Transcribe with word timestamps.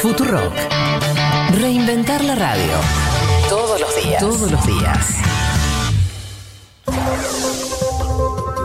Futurock. 0.00 0.52
Reinventar 1.60 2.22
la 2.22 2.36
radio. 2.36 2.72
Todos 3.48 3.80
los 3.80 4.04
días. 4.04 4.20
Todos 4.20 4.52
los 4.52 4.66
días. 4.66 5.18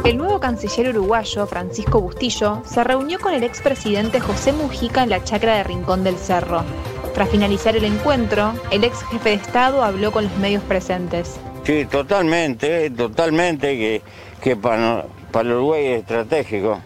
El 0.06 0.18
nuevo 0.18 0.40
canciller 0.40 0.90
uruguayo, 0.90 1.48
Francisco 1.48 2.02
Bustillo, 2.02 2.62
se 2.66 2.84
reunió 2.84 3.20
con 3.20 3.34
el 3.34 3.44
expresidente 3.44 4.20
José 4.20 4.54
Mujica 4.54 5.02
en 5.02 5.10
la 5.10 5.24
chacra 5.24 5.56
de 5.56 5.64
Rincón 5.64 6.04
del 6.04 6.18
Cerro. 6.18 6.64
Tras 7.16 7.30
finalizar 7.30 7.76
el 7.76 7.86
encuentro, 7.86 8.54
el 8.70 8.84
ex 8.84 9.02
jefe 9.06 9.30
de 9.30 9.36
Estado 9.36 9.84
habló 9.84 10.12
con 10.12 10.26
los 10.26 10.38
medios 10.38 10.62
presentes. 10.62 11.38
Sí, 11.64 11.86
totalmente, 11.86 12.92
totalmente, 12.92 13.76
que, 13.76 14.02
que 14.40 14.56
para, 14.56 15.08
para 15.32 15.50
el 15.50 15.56
Uruguay 15.56 15.86
es 15.88 16.02
estratégico. 16.02 16.80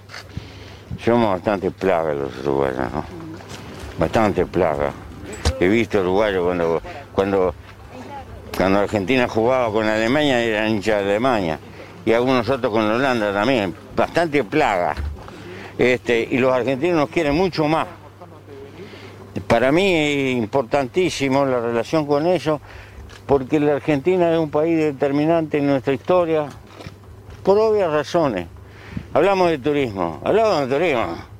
Somos 1.03 1.31
bastante 1.31 1.69
plaga 1.69 2.13
los 2.13 2.31
uruguayos, 2.39 2.93
¿no? 2.93 3.26
Bastante 3.97 4.45
plaga. 4.45 4.91
He 5.59 5.67
visto 5.67 5.99
uruguayos 6.01 6.45
cuando, 6.45 6.81
cuando, 7.13 7.55
cuando 8.55 8.79
Argentina 8.79 9.27
jugaba 9.27 9.71
con 9.71 9.87
Alemania, 9.87 10.41
eran 10.43 10.69
hinchas 10.69 11.03
de 11.03 11.09
Alemania. 11.11 11.59
Y 12.05 12.13
algunos 12.13 12.47
otros 12.47 12.71
con 12.71 12.83
Holanda 12.83 13.33
también. 13.33 13.75
Bastante 13.95 14.43
plaga. 14.43 14.95
Este, 15.77 16.27
y 16.31 16.37
los 16.37 16.53
argentinos 16.53 16.97
nos 16.97 17.09
quieren 17.09 17.35
mucho 17.35 17.67
más. 17.67 17.87
Para 19.47 19.71
mí 19.71 19.93
es 19.93 20.37
importantísimo 20.37 21.45
la 21.45 21.59
relación 21.59 22.05
con 22.07 22.25
ellos, 22.25 22.59
porque 23.25 23.59
la 23.59 23.73
Argentina 23.73 24.31
es 24.31 24.39
un 24.39 24.49
país 24.49 24.77
determinante 24.77 25.59
en 25.59 25.67
nuestra 25.67 25.93
historia, 25.93 26.47
por 27.43 27.57
obvias 27.59 27.91
razones. 27.91 28.47
Hablamos 29.13 29.49
de 29.49 29.59
turismo, 29.59 30.19
hablamos 30.23 30.61
de 30.61 30.75
turismo. 30.75 31.36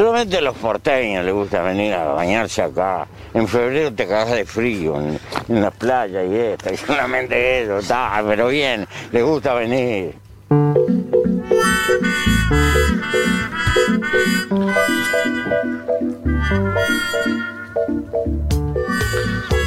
Solamente 0.00 0.38
a 0.38 0.40
los 0.40 0.56
porteños 0.56 1.26
les 1.26 1.34
gusta 1.34 1.60
venir 1.60 1.92
a 1.92 2.04
bañarse 2.04 2.62
acá. 2.62 3.06
En 3.34 3.46
febrero 3.46 3.92
te 3.92 4.06
cagas 4.06 4.30
de 4.30 4.46
frío 4.46 4.98
en, 4.98 5.20
en 5.46 5.60
las 5.60 5.74
playas 5.74 6.24
y 6.26 6.36
esto, 6.36 6.72
y 6.72 6.76
solamente 6.78 7.64
eso, 7.64 7.80
está, 7.80 8.24
pero 8.26 8.48
bien, 8.48 8.88
les 9.12 9.22
gusta 9.22 9.52
venir. 9.52 10.14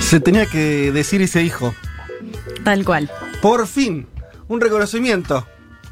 Se 0.02 0.20
tenía 0.20 0.48
que 0.48 0.92
decir 0.92 1.22
y 1.22 1.28
se 1.28 1.42
dijo. 1.42 1.76
Tal 2.64 2.84
cual. 2.84 3.12
Por 3.40 3.68
fin, 3.68 4.08
un 4.48 4.60
reconocimiento. 4.60 5.46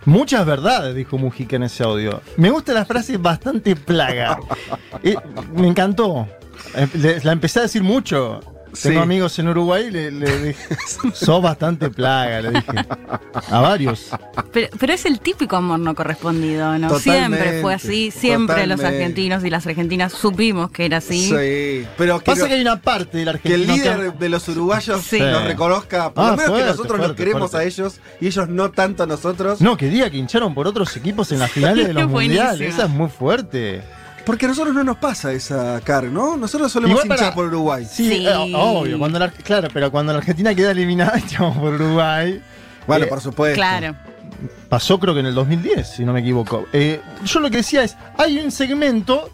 Muchas 0.06 0.46
verdades, 0.46 0.96
dijo 0.96 1.18
Mujica 1.18 1.56
en 1.56 1.64
ese 1.64 1.84
audio. 1.84 2.22
Me 2.38 2.50
gusta 2.50 2.74
la 2.74 2.86
frase 2.86 3.18
bastante 3.18 3.76
plaga. 3.76 4.40
Eh, 5.04 5.16
me 5.54 5.68
encantó. 5.68 6.28
Eh, 6.76 7.20
La 7.24 7.32
empecé 7.32 7.58
a 7.60 7.64
decir 7.64 7.82
mucho. 7.82 8.40
Tengo 8.82 9.00
Sí. 9.00 9.04
amigos 9.04 9.38
en 9.40 9.48
Uruguay 9.50 9.86
y 9.88 9.92
le, 9.92 10.12
le 10.12 10.38
dije, 10.48 10.78
sos 11.14 11.42
bastante 11.42 11.90
plaga, 11.90 12.42
le 12.42 12.52
dije. 12.52 12.86
A 13.50 13.60
varios. 13.60 14.10
Pero, 14.54 14.68
pero 14.80 14.94
es 14.94 15.06
el 15.06 15.20
típico 15.20 15.56
amor 15.58 15.80
no 15.80 15.94
correspondido, 15.96 16.78
¿no? 16.78 16.88
Totalmente, 16.88 17.02
siempre 17.38 17.62
fue 17.62 17.74
así, 17.74 18.12
siempre 18.12 18.68
los 18.68 18.82
argentinos 18.82 19.44
y 19.44 19.50
las 19.50 19.66
argentinas 19.68 20.14
supimos 20.14 20.72
que 20.72 20.86
era 20.86 20.98
así. 20.98 21.28
Sí. 21.30 21.88
Pero 21.98 22.20
que, 22.20 22.26
Pasa 22.26 22.48
que 22.48 22.54
hay 22.56 22.62
una 22.62 22.82
parte 22.82 23.18
del 23.18 23.40
que 23.40 23.54
el 23.54 23.62
argentino 23.70 23.98
líder 23.98 24.14
de 24.14 24.30
los 24.30 24.48
uruguayos 24.48 25.02
Sí. 25.04 25.20
nos 25.20 25.44
reconozca, 25.44 26.14
por 26.14 26.24
Ah, 26.24 26.28
lo 26.32 26.38
menos 26.38 26.46
fuerte, 26.50 26.64
que 26.66 26.72
nosotros 26.72 26.98
los 26.98 27.06
fuerte, 27.08 27.24
queremos 27.24 27.52
fuerte. 27.52 27.66
a 27.66 27.68
ellos 27.68 28.00
y 28.22 28.28
ellos 28.28 28.50
no 28.50 28.72
tanto 28.72 29.04
a 29.04 29.06
nosotros. 29.06 29.62
No, 29.62 29.76
que 29.78 29.88
diga 29.90 30.10
que 30.10 30.18
hincharon 30.18 30.54
por 30.54 30.68
otros 30.68 30.96
equipos 30.98 31.32
en 31.32 31.40
las 31.40 31.52
finales 31.52 31.88
de 31.88 31.94
los 31.94 32.08
mundiales. 32.10 32.74
Esa 32.74 32.84
es 32.86 32.90
muy 32.90 33.10
fuerte. 33.10 33.82
Porque 34.26 34.46
a 34.46 34.50
nosotros 34.50 34.74
no 34.76 34.84
nos 34.84 34.98
pasa 34.98 35.34
esa 35.34 35.82
car, 35.84 36.04
¿no? 36.06 36.38
Nosotros 36.38 36.72
solemos 36.72 36.92
Igual 37.04 37.06
hinchar 37.08 37.18
para- 37.20 37.36
por 37.36 37.46
Uruguay. 37.48 37.86
Sí, 37.90 38.08
Sí. 38.10 38.26
eh, 38.28 38.34
obvio. 38.54 39.00
Cuando 39.00 39.18
la- 39.20 39.30
claro, 39.32 39.68
pero 39.74 39.92
cuando 39.92 40.12
la 40.14 40.20
Argentina 40.20 40.54
queda 40.54 40.72
eliminada, 40.72 41.18
echamos 41.26 41.58
por 41.58 41.74
Uruguay. 41.74 42.42
Bueno, 42.88 43.06
Eh, 43.06 43.08
por 43.08 43.22
supuesto. 43.22 43.56
Claro. 43.56 43.96
Pasó 44.70 45.00
creo 45.00 45.14
que 45.14 45.20
en 45.20 45.26
el 45.28 45.36
2010, 45.36 45.88
si 45.96 46.04
no 46.06 46.14
me 46.14 46.22
equivoco. 46.22 46.66
Eh, 46.74 47.02
yo 47.26 47.40
lo 47.40 47.50
que 47.50 47.58
decía 47.58 47.84
es, 47.84 47.98
hay 48.18 48.40
un 48.40 48.52
segmento 48.52 49.30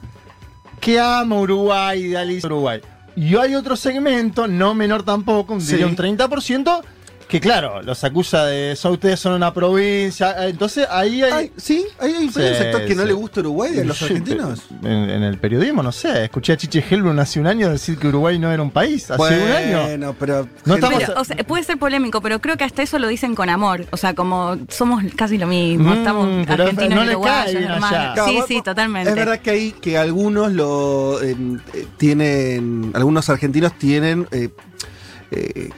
que 0.79 0.99
ama 0.99 1.35
Uruguay, 1.39 2.05
idealiza 2.05 2.47
Uruguay. 2.47 2.81
Y 3.15 3.35
hay 3.35 3.55
otro 3.55 3.75
segmento, 3.75 4.47
no 4.47 4.73
menor 4.73 5.03
tampoco, 5.03 5.53
un- 5.53 5.61
Sí. 5.61 5.71
diría 5.71 5.87
un 5.87 5.95
30%, 5.95 6.83
que 7.27 7.39
claro, 7.41 7.81
los 7.81 8.03
acusa 8.03 8.45
de, 8.45 8.75
"So, 8.75 8.91
ustedes 8.91 9.19
son 9.19 9.33
una 9.33 9.53
provincia. 9.53 10.31
eh, 10.45 10.49
Entonces 10.49 10.87
ahí 10.89 11.21
hay... 11.23 11.31
Ay, 11.31 11.51
sí, 11.57 11.85
hay, 11.99 12.13
hay 12.13 12.23
un 12.25 12.33
Sí, 12.33 12.39
sector 12.41 12.85
que 12.85 12.95
no 12.95 13.03
le 13.03 13.13
gusta 13.13 13.41
Uruguay 13.41 13.79
a 13.79 13.83
los 13.83 14.01
argentinos. 14.03 14.61
En, 14.81 15.09
en 15.09 15.23
el 15.23 15.37
periodismo, 15.37 15.83
no 15.83 15.91
sé. 15.91 16.23
Escuché 16.23 16.53
a 16.53 16.57
Chiche 16.57 16.83
Helbrun 16.89 17.19
hace 17.19 17.39
un 17.39 17.47
año 17.47 17.69
decir 17.69 17.97
que 17.97 18.07
Uruguay 18.07 18.39
no 18.39 18.51
era 18.51 18.61
un 18.63 18.71
país. 18.71 19.11
Hace 19.11 19.21
un 19.43 19.51
año. 19.51 19.81
Bueno, 19.83 20.15
pero. 20.17 20.47
No 20.65 20.75
estamos- 20.75 20.99
Pero, 20.99 21.19
o 21.19 21.23
sea, 21.25 21.35
puede 21.45 21.63
ser 21.63 21.77
polémico, 21.77 22.21
pero 22.21 22.39
creo 22.39 22.55
que 22.57 22.63
hasta 22.63 22.81
eso 22.81 22.97
lo 22.97 23.07
dicen 23.07 23.35
con 23.35 23.49
amor. 23.49 23.85
O 23.91 23.97
sea, 23.97 24.13
como 24.13 24.57
somos 24.69 25.03
casi 25.15 25.37
lo 25.37 25.47
mismo. 25.47 25.89
Mm, 25.89 25.97
estamos 25.97 26.47
argentinos 26.47 26.95
no 26.95 27.03
y 27.03 27.07
uruguayos, 27.09 27.61
hermanos. 27.61 28.19
Sí, 28.25 28.39
sí, 28.47 28.61
totalmente. 28.61 29.09
Es 29.09 29.15
verdad 29.15 29.39
que 29.39 29.49
hay 29.51 29.71
que 29.73 29.97
algunos 29.97 30.51
lo 30.53 31.21
eh, 31.21 31.35
tienen, 31.97 32.91
algunos 32.93 33.29
argentinos 33.29 33.73
tienen 33.77 34.27
eh, 34.31 34.49
eh, 35.31 35.69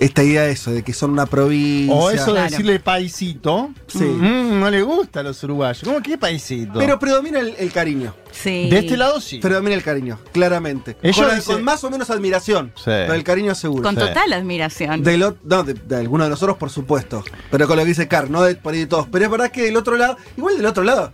esta 0.00 0.24
idea 0.24 0.42
de 0.42 0.52
eso, 0.52 0.70
de 0.72 0.82
que 0.82 0.92
son 0.92 1.10
una 1.10 1.26
provincia. 1.26 1.94
O 1.94 2.10
eso 2.10 2.26
de 2.26 2.32
Claro. 2.32 2.50
decirle 2.50 2.80
paisito. 2.80 3.70
Sí. 3.86 3.98
Mm, 4.04 4.58
no 4.58 4.70
le 4.70 4.82
gusta 4.82 5.20
a 5.20 5.22
los 5.22 5.42
uruguayos. 5.44 5.82
¿Cómo 5.84 6.00
que 6.02 6.16
paisito? 6.18 6.72
Pero 6.78 6.98
predomina 6.98 7.38
el, 7.38 7.54
el 7.58 7.70
cariño. 7.70 8.14
Sí. 8.32 8.70
de 8.70 8.78
este 8.78 8.96
lado 8.96 9.20
sí. 9.20 9.38
Predomina 9.40 9.74
el 9.74 9.82
cariño, 9.82 10.18
claramente. 10.32 10.96
Ellos 11.02 11.26
con, 11.26 11.36
dicen- 11.36 11.54
con 11.54 11.64
más 11.64 11.84
o 11.84 11.90
menos 11.90 12.08
admiración. 12.10 12.72
Sí. 12.76 12.84
Pero 12.86 13.12
el 13.14 13.24
cariño 13.24 13.54
seguro. 13.54 13.82
Con 13.82 13.94
Sí. 13.94 14.00
total 14.00 14.32
admiración. 14.32 15.02
Del 15.02 15.22
ot- 15.22 15.36
no, 15.44 15.62
de, 15.64 15.74
de 15.74 15.96
alguno 15.96 16.24
de 16.24 16.30
nosotros, 16.30 16.56
por 16.56 16.70
supuesto. 16.70 17.22
Pero 17.50 17.66
con 17.68 17.76
lo 17.76 17.82
que 17.82 17.88
dice 17.88 18.08
Car, 18.08 18.30
no 18.30 18.42
de, 18.42 18.54
por 18.54 18.72
ahí 18.72 18.80
de 18.80 18.86
todos. 18.86 19.06
Pero 19.12 19.24
es 19.26 19.30
verdad 19.30 19.50
que 19.50 19.62
del 19.64 19.76
otro 19.76 19.96
lado, 19.96 20.16
igual 20.36 20.56
del 20.56 20.66
otro 20.66 20.82
lado, 20.84 21.12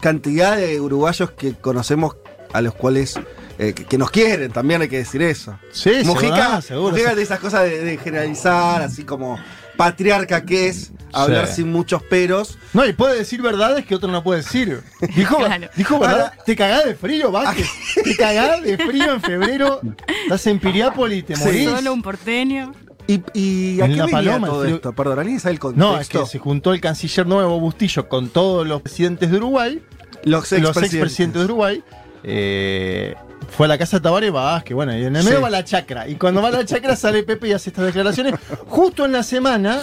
cantidad 0.00 0.56
de 0.56 0.80
uruguayos 0.80 1.30
que 1.32 1.52
conocemos 1.54 2.16
a 2.52 2.60
los 2.62 2.74
cuales 2.74 3.18
eh, 3.58 3.72
que, 3.72 3.84
que 3.84 3.98
nos 3.98 4.10
quieren, 4.10 4.50
también 4.52 4.82
hay 4.82 4.88
que 4.88 4.98
decir 4.98 5.22
eso. 5.22 5.58
Sí, 5.72 5.90
Mujica, 6.04 6.60
seguro, 6.60 6.62
seguro. 6.62 6.90
Mujica 6.92 7.14
de 7.14 7.22
esas 7.22 7.38
cosas 7.40 7.62
de, 7.64 7.80
de 7.84 7.96
generalizar, 7.98 8.82
así 8.82 9.04
como 9.04 9.38
patriarca 9.76 10.44
que 10.44 10.68
es, 10.68 10.92
hablar 11.12 11.46
Sí. 11.48 11.56
sin 11.56 11.72
muchos 11.72 12.02
peros. 12.02 12.58
No, 12.72 12.86
y 12.86 12.92
puede 12.92 13.16
decir 13.18 13.42
verdades 13.42 13.84
que 13.84 13.94
otro 13.96 14.10
no 14.10 14.22
puede 14.22 14.42
decir. 14.42 14.82
Dijo, 15.16 15.36
Claro. 15.44 15.68
dijo 15.76 15.98
verdad. 15.98 16.20
Ahora- 16.20 16.36
te 16.46 16.54
cagás 16.56 16.84
de 16.84 16.94
frío, 16.94 17.30
Vázquez. 17.32 17.68
te 18.04 18.16
cagás 18.16 18.62
de 18.62 18.76
frío 18.78 19.12
en 19.14 19.20
febrero. 19.20 19.80
Estás 20.24 20.46
en 20.46 20.58
Piriápolis, 20.60 21.26
te 21.26 21.34
Sí. 21.36 21.44
morís. 21.44 21.70
Solo 21.70 21.92
un 21.92 22.02
porteño. 22.02 22.72
¿Y, 23.06 23.20
y 23.34 23.80
a 23.82 23.84
En 23.84 23.90
qué 23.90 23.96
la 23.98 24.04
venía 24.06 24.18
Paloma, 24.18 24.46
todo 24.46 24.64
esto? 24.64 24.92
Perdón, 24.94 25.18
¿alguien 25.18 25.38
sabe 25.38 25.52
el 25.52 25.58
contexto? 25.58 25.92
No, 25.92 26.00
es 26.00 26.08
que 26.08 26.24
se 26.24 26.38
juntó 26.38 26.72
el 26.72 26.80
canciller 26.80 27.26
nuevo 27.26 27.60
Bustillo 27.60 28.08
con 28.08 28.28
todos 28.30 28.66
los 28.66 28.80
presidentes 28.80 29.30
de 29.30 29.36
Uruguay, 29.36 29.82
Los 30.22 30.24
los 30.24 30.52
expresidentes. 30.52 30.82
expresidentes 30.94 31.40
de 31.40 31.44
Uruguay. 31.44 31.84
eh, 32.22 33.14
fue 33.48 33.66
a 33.66 33.68
la 33.68 33.78
casa 33.78 33.98
de 33.98 34.02
Tabaré 34.02 34.30
Vázquez, 34.30 34.74
bueno, 34.74 34.92
y 34.96 35.04
en 35.04 35.16
el 35.16 35.24
medio 35.24 35.38
Sí. 35.38 35.42
va 35.42 35.50
la 35.50 35.64
chacra. 35.64 36.08
Y 36.08 36.16
cuando 36.16 36.42
va 36.42 36.48
a 36.48 36.52
la 36.52 36.64
chacra 36.64 36.96
sale 36.96 37.22
Pepe 37.22 37.48
y 37.48 37.52
hace 37.52 37.70
estas 37.70 37.86
declaraciones. 37.86 38.34
Justo 38.66 39.04
en 39.04 39.12
la 39.12 39.22
semana 39.22 39.80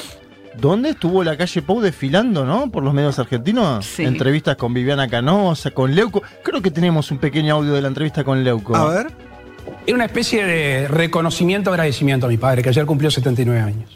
donde 0.58 0.90
estuvo 0.90 1.24
la 1.24 1.38
calle 1.38 1.62
Pou 1.62 1.80
desfilando, 1.82 2.46
¿no? 2.46 2.70
Por 2.72 2.84
los 2.84 2.94
medios 2.94 3.18
argentinos. 3.20 3.86
Sí. 3.86 4.04
Entrevistas 4.04 4.56
con 4.58 4.74
Viviana 4.74 5.08
Canosa, 5.08 5.72
con 5.72 5.96
Leuco. 5.96 6.22
Creo 6.44 6.62
que 6.62 6.72
tenemos 6.72 7.10
un 7.12 7.20
pequeño 7.20 7.56
audio 7.56 7.74
de 7.74 7.82
la 7.82 7.88
entrevista 7.88 8.24
con 8.24 8.44
Leuco. 8.44 8.76
A 8.76 8.86
ver. 8.90 9.08
Era 9.86 9.96
una 9.96 10.06
especie 10.06 10.46
de 10.46 10.88
reconocimiento, 10.88 11.70
agradecimiento 11.70 12.26
a 12.26 12.30
mi 12.30 12.38
padre, 12.38 12.62
que 12.64 12.70
ayer 12.70 12.86
cumplió 12.86 13.10
79 13.12 13.60
años. 13.62 13.96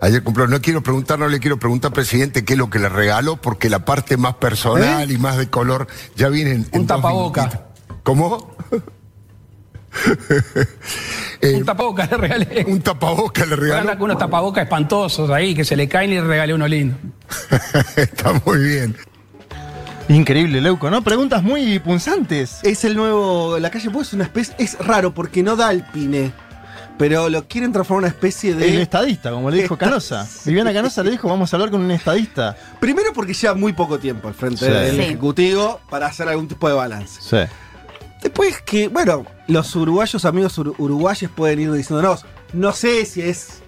Ayer 0.00 0.22
cumplió, 0.22 0.46
no 0.48 0.60
quiero 0.60 0.82
preguntar, 0.82 1.18
no 1.18 1.28
le 1.28 1.38
quiero 1.38 1.58
preguntar, 1.58 1.92
presidente, 1.92 2.44
qué 2.44 2.54
es 2.54 2.58
lo 2.58 2.68
que 2.70 2.78
le 2.80 2.88
regaló, 2.88 3.36
porque 3.36 3.70
la 3.70 3.84
parte 3.84 4.16
más 4.16 4.34
personal 4.34 5.10
y 5.10 5.16
más 5.18 5.36
de 5.38 5.48
color 5.48 5.86
ya 6.16 6.28
viene 6.28 6.50
en, 6.50 6.56
en 6.72 6.80
Un 6.80 6.86
dos 6.86 6.96
tapaboca. 6.96 7.66
¿Cómo? 8.02 8.51
Eh, 11.44 11.56
Un 11.56 11.64
tapabocas 11.64 12.08
le 12.10 12.16
regalé. 12.18 12.64
un 12.68 12.80
tapaboca 12.80 13.44
le 13.44 13.54
Anda 13.54 13.64
regaló. 13.80 13.90
con 13.98 14.02
unos 14.04 14.18
tapabocas 14.18 14.62
espantosos 14.62 15.28
ahí 15.30 15.56
que 15.56 15.64
se 15.64 15.74
le 15.74 15.88
caen 15.88 16.12
y 16.12 16.14
le 16.14 16.20
regalé 16.22 16.54
uno 16.54 16.68
lindo. 16.68 16.96
Está 17.96 18.32
muy 18.44 18.58
bien. 18.58 18.96
Increíble, 20.08 20.60
Leuco, 20.60 20.88
¿no? 20.88 21.02
Preguntas 21.02 21.42
muy 21.42 21.80
punzantes. 21.80 22.60
Es 22.62 22.84
el 22.84 22.94
nuevo. 22.94 23.58
La 23.58 23.70
calle 23.70 23.90
Pou 23.90 24.02
es 24.02 24.12
una 24.12 24.22
especie. 24.24 24.54
Es 24.58 24.78
raro 24.78 25.12
porque 25.14 25.42
no 25.42 25.56
da 25.56 25.68
al 25.68 25.84
pine. 25.90 26.32
Pero 26.98 27.28
lo 27.28 27.48
quieren 27.48 27.72
transformar 27.72 28.02
en 28.02 28.04
una 28.04 28.14
especie 28.14 28.54
de. 28.54 28.68
El 28.76 28.80
estadista, 28.82 29.30
como 29.32 29.50
le 29.50 29.62
dijo 29.62 29.76
Canosa. 29.76 30.28
Viviana 30.44 30.72
Canosa 30.72 31.02
le 31.02 31.10
dijo, 31.10 31.28
vamos 31.28 31.52
a 31.52 31.56
hablar 31.56 31.70
con 31.70 31.80
un 31.80 31.90
estadista. 31.90 32.56
Primero 32.78 33.12
porque 33.12 33.34
lleva 33.34 33.54
muy 33.54 33.72
poco 33.72 33.98
tiempo 33.98 34.28
al 34.28 34.34
frente 34.34 34.64
Sí. 34.66 34.70
del 34.70 34.94
Sí. 34.96 35.00
Ejecutivo 35.02 35.80
para 35.90 36.06
hacer 36.06 36.28
algún 36.28 36.46
tipo 36.46 36.68
de 36.68 36.74
balance. 36.74 37.20
Sí. 37.20 37.50
Después 38.22 38.62
que, 38.62 38.88
bueno, 38.88 39.26
los 39.48 39.74
uruguayos, 39.74 40.24
amigos 40.24 40.56
ur- 40.58 40.74
uruguayos 40.78 41.30
pueden 41.32 41.60
ir 41.60 41.72
diciéndonos, 41.72 42.24
no 42.52 42.72
sé 42.72 43.04
si 43.04 43.20
es. 43.22 43.58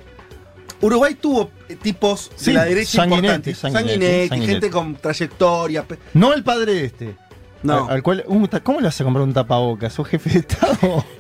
Uruguay 0.81 1.15
tuvo 1.15 1.51
eh, 1.69 1.77
tipos 1.77 2.31
Sí, 2.37 2.47
de 2.47 2.53
la 2.55 2.65
derecha 2.65 2.99
Sanguinetti, 2.99 3.17
importantes. 3.27 3.59
Sanguinetti, 3.59 3.91
Sanguinetti, 3.95 4.29
Sanguinetti. 4.29 4.53
gente 4.53 4.71
con 4.71 4.95
trayectoria. 4.97 5.85
No 6.13 6.33
el 6.35 6.43
padre 6.45 6.75
de 6.75 6.85
este. 6.85 7.17
No. 7.63 7.87
Al, 7.87 7.95
al 7.95 8.03
cual, 8.03 8.25
un 8.27 8.41
¿Cómo 8.63 8.81
le 8.81 8.89
a 8.89 9.05
comprar 9.05 9.25
un 9.27 9.33
tapabocas? 9.33 9.93
¿Sos 9.95 10.07
jefe 10.09 10.31
de 10.31 10.39
Estado? 10.41 11.05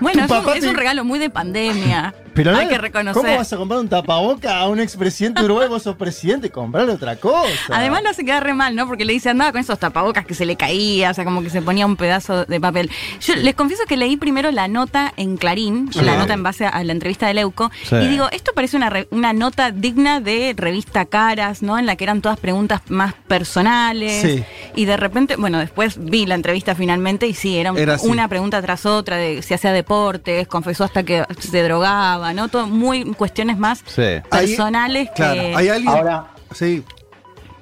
Bueno, 0.00 0.24
es 0.24 0.30
un, 0.30 0.56
es 0.70 0.72
regalo 0.76 1.04
muy 1.04 1.18
de 1.18 1.30
pandemia. 1.30 2.14
Pero 2.32 2.56
Hay 2.56 2.66
no, 2.66 2.70
que 2.70 2.78
reconocer. 2.78 3.20
¿Cómo 3.22 3.36
vas 3.36 3.52
a 3.52 3.56
comprar 3.56 3.80
un 3.80 3.88
tapaboca 3.88 4.60
a 4.60 4.68
un 4.68 4.78
expresidente 4.78 5.40
de 5.40 5.46
Uruguay? 5.46 5.68
Vos 5.68 5.82
sos 5.82 5.96
presidente, 5.96 6.48
comprarle 6.48 6.92
otra 6.92 7.16
cosa. 7.16 7.48
Además 7.70 8.04
lo 8.04 8.08
hace 8.10 8.24
quedar 8.24 8.44
re 8.44 8.54
mal, 8.54 8.76
¿no? 8.76 8.86
Porque 8.86 9.04
le 9.04 9.12
dice 9.12 9.30
andaba 9.30 9.50
con 9.50 9.60
esos 9.60 9.78
tapabocas 9.80 10.24
que 10.24 10.34
se 10.34 10.46
le 10.46 10.54
caía, 10.56 11.10
o 11.10 11.14
sea, 11.14 11.24
como 11.24 11.42
que 11.42 11.50
se 11.50 11.60
ponía 11.60 11.84
un 11.86 11.96
pedazo 11.96 12.44
de 12.44 12.60
papel. 12.60 12.88
Yo 13.20 13.34
les 13.34 13.54
confieso 13.56 13.82
que 13.88 13.96
leí 13.96 14.16
primero 14.16 14.52
la 14.52 14.68
nota 14.68 15.12
en 15.16 15.36
Clarín, 15.36 15.90
Sí. 15.92 16.02
la 16.02 16.16
nota 16.16 16.32
en 16.34 16.44
base 16.44 16.66
a 16.66 16.82
la 16.84 16.92
entrevista 16.92 17.26
de 17.26 17.34
Leuco, 17.34 17.70
Sí. 17.82 17.96
y 17.96 18.06
digo, 18.06 18.28
esto 18.30 18.52
parece 18.54 18.76
una, 18.76 18.90
re- 18.90 19.08
una 19.10 19.32
nota 19.32 19.72
digna 19.72 20.20
de 20.20 20.54
revista 20.56 21.06
Caras, 21.06 21.62
¿no? 21.62 21.78
En 21.80 21.86
la 21.86 21.96
que 21.96 22.04
eran 22.04 22.22
todas 22.22 22.38
preguntas 22.38 22.80
más 22.88 23.12
personales. 23.26 24.22
Sí. 24.22 24.44
Y 24.76 24.84
de 24.84 24.96
repente, 24.96 25.34
bueno, 25.36 25.58
después 25.58 25.96
vi 25.98 26.26
la 26.26 26.36
entrevista 26.36 26.74
finalmente 26.76 27.26
y 27.26 27.34
sí, 27.34 27.56
era, 27.58 27.72
Era 27.76 27.96
una 28.04 28.28
pregunta 28.28 28.62
tras 28.62 28.86
otra 28.86 29.16
de 29.16 29.39
si 29.42 29.54
hacía 29.54 29.72
deportes, 29.72 30.46
confesó 30.48 30.84
hasta 30.84 31.02
que 31.02 31.24
se 31.38 31.62
drogaba, 31.62 32.32
¿no? 32.32 32.48
Todo 32.48 32.66
muy 32.66 33.04
cuestiones 33.14 33.58
más 33.58 33.82
Sí. 33.86 34.02
Personales 34.30 35.10
Claro, 35.14 35.34
que... 35.40 35.54
hay 35.56 35.68
alguien. 35.68 35.88
Ahora, 35.94 36.26
Sí, 36.52 36.84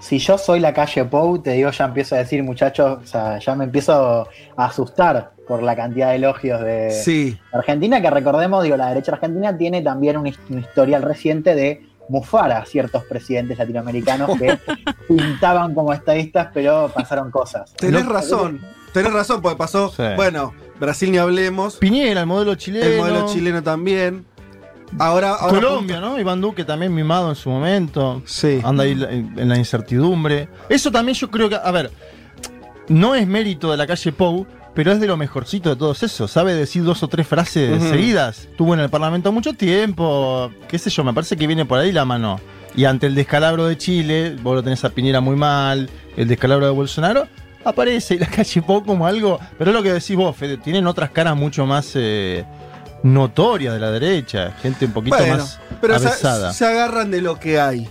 si 0.00 0.18
yo 0.18 0.38
soy 0.38 0.60
la 0.60 0.72
calle 0.72 1.04
Pou, 1.04 1.38
te 1.42 1.50
digo, 1.52 1.70
ya 1.70 1.84
empiezo 1.86 2.14
a 2.14 2.18
decir, 2.18 2.42
muchachos, 2.42 3.00
o 3.02 3.06
sea, 3.06 3.38
ya 3.38 3.54
me 3.54 3.64
empiezo 3.64 4.28
a 4.56 4.64
asustar 4.64 5.32
por 5.46 5.62
la 5.62 5.74
cantidad 5.76 6.10
de 6.10 6.16
elogios 6.16 6.60
de 6.60 6.90
sí. 6.90 7.38
Argentina, 7.52 8.00
que 8.00 8.08
recordemos, 8.10 8.62
digo, 8.62 8.76
la 8.76 8.88
derecha 8.88 9.12
argentina 9.12 9.56
tiene 9.56 9.82
también 9.82 10.16
un, 10.16 10.26
his- 10.26 10.38
un 10.48 10.60
historial 10.60 11.02
reciente 11.02 11.54
de 11.54 11.82
mufar 12.08 12.50
a 12.52 12.64
ciertos 12.64 13.04
presidentes 13.04 13.58
latinoamericanos 13.58 14.30
que 14.38 14.58
pintaban 15.08 15.74
como 15.74 15.92
estadistas, 15.92 16.48
pero 16.54 16.90
pasaron 16.94 17.30
cosas. 17.30 17.72
Tenés 17.74 18.04
No- 18.04 18.12
razón. 18.12 18.60
Tenés 18.92 19.12
razón, 19.12 19.42
porque 19.42 19.56
pasó. 19.58 19.90
Sí. 19.90 20.02
Bueno, 20.16 20.54
Brasil 20.78 21.10
ni 21.10 21.18
hablemos. 21.18 21.76
Piñera, 21.76 22.20
el 22.20 22.26
modelo 22.26 22.54
chileno. 22.54 22.86
El 22.86 22.98
modelo 22.98 23.26
chileno 23.32 23.62
también. 23.62 24.24
Ahora. 24.98 25.34
ahora 25.34 25.60
Colombia, 25.60 26.00
¿no? 26.00 26.18
Iván 26.18 26.40
Duque 26.40 26.64
también 26.64 26.94
mimado 26.94 27.28
en 27.28 27.36
su 27.36 27.50
momento. 27.50 28.22
Sí. 28.24 28.60
Anda 28.64 28.84
ahí 28.84 28.92
en, 28.92 29.48
la 29.48 29.56
incertidumbre. 29.56 30.48
Eso 30.68 30.90
también 30.90 31.14
yo 31.14 31.30
creo 31.30 31.48
que, 31.48 31.56
a 31.56 31.70
ver, 31.70 31.90
no 32.88 33.14
es 33.14 33.26
mérito 33.26 33.70
de 33.70 33.76
la 33.76 33.86
calle 33.86 34.12
Pou, 34.12 34.46
pero 34.74 34.92
es 34.92 35.00
de 35.00 35.06
lo 35.06 35.16
mejorcito 35.16 35.70
de 35.70 35.76
todos 35.76 36.02
esos. 36.02 36.30
Sabe 36.30 36.54
decir 36.54 36.84
dos 36.84 37.02
o 37.02 37.08
tres 37.08 37.26
frases 37.26 37.82
Ujú. 37.82 37.90
seguidas. 37.90 38.40
Estuvo 38.50 38.74
en 38.74 38.80
el 38.80 38.88
Parlamento 38.88 39.32
mucho 39.32 39.52
tiempo. 39.52 40.50
Qué 40.68 40.78
sé 40.78 40.90
yo, 40.90 41.04
me 41.04 41.12
parece 41.12 41.36
que 41.36 41.46
viene 41.46 41.64
por 41.64 41.78
ahí 41.78 41.92
la 41.92 42.04
mano. 42.04 42.40
Y 42.76 42.84
ante 42.84 43.06
el 43.06 43.14
descalabro 43.14 43.66
de 43.66 43.76
Chile, 43.76 44.36
vos 44.42 44.54
lo 44.54 44.62
tenés 44.62 44.84
a 44.84 44.90
Piñera 44.90 45.20
muy 45.20 45.36
mal, 45.36 45.90
el 46.16 46.28
descalabro 46.28 46.66
de 46.66 46.72
Bolsonaro, 46.72 47.26
aparece 47.68 48.18
la 48.18 48.26
calle 48.26 48.62
Pou 48.62 48.84
como 48.84 49.06
algo. 49.06 49.38
Pero 49.58 49.70
es 49.70 49.76
lo 49.76 49.82
que 49.82 49.92
decís 49.92 50.16
vos, 50.16 50.36
Fede, 50.36 50.56
tienen 50.58 50.86
otras 50.86 51.10
caras 51.10 51.36
mucho 51.36 51.66
más 51.66 51.90
eh, 51.94 52.44
notorias 53.02 53.74
de 53.74 53.80
la 53.80 53.90
derecha. 53.90 54.52
Gente 54.62 54.86
un 54.86 54.92
poquito 54.92 55.16
Bueno, 55.16 55.38
más 55.38 55.60
pero 55.80 55.98
se, 55.98 56.08
avesada. 56.08 56.52
se 56.52 56.66
agarran 56.66 57.10
de 57.10 57.20
lo 57.22 57.38
que 57.38 57.60
hay. 57.60 57.88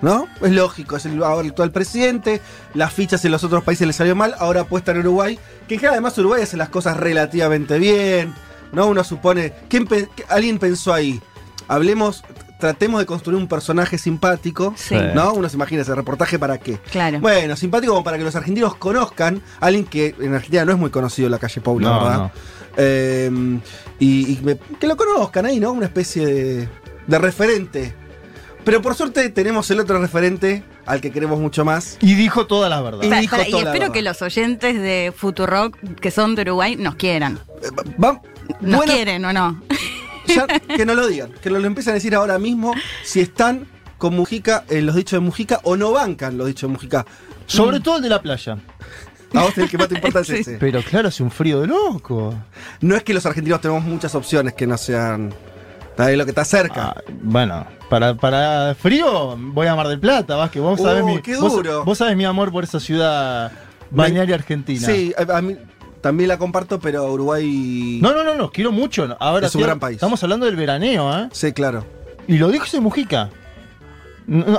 ¿No? 0.00 0.28
Es 0.42 0.52
lógico, 0.52 0.96
es 0.96 1.06
el 1.06 1.20
actual 1.20 1.72
presidente, 1.72 2.40
las 2.72 2.92
fichas 2.92 3.24
en 3.24 3.32
los 3.32 3.42
otros 3.42 3.64
países 3.64 3.84
le 3.84 3.92
salió 3.92 4.14
mal, 4.14 4.32
ahora 4.38 4.60
apuesta 4.60 4.92
en 4.92 4.98
Uruguay, 4.98 5.36
que 5.66 5.74
en 5.74 5.80
general 5.80 5.94
además 5.94 6.16
Uruguay 6.18 6.40
hace 6.42 6.56
las 6.56 6.68
cosas 6.68 6.96
relativamente 6.96 7.80
bien, 7.80 8.32
¿no? 8.70 8.86
Uno 8.86 9.02
supone, 9.02 9.54
¿quién 9.68 9.88
pe- 9.88 10.08
alguien 10.28 10.60
pensó 10.60 10.94
ahí? 10.94 11.20
Hablemos, 11.66 12.22
tratemos 12.58 13.00
de 13.00 13.06
construir 13.06 13.38
un 13.38 13.46
personaje 13.48 13.98
simpático, 13.98 14.74
Sí. 14.76 14.96
¿no? 15.14 15.32
Uno 15.32 15.48
se 15.48 15.56
imagina 15.56 15.82
ese 15.82 15.94
reportaje 15.94 16.38
para 16.38 16.58
qué. 16.58 16.78
Claro. 16.90 17.20
Bueno, 17.20 17.56
simpático 17.56 17.92
como 17.92 18.04
para 18.04 18.18
que 18.18 18.24
los 18.24 18.34
argentinos 18.36 18.74
conozcan 18.76 19.42
a 19.60 19.66
alguien 19.66 19.84
que 19.84 20.14
en 20.20 20.34
Argentina 20.34 20.64
no 20.64 20.72
es 20.72 20.78
muy 20.78 20.90
conocido 20.90 21.26
en 21.26 21.32
la 21.32 21.38
calle 21.38 21.60
Paula, 21.60 21.88
No, 21.88 22.02
¿verdad? 22.04 22.18
no. 22.18 22.30
Eh, 22.76 23.30
y 23.98 24.32
y 24.32 24.40
me- 24.42 24.56
que 24.78 24.86
lo 24.86 24.96
conozcan 24.96 25.46
ahí, 25.46 25.58
¿no? 25.60 25.72
Una 25.72 25.86
especie 25.86 26.26
de, 26.26 26.68
de 27.06 27.18
referente. 27.18 27.94
Pero 28.64 28.82
por 28.82 28.94
suerte 28.94 29.28
tenemos 29.30 29.70
el 29.70 29.80
otro 29.80 29.98
referente 29.98 30.62
al 30.84 31.00
que 31.00 31.10
queremos 31.10 31.38
mucho 31.40 31.64
más. 31.64 31.96
Y 32.00 32.14
dijo 32.14 32.46
toda 32.46 32.68
la 32.68 32.80
verdad. 32.82 33.02
Y 33.02 33.08
dijo 33.20 33.36
toda 33.36 33.46
espero 33.46 33.72
verdad. 33.72 33.92
que 33.92 34.02
los 34.02 34.20
oyentes 34.22 34.74
de 34.80 35.12
Futurock, 35.16 35.76
que 36.00 36.10
son 36.10 36.34
de 36.34 36.42
Uruguay, 36.42 36.76
nos 36.76 36.96
quieran. 36.96 37.38
Eh, 37.62 37.68
va- 38.02 38.20
¿Nos 38.60 38.76
bueno, 38.78 38.92
quieren 38.92 39.24
o 39.24 39.32
no? 39.32 39.60
Ya 40.28 40.46
que 40.46 40.86
no 40.86 40.94
lo 40.94 41.06
digan, 41.06 41.32
que 41.42 41.50
lo, 41.50 41.58
lo 41.58 41.66
empiecen 41.66 41.92
a 41.92 41.94
decir 41.94 42.14
ahora 42.14 42.38
mismo 42.38 42.74
si 43.04 43.20
están 43.20 43.66
con 43.98 44.14
Mujica 44.14 44.64
en 44.68 44.86
los 44.86 44.94
dichos 44.94 45.12
de 45.20 45.20
Mujica 45.26 45.60
o 45.64 45.76
no 45.76 45.90
bancan 45.92 46.38
los 46.38 46.46
dichos 46.46 46.68
de 46.68 46.72
Mujica. 46.74 47.04
Sobre 47.46 47.80
todo 47.80 47.96
el 47.96 48.02
de 48.02 48.08
la 48.10 48.20
playa. 48.22 48.58
A 49.34 49.42
vos 49.42 49.58
el 49.58 49.68
que 49.68 49.76
más 49.76 49.88
te 49.88 49.94
importa 49.96 50.20
es 50.20 50.26
Sí. 50.28 50.34
ese. 50.36 50.56
Pero 50.58 50.82
claro, 50.82 51.08
hace 51.08 51.22
un 51.22 51.30
frío 51.30 51.60
de 51.60 51.66
loco. 51.66 52.34
No 52.80 52.94
es 52.96 53.02
que 53.02 53.12
los 53.12 53.26
argentinos 53.26 53.60
tenemos 53.60 53.82
muchas 53.84 54.14
opciones 54.14 54.54
que 54.54 54.66
no 54.66 54.76
sean 54.78 55.34
de 55.96 56.16
lo 56.16 56.24
que 56.24 56.30
está 56.30 56.44
cerca. 56.44 56.94
Ah, 56.96 57.02
bueno, 57.22 57.66
para, 57.90 58.14
para 58.14 58.74
frío 58.76 59.36
voy 59.36 59.66
a 59.66 59.74
Mar 59.74 59.88
del 59.88 59.98
Plata, 59.98 60.36
vas 60.36 60.50
que 60.50 60.60
vos 60.60 60.78
Uh, 60.78 60.84
sabés 60.84 61.04
mi. 61.04 61.20
qué 61.20 61.36
vos- 61.36 61.52
duro. 61.52 61.84
Vos, 61.84 61.98
sabés 61.98 62.16
mi 62.16 62.24
amor 62.24 62.52
por 62.52 62.62
esa 62.64 62.78
ciudad 62.80 63.50
balnearia 63.90 64.36
argentina. 64.36 64.86
Sí, 64.86 65.12
a, 65.18 65.38
a 65.38 65.42
mí 65.42 65.56
también 66.00 66.28
la 66.28 66.38
comparto, 66.38 66.78
pero 66.80 67.12
Uruguay. 67.12 67.98
No, 68.02 68.12
no, 68.12 68.24
no, 68.24 68.34
los 68.34 68.50
quiero 68.50 68.72
mucho. 68.72 69.16
Ahora 69.20 69.46
Es 69.46 69.54
un 69.54 69.60
tío, 69.60 69.66
gran 69.66 69.80
país. 69.80 69.96
Estamos 69.96 70.22
hablando 70.22 70.46
del 70.46 70.56
veraneo, 70.56 71.16
¿eh? 71.18 71.28
Sí, 71.32 71.52
claro. 71.52 71.84
Y 72.26 72.38
lo 72.38 72.48
dijo 72.50 72.64
ese 72.64 72.80
Mujica. 72.80 73.30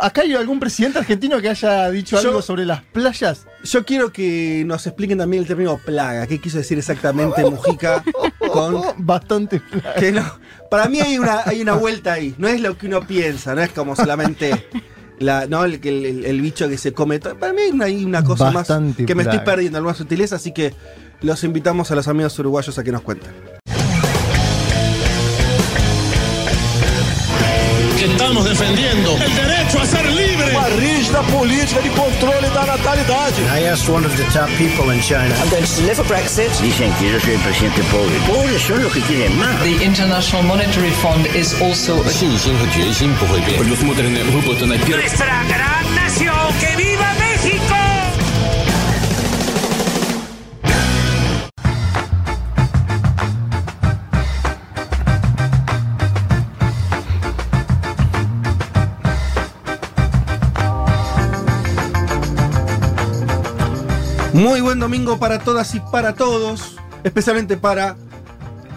¿Acá 0.01 0.21
hay 0.21 0.33
algún 0.33 0.59
presidente 0.59 0.97
argentino 0.97 1.39
que 1.39 1.47
haya 1.49 1.91
dicho 1.91 2.19
Yo- 2.19 2.29
algo 2.29 2.41
sobre 2.41 2.65
las 2.65 2.81
playas? 2.85 3.45
Yo 3.63 3.85
quiero 3.85 4.11
que 4.11 4.63
nos 4.65 4.87
expliquen 4.87 5.19
también 5.19 5.43
el 5.43 5.47
término 5.47 5.77
plaga. 5.77 6.25
¿Qué 6.25 6.39
quiso 6.41 6.57
decir 6.57 6.79
exactamente 6.79 7.43
Mujica 7.43 8.03
con 8.51 8.81
Bastante. 8.97 9.61
que 9.99 10.11
no? 10.11 10.23
Para 10.71 10.87
mí 10.89 10.99
hay 10.99 11.19
una, 11.19 11.41
hay 11.45 11.61
una 11.61 11.73
vuelta 11.75 12.13
ahí. 12.13 12.33
No 12.39 12.47
es 12.47 12.61
lo 12.61 12.77
que 12.79 12.87
uno 12.87 13.01
piensa, 13.05 13.53
no 13.53 13.61
es 13.61 13.69
como 13.69 13.95
solamente 13.95 14.65
la, 15.19 15.45
¿no? 15.45 15.63
el, 15.65 15.75
el- 15.85 16.25
el- 16.25 16.41
bicho 16.41 16.67
que 16.67 16.77
se 16.79 16.91
come. 16.91 17.19
Para 17.19 17.53
mí 17.53 17.61
hay 17.61 17.69
una, 17.71 17.85
hay 17.85 18.03
una 18.05 18.23
cosa 18.23 18.49
Bastante 18.49 19.03
más 19.03 19.07
que 19.07 19.13
me 19.13 19.21
estoy 19.21 19.37
plaga. 19.37 19.51
perdiendo, 19.51 19.77
alguna 19.77 19.93
sutileza, 19.95 20.37
así 20.37 20.51
que 20.51 20.73
los 21.21 21.43
invitamos 21.43 21.91
a 21.91 21.95
los 21.95 22.07
amigos 22.07 22.37
uruguayos 22.39 22.77
a 22.77 22.83
que 22.83 22.91
nos 22.91 23.01
cuenten. 23.01 23.31
Estamos 27.99 28.45
defendiendo 28.45 29.17
el 29.17 29.35
derecho 29.35 29.81
a 29.81 29.85
ser 29.85 30.05
libre. 30.05 30.55
Una 30.55 30.69
rígida 30.69 31.21
política 31.23 31.81
de 31.81 31.89
controle 31.89 32.49
da 32.49 32.65
natalidad. 32.65 33.31
I 33.53 33.67
asked 33.67 33.93
one 33.93 34.05
of 34.05 34.15
the 34.15 34.23
top 34.31 34.47
people 34.57 34.93
in 34.93 35.01
China. 35.01 35.35
I'm 35.35 35.49
going 35.49 35.63
to 35.63 36.03
Brexit. 36.03 36.49
Dicen 36.61 36.93
que 36.93 37.11
yo 37.11 37.19
soy 37.19 37.33
el 37.33 37.41
presidente 37.41 37.81
pobre. 37.91 38.81
Los 38.81 38.93
que 38.93 39.01
quieren 39.01 39.37
más. 39.37 39.61
The 39.63 39.83
International 39.83 40.43
Monetary 40.43 40.91
Fund 41.01 41.27
is 41.35 41.53
also. 41.61 41.97
Nuestra 44.87 45.43
gran 45.43 45.95
nación. 45.95 47.28
Muy 64.39 64.61
buen 64.61 64.79
domingo 64.79 65.19
para 65.19 65.39
todas 65.39 65.75
y 65.75 65.79
para 65.91 66.13
todos, 66.13 66.77
especialmente 67.03 67.57
para 67.57 67.97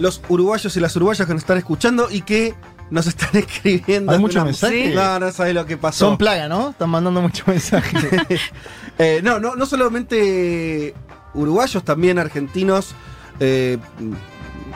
los 0.00 0.21
uruguayos 0.28 0.76
y 0.76 0.81
las 0.81 0.97
uruguayas 0.97 1.25
que 1.26 1.33
nos 1.35 1.42
están 1.42 1.59
escuchando 1.59 2.09
y 2.11 2.23
que 2.23 2.54
nos 2.90 3.07
están 3.07 3.31
escribiendo. 3.35 4.11
Hay 4.12 4.19
muchos 4.19 4.45
mensajes. 4.45 4.92
No, 4.95 5.21
no 5.21 5.31
sabes 5.31 5.54
lo 5.54 5.64
que 5.64 5.76
pasó. 5.76 6.07
Son 6.07 6.19
plaga, 6.19 6.49
¿no? 6.49 6.71
Están 6.71 6.90
mandando 6.90 7.23
muchos 7.23 7.47
mensajes. 7.47 8.02
Eh, 8.99 9.21
no, 9.25 9.40
no, 9.40 9.57
no 9.57 9.64
solamente 9.64 10.95
uruguayos, 11.33 11.83
también 11.83 12.19
argentinos 12.19 12.95
eh, 13.40 13.78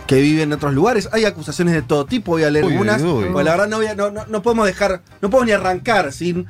que 0.06 0.16
viven 0.22 0.44
en 0.44 0.52
otros 0.54 0.72
lugares. 0.72 1.06
Hay 1.12 1.26
acusaciones 1.26 1.74
de 1.74 1.82
todo 1.82 2.06
tipo, 2.06 2.32
voy 2.32 2.44
a 2.44 2.50
leer 2.50 2.64
Uy, 2.64 2.72
algunas. 2.72 3.02
uy, 3.02 3.08
uy. 3.08 3.24
Porque 3.30 3.44
la 3.44 3.50
verdad 3.50 3.68
no, 3.68 3.76
voy 3.76 3.86
a- 3.88 3.94
no, 3.94 4.10
no- 4.10 4.24
no 4.26 4.40
podemos 4.42 4.66
dejar, 4.66 5.02
no 5.20 5.28
podemos 5.28 5.46
ni 5.46 5.52
arrancar 5.52 6.12
sin 6.12 6.46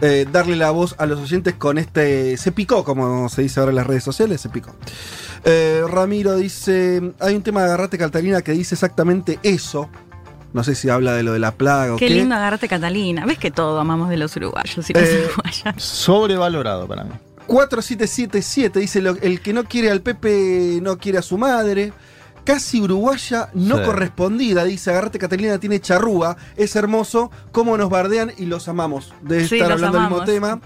eh, 0.00 0.26
darle 0.30 0.56
la 0.56 0.70
voz 0.70 0.94
a 0.98 1.06
los 1.06 1.18
oyentes 1.20 1.54
con 1.54 1.78
este. 1.78 2.36
Se 2.36 2.52
picó, 2.52 2.84
como 2.84 3.28
se 3.28 3.42
dice 3.42 3.60
ahora 3.60 3.70
en 3.70 3.76
las 3.76 3.86
redes 3.86 4.04
sociales, 4.04 4.40
se 4.40 4.48
picó. 4.48 4.74
Eh, 5.44 5.82
Ramiro 5.88 6.34
dice: 6.36 7.12
hay 7.20 7.34
un 7.36 7.42
tema 7.42 7.60
de 7.60 7.66
Agarrate 7.66 7.98
Catalina 7.98 8.42
que 8.42 8.52
dice 8.52 8.74
exactamente 8.74 9.38
eso. 9.42 9.88
No 10.52 10.64
sé 10.64 10.74
si 10.74 10.88
habla 10.88 11.12
de 11.14 11.22
lo 11.22 11.32
de 11.34 11.38
la 11.38 11.52
plaga 11.52 11.94
o 11.94 11.96
Qué 11.96 12.08
qué. 12.08 12.14
lindo 12.14 12.34
agarrarte 12.34 12.66
Catalina. 12.68 13.26
¿Ves 13.26 13.38
que 13.38 13.50
todo 13.50 13.78
amamos 13.78 14.08
de 14.08 14.16
los 14.16 14.34
uruguayos 14.36 14.88
y 14.88 14.92
las 14.94 15.02
Eh, 15.04 15.26
uruguayas? 15.34 15.82
Sobrevalorado 15.82 16.86
para 16.88 17.04
mí. 17.04 17.10
4777 17.46 18.80
dice 18.80 19.00
lo- 19.02 19.16
el 19.20 19.40
que 19.40 19.52
no 19.52 19.64
quiere 19.64 19.90
al 19.90 20.00
Pepe 20.00 20.78
no 20.82 20.98
quiere 20.98 21.18
a 21.18 21.22
su 21.22 21.38
madre. 21.38 21.92
Casi 22.46 22.80
uruguaya 22.80 23.50
no 23.54 23.76
Sí. 23.78 23.82
correspondida, 23.84 24.64
dice 24.64 24.90
Agarrate 24.90 25.18
Catalina 25.18 25.58
tiene 25.58 25.80
charrúa, 25.80 26.36
es 26.56 26.74
hermoso, 26.76 27.30
cómo 27.52 27.76
nos 27.76 27.90
bardean 27.90 28.32
y 28.38 28.46
los 28.46 28.68
amamos. 28.68 29.12
Debe 29.20 29.46
Sí, 29.48 29.56
estar 29.56 29.72
hablando 29.72 29.98
del 29.98 30.08
mismo 30.08 30.24
tema. 30.24 30.60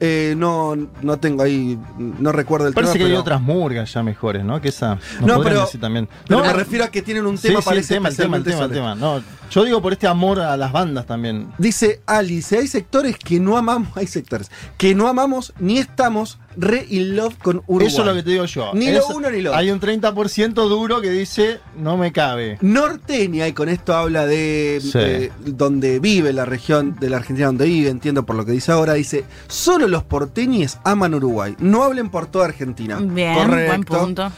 Eh, 0.00 0.34
no, 0.38 0.76
no 1.02 1.18
tengo 1.18 1.42
ahí, 1.42 1.76
no 1.98 2.30
recuerdo 2.30 2.68
el 2.68 2.72
Parece 2.72 2.92
tema, 2.94 3.06
que 3.06 3.10
hay 3.12 3.18
otras 3.18 3.40
murgas 3.42 3.92
ya 3.92 4.02
mejores, 4.04 4.44
¿no? 4.44 4.60
Que 4.60 4.68
esa. 4.68 4.96
No, 5.20 5.42
pero- 5.42 5.62
decir 5.62 5.80
también. 5.80 6.08
pero 6.28 6.40
No, 6.40 6.46
me 6.46 6.52
refiero 6.52 6.84
a 6.84 6.88
que 6.88 7.02
tienen 7.02 7.26
un 7.26 7.36
sí, 7.36 7.48
tema, 7.48 7.60
sí, 7.60 7.68
el 7.68 7.74
parece 7.74 7.94
tema, 7.94 8.08
el 8.08 8.16
tema, 8.16 8.36
el 8.36 8.44
tema, 8.44 8.64
el 8.66 8.70
tema. 8.70 8.94
No, 8.94 9.20
yo 9.50 9.64
digo 9.64 9.82
por 9.82 9.92
este 9.92 10.06
amor 10.06 10.38
a 10.38 10.56
las 10.56 10.70
bandas 10.70 11.04
también. 11.04 11.52
Dice 11.58 12.00
Alice, 12.06 12.56
hay 12.56 12.68
sectores 12.68 13.16
que 13.18 13.40
no 13.40 13.56
amamos, 13.58 13.88
hay 13.96 14.06
sectores 14.06 14.52
que 14.76 14.94
no 14.94 15.08
amamos 15.08 15.52
ni 15.58 15.78
estamos 15.78 16.38
re 16.60 16.84
in 16.90 17.14
love 17.16 17.36
con 17.38 17.62
Uruguay. 17.66 17.86
Eso 17.86 18.00
es 18.02 18.06
lo 18.08 18.14
que 18.14 18.22
te 18.24 18.30
digo 18.30 18.44
yo. 18.44 18.72
Ni 18.74 18.88
Es- 18.88 18.96
lo 19.08 19.16
uno 19.16 19.30
ni 19.30 19.40
lo 19.42 19.50
otro. 19.50 19.58
Hay 19.60 19.70
un 19.70 19.78
30% 19.80 20.68
duro 20.68 21.00
que 21.00 21.10
dice, 21.10 21.60
no 21.76 21.96
me 21.96 22.12
cabe. 22.12 22.58
Norteña, 22.60 23.46
y 23.46 23.52
con 23.52 23.68
esto 23.68 23.94
habla 23.94 24.26
de 24.26 24.80
Sí. 24.82 24.90
eh, 25.00 25.32
donde 25.46 26.00
vive 26.00 26.32
la 26.32 26.44
región 26.44 26.96
de 26.98 27.10
la 27.10 27.18
Argentina 27.18 27.46
donde 27.46 27.66
vive, 27.66 27.90
entiendo 27.90 28.24
por 28.26 28.34
lo 28.36 28.44
que 28.44 28.52
dice 28.52 28.72
ahora, 28.72 28.94
dice, 28.94 29.24
solo 29.46 29.86
los 29.86 30.02
porteñes 30.02 30.78
aman 30.84 31.14
Uruguay, 31.14 31.54
no 31.60 31.84
hablen 31.84 32.08
por 32.10 32.26
toda 32.26 32.46
Argentina. 32.46 32.98
Bien, 33.00 33.34
Correcto. 33.34 33.68
buen 33.68 33.84
punto. 33.84 34.32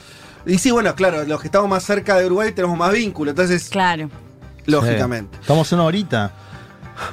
Y 0.46 0.58
sí, 0.58 0.70
bueno, 0.70 0.94
claro, 0.94 1.24
los 1.24 1.40
que 1.40 1.48
estamos 1.48 1.68
más 1.68 1.84
cerca 1.84 2.16
de 2.18 2.26
Uruguay 2.26 2.52
tenemos 2.52 2.76
más 2.76 2.92
vínculo, 2.92 3.30
entonces, 3.30 3.68
Claro. 3.70 4.10
lógicamente. 4.66 5.30
Sí. 5.36 5.40
Estamos 5.42 5.72
en 5.72 5.78
una 5.78 5.86
horita. 5.88 6.32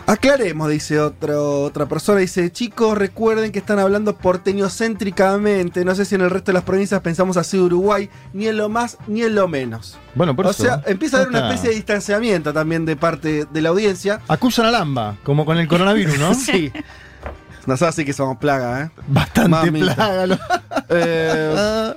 Aclaremos, 0.06 0.70
dice 0.70 1.00
otro, 1.00 1.63
otra 1.63 1.86
persona, 1.88 2.20
dice, 2.20 2.51
chicos, 2.51 2.98
recuerden 2.98 3.51
que 3.51 3.60
están 3.60 3.79
hablando 3.79 4.15
porteñocéntricamente, 4.17 5.84
no 5.86 5.96
sé 5.96 6.06
si 6.06 6.15
en 6.15 6.22
el 6.22 6.29
resto 6.29 6.51
de 6.51 6.53
las 6.53 6.63
provincias 6.63 7.01
pensamos 7.01 7.38
así 7.38 7.58
de 7.58 7.63
Uruguay, 7.63 8.10
ni 8.34 8.48
en 8.48 8.58
lo 8.58 8.70
más 8.70 8.98
ni 9.08 9.22
en 9.24 9.36
lo 9.36 9.48
menos. 9.48 9.98
Bueno, 10.15 10.36
por 10.36 10.48
o 10.48 10.51
eso. 10.51 10.63
sea, 10.63 10.82
empieza 10.86 11.17
a 11.17 11.22
haber 11.22 11.29
una 11.32 11.48
especie 11.48 11.70
de 11.70 11.75
distanciamiento 11.75 12.53
también 12.53 12.86
de 12.86 12.96
parte 12.96 13.46
de 13.51 13.62
la 13.62 13.70
audiencia. 13.70 14.22
Acusan 14.27 14.65
a 14.65 14.72
Lamba, 14.72 15.17
como 15.24 15.46
con 15.46 15.58
el 15.58 15.67
coronavirus, 15.67 16.17
¿no? 16.20 16.34
sí. 16.36 16.72
Nos 17.65 17.82
hace 17.82 18.06
que 18.06 18.13
somos 18.13 18.38
plaga, 18.38 18.84
¿eh? 18.84 18.89
Bastante 19.08 19.50
Mamita. 19.50 19.96
plaga. 19.96 20.27
¿no? 20.27 20.38
Eh, 20.89 21.94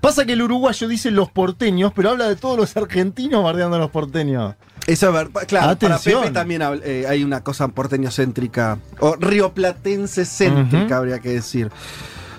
Pasa 0.00 0.24
que 0.24 0.32
el 0.32 0.40
uruguayo 0.42 0.88
dice 0.88 1.10
los 1.10 1.30
porteños, 1.30 1.92
pero 1.94 2.10
habla 2.10 2.26
de 2.28 2.36
todos 2.36 2.56
los 2.56 2.74
argentinos 2.76 3.42
bardeando 3.44 3.76
a 3.76 3.80
los 3.80 3.90
porteños. 3.90 4.54
Eso 4.86 5.08
es 5.08 5.12
verdad. 5.12 5.42
Claro, 5.46 5.70
Atención. 5.70 6.14
para 6.14 6.22
Pepe 6.24 6.34
también 6.34 6.62
eh, 6.84 7.06
hay 7.08 7.22
una 7.24 7.42
cosa 7.42 7.68
porteñocéntrica, 7.68 8.78
o 8.98 9.14
rioplatense 9.16 10.24
céntrica, 10.24 10.84
Ujú. 10.86 10.94
habría 10.94 11.18
que 11.20 11.30
decir. 11.30 11.70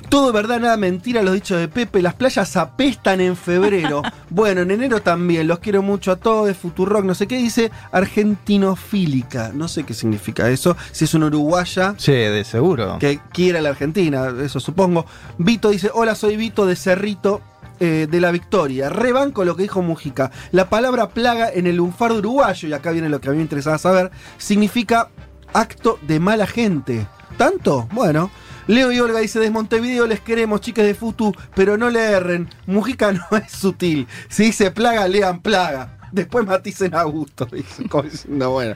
Todo 0.10 0.34
verdad, 0.34 0.60
nada 0.60 0.76
mentira, 0.76 1.22
los 1.22 1.34
dichos 1.34 1.58
de 1.58 1.70
Pepe. 1.70 2.02
Las 2.02 2.16
playas 2.16 2.58
apestan 2.58 3.22
en 3.22 3.38
febrero. 3.38 4.02
bueno, 4.30 4.60
en 4.60 4.72
enero 4.72 5.02
también. 5.02 5.48
Los 5.48 5.60
quiero 5.60 5.82
mucho 5.82 6.12
a 6.12 6.18
todos. 6.18 6.48
De 6.48 6.54
Futurock, 6.54 7.06
no 7.06 7.16
sé 7.16 7.28
qué 7.28 7.38
dice. 7.38 7.72
Argentinofílica. 7.94 9.52
No 9.54 9.70
sé 9.70 9.84
qué 9.86 9.94
significa 9.94 10.50
eso. 10.50 10.76
Si 10.92 11.06
es 11.06 11.14
una 11.14 11.28
uruguaya 11.28 11.96
Sí, 11.98 12.12
de 12.12 12.44
seguro. 12.44 12.98
que 13.00 13.22
quiere 13.32 13.62
la 13.62 13.70
Argentina, 13.70 14.34
eso 14.44 14.60
supongo. 14.60 15.06
Vito 15.38 15.70
dice: 15.70 15.90
Hola, 15.94 16.14
soy 16.16 16.36
Vito 16.36 16.66
de 16.66 16.76
Cerrito. 16.76 17.42
Eh, 17.84 18.08
de 18.10 18.22
la 18.22 18.30
Victoria. 18.30 18.90
Rebanco 18.90 19.44
lo 19.44 19.56
que 19.56 19.64
dijo 19.64 19.82
Mujica. 19.82 20.30
La 20.52 20.70
palabra 20.70 21.10
plaga 21.10 21.50
en 21.52 21.66
el 21.66 21.78
lunfardo 21.78 22.20
uruguayo, 22.20 22.70
y 22.70 22.74
acá 22.74 22.92
viene 22.92 23.10
lo 23.10 23.20
que 23.20 23.30
a 23.30 23.32
mí 23.32 23.38
me 23.38 23.44
interesaba 23.44 23.80
saber, 23.80 24.12
significa 24.38 25.10
acto 25.52 25.98
de 26.04 26.20
mala 26.20 26.46
gente. 26.46 27.08
¿Tanto? 27.38 27.90
Bueno. 27.92 28.30
Leo 28.68 28.92
y 28.92 29.00
Olga 29.00 29.20
dice, 29.20 29.40
desde 29.40 29.52
Montevideo 29.52 30.06
les 30.06 30.20
queremos, 30.20 30.62
chicas 30.62 30.86
de 30.86 30.94
Futu, 30.94 31.34
pero 31.56 31.76
no 31.76 31.90
le 31.90 32.04
erren. 32.04 32.48
Mujica 32.68 33.12
no 33.14 33.26
es 33.36 33.52
sutil. 33.52 34.08
Si 34.30 34.44
dice 34.44 34.70
plaga, 34.70 35.08
lean 35.08 35.42
plaga. 35.42 35.98
Después 36.12 36.46
maticen 36.46 36.94
a 36.96 37.04
gusto. 37.04 37.46
Diciendo, 37.46 38.52
bueno. 38.52 38.76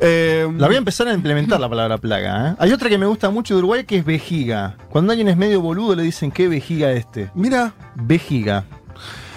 Eh, 0.00 0.48
La 0.56 0.66
voy 0.66 0.76
a 0.76 0.78
empezar 0.78 1.06
a 1.08 1.14
implementar 1.14 1.60
la 1.60 1.68
palabra 1.68 1.98
plaga. 1.98 2.50
¿eh? 2.50 2.54
Hay 2.58 2.72
otra 2.72 2.88
que 2.88 2.98
me 2.98 3.06
gusta 3.06 3.30
mucho 3.30 3.54
de 3.54 3.58
Uruguay 3.58 3.84
que 3.84 3.98
es 3.98 4.04
vejiga. 4.04 4.76
Cuando 4.90 5.12
alguien 5.12 5.28
es 5.28 5.36
medio 5.36 5.60
boludo 5.60 5.94
le 5.94 6.02
dicen 6.02 6.30
qué 6.30 6.48
vejiga 6.48 6.90
este. 6.92 7.30
Mira, 7.34 7.74
Vejiga. 7.94 8.64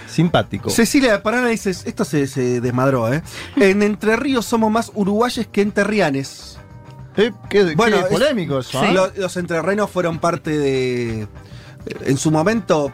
Simpático. 0.08 0.70
Cecilia 0.70 1.12
de 1.12 1.20
Paraná 1.20 1.48
dice, 1.50 1.72
esto 1.72 2.06
se, 2.06 2.26
se 2.28 2.62
desmadró, 2.62 3.14
¿eh? 3.14 3.22
En 3.58 3.84
Entre 3.84 4.16
Ríos 4.16 4.46
somos 4.46 4.72
más 4.72 4.92
uruguayes 4.96 5.46
que 5.48 5.62
enterrianes. 5.62 6.58
Eh, 7.18 7.32
qué, 7.50 7.76
Bueno, 7.76 7.98
qué 7.98 8.04
es- 8.04 8.10
polémico 8.10 8.60
eso. 8.60 8.84
¿eh? 8.84 8.94
Lo- 8.94 9.12
los 9.16 9.36
entrerrenos 9.38 9.90
fueron 9.90 10.20
parte 10.20 10.58
de... 10.58 11.28
En 12.06 12.18
su 12.18 12.32
momento... 12.32 12.92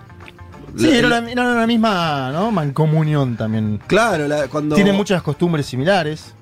Sí, 0.77 0.87
la- 0.87 0.95
era 0.97 1.09
la, 1.09 1.31
era 1.31 1.53
la 1.55 1.67
misma 1.67 2.31
¿no? 2.31 2.51
mancomunión 2.51 3.35
también. 3.37 3.79
Claro, 3.87 4.27
la- 4.27 4.47
cuando... 4.47 4.75
Tienen 4.75 4.95
muchas 4.95 5.21
costumbres 5.21 5.65
similares. 5.65 6.33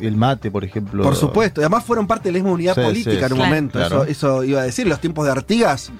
El 0.00 0.16
mate, 0.16 0.50
por 0.50 0.64
ejemplo. 0.64 1.02
Por 1.02 1.14
supuesto, 1.14 1.60
y 1.60 1.64
además 1.64 1.84
fueron 1.84 2.06
parte 2.06 2.28
de 2.28 2.32
la 2.32 2.38
misma 2.38 2.52
unidad 2.52 2.74
Sí, 2.74 2.80
política 2.80 3.18
sí, 3.18 3.24
en 3.26 3.32
un 3.34 3.38
momento. 3.38 3.78
Claro. 3.78 4.04
Eso, 4.04 4.38
eso 4.38 4.44
iba 4.44 4.60
a 4.60 4.64
decir, 4.64 4.86
los 4.86 4.98
tiempos 5.00 5.26
de 5.26 5.32
Artigas, 5.32 5.90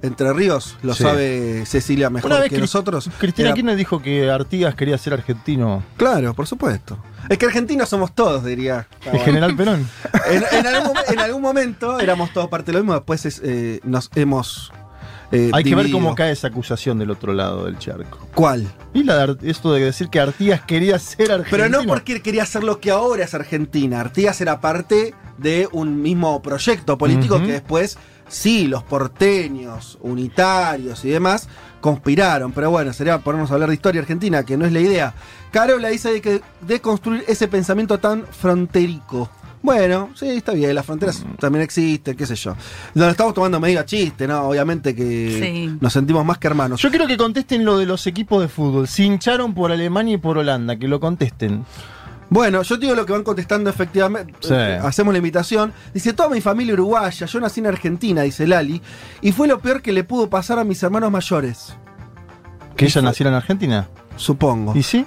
Entre 0.00 0.32
Ríos, 0.32 0.76
lo 0.82 0.94
Sí. 0.94 1.02
sabe 1.02 1.66
Cecilia 1.66 2.08
mejor 2.08 2.30
Una 2.30 2.38
vez 2.40 2.50
que 2.50 2.58
nosotros. 2.58 3.10
Cristina 3.18 3.48
Era- 3.48 3.54
Kirchner 3.56 3.74
dijo 3.74 4.00
que 4.00 4.30
Artigas 4.30 4.76
quería 4.76 4.96
ser 4.96 5.12
argentino. 5.14 5.82
Claro, 5.96 6.34
por 6.34 6.46
supuesto. 6.46 6.98
Es 7.28 7.36
que 7.36 7.46
argentinos 7.46 7.88
somos 7.88 8.14
todos, 8.14 8.44
diría. 8.44 8.86
El 9.12 9.18
general 9.18 9.56
Perón. 9.56 9.88
En, 10.30 10.44
en 10.52 10.66
algún, 10.68 10.94
momen- 10.94 11.12
en 11.12 11.18
algún 11.18 11.42
momento 11.42 11.98
éramos 11.98 12.32
todos 12.32 12.46
parte 12.48 12.70
de 12.70 12.78
lo 12.78 12.84
mismo, 12.84 12.94
después 12.94 13.26
es, 13.26 13.40
eh, 13.44 13.80
nos 13.82 14.08
hemos. 14.14 14.72
Eh, 15.32 15.50
Hay 15.52 15.64
que 15.64 15.74
ver 15.74 15.90
cómo 15.90 16.14
cae 16.14 16.32
esa 16.32 16.48
acusación 16.48 16.98
del 16.98 17.10
otro 17.10 17.32
lado 17.32 17.64
del 17.64 17.78
charco. 17.78 18.18
¿Cuál? 18.34 18.66
Y 18.94 19.02
la 19.02 19.26
de 19.26 19.50
esto 19.50 19.72
de 19.72 19.84
decir 19.84 20.08
que 20.08 20.20
Artigas 20.20 20.62
quería 20.62 20.98
ser 20.98 21.32
argentino. 21.32 21.50
Pero 21.50 21.68
no 21.68 21.86
porque 21.86 22.22
quería 22.22 22.44
hacer 22.44 22.64
lo 22.64 22.80
que 22.80 22.90
ahora 22.90 23.24
es 23.24 23.34
Argentina. 23.34 24.00
Artigas 24.00 24.40
era 24.40 24.60
parte 24.60 25.14
de 25.36 25.68
un 25.72 26.02
mismo 26.02 26.40
proyecto 26.42 26.98
político 26.98 27.38
que 27.40 27.52
después, 27.52 27.98
sí, 28.28 28.66
los 28.66 28.82
porteños, 28.82 29.98
unitarios 30.00 31.04
y 31.04 31.10
demás, 31.10 31.48
conspiraron. 31.80 32.52
Pero 32.52 32.70
bueno, 32.70 32.92
sería 32.92 33.18
ponernos 33.18 33.50
a 33.50 33.54
hablar 33.54 33.68
de 33.68 33.74
historia 33.74 34.00
argentina, 34.00 34.44
que 34.44 34.56
no 34.56 34.66
es 34.66 34.72
la 34.72 34.80
idea. 34.80 35.14
Carola 35.50 35.88
dice 35.88 36.12
de 36.12 36.20
que 36.20 36.42
de 36.60 36.80
construir 36.80 37.24
ese 37.28 37.48
pensamiento 37.48 37.98
tan 37.98 38.26
fronterico. 38.26 39.30
Bueno, 39.60 40.10
sí, 40.14 40.28
está 40.28 40.52
bien, 40.52 40.74
las 40.74 40.86
fronteras 40.86 41.24
Mm. 41.24 41.34
también 41.36 41.62
existen, 41.64 42.16
qué 42.16 42.26
sé 42.26 42.36
yo. 42.36 42.54
Nos 42.94 43.10
estamos 43.10 43.34
tomando 43.34 43.58
medio 43.58 43.80
a 43.80 43.84
chiste, 43.84 44.26
¿no? 44.28 44.42
Obviamente 44.48 44.94
que 44.94 45.40
Sí. 45.42 45.76
nos 45.80 45.92
sentimos 45.92 46.24
más 46.24 46.38
que 46.38 46.46
hermanos. 46.46 46.80
Yo 46.80 46.90
quiero 46.90 47.06
que 47.06 47.16
contesten 47.16 47.64
lo 47.64 47.76
de 47.78 47.86
los 47.86 48.06
equipos 48.06 48.40
de 48.40 48.48
fútbol. 48.48 48.86
Se 48.86 49.02
hincharon 49.02 49.54
por 49.54 49.72
Alemania 49.72 50.14
y 50.14 50.18
por 50.18 50.38
Holanda, 50.38 50.76
que 50.76 50.86
lo 50.86 51.00
contesten. 51.00 51.64
Bueno, 52.30 52.62
yo 52.62 52.76
te 52.78 52.82
digo 52.84 52.94
lo 52.94 53.06
que 53.06 53.12
van 53.14 53.22
contestando 53.24 53.70
efectivamente. 53.70 54.34
Sí. 54.40 54.52
Eh, 54.52 54.78
Hacemos 54.82 55.12
la 55.14 55.18
invitación. 55.18 55.72
Dice, 55.94 56.12
toda 56.12 56.28
mi 56.28 56.40
familia 56.42 56.74
uruguaya, 56.74 57.26
yo 57.26 57.40
nací 57.40 57.60
en 57.60 57.66
Argentina, 57.68 58.20
dice 58.22 58.46
Lali, 58.46 58.80
y 59.22 59.32
fue 59.32 59.48
lo 59.48 59.58
peor 59.60 59.80
que 59.82 59.92
le 59.92 60.04
pudo 60.04 60.28
pasar 60.28 60.58
a 60.58 60.64
mis 60.64 60.82
hermanos 60.82 61.10
mayores, 61.10 61.74
¿Que 62.76 62.84
ella 62.84 63.02
naciera 63.02 63.30
en 63.30 63.36
Argentina? 63.36 63.88
supongo. 64.16 64.76
¿Y 64.76 64.82
sí? 64.82 65.06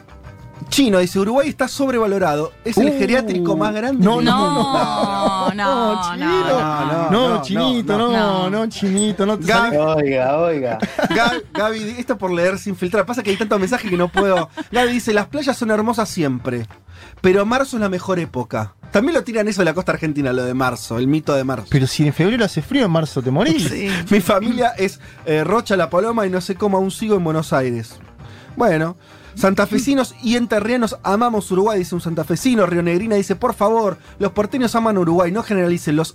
Chino 0.70 1.00
dice, 1.00 1.20
Uruguay 1.20 1.50
está 1.50 1.68
sobrevalorado, 1.68 2.54
es 2.64 2.78
el 2.78 2.88
Uh. 2.90 2.98
geriátrico 2.98 3.58
más 3.58 3.74
grande 3.74 4.04
No, 4.04 4.18
del 4.18 4.26
No, 4.26 4.38
mundo. 4.50 5.52
no, 5.56 5.56
no, 5.56 6.02
chino. 6.14 6.48
no. 6.48 7.10
No, 7.12 7.30
no, 7.36 7.42
chinito, 7.42 7.98
no, 7.98 8.12
no. 8.12 8.50
no, 8.50 8.68
chinito, 8.68 9.26
no 9.26 9.38
te 9.38 9.46
Gab- 9.46 9.72
salís- 9.74 9.96
Oiga, 9.98 10.38
oiga. 10.38 10.78
Gaby, 11.10 11.40
Gaby, 11.54 11.96
esto 11.98 12.18
por 12.18 12.32
leer 12.32 12.58
sin 12.58 12.76
filtrar. 12.76 13.06
Pasa 13.06 13.22
que 13.22 13.32
hay 13.32 13.38
tantos 13.38 13.60
mensajes 13.60 13.90
que 13.90 13.98
no 13.98 14.08
puedo. 14.08 14.50
Gaby 14.72 14.94
dice, 14.94 15.14
las 15.14 15.28
playas 15.28 15.58
son 15.58 15.72
hermosas 15.72 16.08
siempre, 16.08 16.68
pero 17.22 17.46
marzo 17.46 17.76
es 17.78 17.82
la 17.82 17.90
mejor 17.90 18.20
época. 18.20 18.76
También 18.92 19.16
lo 19.16 19.24
tiran 19.24 19.48
eso 19.48 19.62
de 19.62 19.66
la 19.66 19.74
costa 19.74 19.94
argentina, 19.94 20.32
lo 20.34 20.44
de 20.44 20.54
marzo, 20.54 20.98
el 20.98 21.08
mito 21.08 21.34
de 21.34 21.44
marzo. 21.44 21.68
Pero 21.70 21.88
si 21.88 22.06
en 22.06 22.14
febrero 22.14 22.44
hace 22.46 22.62
frío, 22.62 22.86
en 22.86 22.92
marzo 22.92 23.22
te 23.22 23.32
morís. 23.32 23.72
Mi 24.10 24.20
familia 24.22 24.74
es 24.78 25.00
eh, 25.26 25.44
Rocha 25.44 25.76
La 25.78 25.90
Paloma 25.90 26.26
y 26.26 26.30
no 26.30 26.40
sé 26.42 26.56
cómo 26.56 26.78
aún 26.78 26.92
sigo 26.92 27.16
en 27.16 27.24
Buenos 27.24 27.54
Aires. 27.54 28.00
Bueno, 28.58 28.98
santafesinos 29.36 30.16
y 30.22 30.36
enterrianos 30.36 30.98
amamos 31.04 31.50
Uruguay, 31.52 31.80
dice 31.80 31.96
un 31.96 32.02
santafesino. 32.02 32.66
Río 32.66 32.84
Negrina 32.84 33.16
dice, 33.16 33.36
por 33.36 33.54
favor, 33.54 33.98
los 34.20 34.32
porteños 34.32 34.76
aman 34.76 34.98
Uruguay, 34.98 35.32
no 35.32 35.44
generalicen 35.44 35.96
los... 35.96 36.14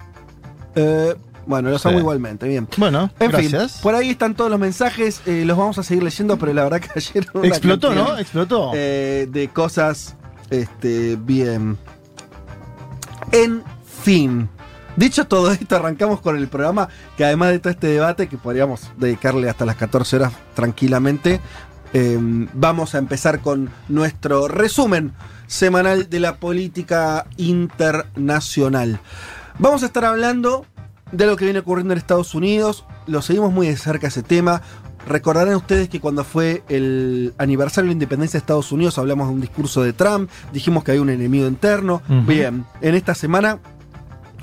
eh, 0.75 1.15
bueno, 1.47 1.71
los 1.71 1.83
Sí. 1.83 1.89
amo 1.89 2.01
igualmente, 2.01 2.49
bien. 2.49 2.67
Bueno, 2.77 3.09
En 3.21 3.31
gracias. 3.31 3.75
fin, 3.75 3.83
por 3.83 3.95
ahí 3.95 4.11
están 4.11 4.35
todos 4.35 4.51
los 4.51 4.59
mensajes, 4.59 5.23
eh, 5.27 5.45
los 5.47 5.57
vamos 5.57 5.79
a 5.79 5.85
seguir 5.85 6.03
leyendo, 6.03 6.37
pero 6.39 6.53
la 6.53 6.65
verdad 6.65 6.81
que 6.81 6.89
ayer... 6.97 7.25
Explotó, 7.45 7.89
cantidad, 7.89 8.09
¿no? 8.15 8.19
Explotó. 8.19 8.71
eh, 8.75 9.29
de 9.31 9.49
cosas, 9.49 10.17
este, 10.51 11.15
bien. 11.17 11.79
En 13.33 13.63
fin. 14.03 14.49
Dicho 14.97 15.27
todo 15.27 15.53
esto, 15.53 15.77
arrancamos 15.77 16.21
con 16.23 16.37
el 16.39 16.49
programa 16.49 16.89
que 17.19 17.25
además 17.25 17.51
de 17.51 17.59
todo 17.59 17.71
este 17.71 17.87
debate, 17.89 18.29
que 18.29 18.39
podríamos 18.39 18.91
dedicarle 18.97 19.49
hasta 19.51 19.67
las 19.67 19.77
14 19.77 20.17
horas 20.17 20.33
tranquilamente, 20.55 21.41
eh, 21.93 22.19
vamos 22.53 22.95
a 22.95 22.99
empezar 22.99 23.41
con 23.41 23.71
nuestro 23.89 24.49
resumen 24.49 25.13
semanal 25.47 26.11
de 26.11 26.21
la 26.21 26.37
política 26.37 27.27
internacional. 27.37 29.01
Vamos 29.59 29.83
a 29.83 29.87
estar 29.87 30.05
hablando 30.05 30.67
de 31.13 31.27
lo 31.27 31.37
que 31.37 31.45
viene 31.45 31.61
ocurriendo 31.61 31.93
en 31.93 31.99
Estados 31.99 32.35
Unidos, 32.35 32.85
lo 33.07 33.23
seguimos 33.23 33.53
muy 33.53 33.69
de 33.69 33.77
cerca 33.77 34.09
ese 34.09 34.23
tema. 34.23 34.63
Recordarán 35.09 35.55
ustedes 35.55 35.89
que 35.89 36.01
cuando 36.01 36.25
fue 36.25 36.65
el 36.69 37.33
aniversario 37.39 37.87
de 37.87 37.91
la 37.91 37.93
independencia 37.93 38.39
de 38.39 38.43
Estados 38.43 38.73
Unidos 38.73 38.99
hablamos 38.99 39.29
de 39.29 39.35
un 39.35 39.41
discurso 39.41 39.83
de 39.83 39.93
Trump, 39.93 40.29
dijimos 40.53 40.83
que 40.83 40.93
hay 40.93 40.99
un 40.99 41.11
enemigo 41.11 41.47
interno. 41.47 42.03
Bien, 42.27 42.65
en 42.81 42.95
esta 42.97 43.15
semana 43.15 43.61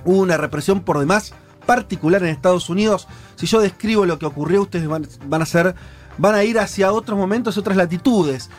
hubo 0.05 0.21
una 0.21 0.37
represión 0.37 0.81
por 0.81 0.99
demás 0.99 1.33
particular 1.65 2.23
en 2.23 2.29
Estados 2.29 2.69
Unidos. 2.69 3.07
Si 3.35 3.45
yo 3.45 3.61
describo 3.61 4.05
lo 4.05 4.19
que 4.19 4.25
ocurrió, 4.25 4.61
ustedes 4.61 4.87
van, 4.87 5.07
van 5.27 5.41
a 5.41 5.45
ser, 5.45 5.75
van 6.17 6.35
a 6.35 6.43
ir 6.43 6.59
hacia 6.59 6.91
otros 6.91 7.17
momentos, 7.17 7.57
otras 7.57 7.77
latitudes. 7.77 8.49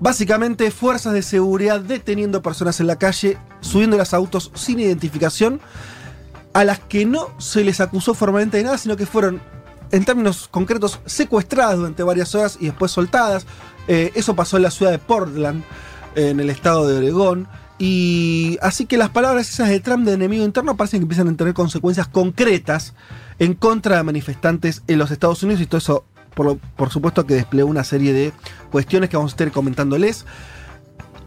Básicamente, 0.00 0.70
fuerzas 0.70 1.12
de 1.12 1.22
seguridad 1.22 1.80
deteniendo 1.80 2.42
personas 2.42 2.80
en 2.80 2.86
la 2.86 2.96
calle, 2.96 3.38
subiendo 3.60 3.96
los 3.96 4.12
autos 4.12 4.50
sin 4.54 4.80
identificación, 4.80 5.60
a 6.52 6.64
las 6.64 6.78
que 6.78 7.04
no 7.04 7.28
se 7.38 7.64
les 7.64 7.80
acusó 7.80 8.14
formalmente 8.14 8.58
de 8.58 8.64
nada, 8.64 8.78
sino 8.78 8.96
que 8.96 9.06
fueron, 9.06 9.40
en 9.90 10.04
términos 10.04 10.48
concretos, 10.50 11.00
secuestradas 11.06 11.76
durante 11.76 12.02
varias 12.02 12.34
horas 12.34 12.58
y 12.60 12.66
después 12.66 12.92
soltadas. 12.92 13.46
Eh, 13.88 14.12
eso 14.14 14.34
pasó 14.34 14.56
en 14.56 14.64
la 14.64 14.70
ciudad 14.70 14.92
de 14.92 14.98
Portland, 14.98 15.62
en 16.14 16.40
el 16.40 16.50
estado 16.50 16.86
de 16.86 16.98
Oregón. 16.98 17.48
Y 17.78 18.56
así 18.62 18.86
que 18.86 18.96
las 18.96 19.10
palabras 19.10 19.48
esas 19.50 19.68
de 19.68 19.80
Trump 19.80 20.06
de 20.06 20.12
enemigo 20.12 20.44
interno 20.44 20.76
parecen 20.76 21.00
que 21.00 21.04
empiezan 21.04 21.28
a 21.28 21.36
tener 21.36 21.54
consecuencias 21.54 22.06
concretas 22.06 22.94
en 23.38 23.54
contra 23.54 23.96
de 23.96 24.02
manifestantes 24.04 24.82
en 24.86 24.98
los 24.98 25.10
Estados 25.10 25.42
Unidos 25.42 25.60
y 25.60 25.66
todo 25.66 25.78
eso, 25.78 26.04
por, 26.34 26.58
supuesto, 26.90 27.26
que 27.26 27.34
desplegó 27.34 27.68
una 27.68 27.84
serie 27.84 28.12
de 28.12 28.32
cuestiones 28.70 29.10
que 29.10 29.16
vamos 29.16 29.32
a 29.32 29.34
estar 29.34 29.50
comentándoles. 29.52 30.26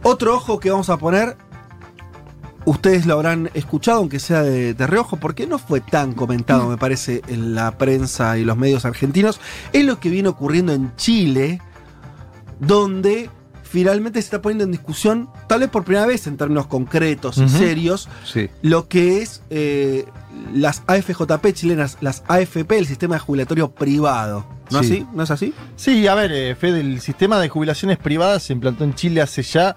Otro 0.03 0.35
ojo 0.35 0.59
que 0.59 0.69
vamos 0.69 0.89
a 0.89 0.97
poner, 0.97 1.37
ustedes 2.65 3.05
lo 3.05 3.13
habrán 3.15 3.49
escuchado, 3.53 3.99
aunque 3.99 4.19
sea 4.19 4.43
de, 4.43 4.73
de 4.73 4.87
reojo, 4.87 5.17
porque 5.17 5.47
no 5.47 5.57
fue 5.57 5.81
tan 5.81 6.13
comentado, 6.13 6.67
me 6.69 6.77
parece, 6.77 7.21
en 7.27 7.55
la 7.55 7.77
prensa 7.77 8.37
y 8.37 8.43
los 8.43 8.57
medios 8.57 8.85
argentinos, 8.85 9.39
es 9.73 9.85
lo 9.85 9.99
que 9.99 10.09
viene 10.09 10.29
ocurriendo 10.29 10.73
en 10.73 10.95
Chile, 10.97 11.61
donde 12.59 13.29
finalmente 13.63 14.21
se 14.21 14.25
está 14.25 14.41
poniendo 14.41 14.63
en 14.63 14.71
discusión, 14.71 15.29
tal 15.47 15.59
vez 15.59 15.69
por 15.69 15.83
primera 15.83 16.05
vez 16.05 16.25
en 16.27 16.37
términos 16.37 16.67
concretos 16.67 17.37
y 17.37 17.49
serios, 17.49 18.07
Sí. 18.23 18.49
lo 18.61 18.87
que 18.87 19.21
es 19.21 19.41
eh, 19.49 20.05
las 20.53 20.83
AFJP 20.87 21.53
chilenas, 21.53 21.97
las 22.01 22.23
AFP, 22.27 22.77
el 22.77 22.85
sistema 22.85 23.19
jubilatorio 23.19 23.69
privado. 23.71 24.45
¿No 24.71 24.83
Sí. 24.83 24.93
así? 24.93 25.07
¿No 25.13 25.23
es 25.23 25.31
así? 25.31 25.53
Sí, 25.75 26.07
a 26.07 26.15
ver, 26.15 26.31
eh, 26.31 26.55
Fede, 26.55 26.81
el 26.81 26.99
sistema 27.01 27.39
de 27.39 27.49
jubilaciones 27.49 27.97
privadas 27.97 28.43
se 28.43 28.53
implantó 28.53 28.83
en 28.83 28.93
Chile 28.95 29.21
hace 29.21 29.41
ya 29.43 29.75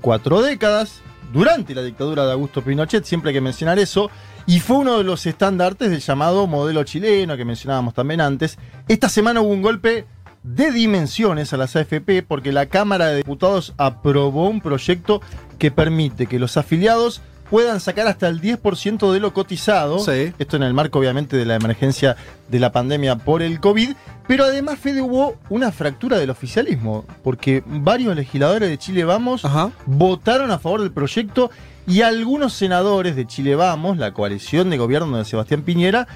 cuatro 0.00 0.40
décadas, 0.42 1.00
durante 1.32 1.74
la 1.74 1.82
dictadura 1.82 2.26
de 2.26 2.32
Augusto 2.32 2.62
Pinochet, 2.62 3.04
siempre 3.04 3.30
hay 3.30 3.34
que 3.34 3.40
mencionar 3.40 3.78
eso, 3.78 4.10
y 4.46 4.58
fue 4.60 4.78
uno 4.78 4.98
de 4.98 5.04
los 5.04 5.26
estandartes 5.26 5.90
del 5.90 6.00
llamado 6.00 6.46
modelo 6.46 6.82
chileno 6.84 7.36
que 7.36 7.44
mencionábamos 7.44 7.94
también 7.94 8.20
antes. 8.20 8.58
Esta 8.88 9.08
semana 9.08 9.40
hubo 9.40 9.50
un 9.52 9.62
golpe 9.62 10.06
de 10.42 10.72
dimensiones 10.72 11.52
a 11.52 11.56
las 11.56 11.76
AFP 11.76 12.22
porque 12.26 12.50
la 12.50 12.66
Cámara 12.66 13.06
de 13.08 13.16
Diputados 13.18 13.74
aprobó 13.76 14.48
un 14.48 14.60
proyecto 14.60 15.20
que 15.58 15.70
permite 15.70 16.26
que 16.26 16.38
los 16.38 16.56
afiliados 16.56 17.20
puedan 17.50 17.80
sacar 17.80 18.06
hasta 18.06 18.28
el 18.28 18.40
10% 18.40 19.12
de 19.12 19.20
lo 19.20 19.34
cotizado. 19.34 19.98
Sí. 19.98 20.32
Esto 20.38 20.56
en 20.56 20.62
el 20.62 20.72
marco, 20.72 21.00
obviamente, 21.00 21.36
de 21.36 21.44
la 21.44 21.56
emergencia 21.56 22.16
de 22.48 22.60
la 22.60 22.72
pandemia 22.72 23.16
por 23.16 23.42
el 23.42 23.60
COVID. 23.60 23.90
Pero 24.26 24.44
además, 24.44 24.78
Fede, 24.78 25.02
hubo 25.02 25.34
una 25.48 25.72
fractura 25.72 26.18
del 26.18 26.30
oficialismo, 26.30 27.04
porque 27.24 27.64
varios 27.66 28.14
legisladores 28.14 28.68
de 28.68 28.78
Chile 28.78 29.04
Vamos 29.04 29.44
Ajá. 29.44 29.72
votaron 29.86 30.52
a 30.52 30.60
favor 30.60 30.80
del 30.80 30.92
proyecto 30.92 31.50
y 31.86 32.02
algunos 32.02 32.52
senadores 32.52 33.16
de 33.16 33.26
Chile 33.26 33.56
Vamos, 33.56 33.98
la 33.98 34.14
coalición 34.14 34.70
de 34.70 34.78
gobierno 34.78 35.16
de 35.18 35.24
Sebastián 35.24 35.62
Piñera, 35.62 36.06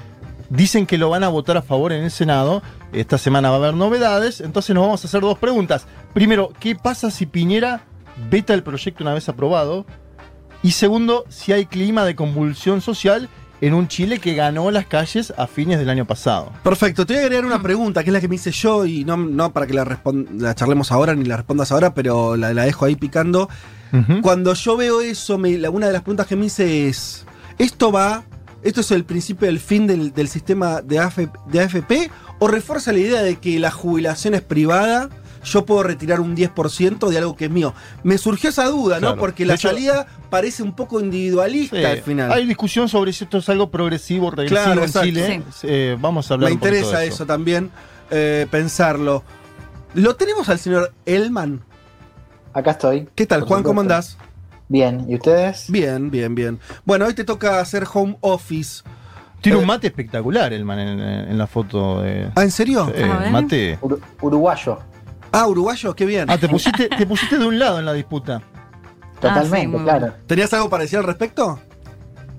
dicen 0.48 0.86
que 0.86 0.98
lo 0.98 1.10
van 1.10 1.24
a 1.24 1.28
votar 1.28 1.56
a 1.56 1.62
favor 1.62 1.92
en 1.92 2.04
el 2.04 2.10
Senado. 2.12 2.62
Esta 2.92 3.18
semana 3.18 3.50
va 3.50 3.56
a 3.56 3.58
haber 3.58 3.74
novedades, 3.74 4.40
entonces 4.40 4.72
nos 4.74 4.84
vamos 4.84 5.04
a 5.04 5.08
hacer 5.08 5.20
dos 5.20 5.38
preguntas. 5.38 5.86
Primero, 6.12 6.52
¿qué 6.60 6.76
pasa 6.76 7.10
si 7.10 7.26
Piñera 7.26 7.82
veta 8.30 8.54
el 8.54 8.62
proyecto 8.62 9.02
una 9.02 9.14
vez 9.14 9.28
aprobado? 9.28 9.84
Y 10.64 10.73
segundo, 10.73 11.25
si 11.28 11.52
hay 11.52 11.66
clima 11.66 12.04
de 12.04 12.16
convulsión 12.16 12.80
social 12.80 13.28
en 13.61 13.73
un 13.75 13.87
Chile 13.87 14.18
que 14.18 14.35
ganó 14.35 14.71
las 14.73 14.87
calles 14.87 15.33
a 15.38 15.47
fines 15.47 15.78
del 15.78 15.88
año 15.88 16.06
pasado. 16.06 16.50
Perfecto, 16.64 17.06
te 17.06 17.12
voy 17.14 17.23
a 17.23 17.26
agregar 17.26 17.47
una 17.47 17.62
pregunta, 17.62 18.02
que 18.02 18.11
es 18.11 18.14
la 18.14 18.21
que 18.21 18.28
me 18.28 18.35
hice 18.35 18.50
yo, 18.50 18.85
y 18.85 19.04
no, 19.04 19.16
no 19.16 19.52
para 19.52 19.66
que 19.66 19.75
la, 19.75 20.00
la 20.38 20.54
charlemos 20.54 20.90
ahora 20.90 21.14
ni 21.14 21.25
la 21.25 21.37
respondas 21.37 21.71
ahora, 21.71 21.94
pero 21.94 22.35
la, 22.37 22.52
la 22.52 22.64
dejo 22.64 22.85
ahí 22.87 22.97
picando. 22.97 23.49
Cuando 24.23 24.54
yo 24.54 24.76
veo 24.76 25.00
eso, 25.00 25.38
me- 25.38 25.56
la- 25.56 25.71
una 25.71 25.86
de 25.86 25.93
las 25.93 26.02
preguntas 26.02 26.26
que 26.26 26.34
me 26.34 26.47
hice 26.47 26.88
es, 26.88 27.25
¿esto 27.58 27.93
va, 27.93 28.25
esto 28.65 28.80
es 28.80 28.91
el 28.91 29.04
principio 29.04 29.47
del 29.47 29.60
fin 29.60 29.86
del, 29.86 30.12
del 30.12 30.26
sistema 30.28 30.80
de, 30.82 30.99
AF 30.99 31.19
de 31.47 31.60
AFP 31.60 32.10
o 32.41 32.49
refuerza 32.49 32.91
la 32.93 32.99
idea 32.99 33.23
de 33.23 33.36
que 33.36 33.60
la 33.60 33.71
jubilación 33.71 34.34
es 34.34 34.41
privada? 34.43 35.10
Yo 35.45 35.65
puedo 35.67 35.83
retirar 35.83 36.21
un 36.21 36.35
10% 36.37 37.09
de 37.09 37.19
algo 37.19 37.37
que 37.37 37.45
es 37.47 37.50
mío. 37.50 37.75
Me 38.02 38.19
surgió 38.19 38.50
esa 38.50 38.67
duda, 38.67 38.97
¿no? 38.97 39.09
Claro. 39.09 39.21
Porque 39.21 39.45
la 39.45 39.54
hecho- 39.54 39.69
salida 39.69 40.07
parece 40.30 40.63
un 40.63 40.75
poco 40.75 41.00
individualista 41.00 41.76
Sí, 41.76 41.85
al 41.85 41.99
final. 42.02 42.33
Hay 42.33 42.47
discusión 42.47 42.89
sobre 42.89 43.13
si 43.13 43.25
esto 43.25 43.39
es 43.39 43.49
algo 43.49 43.71
progresivo, 43.71 44.30
regresivo 44.30 44.61
Claro, 44.63 44.85
en. 44.85 44.91
Chile. 44.93 45.43
Eh, 45.63 45.97
vamos 46.00 46.30
a 46.30 46.35
hablar 46.35 46.49
Me 46.50 46.54
un 46.54 46.61
poquito 46.61 46.76
interesa 46.76 46.99
de 47.00 47.07
eso. 47.09 47.26
también, 47.26 47.71
eh, 48.11 48.47
pensarlo. 48.50 49.23
¿Lo 49.95 50.17
tenemos 50.17 50.49
al 50.49 50.59
señor 50.59 50.93
Elman? 51.07 51.61
Acá 52.52 52.73
estoy. 52.73 53.09
¿Qué 53.15 53.26
tal, 53.26 53.43
Juan? 53.43 53.63
¿Cómo 53.63 53.80
andás? 53.80 54.17
Bien, 54.69 55.04
¿y 55.09 55.15
ustedes? 55.17 55.71
Bien, 55.71 56.11
bien, 56.11 56.35
bien. 56.35 56.59
Bueno, 56.85 57.04
hoy 57.07 57.15
te 57.15 57.25
toca 57.25 57.61
hacer 57.61 57.85
home 57.93 58.17
office. 58.21 58.83
Tiene 59.41 59.59
Eh, 59.59 59.61
un 59.61 59.67
mate 59.67 59.87
espectacular 59.89 60.52
el 60.54 60.65
man 60.65 60.78
en, 60.78 61.00
en 61.00 61.37
la 61.37 61.47
foto. 61.47 62.00
De, 62.00 62.30
¿Ah, 62.35 62.43
en 62.45 62.50
serio? 62.50 62.91
Eh, 62.95 63.07
mate. 63.30 63.78
Uru- 63.83 64.00
uruguayo, 64.23 64.78
Ah, 65.36 65.47
uruguayo, 65.47 65.94
qué 65.97 66.06
bien. 66.06 66.30
Ah, 66.30 66.38
te 66.38 66.49
pusiste, 66.49 66.88
te 66.88 67.06
pusiste 67.06 67.38
de 67.38 67.47
un 67.47 67.58
lado 67.58 67.78
en 67.80 67.84
la 67.84 67.92
disputa. 67.92 68.40
totalmente, 69.20 69.68
muy 69.68 69.82
claro. 69.82 70.12
¿Tenías 70.26 70.52
algo 70.54 70.68
para 70.70 70.82
decir 70.82 70.99
al 70.99 71.04
respecto? 71.04 71.58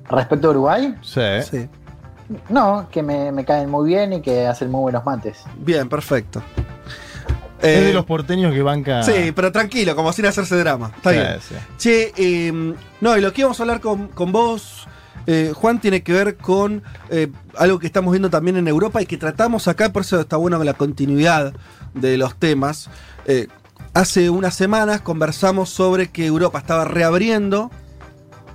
Respecto 0.10 0.48
a 0.48 0.52
Uruguay, 0.52 0.96
Sí. 1.02 1.22
Sí. 1.50 1.70
no, 2.50 2.88
que 2.92 3.02
me, 3.04 3.32
me 3.32 3.44
caen 3.44 3.70
muy 3.70 3.88
bien 3.90 4.14
y 4.14 4.22
que 4.22 4.46
hacen 4.48 4.70
muy 4.72 4.82
buenos 4.82 5.04
mates. 5.06 5.44
Bien, 5.58 5.90
perfecto. 5.90 6.42
Es 7.60 7.68
Eh, 7.78 7.82
de 7.86 7.94
los 7.94 8.06
porteños 8.06 8.54
que 8.54 8.62
banca. 8.62 9.02
Sí, 9.04 9.32
pero 9.36 9.52
tranquilo, 9.52 9.96
como 9.96 10.14
sin 10.14 10.26
hacerse 10.28 10.56
drama. 10.58 10.92
Está 10.96 11.10
Sí, 11.12 11.16
bien. 11.18 11.38
sí. 11.42 11.56
Che, 11.78 12.14
eh, 12.18 12.74
no, 13.02 13.18
y 13.18 13.22
lo 13.22 13.34
que 13.34 13.42
íbamos 13.42 13.60
a 13.60 13.64
hablar 13.64 13.80
con, 13.82 14.10
con 14.10 14.32
vos, 14.32 14.88
eh, 15.28 15.54
Juan, 15.56 15.82
tiene 15.82 16.04
que 16.04 16.14
ver 16.14 16.38
con 16.38 16.84
eh, 17.10 17.32
algo 17.58 17.80
que 17.80 17.88
estamos 17.88 18.12
viendo 18.12 18.30
también 18.30 18.58
en 18.58 18.68
Europa 18.68 19.02
y 19.02 19.06
que 19.06 19.18
tratamos 19.18 19.68
acá, 19.68 19.92
por 19.92 20.04
eso 20.04 20.20
está 20.20 20.38
bueno 20.38 20.64
la 20.64 20.74
continuidad 20.74 21.54
de 21.94 22.18
los 22.18 22.36
temas. 22.36 22.90
Eh, 23.26 23.48
hace 23.94 24.30
unas 24.30 24.56
semanas 24.56 25.02
conversamos 25.02 25.70
sobre 25.70 26.10
que 26.12 26.26
Europa 26.26 26.60
estaba 26.60 26.86
reabriendo 26.86 27.72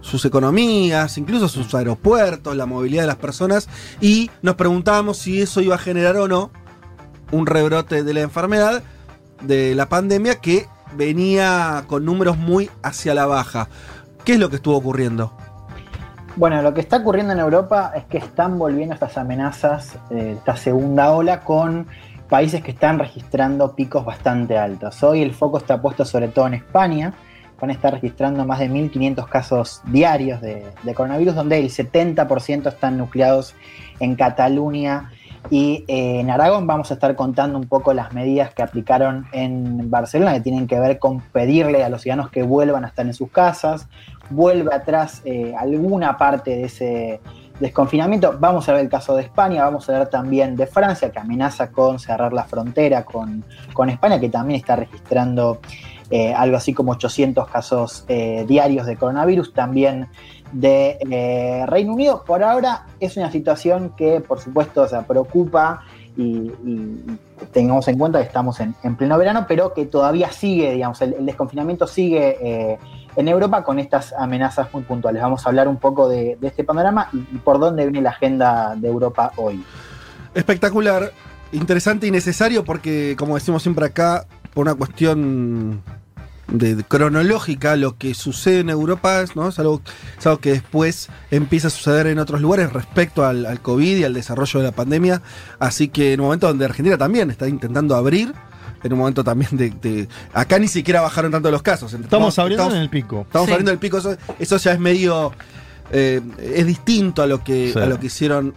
sus 0.01 0.25
economías, 0.25 1.19
incluso 1.19 1.49
sus 1.49 1.75
aeropuertos, 1.75 2.57
la 2.57 2.67
movilidad 2.67 3.03
de 3.03 3.09
las 3.09 3.17
personas, 3.17 3.69
y 4.01 4.31
nos 4.43 4.55
preguntábamos 4.55 5.19
si 5.19 5.43
eso 5.43 5.61
iba 5.61 5.75
a 5.75 5.79
generar 5.79 6.17
o 6.17 6.29
no 6.29 6.51
un 7.33 7.47
rebrote 7.47 8.03
de 8.03 8.15
la 8.15 8.21
enfermedad, 8.21 8.83
de 9.43 9.75
la 9.75 9.89
pandemia, 9.89 10.41
que 10.41 10.67
venía 10.97 11.85
con 11.87 12.05
números 12.05 12.37
muy 12.37 12.71
hacia 12.83 13.15
la 13.15 13.27
baja. 13.27 13.69
¿Qué 14.25 14.35
es 14.35 14.39
lo 14.39 14.51
que 14.51 14.57
estuvo 14.57 14.77
ocurriendo? 14.77 15.37
Bueno, 16.41 16.63
lo 16.63 16.73
que 16.73 16.81
está 16.81 16.97
ocurriendo 16.97 17.35
en 17.35 17.39
Europa 17.39 17.93
es 17.95 18.05
que 18.05 18.17
están 18.17 18.59
volviendo 18.59 18.95
estas 18.95 19.19
amenazas, 19.19 19.99
eh, 20.09 20.37
esta 20.39 20.57
segunda 20.57 21.13
ola, 21.13 21.41
con 21.41 21.87
países 22.31 22.63
que 22.63 22.71
están 22.71 22.99
registrando 22.99 23.77
picos 23.77 24.07
bastante 24.07 24.57
altos. 24.57 25.03
Hoy 25.03 25.21
el 25.21 25.35
foco 25.35 25.59
está 25.59 25.83
puesto 25.83 26.07
sobre 26.07 26.29
todo 26.29 26.47
en 26.47 26.55
España. 26.55 27.13
España 27.51 27.75
está 27.75 27.91
registrando 27.91 28.47
más 28.47 28.59
de 28.59 28.71
1.500 28.71 29.29
casos 29.29 29.83
diarios 29.85 30.41
de, 30.41 30.65
de 30.83 30.95
coronavirus, 30.95 31.35
donde 31.35 31.59
el 31.59 31.69
70% 31.69 32.69
están 32.69 32.97
nucleados 32.97 33.55
en 33.99 34.17
Cataluña 34.17 35.11
y 35.49 35.85
eh, 35.89 36.21
en 36.21 36.31
Aragón. 36.31 36.67
Vamos 36.67 36.91
a 36.91 36.95
estar 36.95 37.15
contando 37.17 37.59
un 37.59 37.67
poco 37.67 37.95
las 37.95 38.13
medidas 38.13 38.53
que 38.53 38.63
aplicaron 38.63 39.27
en 39.33 39.91
Barcelona, 39.91 40.35
que 40.35 40.41
tienen 40.41 40.67
que 40.67 40.79
ver 40.79 40.99
con 40.99 41.21
pedirle 41.21 41.83
a 41.83 41.89
los 41.89 42.03
ciudadanos 42.03 42.31
que 42.31 42.43
vuelvan 42.43 42.85
a 42.85 42.89
estar 42.89 43.07
en 43.07 43.15
sus 43.15 43.31
casas. 43.31 43.89
Vuelve 44.29 44.75
atrás 44.75 45.23
eh, 45.25 45.55
alguna 45.57 46.19
parte 46.19 46.51
de 46.51 46.65
ese 46.65 47.21
desconfinamiento. 47.59 48.37
Vamos 48.39 48.69
a 48.69 48.73
ver 48.73 48.83
el 48.83 48.89
caso 48.89 49.17
de 49.17 49.23
España, 49.23 49.65
vamos 49.65 49.89
a 49.89 49.99
ver 49.99 50.09
también 50.09 50.57
de 50.57 50.67
Francia, 50.67 51.11
que 51.11 51.19
amenaza 51.19 51.71
con 51.71 51.99
cerrar 51.99 52.33
la 52.33 52.45
frontera 52.45 53.05
con, 53.05 53.45
con 53.73 53.91
España, 53.91 54.21
que 54.21 54.29
también 54.29 54.61
está 54.61 54.77
registrando 54.77 55.61
eh, 56.11 56.33
algo 56.33 56.57
así 56.57 56.73
como 56.73 56.93
800 56.93 57.49
casos 57.49 58.05
diarios 58.07 58.87
de 58.87 58.97
coronavirus, 58.97 59.53
también 59.53 60.09
de 60.53 60.99
eh, 61.11 61.65
Reino 61.67 61.93
Unido. 61.95 62.25
Por 62.25 62.43
ahora 62.43 62.87
es 62.99 63.17
una 63.17 63.31
situación 63.31 63.95
que, 63.97 64.21
por 64.21 64.41
supuesto, 64.41 64.83
o 64.83 65.03
preocupa 65.03 65.83
y, 66.17 66.51
y 66.65 67.19
tengamos 67.53 67.87
en 67.89 67.99
cuenta 67.99 68.21
que 68.21 68.27
estamos 68.27 68.61
en, 68.61 68.75
en, 68.83 68.97
pleno 68.97 69.17
verano, 69.17 69.47
pero 69.49 69.73
que 69.73 69.87
todavía 69.87 70.31
sigue, 70.31 70.73
digamos, 70.73 71.01
el, 71.03 71.25
desconfinamiento 71.25 71.87
sigue 71.87 72.37
eh, 72.41 72.79
en 73.17 73.29
Europa 73.29 73.63
con 73.65 73.79
estas 73.79 74.13
amenazas 74.13 74.69
muy 74.73 74.83
puntuales. 74.83 75.23
Vamos 75.23 75.47
a 75.47 75.49
hablar 75.49 75.69
un 75.69 75.77
poco 75.77 76.09
de, 76.09 76.37
este 76.43 76.65
panorama 76.65 77.09
y, 77.13 77.19
y 77.19 77.39
por 77.39 77.59
dónde 77.59 77.85
viene 77.85 78.03
la 78.03 78.11
agenda 78.11 78.75
de 78.77 78.89
Europa 78.89 79.33
hoy. 79.37 79.65
de- 85.11 86.00
de 86.51 86.83
cronológica 86.85 87.77
lo 87.77 87.97
que 87.97 88.15
sucede 88.15 88.61
en 88.61 88.71
Europa, 88.71 89.25
¿no? 89.35 89.49
Es 89.49 89.59
algo, 89.59 89.81
es 90.19 90.27
algo 90.27 90.39
que 90.41 90.53
después 90.53 91.09
empieza 91.31 91.69
a 91.69 91.71
suceder 91.71 92.07
en 92.09 92.19
otros 92.19 92.41
lugares 92.41 92.73
respecto 92.73 93.25
al, 93.25 93.47
al 93.47 93.61
COVID 93.61 93.97
y 93.99 94.05
al 94.05 94.15
desarrollo 94.15 94.61
de 94.61 94.67
la 94.67 94.73
pandemia. 94.73 95.23
Así 95.59 95.89
que 95.89 96.13
en 96.13 96.21
un 96.21 96.27
momento 96.27 96.47
donde 96.49 96.65
Argentina 96.65 96.99
también 96.99 97.31
está 97.31 97.49
intentando 97.49 97.95
abrir, 97.97 98.33
en 98.83 98.93
un 98.93 98.99
momento 98.99 99.23
también 99.23 99.57
de. 99.57 99.71
de- 99.71 100.09
acá 100.33 100.59
ni 100.59 100.67
siquiera 100.69 101.01
bajaron 101.03 101.31
tanto 101.33 101.51
los 101.51 101.63
casos. 101.63 101.93
Estamos 101.93 102.39
abriendo 102.39 102.71
en 102.75 102.81
el 102.83 102.89
pico. 102.91 103.23
Estamos 103.27 103.47
Sí. 103.47 103.53
abriendo 103.53 103.73
el 103.73 103.79
pico, 103.79 103.99
eso, 103.99 104.17
eso 104.39 104.57
ya 104.57 104.73
es 104.73 104.81
medio. 104.81 105.33
eh, 105.93 106.21
es 106.39 106.67
distinto 106.67 107.21
a 107.21 107.27
lo 107.27 107.43
que 107.43 107.73
Sí. 107.73 107.79
a 107.79 107.87
lo 107.87 107.99
que 107.99 108.07
hicieron. 108.07 108.55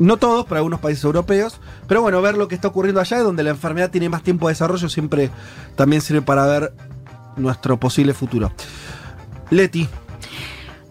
No 0.00 0.16
todos, 0.16 0.46
pero 0.46 0.56
algunos 0.56 0.80
países 0.80 1.04
europeos. 1.04 1.60
Pero 1.86 2.00
bueno, 2.02 2.20
ver 2.22 2.36
lo 2.36 2.48
que 2.48 2.54
está 2.56 2.68
ocurriendo 2.68 3.00
allá, 3.00 3.18
donde 3.20 3.42
la 3.44 3.50
enfermedad 3.50 3.90
tiene 3.90 4.08
más 4.08 4.22
tiempo 4.22 4.48
de 4.48 4.52
desarrollo, 4.54 4.88
siempre 4.88 5.30
también 5.76 6.00
sirve 6.02 6.22
para 6.22 6.46
ver 6.46 6.72
nuestro 7.36 7.78
posible 7.78 8.14
futuro. 8.14 8.50
Leti, 9.50 9.86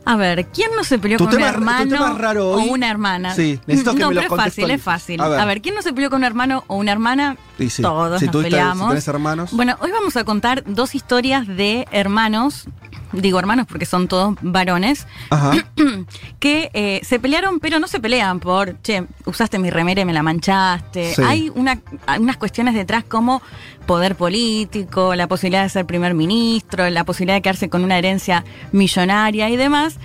A 0.06 0.15
ver, 0.15 0.48
¿quién 0.48 0.72
no 0.76 0.84
se 0.84 0.98
peleó 0.98 1.17
Tu 1.17 1.26
con 1.26 1.34
un 1.34 1.38
tema- 1.39 1.50
hermano 1.50 2.17
raro 2.17 2.52
o 2.52 2.60
una 2.63 2.89
hermana? 2.89 3.34
Sí, 3.36 3.60
necesito 3.67 3.93
que 3.93 4.00
no, 4.00 4.10
me 4.10 4.15
lo 4.15 4.22
pero 4.22 4.36
es 4.36 4.41
fácil, 4.43 4.72
es 4.72 4.82
fácil. 4.82 5.22
A 5.22 5.26
A 5.41 5.45
ver. 5.45 5.62
¿quién 5.62 5.76
no 5.76 5.82
se 5.84 5.93
peleó 5.93 6.10
con 6.10 6.17
un 6.19 6.24
hermano 6.24 6.63
o 6.67 6.78
una 6.78 6.91
hermana? 6.91 7.38
y 7.60 7.69
sí, 7.69 7.82
Todos 7.84 8.19
si 8.19 8.26
nos 8.26 8.34
tuviste- 8.34 8.50
peleamos. 8.52 8.86
si 8.86 8.89
tenés 8.89 9.08
hermanos. 9.08 9.52
Bueno, 9.54 9.76
hoy 9.82 9.91
vamos 9.91 10.15
a 10.17 10.24
contar 10.24 10.63
dos 10.65 10.95
historias 10.95 11.45
de 11.48 11.88
hermanos, 11.91 12.65
digo 13.12 13.39
hermanos 13.39 13.65
porque 13.67 13.86
son 13.86 14.08
todos 14.08 14.36
varones, 14.41 15.08
Ajá. 15.30 15.52
que 16.39 16.69
eh, 16.74 17.02
se 17.04 17.19
pelearon, 17.19 17.60
pero 17.60 17.80
no 17.80 17.88
se 17.88 18.00
pelean 18.00 18.39
por, 18.39 18.82
che, 18.82 19.06
usaste 19.26 19.60
mi 19.60 19.69
remera 19.69 20.02
y 20.02 20.06
me 20.06 20.13
la 20.13 20.24
manchaste. 20.24 21.13
Sí. 21.13 21.22
Hay 21.26 21.52
una, 21.56 21.80
unas 22.19 22.38
cuestiones 22.38 22.74
detrás 22.74 23.04
como 23.04 23.41
poder 23.86 24.15
político, 24.15 25.15
la 25.15 25.28
posibilidad 25.28 25.63
de 25.63 25.69
ser 25.69 25.86
primer 25.86 26.13
ministro, 26.13 26.89
la 26.89 27.04
posibilidad 27.04 27.36
de 27.36 27.41
quedarse 27.41 27.69
con 27.69 27.84
una 27.84 27.98
herencia 27.98 28.43
millonaria 28.72 29.50
y 29.50 29.58
demás 29.58 29.98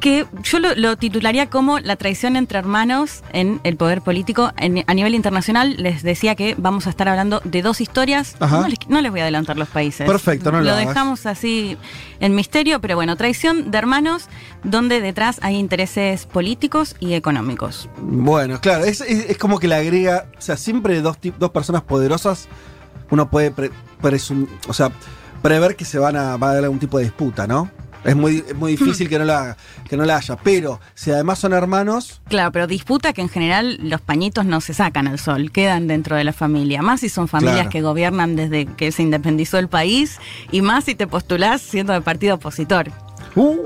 que 0.00 0.26
yo 0.42 0.58
lo, 0.58 0.74
lo 0.74 0.96
titularía 0.96 1.48
como 1.50 1.78
la 1.80 1.96
traición 1.96 2.36
entre 2.36 2.58
hermanos 2.58 3.22
en 3.32 3.60
el 3.64 3.76
poder 3.76 4.02
político. 4.02 4.52
En- 4.56 4.84
a 4.86 4.94
nivel 4.94 5.14
internacional 5.14 5.76
les 5.78 6.02
decía 6.02 6.34
que 6.34 6.54
vamos 6.58 6.86
a 6.86 6.90
estar 6.90 7.08
hablando 7.08 7.40
de 7.44 7.62
dos 7.62 7.80
historias. 7.80 8.36
No 8.62 8.68
les, 8.68 8.78
no 8.88 9.00
les 9.00 9.10
voy 9.10 9.20
a 9.20 9.24
adelantar 9.24 9.56
los 9.56 9.68
países. 9.68 10.06
Perfecto, 10.06 10.52
no 10.52 10.58
lo 10.58 10.64
Lo 10.64 10.76
dejamos 10.76 11.26
así 11.26 11.76
en 12.20 12.34
misterio, 12.34 12.80
pero 12.80 12.96
bueno, 12.96 13.16
traición 13.16 13.70
de 13.70 13.78
hermanos 13.78 14.28
donde 14.64 15.00
detrás 15.00 15.38
hay 15.42 15.56
intereses 15.56 16.26
políticos 16.26 16.94
y 17.00 17.14
económicos. 17.14 17.88
Bueno, 18.00 18.60
claro, 18.60 18.84
es, 18.84 19.00
es- 19.00 19.30
es 19.30 19.38
como 19.38 19.58
que 19.58 19.68
le 19.68 19.74
agrega, 19.76 20.26
o 20.36 20.40
sea, 20.40 20.56
siempre 20.56 21.00
dos, 21.00 21.16
dos 21.38 21.50
personas 21.50 21.82
poderosas, 21.82 22.48
uno 23.10 23.30
puede 23.30 23.50
pre- 23.50 23.70
presum- 24.02 24.48
o 24.68 24.72
sea, 24.72 24.90
prever 25.42 25.76
que 25.76 25.84
se 25.84 25.98
van 25.98 26.16
a, 26.16 26.36
va 26.36 26.48
a 26.48 26.50
haber 26.52 26.64
algún 26.64 26.78
tipo 26.78 26.98
de 26.98 27.04
disputa, 27.04 27.46
¿no? 27.46 27.70
Es 28.08 28.16
muy, 28.16 28.44
es 28.48 28.54
muy 28.54 28.72
difícil 28.72 29.08
que 29.08 29.18
no, 29.18 29.24
la, 29.26 29.56
que 29.88 29.96
no 29.96 30.04
la 30.04 30.16
haya, 30.16 30.36
pero 30.36 30.80
si 30.94 31.10
además 31.10 31.38
son 31.38 31.52
hermanos, 31.52 32.20
Claro, 32.28 32.52
pero 32.52 32.66
disputa 32.66 33.12
que 33.12 33.20
en 33.20 33.28
general 33.28 33.78
los 33.82 34.00
pañitos 34.00 34.46
no 34.46 34.60
se 34.62 34.72
sacan 34.72 35.06
al 35.06 35.18
sol, 35.18 35.52
quedan 35.52 35.86
dentro 35.86 36.16
de 36.16 36.24
la 36.24 36.32
familia. 36.32 36.80
Más 36.80 37.00
si 37.00 37.08
son 37.10 37.28
familias 37.28 37.56
Claro. 37.56 37.70
que 37.70 37.82
gobiernan 37.82 38.34
desde 38.34 38.64
que 38.66 38.92
se 38.92 39.02
independizó 39.02 39.58
el 39.58 39.68
país 39.68 40.18
y 40.50 40.62
más 40.62 40.84
si 40.84 40.94
te 40.94 41.06
postulás 41.06 41.60
siendo 41.60 41.92
de 41.92 42.00
partido 42.00 42.36
opositor. 42.36 42.90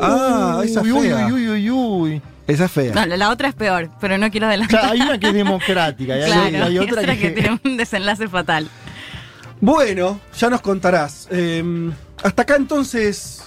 ah, 0.01 0.61
esa 0.65 0.81
es 0.81 0.87
uy, 0.87 0.93
uy, 0.93 1.09
fea. 1.09 1.27
uy, 1.33 1.49
uy, 1.49 1.71
uy. 1.71 2.23
Esa 2.49 2.65
es 2.65 2.73
fea. 2.73 2.93
No, 2.95 3.07
la, 3.07 3.31
otra 3.31 3.49
es 3.49 3.55
peor, 3.55 3.91
pero 4.01 4.19
no 4.19 4.29
quiero 4.31 4.47
adelantar. 4.49 4.81
Claro, 4.81 4.93
hay 4.95 5.01
una 5.03 5.19
que 5.21 5.29
es 5.29 5.35
democrática 5.35 6.19
y 6.19 6.23
hay, 6.23 6.31
Claro, 6.33 6.65
hay 6.67 6.79
otra 6.79 7.03
esa 7.03 7.17
que, 7.17 7.31
tiene 7.31 7.61
un 7.65 7.77
desenlace 7.77 8.27
fatal. 8.29 8.69
Bueno, 9.61 10.19
ya 10.37 10.51
nos 10.51 10.61
contarás. 10.61 11.29
Eh, 11.31 11.93
hasta 12.25 12.43
acá 12.43 12.57
entonces 12.57 13.45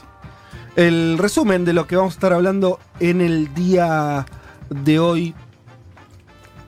el 0.75 1.17
resumen 1.17 1.65
de 1.65 1.73
lo 1.73 1.87
que 1.87 1.95
vamos 1.95 2.13
a 2.13 2.17
estar 2.17 2.33
hablando 2.33 2.79
en 2.99 3.21
el 3.21 3.53
día 3.53 4.25
de 4.69 4.99
hoy 4.99 5.35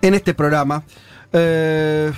en 0.01 0.13
este 0.13 0.33
programa. 0.33 0.83
Eh, 1.33 2.11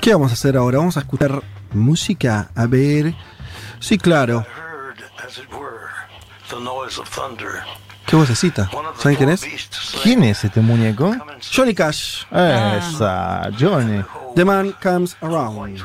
¿Qué 0.00 0.12
vamos 0.12 0.30
a 0.30 0.34
hacer 0.34 0.56
ahora? 0.56 0.78
Vamos 0.78 0.96
a 0.96 1.00
escuchar 1.00 1.42
música. 1.72 2.50
A 2.54 2.66
ver. 2.66 3.14
Sí, 3.80 3.98
claro. 3.98 4.44
¿Qué 8.06 8.16
vocecita? 8.16 8.70
¿Saben 8.98 9.16
quién 9.16 9.30
es? 9.30 9.46
¿Quién 10.02 10.24
es 10.24 10.44
este 10.44 10.60
muñeco? 10.60 11.14
Johnny 11.54 11.74
Cash. 11.74 12.24
Esa, 12.30 13.50
Johnny. 13.58 14.04
The 14.34 14.44
Man 14.44 14.74
Comes 14.82 15.16
Around. 15.20 15.82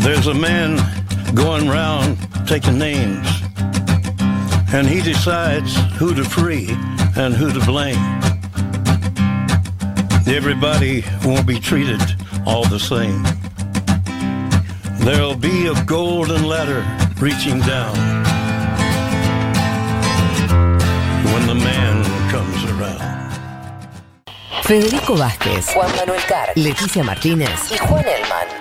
There's 0.00 0.26
a 0.28 0.34
man 0.34 0.76
going 1.34 1.68
round 1.68 2.16
taking 2.48 2.78
names, 2.78 3.28
and 4.72 4.88
he 4.88 5.02
decides 5.02 5.76
who 5.98 6.14
to 6.14 6.24
free 6.24 6.68
and 7.16 7.34
who 7.34 7.52
to 7.52 7.60
blame. 7.66 8.00
Everybody 10.26 11.04
won't 11.24 11.46
be 11.46 11.60
treated 11.60 12.00
all 12.46 12.64
the 12.64 12.78
same. 12.78 13.22
There'll 15.04 15.36
be 15.36 15.66
a 15.66 15.84
golden 15.84 16.46
ladder 16.46 16.82
reaching 17.20 17.60
down 17.60 17.94
when 21.32 21.46
the 21.46 21.54
man 21.54 22.04
comes 22.30 22.64
around. 22.72 23.00
Federico 24.64 25.14
Vázquez, 25.16 25.74
Juan 25.74 25.94
Manuel 25.96 26.20
Carr, 26.26 26.48
Leticia 26.56 27.02
Martínez 27.02 27.70
y 27.70 27.76
Juan 27.76 28.04
Elman. 28.06 28.59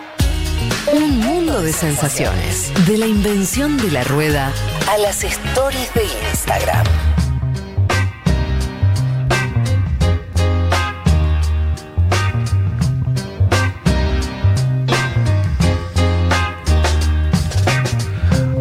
Un 0.88 1.20
mundo 1.20 1.62
de 1.62 1.74
sensaciones. 1.74 2.72
De 2.88 2.98
la 2.98 3.06
invención 3.06 3.78
de 3.78 3.92
la 3.92 4.04
rueda 4.04 4.52
a 4.89 4.98
las 4.98 5.24
stories 5.24 5.94
de 5.94 6.04
Instagram. 6.32 6.86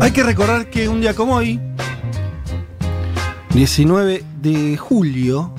Hay 0.01 0.11
que 0.13 0.23
recordar 0.23 0.71
que 0.71 0.89
un 0.89 1.01
día 1.01 1.15
como 1.15 1.37
hoy, 1.37 1.61
19 3.51 4.25
de 4.41 4.77
julio, 4.77 5.53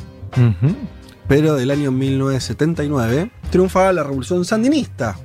pero 1.28 1.56
del 1.56 1.72
año 1.72 1.92
1979, 1.92 3.32
triunfaba 3.50 3.92
la 3.92 4.04
revolución 4.04 4.46
sandinista. 4.46 5.18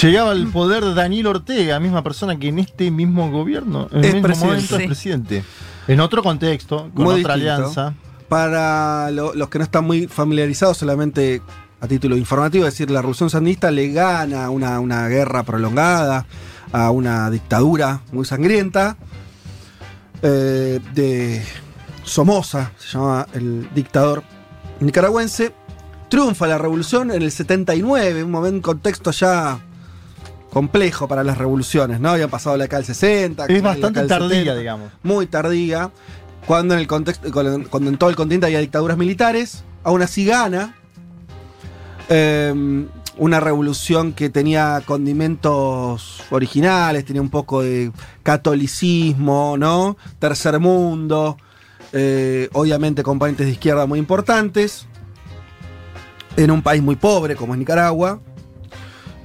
Llegaba 0.00 0.32
al 0.32 0.48
poder 0.48 0.94
Daniel 0.94 1.28
Ortega, 1.28 1.78
misma 1.78 2.02
persona 2.02 2.36
que 2.38 2.48
en 2.48 2.58
este 2.58 2.90
mismo 2.90 3.30
gobierno, 3.30 3.88
en 3.92 3.98
el 3.98 4.04
Es 4.04 4.12
mismo 4.14 4.22
presidente. 4.28 4.46
momento 4.54 4.76
es 4.78 4.86
presidente. 4.86 5.44
En 5.86 6.00
otro 6.00 6.22
contexto, 6.22 6.90
con 6.94 7.04
Muy 7.04 7.20
otra 7.20 7.34
distinto. 7.36 7.54
alianza. 7.62 7.94
Para 8.28 9.10
lo- 9.12 9.34
los 9.34 9.48
que 9.48 9.58
no 9.58 9.64
están 9.64 9.84
muy 9.84 10.06
familiarizados, 10.08 10.78
solamente 10.78 11.42
a 11.80 11.86
título 11.86 12.16
informativo, 12.16 12.66
es 12.66 12.72
decir, 12.74 12.90
la 12.90 13.02
revolución 13.02 13.30
sandinista 13.30 13.70
le 13.70 13.92
gana 13.92 14.50
una, 14.50 14.80
una 14.80 15.06
guerra 15.08 15.42
prolongada 15.44 16.26
a 16.72 16.90
una 16.90 17.30
dictadura 17.30 18.00
muy 18.10 18.24
sangrienta 18.24 18.96
eh, 20.22 20.80
de 20.94 21.42
Somoza, 22.02 22.72
se 22.78 22.88
llama 22.96 23.26
el 23.34 23.68
dictador 23.74 24.22
nicaragüense. 24.80 25.52
Triunfa 26.08 26.46
la 26.46 26.58
revolución 26.58 27.10
en 27.10 27.22
el 27.22 27.30
79, 27.30 28.24
un 28.24 28.30
momento, 28.30 28.62
contexto 28.70 29.10
ya 29.10 29.58
complejo 30.54 31.08
para 31.08 31.22
las 31.24 31.36
revoluciones, 31.36 32.00
¿no? 32.00 32.10
Habían 32.10 32.30
pasado 32.30 32.56
la 32.56 32.64
década 32.64 32.78
del 32.78 32.86
60. 32.86 33.46
Es 33.46 33.62
bastante 33.62 34.06
tardía, 34.06 34.28
70, 34.28 34.56
digamos. 34.56 34.92
Muy 35.02 35.26
tardía. 35.26 35.90
Cuando 36.46 36.74
en 36.74 36.80
el 36.80 36.86
contexto, 36.86 37.30
cuando 37.32 37.68
cuando 37.68 37.90
en 37.90 37.98
todo 37.98 38.08
el 38.08 38.16
continente 38.16 38.46
había 38.46 38.60
dictaduras 38.60 38.96
militares, 38.96 39.64
aún 39.82 40.00
así 40.00 40.24
gana. 40.24 40.76
Eh, 42.08 42.86
una 43.16 43.40
revolución 43.40 44.12
que 44.12 44.30
tenía 44.30 44.82
condimentos 44.84 46.22
originales, 46.30 47.04
tenía 47.04 47.22
un 47.22 47.30
poco 47.30 47.62
de 47.62 47.92
catolicismo, 48.22 49.56
¿no? 49.58 49.96
Tercer 50.18 50.58
mundo, 50.58 51.36
eh, 51.92 52.48
obviamente 52.52 53.02
componentes 53.02 53.46
de 53.46 53.52
izquierda 53.52 53.86
muy 53.86 53.98
importantes, 53.98 54.86
en 56.36 56.50
un 56.50 56.62
país 56.62 56.82
muy 56.82 56.96
pobre 56.96 57.36
como 57.36 57.54
es 57.54 57.58
Nicaragua. 57.58 58.20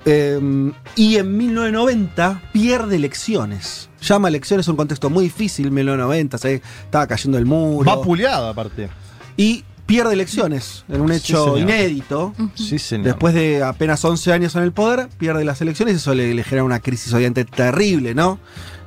Eh, 0.06 0.72
y 0.96 1.16
en 1.18 1.38
1990 1.38 2.42
pierde 2.52 2.96
elecciones. 2.96 3.90
Llama 4.02 4.30
elecciones 4.30 4.68
un 4.68 4.76
contexto 4.76 5.10
muy 5.10 5.26
difícil, 5.26 5.72
1990, 5.72 6.38
se 6.38 6.62
estaba 6.84 7.08
cayendo 7.08 7.38
el 7.38 7.46
muro. 7.46 7.90
Va 7.90 8.02
puleado 8.02 8.48
aparte. 8.48 8.90
Y 9.36 9.64
pierde 9.86 10.14
elecciones 10.14 10.86
en 10.88 11.02
un 11.02 11.12
hecho 11.12 11.58
inédito. 11.58 12.34
Sí, 12.54 12.80
señor. 12.80 13.08
Después 13.08 13.34
de 13.34 13.64
apenas 13.64 14.04
11 14.06 14.32
años 14.32 14.56
en 14.56 14.64
el 14.64 14.72
poder, 14.72 15.10
pierde 15.18 15.44
las 15.44 15.62
elecciones 15.62 15.96
y 15.96 15.98
eso 15.98 16.14
le, 16.14 16.34
le 16.34 16.44
genera 16.44 16.64
una 16.64 16.80
crisis 16.80 17.14
obviamente 17.14 17.44
terrible, 17.44 18.14
¿no? 18.14 18.40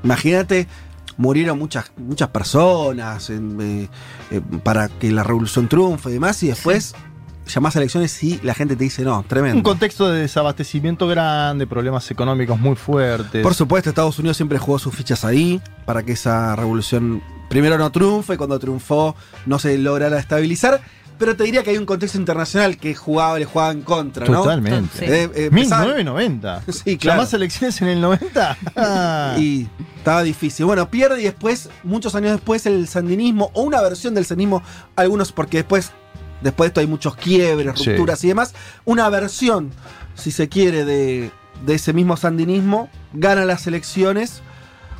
Imagínate, 0.05 0.69
murieron 1.17 1.59
muchas, 1.59 1.93
muchas 1.97 2.29
personas 2.29 3.31
en, 3.31 3.61
eh, 3.61 3.89
eh, 4.31 4.41
para 4.63 4.89
que 4.89 5.11
la 5.11 5.23
revolución 5.23 5.69
triunfe 5.69 6.11
y 6.11 6.15
demás, 6.15 6.43
y 6.43 6.49
después 6.49 6.95
llamás 7.47 7.77
a 7.77 7.79
elecciones 7.81 8.23
y 8.23 8.41
la 8.43 8.55
gente 8.55 8.77
te 8.77 8.85
dice 8.85 9.03
no, 9.03 9.25
tremendo. 9.27 9.57
Un 9.57 9.63
contexto 9.63 10.11
de 10.11 10.21
desabastecimiento 10.23 11.07
grande, 11.07 11.67
problemas 11.67 12.11
económicos 12.11 12.59
muy 12.59 12.77
fuertes. 12.77 13.43
Por 13.43 13.55
supuesto, 13.55 13.91
Estados 13.91 14.19
Unidos 14.19 14.37
siempre 14.37 14.59
jugó 14.59 14.79
sus 14.79 14.95
fichas 14.95 15.25
ahí 15.25 15.61
para 15.85 16.03
que 16.03 16.13
esa 16.13 16.55
revolución 16.57 17.23
primero 17.49 17.77
no 17.79 17.91
triunfe, 17.93 18.37
cuando 18.37 18.59
triunfó 18.59 19.15
no 19.47 19.59
se 19.59 19.77
lograra 19.79 20.19
estabilizar. 20.19 20.81
Pero 21.19 21.37
te 21.37 21.45
diría 21.45 21.63
que 21.63 21.71
hay 21.71 21.77
un 21.77 21.87
contexto 21.87 22.19
internacional 22.19 22.77
que 22.79 22.95
jugaba, 22.97 23.39
le 23.39 23.45
jugaba 23.45 23.71
en 23.71 23.83
contra, 23.83 24.27
¿no? 24.27 24.41
Totalmente. 24.43 25.05
Eh, 25.05 25.31
eh, 25.35 25.49
empezaba- 25.53 25.83
1990. 25.85 26.63
Sí, 26.73 26.97
claro. 26.97 27.19
¿Llamás 27.19 27.35
elecciones 27.35 27.81
en 27.83 27.89
el 27.89 28.01
90? 28.01 28.57
Ah. 28.75 29.37
Y 29.39 29.69
estaba 29.99 30.23
difícil. 30.25 30.67
Bueno, 30.67 30.91
pierde 30.91 31.21
y 31.21 31.25
después, 31.25 31.69
muchos 31.85 32.15
años 32.17 32.33
después, 32.33 32.67
el 32.67 32.89
sandinismo, 32.89 33.51
o 33.53 33.63
una 33.63 33.81
versión 33.83 34.15
del 34.15 34.25
sandinismo, 34.25 34.63
algunos, 34.97 35.31
porque 35.31 35.59
después, 35.59 35.93
después 36.43 36.67
de 36.67 36.69
esto 36.69 36.81
hay 36.81 36.87
muchos 36.87 37.15
quiebres, 37.17 37.79
Sí. 37.79 37.91
rupturas 37.91 38.23
y 38.25 38.29
demás, 38.29 38.55
una 38.85 39.09
versión, 39.09 39.71
si 40.15 40.31
se 40.31 40.49
quiere, 40.49 40.85
de, 40.85 41.31
de 41.65 41.75
ese 41.75 41.93
mismo 41.93 42.17
sandinismo, 42.17 42.89
gana 43.13 43.45
las 43.45 43.67
elecciones. 43.67 44.43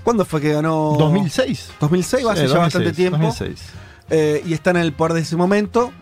¿Cuándo 0.05 0.25
fue 0.25 0.41
que 0.41 0.53
ganó? 0.53 0.97
2006. 0.99 1.71
2006, 1.81 2.27
va 2.27 2.33
a 2.33 2.37
ser 2.37 2.49
ya 2.49 2.55
2006, 2.55 2.63
bastante 2.65 2.93
tiempo. 2.93 3.19
2006. 3.19 3.61
Eh, 4.11 4.43
y 4.47 4.53
están 4.53 4.77
en 4.77 4.83
el 4.83 4.93
poder 4.93 5.13
de 5.15 5.21
ese 5.21 5.37
momento. 5.37 5.93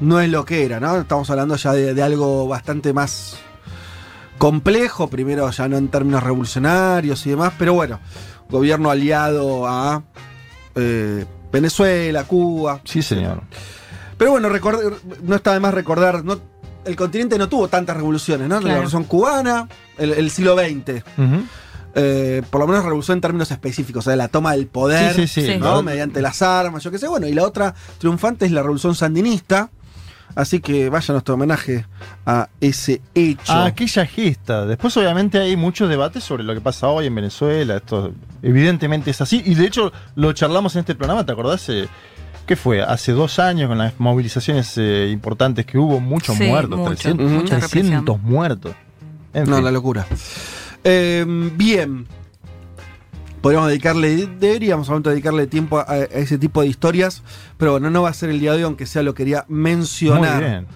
No 0.00 0.20
es 0.20 0.28
lo 0.30 0.44
que 0.44 0.64
era, 0.64 0.78
¿no? 0.80 0.96
Estamos 1.00 1.28
hablando 1.30 1.56
ya 1.56 1.72
de, 1.72 1.92
de 1.94 2.02
algo 2.02 2.46
bastante 2.46 2.92
más 2.92 3.36
complejo, 4.38 5.08
primero 5.08 5.50
ya 5.50 5.66
no 5.68 5.76
en 5.76 5.88
términos 5.88 6.22
revolucionarios 6.22 7.26
y 7.26 7.30
demás, 7.30 7.52
pero 7.58 7.74
bueno, 7.74 7.98
gobierno 8.48 8.90
aliado 8.90 9.66
a 9.66 10.02
eh, 10.76 11.24
Venezuela, 11.50 12.24
Cuba. 12.24 12.80
Sí, 12.84 13.02
señor. 13.02 13.42
Pero 14.18 14.32
bueno, 14.32 14.48
recordar- 14.48 14.92
no 15.22 15.36
está 15.36 15.54
de 15.54 15.60
más 15.60 15.72
recordar, 15.72 16.24
no, 16.24 16.38
el 16.84 16.96
continente 16.96 17.38
no 17.38 17.48
tuvo 17.48 17.68
tantas 17.68 17.96
revoluciones, 17.96 18.48
¿no? 18.48 18.60
La 18.60 18.72
revolución 18.72 19.04
cubana, 19.04 19.68
el, 19.96 20.12
el 20.12 20.30
siglo 20.30 20.56
XX. 20.56 21.02
Eh, 21.94 22.42
por 22.50 22.60
lo 22.60 22.66
menos 22.68 22.84
revolución 22.84 23.16
en 23.16 23.20
términos 23.22 23.50
específicos, 23.50 24.06
o 24.06 24.10
sea, 24.10 24.16
la 24.16 24.28
toma 24.28 24.52
del 24.52 24.66
poder, 24.66 25.14
Sí, 25.14 25.26
sí, 25.26 25.46
sí. 25.46 25.56
¿no? 25.58 25.78
Sí. 25.78 25.84
mediante 25.84 26.20
las 26.22 26.42
armas, 26.42 26.84
yo 26.84 26.90
qué 26.90 26.98
sé. 26.98 27.08
Bueno, 27.08 27.26
y 27.26 27.32
la 27.32 27.44
otra 27.44 27.74
triunfante 27.98 28.44
es 28.46 28.52
la 28.52 28.62
revolución 28.62 28.94
sandinista. 28.94 29.70
Así 30.34 30.60
que 30.60 30.90
vaya 30.90 31.12
nuestro 31.14 31.34
homenaje 31.34 31.86
a 32.26 32.48
ese 32.60 33.00
hecho. 33.14 33.50
A 33.52 33.64
aquella 33.66 34.04
gesta. 34.06 34.66
Después, 34.66 34.96
obviamente, 34.98 35.38
hay 35.40 35.56
muchos 35.56 35.88
debates 35.88 36.22
sobre 36.22 36.44
lo 36.44 36.54
que 36.54 36.60
pasa 36.60 36.86
hoy 36.88 37.06
en 37.06 37.14
Venezuela. 37.14 37.76
Esto 37.78 38.12
evidentemente 38.42 39.10
es 39.10 39.20
así. 39.20 39.42
Y 39.44 39.54
de 39.54 39.66
hecho, 39.66 39.90
lo 40.14 40.32
charlamos 40.34 40.76
en 40.76 40.80
este 40.80 40.94
programa, 40.94 41.24
¿te 41.26 41.32
acordás? 41.32 41.68
¿Qué 42.48 42.56
fue? 42.56 42.80
Hace 42.82 43.12
dos 43.12 43.38
años 43.38 43.68
con 43.68 43.76
las 43.76 44.00
movilizaciones 44.00 44.78
eh, 44.78 45.10
importantes 45.12 45.66
que 45.66 45.76
hubo, 45.76 46.00
muchos 46.00 46.34
Sí, 46.34 46.44
muertos, 46.44 46.78
mucho, 46.78 46.94
300, 46.94 47.30
mucha 47.30 47.58
300 47.58 48.22
muertos. 48.22 48.74
En 49.34 49.50
no, 49.50 49.56
fin. 49.56 49.64
la 49.66 49.70
locura. 49.70 50.06
Eh, 50.82 51.26
bien. 51.56 52.06
Podríamos 53.42 53.68
dedicarle, 53.68 54.26
deberíamos 54.40 54.88
momento 54.88 55.10
dedicarle 55.10 55.46
tiempo 55.46 55.78
a, 55.78 55.92
a 55.92 55.98
ese 55.98 56.38
tipo 56.38 56.62
de 56.62 56.68
historias, 56.68 57.22
pero 57.58 57.72
bueno, 57.72 57.90
no 57.90 58.00
va 58.00 58.08
a 58.08 58.14
ser 58.14 58.30
el 58.30 58.40
día 58.40 58.52
de 58.52 58.56
hoy, 58.56 58.62
aunque 58.62 58.86
sea 58.86 59.02
lo 59.02 59.12
quería 59.12 59.44
mencionar. 59.48 60.40
Muy 60.40 60.50
bien. 60.50 60.66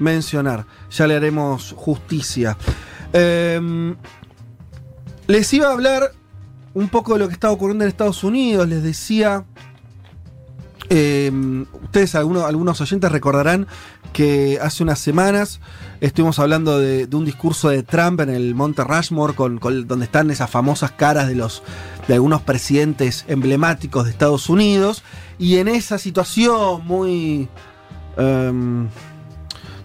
Mencionar. 0.00 0.66
Ya 0.90 1.06
le 1.06 1.16
haremos 1.16 1.72
justicia. 1.78 2.58
Eh, 3.14 3.94
les 5.28 5.52
iba 5.54 5.68
a 5.68 5.72
hablar 5.72 6.12
un 6.74 6.90
poco 6.90 7.14
de 7.14 7.20
lo 7.20 7.28
que 7.28 7.32
está 7.32 7.50
ocurriendo 7.50 7.84
en 7.84 7.88
Estados 7.88 8.22
Unidos. 8.22 8.68
Les 8.68 8.82
decía. 8.82 9.46
Eh, 10.94 11.32
ustedes, 11.84 12.14
algunos, 12.14 12.44
algunos 12.44 12.80
oyentes, 12.80 13.10
recordarán 13.10 13.66
que 14.12 14.58
hace 14.60 14.82
unas 14.82 14.98
semanas 14.98 15.60
estuvimos 16.02 16.38
hablando 16.38 16.78
de, 16.78 17.06
de 17.06 17.16
un 17.16 17.24
discurso 17.24 17.70
de 17.70 17.82
Trump 17.82 18.20
en 18.20 18.28
el 18.28 18.54
Monte 18.54 18.84
Rushmore, 18.84 19.34
con, 19.34 19.58
con- 19.58 19.86
donde 19.88 20.04
están 20.04 20.30
esas 20.30 20.50
famosas 20.50 20.90
caras 20.90 21.28
de, 21.28 21.34
los, 21.34 21.62
de 22.08 22.14
algunos 22.14 22.42
presidentes 22.42 23.24
emblemáticos 23.28 24.04
de 24.04 24.10
Estados 24.10 24.48
Unidos. 24.50 25.02
Y 25.38 25.56
en 25.56 25.68
esa 25.68 25.96
situación 25.98 26.86
muy. 26.86 27.48
em, 28.18 28.88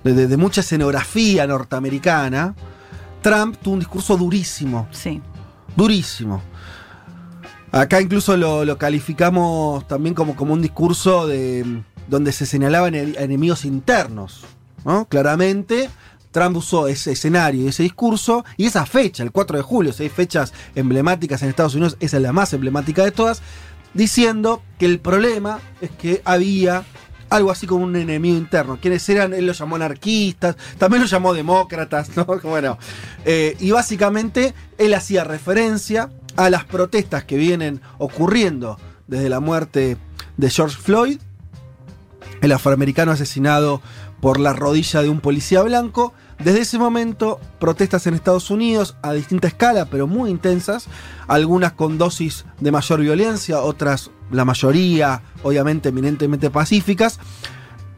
de, 0.04 0.14
de- 0.14 0.28
de 0.28 0.38
mucha 0.38 0.62
escenografía 0.62 1.48
norteamericana, 1.48 2.54
Trump 3.22 3.56
tuvo 3.62 3.76
un 3.76 3.80
discurso 3.80 4.18
durísimo. 4.18 4.88
Sí. 4.92 5.22
Durísimo. 5.76 6.42
Acá 7.78 8.02
incluso 8.02 8.36
lo, 8.38 8.78
calificamos 8.78 9.88
también 9.88 10.16
como, 10.16 10.36
como 10.36 10.54
un 10.54 10.62
discurso 10.62 11.28
de, 11.28 11.84
donde 12.08 12.32
se 12.32 12.46
señalaban 12.46 12.94
ene- 12.94 13.16
enemigos 13.20 13.66
internos. 13.66 14.44
¿no? 14.86 15.06
Claramente, 15.06 15.90
Trump 16.32 16.58
usó 16.58 16.88
ese 16.88 17.12
escenario 17.14 17.68
ese 17.70 17.84
discurso 17.84 18.46
y 18.58 18.66
esa 18.66 18.86
fecha, 18.86 19.24
el 19.24 19.32
4 19.32 19.58
de 19.58 19.64
julio, 19.64 19.94
seis 19.94 20.12
fechas 20.12 20.54
emblemáticas 20.76 21.42
en 21.42 21.50
Estados 21.50 21.76
Unidos, 21.76 21.98
esa 22.00 22.18
es 22.18 22.24
la 22.24 22.32
más 22.34 22.54
emblemática 22.54 23.04
de 23.04 23.12
todas, 23.12 23.42
diciendo 23.94 24.62
que 24.78 24.86
el 24.86 25.00
problema 25.00 25.60
es 25.82 25.90
que 25.92 26.22
había 26.26 26.84
algo 27.30 27.52
así 27.52 27.68
como 27.68 27.84
un 27.84 27.96
enemigo 27.96 28.38
interno. 28.38 28.78
¿Quiénes 28.82 29.08
eran? 29.10 29.34
Él 29.34 29.46
los 29.48 29.58
llamó 29.60 29.76
anarquistas, 29.76 30.56
también 30.78 31.02
los 31.02 31.12
llamó 31.12 31.34
demócratas, 31.34 32.16
¿no? 32.16 32.26
Bueno, 32.44 32.78
eh, 33.26 33.58
y 33.60 33.72
básicamente 33.72 34.54
él 34.78 34.94
hacía 34.94 35.24
referencia 35.26 36.10
a 36.38 36.50
las 36.50 36.64
protestas 36.64 37.26
que 37.26 37.36
vienen 37.36 37.82
ocurriendo 37.98 38.80
desde 39.08 39.28
la 39.28 39.40
muerte 39.40 39.98
de 40.38 40.50
George 40.50 40.78
Floyd, 40.78 41.20
el 42.42 42.52
afroamericano 42.52 43.12
asesinado 43.12 43.82
por 44.22 44.40
la 44.40 44.54
rodilla 44.54 45.02
de 45.02 45.10
un 45.10 45.20
policía 45.20 45.62
blanco. 45.64 46.14
Desde 46.40 46.62
ese 46.62 46.78
momento, 46.78 47.40
protestas 47.60 48.06
en 48.06 48.14
Estados 48.14 48.52
Unidos 48.52 48.96
a 49.02 49.14
distinta 49.14 49.48
escala, 49.48 49.86
pero 49.86 50.06
muy 50.06 50.30
intensas, 50.30 50.88
algunas 51.28 51.74
con 51.74 51.98
dosis 51.98 52.46
de 52.60 52.72
mayor 52.72 53.02
violencia, 53.02 53.62
otras, 53.62 54.12
la 54.32 54.46
mayoría, 54.46 55.24
obviamente, 55.44 55.90
eminentemente 55.90 56.52
pacíficas. 56.52 57.20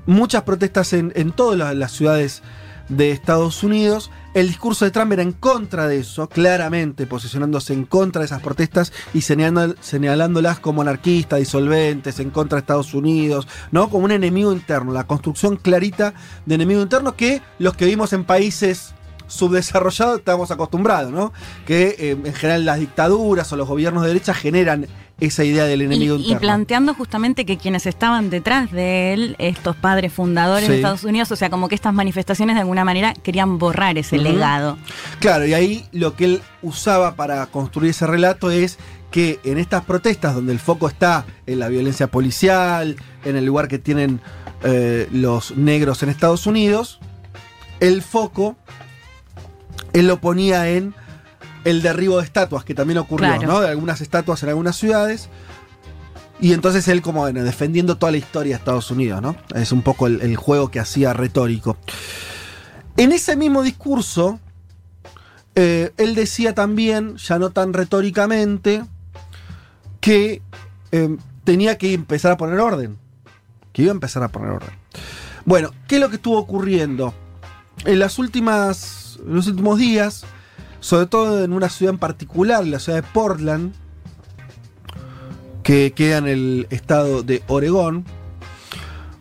Muchas 0.05 0.43
protestas 0.43 0.93
en, 0.93 1.11
en 1.15 1.33
todas 1.33 1.57
las, 1.57 1.75
las 1.75 1.91
ciudades 1.91 2.41
de 2.87 3.11
Estados 3.11 3.63
Unidos. 3.63 4.09
El 4.35 4.47
discurso 4.47 4.85
de 4.85 4.91
Trump 4.91 5.11
era 5.11 5.23
en 5.23 5.31
contra 5.31 5.87
de 5.87 5.99
eso, 5.99 6.29
claramente 6.29 7.07
posicionándose 7.07 7.73
en 7.73 7.85
contra 7.85 8.19
de 8.19 8.27
esas 8.27 8.43
protestas 8.43 8.93
y 9.11 9.21
señalándolas 9.21 10.59
como 10.59 10.83
anarquistas, 10.83 11.39
disolventes, 11.39 12.19
en 12.19 12.29
contra 12.29 12.57
de 12.57 12.59
Estados 12.59 12.93
Unidos, 12.93 13.47
¿no? 13.71 13.89
Como 13.89 14.05
un 14.05 14.11
enemigo 14.11 14.53
interno, 14.53 14.93
la 14.93 15.07
construcción 15.07 15.55
clarita 15.55 16.13
de 16.45 16.55
enemigo 16.55 16.81
interno 16.81 17.15
que 17.15 17.41
los 17.57 17.75
que 17.75 17.85
vivimos 17.85 18.13
en 18.13 18.23
países 18.23 18.93
subdesarrollados 19.25 20.19
estamos 20.19 20.51
acostumbrados, 20.51 21.11
¿no? 21.11 21.33
Que 21.65 21.95
eh, 21.97 22.11
en 22.11 22.33
general 22.33 22.65
las 22.65 22.79
dictaduras 22.79 23.51
o 23.51 23.55
los 23.55 23.67
gobiernos 23.67 24.03
de 24.03 24.09
derecha 24.09 24.35
generan 24.35 24.87
esa 25.19 25.43
idea 25.43 25.65
del 25.65 25.81
Y, 25.81 25.85
enemigo 25.85 26.15
y 26.15 26.19
interno. 26.21 26.39
planteando 26.39 26.93
justamente 26.93 27.45
que 27.45 27.57
quienes 27.57 27.85
estaban 27.85 28.29
detrás 28.29 28.71
de 28.71 29.13
él, 29.13 29.35
estos 29.39 29.75
padres 29.75 30.13
fundadores 30.13 30.65
Sí. 30.65 30.71
de 30.71 30.77
Estados 30.77 31.03
Unidos, 31.03 31.31
o 31.31 31.35
sea, 31.35 31.49
como 31.49 31.67
que 31.69 31.75
estas 31.75 31.93
manifestaciones 31.93 32.55
de 32.55 32.61
alguna 32.61 32.85
manera 32.85 33.13
querían 33.13 33.57
borrar 33.57 33.97
ese 33.97 34.17
legado. 34.17 34.77
Claro, 35.19 35.45
y 35.45 35.53
ahí 35.53 35.85
lo 35.91 36.15
que 36.15 36.25
él 36.25 36.41
usaba 36.61 37.15
para 37.15 37.45
construir 37.47 37.91
ese 37.91 38.07
relato 38.07 38.51
es 38.51 38.77
que 39.11 39.39
en 39.43 39.57
estas 39.57 39.83
protestas 39.85 40.35
donde 40.35 40.53
el 40.53 40.59
foco 40.59 40.87
está 40.87 41.25
en 41.47 41.59
la 41.59 41.67
violencia 41.67 42.07
policial, 42.07 42.95
en 43.25 43.35
el 43.35 43.45
lugar 43.45 43.67
que 43.67 43.79
tienen 43.79 44.21
eh, 44.63 45.07
los 45.11 45.55
negros 45.57 46.03
en 46.03 46.09
Estados 46.09 46.45
Unidos, 46.45 46.99
el 47.79 48.01
foco 48.01 48.55
él 49.93 50.07
lo 50.07 50.19
ponía 50.21 50.69
en 50.69 50.93
el 51.65 51.81
derribo 51.81 52.17
de 52.17 52.23
estatuas, 52.25 52.63
que 52.63 52.73
también 52.73 52.97
ocurrió, 52.99 53.27
Claro. 53.27 53.47
¿no? 53.47 53.61
De 53.61 53.69
algunas 53.69 54.01
estatuas 54.01 54.41
en 54.43 54.49
algunas 54.49 54.75
ciudades. 54.75 55.29
Y 56.41 56.53
entonces 56.53 56.87
él 56.87 57.01
como 57.01 57.21
bueno, 57.21 57.43
defendiendo 57.43 57.97
toda 57.97 58.11
la 58.13 58.17
historia 58.17 58.53
de 58.55 58.59
Estados 58.59 58.91
Unidos, 58.91 59.21
¿no? 59.21 59.35
Es 59.55 59.71
un 59.73 59.81
poco 59.81 60.07
el, 60.07 60.21
el 60.21 60.37
juego 60.37 60.71
que 60.71 60.79
hacía 60.79 61.11
retórico. 61.13 61.77
En 62.95 63.11
ese 63.11 63.35
mismo 63.35 63.61
discurso, 63.61 64.39
eh, 65.55 65.91
él 65.97 66.15
decía 66.15 66.55
también, 66.55 67.17
ya 67.17 67.39
no 67.39 67.49
tan 67.49 67.73
retóricamente, 67.73 68.83
que 69.99 70.41
eh, 70.93 71.17
tenía 71.43 71.77
que 71.77 71.93
empezar 71.93 72.31
a 72.31 72.37
poner 72.37 72.59
orden. 72.59 72.97
Que 73.73 73.81
iba 73.83 73.91
a 73.91 73.93
empezar 73.93 74.23
a 74.23 74.29
poner 74.29 74.51
orden. 74.51 74.71
Bueno, 75.45 75.71
¿qué 75.87 75.95
es 75.95 76.01
lo 76.01 76.09
que 76.09 76.15
estuvo 76.15 76.37
ocurriendo? 76.37 77.13
En 77.85 77.99
las 77.99 78.17
últimas. 78.19 79.19
En 79.25 79.35
los 79.35 79.47
últimos 79.47 79.77
días, 79.77 80.23
sobre 80.79 81.05
todo 81.07 81.43
en 81.43 81.53
una 81.53 81.69
ciudad 81.69 81.93
en 81.93 81.99
particular, 81.99 82.65
la 82.65 82.79
ciudad 82.79 83.01
de 83.01 83.07
Portland, 83.13 83.73
que 85.63 85.91
queda 85.93 86.17
en 86.17 86.27
el 86.27 86.67
estado 86.69 87.21
de 87.23 87.43
Oregón, 87.47 88.05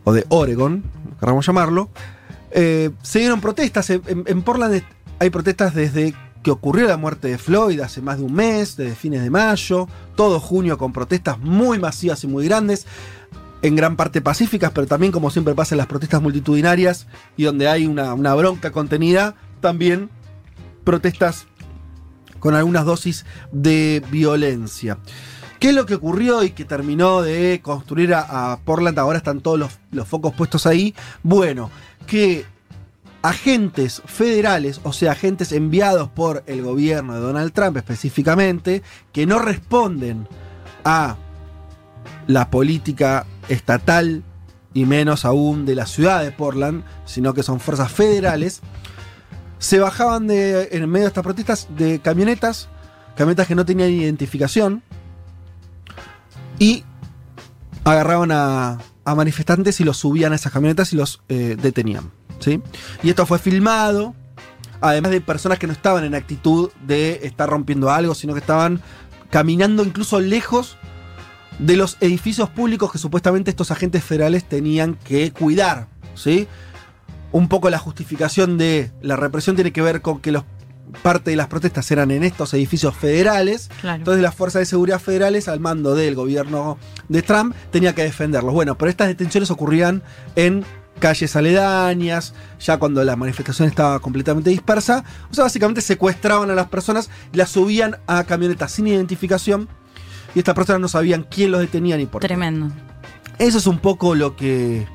o 0.05 0.13
de 0.13 0.25
Oregon, 0.31 0.85
queramos 1.21 1.47
llamarlo, 1.47 1.91
eh, 2.51 2.91
se 3.03 3.19
dieron 3.19 3.41
protestas. 3.41 3.91
En, 3.91 4.03
en- 4.27 4.43
Portland 4.43 4.83
hay 5.19 5.31
protestas 5.31 5.75
desde 5.75 6.15
que 6.43 6.51
ocurrió 6.51 6.87
la 6.89 6.97
muerte 6.97 7.29
de 7.29 7.37
Floyd 7.37 7.81
hace 7.81 8.01
más 8.01 8.17
de 8.19 8.25
un 8.25 8.33
mes, 8.33 8.77
desde 8.77 8.95
fines 8.95 9.23
de 9.23 9.29
mayo, 9.29 9.87
todo 10.17 10.41
junio 10.41 10.79
con 10.79 10.93
protestas 10.93 11.39
muy 11.39 11.79
masivas 11.79 12.25
y 12.25 12.29
muy 12.29 12.47
grandes, 12.47 12.87
en 13.61 13.75
gran 13.77 13.97
parte 13.97 14.23
pacíficas, 14.23 14.71
pero 14.73 14.87
también 14.87 15.13
como 15.13 15.31
siempre 15.31 15.55
pasa 15.55 15.75
en 15.75 15.79
las 15.79 15.89
protestas 15.89 16.23
multitudinarias 16.23 17.09
y 17.37 17.43
donde 17.43 17.69
hay 17.69 17.87
una, 17.87 18.15
una 18.15 18.35
bronca 18.35 18.71
contenida, 18.71 19.35
también 19.61 20.09
protestas 20.85 21.48
con 22.39 22.55
algunas 22.55 22.85
dosis 22.85 23.25
de 23.53 24.03
violencia. 24.11 24.99
¿Qué 25.59 25.71
es 25.71 25.75
lo 25.75 25.87
que 25.87 25.97
ocurrió 25.97 26.45
y 26.45 26.51
que 26.51 26.65
terminó 26.65 27.23
de 27.23 27.61
construir 27.63 28.15
a, 28.15 28.59
Portland? 28.65 28.99
Ahora 28.99 29.19
están 29.19 29.41
todos 29.41 29.59
los, 29.59 29.79
los 29.91 30.07
focos 30.07 30.33
puestos 30.35 30.67
ahí. 30.67 30.95
Bueno, 31.25 31.71
que 32.07 32.45
agentes 33.23 34.03
federales, 34.07 34.81
o 34.85 34.93
sea, 34.93 35.13
agentes 35.13 35.53
enviados 35.53 36.09
por 36.09 36.45
el 36.47 36.63
gobierno 36.63 37.15
de 37.15 37.21
Donald 37.21 37.53
Trump 37.53 37.77
específicamente, 37.77 38.83
que 39.13 39.27
no 39.27 39.39
responden 39.41 40.29
a 40.85 41.17
la 42.27 42.51
política 42.51 43.27
estatal 43.49 44.23
y 44.75 44.85
menos 44.85 45.25
aún 45.25 45.67
de 45.67 45.75
la 45.75 45.87
ciudad 45.87 46.23
de 46.23 46.31
Portland, 46.31 46.85
sino 47.05 47.35
que 47.35 47.43
son 47.43 47.59
fuerzas 47.59 47.91
federales, 47.91 48.61
se 49.59 49.79
bajaban 49.79 50.27
de, 50.27 50.69
en 50.73 50.89
medio 50.89 51.05
de 51.05 51.09
estas 51.09 51.25
protestas 51.25 51.69
de 51.77 52.01
camionetas, 52.01 52.69
camionetas 53.17 53.47
que 53.47 53.55
no 53.55 53.65
tenían 53.65 53.91
identificación, 53.91 54.83
y 56.59 56.85
agarraban 57.85 58.31
a, 58.33 58.79
manifestantes 59.05 59.81
y 59.81 59.85
los 59.85 59.97
subían 59.97 60.33
a 60.33 60.37
esas 60.37 60.53
camionetas 60.53 60.93
y 60.93 60.97
los 60.97 61.23
eh, 61.31 61.57
detenían. 61.59 62.11
¿sí? 62.41 62.61
Y 63.03 63.09
esto 63.09 63.25
fue 63.25 63.39
filmado, 63.39 64.15
además 64.83 65.13
de 65.13 65.23
personas 65.23 65.59
que 65.59 65.67
no 65.67 65.73
estaban 65.73 66.05
en 66.05 66.15
actitud 66.15 66.71
de 66.87 67.21
estar 67.23 67.49
rompiendo 67.49 67.91
algo, 67.91 68.15
sino 68.15 68.35
que 68.35 68.41
estaban 68.41 68.83
caminando 69.31 69.83
incluso 69.83 70.21
lejos 70.21 70.77
de 71.59 71.77
los 71.77 71.97
edificios 72.01 72.51
públicos 72.51 72.93
que 72.93 72.99
supuestamente 72.99 73.51
estos 73.51 73.71
agentes 73.71 74.05
federales 74.05 74.45
tenían 74.45 74.95
que 74.95 75.33
cuidar. 75.33 75.89
¿sí? 76.15 76.47
Un 77.33 77.49
poco 77.49 77.71
la 77.71 77.79
justificación 77.79 78.59
de 78.59 78.91
la 79.03 79.17
represión 79.17 79.55
tiene 79.55 79.73
que 79.73 79.83
ver 79.83 80.01
con 80.01 80.21
que 80.21 80.33
los, 80.33 80.45
parte 81.03 81.31
de 81.31 81.37
las 81.37 81.49
protestas 81.49 81.91
eran 81.91 82.11
en 82.11 82.25
estos 82.25 82.55
edificios 82.55 82.95
federales. 82.97 83.71
Claro. 83.81 83.99
Entonces 83.99 84.23
las 84.23 84.35
fuerzas 84.35 84.61
de 84.61 84.67
seguridad 84.67 85.01
federales, 85.01 85.49
al 85.49 85.61
mando 85.61 85.95
del 85.95 86.15
gobierno 86.15 86.79
de 87.09 87.23
Trump, 87.23 87.55
tenía 87.71 87.95
que 87.95 88.03
defenderlos. 88.03 88.55
Bueno, 88.55 88.77
pero 88.77 88.91
estas 88.91 89.09
detenciones 89.09 89.51
ocurrían 89.51 90.03
en 90.37 90.65
calles 90.99 91.37
aledañas, 91.37 92.35
ya 92.61 92.77
cuando 92.79 93.05
la 93.05 93.17
manifestación 93.17 93.69
estaba 93.69 94.01
completamente 94.01 94.51
dispersa. 94.51 95.05
O 95.31 95.35
sea, 95.35 95.45
básicamente 95.45 95.81
secuestraban 95.81 96.51
a 96.51 96.55
las 96.55 96.69
personas, 96.69 97.11
las 97.33 97.51
subían 97.51 97.97
a 98.07 98.25
camionetas 98.25 98.73
sin 98.73 98.89
identificación 98.89 99.69
y 100.35 100.41
estas 100.41 100.55
personas 100.55 100.81
no 100.81 100.89
sabían 100.89 101.25
quién 101.29 101.53
los 101.53 101.61
detenía 101.61 101.97
ni 101.97 102.07
por 102.07 102.21
qué. 102.21 102.29
Tremendo. 102.29 102.71
Eso 103.39 103.59
es 103.59 103.67
un 103.67 103.79
poco 103.79 104.15
lo 104.15 104.35
que, 104.35 104.87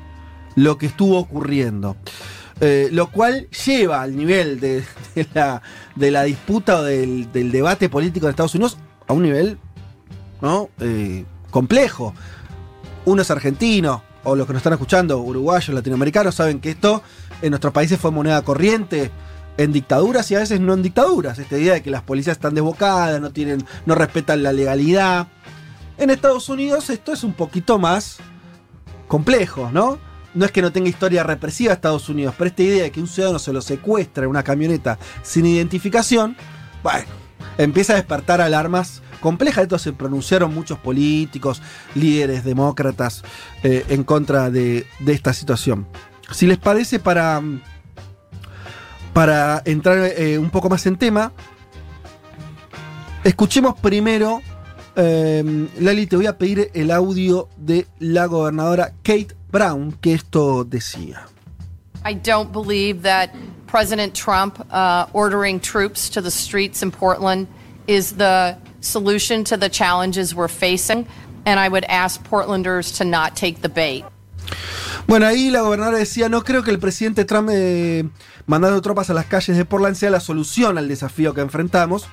lo 0.56 0.78
que 0.78 0.86
estuvo 0.86 1.18
ocurriendo. 1.18 1.96
Eh, 2.60 2.88
lo 2.92 3.10
cual 3.10 3.48
lleva 3.66 4.02
al 4.02 4.16
nivel 4.16 4.60
de, 4.60 4.84
la, 5.34 5.60
de 5.96 6.10
la 6.10 6.22
disputa 6.22 6.78
o 6.78 6.82
del, 6.82 7.32
del 7.32 7.50
debate 7.50 7.88
político 7.88 8.26
de 8.26 8.30
Estados 8.30 8.54
Unidos 8.54 8.78
a 9.08 9.12
un 9.12 9.22
nivel 9.22 9.58
¿no? 10.40 10.70
Eh, 10.80 11.24
complejo. 11.50 12.14
Uno 13.06 13.22
es 13.22 13.30
argentino, 13.30 14.02
o 14.22 14.36
los 14.36 14.46
que 14.46 14.52
nos 14.52 14.60
están 14.60 14.72
escuchando, 14.74 15.18
uruguayos, 15.18 15.74
latinoamericanos, 15.74 16.34
saben 16.34 16.60
que 16.60 16.70
esto 16.70 17.02
en 17.42 17.50
nuestros 17.50 17.72
países 17.72 17.98
fue 17.98 18.10
moneda 18.10 18.42
corriente 18.42 19.10
en 19.56 19.72
dictaduras 19.72 20.30
y 20.30 20.34
a 20.34 20.40
veces 20.40 20.60
no 20.60 20.74
en 20.74 20.82
dictaduras. 20.82 21.38
Esta 21.38 21.58
idea 21.58 21.74
de 21.74 21.82
que 21.82 21.90
las 21.90 22.02
policías 22.02 22.36
están 22.36 22.54
desbocadas, 22.54 23.20
no, 23.20 23.30
tienen, 23.30 23.64
no 23.86 23.94
respetan 23.94 24.42
la 24.42 24.52
legalidad. 24.52 25.28
En 25.98 26.10
Estados 26.10 26.48
Unidos 26.48 26.90
esto 26.90 27.12
es 27.12 27.24
un 27.24 27.34
poquito 27.34 27.78
más 27.78 28.18
complejo, 29.06 29.70
¿no? 29.72 29.98
No 30.34 30.44
es 30.44 30.52
que 30.52 30.62
no 30.62 30.72
tenga 30.72 30.88
historia 30.88 31.22
represiva 31.22 31.72
Estados 31.72 32.08
Unidos, 32.08 32.34
pero 32.36 32.48
esta 32.48 32.62
idea 32.62 32.82
de 32.82 32.90
que 32.90 33.00
un 33.00 33.06
ciudadano 33.06 33.38
se 33.38 33.52
lo 33.52 33.62
secuestra 33.62 34.24
en 34.24 34.30
una 34.30 34.42
camioneta 34.42 34.98
sin 35.22 35.46
identificación, 35.46 36.36
bueno, 36.82 37.06
empieza 37.56 37.92
a 37.92 37.96
despertar 37.96 38.40
alarmas 38.40 39.00
complejas. 39.20 39.62
Esto 39.62 39.78
se 39.78 39.92
pronunciaron 39.92 40.52
muchos 40.52 40.78
políticos, 40.78 41.62
líderes 41.94 42.44
demócratas 42.44 43.22
eh, 43.62 43.84
en 43.88 44.02
contra 44.04 44.50
de, 44.50 44.86
de 44.98 45.12
esta 45.12 45.32
situación. 45.32 45.86
Si 46.30 46.46
les 46.46 46.58
parece, 46.58 46.98
para, 46.98 47.40
para 49.12 49.62
entrar 49.64 49.98
eh, 50.16 50.38
un 50.38 50.50
poco 50.50 50.68
más 50.68 50.84
en 50.86 50.96
tema, 50.96 51.32
escuchemos 53.22 53.78
primero, 53.80 54.42
eh, 54.96 55.68
Lali, 55.80 56.06
te 56.06 56.16
voy 56.16 56.26
a 56.26 56.38
pedir 56.38 56.70
el 56.74 56.90
audio 56.90 57.48
de 57.56 57.86
la 57.98 58.26
gobernadora 58.26 58.92
Kate 59.02 59.34
Brown, 59.50 59.92
que 60.00 60.14
esto 60.14 60.64
decía. 60.64 61.26
I 62.04 62.14
don't 62.14 62.52
believe 62.52 63.02
that 63.02 63.30
President 63.66 64.14
Trump 64.14 64.60
uh, 64.70 65.06
ordering 65.12 65.58
troops 65.58 66.10
to 66.10 66.20
the 66.20 66.30
streets 66.30 66.82
in 66.82 66.90
Portland 66.90 67.48
is 67.86 68.12
the 68.12 68.56
solution 68.80 69.42
to 69.44 69.56
the 69.56 69.68
challenges 69.68 70.34
we're 70.34 70.48
facing. 70.48 71.06
And 71.46 71.58
I 71.58 71.68
would 71.68 71.84
ask 71.88 72.22
Portlanders 72.22 72.96
to 72.98 73.04
not 73.04 73.36
take 73.36 73.60
the 73.60 73.68
bait. 73.68 74.04
Bueno, 75.06 75.26
ahí 75.26 75.50
la 75.50 75.60
gobernadora 75.60 75.98
decía, 75.98 76.28
no 76.28 76.42
creo 76.42 76.62
que 76.62 76.70
el 76.70 76.78
presidente 76.78 77.24
Trump 77.24 77.50
eh, 77.52 78.08
mandando 78.46 78.80
tropas 78.80 79.10
a 79.10 79.14
las 79.14 79.26
calles 79.26 79.56
de 79.56 79.64
Portland 79.64 79.96
sea 79.96 80.10
la 80.10 80.20
solución 80.20 80.78
al 80.78 80.88
desafío 80.88 81.34
que 81.34 81.42
enfrentamos. 81.42 82.06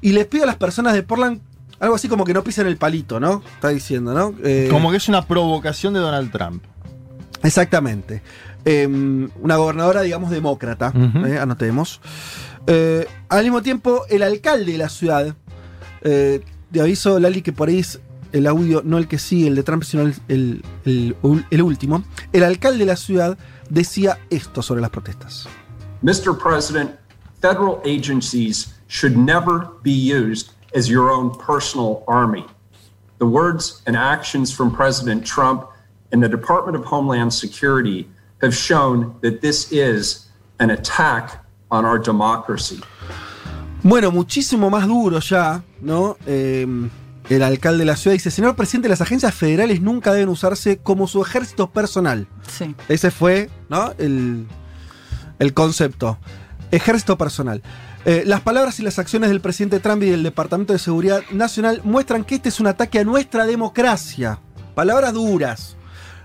Y 0.00 0.12
les 0.12 0.26
pido 0.26 0.44
a 0.44 0.46
las 0.46 0.56
personas 0.56 0.94
de 0.94 1.02
Portland 1.02 1.40
algo 1.80 1.94
así 1.94 2.08
como 2.08 2.24
que 2.24 2.32
no 2.34 2.42
pisen 2.44 2.66
el 2.66 2.76
palito, 2.76 3.20
¿no? 3.20 3.42
Está 3.54 3.68
diciendo, 3.68 4.14
¿no? 4.14 4.34
Eh, 4.44 4.68
Como 4.70 4.90
que 4.90 4.96
es 4.96 5.08
una 5.08 5.26
provocación 5.26 5.94
de 5.94 6.00
Donald 6.00 6.30
Trump. 6.32 6.62
Exactamente. 7.42 8.22
Eh, 8.64 8.86
una 9.40 9.56
gobernadora, 9.56 10.02
digamos, 10.02 10.30
demócrata, 10.30 10.92
Ujú. 10.94 11.24
eh, 11.26 11.38
anotemos. 11.38 12.00
Eh, 12.66 13.06
al 13.28 13.44
mismo 13.44 13.62
tiempo, 13.62 14.02
el 14.08 14.22
alcalde 14.22 14.72
de 14.72 14.78
la 14.78 14.88
ciudad, 14.88 15.34
eh, 16.02 16.40
de 16.70 16.80
aviso, 16.80 17.18
Lali, 17.20 17.42
que 17.42 17.52
por 17.52 17.68
ahí 17.68 17.78
es 17.78 18.00
el 18.32 18.46
audio, 18.48 18.82
no 18.84 18.98
el 18.98 19.06
que 19.06 19.18
sigue, 19.18 19.46
el 19.46 19.54
de 19.54 19.62
Trump, 19.62 19.84
sino 19.84 20.02
el, 20.02 20.14
el- 20.28 20.64
el- 20.84 21.16
el 21.50 21.62
último. 21.62 22.02
El 22.32 22.42
alcalde 22.42 22.78
de 22.80 22.86
la 22.86 22.96
ciudad 22.96 23.38
decía 23.70 24.18
esto 24.30 24.62
sobre 24.62 24.80
las 24.80 24.90
protestas. 24.90 25.46
Mr. 26.02 26.36
President, 26.42 26.90
federal 27.40 27.78
agencies 27.84 28.74
should 28.88 29.16
never 29.16 29.68
be 29.84 29.92
used 30.12 30.48
as 30.76 30.88
your 30.88 31.10
own 31.10 31.30
personal 31.30 32.04
army. 32.06 32.44
The 33.18 33.26
words 33.26 33.82
and 33.86 33.96
actions 33.96 34.52
from 34.52 34.70
President 34.70 35.26
Trump 35.26 35.66
and 36.12 36.22
the 36.22 36.28
Department 36.28 36.76
of 36.76 36.84
Homeland 36.84 37.32
Security 37.32 38.06
have 38.42 38.54
shown 38.54 39.16
that 39.22 39.40
this 39.40 39.72
is 39.72 40.28
an 40.60 40.70
attack 40.70 41.42
on 41.70 41.84
our 41.84 41.98
democracy. 41.98 42.80
Bueno, 43.82 44.10
muchísimo 44.10 44.68
más 44.68 44.86
duro 44.86 45.20
ya, 45.20 45.62
¿no? 45.80 46.16
Eh, 46.26 46.66
el 47.28 47.42
alcalde 47.42 47.78
de 47.78 47.84
la 47.86 47.96
ciudad 47.96 48.14
dice, 48.14 48.30
señor 48.30 48.54
presidente, 48.54 48.88
las 48.88 49.00
agencias 49.00 49.34
federales 49.34 49.80
nunca 49.80 50.12
deben 50.12 50.28
usarse 50.28 50.78
como 50.78 51.08
su 51.08 51.22
ejército 51.22 51.68
personal. 51.68 52.28
Sí. 52.46 52.74
Ese 52.88 53.10
fue, 53.10 53.50
¿no? 53.68 53.92
El, 53.98 54.46
el 55.38 55.54
concepto. 55.54 56.18
Ejército 56.70 57.16
personal. 57.16 57.62
Eh, 58.08 58.22
las 58.24 58.40
palabras 58.40 58.78
y 58.78 58.84
las 58.84 59.00
acciones 59.00 59.30
del 59.30 59.40
presidente 59.40 59.80
Trump 59.80 60.00
y 60.04 60.10
del 60.10 60.22
Departamento 60.22 60.72
de 60.72 60.78
Seguridad 60.78 61.22
Nacional 61.32 61.80
muestran 61.82 62.22
que 62.22 62.36
este 62.36 62.50
es 62.50 62.60
un 62.60 62.68
ataque 62.68 63.00
a 63.00 63.04
nuestra 63.04 63.46
democracia. 63.46 64.38
Palabras 64.76 65.12
duras. 65.12 65.76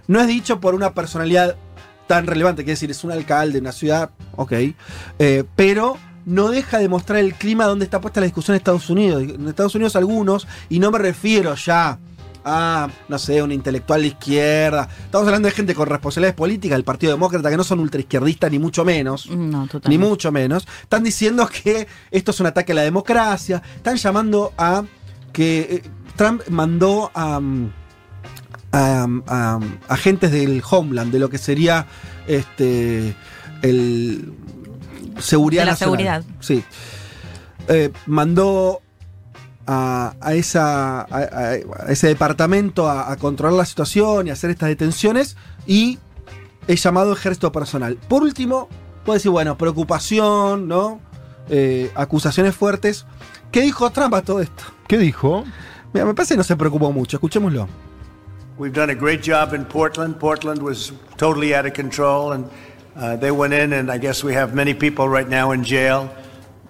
No 0.07 0.21
es 0.21 0.27
dicho 0.27 0.59
por 0.59 0.75
una 0.75 0.93
personalidad 0.93 1.55
tan 2.05 2.27
relevante, 2.27 2.61
quiere 2.61 2.73
decir, 2.73 2.91
es 2.91 3.03
un 3.03 3.11
alcalde 3.11 3.53
de 3.53 3.61
una 3.61 3.71
ciudad, 3.71 4.11
ok. 4.35 4.53
Eh, 5.17 5.43
pero 5.55 5.97
no 6.23 6.49
deja 6.49 6.77
de 6.77 6.87
mostrar 6.87 7.17
el 7.17 7.33
clima 7.33 7.65
donde 7.65 7.85
está 7.85 7.99
puesta 7.99 8.19
la 8.19 8.25
discusión 8.25 8.53
en 8.53 8.57
Estados 8.59 8.87
Unidos. 8.91 9.23
En 9.23 9.47
Estados 9.47 9.73
Unidos 9.73 9.95
algunos, 9.95 10.47
y 10.69 10.77
no 10.77 10.91
me 10.91 10.99
refiero 10.99 11.55
ya 11.55 11.97
a, 12.43 12.89
no 13.07 13.19
sé, 13.19 13.41
un 13.43 13.51
intelectual 13.51 14.01
de 14.01 14.07
izquierda. 14.09 14.87
Estamos 15.05 15.27
hablando 15.27 15.47
de 15.47 15.53
gente 15.53 15.75
con 15.75 15.87
responsabilidades 15.87 16.35
políticas 16.35 16.77
del 16.77 16.83
Partido 16.83 17.11
Demócrata 17.13 17.49
que 17.49 17.57
no 17.57 17.63
son 17.63 17.79
ultraizquierdistas 17.79 18.51
ni 18.51 18.59
mucho 18.59 18.83
menos. 18.85 19.29
No, 19.29 19.67
Ni 19.87 19.97
mucho 19.97 20.31
menos. 20.31 20.67
Están 20.81 21.03
diciendo 21.03 21.47
que 21.47 21.87
esto 22.09 22.31
es 22.31 22.39
un 22.39 22.47
ataque 22.47 22.71
a 22.71 22.75
la 22.75 22.81
democracia. 22.81 23.61
Están 23.75 23.97
llamando 23.97 24.53
a 24.57 24.83
que 25.33 25.59
eh, 25.61 25.83
Trump 26.15 26.41
mandó 26.49 27.11
a, 27.13 27.39
mm, 27.39 27.71
a- 28.71 29.07
a- 29.27 29.59
a 29.87 29.93
agentes 29.93 30.31
del 30.31 30.61
Homeland, 30.69 31.11
de 31.11 31.19
lo 31.19 31.29
que 31.29 31.37
sería 31.37 31.85
este 32.27 33.15
el 33.61 34.33
seguridad 35.19 35.61
De 35.63 35.65
la 35.67 35.71
nacional. 35.73 35.97
seguridad. 35.97 36.23
Sí. 36.39 36.63
Eh, 37.67 37.91
mandó 38.07 38.81
a, 39.67 40.15
a 40.21 40.33
esa, 40.33 41.01
a, 41.01 41.05
a- 41.09 41.55
ese 41.89 42.07
departamento 42.07 42.89
a, 42.89 43.11
a 43.11 43.17
controlar 43.17 43.57
la 43.57 43.65
situación 43.65 44.27
y 44.27 44.29
hacer 44.31 44.49
estas 44.49 44.69
detenciones 44.69 45.37
y 45.67 45.99
es 46.67 46.81
llamado 46.83 47.13
ejército 47.13 47.51
personal. 47.51 47.97
Por 48.07 48.23
último, 48.23 48.67
puedo 49.05 49.15
decir, 49.17 49.31
bueno, 49.31 49.57
preocupación, 49.57 50.67
¿no? 50.67 50.99
Eh, 51.49 51.91
acusaciones 51.95 52.55
fuertes. 52.55 53.05
¿Qué 53.51 53.61
dijo 53.61 53.89
Trump 53.91 54.13
a 54.13 54.21
todo 54.21 54.41
esto? 54.41 54.63
¿Qué 54.87 54.97
dijo? 54.97 55.43
Mira, 55.93 56.05
me 56.05 56.13
parece 56.13 56.35
que 56.35 56.37
no 56.37 56.43
se 56.43 56.55
preocupó 56.55 56.91
mucho. 56.91 57.17
Escuchémoslo. 57.17 57.67
We've 58.57 58.73
done 58.73 58.91
a 58.91 58.95
great 58.95 59.21
job 59.25 59.53
in 59.53 59.65
Portland. 59.65 60.15
Portland 60.17 60.61
was 60.61 60.93
totally 61.17 61.53
out 61.53 61.65
of 61.65 61.73
control, 61.73 62.33
and 62.33 62.45
uh, 62.95 63.17
they 63.17 63.31
went 63.31 63.53
in, 63.53 63.73
and 63.73 63.91
I 63.91 63.97
guess 63.97 64.23
we 64.23 64.33
have 64.35 64.53
many 64.53 64.73
people 64.73 65.07
right 65.09 65.27
now 65.27 65.51
in 65.51 65.63
jail, 65.63 66.09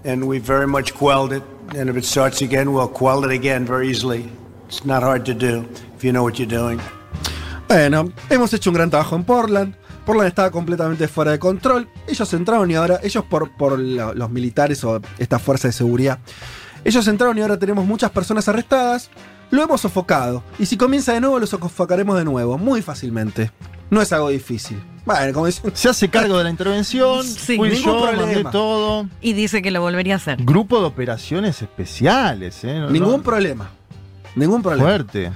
and 0.06 0.24
we 0.26 0.40
very 0.40 0.68
much 0.68 0.94
quelled 0.96 1.34
it. 1.34 1.44
And 1.78 1.90
if 1.90 1.96
it 1.98 2.04
starts 2.06 2.42
again, 2.42 2.70
we'll 2.74 2.90
quell 2.92 3.24
it 3.24 3.32
again 3.32 3.66
very 3.66 3.90
easily. 3.90 4.30
It's 4.68 4.86
not 4.86 5.04
hard 5.04 5.24
to 5.26 5.34
do 5.34 5.66
if 5.96 6.04
you 6.04 6.12
know 6.12 6.24
what 6.24 6.34
you're 6.38 6.46
doing. 6.50 6.80
Bueno, 7.68 8.12
hemos 8.30 8.54
hecho 8.54 8.70
un 8.70 8.76
gran 8.76 8.90
trabajo 8.90 9.16
en 9.16 9.24
Portland. 9.24 9.76
Portland 10.06 10.28
estaba 10.28 10.52
completamente 10.52 11.08
fuera 11.08 11.32
de 11.32 11.40
control. 11.40 11.88
Ellos 12.08 12.34
entraron 12.34 12.70
y 12.72 12.76
ahora, 12.76 13.00
ellos 13.04 13.24
por, 13.26 13.52
por 13.56 13.80
lo- 13.80 14.14
los 14.14 14.30
militares 14.30 14.84
o 14.84 15.00
esta 15.20 15.40
fuerza 15.40 15.68
de 15.70 15.72
seguridad, 15.72 16.20
ellos 16.84 17.08
entraron 17.08 17.38
y 17.38 17.42
ahora 17.42 17.58
tenemos 17.58 17.86
muchas 17.86 18.12
personas 18.12 18.48
arrestadas. 18.50 19.10
Lo 19.52 19.62
hemos 19.64 19.80
sofocado. 19.82 20.44
Y 20.60 20.66
si 20.66 20.76
comienza 20.78 21.14
de 21.14 21.22
nuevo, 21.22 21.40
lo 21.40 21.46
sofocaremos 21.48 22.18
de 22.18 22.26
nuevo, 22.26 22.58
muy 22.58 22.82
fácilmente. 22.82 23.52
No 23.90 24.02
es 24.02 24.12
algo 24.12 24.30
difícil. 24.30 24.82
Bueno, 25.06 25.34
como 25.34 25.46
dicen. 25.48 25.72
Se 25.76 25.90
hace 25.90 26.10
cargo 26.10 26.38
de 26.38 26.44
la 26.44 26.50
intervención. 26.50 27.24
Sí, 27.26 27.58
fui 27.58 27.70
ningún 27.70 27.84
yo, 27.84 28.00
mandé 28.06 28.18
problema. 28.24 28.52
todo. 28.52 29.08
Y 29.22 29.34
dice 29.34 29.62
que 29.62 29.72
lo 29.72 29.82
volvería 29.82 30.14
a 30.14 30.18
hacer. 30.18 30.38
Grupo 30.44 30.80
de 30.80 30.86
operaciones 30.86 31.62
especiales, 31.62 32.64
¿eh? 32.64 32.80
No- 32.80 32.90
Ningún 32.90 33.18
no- 33.18 33.24
problema. 33.24 33.70
Ningún 34.36 34.62
problema. 34.62 34.84
Fuerte. 34.90 35.32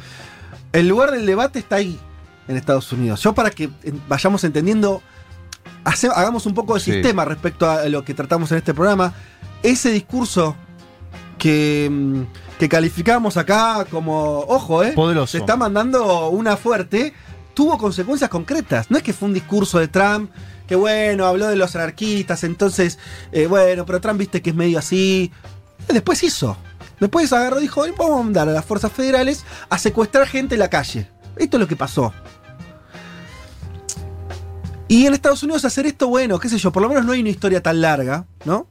El 0.72 0.88
lugar 0.88 1.12
del 1.12 1.26
debate 1.26 1.60
está 1.60 1.78
ahí, 1.78 2.00
en 2.48 2.58
Estados 2.58 2.92
Unidos. 2.92 3.22
Yo 3.22 3.34
para 3.34 3.50
que 3.50 3.70
vayamos 4.08 4.44
entendiendo, 4.44 5.02
hace- 5.84 6.08
hagamos 6.14 6.46
un 6.46 6.54
poco 6.54 6.76
de 6.76 6.80
Sí. 6.82 6.92
sistema 6.94 7.26
respecto 7.26 7.70
a 7.70 7.86
lo 7.90 8.04
que 8.06 8.14
tratamos 8.14 8.52
en 8.52 8.60
este 8.60 8.74
programa. 8.74 9.14
Ese 9.64 9.90
discurso 9.92 10.56
que, 11.38 11.90
mm, 11.92 12.22
que 12.60 12.70
calificamos 12.70 13.36
acá 13.38 13.86
como, 13.90 14.40
ojo, 14.48 14.84
eh, 14.84 14.92
Poderoso. 14.94 15.32
se 15.32 15.38
está 15.40 15.56
mandando 15.58 16.30
una 16.30 16.56
fuerte, 16.56 17.14
tuvo 17.56 17.78
consecuencias 17.80 18.30
concretas. 18.30 18.92
No 18.92 18.98
es 18.98 19.04
que 19.04 19.14
fue 19.14 19.28
un 19.28 19.34
discurso 19.34 19.80
de 19.80 19.88
Trump 19.88 20.30
que 20.68 20.76
bueno, 20.76 21.26
habló 21.26 21.48
de 21.48 21.56
los 21.56 21.76
anarquistas, 21.76 22.44
entonces, 22.44 22.98
eh, 23.32 23.48
bueno, 23.48 23.86
pero 23.86 24.02
Trump 24.02 24.20
viste 24.20 24.42
que 24.42 24.52
es 24.52 24.56
medio 24.56 24.80
así. 24.80 25.32
Después 25.88 26.24
hizo. 26.24 26.58
Después 27.00 27.32
agarró 27.34 27.60
y 27.60 27.64
dijo, 27.64 27.86
vamos 27.98 28.20
a 28.20 28.24
mandar 28.24 28.50
a 28.50 28.52
las 28.52 28.66
fuerzas 28.66 28.92
federales 28.92 29.44
a 29.70 29.78
secuestrar 29.78 30.28
gente 30.28 30.56
en 30.56 30.60
la 30.60 30.70
calle. 30.70 31.10
Esto 31.36 31.58
es 31.58 31.62
lo 31.62 31.68
que 31.68 31.76
pasó. 31.76 32.14
Y 34.88 35.06
en 35.06 35.14
Estados 35.14 35.44
Unidos 35.44 35.66
hacer 35.66 35.86
esto, 35.86 36.08
bueno, 36.08 36.40
qué 36.40 36.48
sé 36.48 36.58
yo, 36.58 36.72
por 36.72 36.82
lo 36.82 36.90
menos 36.90 37.06
no 37.06 37.12
hay 37.12 37.22
una 37.22 37.30
historia 37.30 37.62
tan 37.62 37.82
larga, 37.82 38.26
¿no? 38.46 38.68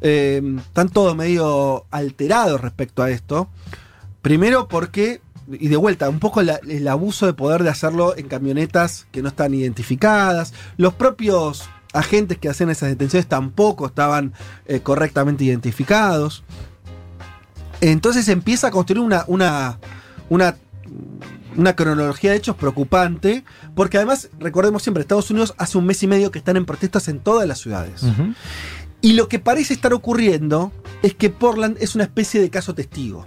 Eh, 0.00 0.40
están 0.58 0.88
todos 0.88 1.16
medio 1.16 1.86
alterados 1.90 2.60
respecto 2.60 3.02
a 3.02 3.10
esto. 3.10 3.48
Primero 4.22 4.68
porque, 4.68 5.20
y 5.50 5.68
de 5.68 5.76
vuelta, 5.76 6.08
un 6.08 6.18
poco 6.18 6.42
la- 6.42 6.60
el 6.68 6.88
abuso 6.88 7.26
de 7.26 7.32
poder 7.32 7.62
de 7.62 7.70
hacerlo 7.70 8.16
en 8.16 8.28
camionetas 8.28 9.06
que 9.12 9.22
no 9.22 9.28
están 9.28 9.54
identificadas. 9.54 10.52
Los 10.76 10.94
propios 10.94 11.68
agentes 11.92 12.36
que 12.38 12.48
hacen 12.48 12.68
esas 12.70 12.88
detenciones 12.90 13.26
tampoco 13.26 13.86
estaban 13.86 14.32
eh, 14.66 14.80
correctamente 14.80 15.44
identificados. 15.44 16.42
Entonces 17.80 18.28
empieza 18.28 18.68
a 18.68 18.70
construir 18.70 19.00
una, 19.00 19.24
una, 19.28 19.78
una, 20.28 20.56
una 21.56 21.76
cronología 21.76 22.30
de 22.30 22.38
hechos 22.38 22.56
preocupante, 22.56 23.44
porque 23.74 23.98
además, 23.98 24.30
recordemos 24.38 24.82
siempre, 24.82 25.02
Estados 25.02 25.30
Unidos 25.30 25.54
hace 25.58 25.76
un 25.78 25.86
mes 25.86 26.02
y 26.02 26.06
medio 26.06 26.30
que 26.30 26.38
están 26.38 26.56
en 26.56 26.64
protestas 26.64 27.08
en 27.08 27.18
todas 27.20 27.46
las 27.46 27.58
ciudades. 27.60 28.02
Y 29.02 29.12
lo 29.12 29.28
que 29.28 29.38
parece 29.38 29.74
estar 29.74 29.92
ocurriendo 29.92 30.72
es 31.02 31.14
que 31.14 31.28
Portland 31.30 31.76
es 31.80 31.94
una 31.94 32.04
especie 32.04 32.40
de 32.40 32.50
caso 32.50 32.74
testigo. 32.74 33.24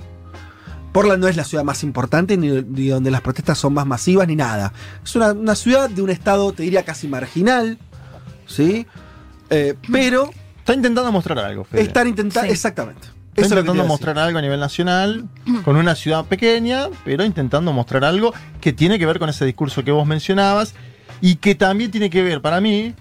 Portland 0.91 1.21
no 1.21 1.27
es 1.27 1.35
la 1.35 1.43
ciudad 1.43 1.63
más 1.63 1.83
importante, 1.83 2.37
ni, 2.37 2.49
ni 2.49 2.87
donde 2.87 3.11
las 3.11 3.21
protestas 3.21 3.57
son 3.57 3.73
más 3.73 3.85
masivas, 3.85 4.27
ni 4.27 4.35
nada. 4.35 4.73
Es 5.03 5.15
una, 5.15 5.31
una 5.33 5.55
ciudad 5.55 5.89
de 5.89 6.01
un 6.01 6.09
estado, 6.09 6.51
te 6.53 6.63
diría, 6.63 6.83
casi 6.83 7.07
marginal, 7.07 7.77
¿sí? 8.47 8.85
Eh, 9.49 9.75
pero 9.91 10.29
Está 10.59 10.73
intentando 10.73 11.11
mostrar 11.11 11.39
algo, 11.39 11.63
Fede. 11.63 11.81
están 11.81 12.07
intentando... 12.07 12.47
Sí. 12.47 12.53
Exactamente. 12.53 13.07
Está 13.29 13.41
Eso 13.41 13.53
intentando 13.55 13.73
decir. 13.83 13.87
mostrar 13.87 14.19
algo 14.19 14.37
a 14.37 14.41
nivel 14.41 14.59
nacional, 14.59 15.27
con 15.63 15.75
una 15.77 15.95
ciudad 15.95 16.25
pequeña, 16.25 16.87
pero 17.05 17.23
intentando 17.23 17.71
mostrar 17.73 18.03
algo 18.03 18.33
que 18.61 18.73
tiene 18.73 18.99
que 18.99 19.05
ver 19.05 19.17
con 19.17 19.29
ese 19.29 19.45
discurso 19.45 19.83
que 19.83 19.91
vos 19.91 20.05
mencionabas 20.05 20.73
y 21.21 21.35
que 21.35 21.55
también 21.55 21.89
tiene 21.89 22.09
que 22.09 22.21
ver, 22.21 22.41
para 22.41 22.59
mí, 22.61 22.93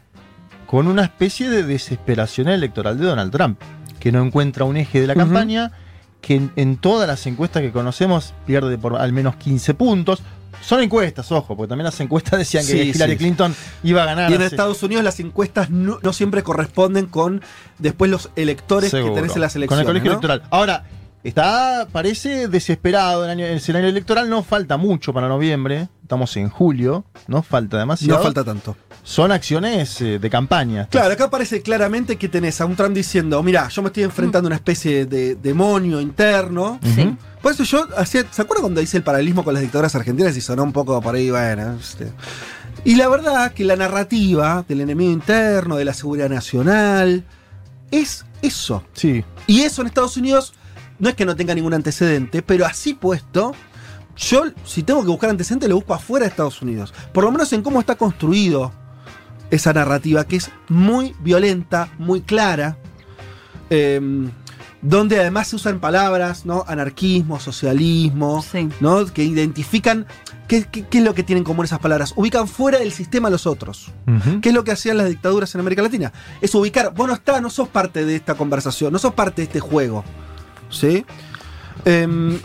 con 0.67 0.87
una 0.87 1.03
especie 1.03 1.51
de 1.51 1.63
desesperación 1.63 2.49
electoral 2.49 2.99
de 2.99 3.05
Donald 3.07 3.33
Trump, 3.33 3.59
que 3.99 4.13
no 4.13 4.23
encuentra 4.23 4.65
un 4.65 4.77
eje 4.77 5.01
de 5.01 5.07
la 5.07 5.15
campaña, 5.15 5.73
que 6.21 6.35
en, 6.37 6.53
en 6.57 6.77
todas 6.77 7.07
las 7.09 7.27
encuestas 7.27 7.63
que 7.63 7.71
conocemos 7.73 8.35
pierde 8.47 8.77
por 8.79 8.97
al 8.97 9.13
menos 9.13 9.37
15 9.37 9.75
puntos. 9.75 10.23
Son 10.61 10.81
encuestas, 10.83 11.31
ojo, 11.31 11.57
porque 11.57 11.69
también 11.69 11.85
las 11.85 12.01
encuestas 12.01 12.39
decían 12.39 12.67
que 12.67 12.73
Sí, 12.73 12.91
Hillary 12.91 13.13
sí. 13.13 13.19
Clinton 13.19 13.55
iba 13.85 14.03
a 14.03 14.07
ganar. 14.07 14.31
Y 14.31 14.35
en 14.35 14.43
Estados 14.43 14.83
Unidos 14.83 15.05
las 15.05 15.21
encuestas 15.21 15.71
no, 15.71 15.99
no 16.03 16.13
siempre 16.13 16.43
corresponden 16.43 17.07
con 17.07 17.43
después 17.79 18.11
los 18.11 18.31
electores 18.35 18.91
Seguro. 18.91 19.15
que 19.15 19.21
tenés 19.21 19.37
en 19.37 19.43
las 19.43 19.53
Con 19.53 19.59
elecciones. 19.63 19.81
el 19.83 19.87
colegio 19.87 20.07
¿no? 20.11 20.13
electoral. 20.15 20.43
Ahora, 20.51 20.85
está, 21.25 21.89
parece 21.91 22.49
desesperado 22.49 23.25
el, 23.25 23.31
año, 23.31 23.47
el 23.47 23.57
escenario 23.57 23.89
electoral, 23.89 24.29
no 24.29 24.43
falta 24.43 24.77
mucho 24.77 25.13
para 25.13 25.29
noviembre, 25.29 25.89
estamos 26.03 26.37
en 26.37 26.49
julio, 26.49 27.05
no 27.27 27.43
falta 27.43 27.79
demasiado. 27.79 28.19
No 28.19 28.25
falta 28.25 28.45
tanto. 28.45 28.77
Son 29.03 29.33
acciones 29.33 30.01
eh, 30.01 30.19
de 30.19 30.31
campaña. 30.31 30.87
Claro, 30.91 31.13
acá 31.13 31.31
parece 31.31 31.63
claramente 31.63 32.17
que 32.17 32.29
tenés 32.29 32.61
a 32.61 32.67
un 32.67 32.77
Trump 32.77 32.95
diciendo, 32.95 33.43
mira, 33.43 33.69
yo 33.69 33.83
me 33.83 33.89
estoy 33.89 34.03
enfrentando 34.03 34.47
a 34.47 34.49
una 34.49 34.57
especie 34.57 35.07
de 35.07 35.35
demonio 35.35 36.01
interno. 36.01 36.79
Ujú. 36.83 37.17
Por 37.41 37.53
eso 37.53 37.65
yo 37.65 37.87
hacía, 37.97 38.25
¿se 38.31 38.43
acuerdan 38.43 38.63
cuando 38.63 38.81
hice 38.81 38.97
el 38.97 39.03
paralelismo 39.03 39.45
con 39.45 39.55
las 39.55 39.63
dictaduras 39.63 39.95
argentinas 39.95 40.37
y 40.37 40.41
sonó 40.41 40.63
un 40.63 40.73
poco 40.73 41.01
por 41.01 41.15
ahí, 41.15 41.31
bueno, 41.31 41.77
este? 41.81 42.13
Y 42.85 42.97
la 42.97 43.09
verdad 43.09 43.53
que 43.53 43.65
la 43.65 43.77
narrativa 43.77 44.65
del 44.69 44.81
enemigo 44.81 45.11
interno, 45.11 45.77
de 45.77 45.85
la 45.85 45.95
seguridad 45.95 46.29
nacional, 46.29 47.25
es 47.91 48.25
eso. 48.43 48.85
Sí. 48.93 49.25
Y 49.47 49.63
eso 49.63 49.83
en 49.83 49.89
Estados 49.89 50.17
Unidos 50.17 50.55
no 50.99 51.09
es 51.09 51.15
que 51.15 51.25
no 51.25 51.37
tenga 51.37 51.55
ningún 51.55 51.75
antecedente, 51.75 52.43
pero 52.43 52.67
así 52.67 52.95
puesto, 52.95 53.53
yo 54.17 54.45
si 54.65 54.83
tengo 54.83 55.03
que 55.03 55.09
buscar 55.09 55.31
antecedentes 55.31 55.69
lo 55.69 55.77
busco 55.77 55.95
afuera 55.95 56.25
de 56.25 56.31
Estados 56.31 56.61
Unidos. 56.63 56.93
Por 57.13 57.25
lo 57.25 57.31
menos 57.31 57.53
en 57.53 57.63
cómo 57.63 57.81
está 57.81 57.95
construido 57.97 58.73
esa 59.51 59.73
narrativa, 59.73 60.25
que 60.27 60.37
es 60.37 60.51
muy 60.69 61.15
violenta, 61.21 61.89
muy 61.99 62.21
clara, 62.23 62.77
eh, 63.71 64.01
donde 64.81 65.19
además 65.19 65.49
se 65.49 65.57
usan 65.57 65.81
palabras, 65.81 66.47
¿no? 66.47 66.65
Anarquismo, 66.69 67.41
socialismo, 67.41 68.43
Sí. 68.43 68.69
¿no? 68.81 69.05
Que 69.07 69.25
identifican 69.25 70.07
qué, 70.47 70.65
qué- 70.71 70.87
qué 70.87 70.99
es 70.99 71.05
lo 71.05 71.15
que 71.15 71.23
tienen 71.25 71.41
en 71.41 71.45
común 71.45 71.65
esas 71.65 71.81
palabras. 71.81 72.13
Ubican 72.15 72.47
fuera 72.47 72.79
del 72.79 72.93
sistema 72.93 73.27
a 73.29 73.31
los 73.31 73.47
otros. 73.47 73.91
¿Qué 74.41 74.51
es 74.51 74.55
lo 74.55 74.63
que 74.65 74.71
hacían 74.73 74.97
las 74.97 75.09
dictaduras 75.09 75.53
en 75.55 75.61
América 75.63 75.83
Latina? 75.83 76.13
Es 76.41 76.55
ubicar, 76.55 76.95
vos 76.95 77.09
no 77.09 77.15
estás, 77.15 77.43
no 77.43 77.51
sos 77.51 77.69
parte 77.69 78.05
de 78.05 78.15
esta 78.17 78.35
conversación, 78.35 78.93
no 78.93 78.99
sos 79.01 79.15
parte 79.15 79.43
de 79.43 79.47
este 79.47 79.61
juego. 79.61 80.05
¿Sí? 80.71 81.05
Em, 81.85 82.39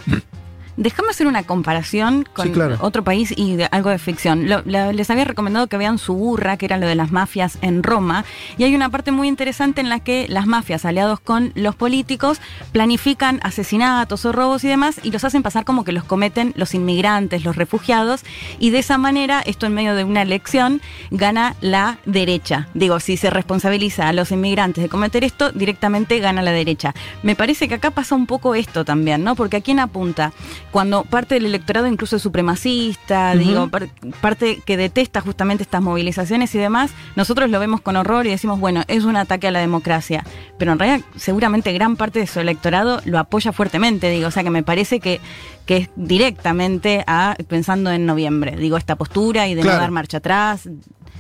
Déjame 0.76 1.10
hacer 1.10 1.28
una 1.28 1.44
comparación 1.44 2.28
con 2.34 2.48
Sí, 2.48 2.52
claro. 2.54 2.78
otro 2.82 3.04
país 3.04 3.34
y 3.36 3.56
de- 3.56 3.68
algo 3.72 3.90
de 3.90 4.00
ficción. 4.00 4.50
Lo- 4.50 4.64
la- 4.66 4.92
les 4.92 5.10
había 5.10 5.24
recomendado 5.26 5.68
que 5.68 5.78
vean 5.78 5.98
Suburra, 5.98 6.58
que 6.58 6.66
era 6.66 6.78
lo 6.78 6.88
de 6.88 6.96
las 6.96 7.12
mafias 7.12 7.58
en 7.62 7.84
Roma, 7.84 8.26
y 8.58 8.64
hay 8.64 8.74
una 8.76 8.90
parte 8.90 9.12
muy 9.12 9.28
interesante 9.28 9.82
en 9.82 9.90
la 9.90 10.00
que 10.00 10.26
las 10.30 10.48
mafias, 10.48 10.86
aliados 10.86 11.20
con 11.20 11.52
los 11.56 11.76
políticos, 11.76 12.40
planifican 12.72 13.40
asesinatos 13.44 14.26
o 14.26 14.32
robos 14.32 14.64
y 14.64 14.68
demás, 14.68 15.00
y 15.04 15.12
los 15.12 15.24
hacen 15.24 15.44
pasar 15.44 15.64
como 15.64 15.84
que 15.84 15.92
los 15.92 16.04
cometen 16.04 16.54
los 16.56 16.74
inmigrantes, 16.74 17.44
los 17.44 17.56
refugiados, 17.56 18.22
y 18.60 18.72
de 18.72 18.80
esa 18.80 18.98
manera, 18.98 19.42
esto 19.46 19.66
en 19.68 19.74
medio 19.76 19.94
de 19.96 20.04
una 20.04 20.22
elección, 20.24 20.82
gana 21.12 21.56
la 21.62 21.98
derecha. 22.06 22.68
Digo, 22.74 23.00
si 23.00 23.18
se 23.18 23.30
responsabiliza 23.30 24.10
a 24.10 24.14
los 24.14 24.32
inmigrantes 24.32 24.82
de 24.84 24.90
cometer 24.90 25.24
esto, 25.24 25.52
directamente 25.52 26.20
gana 26.20 26.42
la 26.42 26.52
derecha. 26.52 26.94
Me 27.22 27.36
parece 27.36 27.68
que 27.68 27.76
acá 27.76 27.92
pasa 27.92 28.16
un 28.16 28.26
poco 28.26 28.56
esto 28.56 28.84
también, 28.86 29.24
¿no? 29.24 29.36
Porque 29.36 29.58
a 29.58 29.62
quién 29.62 29.80
apunta 29.80 30.34
cuando 30.74 31.04
parte 31.06 31.36
del 31.36 31.46
electorado 31.46 31.88
incluso 31.88 32.18
es 32.18 32.22
supremacista, 32.22 33.34
digo, 33.36 33.70
par- 33.70 33.88
parte 34.22 34.62
que 34.66 34.76
detesta 34.76 35.22
justamente 35.22 35.64
estas 35.64 35.82
movilizaciones 35.82 36.54
y 36.56 36.58
demás, 36.58 36.92
nosotros 37.16 37.50
lo 37.50 37.60
vemos 37.60 37.80
con 37.80 37.96
horror 37.96 38.26
y 38.26 38.30
decimos, 38.32 38.60
bueno, 38.60 38.84
es 38.88 39.06
un 39.06 39.16
ataque 39.16 39.48
a 39.48 39.52
la 39.52 39.60
democracia. 39.60 40.26
Pero 40.58 40.72
en 40.74 40.80
realidad, 40.80 41.06
seguramente 41.16 41.72
gran 41.74 41.96
parte 41.96 42.20
de 42.20 42.28
su 42.28 42.40
electorado 42.42 43.00
lo 43.06 43.20
apoya 43.20 43.54
fuertemente, 43.54 44.10
digo, 44.10 44.28
o 44.28 44.32
sea 44.32 44.44
que 44.44 44.50
me 44.50 44.64
parece 44.64 45.00
que, 45.00 45.22
que 45.66 45.78
es 45.78 45.90
directamente 45.96 47.04
a 47.08 47.36
pensando 47.48 47.92
en 47.92 48.06
noviembre, 48.06 48.56
digo, 48.58 48.76
esta 48.78 48.96
postura 48.96 49.48
y 49.48 49.56
de 49.56 49.62
Claro. 49.62 49.78
no 49.78 49.82
dar 49.82 49.92
marcha 49.92 50.18
atrás. 50.18 50.68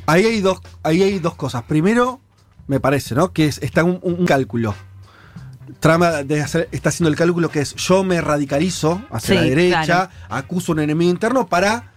ahí, 0.07 0.25
hay 0.25 0.41
dos, 0.41 0.59
ahí 0.81 1.01
hay 1.03 1.19
dos 1.19 1.35
cosas. 1.35 1.63
Primero, 1.63 2.19
me 2.67 2.79
parece, 2.79 3.13
¿no? 3.15 3.31
Que 3.33 3.45
es, 3.45 3.59
está 3.61 3.83
un, 3.83 3.99
un 4.01 4.25
cálculo. 4.25 4.73
Trama 5.79 6.23
de 6.23 6.41
hacer- 6.41 6.69
está 6.71 6.89
haciendo 6.89 7.09
el 7.09 7.15
cálculo 7.15 7.49
que 7.49 7.61
es 7.61 7.75
yo 7.75 8.03
me 8.03 8.19
radicalizo 8.21 9.01
hacia 9.11 9.27
Sí, 9.29 9.35
la 9.35 9.41
derecha, 9.41 9.83
claro. 9.85 10.09
acuso 10.29 10.71
un 10.71 10.79
enemigo 10.79 11.09
interno 11.11 11.47
para 11.47 11.91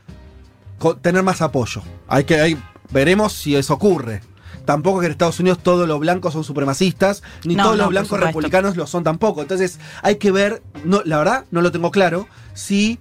tener 1.02 1.22
más 1.22 1.42
apoyo. 1.42 1.82
Hay 2.08 2.24
que, 2.24 2.40
hay, 2.40 2.58
veremos 2.90 3.32
si 3.32 3.56
eso 3.56 3.74
ocurre. 3.74 4.20
Tampoco 4.64 4.98
que 5.00 5.06
en 5.06 5.12
Estados 5.12 5.38
Unidos 5.38 5.60
todos 5.62 5.86
los 5.86 6.00
blancos 6.00 6.32
son 6.32 6.42
supremacistas, 6.42 7.22
ni 7.44 7.54
No, 7.54 7.62
todos 7.64 7.76
no, 7.76 7.82
los 7.84 7.90
blancos 7.90 8.18
republicanos 8.20 8.76
lo 8.76 8.86
son 8.86 9.04
tampoco. 9.04 9.42
Entonces 9.42 9.78
hay 10.02 10.16
que 10.16 10.32
ver, 10.32 10.62
no, 10.84 11.02
la 11.04 11.18
verdad 11.18 11.44
no 11.52 11.62
lo 11.62 11.70
tengo 11.70 11.90
claro, 11.92 12.26
si 12.54 12.98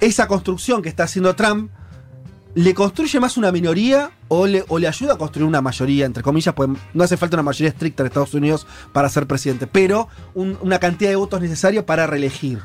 esa 0.00 0.26
construcción 0.28 0.82
que 0.82 0.88
está 0.90 1.04
haciendo 1.04 1.34
Trump 1.36 1.70
le 2.54 2.74
construye 2.74 3.20
más 3.20 3.36
una 3.36 3.52
minoría 3.52 4.10
o 4.28 4.46
le, 4.46 4.64
o 4.68 4.78
le 4.78 4.88
ayuda 4.88 5.14
a 5.14 5.18
construir 5.18 5.46
una 5.46 5.60
mayoría, 5.60 6.04
entre 6.06 6.22
comillas, 6.22 6.54
pues 6.54 6.68
no 6.94 7.04
hace 7.04 7.16
falta 7.16 7.36
una 7.36 7.42
mayoría 7.44 7.68
estricta 7.68 8.02
en 8.02 8.08
Estados 8.08 8.34
Unidos 8.34 8.66
para 8.92 9.08
ser 9.08 9.26
presidente, 9.26 9.66
pero 9.66 10.08
un- 10.34 10.58
una 10.60 10.78
cantidad 10.78 11.10
de 11.10 11.16
votos 11.16 11.40
necesaria 11.40 11.86
para 11.86 12.06
reelegir. 12.06 12.60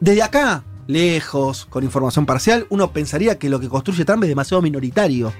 Desde 0.00 0.22
acá, 0.22 0.62
lejos, 0.86 1.66
con 1.66 1.84
información 1.84 2.26
parcial, 2.26 2.66
uno 2.70 2.92
pensaría 2.92 3.38
que 3.38 3.48
lo 3.50 3.60
que 3.60 3.68
construye 3.68 4.04
Trump 4.04 4.22
es 4.24 4.28
demasiado 4.28 4.62
minoritario. 4.62 5.32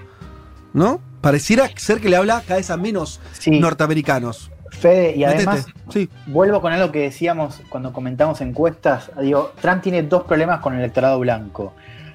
¿No? 0.73 1.01
Pareciera 1.21 1.69
ser 1.77 2.01
que 2.01 2.09
le 2.09 2.15
habla 2.17 2.43
cada 2.47 2.59
vez 2.59 2.71
a 2.71 2.77
menos 2.77 3.21
norteamericanos. 3.47 4.53
Fede, 4.71 5.17
y 5.17 5.25
además, 5.25 5.67
Sí. 5.93 6.09
vuelvo 6.29 6.61
con 6.61 6.73
algo 6.73 6.93
que 6.93 7.01
decíamos 7.01 7.61
cuando 7.69 7.93
comentamos 7.93 8.41
encuestas. 8.41 9.11
Digo, 9.21 9.53
Trump 9.61 9.83
tiene 9.83 10.05
dos 10.05 10.23
problemas 10.23 10.61
con 10.61 10.75
el 10.75 10.79
electorado 10.79 11.19
blanco. 11.19 11.75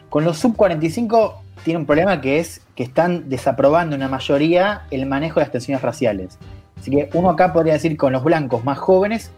Con 0.09 0.23
los 0.23 0.37
sub 0.37 0.55
45 0.55 1.41
tiene 1.63 1.79
un 1.79 1.85
problema 1.85 2.21
que 2.21 2.39
es 2.39 2.61
que 2.75 2.83
están 2.83 3.29
desaprobando 3.29 3.95
una 3.95 4.07
mayoría 4.07 4.83
el 4.91 5.05
manejo 5.05 5.39
de 5.39 5.45
las 5.45 5.51
tensiones 5.51 5.81
raciales. 5.81 6.37
Así 6.79 6.91
que 6.91 7.09
uno 7.13 7.29
acá 7.29 7.53
podría 7.53 7.73
decir 7.73 7.97
con 7.97 8.13
los 8.13 8.23
blancos 8.23 8.63
más 8.63 8.77
jóvenes, 8.77 9.31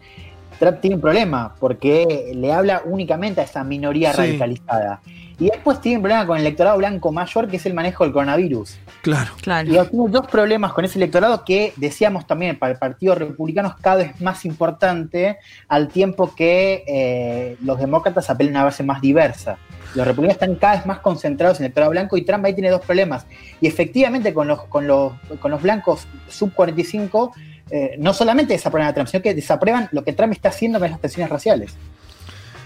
Trump 0.58 0.80
tiene 0.80 0.96
un 0.96 1.00
problema 1.02 1.54
porque 1.60 2.32
le 2.34 2.52
habla 2.52 2.82
únicamente 2.84 3.40
a 3.40 3.44
esa 3.44 3.64
minoría 3.64 4.12
Sí. 4.12 4.18
radicalizada. 4.18 5.00
Y 5.40 5.50
después 5.50 5.80
tiene 5.80 5.98
un 5.98 6.02
problema 6.02 6.26
con 6.26 6.36
el 6.36 6.44
electorado 6.44 6.78
blanco 6.78 7.12
mayor, 7.12 7.48
que 7.48 7.58
es 7.58 7.66
el 7.66 7.74
manejo 7.74 8.02
del 8.02 8.12
coronavirus. 8.12 8.76
Claro. 9.02 9.30
Claro. 9.40 9.68
Y 9.68 9.88
tiene 9.88 10.10
dos 10.10 10.26
problemas 10.26 10.72
con 10.72 10.84
ese 10.84 10.98
electorado 10.98 11.44
que 11.44 11.72
decíamos 11.76 12.26
también 12.26 12.58
para 12.58 12.72
el 12.72 12.78
Partido 12.78 13.14
Republicano 13.14 13.68
es 13.68 13.74
cada 13.80 13.96
vez 13.96 14.20
más 14.20 14.44
importante 14.44 15.38
al 15.68 15.88
tiempo 15.88 16.34
que 16.34 16.84
eh, 16.88 17.56
los 17.62 17.78
demócratas 17.78 18.28
apelan 18.30 18.56
a 18.56 18.58
una 18.58 18.64
base 18.64 18.82
más 18.82 19.00
diversa. 19.00 19.58
Los 19.94 20.06
republicanos 20.06 20.42
están 20.42 20.56
cada 20.56 20.76
vez 20.76 20.86
más 20.86 20.98
concentrados 20.98 21.58
en 21.58 21.64
el 21.64 21.66
electorado 21.66 21.92
blanco 21.92 22.16
y 22.16 22.22
Trump 22.22 22.44
ahí 22.44 22.54
tiene 22.54 22.70
dos 22.70 22.80
problemas. 22.80 23.24
Y 23.60 23.68
efectivamente 23.68 24.34
con 24.34 24.48
los, 24.48 24.64
con 24.64 24.86
los, 24.88 25.12
con 25.40 25.52
los 25.52 25.62
blancos 25.62 26.08
sub 26.28 26.52
45 26.52 27.32
eh, 27.70 27.96
no 27.98 28.12
solamente 28.12 28.54
desaprueban 28.54 28.88
a 28.88 28.94
Trump, 28.94 29.08
sino 29.08 29.22
que 29.22 29.34
desaprueban 29.34 29.88
lo 29.92 30.02
que 30.02 30.12
Trump 30.12 30.32
está 30.32 30.48
haciendo 30.48 30.80
con 30.80 30.90
las 30.90 31.00
tensiones 31.00 31.30
raciales. 31.30 31.74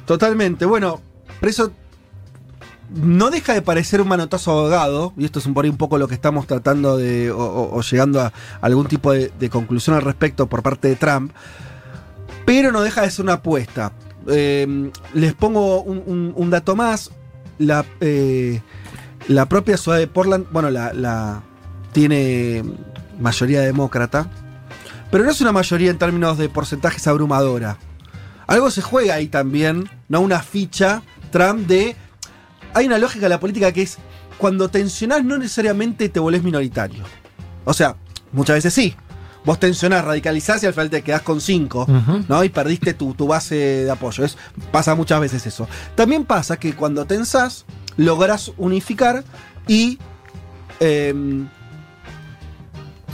Totalmente. 0.06 0.64
Bueno, 0.64 1.00
por 1.38 1.48
eso 1.48 1.72
no 2.94 3.30
deja 3.30 3.54
de 3.54 3.62
parecer 3.62 4.00
un 4.00 4.08
manotazo 4.08 4.50
ahogado, 4.50 5.12
y 5.16 5.24
esto 5.24 5.38
es 5.38 5.46
un, 5.46 5.54
por 5.54 5.64
ahí 5.64 5.70
un 5.70 5.76
poco 5.76 5.98
lo 5.98 6.08
que 6.08 6.14
estamos 6.14 6.46
tratando 6.46 6.96
de, 6.96 7.30
o, 7.30 7.80
llegando 7.82 8.20
a 8.20 8.32
algún 8.60 8.86
tipo 8.86 9.12
de, 9.12 9.30
conclusión 9.50 9.96
al 9.96 10.02
respecto 10.02 10.46
por 10.46 10.62
parte 10.62 10.88
de 10.88 10.96
Trump, 10.96 11.32
pero 12.44 12.72
no 12.72 12.82
deja 12.82 13.02
de 13.02 13.10
ser 13.10 13.24
una 13.24 13.34
apuesta. 13.34 13.92
Eh, 14.28 14.90
les 15.14 15.34
pongo 15.34 15.82
un, 15.82 16.50
dato 16.50 16.76
más. 16.76 17.10
La, 17.58 17.84
eh, 18.00 18.60
la 19.28 19.46
propia 19.46 19.76
ciudad 19.76 19.98
de 19.98 20.06
Portland, 20.06 20.46
bueno, 20.50 20.70
la- 20.70 21.42
tiene 21.92 22.64
mayoría 23.20 23.60
demócrata, 23.60 24.28
pero 25.10 25.24
no 25.24 25.30
es 25.30 25.40
una 25.42 25.52
mayoría 25.52 25.90
en 25.90 25.98
términos 25.98 26.38
de 26.38 26.48
porcentajes 26.48 27.06
abrumadora. 27.06 27.76
Algo 28.46 28.70
se 28.70 28.80
juega 28.82 29.14
ahí 29.14 29.28
también, 29.28 29.88
¿no? 30.08 30.20
Una 30.20 30.40
ficha 30.40 31.02
Trump 31.30 31.66
de. 31.66 31.96
Hay 32.74 32.86
una 32.86 32.98
lógica 32.98 33.26
de 33.26 33.30
la 33.30 33.40
política 33.40 33.72
que 33.72 33.82
es 33.82 33.98
cuando 34.38 34.68
tensionás 34.68 35.24
no 35.24 35.38
necesariamente 35.38 36.08
te 36.08 36.20
volvés 36.20 36.42
minoritario. 36.42 37.04
O 37.64 37.72
sea, 37.72 37.96
muchas 38.32 38.56
veces 38.56 38.74
sí. 38.74 38.94
Vos 39.44 39.58
tensionás, 39.58 40.04
radicalizás 40.04 40.62
y 40.62 40.66
al 40.66 40.72
final 40.72 40.90
te 40.90 41.02
quedás 41.02 41.22
con 41.22 41.40
cinco. 41.40 41.86
¿no? 42.28 42.44
Y 42.44 42.48
perdiste 42.48 42.94
tu, 42.94 43.14
tu 43.14 43.26
base 43.26 43.54
de 43.84 43.90
apoyo. 43.90 44.24
Es, 44.24 44.36
pasa 44.70 44.94
muchas 44.94 45.20
veces 45.20 45.46
eso. 45.46 45.68
También 45.94 46.24
pasa 46.24 46.58
que 46.58 46.74
cuando 46.74 47.04
tensás, 47.04 47.64
lográs 47.96 48.52
unificar 48.56 49.24
y 49.66 49.98
em, 50.80 51.48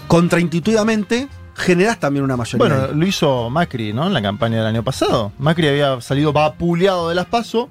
contraintuitivamente 0.07 1.29
generás 1.55 1.99
también 1.99 2.25
una 2.25 2.37
mayoría. 2.37 2.59
Bueno, 2.59 2.93
lo 2.95 3.07
hizo 3.07 3.51
Macri, 3.51 3.93
¿no? 3.93 4.07
En 4.07 4.15
la 4.15 4.23
campaña 4.23 4.59
del 4.59 4.67
año 4.67 4.83
pasado. 4.83 5.33
Macri 5.39 5.69
había 5.69 6.01
salido 6.01 6.33
vapuleado 6.33 7.09
de 7.09 7.15
las 7.15 7.27
PASO. 7.27 7.69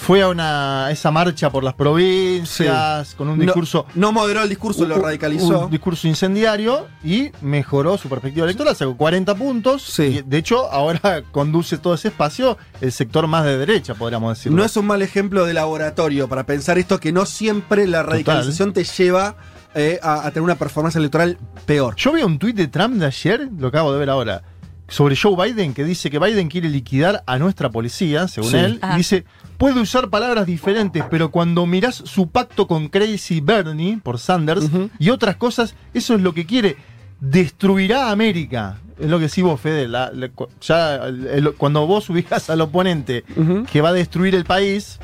Fue 0.00 0.22
a 0.22 0.28
una 0.28 0.90
esa 0.90 1.10
marcha 1.10 1.50
por 1.50 1.62
las 1.64 1.74
provincias 1.74 3.14
con 3.14 3.28
un 3.28 3.38
discurso. 3.38 3.84
No, 3.94 4.10
moderó 4.12 4.42
el 4.42 4.48
discurso, 4.48 4.86
lo 4.86 4.96
radicalizó. 4.96 5.66
Un 5.66 5.70
discurso 5.70 6.08
incendiario 6.08 6.86
y 7.04 7.30
mejoró 7.42 7.98
su 7.98 8.08
perspectiva 8.08 8.44
electoral. 8.44 8.74
Sacó 8.74 8.96
40 8.96 9.34
puntos. 9.34 9.98
Y 9.98 10.22
de 10.22 10.38
hecho, 10.38 10.70
ahora 10.70 11.22
conduce 11.30 11.76
todo 11.76 11.94
ese 11.94 12.08
espacio 12.08 12.56
el 12.80 12.92
sector 12.92 13.26
más 13.26 13.44
de 13.44 13.58
derecha, 13.58 13.94
podríamos 13.94 14.38
decirlo. 14.38 14.56
No 14.56 14.64
es 14.64 14.76
un 14.76 14.86
mal 14.86 15.02
ejemplo 15.02 15.44
de 15.44 15.52
laboratorio 15.52 16.28
para 16.28 16.44
pensar 16.44 16.78
esto 16.78 17.00
que 17.00 17.12
no 17.12 17.26
siempre 17.26 17.86
la 17.86 18.02
radicalización 18.02 18.72
te 18.72 18.84
lleva 18.84 19.36
eh, 19.74 19.98
a, 20.02 20.26
a 20.26 20.30
tener 20.30 20.42
una 20.42 20.54
performance 20.54 20.96
electoral 20.96 21.36
peor. 21.66 21.96
Yo 21.96 22.12
vi 22.12 22.22
un 22.22 22.38
tuit 22.38 22.56
de 22.56 22.68
Trump 22.68 22.94
de 22.94 23.06
ayer, 23.06 23.48
lo 23.58 23.68
acabo 23.68 23.92
de 23.92 23.98
ver 23.98 24.08
ahora, 24.10 24.42
sobre 24.88 25.16
Joe 25.16 25.36
Biden, 25.36 25.74
que 25.74 25.84
dice 25.84 26.10
que 26.10 26.18
Biden 26.18 26.48
quiere 26.48 26.68
liquidar 26.70 27.22
a 27.26 27.38
nuestra 27.38 27.68
policía, 27.70 28.26
según 28.26 28.50
Sí. 28.50 28.56
él. 28.56 28.80
Y 28.94 28.96
dice, 28.96 29.24
puede 29.58 29.80
usar 29.80 30.08
palabras 30.08 30.46
diferentes, 30.46 31.04
pero 31.10 31.30
cuando 31.30 31.66
mirás 31.66 31.96
su 31.96 32.28
pacto 32.30 32.66
con 32.66 32.88
Crazy 32.88 33.40
Bernie 33.40 33.98
por 34.02 34.18
Sanders 34.18 34.66
y 34.98 35.10
otras 35.10 35.36
cosas, 35.36 35.74
eso 35.92 36.14
es 36.14 36.22
lo 36.22 36.32
que 36.32 36.46
quiere. 36.46 36.76
Destruirá 37.20 38.06
a 38.08 38.10
América. 38.12 38.78
Es 38.98 39.08
lo 39.08 39.18
que 39.18 39.26
decís 39.26 39.44
vos, 39.44 39.60
Fede. 39.60 39.86
la- 39.88 40.10
la- 40.12 40.30
ya, 40.60 40.94
el- 41.06 41.52
cuando 41.56 41.86
vos 41.86 42.08
ubicás 42.10 42.48
al 42.50 42.60
oponente 42.60 43.24
que 43.70 43.80
va 43.80 43.90
a 43.90 43.92
destruir 43.92 44.34
el 44.34 44.44
país, 44.44 44.98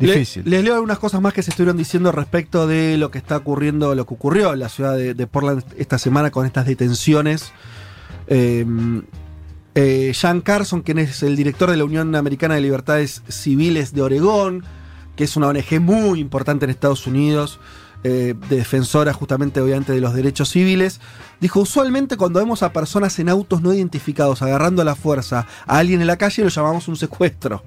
Le- 0.00 0.12
difícil. 0.12 0.42
les 0.46 0.64
leo 0.64 0.74
algunas 0.74 0.98
cosas 0.98 1.20
más 1.20 1.32
que 1.32 1.42
se 1.42 1.50
estuvieron 1.50 1.76
diciendo 1.76 2.10
respecto 2.10 2.66
de 2.66 2.96
lo 2.98 3.10
que 3.10 3.18
está 3.18 3.36
ocurriendo, 3.36 3.94
lo 3.94 4.06
que 4.06 4.14
ocurrió 4.14 4.52
en 4.54 4.60
la 4.60 4.68
ciudad 4.68 4.96
de, 4.96 5.14
de 5.14 5.26
Portland 5.26 5.62
esta 5.76 5.98
semana 5.98 6.30
con 6.30 6.46
estas 6.46 6.66
detenciones. 6.66 7.52
Eh, 8.26 8.64
eh, 9.74 10.12
Jan 10.14 10.40
Carson, 10.40 10.82
quien 10.82 10.98
es 10.98 11.22
el 11.22 11.34
director 11.34 11.70
de 11.70 11.76
la 11.76 11.84
Unión 11.84 12.14
Americana 12.14 12.54
de 12.54 12.60
Libertades 12.60 13.22
Civiles 13.28 13.92
de 13.92 14.02
Oregón, 14.02 14.64
que 15.16 15.24
es 15.24 15.36
una 15.36 15.48
ONG 15.48 15.80
muy 15.80 16.20
importante 16.20 16.64
en 16.64 16.70
Estados 16.70 17.06
Unidos, 17.06 17.58
eh, 18.04 18.34
de 18.50 18.56
defensora 18.56 19.12
justamente 19.12 19.62
de 19.62 20.00
los 20.00 20.14
derechos 20.14 20.50
civiles, 20.50 21.00
dijo, 21.40 21.60
usualmente 21.60 22.16
cuando 22.16 22.38
vemos 22.38 22.62
a 22.62 22.72
personas 22.72 23.18
en 23.18 23.30
autos 23.30 23.62
no 23.62 23.72
identificados 23.72 24.42
agarrando 24.42 24.82
a 24.82 24.84
la 24.84 24.94
fuerza 24.94 25.46
a 25.66 25.78
alguien 25.78 26.02
en 26.02 26.06
la 26.06 26.18
calle 26.18 26.42
lo 26.42 26.50
llamamos 26.50 26.86
un 26.86 26.96
secuestro. 26.96 27.62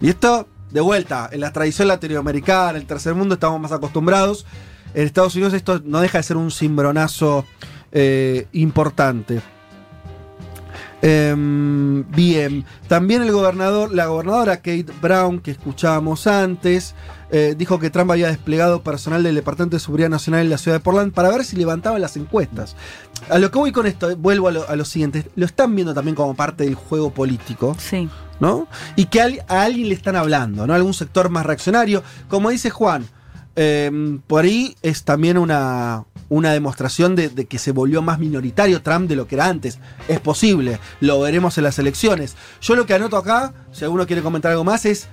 Y 0.00 0.08
esto, 0.08 0.48
de 0.70 0.80
vuelta, 0.80 1.28
en 1.30 1.40
la 1.40 1.52
tradición 1.52 1.88
latinoamericana, 1.88 2.70
en 2.70 2.76
el 2.76 2.86
tercer 2.86 3.14
mundo 3.14 3.34
estamos 3.34 3.60
más 3.60 3.70
acostumbrados. 3.70 4.46
En 4.94 5.04
Estados 5.04 5.34
Unidos 5.34 5.52
esto 5.52 5.80
no 5.84 6.00
deja 6.00 6.18
de 6.18 6.24
ser 6.24 6.38
un 6.38 6.50
cimbronazo 6.50 7.44
eh, 7.92 8.48
importante. 8.52 9.42
Em, 11.02 12.04
bien, 12.10 12.66
también 12.86 13.22
el 13.22 13.32
gobernador, 13.32 13.94
la 13.94 14.06
gobernadora 14.06 14.56
Kate 14.58 14.86
Brown, 15.00 15.40
que 15.40 15.50
escuchábamos 15.50 16.26
antes, 16.26 16.94
eh, 17.30 17.54
dijo 17.56 17.78
que 17.78 17.90
Trump 17.90 18.10
había 18.10 18.28
desplegado 18.28 18.82
personal 18.82 19.22
del 19.22 19.34
Departamento 19.34 19.76
de 19.76 19.80
Seguridad 19.80 20.10
Nacional 20.10 20.42
en 20.42 20.50
la 20.50 20.58
ciudad 20.58 20.76
de 20.76 20.80
Portland 20.80 21.12
para 21.12 21.30
ver 21.30 21.44
si 21.44 21.56
levantaban 21.56 22.02
las 22.02 22.16
encuestas. 22.16 22.76
A 23.30 23.38
lo 23.38 23.50
que 23.50 23.58
voy 23.58 23.72
con 23.72 23.86
esto, 23.86 24.14
vuelvo 24.16 24.48
a 24.48 24.52
lo, 24.52 24.68
a 24.68 24.76
lo 24.76 24.84
siguiente, 24.84 25.26
lo 25.36 25.46
están 25.46 25.74
viendo 25.74 25.94
también 25.94 26.14
como 26.14 26.34
parte 26.34 26.64
del 26.64 26.74
juego 26.74 27.10
político. 27.10 27.74
Sí. 27.78 28.08
¿no? 28.38 28.66
Y 28.96 29.06
que 29.06 29.20
a 29.20 29.62
alguien 29.62 29.88
le 29.88 29.94
están 29.94 30.16
hablando, 30.16 30.66
¿no? 30.66 30.72
Algún 30.72 30.94
sector 30.94 31.28
más 31.28 31.44
reaccionario. 31.44 32.02
Como 32.28 32.48
dice 32.48 32.70
Juan, 32.70 33.06
eh, 33.54 34.18
por 34.26 34.44
ahí 34.44 34.74
es 34.80 35.04
también 35.04 35.36
una, 35.36 36.04
una 36.30 36.52
demostración 36.52 37.14
de, 37.16 37.28
de 37.28 37.44
que 37.44 37.58
se 37.58 37.72
volvió 37.72 38.00
más 38.00 38.18
minoritario 38.18 38.80
Trump 38.80 39.08
de 39.08 39.16
lo 39.16 39.26
que 39.26 39.34
era 39.34 39.46
antes. 39.48 39.78
Es 40.08 40.20
posible, 40.20 40.78
lo 41.00 41.20
veremos 41.20 41.58
en 41.58 41.64
las 41.64 41.78
elecciones. 41.78 42.36
Yo 42.62 42.74
lo 42.76 42.86
que 42.86 42.94
anoto 42.94 43.18
acá, 43.18 43.52
si 43.72 43.84
alguno 43.84 44.06
quiere 44.06 44.22
comentar 44.22 44.50
algo 44.52 44.64
más, 44.64 44.86
es 44.86 45.08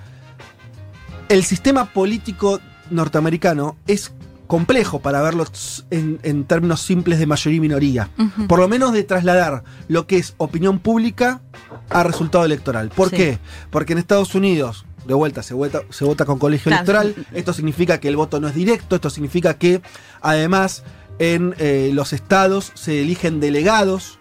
el 1.28 1.44
sistema 1.44 1.86
político 1.92 2.60
norteamericano 2.90 3.76
es 3.86 4.12
complejo 4.46 5.00
para 5.00 5.20
verlo 5.20 5.44
en, 5.90 6.18
en 6.22 6.44
términos 6.44 6.80
simples 6.80 7.18
de 7.18 7.26
mayoría 7.26 7.58
y 7.58 7.60
minoría. 7.60 8.08
Por 8.48 8.58
lo 8.60 8.66
menos 8.68 8.94
de 8.94 9.02
trasladar 9.04 9.62
lo 9.88 10.06
que 10.06 10.16
es 10.16 10.34
opinión 10.38 10.78
pública 10.78 11.42
a 11.90 12.02
resultado 12.02 12.46
electoral. 12.46 12.88
¿Por 12.88 13.10
Sí. 13.10 13.16
qué? 13.16 13.38
Porque 13.70 13.92
en 13.92 13.98
Estados 13.98 14.34
Unidos, 14.34 14.86
de 15.06 15.12
vuelta, 15.12 15.42
se 15.42 15.52
vota, 15.52 15.82
se 15.90 16.06
vota 16.06 16.24
con 16.24 16.38
colegio 16.38 16.70
Claro. 16.70 17.00
electoral. 17.02 17.26
Esto 17.34 17.52
significa 17.52 18.00
que 18.00 18.08
el 18.08 18.16
voto 18.16 18.40
no 18.40 18.48
es 18.48 18.54
directo. 18.54 18.94
Esto 18.94 19.10
significa 19.10 19.52
que, 19.58 19.82
además, 20.22 20.82
en 21.18 21.54
eh, 21.58 21.90
los 21.92 22.12
estados 22.12 22.72
se 22.74 23.00
eligen 23.00 23.40
delegados. 23.40 24.18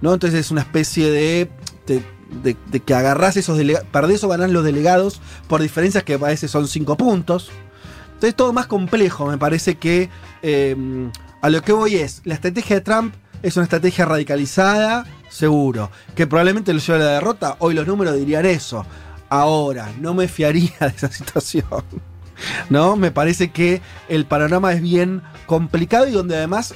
¿no? 0.00 0.14
Entonces 0.14 0.40
es 0.40 0.50
una 0.50 0.62
especie 0.62 1.10
de. 1.10 1.50
de, 1.86 2.80
que 2.80 2.94
agarrás 2.94 3.36
esos 3.36 3.58
delegados. 3.58 3.88
Perdés 3.90 4.24
o 4.24 4.28
ganás 4.28 4.50
los 4.50 4.64
delegados 4.64 5.20
por 5.48 5.60
diferencias 5.60 6.04
que 6.04 6.14
a 6.14 6.18
veces 6.18 6.50
son 6.50 6.68
cinco 6.68 6.96
puntos. 6.96 7.50
Entonces 8.14 8.36
todo 8.36 8.52
más 8.52 8.66
complejo, 8.66 9.26
me 9.26 9.36
parece 9.36 9.76
que 9.76 10.08
eh, 10.42 10.76
a 11.40 11.50
lo 11.50 11.60
que 11.62 11.72
voy 11.72 11.96
es, 11.96 12.22
la 12.24 12.34
estrategia 12.34 12.76
de 12.76 12.82
Trump 12.82 13.14
es 13.42 13.56
una 13.56 13.64
estrategia 13.64 14.04
radicalizada, 14.04 15.04
seguro, 15.28 15.90
que 16.14 16.28
probablemente 16.28 16.72
lo 16.72 16.78
lleve 16.78 17.02
a 17.02 17.04
la 17.04 17.12
derrota, 17.14 17.56
hoy 17.58 17.74
los 17.74 17.86
números 17.86 18.16
dirían 18.16 18.46
eso. 18.46 18.86
Ahora, 19.28 19.92
no 20.00 20.14
me 20.14 20.28
fiaría 20.28 20.72
de 20.78 20.86
esa 20.86 21.08
situación. 21.12 21.64
¿No? 22.70 22.96
Me 22.96 23.10
parece 23.10 23.50
que 23.50 23.80
el 24.08 24.26
panorama 24.26 24.72
es 24.72 24.82
bien 24.82 25.22
complicado 25.46 26.06
y 26.08 26.12
donde 26.12 26.36
además 26.36 26.74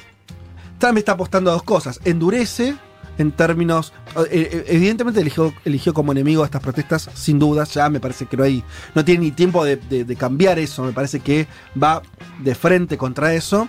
Trump 0.78 0.98
está 0.98 1.12
apostando 1.12 1.50
a 1.50 1.54
dos 1.54 1.62
cosas. 1.62 2.00
Endurece 2.04 2.74
en 3.18 3.32
términos. 3.32 3.92
eh, 4.30 4.48
eh, 4.52 4.64
Evidentemente 4.68 5.20
eligió, 5.20 5.54
eligió 5.64 5.94
como 5.94 6.12
enemigo 6.12 6.42
a 6.42 6.46
estas 6.46 6.62
protestas, 6.62 7.09
sin 7.14 7.38
dudas. 7.38 7.72
Ya 7.72 7.88
me 7.88 8.00
parece 8.00 8.26
que 8.26 8.36
no 8.36 8.44
hay. 8.44 8.62
No 8.94 9.04
tiene 9.04 9.22
ni 9.22 9.30
tiempo 9.32 9.64
de 9.64 10.16
cambiar 10.18 10.59
eso. 10.59 10.84
Me 10.84 10.92
parece 10.92 11.20
que 11.20 11.46
va 11.82 12.02
de 12.40 12.54
frente 12.54 12.98
contra 12.98 13.32
eso. 13.34 13.68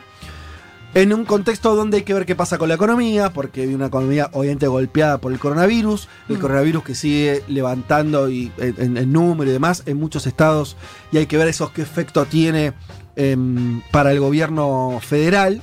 En 0.97 1.13
un 1.13 1.25
contexto 1.25 1.75
donde 1.75 1.97
hay 1.97 2.03
que 2.03 2.15
ver 2.15 2.25
qué 2.25 2.35
pasa 2.35 2.57
con 2.57 2.69
la 2.69 2.73
economía, 2.73 3.31
porque 3.31 3.61
hay 3.61 3.75
una 3.75 3.85
economía 3.85 4.31
obviamente 4.33 4.65
golpeada 4.65 5.19
por 5.19 5.31
el 5.31 5.37
coronavirus, 5.37 6.09
el 6.27 6.37
Mm. 6.37 6.41
coronavirus 6.41 6.83
que 6.83 6.95
sigue 6.95 7.43
levantando 7.47 8.31
y, 8.31 8.51
en, 8.57 9.13
número 9.13 9.51
y 9.51 9.53
demás 9.53 9.83
en 9.85 9.97
muchos 9.97 10.25
estados, 10.25 10.75
y 11.11 11.17
hay 11.17 11.27
que 11.27 11.37
ver 11.37 11.49
esos 11.49 11.69
qué 11.69 11.83
efecto 11.83 12.25
tiene 12.25 12.73
em, 13.15 13.83
para 13.91 14.11
el 14.11 14.19
gobierno 14.19 14.99
federal. 14.99 15.61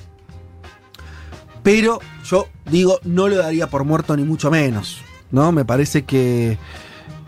Pero 1.64 1.99
yo 2.24 2.47
digo, 2.70 3.01
no 3.03 3.26
lo 3.26 3.35
daría 3.35 3.68
por 3.68 3.82
muerto 3.82 4.16
ni 4.16 4.22
mucho 4.22 4.53
menos. 4.53 5.03
¿no? 5.32 5.51
Me 5.51 5.64
parece 5.64 6.05
que, 6.05 6.59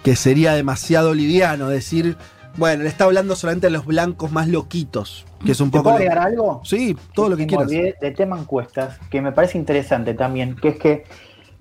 que 0.05 0.15
sería 0.15 0.53
demasiado 0.53 1.13
liviano 1.13 1.69
decir, 1.69 2.17
bueno, 2.57 2.85
le 2.85 2.89
está 2.89 3.03
hablando 3.03 3.35
solamente 3.35 3.67
a 3.67 3.71
los 3.71 3.85
blancos 3.85 4.31
más 4.31 4.47
loquitos. 4.47 5.26
Que 5.45 5.53
es 5.53 5.61
un 5.61 5.71
¿Te 5.71 5.79
poco. 5.79 5.91
puedo 5.91 5.99
lo- 5.99 6.03
agregar 6.05 6.19
algo? 6.27 6.61
Sí, 6.65 6.97
todo 7.15 7.29
lo 7.31 7.37
que 7.37 7.47
quieras. 7.47 7.69
de 7.69 8.11
tema 8.17 8.39
encuestas, 8.39 8.99
que 9.11 9.21
me 9.21 9.33
parece 9.33 9.59
interesante 9.59 10.15
también, 10.15 10.57
que 10.57 10.69
es 10.69 10.79
que 10.79 11.05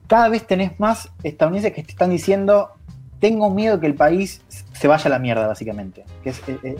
cada 0.07 0.29
vez 0.29 0.45
tenés 0.47 0.79
más 0.79 1.09
estadounidenses 1.23 1.73
que 1.73 1.83
te 1.83 1.91
están 1.91 2.09
diciendo, 2.09 2.69
tengo 3.19 3.49
miedo 3.49 3.79
que 3.79 3.87
el 3.87 3.95
país 3.95 4.41
se 4.77 4.87
vaya 4.87 5.05
a 5.05 5.09
la 5.09 5.19
mierda, 5.19 5.47
básicamente. 5.47 6.03
Que, 6.23 6.29
es, 6.29 6.39
eh, 6.47 6.59
eh, 6.63 6.75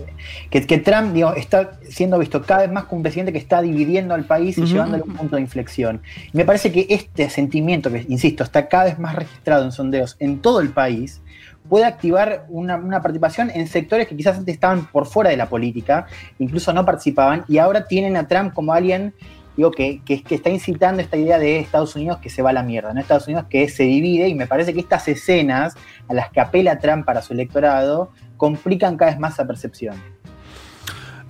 que, 0.49 0.65
que 0.67 0.77
Trump 0.79 1.13
digo, 1.13 1.33
está 1.33 1.79
siendo 1.89 2.19
visto 2.19 2.41
cada 2.41 2.61
vez 2.61 2.71
más 2.71 2.85
como 2.85 2.97
un 2.97 3.03
presidente 3.03 3.31
que 3.31 3.37
está 3.37 3.61
dividiendo 3.61 4.13
al 4.13 4.25
país 4.25 4.57
y 4.57 4.61
Ujú. 4.61 4.73
llevándolo 4.73 5.03
a 5.03 5.07
un 5.07 5.13
punto 5.15 5.35
de 5.37 5.41
inflexión. 5.41 6.01
Y 6.33 6.37
me 6.37 6.45
parece 6.45 6.71
que 6.71 6.87
este 6.89 7.29
sentimiento, 7.29 7.91
que 7.91 8.05
insisto, 8.09 8.43
está 8.43 8.67
cada 8.67 8.85
vez 8.85 8.99
más 8.99 9.15
registrado 9.15 9.63
en 9.63 9.71
sondeos 9.71 10.17
en 10.19 10.39
todo 10.39 10.59
el 10.59 10.69
país, 10.69 11.21
puede 11.69 11.85
activar 11.85 12.45
una, 12.49 12.75
una 12.75 13.01
participación 13.01 13.49
en 13.49 13.67
sectores 13.67 14.07
que 14.07 14.15
quizás 14.15 14.37
antes 14.37 14.53
estaban 14.53 14.85
por 14.87 15.05
fuera 15.05 15.29
de 15.29 15.37
la 15.37 15.47
política, 15.47 16.05
incluso 16.37 16.73
no 16.73 16.85
participaban, 16.85 17.43
y 17.47 17.57
ahora 17.57 17.87
tienen 17.87 18.17
a 18.17 18.27
Trump 18.27 18.53
como 18.53 18.73
alguien 18.73 19.13
digo, 19.55 19.71
que, 19.71 20.01
que, 20.03 20.23
está 20.35 20.49
incitando 20.49 21.01
esta 21.01 21.17
idea 21.17 21.39
de 21.39 21.59
Estados 21.59 21.95
Unidos 21.95 22.17
que 22.17 22.29
se 22.29 22.41
va 22.41 22.49
a 22.49 22.53
la 22.53 22.63
mierda, 22.63 22.93
¿no? 22.93 22.99
Estados 22.99 23.27
Unidos 23.27 23.45
que 23.49 23.69
se 23.69 23.83
divide, 23.83 24.27
y 24.27 24.35
me 24.35 24.47
parece 24.47 24.73
que 24.73 24.79
estas 24.79 25.07
escenas 25.07 25.75
a 26.07 26.13
las 26.13 26.29
que 26.31 26.39
apela 26.41 26.79
Trump 26.79 27.05
para 27.05 27.21
su 27.21 27.33
electorado 27.33 28.11
complican 28.37 28.97
cada 28.97 29.11
vez 29.11 29.19
más 29.19 29.33
esa 29.33 29.47
percepción. 29.47 29.95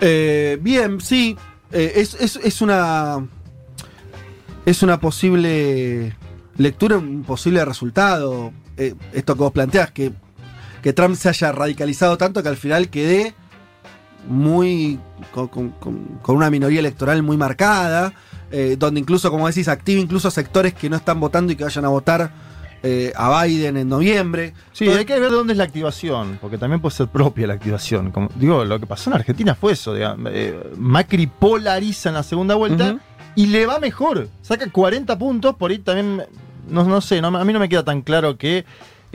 Eh, 0.01 0.57
bien, 0.61 0.99
sí. 1.01 1.37
eh, 1.71 1.93
es, 1.95 2.15
es- 2.15 2.61
una. 2.61 3.25
Es 4.65 4.81
una 4.81 4.99
posible 4.99 6.15
lectura, 6.57 6.97
un 6.97 7.23
posible 7.23 7.63
resultado. 7.63 8.51
Eh, 8.77 8.95
esto 9.13 9.35
que 9.35 9.39
vos 9.39 9.51
planteas, 9.51 9.91
que, 9.91 10.11
que 10.81 10.91
Trump 10.91 11.15
se 11.15 11.29
haya 11.29 11.51
radicalizado 11.51 12.17
tanto 12.17 12.41
que 12.41 12.49
al 12.49 12.57
final 12.57 12.89
quede 12.89 13.35
muy. 14.27 14.99
con, 15.31 15.47
con- 15.47 15.69
con- 15.71 16.19
con 16.21 16.35
una 16.35 16.49
minoría 16.49 16.79
electoral 16.79 17.21
muy 17.23 17.37
marcada. 17.37 18.13
eh, 18.51 18.75
donde 18.77 18.99
incluso, 18.99 19.31
como 19.31 19.47
decís, 19.47 19.67
activa 19.67 19.99
incluso 19.99 20.29
sectores 20.31 20.73
que 20.73 20.89
no 20.89 20.95
están 20.95 21.19
votando 21.19 21.51
y 21.51 21.55
que 21.55 21.63
vayan 21.63 21.83
a 21.83 21.89
votar 21.89 22.31
eh, 22.83 23.11
a 23.15 23.43
Biden 23.43 23.75
en 23.77 23.89
noviembre. 23.89 24.53
Sí, 24.71 24.87
hay 24.87 25.03
que 25.03 25.19
ver 25.19 25.31
dónde 25.31 25.53
es 25.53 25.57
la 25.57 25.63
activación, 25.63 26.37
porque 26.39 26.57
también 26.57 26.79
puede 26.79 26.95
ser 26.95 27.07
propia 27.07 27.47
la 27.47 27.55
activación. 27.55 28.11
Como, 28.11 28.29
digo, 28.35 28.63
lo 28.63 28.79
que 28.79 28.85
pasó 28.85 29.09
en 29.09 29.15
Argentina 29.15 29.55
fue 29.55 29.73
eso. 29.73 29.93
digamos, 29.95 30.31
eh, 30.33 30.57
Macri 30.77 31.25
polariza 31.27 32.09
en 32.09 32.15
la 32.15 32.23
segunda 32.23 32.53
vuelta 32.55 32.97
y 33.35 33.47
le 33.47 33.65
va 33.65 33.79
mejor. 33.79 34.29
Saca 34.43 34.69
40 34.69 35.17
puntos, 35.17 35.55
por 35.55 35.71
ahí 35.71 35.79
también, 35.79 36.23
no, 36.69 36.83
no 36.83 37.01
sé, 37.01 37.19
no- 37.21 37.35
a 37.35 37.43
mí 37.43 37.51
no 37.51 37.59
me 37.59 37.67
queda 37.67 37.83
tan 37.83 38.03
claro 38.03 38.37
que 38.37 38.63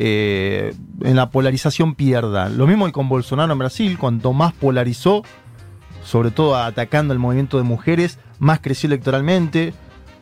eh, 0.02 0.72
en 1.02 1.14
la 1.14 1.28
polarización 1.28 1.94
pierda. 1.94 2.48
Lo 2.48 2.66
mismo 2.66 2.86
que 2.86 2.92
con 2.92 3.10
Bolsonaro 3.10 3.52
en 3.52 3.58
Brasil, 3.58 3.98
cuanto 3.98 4.32
más 4.32 4.54
polarizó, 4.54 5.22
sobre 6.02 6.30
todo 6.30 6.56
atacando 6.56 7.12
el 7.12 7.18
movimiento 7.18 7.58
de 7.58 7.64
mujeres, 7.64 8.18
más 8.38 8.60
creció 8.60 8.86
electoralmente. 8.86 9.74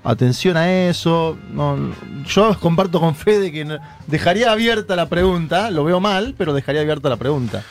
Atención 0.02 0.56
a 0.56 0.68
eso. 0.88 1.38
No, 1.52 1.76
yo 2.26 2.58
comparto 2.58 2.98
con 2.98 3.14
Fede 3.14 3.52
que 3.52 3.78
dejaría 4.08 4.50
abierta 4.50 4.96
la 4.96 5.08
pregunta. 5.08 5.70
Lo 5.70 5.84
veo 5.84 6.00
mal, 6.00 6.34
pero 6.36 6.54
dejaría 6.54 6.80
abierta 6.80 7.08
la 7.08 7.16
pregunta. 7.16 7.62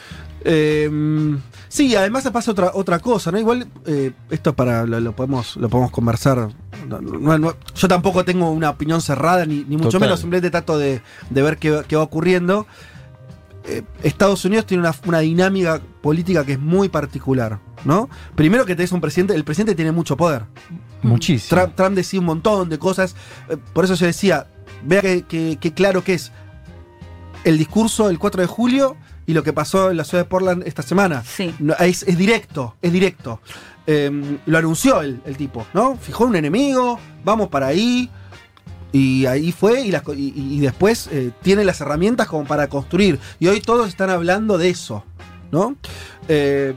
Eh, 0.44 1.38
sí, 1.68 1.96
además 1.96 2.24
se 2.24 2.32
pasa 2.32 2.52
otra, 2.52 2.72
otra 2.74 3.00
cosa, 3.00 3.32
¿no? 3.32 3.40
Igual 3.40 3.68
eh, 3.86 4.12
esto 4.30 4.54
para 4.56 4.86
lo, 4.86 5.00
lo 5.00 5.16
podemos 5.16 5.56
lo 5.58 5.68
podemos 5.70 5.92
conversar. 5.92 6.50
No, 6.88 7.02
no- 7.02 7.38
no- 7.38 7.56
yo 7.76 7.88
tampoco 7.88 8.24
tengo 8.24 8.52
una 8.52 8.70
opinión 8.70 9.02
cerrada, 9.02 9.46
ni, 9.46 9.66
ni 9.68 9.76
mucho 9.78 9.90
Total. 9.90 10.02
menos, 10.02 10.20
simplemente 10.20 10.50
trato 10.52 10.78
de, 10.78 11.02
de 11.30 11.42
ver 11.42 11.58
qué, 11.58 11.82
qué 11.88 11.96
va 11.96 12.04
ocurriendo. 12.04 12.66
Eh, 13.66 13.84
Estados 14.04 14.46
Unidos 14.46 14.66
tiene 14.66 14.82
una, 14.82 14.96
una 15.06 15.20
dinámica 15.20 15.82
política 16.02 16.46
que 16.46 16.54
es 16.54 16.60
muy 16.60 16.88
particular, 16.88 17.60
¿no? 17.84 18.10
Primero 18.36 18.66
que 18.66 18.76
tenés 18.76 18.94
un 18.94 19.02
presidente, 19.02 19.36
el 19.36 19.44
presidente 19.44 19.76
tiene 19.76 19.92
mucho 19.92 20.16
poder. 20.16 20.44
Muchísimo. 21.02 21.60
Trump, 21.60 21.76
Trump 21.76 21.96
decía 21.96 22.20
un 22.20 22.26
montón 22.28 22.70
de 22.70 22.80
cosas. 22.80 23.16
eh, 23.50 23.58
por 23.74 23.84
eso 23.84 23.96
yo 23.96 24.06
decía, 24.06 24.48
vea 24.86 25.02
que- 25.02 25.58
que 25.60 25.74
claro 25.74 26.04
que 26.04 26.14
es 26.14 26.32
el 27.44 27.58
discurso 27.58 28.08
del 28.08 28.20
4 28.20 28.42
de 28.42 28.48
julio 28.48 28.96
y 29.28 29.34
lo 29.34 29.44
que 29.44 29.54
pasó 29.54 29.92
en 29.92 29.98
la 29.98 30.04
ciudad 30.04 30.24
de 30.24 30.30
Portland 30.30 30.64
esta 30.66 30.82
semana. 30.82 31.24
Sí. 31.24 31.54
No, 31.60 31.76
es, 31.76 32.02
es 32.04 32.18
directo, 32.18 32.76
es 32.82 32.92
directo. 32.92 33.40
Eh, 33.86 34.10
lo 34.48 34.58
anunció 34.58 35.02
el, 35.02 35.22
el 35.26 35.38
tipo, 35.38 35.68
¿no? 35.74 35.96
Fijó 35.98 36.26
un 36.26 36.36
enemigo, 36.36 37.00
vamos 37.24 37.50
para 37.50 37.68
ahí. 37.68 38.10
Y 38.94 39.26
ahí 39.26 39.52
fue, 39.52 39.82
y, 39.82 39.92
las 39.92 40.02
co- 40.02 40.14
y- 40.14 40.34
y 40.36 40.60
después 40.62 41.10
eh, 41.12 41.32
tiene 41.42 41.64
las 41.66 41.80
herramientas 41.82 42.28
como 42.28 42.46
para 42.46 42.68
construir. 42.70 43.20
Y 43.40 43.48
hoy 43.48 43.60
todos 43.62 43.88
están 43.90 44.10
hablando 44.10 44.58
de 44.58 44.70
eso, 44.70 45.04
¿no? 45.52 45.76
Eh, 46.30 46.74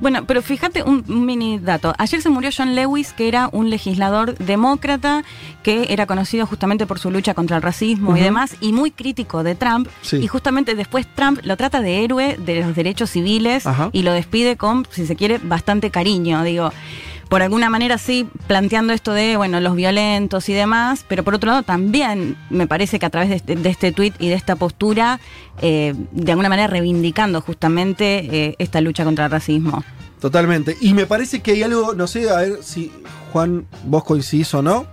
Bueno, 0.00 0.24
pero 0.26 0.42
fíjate 0.42 0.82
un, 0.82 1.04
un 1.08 1.26
mini 1.26 1.58
dato. 1.58 1.94
Ayer 1.98 2.22
se 2.22 2.30
murió 2.30 2.50
John 2.56 2.74
Lewis, 2.74 3.12
que 3.12 3.28
era 3.28 3.48
un 3.52 3.70
legislador 3.70 4.36
demócrata 4.38 5.24
que 5.62 5.86
era 5.90 6.06
conocido 6.06 6.46
justamente 6.46 6.86
por 6.86 6.98
su 6.98 7.10
lucha 7.10 7.34
contra 7.34 7.56
el 7.56 7.62
racismo 7.62 8.16
y 8.16 8.20
demás, 8.20 8.56
y 8.60 8.72
muy 8.72 8.90
crítico 8.90 9.42
de 9.42 9.54
Trump. 9.54 9.88
Sí. 10.02 10.16
Y 10.16 10.26
justamente 10.26 10.74
después 10.74 11.06
Trump 11.14 11.40
lo 11.42 11.56
trata 11.56 11.80
de 11.80 12.04
héroe 12.04 12.36
de 12.38 12.62
los 12.62 12.74
derechos 12.74 13.10
civiles 13.10 13.66
Ajá. 13.66 13.90
y 13.92 14.02
lo 14.02 14.12
despide 14.12 14.56
con, 14.56 14.86
si 14.90 15.06
se 15.06 15.16
quiere, 15.16 15.38
bastante 15.42 15.90
cariño. 15.90 16.42
Digo, 16.44 16.72
por 17.30 17.42
alguna 17.42 17.70
manera 17.70 17.96
sí, 17.96 18.28
planteando 18.48 18.92
esto 18.92 19.12
de, 19.12 19.36
bueno, 19.36 19.60
los 19.60 19.76
violentos 19.76 20.48
y 20.48 20.52
demás, 20.52 21.04
pero 21.08 21.22
por 21.22 21.36
otro 21.36 21.48
lado 21.52 21.62
también 21.62 22.36
me 22.50 22.66
parece 22.66 22.98
que 22.98 23.06
a 23.06 23.10
través 23.10 23.30
de 23.30 23.36
este, 23.36 23.54
de 23.54 23.68
este 23.68 23.92
tuit 23.92 24.14
y 24.18 24.28
de 24.28 24.34
esta 24.34 24.56
postura, 24.56 25.20
eh, 25.62 25.94
de 26.10 26.32
alguna 26.32 26.48
manera 26.48 26.66
reivindicando 26.66 27.40
justamente 27.40 28.26
eh, 28.48 28.56
esta 28.58 28.80
lucha 28.80 29.04
contra 29.04 29.26
el 29.26 29.30
racismo. 29.30 29.84
Totalmente. 30.20 30.76
Y 30.80 30.92
me 30.92 31.06
parece 31.06 31.40
que 31.40 31.52
hay 31.52 31.62
algo, 31.62 31.94
no 31.94 32.08
sé, 32.08 32.28
a 32.28 32.38
ver 32.38 32.58
si 32.62 32.90
Juan, 33.32 33.64
vos 33.84 34.02
coincidís 34.02 34.52
o 34.54 34.62
no. 34.62 34.86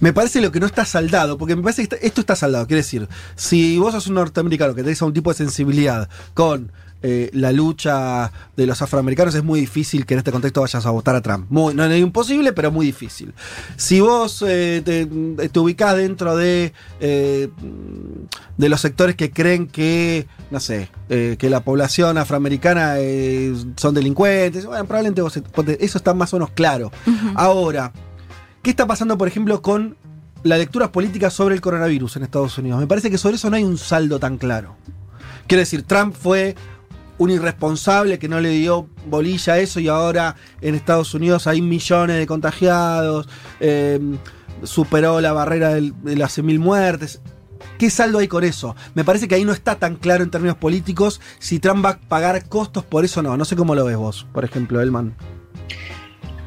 Me 0.00 0.14
parece 0.14 0.40
lo 0.40 0.50
que 0.50 0.58
no 0.58 0.66
está 0.66 0.86
saldado, 0.86 1.36
porque 1.36 1.54
me 1.54 1.62
parece 1.62 1.86
que 1.86 1.98
esto 2.00 2.22
está 2.22 2.34
saldado. 2.34 2.66
Quiere 2.66 2.80
decir, 2.80 3.08
si 3.36 3.76
vos 3.76 3.92
sos 3.92 4.06
un 4.06 4.14
norteamericano 4.14 4.74
que 4.74 4.82
tenés 4.82 5.02
un 5.02 5.12
tipo 5.12 5.30
de 5.30 5.36
sensibilidad 5.36 6.08
con 6.32 6.72
eh, 7.02 7.30
la 7.32 7.52
lucha 7.52 8.32
de 8.56 8.66
los 8.66 8.82
afroamericanos, 8.82 9.34
es 9.34 9.44
muy 9.44 9.60
difícil 9.60 10.04
que 10.04 10.14
en 10.14 10.18
este 10.18 10.32
contexto 10.32 10.60
vayas 10.60 10.84
a 10.84 10.90
votar 10.90 11.14
a 11.14 11.20
Trump. 11.20 11.46
Muy, 11.50 11.74
no 11.74 11.84
es 11.84 12.00
imposible, 12.00 12.52
pero 12.52 12.72
muy 12.72 12.86
difícil. 12.86 13.32
Si 13.76 14.00
vos 14.00 14.44
eh, 14.46 14.82
te, 14.84 15.06
te 15.48 15.58
ubicás 15.58 15.96
dentro 15.96 16.36
de, 16.36 16.72
eh, 17.00 17.48
de 18.56 18.68
los 18.68 18.80
sectores 18.80 19.16
que 19.16 19.30
creen 19.30 19.66
que, 19.66 20.26
no 20.50 20.60
sé, 20.60 20.90
que 21.08 21.50
la 21.50 21.60
población 21.60 22.18
afroamericana 22.18 22.96
son 23.76 23.94
delincuentes, 23.94 24.66
bueno, 24.66 24.84
probablemente 24.84 25.22
vos, 25.22 25.36
eso 25.36 25.98
está 25.98 26.14
más 26.14 26.32
o 26.32 26.36
menos 26.36 26.50
claro. 26.50 26.90
Ahora, 27.34 27.92
¿qué 28.62 28.70
está 28.70 28.86
pasando, 28.86 29.16
por 29.16 29.28
ejemplo, 29.28 29.62
con 29.62 29.96
las 30.42 30.58
lecturas 30.58 30.90
políticas 30.90 31.32
sobre 31.32 31.54
el 31.54 31.60
coronavirus 31.60 32.16
en 32.16 32.22
Estados 32.24 32.58
Unidos? 32.58 32.80
Me 32.80 32.86
parece 32.86 33.10
que 33.10 33.18
sobre 33.18 33.36
eso 33.36 33.48
no 33.50 33.56
hay 33.56 33.64
un 33.64 33.78
saldo 33.78 34.18
tan 34.18 34.38
claro. 34.38 34.76
Quiero 35.46 35.60
decir, 35.60 35.82
Trump 35.82 36.14
fue 36.14 36.54
un 37.18 37.30
irresponsable 37.30 38.18
que 38.18 38.28
no 38.28 38.40
le 38.40 38.50
dio 38.50 38.88
bolilla 39.06 39.54
a 39.54 39.58
eso 39.58 39.80
y 39.80 39.88
ahora 39.88 40.36
en 40.60 40.74
Estados 40.74 41.14
Unidos 41.14 41.46
hay 41.46 41.60
millones 41.60 42.16
de 42.16 42.26
contagiados, 42.26 43.28
eh, 43.60 44.00
superó 44.62 45.20
la 45.20 45.32
barrera 45.32 45.74
de 45.74 46.16
las 46.16 46.38
100.000 46.38 46.58
muertes. 46.58 47.20
¿Qué 47.76 47.90
saldo 47.90 48.18
hay 48.18 48.28
con 48.28 48.44
eso? 48.44 48.74
Me 48.94 49.04
parece 49.04 49.28
que 49.28 49.34
ahí 49.34 49.44
no 49.44 49.52
está 49.52 49.76
tan 49.76 49.96
claro 49.96 50.24
en 50.24 50.30
términos 50.30 50.56
políticos 50.56 51.20
si 51.38 51.58
Trump 51.58 51.84
va 51.84 51.90
a 51.90 51.98
pagar 51.98 52.48
costos 52.48 52.84
por 52.84 53.04
eso 53.04 53.22
no. 53.22 53.36
No 53.36 53.44
sé 53.44 53.56
cómo 53.56 53.74
lo 53.74 53.84
ves 53.84 53.96
vos, 53.96 54.26
por 54.32 54.44
ejemplo, 54.44 54.80
Elman. 54.80 55.14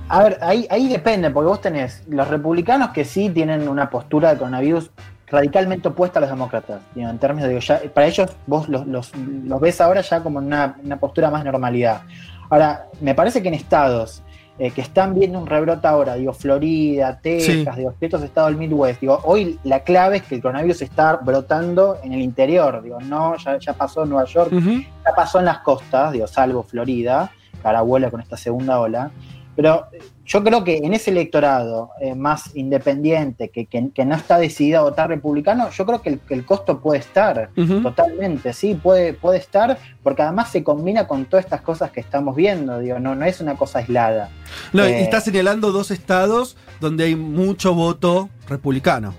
A 0.09 0.23
ver, 0.23 0.39
ahí, 0.41 0.67
ahí 0.69 0.89
depende, 0.89 1.29
porque 1.29 1.47
vos 1.47 1.61
tenés 1.61 2.03
los 2.09 2.27
republicanos 2.27 2.89
que 2.89 3.05
sí 3.05 3.29
tienen 3.29 3.69
una 3.69 3.89
postura 3.89 4.33
de 4.33 4.39
coronavirus 4.39 4.91
radicalmente 5.31 5.87
opuesta 5.87 6.19
a 6.19 6.21
los 6.21 6.29
demócratas. 6.29 6.81
Digo, 6.93 7.09
en 7.09 7.17
términos 7.17 7.49
de, 7.49 7.59
ya, 7.59 7.81
para 7.93 8.07
ellos 8.07 8.29
vos 8.45 8.67
los, 8.67 8.85
los, 8.85 9.11
los 9.15 9.61
ves 9.61 9.79
ahora 9.81 10.01
ya 10.01 10.21
como 10.21 10.39
una, 10.39 10.75
una, 10.83 10.99
postura 10.99 11.31
más 11.31 11.43
normalidad. 11.45 12.01
Ahora, 12.49 12.87
me 12.99 13.15
parece 13.15 13.41
que 13.41 13.47
en 13.47 13.53
estados 13.53 14.21
eh, 14.59 14.71
que 14.71 14.81
están 14.81 15.15
viendo 15.15 15.39
un 15.39 15.47
rebrote 15.47 15.87
ahora, 15.87 16.15
digo, 16.15 16.33
Florida, 16.33 17.17
Texas, 17.21 17.73
sí. 17.73 17.79
digo, 17.79 17.93
estos 17.99 18.21
estados 18.21 18.49
del 18.49 18.59
Midwest, 18.59 18.99
digo, 18.99 19.19
hoy 19.23 19.57
la 19.63 19.79
clave 19.79 20.17
es 20.17 20.23
que 20.23 20.35
el 20.35 20.41
coronavirus 20.41 20.81
está 20.81 21.15
brotando 21.15 21.97
en 22.03 22.11
el 22.11 22.21
interior, 22.21 22.83
digo, 22.83 22.99
no, 22.99 23.37
ya, 23.37 23.57
ya 23.57 23.73
pasó 23.73 24.03
en 24.03 24.09
Nueva 24.09 24.25
York, 24.25 24.51
uh 24.51 24.57
-huh. 24.57 24.87
ya 25.05 25.15
pasó 25.15 25.39
en 25.39 25.45
las 25.45 25.59
costas, 25.59 26.11
digo, 26.11 26.27
salvo 26.27 26.61
Florida, 26.63 27.31
que 27.61 27.67
ahora 27.67 27.81
vuela 27.81 28.11
con 28.11 28.19
esta 28.19 28.35
segunda 28.35 28.79
ola. 28.79 29.11
Pero 29.55 29.87
yo 30.25 30.43
creo 30.43 30.63
que 30.63 30.77
en 30.77 30.93
ese 30.93 31.11
electorado 31.11 31.91
eh, 31.99 32.15
más 32.15 32.55
independiente, 32.55 33.49
que, 33.49 33.65
que, 33.65 33.89
que, 33.93 34.05
no 34.05 34.15
está 34.15 34.37
decidido 34.37 34.79
a 34.79 34.83
votar 34.83 35.09
republicano, 35.09 35.69
yo 35.71 35.85
creo 35.85 36.01
que 36.01 36.09
el, 36.09 36.19
que 36.19 36.33
el 36.33 36.45
costo 36.45 36.79
puede 36.79 36.99
estar 36.99 37.49
uh 37.57 37.61
-huh. 37.61 37.83
totalmente, 37.83 38.53
sí, 38.53 38.75
puede, 38.75 39.13
puede 39.13 39.39
estar, 39.39 39.77
porque 40.03 40.21
además 40.21 40.49
se 40.51 40.63
combina 40.63 41.05
con 41.05 41.25
todas 41.25 41.43
estas 41.45 41.61
cosas 41.61 41.91
que 41.91 41.99
estamos 41.99 42.35
viendo, 42.35 42.79
digo, 42.79 42.99
no, 42.99 43.13
no 43.13 43.25
es 43.25 43.41
una 43.41 43.55
cosa 43.55 43.79
aislada. 43.79 44.29
No, 44.71 44.85
eh, 44.85 45.01
está 45.01 45.19
señalando 45.19 45.71
dos 45.71 45.91
estados 45.91 46.55
donde 46.79 47.05
hay 47.05 47.15
mucho 47.15 47.73
voto 47.73 48.29
republicano. 48.47 49.13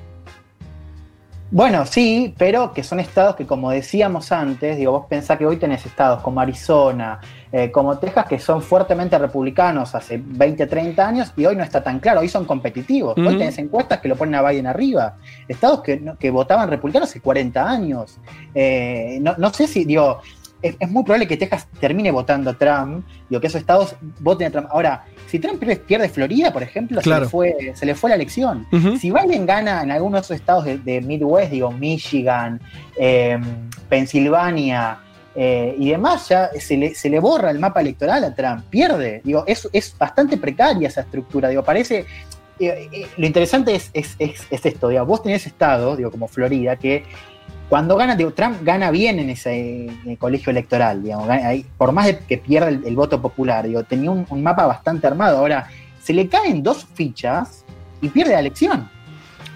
Bueno, 1.52 1.84
sí, 1.84 2.34
pero 2.38 2.72
que 2.72 2.82
son 2.82 2.98
estados 2.98 3.36
que, 3.36 3.44
como 3.44 3.70
decíamos 3.70 4.32
antes, 4.32 4.78
digo, 4.78 4.92
vos 4.92 5.04
pensás 5.06 5.36
que 5.36 5.44
hoy 5.44 5.58
tenés 5.58 5.84
estados 5.84 6.22
como 6.22 6.40
Arizona, 6.40 7.20
eh, 7.52 7.70
como 7.70 7.98
Texas, 7.98 8.24
que 8.24 8.38
son 8.38 8.62
fuertemente 8.62 9.18
republicanos 9.18 9.94
hace 9.94 10.18
20, 10.24 10.66
30 10.66 11.06
años 11.06 11.30
y 11.36 11.44
hoy 11.44 11.54
no 11.54 11.62
está 11.62 11.82
tan 11.82 12.00
claro, 12.00 12.20
hoy 12.20 12.28
son 12.30 12.46
competitivos. 12.46 13.18
Uh 13.18 13.20
-huh. 13.20 13.28
Hoy 13.28 13.36
tenés 13.36 13.58
encuestas 13.58 14.00
que 14.00 14.08
lo 14.08 14.16
ponen 14.16 14.36
a 14.36 14.48
Biden 14.48 14.66
arriba. 14.66 15.16
Estados 15.46 15.82
que, 15.82 16.02
que 16.18 16.30
votaban 16.30 16.70
republicanos 16.70 17.10
hace 17.10 17.20
40 17.20 17.68
años. 17.68 18.18
Eh, 18.54 19.18
no, 19.20 19.34
no, 19.36 19.52
sé 19.52 19.66
si, 19.66 19.84
digo, 19.84 20.22
es, 20.62 20.76
es, 20.78 20.90
muy 20.90 21.02
probable 21.02 21.26
que 21.26 21.36
Texas 21.36 21.66
termine 21.80 22.10
votando 22.10 22.50
a 22.50 22.54
Trump, 22.54 23.04
digo, 23.28 23.40
que 23.40 23.46
esos 23.48 23.60
estados 23.60 23.96
voten 24.20 24.46
a 24.48 24.50
Trump. 24.50 24.68
Ahora, 24.70 25.04
si 25.26 25.38
Trump 25.38 25.62
pierde 25.86 26.08
Florida, 26.08 26.52
por 26.52 26.62
ejemplo, 26.62 27.00
claro. 27.00 27.20
se, 27.20 27.26
le 27.26 27.30
fue, 27.30 27.72
se, 27.74 27.86
le 27.86 27.94
fue, 27.94 28.10
la 28.10 28.16
elección. 28.16 28.66
Uh 28.72 28.76
-huh. 28.76 28.98
Si 28.98 29.10
Biden 29.10 29.46
gana 29.46 29.82
en 29.82 29.90
algunos 29.90 30.20
de 30.20 30.24
esos 30.24 30.36
estados 30.36 30.64
de, 30.64 30.78
de 30.78 31.00
Midwest, 31.00 31.50
digo, 31.50 31.70
Michigan, 31.70 32.60
eh, 32.96 33.38
Pensilvania, 33.88 34.98
eh, 35.34 35.74
y 35.78 35.90
demás, 35.90 36.28
ya 36.28 36.50
se 36.58 36.76
le, 36.76 36.94
se 36.94 37.08
le, 37.08 37.18
borra 37.18 37.50
el 37.50 37.58
mapa 37.58 37.80
electoral 37.80 38.22
a 38.24 38.34
Trump, 38.34 38.64
pierde. 38.68 39.22
Digo, 39.24 39.44
es, 39.46 39.68
es 39.72 39.96
bastante 39.96 40.36
precaria 40.36 40.88
esa 40.88 41.02
estructura. 41.02 41.48
Digo, 41.48 41.62
parece. 41.62 42.04
Eh, 42.58 42.88
eh, 42.92 43.06
lo 43.16 43.26
interesante 43.26 43.74
es, 43.74 43.90
es, 43.94 44.14
es, 44.18 44.66
esto, 44.66 44.88
digo, 44.88 45.04
vos 45.06 45.22
tenés 45.22 45.46
estados, 45.46 45.96
digo, 45.96 46.10
como 46.10 46.28
Florida, 46.28 46.76
que 46.76 47.02
cuando 47.72 47.96
gana, 47.96 48.14
digo, 48.16 48.34
Trump 48.34 48.58
gana 48.62 48.90
bien 48.90 49.18
en 49.18 49.30
ese 49.30 49.88
colegio 50.18 50.50
electoral, 50.50 51.02
digamos, 51.02 51.26
ahí, 51.30 51.64
por 51.78 51.90
más 51.90 52.04
de 52.04 52.18
que 52.18 52.36
pierda 52.36 52.68
el, 52.68 52.84
el, 52.84 52.94
voto 52.94 53.22
popular, 53.22 53.66
digo, 53.66 53.82
tenía 53.82 54.10
un, 54.10 54.26
un 54.28 54.42
mapa 54.42 54.66
bastante 54.66 55.06
armado. 55.06 55.38
Ahora, 55.38 55.70
se 56.02 56.12
le 56.12 56.28
caen 56.28 56.62
dos 56.62 56.86
fichas 56.92 57.64
y 58.02 58.10
pierde 58.10 58.34
la 58.34 58.40
elección. 58.40 58.90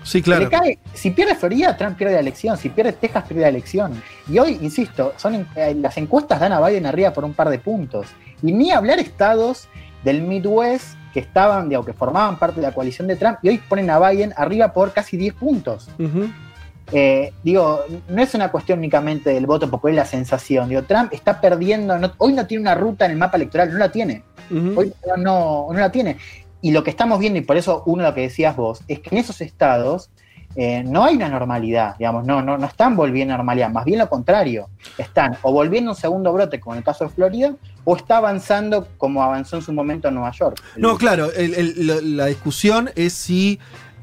Sí, 0.03 0.23
claro. 0.23 0.49
Cae, 0.49 0.79
si 0.95 1.11
pierde 1.11 1.35
Florida, 1.35 1.77
Trump 1.77 1.99
pierde 1.99 2.15
la 2.15 2.21
elección. 2.21 2.57
Si 2.57 2.71
pierde 2.71 2.95
Texas, 2.95 3.25
pierde 3.25 3.43
la 3.43 3.49
elección. 3.51 4.03
Y 4.31 4.39
hoy, 4.39 4.61
insisto, 4.63 5.13
son 5.19 5.47
eh, 5.55 5.77
las 5.79 5.99
encuestas 5.99 6.41
dan 6.41 6.55
a 6.55 6.67
Biden 6.67 6.87
arriba 6.87 7.13
por 7.13 7.23
un 7.27 7.35
par 7.35 7.51
de 7.51 7.59
puntos. 7.59 8.07
Y 8.43 8.51
ni 8.51 8.71
hablar 8.71 8.99
estados 8.99 9.69
del 10.05 10.23
Midwest 10.23 10.97
que 11.13 11.21
estaban, 11.21 11.69
digo, 11.69 11.85
que 11.85 11.93
formaban 11.93 12.39
parte 12.39 12.63
de 12.63 12.67
la 12.67 12.73
coalición 12.73 13.09
de 13.09 13.17
Trump 13.17 13.41
y 13.43 13.51
hoy 13.51 13.59
ponen 13.59 13.91
a 13.91 13.99
Biden 13.99 14.33
arriba 14.39 14.73
por 14.73 14.95
casi 14.95 15.19
10 15.19 15.35
puntos. 15.35 15.91
Uh 15.99 16.05
-huh. 16.05 16.46
Eh, 16.93 17.33
digo, 17.43 17.81
no 18.09 18.23
es 18.23 18.35
una 18.35 18.51
cuestión 18.51 18.79
únicamente 18.79 19.31
del 19.31 19.47
voto 19.47 19.69
popular 19.71 19.95
y 19.95 19.97
la 19.97 20.05
sensación. 20.05 20.69
Digo, 20.69 20.83
Trump 20.85 21.13
está 21.13 21.41
perdiendo, 21.41 21.99
no, 21.99 22.13
hoy 22.19 22.33
no 22.33 22.47
tiene 22.47 22.63
una 22.63 22.75
ruta 22.75 23.07
en 23.07 23.13
el 23.13 23.19
mapa 23.19 23.37
electoral, 23.37 23.73
no 23.73 23.79
la 23.79 23.91
tiene. 23.91 24.23
Uh 24.51 24.55
-huh. 24.55 24.79
Hoy 24.79 24.93
no, 25.19 25.69
no 25.71 25.79
la 25.79 25.91
tiene. 25.91 26.17
Y 26.63 26.71
lo 26.71 26.83
que 26.83 26.91
estamos 26.91 27.19
viendo, 27.19 27.39
y 27.39 27.43
por 27.43 27.57
eso 27.57 27.83
uno 27.87 28.03
de 28.03 28.09
lo 28.11 28.15
que 28.15 28.23
decías 28.23 28.57
vos, 28.57 28.81
es 28.89 29.01
que 29.01 29.11
en 29.11 29.19
esos 29.19 29.41
estados 29.41 30.11
eh, 30.57 30.83
no 30.85 31.05
hay 31.05 31.17
una 31.17 31.29
normalidad, 31.29 31.97
digamos, 31.99 32.25
no, 32.25 32.41
no, 32.41 32.57
no 32.57 32.67
están 32.67 32.97
volviendo 32.97 33.35
a 33.35 33.37
normalidad, 33.37 33.69
más 33.71 33.85
bien 33.85 33.99
lo 33.99 34.09
contrario, 34.09 34.69
están 34.97 35.37
o 35.43 35.53
volviendo 35.53 35.91
a 35.91 35.95
un 35.95 36.01
segundo 36.01 36.33
brote, 36.33 36.59
como 36.59 36.75
en 36.75 36.79
el 36.79 36.85
caso 36.85 37.05
de 37.05 37.11
Florida, 37.11 37.55
o 37.85 37.95
está 37.95 38.17
avanzando 38.17 38.89
como 38.97 39.23
avanzó 39.23 39.57
en 39.57 39.63
su 39.63 39.73
momento 39.73 40.09
en 40.09 40.15
Nueva 40.15 40.31
York. 40.31 40.63
No, 40.77 40.97
claro, 40.97 41.31
el, 41.33 41.53
el, 41.55 42.17
la 42.17 42.27
discusión 42.27 42.91
es 42.97 43.13
si 43.13 43.61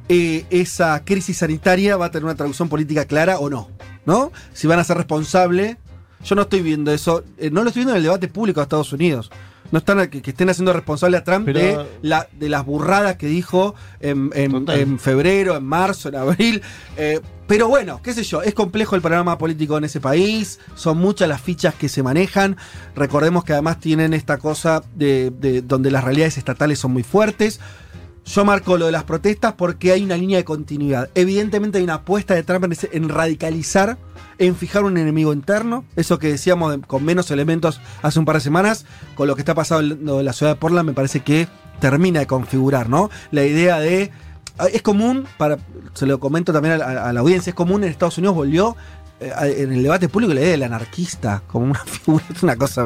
eh, 0.10 0.46
esa 0.50 1.04
crisis 1.06 1.38
sanitaria 1.38 1.98
va 1.98 2.08
a 2.08 2.12
tener 2.12 2.26
una 2.26 2.36
traducción 2.36 2.70
política 2.70 3.06
clara 3.06 3.40
o 3.40 3.50
no, 3.50 3.70
¿no? 4.06 4.32
Si 4.54 4.68
van 4.68 4.80
a 4.80 4.84
ser 4.84 4.98
responsables. 4.98 5.78
Yo 6.24 6.36
no 6.36 6.44
estoy 6.44 6.62
viendo 6.62 6.92
eso, 6.94 7.24
eh, 7.38 7.50
no 7.52 7.64
lo 7.64 7.68
estoy 7.68 7.82
viendo 7.82 7.92
en 7.94 7.98
el 7.98 8.04
debate 8.04 8.30
público 8.30 8.62
de 8.62 8.64
Estados 8.64 8.94
Unidos 8.94 9.30
no 9.74 9.80
están 9.80 10.08
que, 10.08 10.22
que, 10.22 10.30
estén 10.30 10.52
haciendo 10.52 10.72
responsable 10.72 11.18
a 11.18 11.24
Trump 11.24 11.46
Pero, 11.46 11.60
de, 11.60 11.88
la, 12.04 12.28
de 12.32 12.48
las 12.48 12.64
burradas 12.64 13.16
que 13.16 13.26
dijo 13.26 13.74
en, 14.02 14.30
en, 14.36 14.70
en 14.70 15.00
febrero, 15.00 15.58
en 15.58 15.66
marzo, 15.66 16.10
en 16.10 16.16
abril. 16.16 16.62
Eh, 16.96 17.20
pero 17.48 17.68
bueno, 17.68 18.00
qué 18.04 18.14
sé 18.14 18.24
yo, 18.24 18.44
es 18.44 18.54
complejo 18.54 18.96
el 18.96 19.02
panorama 19.02 19.40
político 19.40 19.76
en 19.78 19.84
ese 19.84 20.00
país, 20.00 20.60
son 20.76 21.00
muchas 21.00 21.28
las 21.28 21.42
fichas 21.42 21.74
que 21.74 21.90
se 21.90 22.04
manejan. 22.04 22.56
Recordemos 22.96 23.44
que 23.46 23.54
además 23.54 23.80
tienen 23.80 24.14
esta 24.14 24.38
cosa 24.38 24.84
de, 24.94 25.32
de 25.32 25.64
donde 25.64 25.90
las 25.90 26.04
realidades 26.04 26.38
estatales 26.38 26.78
son 26.78 26.94
muy 26.94 27.04
fuertes. 27.04 27.60
Yo 28.26 28.46
marco 28.46 28.78
lo 28.78 28.86
de 28.86 28.92
las 28.92 29.04
protestas 29.04 29.54
porque 29.54 29.92
hay 29.92 30.04
una 30.04 30.16
línea 30.16 30.38
de 30.38 30.46
continuidad. 30.46 31.10
Evidentemente 31.14 31.78
hay 31.78 31.84
una 31.84 31.96
apuesta 31.96 32.34
de 32.34 32.44
Trump 32.44 32.66
en, 32.92 33.10
radicalizar, 33.10 33.98
en 34.38 34.56
fijar 34.56 34.86
un 34.86 34.98
enemigo 34.98 35.34
interno. 35.34 35.84
Eso 35.96 36.20
que 36.20 36.30
decíamos 36.30 36.72
de, 36.72 36.82
con 36.82 37.04
menos 37.04 37.32
elementos 37.32 37.82
hace 38.02 38.20
un 38.20 38.26
par 38.26 38.36
de 38.36 38.42
semanas, 38.42 38.86
con 39.16 39.28
lo 39.28 39.36
que 39.36 39.42
está 39.42 39.54
pasando 39.54 40.20
en 40.20 40.26
la 40.26 40.34
ciudad 40.34 40.54
de 40.54 40.60
Portland, 40.60 40.88
me 40.88 40.94
parece 40.94 41.20
que 41.20 41.48
termina 41.80 42.22
de 42.22 42.28
configurar, 42.28 42.90
¿no? 42.90 43.10
La 43.32 43.44
idea 43.44 43.80
de. 43.80 44.12
Es 44.72 44.84
común, 44.84 45.26
para, 45.38 45.58
se 45.94 46.06
lo 46.06 46.20
comento 46.20 46.54
también 46.54 46.80
a 46.80 47.12
la 47.12 47.20
audiencia, 47.20 47.50
es 47.50 47.56
común 47.56 47.84
en 47.84 47.90
Estados 47.90 48.20
Unidos 48.20 48.36
volvió 48.36 48.78
en 49.24 49.74
el 49.74 49.84
debate 49.84 50.10
público 50.10 50.34
la 50.34 50.42
idea 50.42 50.52
del 50.52 50.64
anarquista 50.64 51.42
como 51.48 51.66
una 51.66 51.80
figura, 51.86 52.24
es 52.34 52.44
una 52.44 52.56
cosa. 52.56 52.86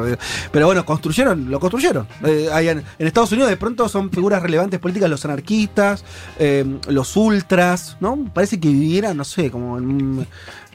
Pero 0.52 0.66
bueno, 0.66 0.84
construyeron, 0.84 1.50
lo 1.50 1.60
construyeron. 1.60 2.06
Eh, 2.24 2.48
hay 2.52 2.68
en, 2.68 2.84
en, 2.98 3.06
Estados 3.06 3.32
Unidos 3.32 3.50
de 3.50 3.56
pronto 3.56 3.88
son 3.88 4.10
figuras 4.10 4.42
relevantes 4.42 4.80
políticas 4.80 5.10
los 5.10 5.24
anarquistas, 5.24 6.04
eh, 6.38 6.64
los 6.88 7.16
ultras, 7.16 7.96
¿no? 8.00 8.30
Parece 8.32 8.60
que 8.60 8.68
vivieran, 8.68 9.16
no 9.16 9.24
sé, 9.24 9.50
como 9.50 9.78
en, 9.78 10.26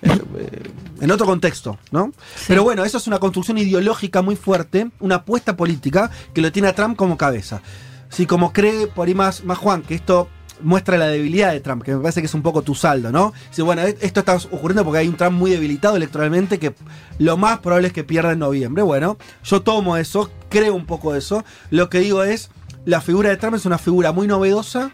eh, 0.02 0.70
en 1.02 1.12
otro 1.12 1.26
contexto, 1.26 1.78
¿no? 1.92 2.12
Sí. 2.36 2.46
Pero 2.48 2.64
bueno, 2.64 2.84
eso 2.84 2.98
es 2.98 3.08
una 3.08 3.20
construcción 3.20 3.58
ideológica 3.58 4.22
muy 4.22 4.36
fuerte, 4.36 4.92
una 5.00 5.16
apuesta 5.16 5.56
política 5.56 6.10
que 6.34 6.42
lo 6.42 6.52
tiene 6.52 6.68
a 6.68 6.76
Trump 6.76 6.96
como 6.98 7.18
cabeza. 7.18 7.62
Si 8.10 8.26
como 8.26 8.54
cree 8.54 8.88
por 8.88 9.08
ahí 9.08 9.16
más, 9.16 9.44
más 9.44 9.58
Juan, 9.58 9.82
que 9.82 9.96
esto 9.96 10.30
muestra 10.62 10.98
la 10.98 11.08
debilidad 11.08 11.52
de 11.52 11.60
Trump, 11.60 11.84
que 11.84 11.94
me 11.94 12.02
parece 12.02 12.22
que 12.22 12.28
es 12.28 12.34
un 12.34 12.42
poco 12.42 12.62
tu 12.62 12.76
saldo, 12.76 13.12
¿no? 13.12 13.34
Si 13.52 13.62
bueno, 13.62 13.82
esto 13.82 14.20
está 14.20 14.36
ocurriendo 14.36 14.84
porque 14.84 15.00
hay 15.00 15.08
un 15.08 15.16
Trump 15.16 15.38
muy 15.38 15.52
debilitado 15.52 15.96
electoralmente 15.96 16.60
que 16.60 16.74
lo 17.20 17.38
más 17.38 17.60
probable 17.60 17.88
es 17.88 17.94
que 17.94 18.04
pierda 18.04 18.32
en 18.32 18.40
noviembre. 18.40 18.84
Bueno, 18.84 19.18
yo 19.44 19.62
tomo 19.62 19.98
eso, 19.98 20.32
creo 20.50 20.76
un 20.76 20.86
poco 20.86 21.16
eso. 21.16 21.44
Lo 21.70 21.90
que 21.90 22.00
digo 22.00 22.24
es, 22.24 22.50
la 22.86 23.02
figura 23.02 23.30
de 23.30 23.38
Trump 23.38 23.56
es 23.56 23.66
una 23.66 23.78
figura 23.78 24.12
muy 24.12 24.28
novedosa 24.28 24.92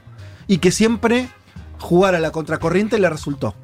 y 0.47 0.57
que 0.57 0.72
siempre 0.72 1.30
jugar 1.80 2.16
a 2.16 2.20
la 2.20 2.32
contracorriente 2.32 2.99
le 2.99 3.10
resultó. 3.10 3.55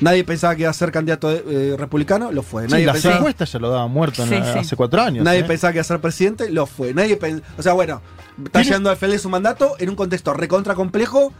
Nadie 0.00 0.24
pensaba 0.24 0.54
que 0.54 0.62
iba 0.62 0.70
a 0.70 0.74
ser 0.74 0.92
candidato 0.92 1.30
eh, 1.30 1.74
republicano, 1.78 2.32
lo 2.32 2.42
fue. 2.42 2.68
Nadie 2.68 2.82
sí, 2.82 2.86
las 2.86 2.94
pensaba, 2.94 3.16
encuestas 3.16 3.52
ya 3.52 3.58
lo 3.58 3.70
daba 3.70 3.86
muerto 3.86 4.26
sí, 4.26 4.34
hace 4.34 4.64
sí. 4.64 4.76
cuatro 4.76 5.02
años. 5.02 5.24
Nadie 5.24 5.40
¿eh? 5.40 5.44
pensaba 5.44 5.72
que 5.72 5.76
iba 5.78 5.82
a 5.82 5.84
ser 5.84 6.00
presidente, 6.00 6.50
lo 6.50 6.66
fue. 6.66 6.94
Nadie 6.94 7.18
O 7.58 7.62
sea, 7.62 7.72
bueno, 7.72 8.02
está 8.44 8.62
llegando 8.62 8.90
al 8.90 8.96
final 8.96 9.12
de 9.12 9.18
su 9.18 9.28
mandato 9.28 9.76
en 9.78 9.88
un 9.88 9.96
contexto 9.96 10.32
recontra 10.34 10.74
complejo 10.74 11.32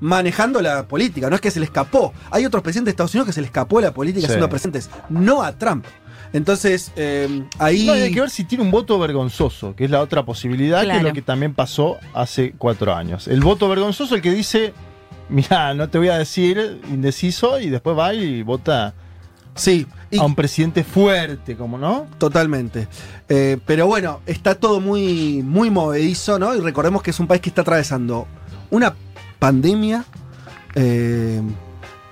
manejando 0.00 0.60
la 0.60 0.86
política. 0.86 1.28
No 1.28 1.36
es 1.36 1.40
que 1.40 1.50
se 1.50 1.60
le 1.60 1.66
escapó. 1.66 2.12
Hay 2.30 2.44
otros 2.44 2.62
presidentes 2.62 2.86
de 2.86 2.90
Estados 2.92 3.14
Unidos 3.14 3.26
que 3.26 3.32
se 3.32 3.40
le 3.40 3.46
escapó 3.46 3.80
la 3.80 3.92
política 3.92 4.26
sí. 4.26 4.32
siendo 4.32 4.48
presidentes, 4.48 4.90
no 5.08 5.42
a 5.42 5.52
Trump. 5.52 5.84
Entonces, 6.32 6.92
eh, 6.96 7.44
ahí. 7.58 7.86
No, 7.86 7.92
hay 7.92 8.12
que 8.12 8.20
ver 8.20 8.30
si 8.30 8.44
tiene 8.44 8.64
un 8.64 8.70
voto 8.70 8.98
vergonzoso, 8.98 9.74
que 9.74 9.84
es 9.84 9.90
la 9.90 10.00
otra 10.00 10.24
posibilidad, 10.24 10.82
claro. 10.82 10.92
que 10.92 10.96
es 10.98 11.02
lo 11.04 11.12
que 11.14 11.22
también 11.22 11.54
pasó 11.54 11.96
hace 12.12 12.54
cuatro 12.56 12.94
años. 12.94 13.28
El 13.28 13.40
voto 13.40 13.68
vergonzoso, 13.68 14.14
el 14.14 14.22
que 14.22 14.30
dice, 14.30 14.74
mira, 15.28 15.74
no 15.74 15.88
te 15.88 15.98
voy 15.98 16.08
a 16.08 16.18
decir 16.18 16.80
indeciso, 16.90 17.60
y 17.60 17.70
después 17.70 17.96
va 17.96 18.14
y 18.14 18.42
vota. 18.42 18.94
Sí. 19.54 19.86
Y 20.10 20.18
a 20.18 20.24
un 20.24 20.34
presidente 20.34 20.84
fuerte, 20.84 21.56
como 21.56 21.78
no. 21.78 22.06
Totalmente. 22.18 22.88
Eh, 23.28 23.58
pero 23.66 23.86
bueno, 23.86 24.20
está 24.24 24.54
todo 24.54 24.80
muy, 24.80 25.42
muy 25.42 25.70
movedizo, 25.70 26.38
¿no? 26.38 26.54
Y 26.54 26.60
recordemos 26.60 27.02
que 27.02 27.10
es 27.10 27.20
un 27.20 27.26
país 27.26 27.40
que 27.40 27.48
está 27.48 27.62
atravesando 27.62 28.26
una 28.70 28.94
pandemia. 29.38 30.04
Eh, 30.74 31.42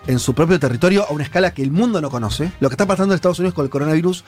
en 0.06 0.18
su 0.18 0.34
propio 0.34 0.58
territorio 0.60 1.04
a 1.08 1.12
una 1.12 1.24
escala 1.24 1.52
que 1.52 1.62
el 1.62 1.70
mundo 1.70 2.00
no 2.00 2.10
conoce. 2.10 2.52
Lo 2.60 2.68
que 2.68 2.74
está 2.74 2.86
pasando 2.86 3.12
en 3.12 3.16
Estados 3.16 3.38
Unidos 3.38 3.54
con 3.54 3.64
el 3.64 3.70
coronavirus 3.70 4.24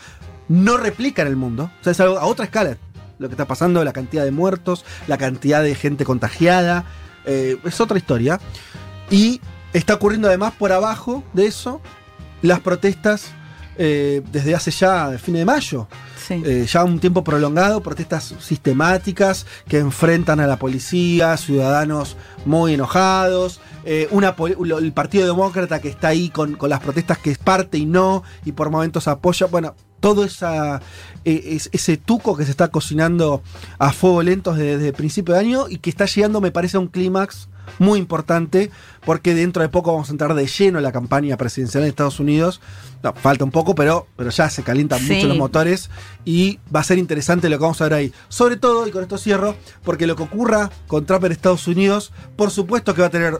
no 0.49 0.76
replica 0.76 1.22
en 1.22 1.28
el 1.28 1.36
mundo. 1.36 1.70
O 1.80 1.84
sea, 1.84 1.93
es 1.93 2.01
algo 2.01 2.18
a 2.18 2.26
otra 2.26 2.45
escala. 2.45 2.76
Lo 3.18 3.28
que 3.28 3.34
está 3.34 3.47
pasando, 3.47 3.84
la 3.84 3.93
cantidad 3.93 4.24
de 4.24 4.30
muertos, 4.30 4.84
la 5.07 5.18
cantidad 5.18 5.62
de 5.62 5.74
gente 5.74 6.05
contagiada. 6.05 6.84
Eh, 7.29 7.57
es 7.64 7.81
otra 7.81 7.99
historia. 7.99 8.41
Y 9.11 9.41
está 9.72 9.95
ocurriendo 9.95 10.29
además 10.29 10.55
por 10.59 10.72
abajo 10.72 11.22
de 11.33 11.47
eso 11.47 11.81
las 12.43 12.61
protestas 12.61 13.33
eh, 13.76 14.22
desde 14.33 14.55
hace 14.55 14.72
ya 14.72 15.16
fin 15.18 15.35
de 15.35 15.45
mayo. 15.45 15.87
Eh, 16.31 16.66
ya 16.68 16.85
un 16.85 16.99
tiempo 16.99 17.24
prolongado, 17.24 17.83
protestas 17.83 18.35
sistemáticas 18.41 19.47
que 19.66 19.79
enfrentan 19.79 20.41
a 20.41 20.47
la 20.47 20.59
policía, 20.59 21.37
ciudadanos 21.39 22.16
muy 22.45 22.74
enojados, 22.74 23.61
eh, 23.85 24.09
una, 24.11 24.35
el 24.79 24.93
Partido 24.93 25.26
Demócrata 25.26 25.81
que 25.81 25.89
está 25.89 26.09
ahí 26.09 26.29
con, 26.29 26.57
con 26.57 26.68
las 26.68 26.81
protestas 26.81 27.16
que 27.18 27.31
es 27.31 27.39
parte 27.39 27.79
y 27.79 27.87
no, 27.87 28.24
y 28.45 28.53
por 28.53 28.68
momentos 28.68 29.09
apoya. 29.09 29.47
Bueno, 29.47 29.74
todo 30.01 30.24
esa, 30.24 30.80
es- 31.24 31.68
ese 31.72 31.96
tuco 31.96 32.36
que 32.36 32.44
se 32.44 32.51
está 32.51 32.68
cocinando 32.68 33.42
a 33.78 33.92
fuego 33.92 34.22
lento 34.22 34.53
desde, 34.55 34.76
desde 34.76 34.88
el 34.88 34.94
principio 34.94 35.34
de 35.34 35.40
año 35.40 35.68
y 35.68 35.78
que 35.78 35.90
está 35.90 36.07
llegando, 36.07 36.40
me 36.40 36.51
parece, 36.51 36.76
a 36.76 36.80
un 36.80 36.88
clímax 36.88 37.49
muy 37.78 37.99
importante, 37.99 38.70
porque 39.05 39.34
dentro 39.34 39.61
de 39.62 39.68
poco 39.68 39.92
vamos 39.92 40.09
a 40.09 40.12
entrar 40.12 40.32
de 40.34 40.46
lleno 40.46 40.78
en 40.78 40.84
la 40.84 40.90
campaña 40.92 41.36
presidencial 41.36 41.82
en 41.84 41.90
Estados 41.90 42.18
Unidos. 42.18 42.62
No, 43.03 43.12
falta 43.12 43.44
un 43.44 43.51
poco, 43.51 43.74
pero, 43.74 44.07
pero 44.16 44.30
ya 44.30 44.49
se 44.49 44.62
calientan 44.62 45.01
Sí. 45.01 45.12
mucho 45.14 45.28
los 45.28 45.36
motores 45.36 45.90
y 46.24 46.59
va 46.74 46.80
a 46.80 46.84
ser 46.84 46.96
interesante 46.96 47.49
lo 47.51 47.59
que 47.59 47.62
vamos 47.62 47.80
a 47.82 47.84
ver 47.84 47.92
ahí. 47.94 48.12
Sobre 48.28 48.57
todo, 48.57 48.86
y 48.88 48.90
con 48.90 49.03
esto 49.03 49.18
cierro, 49.18 49.55
porque 49.84 50.07
lo 50.07 50.16
que 50.16 50.22
ocurra 50.22 50.70
con 50.86 51.05
Trump 51.05 51.24
en 51.26 51.32
Estados 51.32 51.68
Unidos, 51.68 52.11
por 52.36 52.51
supuesto 52.51 52.94
que 52.94 53.03
va 53.03 53.09
a 53.09 53.11
tener, 53.11 53.38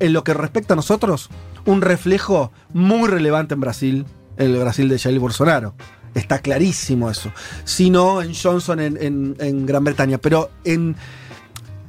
en 0.00 0.12
lo 0.14 0.24
que 0.24 0.34
respecta 0.34 0.74
a 0.74 0.76
nosotros, 0.76 1.30
un 1.64 1.80
reflejo 1.80 2.50
muy 2.72 3.08
relevante 3.08 3.54
en 3.54 3.60
Brasil, 3.60 4.04
el 4.40 4.56
Brasil 4.58 4.88
de 4.88 4.98
Jair 4.98 5.18
Bolsonaro. 5.20 5.74
Está 6.14 6.40
clarísimo 6.40 7.08
eso. 7.10 7.30
Si 7.64 7.88
no, 7.90 8.20
en 8.22 8.32
Johnson 8.34 8.80
en, 8.80 8.96
en- 9.00 9.36
en 9.38 9.66
Gran 9.66 9.84
Bretaña. 9.84 10.18
Pero 10.18 10.50
en 10.64 10.96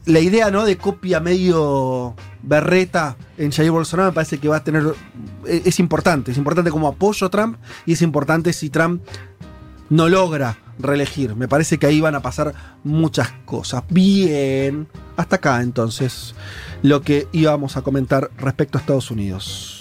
la 0.06 0.20
idea 0.20 0.52
¿no? 0.52 0.64
de 0.66 0.78
copia 0.78 1.20
medio 1.20 2.16
berreta 2.44 3.18
en 3.38 3.52
Jair 3.52 3.72
Bolsonaro 3.72 4.10
me 4.10 4.14
parece 4.14 4.38
que 4.38 4.48
va 4.48 4.58
a 4.58 4.64
tener. 4.64 4.84
Es, 5.48 5.66
es 5.66 5.80
importante. 5.80 6.32
Es 6.32 6.38
importante 6.38 6.70
como 6.72 6.88
apoyo 6.88 7.28
a 7.28 7.30
Trump 7.32 7.58
y 7.86 7.94
es 7.94 8.02
importante 8.04 8.54
si 8.54 8.70
Trump 8.70 9.02
no 9.90 10.08
logra 10.08 10.58
reelegir. 10.80 11.36
Me 11.36 11.48
parece 11.48 11.78
que 11.80 11.86
ahí 11.88 12.00
van 12.02 12.16
a 12.16 12.22
pasar 12.22 12.54
muchas 12.84 13.32
cosas. 13.46 13.84
Bien. 13.90 14.88
Hasta 15.18 15.38
acá 15.38 15.62
entonces 15.62 16.36
lo 16.84 17.02
que 17.02 17.28
íbamos 17.32 17.76
a 17.78 17.82
comentar 17.82 18.30
respecto 18.38 18.78
a 18.78 18.82
Estados 18.82 19.10
Unidos. 19.12 19.81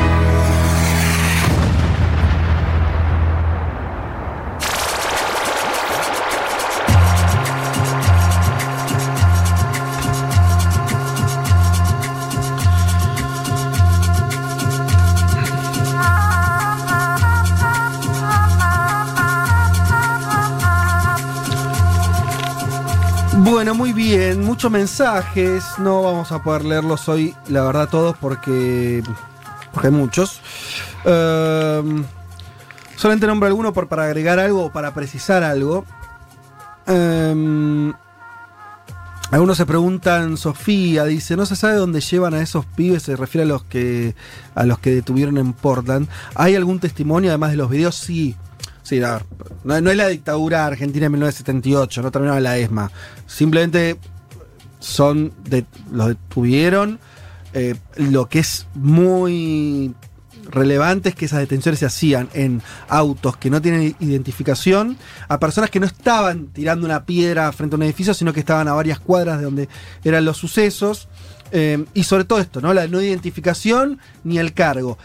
Bueno, 23.43 23.73
muy 23.73 23.91
bien, 23.91 24.43
muchos 24.45 24.69
mensajes. 24.69 25.63
No 25.79 26.03
vamos 26.03 26.31
a 26.31 26.43
poder 26.43 26.63
leerlos 26.63 27.09
hoy, 27.09 27.33
la 27.47 27.63
verdad, 27.63 27.89
todos, 27.89 28.15
porque, 28.17 29.01
porque 29.73 29.87
hay 29.87 29.93
muchos. 29.93 30.41
Ehm, 31.05 32.03
solamente 32.95 33.25
nombro 33.25 33.47
alguno 33.47 33.73
por, 33.73 33.87
para 33.87 34.03
agregar 34.03 34.37
algo 34.37 34.65
o 34.65 34.71
para 34.71 34.93
precisar 34.93 35.41
algo. 35.43 35.85
Ehm, 36.85 37.93
algunos 39.31 39.57
se 39.57 39.65
preguntan, 39.65 40.37
Sofía 40.37 41.05
dice, 41.05 41.35
no 41.35 41.47
se 41.47 41.55
sabe 41.55 41.77
dónde 41.77 41.99
llevan 41.99 42.35
a 42.35 42.41
esos 42.41 42.67
pibes, 42.67 43.01
se 43.01 43.15
refiere 43.15 43.45
a 43.45 43.47
los 43.47 43.63
que 43.63 44.13
a 44.53 44.65
los 44.65 44.77
que 44.77 44.91
detuvieron 44.91 45.39
en 45.39 45.53
Portland. 45.53 46.07
¿Hay 46.35 46.55
algún 46.55 46.79
testimonio 46.79 47.31
además 47.31 47.49
de 47.49 47.57
los 47.57 47.71
videos? 47.71 47.95
Sí. 47.95 48.37
Sí, 48.83 48.99
no, 48.99 49.79
no 49.79 49.91
es 49.91 49.95
la 49.95 50.07
dictadura 50.07 50.65
argentina 50.65 51.05
de 51.05 51.09
1978, 51.11 52.01
no 52.01 52.11
terminaba 52.11 52.39
la 52.39 52.57
ESMA. 52.57 52.91
Simplemente 53.31 53.97
son 54.79 55.31
de, 55.45 55.65
los 55.89 56.09
detuvieron. 56.09 56.99
Eh, 57.53 57.75
lo 57.95 58.27
que 58.27 58.39
es 58.39 58.67
muy 58.75 59.93
relevante 60.49 61.09
es 61.09 61.15
que 61.15 61.25
esas 61.25 61.39
detenciones 61.39 61.79
se 61.79 61.85
hacían 61.85 62.29
en 62.33 62.61
autos 62.89 63.37
que 63.37 63.49
no 63.49 63.61
tienen 63.61 63.95
identificación, 64.01 64.97
a 65.29 65.39
personas 65.39 65.69
que 65.69 65.79
no 65.79 65.85
estaban 65.85 66.47
tirando 66.47 66.85
una 66.85 67.05
piedra 67.05 67.51
frente 67.53 67.75
a 67.75 67.77
un 67.77 67.83
edificio, 67.83 68.13
sino 68.13 68.33
que 68.33 68.41
estaban 68.41 68.67
a 68.67 68.73
varias 68.73 68.99
cuadras 68.99 69.37
de 69.37 69.45
donde 69.45 69.69
eran 70.03 70.25
los 70.25 70.35
sucesos. 70.35 71.07
Eh, 71.53 71.85
y 71.93 72.03
sobre 72.03 72.25
todo 72.25 72.39
esto, 72.39 72.59
¿no? 72.59 72.73
La 72.73 72.87
no 72.87 73.01
identificación 73.01 73.99
ni 74.25 74.39
el 74.39 74.53
cargo. 74.53 74.97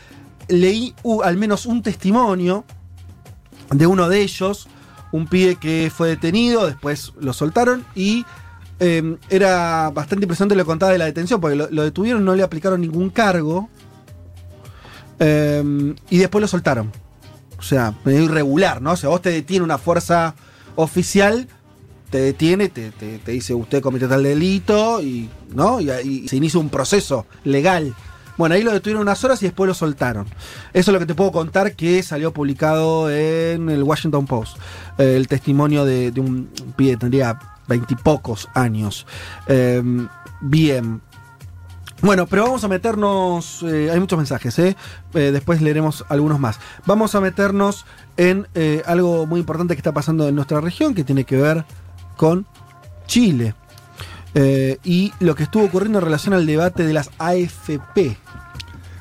Leí 0.48 0.94
al 1.22 1.36
menos 1.36 1.64
un 1.64 1.82
testimonio 1.82 2.64
de 3.70 3.86
uno 3.86 4.08
de 4.08 4.20
ellos, 4.20 4.68
un 5.16 5.26
pibe 5.26 5.56
que 5.56 5.90
fue 5.94 6.08
detenido, 6.08 6.66
después 6.66 7.12
lo 7.18 7.32
soltaron 7.32 7.84
y 7.94 8.24
eh, 8.78 9.16
era 9.30 9.90
bastante 9.90 10.24
impresionante 10.24 10.54
lo 10.54 10.64
que 10.64 10.66
contaba 10.66 10.92
de 10.92 10.98
la 10.98 11.06
detención, 11.06 11.40
porque 11.40 11.56
lo, 11.56 11.82
detuvieron, 11.82 12.24
no 12.24 12.34
le 12.34 12.42
aplicaron 12.42 12.80
ningún 12.80 13.10
cargo 13.10 13.68
eh, 15.18 15.94
y 16.10 16.18
después 16.18 16.40
lo 16.40 16.48
soltaron. 16.48 16.92
O 17.58 17.62
sea, 17.62 17.94
medio 18.04 18.24
irregular, 18.24 18.82
¿no? 18.82 18.92
O 18.92 18.96
sea, 18.96 19.08
vos 19.08 19.22
te 19.22 19.30
detiene 19.30 19.64
una 19.64 19.78
fuerza 19.78 20.34
oficial, 20.74 21.48
te 22.10 22.18
detiene, 22.18 22.68
te 22.68 23.18
dice 23.26 23.54
usted 23.54 23.80
cometió 23.80 24.08
tal 24.08 24.22
delito 24.22 25.00
y, 25.02 25.30
¿no? 25.54 25.80
Y, 25.80 25.90
y 25.90 26.28
se 26.28 26.36
inicia 26.36 26.60
un 26.60 26.68
proceso 26.68 27.26
legal. 27.44 27.94
Bueno, 28.36 28.54
ahí 28.54 28.62
lo 28.62 28.72
detuvieron 28.72 29.02
unas 29.02 29.22
horas 29.24 29.42
y 29.42 29.46
después 29.46 29.68
lo 29.68 29.74
soltaron. 29.74 30.26
Eso 30.72 30.90
es 30.90 30.92
lo 30.92 30.98
que 30.98 31.06
te 31.06 31.14
puedo 31.14 31.32
contar 31.32 31.74
que 31.74 32.02
salió 32.02 32.32
publicado 32.32 33.10
en 33.10 33.70
el 33.70 33.82
Washington 33.82 34.26
Post. 34.26 34.58
Eh, 34.98 35.16
el 35.16 35.26
testimonio 35.28 35.84
de, 35.84 36.12
un 36.16 36.50
pibe, 36.76 36.96
tendría 36.96 37.38
veintipocos 37.66 38.48
años. 38.54 39.06
Eh, 39.46 39.82
bien. 40.40 41.00
Bueno, 42.02 42.26
pero 42.26 42.44
vamos 42.44 42.62
a 42.64 42.68
meternos. 42.68 43.62
eh, 43.62 43.90
hay 43.90 43.98
muchos 43.98 44.18
mensajes, 44.18 44.58
¿eh? 44.58 44.76
Eh, 45.14 45.30
Después 45.32 45.62
leeremos 45.62 46.04
algunos 46.08 46.38
más. 46.38 46.58
Vamos 46.84 47.14
a 47.14 47.20
meternos 47.20 47.86
en 48.18 48.46
algo 48.86 49.26
muy 49.26 49.40
importante 49.40 49.74
que 49.74 49.80
está 49.80 49.92
pasando 49.92 50.28
en 50.28 50.34
nuestra 50.34 50.60
región, 50.60 50.94
que 50.94 51.04
tiene 51.04 51.24
que 51.24 51.36
ver 51.36 51.64
con 52.16 52.46
Chile. 53.06 53.54
Eh, 54.38 54.76
y 54.84 55.14
lo 55.18 55.34
que 55.34 55.44
estuvo 55.44 55.64
ocurriendo 55.64 55.98
en 55.98 56.04
relación 56.04 56.34
al 56.34 56.44
debate 56.44 56.84
de 56.84 56.92
las 56.92 57.10
AFP. 57.18 58.18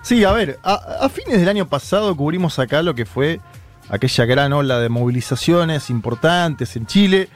Sí, 0.01 0.23
a 0.23 0.31
ver, 0.31 0.59
a, 0.63 0.75
a 1.01 1.09
fines 1.09 1.39
del 1.39 1.49
año 1.49 1.67
pasado 1.67 2.15
cubrimos 2.15 2.57
acá 2.57 2.81
lo 2.81 2.95
que 2.95 3.05
fue 3.05 3.41
aquella 3.89 4.23
gran 4.23 4.53
ola 4.53 4.79
de 4.79 4.87
movilizaciones 4.87 5.89
importantes 5.89 6.77
en 6.77 6.85
Chile. 6.85 7.27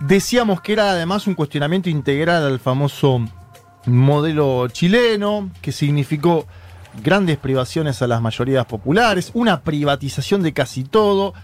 Decíamos 0.00 0.62
que 0.62 0.72
era 0.72 0.92
además 0.92 1.26
un 1.26 1.34
cuestionamiento 1.34 1.90
integral 1.90 2.42
al 2.42 2.58
famoso 2.58 3.20
modelo 3.84 4.68
chileno, 4.68 5.50
que 5.60 5.72
significó 5.72 6.46
grandes 7.02 7.36
privaciones 7.36 8.00
a 8.00 8.06
las 8.06 8.22
mayorías 8.22 8.64
populares, 8.64 9.30
una 9.34 9.60
privatización 9.60 10.42
de 10.42 10.54
casi 10.54 10.84
todo. 10.84 11.34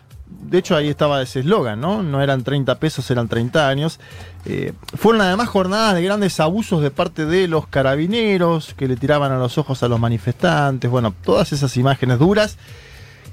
De 0.41 0.59
hecho, 0.59 0.76
ahí 0.76 0.89
estaba 0.89 1.22
ese 1.22 1.41
eslogan, 1.41 1.80
¿no? 1.80 2.03
No 2.03 2.22
eran 2.22 2.43
30 2.43 2.78
pesos, 2.78 3.11
eran 3.11 3.28
30 3.28 3.68
años. 3.68 4.01
Eh, 4.45 4.72
fueron 4.95 5.22
además 5.22 5.49
jornadas 5.49 5.95
de 5.95 6.03
grandes 6.03 6.39
abusos 6.41 6.83
de 6.83 6.91
parte 6.91 7.26
de 7.26 7.49
los 7.49 7.66
carabineros 7.66 8.74
que 8.74 8.89
le 8.89 8.97
tiraban 8.97 9.33
a 9.33 9.39
los 9.39 9.59
ojos 9.59 9.83
a 9.83 9.89
los 9.89 10.01
manifestantes. 10.01 10.91
Bueno, 10.91 11.14
todas 11.24 11.53
esas 11.53 11.76
imágenes 11.76 12.18
duras 12.18 12.59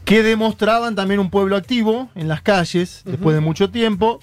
que 0.05 0.23
demostraban 0.23 0.95
también 0.95 1.19
un 1.19 1.29
pueblo 1.29 1.55
activo 1.55 2.09
en 2.15 2.27
las 2.27 2.41
calles 2.41 3.01
después 3.05 3.35
de 3.35 3.41
mucho 3.41 3.69
tiempo. 3.69 4.19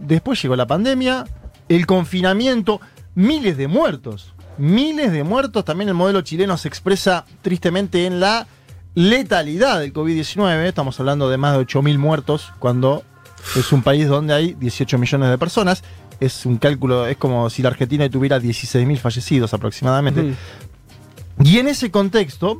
Después 0.00 0.42
llegó 0.42 0.56
la 0.56 0.66
pandemia, 0.66 1.24
el 1.68 1.86
confinamiento, 1.86 2.80
miles 3.14 3.56
de 3.56 3.68
muertos. 3.68 4.34
Miles 4.58 5.12
de 5.12 5.24
muertos. 5.24 5.64
También 5.64 5.88
el 5.88 5.94
modelo 5.94 6.22
chileno 6.22 6.56
se 6.58 6.68
expresa 6.68 7.26
tristemente 7.42 8.06
en 8.06 8.18
la 8.20 8.46
letalidad 8.94 9.80
del 9.80 9.92
COVID-19. 9.92 10.66
Estamos 10.66 10.98
hablando 11.00 11.28
de 11.28 11.36
más 11.36 11.56
de 11.56 11.66
8.000 11.66 11.98
muertos 11.98 12.52
cuando 12.58 13.02
es 13.56 13.72
un 13.72 13.82
país 13.82 14.08
donde 14.08 14.34
hay 14.34 14.54
18 14.54 14.98
millones 14.98 15.30
de 15.30 15.38
personas. 15.38 15.82
Es 16.20 16.46
un 16.46 16.58
cálculo, 16.58 17.06
es 17.06 17.16
como 17.16 17.50
si 17.50 17.62
la 17.62 17.70
Argentina 17.70 18.08
tuviera 18.08 18.38
16.000 18.38 18.98
fallecidos 18.98 19.52
aproximadamente. 19.52 20.34
Y 21.42 21.58
en 21.58 21.68
ese 21.68 21.90
contexto, 21.90 22.58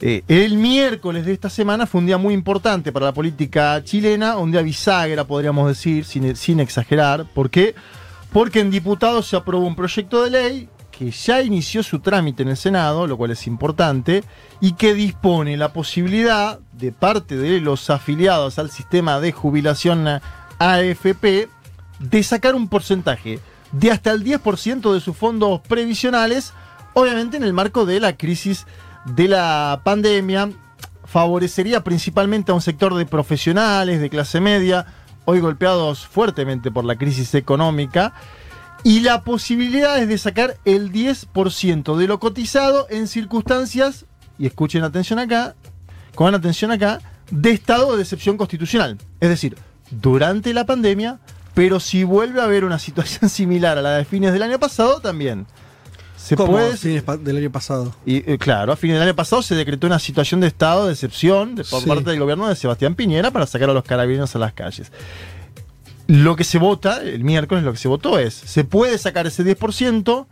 Eh, 0.00 0.22
el 0.28 0.56
miércoles 0.58 1.26
de 1.26 1.32
esta 1.32 1.50
semana 1.50 1.84
fue 1.84 2.00
un 2.00 2.06
día 2.06 2.18
muy 2.18 2.32
importante 2.32 2.92
para 2.92 3.06
la 3.06 3.12
política 3.12 3.82
chilena, 3.82 4.36
un 4.38 4.52
día 4.52 4.62
bisagra, 4.62 5.24
podríamos 5.24 5.66
decir, 5.66 6.04
sin, 6.04 6.36
sin 6.36 6.60
exagerar. 6.60 7.26
¿Por 7.34 7.50
qué? 7.50 7.74
Porque 8.32 8.60
en 8.60 8.70
diputados 8.70 9.26
se 9.26 9.36
aprobó 9.36 9.66
un 9.66 9.74
proyecto 9.74 10.22
de 10.22 10.30
ley 10.30 10.68
que 10.98 11.12
ya 11.12 11.42
inició 11.42 11.84
su 11.84 12.00
trámite 12.00 12.42
en 12.42 12.48
el 12.48 12.56
Senado, 12.56 13.06
lo 13.06 13.16
cual 13.16 13.30
es 13.30 13.46
importante, 13.46 14.24
y 14.60 14.72
que 14.72 14.94
dispone 14.94 15.56
la 15.56 15.72
posibilidad 15.72 16.58
de 16.72 16.90
parte 16.90 17.36
de 17.36 17.60
los 17.60 17.88
afiliados 17.88 18.58
al 18.58 18.72
sistema 18.72 19.20
de 19.20 19.30
jubilación 19.30 20.08
AFP 20.58 21.48
de 22.00 22.22
sacar 22.24 22.56
un 22.56 22.66
porcentaje 22.66 23.38
de 23.70 23.92
hasta 23.92 24.10
el 24.10 24.24
10% 24.24 24.92
de 24.92 24.98
sus 24.98 25.16
fondos 25.16 25.60
previsionales, 25.60 26.52
obviamente 26.94 27.36
en 27.36 27.44
el 27.44 27.52
marco 27.52 27.86
de 27.86 28.00
la 28.00 28.16
crisis 28.16 28.66
de 29.04 29.28
la 29.28 29.80
pandemia, 29.84 30.50
favorecería 31.04 31.84
principalmente 31.84 32.50
a 32.50 32.56
un 32.56 32.60
sector 32.60 32.96
de 32.96 33.06
profesionales, 33.06 34.00
de 34.00 34.10
clase 34.10 34.40
media, 34.40 34.84
hoy 35.26 35.38
golpeados 35.38 36.08
fuertemente 36.08 36.72
por 36.72 36.84
la 36.84 36.96
crisis 36.96 37.36
económica, 37.36 38.14
y 38.84 39.00
la 39.00 39.22
posibilidad 39.24 39.98
es 39.98 40.08
de 40.08 40.18
sacar 40.18 40.56
el 40.64 40.92
10% 40.92 41.96
de 41.96 42.06
lo 42.06 42.18
cotizado 42.20 42.86
en 42.90 43.08
circunstancias, 43.08 44.06
y 44.38 44.46
escuchen 44.46 44.84
atención 44.84 45.18
acá, 45.18 45.54
con 46.14 46.34
atención 46.34 46.70
acá, 46.70 47.00
de 47.30 47.50
estado 47.50 47.96
de 47.96 48.02
excepción 48.02 48.36
constitucional. 48.36 48.96
Es 49.20 49.28
decir, 49.28 49.56
durante 49.90 50.54
la 50.54 50.64
pandemia, 50.66 51.18
pero 51.54 51.80
si 51.80 52.04
vuelve 52.04 52.40
a 52.40 52.44
haber 52.44 52.64
una 52.64 52.78
situación 52.78 53.28
similar 53.30 53.78
a 53.78 53.82
la 53.82 53.96
de 53.96 54.04
fines 54.04 54.32
del 54.32 54.42
año 54.42 54.58
pasado, 54.58 55.00
también. 55.00 55.46
Se 56.16 56.34
¿Cómo 56.36 56.52
puede. 56.52 56.76
fines 56.76 57.02
pa- 57.04 57.16
del 57.16 57.36
año 57.36 57.50
pasado? 57.50 57.94
Y 58.04 58.28
eh, 58.30 58.38
claro, 58.38 58.72
a 58.72 58.76
fines 58.76 58.96
del 58.98 59.04
año 59.08 59.14
pasado 59.16 59.40
se 59.40 59.54
decretó 59.54 59.86
una 59.86 59.98
situación 60.00 60.40
de 60.40 60.48
estado 60.48 60.86
de 60.86 60.92
excepción 60.92 61.54
de- 61.54 61.64
por 61.64 61.80
Sí. 61.82 61.88
parte 61.88 62.10
del 62.10 62.18
gobierno 62.18 62.48
de 62.48 62.56
Sebastián 62.56 62.94
Piñera 62.96 63.30
para 63.30 63.46
sacar 63.46 63.70
a 63.70 63.72
los 63.72 63.84
carabineros 63.84 64.34
a 64.34 64.38
las 64.40 64.52
calles. 64.52 64.90
Lo 66.08 66.36
que 66.36 66.44
se 66.44 66.58
vota, 66.58 67.02
el 67.02 67.22
miércoles 67.22 67.62
lo 67.62 67.72
que 67.72 67.78
se 67.78 67.86
votó 67.86 68.18
es, 68.18 68.34
se 68.34 68.64
puede 68.64 68.96
sacar 68.98 69.26
ese 69.26 69.44
10% 69.44 70.26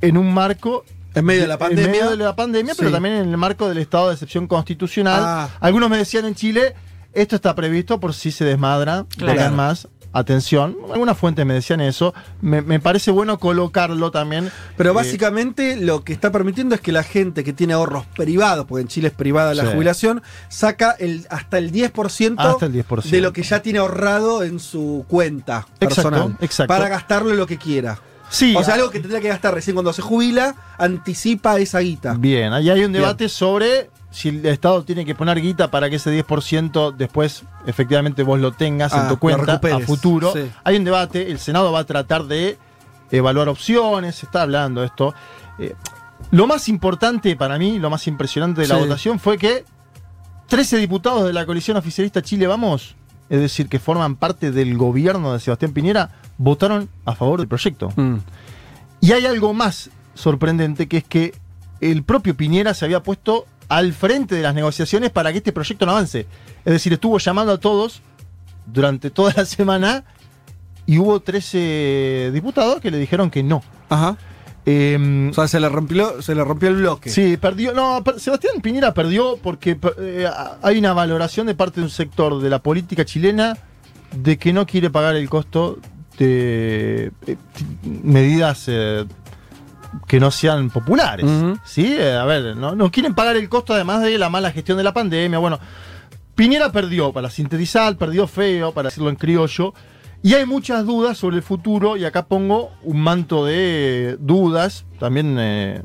en 0.00 0.16
un 0.16 0.32
marco... 0.32 0.84
En 1.14 1.24
medio 1.24 1.42
de 1.42 1.48
la 1.48 1.58
pandemia. 1.58 1.84
En 1.84 1.90
medio 1.90 2.10
de 2.10 2.16
la 2.16 2.36
pandemia, 2.36 2.74
pero 2.78 2.92
también 2.92 3.16
en 3.16 3.28
el 3.28 3.36
marco 3.36 3.68
del 3.68 3.78
estado 3.78 4.06
de 4.06 4.14
excepción 4.14 4.46
constitucional. 4.46 5.20
Ah. 5.22 5.48
Algunos 5.58 5.90
me 5.90 5.96
decían 5.98 6.24
en 6.26 6.36
Chile, 6.36 6.76
esto 7.12 7.34
está 7.34 7.56
previsto 7.56 7.98
por 7.98 8.14
si 8.14 8.30
se 8.30 8.44
desmadra, 8.44 9.04
Claro. 9.16 9.50
más. 9.52 9.88
Atención, 10.12 10.76
algunas 10.92 11.16
fuentes 11.16 11.46
me 11.46 11.54
decían 11.54 11.80
eso. 11.80 12.12
Me, 12.40 12.62
me 12.62 12.80
parece 12.80 13.12
bueno 13.12 13.38
colocarlo 13.38 14.10
también. 14.10 14.50
Pero 14.76 14.90
Eh, 14.90 14.94
básicamente 14.94 15.76
lo 15.76 16.02
que 16.02 16.12
está 16.12 16.32
permitiendo 16.32 16.74
es 16.74 16.80
que 16.80 16.90
la 16.90 17.04
gente 17.04 17.44
que 17.44 17.52
tiene 17.52 17.74
ahorros 17.74 18.06
privados, 18.16 18.66
porque 18.66 18.82
en 18.82 18.88
Chile 18.88 19.08
es 19.08 19.14
privada 19.14 19.54
la 19.54 19.66
Sí. 19.66 19.70
jubilación, 19.74 20.22
saca 20.48 20.90
el, 20.98 21.26
hasta 21.30 21.58
el 21.58 21.70
10%, 21.70 22.40
Hasta 22.42 22.66
el 22.66 22.72
10%. 22.72 23.10
de 23.16 23.20
lo 23.20 23.32
que 23.32 23.44
ya 23.44 23.62
tiene 23.62 23.78
ahorrado 23.78 24.42
en 24.42 24.58
su 24.58 25.04
cuenta 25.06 25.66
personal. 25.78 26.36
exacto. 26.40 26.68
Para 26.74 26.88
gastarlo 26.88 27.30
en 27.30 27.36
lo 27.36 27.46
que 27.46 27.56
quiera. 27.58 27.98
Sí, 28.30 28.54
o 28.56 28.62
sea, 28.64 28.74
ah. 28.74 28.76
algo 28.78 28.90
que 28.90 29.00
tendría 29.00 29.20
que 29.20 29.28
gastar 29.28 29.54
recién 29.54 29.74
cuando 29.74 29.92
se 29.92 30.02
jubila, 30.02 30.54
anticipa 30.78 31.58
esa 31.58 31.80
guita. 31.80 32.14
Bien, 32.14 32.52
ahí 32.52 32.68
hay 32.70 32.84
un 32.84 32.92
Bien. 32.92 33.02
debate 33.02 33.28
sobre 33.28 33.90
si 34.10 34.28
el 34.28 34.44
Estado 34.46 34.82
tiene 34.84 35.04
que 35.04 35.14
poner 35.14 35.40
guita 35.40 35.70
para 35.70 35.88
que 35.88 35.96
ese 35.96 36.10
10% 36.26 36.94
después 36.96 37.44
efectivamente 37.66 38.22
vos 38.22 38.40
lo 38.40 38.52
tengas 38.52 38.92
Ah, 38.92 39.02
en 39.02 39.08
tu 39.08 39.14
lo 39.14 39.20
cuenta 39.20 39.54
a 39.54 39.80
futuro. 39.80 40.32
Sí. 40.32 40.50
Hay 40.64 40.76
un 40.76 40.84
debate, 40.84 41.30
el 41.30 41.38
Senado 41.38 41.70
va 41.72 41.80
a 41.80 41.84
tratar 41.84 42.24
de 42.24 42.58
evaluar 43.10 43.48
opciones, 43.48 44.16
se 44.16 44.26
está 44.26 44.42
hablando 44.42 44.80
de 44.80 44.88
esto. 44.88 45.14
Eh, 45.58 45.74
lo 46.32 46.46
más 46.46 46.68
importante 46.68 47.34
para 47.36 47.58
mí, 47.58 47.78
lo 47.78 47.88
más 47.90 48.06
impresionante 48.06 48.60
de 48.62 48.68
la 48.68 48.76
Sí. 48.76 48.80
votación 48.82 49.18
fue 49.18 49.38
que 49.38 49.64
13 50.48 50.78
diputados 50.78 51.24
de 51.24 51.32
la 51.32 51.46
coalición 51.46 51.76
oficialista 51.76 52.20
Chile 52.22 52.46
Vamos, 52.48 52.96
es 53.28 53.40
decir, 53.40 53.68
que 53.68 53.78
forman 53.78 54.16
parte 54.16 54.50
del 54.50 54.76
gobierno 54.76 55.32
de 55.32 55.38
Sebastián 55.40 55.72
Piñera, 55.72 56.10
votaron 56.36 56.88
a 57.04 57.14
favor 57.14 57.38
del 57.38 57.46
proyecto. 57.48 57.92
Mm. 57.94 58.16
Y 59.02 59.12
hay 59.12 59.24
algo 59.26 59.54
más 59.54 59.90
sorprendente, 60.14 60.88
que 60.88 60.96
es 60.98 61.04
que 61.04 61.34
el 61.80 62.02
propio 62.02 62.36
Piñera 62.36 62.74
se 62.74 62.84
había 62.84 63.02
puesto 63.02 63.46
al 63.70 63.92
frente 63.92 64.34
de 64.34 64.42
las 64.42 64.54
negociaciones 64.54 65.10
para 65.10 65.30
que 65.30 65.38
este 65.38 65.52
proyecto 65.52 65.86
no 65.86 65.92
avance. 65.92 66.26
Es 66.64 66.72
decir, 66.72 66.92
estuvo 66.92 67.18
llamando 67.18 67.52
a 67.52 67.58
todos 67.58 68.02
durante 68.66 69.10
toda 69.10 69.32
la 69.36 69.44
semana 69.46 70.04
y 70.86 70.98
hubo 70.98 71.20
13 71.20 72.32
diputados 72.34 72.80
que 72.80 72.90
le 72.90 72.98
dijeron 72.98 73.30
que 73.30 73.44
no. 73.44 73.62
Ajá. 73.88 74.18
Em, 74.66 75.30
o 75.30 75.32
sea, 75.32 75.46
se 75.46 75.60
le 75.60 75.68
rompió, 75.68 76.20
se 76.20 76.34
le 76.34 76.42
rompió 76.42 76.68
el 76.68 76.76
bloque. 76.76 77.10
Sí, 77.10 77.36
perdió. 77.36 77.72
No, 77.72 78.02
Sebastián 78.18 78.60
Piñera 78.60 78.92
perdió 78.92 79.38
porque 79.40 79.78
eh, 79.98 80.28
hay 80.62 80.78
una 80.78 80.92
valoración 80.92 81.46
de 81.46 81.54
parte 81.54 81.80
de 81.80 81.84
un 81.84 81.90
sector 81.90 82.42
de 82.42 82.50
la 82.50 82.58
política 82.58 83.04
chilena 83.04 83.56
de 84.12 84.36
que 84.36 84.52
no 84.52 84.66
quiere 84.66 84.90
pagar 84.90 85.14
el 85.14 85.30
costo 85.30 85.78
de 86.18 87.12
eh, 87.26 87.36
medidas 87.84 88.64
eh, 88.66 89.06
que 90.06 90.20
no 90.20 90.30
sean 90.30 90.70
populares. 90.70 91.26
¿Sí? 91.64 91.96
Eh, 91.98 92.14
a 92.16 92.24
ver, 92.24 92.56
no, 92.56 92.74
no 92.74 92.90
quieren 92.90 93.14
pagar 93.14 93.36
el 93.36 93.48
costo 93.48 93.74
además 93.74 94.02
de 94.02 94.18
la 94.18 94.28
mala 94.30 94.50
gestión 94.52 94.78
de 94.78 94.84
la 94.84 94.92
pandemia. 94.94 95.38
Bueno, 95.38 95.58
Piñera 96.34 96.72
perdió, 96.72 97.12
para 97.12 97.28
sintetizar, 97.30 97.96
perdió 97.96 98.26
feo, 98.26 98.72
para 98.72 98.88
decirlo 98.88 99.10
en 99.10 99.16
criollo. 99.16 99.74
Y 100.22 100.34
hay 100.34 100.44
muchas 100.46 100.84
dudas 100.86 101.16
sobre 101.18 101.36
el 101.36 101.42
futuro, 101.42 101.96
y 101.96 102.04
acá 102.04 102.26
pongo 102.26 102.70
un 102.82 103.00
manto 103.00 103.44
de 103.44 104.16
dudas. 104.20 104.84
También 104.98 105.36
eh, 105.38 105.82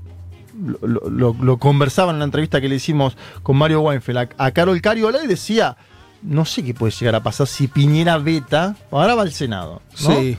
lo, 0.81 1.09
lo- 1.09 1.33
lo- 1.39 1.57
conversaba 1.57 2.11
en 2.11 2.17
una 2.17 2.25
entrevista 2.25 2.59
que 2.61 2.69
le 2.69 2.75
hicimos 2.75 3.17
con 3.43 3.57
Mario 3.57 3.81
Weinfeld 3.81 4.17
a, 4.17 4.29
a 4.37 4.51
Carol 4.51 4.79
Cariola 4.81 5.23
y 5.23 5.27
decía: 5.27 5.77
No 6.21 6.43
sé 6.45 6.63
qué 6.63 6.73
puede 6.73 6.91
llegar 6.91 7.15
a 7.15 7.23
pasar 7.23 7.47
si 7.47 7.67
Piñera 7.67 8.17
veta. 8.17 8.75
Ahora 8.91 9.15
va 9.15 9.21
al 9.23 9.31
Senado. 9.31 9.81
¿no? 10.03 10.15
Sí. 10.15 10.37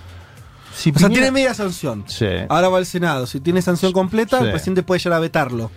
Si 0.76 0.90
O 0.94 0.98
sea, 0.98 1.08
tiene 1.08 1.30
media 1.30 1.54
sanción. 1.54 2.04
Sí. 2.06 2.26
Ahora 2.50 2.68
va 2.68 2.76
al 2.78 2.84
Senado. 2.86 3.26
Si 3.26 3.40
tiene 3.40 3.62
sanción 3.62 3.92
completa, 3.92 4.38
Sí. 4.40 4.44
el 4.44 4.50
presidente 4.50 4.82
puede 4.82 4.98
llegar 5.00 5.16
a 5.16 5.20
vetarlo. 5.20 5.70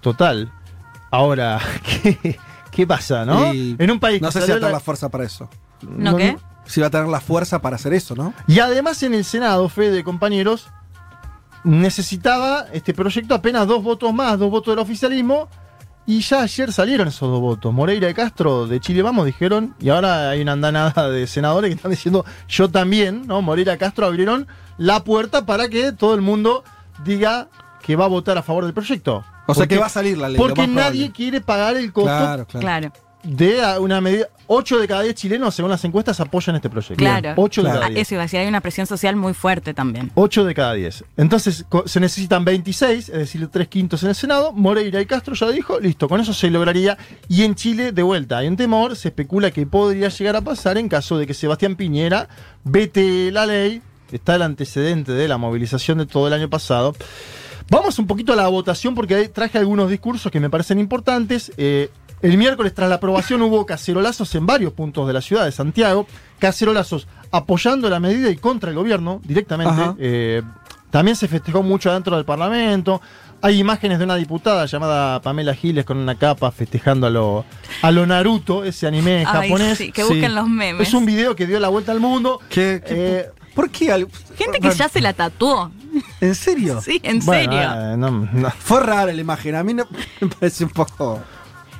Total. 0.00 0.50
Ahora, 1.10 1.60
¿qué, 2.02 2.38
qué 2.70 2.86
pasa, 2.86 3.26
no? 3.26 3.52
Y 3.52 3.76
en 3.78 3.90
un 3.90 4.00
país 4.00 4.22
No 4.22 4.30
sé 4.32 4.40
si 4.40 4.48
va 4.50 4.54
a 4.54 4.56
tener 4.56 4.62
la- 4.62 4.70
la 4.78 4.80
fuerza 4.80 5.10
para 5.10 5.24
eso. 5.24 5.50
¿No 5.82 6.16
qué? 6.16 6.38
Si 6.64 6.80
va 6.80 6.86
a 6.86 6.90
tener 6.90 7.08
la 7.08 7.20
fuerza 7.20 7.60
para 7.60 7.76
hacer 7.76 7.92
eso, 7.92 8.14
¿no? 8.14 8.32
Y 8.46 8.58
además 8.60 9.02
en 9.02 9.12
el 9.14 9.24
Senado, 9.24 9.68
Fede, 9.68 10.02
compañeros, 10.02 10.68
necesitaba 11.64 12.66
este 12.72 12.94
proyecto 12.94 13.34
apenas 13.34 13.66
dos 13.66 13.82
votos 13.82 14.12
más, 14.14 14.38
dos 14.38 14.50
votos 14.50 14.72
del 14.72 14.78
oficialismo, 14.78 15.48
y 16.08 16.22
ya 16.22 16.40
ayer 16.40 16.72
salieron 16.72 17.08
esos 17.08 17.28
dos 17.28 17.38
votos. 17.38 17.70
Moreira 17.70 18.08
y 18.08 18.14
Castro 18.14 18.66
de 18.66 18.80
Chile 18.80 19.02
Vamos 19.02 19.26
dijeron, 19.26 19.74
y 19.78 19.90
ahora 19.90 20.30
hay 20.30 20.40
una 20.40 20.52
andanada 20.52 21.10
de 21.10 21.26
senadores 21.26 21.68
que 21.68 21.74
están 21.76 21.90
diciendo, 21.90 22.24
yo 22.48 22.70
también, 22.70 23.26
¿no? 23.26 23.42
Moreira 23.42 23.74
y 23.74 23.76
Castro 23.76 24.06
abrieron 24.06 24.46
la 24.78 25.04
puerta 25.04 25.44
para 25.44 25.68
que 25.68 25.92
todo 25.92 26.14
el 26.14 26.22
mundo 26.22 26.64
diga 27.04 27.48
que 27.82 27.94
va 27.94 28.06
a 28.06 28.08
votar 28.08 28.38
a 28.38 28.42
favor 28.42 28.64
del 28.64 28.72
proyecto. 28.72 29.22
O 29.46 29.54
sea 29.54 29.66
que 29.66 29.76
va 29.76 29.84
a 29.84 29.90
salir 29.90 30.16
la 30.16 30.30
ley, 30.30 30.38
lo 30.38 30.46
Porque 30.46 30.66
más 30.66 30.70
nadie 30.70 31.12
quiere 31.12 31.42
pagar 31.42 31.76
el 31.76 31.92
costo 31.92 32.08
Claro, 32.08 32.46
claro. 32.46 32.60
Claro. 32.62 32.92
De 33.22 33.62
a- 33.62 33.80
una 33.80 34.00
medida. 34.00 34.28
8 34.50 34.78
de 34.78 34.88
cada 34.88 35.02
10 35.02 35.14
chilenos, 35.14 35.54
según 35.54 35.70
las 35.70 35.84
encuestas, 35.84 36.18
apoyan 36.20 36.56
este 36.56 36.70
proyecto. 36.70 36.94
Claro. 36.96 37.34
8 37.36 37.62
de 37.62 37.68
Ah, 37.68 37.72
cada 37.74 37.88
10. 37.90 38.00
Eso 38.00 38.14
iba 38.14 38.22
a 38.22 38.24
decir, 38.26 38.40
hay 38.40 38.46
una 38.48 38.62
presión 38.62 38.86
social 38.86 39.14
muy 39.14 39.34
fuerte 39.34 39.74
también. 39.74 40.10
8 40.14 40.44
de 40.46 40.54
cada 40.54 40.72
10. 40.72 41.04
Entonces 41.18 41.66
se 41.84 42.00
necesitan 42.00 42.46
26, 42.46 43.10
es 43.10 43.14
decir, 43.18 43.46
3 43.48 43.68
quintos 43.68 44.02
en 44.04 44.08
el 44.08 44.14
Senado. 44.14 44.52
Moreira 44.52 45.02
y 45.02 45.06
Castro 45.06 45.34
ya 45.34 45.50
dijo, 45.50 45.78
listo, 45.80 46.08
con 46.08 46.20
eso 46.20 46.32
se 46.32 46.48
lograría. 46.48 46.96
Y 47.28 47.42
en 47.42 47.54
Chile, 47.56 47.92
de 47.92 48.02
vuelta, 48.02 48.38
hay 48.38 48.48
un 48.48 48.56
temor, 48.56 48.96
se 48.96 49.08
especula 49.08 49.50
que 49.50 49.66
podría 49.66 50.08
llegar 50.08 50.36
a 50.36 50.40
pasar 50.40 50.78
en 50.78 50.88
caso 50.88 51.18
de 51.18 51.26
que 51.26 51.34
Sebastián 51.34 51.76
Piñera 51.76 52.26
vete 52.64 53.30
la 53.30 53.44
ley. 53.44 53.82
Está 54.12 54.36
el 54.36 54.42
antecedente 54.42 55.12
de 55.12 55.28
la 55.28 55.36
movilización 55.36 55.98
de 55.98 56.06
todo 56.06 56.26
el 56.28 56.32
año 56.32 56.48
pasado. 56.48 56.94
Vamos 57.70 57.98
un 57.98 58.06
poquito 58.06 58.32
a 58.32 58.36
la 58.36 58.48
votación 58.48 58.94
porque 58.94 59.28
traje 59.28 59.58
algunos 59.58 59.90
discursos 59.90 60.32
que 60.32 60.40
me 60.40 60.48
parecen 60.48 60.78
importantes. 60.78 61.52
Eh, 61.58 61.90
el 62.22 62.36
miércoles, 62.36 62.74
tras 62.74 62.88
la 62.88 62.96
aprobación, 62.96 63.42
hubo 63.42 63.64
cacerolazos 63.66 64.34
en 64.34 64.46
varios 64.46 64.72
puntos 64.72 65.06
de 65.06 65.12
la 65.12 65.20
ciudad 65.20 65.44
de 65.44 65.52
Santiago. 65.52 66.06
Cacerolazos 66.38 67.06
apoyando 67.30 67.88
la 67.90 68.00
medida 68.00 68.30
y 68.30 68.36
contra 68.36 68.70
el 68.70 68.76
gobierno 68.76 69.20
directamente. 69.24 69.82
Eh, 69.98 70.42
también 70.90 71.16
se 71.16 71.28
festejó 71.28 71.62
mucho 71.62 71.92
dentro 71.92 72.16
del 72.16 72.24
Parlamento. 72.24 73.00
Hay 73.42 73.58
imágenes 73.60 73.98
de 73.98 74.04
una 74.04 74.16
diputada 74.16 74.66
llamada 74.66 75.20
Pamela 75.22 75.54
Giles 75.54 75.84
con 75.84 75.96
una 75.98 76.16
capa 76.16 76.50
festejando 76.50 77.06
a 77.06 77.10
lo, 77.10 77.44
a 77.82 77.90
lo 77.92 78.04
Naruto, 78.06 78.64
ese 78.64 78.86
anime 78.88 79.18
Ay, 79.26 79.48
japonés. 79.50 79.78
sí, 79.78 79.92
que 79.92 80.02
busquen 80.02 80.34
los 80.34 80.48
memes. 80.48 80.88
Es 80.88 80.94
un 80.94 81.06
video 81.06 81.36
que 81.36 81.46
dio 81.46 81.60
la 81.60 81.68
vuelta 81.68 81.92
al 81.92 82.00
mundo. 82.00 82.40
¿Qué, 82.48 82.82
Eh, 82.86 83.26
¿Por 83.54 83.70
qué? 83.70 84.06
Gente 84.36 84.60
que 84.60 84.70
ya 84.70 84.88
se 84.88 85.00
la 85.00 85.12
tatuó. 85.12 85.70
¿En 86.20 86.34
serio? 86.34 86.80
Sí, 86.80 87.00
en 87.02 87.20
bueno, 87.20 87.52
serio. 87.52 87.92
eh, 87.92 87.96
no- 87.96 88.10
no. 88.32 88.50
Fue 88.58 88.80
rara 88.80 89.12
la 89.12 89.20
imagen. 89.20 89.54
A 89.56 89.62
mí 89.64 89.74
no, 89.74 89.84
me 90.20 90.28
parece 90.28 90.64
un 90.64 90.70
poco. 90.70 91.20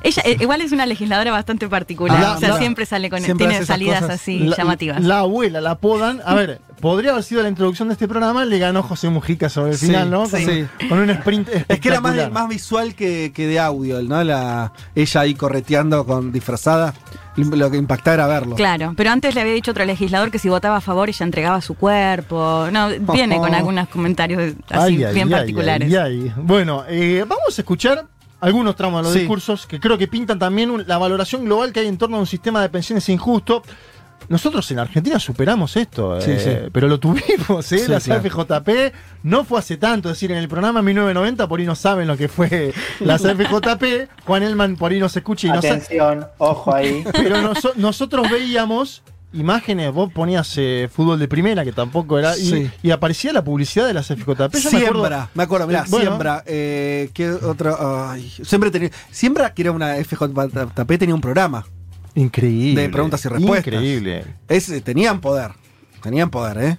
Ella 0.03 0.23
eh, 0.25 0.37
igual 0.41 0.61
es 0.61 0.73
una 0.73 0.87
legisladora 0.87 1.31
bastante 1.33 1.69
particular. 1.69 2.37
O 2.37 2.39
sea, 2.41 2.51
la- 2.51 2.59
siempre 2.59 2.87
sale 2.87 3.11
con 3.11 3.21
siempre 3.21 3.47
tiene 3.49 3.65
salidas 3.67 4.01
cosas. 4.03 4.15
así 4.21 4.39
la, 4.41 4.57
llamativas. 4.57 5.03
La 5.03 5.21
abuela 5.21 5.61
la 5.61 5.73
apodan. 5.73 6.21
A 6.25 6.35
ver, 6.35 6.61
podría 6.81 7.11
haber 7.13 7.25
sido 7.25 7.43
la 7.43 7.49
introducción 7.49 7.89
de 7.89 7.95
este 7.95 8.07
programa, 8.09 8.45
le 8.45 8.59
ganó 8.59 8.83
José 8.83 9.09
Mujica 9.09 9.49
sobre 9.49 9.73
el 9.73 9.79
Sí, 9.79 9.87
final, 9.87 10.11
¿no? 10.11 10.29
Con, 10.29 10.41
sí. 10.41 10.67
con 10.89 10.99
un 11.01 11.11
sprint 11.11 11.49
Es 11.69 11.81
que 11.81 11.89
era 11.89 12.01
más, 12.01 12.31
más 12.31 12.49
visual 12.49 12.95
que, 12.95 13.33
que 13.35 13.47
de 13.47 13.59
audio, 13.59 14.01
¿no? 14.03 14.23
La, 14.25 14.73
ella 14.95 15.21
ahí 15.21 15.35
correteando 15.35 16.07
con 16.07 16.33
disfrazada. 16.33 16.95
Lo 17.37 17.71
que 17.71 17.77
impactaba 17.77 18.15
era 18.15 18.27
verlo. 18.27 18.57
Claro, 18.57 18.95
pero 18.97 19.11
antes 19.11 19.33
le 19.37 19.41
había 19.43 19.53
dicho 19.53 19.71
otro 19.71 19.85
legislador 19.85 20.33
que 20.33 20.41
si 20.41 20.49
votaba 20.49 20.79
a 20.79 20.81
favor 20.81 21.09
ella 21.09 21.25
entregaba 21.25 21.61
su 21.61 21.75
cuerpo. 21.75 22.67
No, 22.73 22.89
viene 23.13 23.37
con 23.39 23.55
algunos 23.55 23.89
comentarios 23.89 24.55
así 24.69 25.05
Ay, 25.09 25.15
bien 25.15 25.29
ay, 25.29 25.31
particulares. 25.31 25.89
ay, 25.89 25.97
ay. 25.97 26.33
Bueno, 26.37 26.83
eh, 26.89 27.25
vamos 27.29 27.57
a 27.57 27.61
escuchar 27.61 28.07
algunos 28.41 28.77
tramos 28.77 29.01
de 29.01 29.03
los 29.05 29.13
Sí. 29.13 29.19
discursos 29.21 29.67
que 29.67 29.81
creo 29.81 29.99
que 29.99 30.07
pintan 30.09 30.39
también 30.39 30.71
un- 30.71 30.85
la 30.87 30.99
valoración 30.99 31.45
global 31.45 31.73
que 31.73 31.81
hay 31.81 31.87
en 31.89 31.99
torno 31.99 32.17
a 32.17 32.21
un 32.21 32.27
sistema 32.27 32.63
de 32.63 32.69
pensiones 32.69 33.09
injusto. 33.09 33.63
Nosotros 34.29 34.71
en 34.73 34.79
Argentina 34.79 35.19
superamos 35.19 35.75
esto, 35.77 36.21
Sí, 36.21 36.33
eh, 36.33 36.39
sí. 36.65 36.71
pero 36.73 36.87
lo 36.87 37.01
tuvimos, 37.01 37.73
¿eh? 37.73 37.79
Sí, 37.79 37.89
la 37.89 37.99
claro. 37.99 38.21
CFJP 38.23 38.93
no 39.23 39.45
fue 39.45 39.59
hace 39.61 39.77
tanto, 39.79 40.11
es 40.11 40.17
decir, 40.17 40.31
en 40.33 40.39
el 40.39 40.49
programa 40.49 40.83
1990 40.83 41.49
por 41.49 41.61
ahí 41.61 41.67
no 41.67 41.75
saben 41.75 42.07
lo 42.09 42.17
que 42.17 42.29
fue 42.29 42.75
la 43.01 43.17
CFJP, 43.19 44.09
Juan 44.27 44.43
Elman 44.43 44.77
por 44.77 44.93
ahí 44.93 44.99
nos 44.99 45.17
escucha 45.17 45.47
y 45.47 45.51
no 45.51 45.63
sabe. 45.63 45.69
Atención, 45.75 46.27
ojo 46.39 46.75
ahí. 46.75 47.05
Pero 47.13 47.41
noso- 47.41 47.73
nosotros 47.77 48.29
veíamos 48.31 49.03
imágenes, 49.33 49.93
vos 49.93 50.13
ponías 50.13 50.53
eh, 50.57 50.89
fútbol 50.93 51.19
de 51.19 51.29
primera, 51.29 51.65
que 51.65 51.73
tampoco 51.73 52.19
era, 52.19 52.37
y, 52.37 52.49
Sí. 52.51 52.71
y 52.83 52.91
aparecía 52.91 53.33
la 53.33 53.45
publicidad 53.45 53.87
de 53.87 53.95
la 53.95 54.03
CFJP. 54.03 54.27
Yo 54.59 54.71
me 54.71 54.79
acuerdo- 54.79 54.79
Siembra, 54.79 55.31
me 55.35 55.43
acuerdo, 55.43 55.67
mirá, 55.67 55.81
Eh, 55.81 55.85
bueno, 55.91 56.07
Siembra. 56.11 56.43
Eh, 56.47 57.11
¿Qué 57.13 57.31
otro? 57.31 58.09
Ay, 58.11 58.31
siempre 58.43 58.71
tenía. 58.71 58.91
Siembra, 59.11 59.53
que 59.53 59.63
era 59.63 59.73
una 59.73 59.97
FJP, 59.97 60.99
tenía 60.99 61.15
un 61.15 61.21
programa 61.21 61.67
Increíble. 62.15 62.83
de 62.83 62.89
preguntas 62.89 63.25
y 63.25 63.29
respuestas. 63.29 63.67
Increíble. 63.75 64.25
Es, 64.49 64.73
tenían 64.83 65.21
poder. 65.21 65.53
Tenían 66.03 66.31
poder, 66.31 66.59
¿eh? 66.59 66.79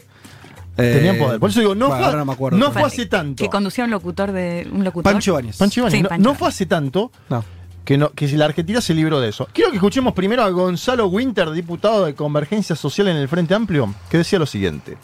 Eh, 0.77 0.93
Tenían 0.95 1.17
poder. 1.17 1.39
Por 1.41 1.49
eso 1.49 1.59
digo, 1.59 1.75
no, 1.75 1.89
bueno, 1.89 2.05
fue, 2.05 2.15
no 2.17 2.25
me 2.25 2.31
acuerdo. 2.33 2.57
no 2.57 2.71
fue 2.71 2.83
hace 2.83 3.05
tanto. 3.05 3.43
Que 3.43 3.49
conducía 3.49 3.83
un 3.83 3.91
locutor 3.91 4.31
de. 4.31 4.65
Un 4.71 4.83
locutor. 4.85 5.11
Pancho 5.11 5.31
Ibáñez. 5.31 5.57
Pancho 5.57 5.81
Ibáñez, 5.81 5.97
Sí, 5.97 6.03
no, 6.03 6.09
Pancho 6.09 6.23
no 6.29 6.35
fue 6.35 6.47
hace 6.47 6.65
tanto 6.65 7.11
No. 7.29 7.43
Que, 7.89 7.97
no, 7.97 8.11
la 8.37 8.45
Argentina 8.45 8.81
se 8.81 8.93
libró 8.93 9.19
de 9.19 9.29
eso. 9.29 9.47
Quiero 9.51 9.71
que 9.71 9.77
escuchemos 9.77 10.13
primero 10.13 10.43
a 10.43 10.49
Gonzalo 10.51 11.07
Winter, 11.07 11.49
diputado 11.49 12.05
de 12.05 12.13
Convergencia 12.13 12.75
Social 12.75 13.07
en 13.07 13.17
el 13.17 13.27
Frente 13.27 13.55
Amplio, 13.55 13.91
que 14.11 14.19
decía 14.19 14.37
lo 14.37 14.45
siguiente. 14.45 14.95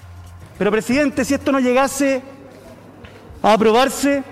Pero 0.59 0.69
presidente, 0.69 1.25
si 1.25 1.33
esto 1.33 1.51
no 1.51 1.59
llegase 1.59 2.21
a 3.41 3.53
aprobarse, 3.53 4.23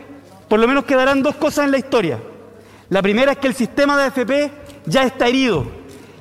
por 0.48 0.60
lo 0.60 0.68
menos 0.68 0.86
quedarán 0.86 1.24
dos 1.24 1.36
cosas 1.38 1.66
en 1.66 1.72
la 1.72 1.80
historia. 1.80 2.20
La 2.90 3.02
primera 3.02 3.32
es 3.32 3.40
que 3.40 3.48
el 3.48 3.56
sistema 3.56 3.98
de 3.98 4.04
AFP 4.04 4.52
ya 4.86 5.02
está 5.02 5.28
herido, 5.28 5.66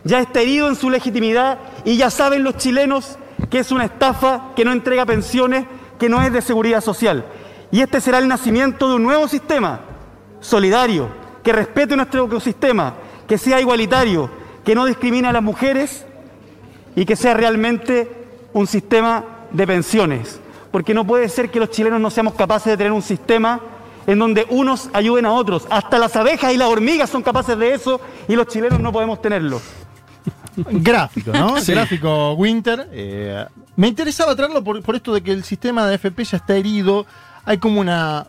ya 0.02 0.20
está 0.20 0.40
herido 0.40 0.68
en 0.68 0.76
su 0.76 0.88
legitimidad 0.88 1.58
y 1.84 1.98
ya 1.98 2.08
saben 2.08 2.44
los 2.44 2.56
chilenos 2.56 3.18
que 3.50 3.58
es 3.58 3.70
una 3.70 3.84
estafa, 3.84 4.54
que 4.56 4.64
no 4.64 4.72
entrega 4.72 5.04
pensiones, 5.04 5.66
que 5.98 6.08
no 6.08 6.22
es 6.22 6.32
de 6.32 6.40
seguridad 6.40 6.80
social. 6.80 7.26
Y 7.70 7.82
este 7.82 8.00
será 8.00 8.16
el 8.16 8.26
nacimiento 8.26 8.88
de 8.88 8.94
un 8.94 9.02
nuevo 9.02 9.28
sistema, 9.28 9.80
solidario, 10.40 11.20
que 11.42 11.52
respete 11.52 11.96
nuestro 11.96 12.26
ecosistema, 12.26 12.94
que 13.26 13.38
sea 13.38 13.60
igualitario, 13.60 14.30
que 14.64 14.74
no 14.74 14.84
discrimine 14.84 15.28
a 15.28 15.32
las 15.32 15.42
mujeres 15.42 16.04
y 16.94 17.04
que 17.04 17.16
sea 17.16 17.34
realmente 17.34 18.10
un 18.52 18.66
sistema 18.66 19.24
de 19.50 19.66
pensiones. 19.66 20.40
Porque 20.70 20.94
no 20.94 21.06
puede 21.06 21.28
ser 21.28 21.50
que 21.50 21.60
los 21.60 21.70
chilenos 21.70 22.00
no 22.00 22.10
seamos 22.10 22.34
capaces 22.34 22.70
de 22.70 22.76
tener 22.76 22.92
un 22.92 23.02
sistema 23.02 23.60
en 24.06 24.18
donde 24.18 24.46
unos 24.50 24.88
ayuden 24.92 25.26
a 25.26 25.32
otros. 25.32 25.66
Hasta 25.70 25.98
las 25.98 26.16
abejas 26.16 26.52
y 26.52 26.56
las 26.56 26.68
hormigas 26.68 27.10
son 27.10 27.22
capaces 27.22 27.58
de 27.58 27.74
eso 27.74 28.00
y 28.28 28.34
los 28.36 28.46
chilenos 28.46 28.80
no 28.80 28.92
podemos 28.92 29.20
tenerlo. 29.20 29.60
Gráfico, 30.56 31.32
¿no? 31.32 31.56
Sí. 31.60 31.72
Gráfico 31.72 32.32
Winter. 32.34 32.88
eh, 32.92 33.44
me 33.76 33.88
interesaba 33.88 34.36
traerlo 34.36 34.62
por, 34.62 34.82
por 34.82 34.96
esto 34.96 35.14
de 35.14 35.22
que 35.22 35.32
el 35.32 35.44
sistema 35.44 35.86
de 35.86 35.94
FP 35.94 36.24
ya 36.24 36.36
está 36.36 36.54
herido. 36.56 37.06
Hay 37.44 37.58
como 37.58 37.80
una. 37.80 38.26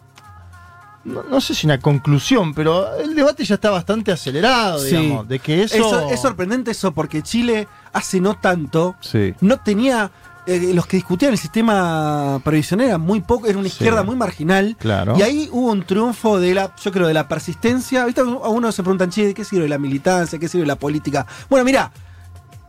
No, 1.05 1.21
no 1.23 1.41
sé 1.41 1.53
si 1.53 1.67
una 1.67 1.79
conclusión, 1.79 2.53
pero 2.53 2.95
el 2.97 3.13
debate 3.13 3.43
ya 3.43 3.55
está 3.55 3.69
bastante 3.69 4.11
acelerado, 4.11 4.79
Sí. 4.79 4.95
digamos. 4.95 5.27
De 5.27 5.39
que 5.39 5.63
eso. 5.63 5.75
Eso- 5.75 6.09
es 6.09 6.21
sorprendente 6.21 6.71
eso 6.71 6.93
porque 6.93 7.21
Chile 7.21 7.67
hace 7.91 8.21
no 8.21 8.35
tanto 8.35 8.95
Sí. 9.01 9.33
no 9.41 9.57
tenía 9.57 10.11
eh, 10.45 10.71
los 10.73 10.85
que 10.87 10.97
discutían 10.97 11.31
el 11.31 11.37
sistema 11.37 12.41
previsional 12.43 12.87
eran 12.87 12.99
muy 12.99 13.21
poco, 13.21 13.47
era 13.47 13.57
una 13.57 13.69
Sí. 13.69 13.75
izquierda 13.75 14.03
muy 14.03 14.17
marginal. 14.17 14.75
Claro. 14.77 15.15
Y 15.17 15.21
ahí 15.21 15.47
hubo 15.53 15.71
un 15.71 15.83
triunfo 15.85 16.37
de 16.37 16.53
la, 16.53 16.69
yo 16.83 16.91
creo, 16.91 17.07
de 17.07 17.13
la 17.13 17.29
persistencia. 17.29 18.03
¿Viste? 18.05 18.19
A 18.19 18.25
uno 18.25 18.69
se 18.73 18.83
preguntan, 18.83 19.09
che, 19.09 19.25
¿de 19.27 19.33
qué 19.33 19.45
sirve 19.45 19.69
la 19.69 19.77
militancia? 19.77 20.37
¿Qué 20.39 20.49
sirve 20.49 20.65
la 20.65 20.75
política? 20.75 21.25
Bueno, 21.49 21.63
mira, 21.63 21.93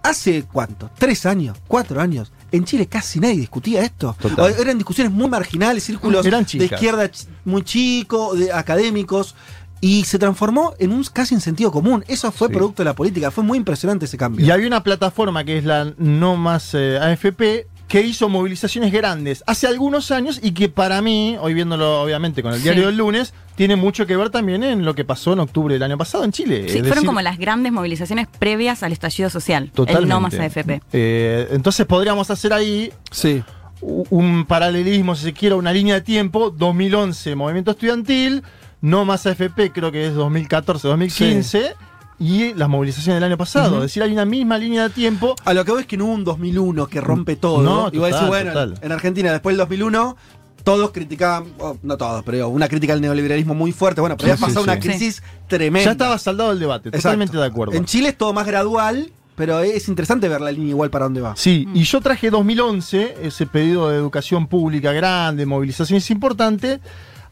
hace 0.04 0.44
cuánto, 0.52 0.90
tres 0.96 1.26
años, 1.26 1.58
cuatro 1.66 2.00
años, 2.00 2.30
en 2.52 2.64
Chile 2.64 2.86
casi 2.86 3.18
nadie 3.18 3.36
discutía 3.36 3.82
esto. 3.82 4.16
O 4.38 4.46
eran 4.46 4.78
discusiones 4.78 5.12
muy 5.12 5.28
marginales, 5.28 5.82
círculos 5.82 6.24
Eran 6.24 6.44
de 6.44 6.66
izquierda 6.66 7.10
muy 7.44 7.62
chicos, 7.64 8.38
de 8.38 8.52
académicos. 8.52 9.34
Y 9.80 10.04
se 10.04 10.18
transformó 10.18 10.72
en 10.78 10.92
un 10.92 11.04
casi 11.12 11.34
en 11.34 11.42
sentido 11.42 11.70
común. 11.70 12.04
Eso 12.08 12.32
fue 12.32 12.48
Sí. 12.48 12.54
producto 12.54 12.82
de 12.82 12.86
la 12.86 12.94
política. 12.94 13.30
Fue 13.30 13.44
muy 13.44 13.58
impresionante 13.58 14.06
ese 14.06 14.16
cambio. 14.16 14.46
Y 14.46 14.50
había 14.50 14.66
una 14.66 14.82
plataforma 14.82 15.44
que 15.44 15.58
es 15.58 15.64
la 15.64 15.92
No 15.98 16.36
Más 16.36 16.70
eh, 16.72 16.98
AFP 16.98 17.66
que 17.88 18.00
hizo 18.00 18.28
movilizaciones 18.28 18.90
grandes 18.92 19.44
hace 19.46 19.66
algunos 19.66 20.10
años 20.10 20.40
y 20.42 20.52
que 20.52 20.68
para 20.68 21.02
mí, 21.02 21.36
hoy 21.40 21.54
viéndolo 21.54 22.00
obviamente 22.02 22.42
con 22.42 22.52
el 22.52 22.58
Sí. 22.58 22.64
diario 22.64 22.86
del 22.86 22.96
lunes, 22.96 23.34
tiene 23.56 23.76
mucho 23.76 24.06
que 24.06 24.16
ver 24.16 24.30
también 24.30 24.64
en 24.64 24.84
lo 24.84 24.94
que 24.94 25.04
pasó 25.04 25.34
en 25.34 25.40
octubre 25.40 25.74
del 25.74 25.82
año 25.82 25.98
pasado 25.98 26.24
en 26.24 26.32
Chile. 26.32 26.60
Sí, 26.62 26.64
Es 26.66 26.72
fueron 26.78 26.90
decir, 26.94 27.06
como 27.06 27.20
las 27.20 27.38
grandes 27.38 27.72
movilizaciones 27.72 28.26
previas 28.38 28.82
al 28.82 28.92
estallido 28.92 29.28
social. 29.30 29.70
Totalmente. 29.74 30.02
El 30.04 30.08
no 30.08 30.20
más 30.20 30.34
AFP. 30.34 30.80
Eh, 30.92 31.48
entonces 31.52 31.84
podríamos 31.86 32.30
hacer 32.30 32.52
ahí 32.52 32.90
Sí. 33.10 33.42
un 33.80 34.46
paralelismo, 34.46 35.14
si 35.14 35.24
se 35.24 35.32
quiere, 35.34 35.54
una 35.54 35.72
línea 35.72 35.94
de 35.94 36.00
tiempo. 36.00 36.50
2011, 36.50 37.34
movimiento 37.36 37.72
estudiantil. 37.72 38.42
No 38.80 39.04
más 39.04 39.26
AFP, 39.26 39.70
creo 39.72 39.92
que 39.92 40.06
es 40.06 40.14
2014, 40.14 40.88
2015. 40.88 41.74
Y 42.18 42.54
las 42.54 42.68
movilizaciones 42.68 43.16
del 43.20 43.24
año 43.24 43.36
pasado. 43.36 43.76
Es 43.76 43.82
decir, 43.82 44.02
hay 44.02 44.12
una 44.12 44.24
misma 44.24 44.56
línea 44.58 44.84
de 44.84 44.90
tiempo. 44.90 45.34
A 45.44 45.52
lo 45.54 45.64
que 45.64 45.72
voy 45.72 45.80
es 45.82 45.86
que 45.86 45.96
no 45.96 46.04
hubo 46.06 46.12
un 46.14 46.24
2001 46.24 46.86
que 46.86 47.00
rompe 47.00 47.36
todo. 47.36 47.62
No, 47.62 47.88
y 47.92 47.98
voy 47.98 48.10
a 48.10 48.14
decir, 48.14 48.28
bueno, 48.28 48.52
total. 48.52 48.74
en 48.80 48.92
Argentina 48.92 49.32
después 49.32 49.54
del 49.54 49.58
2001 49.58 50.16
todos 50.62 50.92
criticaban, 50.92 51.44
oh, 51.58 51.76
no 51.82 51.96
todos, 51.98 52.24
pero 52.24 52.36
digo, 52.38 52.48
una 52.48 52.68
crítica 52.68 52.94
al 52.94 53.00
neoliberalismo 53.02 53.54
muy 53.54 53.70
fuerte. 53.72 54.00
Bueno, 54.00 54.16
pero 54.16 54.28
Sí, 54.34 54.40
ya 54.40 54.46
sí, 54.46 54.52
pasó 54.54 54.62
una 54.64 54.74
sí. 54.74 54.80
crisis 54.88 55.22
tremenda. 55.46 55.84
Ya 55.84 55.92
estaba 55.92 56.16
saldado 56.18 56.52
el 56.52 56.58
debate, 56.58 56.88
Exacto. 56.88 57.02
totalmente 57.02 57.36
de 57.36 57.44
acuerdo. 57.44 57.74
En 57.74 57.84
Chile 57.84 58.08
es 58.08 58.16
todo 58.16 58.32
más 58.32 58.46
gradual, 58.46 59.10
pero 59.36 59.60
es 59.60 59.88
interesante 59.88 60.26
ver 60.28 60.40
la 60.40 60.50
línea 60.52 60.70
igual 60.70 60.88
para 60.88 61.04
dónde 61.04 61.20
va. 61.20 61.36
Sí, 61.36 61.68
y 61.74 61.82
yo 61.82 62.00
traje 62.00 62.30
2011, 62.30 63.16
ese 63.22 63.46
pedido 63.46 63.90
de 63.90 63.96
educación 63.98 64.46
pública 64.46 64.92
grande, 64.92 65.44
movilizaciones 65.44 66.10
importantes. 66.10 66.80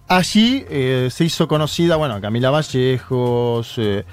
Allí 0.08 0.64
eh, 0.68 1.08
se 1.10 1.24
hizo 1.24 1.48
conocida, 1.48 1.96
bueno, 1.96 2.20
Camila 2.20 2.50
Vallejos, 2.50 3.74
eh, 3.78 4.04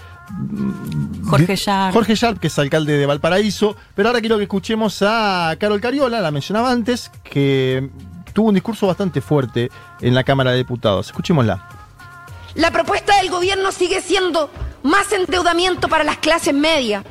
Jorge 1.25 1.55
Sharp. 1.55 1.93
Jorge 1.93 2.15
Sharp, 2.15 2.39
que 2.39 2.47
es 2.47 2.59
alcalde 2.59 2.97
de 2.97 3.05
Valparaíso. 3.05 3.75
Pero 3.95 4.09
ahora 4.09 4.19
quiero 4.19 4.37
que 4.37 4.43
escuchemos 4.43 5.01
a 5.01 5.55
Carol 5.59 5.81
Cariola, 5.81 6.21
la 6.21 6.31
mencionaba 6.31 6.71
antes, 6.71 7.11
que 7.23 7.89
tuvo 8.33 8.49
un 8.49 8.55
discurso 8.55 8.87
bastante 8.87 9.21
fuerte 9.21 9.69
en 10.01 10.15
la 10.15 10.23
Cámara 10.23 10.51
de 10.51 10.57
Diputados. 10.57 11.07
Escuchémosla. 11.07 11.67
La 12.55 12.71
propuesta 12.71 13.15
del 13.17 13.29
gobierno 13.29 13.71
sigue 13.71 14.01
siendo 14.01 14.49
más 14.83 15.11
endeudamiento 15.11 15.87
para 15.87 16.03
las 16.03 16.17
clases 16.17 16.53
medias. 16.53 17.03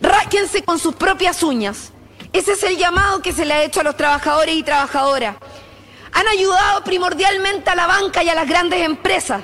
Rásquense 0.00 0.62
con 0.62 0.78
sus 0.78 0.94
propias 0.94 1.42
uñas. 1.42 1.92
Ese 2.32 2.52
es 2.52 2.62
el 2.62 2.76
llamado 2.76 3.20
que 3.22 3.32
se 3.32 3.44
le 3.44 3.54
ha 3.54 3.62
hecho 3.62 3.80
a 3.80 3.84
los 3.84 3.96
trabajadores 3.96 4.54
y 4.54 4.62
trabajadoras. 4.62 5.36
Han 6.12 6.28
ayudado 6.28 6.84
primordialmente 6.84 7.70
a 7.70 7.74
la 7.74 7.86
banca 7.86 8.22
y 8.22 8.28
a 8.28 8.34
las 8.34 8.48
grandes 8.48 8.80
empresas, 8.80 9.42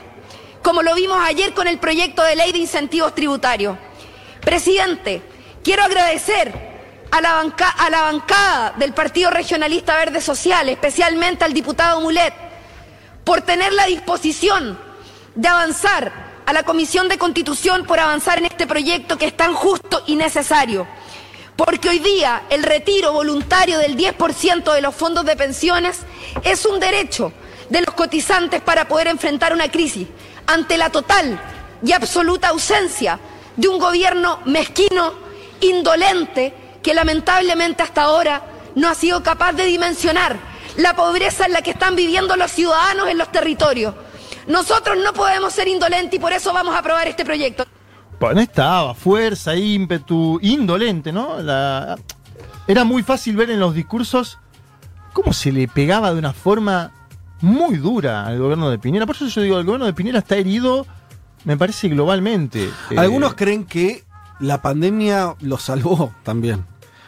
como 0.63 0.83
lo 0.83 0.95
vimos 0.95 1.19
ayer 1.21 1.55
con 1.55 1.67
el 1.67 1.79
proyecto 1.79 2.23
de 2.23 2.37
ley 2.37 2.53
de 2.53 2.59
incentivos 2.59 3.15
tributarios. 3.15 3.77
Presidente, 4.41 5.23
quiero 5.63 5.83
agradecer 5.83 6.53
a 7.11 7.21
la, 7.21 8.03
bancada 8.03 8.75
del 8.77 8.93
Partido 8.93 9.31
Regionalista 9.31 9.97
Verde 9.97 10.21
Social, 10.21 10.69
especialmente 10.69 11.45
al 11.45 11.53
diputado 11.53 12.01
Mulet, 12.01 12.35
por 13.25 13.43
tener 13.43 13.73
la 13.73 13.87
disposición 13.87 14.79
de 15.35 15.49
avanzar 15.49 16.43
a 16.47 16.53
la 16.53 16.63
Comisión 16.63 17.09
de 17.09 17.19
Constitución 17.19 17.85
por 17.85 18.01
avanzar 18.01 18.39
en 18.39 18.47
este 18.47 18.67
proyecto 18.67 19.19
que 19.19 19.27
es 19.27 19.37
tan 19.37 19.55
justo 19.55 20.03
y 20.07 20.17
necesario. 20.17 20.87
Porque 21.57 21.89
hoy 21.89 21.99
día 21.99 22.43
el 22.51 22.63
retiro 22.63 23.13
voluntario 23.13 23.79
del 23.79 23.97
10% 23.97 24.73
de 24.73 24.81
los 24.81 24.95
fondos 24.95 25.25
de 25.25 25.37
pensiones 25.37 26.01
es 26.45 26.65
un 26.65 26.79
derecho 26.79 27.33
de 27.69 27.83
los 27.83 27.95
cotizantes 27.95 28.63
para 28.63 28.87
poder 28.87 29.09
enfrentar 29.09 29.53
una 29.53 29.71
crisis 29.71 30.07
ante 30.49 30.77
la 30.77 30.91
total 30.91 31.41
y 31.85 31.93
absoluta 31.93 32.49
ausencia 32.49 33.21
de 33.57 33.69
un 33.69 33.79
gobierno 33.79 34.41
mezquino, 34.47 35.13
indolente, 35.61 36.55
que 36.83 36.95
lamentablemente 36.95 37.83
hasta 37.83 38.03
ahora 38.03 38.43
no 38.75 38.89
ha 38.89 38.95
sido 38.95 39.23
capaz 39.23 39.53
de 39.53 39.67
dimensionar 39.67 40.37
la 40.77 40.95
pobreza 40.95 41.47
en 41.47 41.53
la 41.53 41.63
que 41.63 41.73
están 41.73 41.95
viviendo 41.97 42.37
los 42.37 42.51
ciudadanos 42.51 43.09
en 43.09 43.19
los 43.19 43.31
territorios. 43.31 43.95
Nosotros 44.47 44.97
no 45.05 45.13
podemos 45.13 45.53
ser 45.53 45.69
indolentes 45.69 46.15
y 46.15 46.19
por 46.19 46.33
eso 46.33 46.53
vamos 46.53 46.75
a 46.75 46.79
aprobar 46.79 47.07
este 47.07 47.25
proyecto. 47.25 47.65
Bueno, 48.19 48.41
estaba, 48.41 48.95
fuerza, 48.95 49.55
ímpetu, 49.55 50.39
indolente, 50.41 51.13
¿no? 51.13 51.39
Era 52.67 52.85
muy 52.85 53.03
fácil 53.03 53.37
ver 53.37 53.51
en 53.51 53.61
los 53.61 53.75
discursos 53.75 54.39
cómo 55.13 55.33
se 55.33 55.53
le 55.53 55.69
pegaba 55.69 56.13
de 56.13 56.19
una 56.19 56.33
forma 56.33 56.93
muy 57.41 57.77
dura 57.77 58.27
al 58.27 58.39
gobierno 58.39 58.71
de 58.71 58.79
Piñera. 58.79 59.07
Por 59.07 59.17
eso 59.17 59.27
yo 59.29 59.43
digo, 59.43 59.59
el 59.59 59.65
gobierno 59.65 59.87
de 59.87 59.93
Piñera 59.93 60.19
está 60.19 60.37
herido, 60.37 60.87
me 61.45 61.57
parece, 61.57 61.89
globalmente. 61.89 62.65
Eh, 62.91 62.99
Algunos 62.99 63.35
creen 63.35 63.65
que 63.65 64.05
la 64.41 64.61
pandemia 64.63 65.35
lo 65.41 65.59
salvó 65.59 66.13
también. 66.23 66.65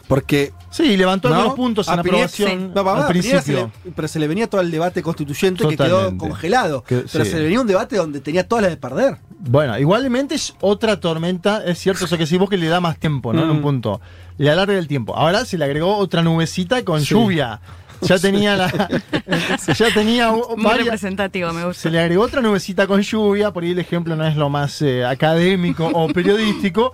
Porque. 0.08 0.52
Sí, 0.70 0.96
levantó 0.96 1.28
¿no? 1.28 1.34
algunos 1.36 1.54
puntos 1.56 1.88
en 1.88 1.94
Piñera- 2.02 2.24
aprobación 2.26 2.68
No, 2.68 2.74
papá, 2.84 3.02
al 3.02 3.06
principio. 3.08 3.40
se 3.42 3.52
le- 3.52 3.92
pero 3.94 4.08
se 4.08 4.18
le 4.18 4.26
venía 4.28 4.48
todo 4.48 4.60
el 4.60 4.70
debate 4.70 5.02
constituyente 5.02 5.66
que 5.66 5.76
quedó 5.76 6.16
congelado. 6.16 6.82
Que- 6.82 7.04
pero 7.12 7.24
sí. 7.24 7.30
se 7.30 7.36
le 7.38 7.42
venía 7.44 7.60
un 7.60 7.66
debate 7.66 7.96
donde 7.96 8.20
tenía 8.20 8.46
todas 8.46 8.62
las 8.62 8.70
de 8.72 8.76
perder. 8.76 9.18
Bueno, 9.38 9.78
igualmente 9.78 10.34
es 10.34 10.54
otra 10.60 10.98
tormenta, 11.00 11.64
es 11.64 11.78
cierto 11.78 12.04
eso 12.04 12.16
que 12.16 12.24
decís 12.24 12.38
vos 12.38 12.50
que 12.50 12.56
le 12.56 12.66
da 12.68 12.80
más 12.80 12.98
tiempo, 12.98 13.32
¿no? 13.32 13.42
En 13.42 13.50
un 13.50 13.58
Mm. 13.60 13.62
punto. 13.62 14.00
Le 14.36 14.50
alarga 14.50 14.76
el 14.78 14.86
tiempo. 14.88 15.16
Ahora 15.16 15.44
se 15.44 15.56
le 15.58 15.64
agregó 15.64 15.96
otra 15.96 16.22
nubecita 16.22 16.84
con 16.84 17.00
Sí. 17.00 17.14
lluvia. 17.14 17.60
Ya 18.02 18.18
tenía 18.18 18.56
la. 18.56 18.68
ya 19.76 19.92
tenía 19.94 20.30
Muy 20.32 20.42
varias. 20.64 20.84
representativo, 20.86 21.52
me 21.52 21.64
gusta. 21.64 21.82
Se 21.82 21.90
le 21.90 22.00
agregó 22.00 22.22
otra 22.24 22.40
nubecita 22.40 22.86
con 22.86 23.00
lluvia, 23.02 23.52
por 23.52 23.62
ahí 23.62 23.70
el 23.72 23.78
ejemplo 23.78 24.16
no 24.16 24.26
es 24.26 24.36
lo 24.36 24.48
más 24.48 24.80
eh, 24.82 25.04
académico 25.04 25.86
o 25.92 26.08
periodístico. 26.12 26.92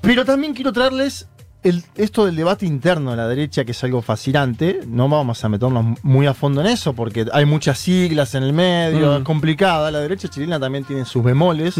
Pero 0.00 0.24
también 0.24 0.52
quiero 0.54 0.72
traerles 0.72 1.28
el- 1.62 1.84
esto 1.94 2.26
del 2.26 2.34
debate 2.34 2.66
interno 2.66 3.12
de 3.12 3.16
la 3.16 3.28
derecha, 3.28 3.64
que 3.64 3.70
es 3.70 3.84
algo 3.84 4.02
fascinante. 4.02 4.80
No 4.86 5.08
vamos 5.08 5.44
a 5.44 5.48
meternos 5.48 5.96
muy 6.02 6.26
a 6.26 6.34
fondo 6.34 6.60
en 6.60 6.66
eso, 6.66 6.92
porque 6.92 7.26
hay 7.32 7.44
muchas 7.44 7.78
siglas 7.78 8.34
en 8.34 8.42
el 8.42 8.52
medio, 8.52 9.12
Mm. 9.12 9.16
es 9.18 9.22
complicada. 9.22 9.90
La 9.92 10.00
derecha 10.00 10.26
chilena 10.28 10.58
también 10.58 10.84
tiene 10.84 11.04
sus 11.04 11.22
bemoles. 11.22 11.76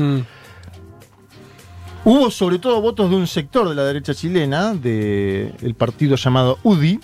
Hubo 2.05 2.31
sobre 2.33 2.59
todo 2.59 2.81
votos 2.81 3.11
de 3.11 3.17
un 3.17 3.27
sector 3.29 3.69
de 3.69 3.75
la 3.77 3.85
derecha 3.85 4.13
chilena, 4.15 4.75
del 4.75 5.75
partido 5.77 6.17
llamado 6.17 6.59
UDI. 6.65 7.01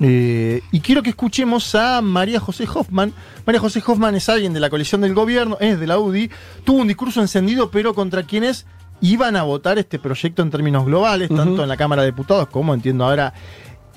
Eh, 0.00 0.62
y 0.70 0.80
quiero 0.80 1.02
que 1.02 1.10
escuchemos 1.10 1.74
a 1.74 2.00
María 2.02 2.40
José 2.40 2.66
Hoffman. 2.72 3.12
María 3.44 3.60
José 3.60 3.82
Hoffman 3.84 4.14
es 4.14 4.28
alguien 4.28 4.52
de 4.52 4.60
la 4.60 4.70
coalición 4.70 5.00
del 5.00 5.14
gobierno, 5.14 5.56
es 5.60 5.80
de 5.80 5.86
la 5.86 5.98
UDI. 5.98 6.30
Tuvo 6.64 6.78
un 6.78 6.88
discurso 6.88 7.20
encendido, 7.20 7.70
pero 7.70 7.94
contra 7.94 8.22
quienes 8.22 8.66
iban 9.00 9.36
a 9.36 9.42
votar 9.42 9.78
este 9.78 9.98
proyecto 9.98 10.42
en 10.42 10.50
términos 10.50 10.84
globales, 10.84 11.28
tanto 11.28 11.62
en 11.62 11.68
la 11.68 11.76
Cámara 11.76 12.02
de 12.02 12.10
Diputados 12.10 12.48
como 12.48 12.74
entiendo 12.74 13.04
ahora 13.04 13.34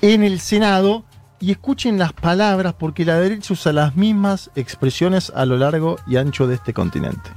en 0.00 0.22
el 0.22 0.40
Senado. 0.40 1.04
Y 1.40 1.50
escuchen 1.50 1.98
las 1.98 2.12
palabras, 2.12 2.74
porque 2.78 3.04
la 3.04 3.18
derecha 3.18 3.52
usa 3.52 3.72
las 3.72 3.96
mismas 3.96 4.52
expresiones 4.54 5.32
a 5.34 5.44
lo 5.44 5.56
largo 5.56 5.96
y 6.06 6.16
ancho 6.16 6.46
de 6.46 6.54
este 6.54 6.72
continente. 6.72 7.30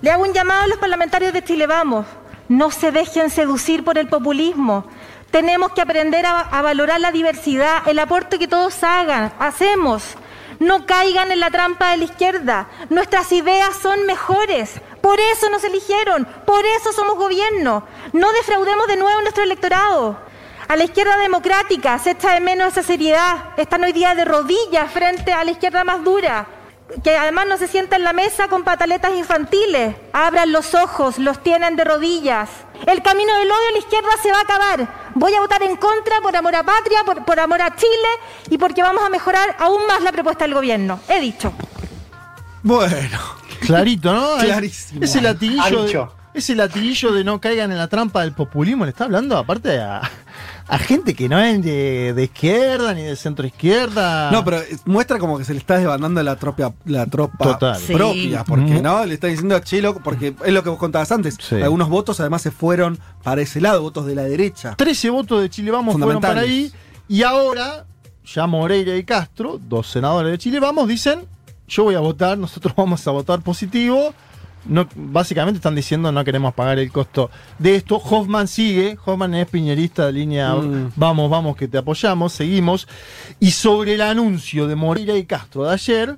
Le 0.00 0.10
hago 0.10 0.24
un 0.24 0.32
llamado 0.32 0.62
a 0.62 0.66
los 0.66 0.78
parlamentarios 0.78 1.32
de 1.32 1.44
Chile 1.44 1.68
Vamos. 1.68 2.04
No 2.48 2.72
se 2.72 2.90
dejen 2.90 3.30
seducir 3.30 3.84
por 3.84 3.96
el 3.96 4.08
populismo. 4.08 4.84
Tenemos 5.32 5.72
que 5.72 5.80
aprender 5.80 6.26
a, 6.26 6.60
valorar 6.60 7.00
la 7.00 7.10
diversidad, 7.10 7.88
el 7.88 7.98
aporte 7.98 8.38
que 8.38 8.46
todos 8.46 8.84
hagan, 8.84 9.32
hacemos. 9.38 10.04
No 10.58 10.84
caigan 10.84 11.32
en 11.32 11.40
la 11.40 11.50
trampa 11.50 11.90
de 11.90 11.96
la 11.96 12.04
izquierda. 12.04 12.68
Nuestras 12.90 13.32
ideas 13.32 13.74
son 13.80 14.04
mejores. 14.04 14.74
Por 15.00 15.18
eso 15.18 15.48
nos 15.48 15.64
eligieron. 15.64 16.26
Por 16.44 16.62
eso 16.66 16.92
somos 16.92 17.16
gobierno. 17.16 17.82
No 18.12 18.30
defraudemos 18.32 18.86
de 18.86 18.98
nuevo 18.98 19.22
nuestro 19.22 19.42
electorado. 19.42 20.18
A 20.68 20.76
la 20.76 20.84
izquierda 20.84 21.16
democrática 21.16 21.98
se 21.98 22.10
echa 22.10 22.34
de 22.34 22.40
menos 22.40 22.68
esa 22.68 22.82
seriedad. 22.82 23.54
Están 23.56 23.84
hoy 23.84 23.92
día 23.92 24.14
de 24.14 24.26
rodillas 24.26 24.92
frente 24.92 25.32
a 25.32 25.44
la 25.44 25.52
izquierda 25.52 25.82
más 25.82 26.04
dura 26.04 26.46
que 27.02 27.16
además 27.16 27.46
no 27.48 27.56
se 27.56 27.68
sienta 27.68 27.96
en 27.96 28.04
la 28.04 28.12
mesa 28.12 28.48
con 28.48 28.64
pataletas 28.64 29.12
infantiles. 29.14 29.96
Abran 30.12 30.52
los 30.52 30.74
ojos, 30.74 31.18
los 31.18 31.42
tienen 31.42 31.76
de 31.76 31.84
rodillas. 31.84 32.48
El 32.86 33.02
camino 33.02 33.32
del 33.38 33.50
odio 33.50 33.68
a 33.68 33.72
la 33.72 33.78
izquierda 33.78 34.08
se 34.22 34.30
va 34.30 34.38
a 34.38 34.42
acabar. 34.42 35.12
Voy 35.14 35.34
a 35.34 35.40
votar 35.40 35.62
en 35.62 35.76
contra 35.76 36.20
por 36.20 36.34
amor 36.36 36.54
a 36.56 36.62
patria, 36.62 37.04
por, 37.04 37.24
por 37.24 37.38
amor 37.40 37.62
a 37.62 37.74
Chile 37.74 38.08
y 38.50 38.58
porque 38.58 38.82
vamos 38.82 39.04
a 39.04 39.08
mejorar 39.08 39.56
aún 39.58 39.86
más 39.86 40.02
la 40.02 40.12
propuesta 40.12 40.44
del 40.44 40.54
gobierno. 40.54 41.00
He 41.08 41.20
dicho. 41.20 41.52
Bueno. 42.62 43.18
Clarito, 43.60 44.12
¿no? 44.12 44.36
Clarísimo. 44.40 45.02
Ese 45.02 45.20
latiguillo, 45.20 45.84
de, 45.84 46.08
ese 46.34 46.54
latiguillo 46.54 47.12
de 47.12 47.24
no 47.24 47.40
caigan 47.40 47.70
en 47.70 47.78
la 47.78 47.88
trampa 47.88 48.22
del 48.22 48.32
populismo 48.32 48.84
le 48.84 48.90
está 48.90 49.04
hablando 49.04 49.36
aparte 49.36 49.78
a, 49.78 50.02
a 50.74 50.78
gente 50.78 51.14
que 51.14 51.28
no 51.28 51.38
es 51.38 51.62
de, 51.62 52.14
de 52.14 52.24
izquierda 52.24 52.94
ni 52.94 53.02
de 53.02 53.14
centro 53.16 53.46
izquierda. 53.46 54.30
No, 54.30 54.42
pero 54.44 54.58
es- 54.58 54.86
muestra 54.86 55.18
como 55.18 55.36
que 55.36 55.44
se 55.44 55.52
le 55.52 55.58
está 55.58 55.76
desbandando 55.76 56.22
la 56.22 56.36
tropa, 56.36 56.72
la 56.86 57.04
tropa 57.06 57.36
Total. 57.44 57.76
Sí. 57.80 57.92
propia, 57.92 58.42
porque 58.44 58.80
no, 58.80 59.04
le 59.04 59.14
está 59.14 59.26
diciendo 59.26 59.54
a 59.54 59.60
Chelo, 59.60 59.94
porque 60.02 60.34
es 60.44 60.52
lo 60.52 60.62
que 60.62 60.70
vos 60.70 60.78
contabas 60.78 61.12
antes. 61.12 61.36
Sí. 61.40 61.56
Algunos 61.60 61.88
votos 61.88 62.20
además 62.20 62.40
se 62.42 62.50
fueron 62.50 62.98
para 63.22 63.42
ese 63.42 63.60
lado, 63.60 63.82
votos 63.82 64.06
de 64.06 64.14
la 64.14 64.22
derecha. 64.22 64.74
13 64.76 65.10
votos 65.10 65.42
de 65.42 65.50
Chile 65.50 65.70
Vamos 65.70 65.96
fueron 65.98 66.20
para 66.22 66.40
ahí 66.40 66.72
y 67.08 67.22
ahora 67.22 67.84
ya 68.24 68.46
Moreira 68.46 68.96
y 68.96 69.04
Castro, 69.04 69.60
dos 69.60 69.88
senadores 69.88 70.32
de 70.32 70.38
Chile 70.38 70.58
Vamos, 70.60 70.88
dicen, 70.88 71.26
yo 71.68 71.84
voy 71.84 71.96
a 71.96 72.00
votar, 72.00 72.38
nosotros 72.38 72.74
vamos 72.76 73.06
a 73.06 73.10
votar 73.10 73.40
positivo. 73.42 74.14
No, 74.64 74.88
básicamente 74.94 75.58
están 75.58 75.74
diciendo 75.74 76.12
no 76.12 76.24
queremos 76.24 76.54
pagar 76.54 76.78
el 76.78 76.90
costo 76.92 77.30
de 77.58 77.74
esto. 77.74 77.96
Hoffman 77.96 78.46
sigue, 78.48 78.96
Hoffman 79.04 79.34
es 79.34 79.48
piñerista 79.48 80.06
de 80.06 80.12
línea 80.12 80.54
Mm. 80.54 80.92
vamos, 80.96 81.30
vamos, 81.30 81.56
que 81.56 81.68
te 81.68 81.78
apoyamos, 81.78 82.32
seguimos. 82.32 82.86
Y 83.40 83.50
sobre 83.50 83.94
el 83.94 84.00
anuncio 84.02 84.66
de 84.66 84.76
Moreira 84.76 85.16
y 85.16 85.24
Castro 85.24 85.64
de 85.64 85.72
ayer, 85.74 86.16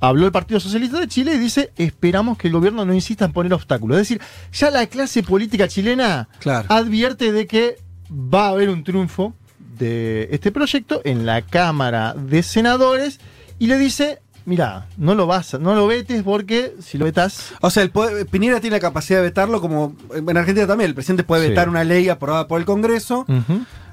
habló 0.00 0.26
el 0.26 0.32
Partido 0.32 0.60
Socialista 0.60 1.00
de 1.00 1.08
Chile 1.08 1.34
y 1.34 1.38
dice, 1.38 1.72
esperamos 1.76 2.36
que 2.36 2.48
el 2.48 2.52
gobierno 2.52 2.84
no 2.84 2.92
insista 2.92 3.24
en 3.24 3.32
poner 3.32 3.54
obstáculos. 3.54 3.96
Es 3.98 4.08
decir, 4.08 4.20
ya 4.52 4.70
la 4.70 4.86
clase 4.86 5.22
política 5.22 5.68
chilena 5.68 6.28
advierte 6.68 7.32
de 7.32 7.46
que 7.46 7.78
va 8.10 8.46
a 8.46 8.50
haber 8.50 8.68
un 8.68 8.84
triunfo 8.84 9.34
de 9.78 10.28
este 10.30 10.52
proyecto 10.52 11.00
en 11.04 11.26
la 11.26 11.42
Cámara 11.42 12.14
de 12.14 12.42
Senadores 12.42 13.20
y 13.58 13.66
le 13.66 13.78
dice, 13.78 14.20
mira, 14.46 14.86
no 14.96 15.14
lo 15.14 15.26
vas, 15.26 15.54
no 15.60 15.74
lo 15.74 15.86
vetes 15.86 16.22
porque 16.22 16.74
si 16.80 16.96
lo 16.96 17.04
vetas... 17.04 17.52
O 17.60 17.68
sea, 17.68 17.82
el 17.82 17.90
poder- 17.90 18.26
Piñera 18.26 18.60
tiene 18.60 18.76
la 18.76 18.80
capacidad 18.80 19.18
de 19.18 19.24
vetarlo, 19.24 19.60
como 19.60 19.94
en 20.14 20.36
Argentina 20.36 20.66
también. 20.66 20.88
El 20.88 20.94
presidente 20.94 21.22
puede 21.24 21.42
Sí. 21.44 21.48
vetar 21.50 21.68
una 21.68 21.84
ley 21.84 22.08
aprobada 22.08 22.48
por 22.48 22.58
el 22.58 22.64
Congreso, 22.66 23.26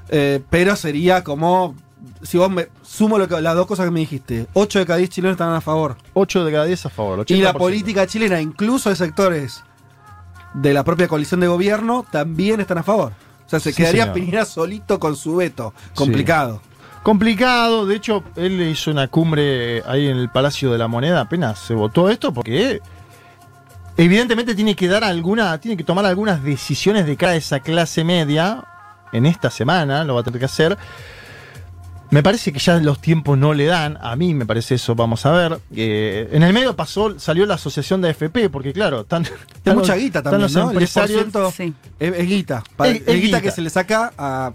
eh, 0.08 0.40
pero 0.50 0.74
sería 0.76 1.22
como. 1.22 1.74
Si 2.22 2.38
vos 2.38 2.50
me 2.50 2.68
sumo 2.82 3.18
lo 3.18 3.28
que, 3.28 3.40
las 3.40 3.54
dos 3.54 3.66
cosas 3.66 3.84
que 3.86 3.90
me 3.90 4.00
dijiste, 4.00 4.46
8 4.54 4.78
de 4.78 4.86
cada 4.86 4.98
10 4.98 5.10
chilenos 5.10 5.34
están 5.34 5.52
a 5.54 5.60
favor. 5.60 5.96
8 6.14 6.44
de 6.44 6.52
cada 6.52 6.64
10 6.64 6.86
a 6.86 6.88
favor. 6.90 7.24
Y 7.28 7.36
la 7.42 7.52
80%. 7.52 7.58
política 7.58 8.06
chilena, 8.06 8.40
incluso 8.40 8.88
de 8.90 8.96
sectores 8.96 9.62
de 10.54 10.72
la 10.72 10.84
propia 10.84 11.08
coalición 11.08 11.40
de 11.40 11.48
gobierno, 11.48 12.04
también 12.10 12.60
están 12.60 12.78
a 12.78 12.82
favor. 12.82 13.12
O 13.46 13.48
sea, 13.48 13.60
se 13.60 13.72
Sí, 13.72 13.76
quedaría 13.78 14.02
señor. 14.04 14.14
Piñera 14.14 14.44
solito 14.44 14.98
con 15.00 15.16
su 15.16 15.36
veto. 15.36 15.74
Complicado. 15.94 16.62
Complicado, 17.04 17.84
de 17.86 17.96
hecho, 17.96 18.24
él 18.34 18.56
le 18.58 18.70
hizo 18.70 18.90
una 18.90 19.06
cumbre 19.08 19.82
ahí 19.86 20.08
en 20.08 20.16
el 20.16 20.30
Palacio 20.30 20.72
de 20.72 20.78
la 20.78 20.88
Moneda, 20.88 21.20
apenas 21.20 21.58
se 21.58 21.74
votó 21.74 22.08
esto, 22.08 22.32
porque 22.32 22.80
evidentemente 23.98 24.54
tiene 24.54 24.74
que 24.74 24.88
dar 24.88 25.04
alguna, 25.04 25.58
tiene 25.60 25.76
que 25.76 25.84
tomar 25.84 26.06
algunas 26.06 26.42
decisiones 26.42 27.04
de 27.06 27.16
cara 27.16 27.32
a 27.32 27.36
esa 27.36 27.60
clase 27.60 28.04
media 28.04 28.64
en 29.12 29.26
esta 29.26 29.50
semana, 29.50 30.02
lo 30.02 30.14
va 30.14 30.22
a 30.22 30.24
tener 30.24 30.38
que 30.40 30.46
hacer. 30.46 30.78
Me 32.10 32.22
parece 32.22 32.52
que 32.52 32.58
ya 32.58 32.76
los 32.78 33.00
tiempos 33.00 33.36
no 33.36 33.52
le 33.54 33.66
dan, 33.66 33.98
a 34.00 34.16
mí 34.16 34.32
me 34.34 34.46
parece 34.46 34.76
eso, 34.76 34.94
vamos 34.94 35.26
a 35.26 35.32
ver. 35.32 35.58
Eh, 35.76 36.28
en 36.32 36.42
el 36.42 36.52
medio 36.54 36.74
pasó, 36.74 37.18
salió 37.20 37.44
la 37.44 37.54
asociación 37.54 38.00
de 38.00 38.10
AFP, 38.10 38.48
porque 38.50 38.72
claro, 38.72 39.00
están, 39.02 39.24
Es 39.24 39.30
están 39.56 39.76
mucha 39.76 39.94
guita 39.96 40.20
están 40.20 40.32
también, 40.32 40.42
los 40.42 40.54
¿no? 40.54 40.70
El 40.70 40.76
empresarios. 40.76 41.26
10% 41.26 41.84
es, 41.98 42.14
es 42.14 42.26
guita. 42.26 42.62
Es- 42.78 42.86
Es, 42.86 42.96
es 42.96 43.06
guita, 43.06 43.16
guita. 43.20 43.40
que 43.42 43.50
se 43.50 43.60
le 43.62 43.68
saca 43.68 44.12
a, 44.16 44.52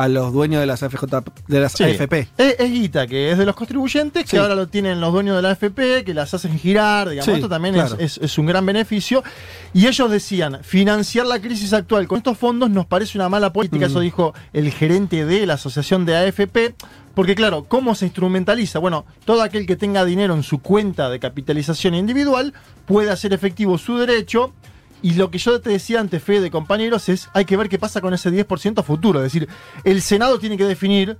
a 0.00 0.08
los 0.08 0.32
dueños 0.32 0.60
de 0.60 0.66
las 0.66 0.82
AFJ, 0.82 1.04
de 1.46 1.60
las 1.60 1.72
Sí. 1.72 1.84
AFP. 1.84 2.28
Es, 2.38 2.56
es 2.58 2.70
guita 2.70 3.06
que 3.06 3.30
es 3.32 3.38
de 3.38 3.44
los 3.44 3.54
contribuyentes, 3.54 4.24
que 4.28 4.38
ahora 4.38 4.54
lo 4.54 4.66
tienen 4.68 5.00
los 5.00 5.12
dueños 5.12 5.36
de 5.36 5.42
la 5.42 5.50
AFP, 5.50 6.04
que 6.04 6.14
las 6.14 6.32
hacen 6.32 6.58
girar, 6.58 7.08
digamos, 7.10 7.26
Sí, 7.26 7.32
esto 7.32 7.48
también 7.48 7.74
claro. 7.74 7.96
es, 7.98 8.16
es- 8.16 8.24
es 8.24 8.38
un 8.38 8.46
gran 8.46 8.64
beneficio. 8.64 9.22
Y 9.74 9.86
ellos 9.86 10.10
decían, 10.10 10.58
financiar 10.62 11.26
la 11.26 11.38
crisis 11.40 11.72
actual 11.72 12.08
con 12.08 12.18
estos 12.18 12.38
fondos 12.38 12.70
nos 12.70 12.86
parece 12.86 13.18
una 13.18 13.28
mala 13.28 13.52
política, 13.52 13.86
Mm. 13.86 13.90
eso 13.90 14.00
dijo 14.00 14.34
el 14.52 14.70
gerente 14.72 15.24
de 15.26 15.46
la 15.46 15.54
asociación 15.54 16.06
de 16.06 16.16
AFP. 16.16 16.74
Porque 17.14 17.34
claro, 17.34 17.64
¿cómo 17.64 17.94
se 17.96 18.06
instrumentaliza? 18.06 18.78
Bueno, 18.78 19.04
todo 19.24 19.42
aquel 19.42 19.66
que 19.66 19.74
tenga 19.76 20.04
dinero 20.04 20.32
en 20.32 20.44
su 20.44 20.60
cuenta 20.60 21.10
de 21.10 21.18
capitalización 21.18 21.94
individual 21.94 22.54
puede 22.86 23.10
hacer 23.10 23.32
efectivo 23.32 23.76
su 23.78 23.98
derecho. 23.98 24.52
Y 25.02 25.14
lo 25.14 25.30
que 25.30 25.38
yo 25.38 25.60
te 25.60 25.70
decía 25.70 26.00
antes, 26.00 26.22
Fede, 26.22 26.40
de 26.40 26.50
compañeros, 26.50 27.08
es 27.08 27.28
hay 27.32 27.44
que 27.44 27.56
ver 27.56 27.68
qué 27.68 27.78
pasa 27.78 28.00
con 28.00 28.12
ese 28.12 28.30
10% 28.30 28.78
a 28.78 28.82
futuro. 28.82 29.24
Es 29.24 29.32
decir, 29.32 29.48
el 29.84 30.02
Senado 30.02 30.38
tiene 30.38 30.56
que 30.56 30.64
definir 30.64 31.16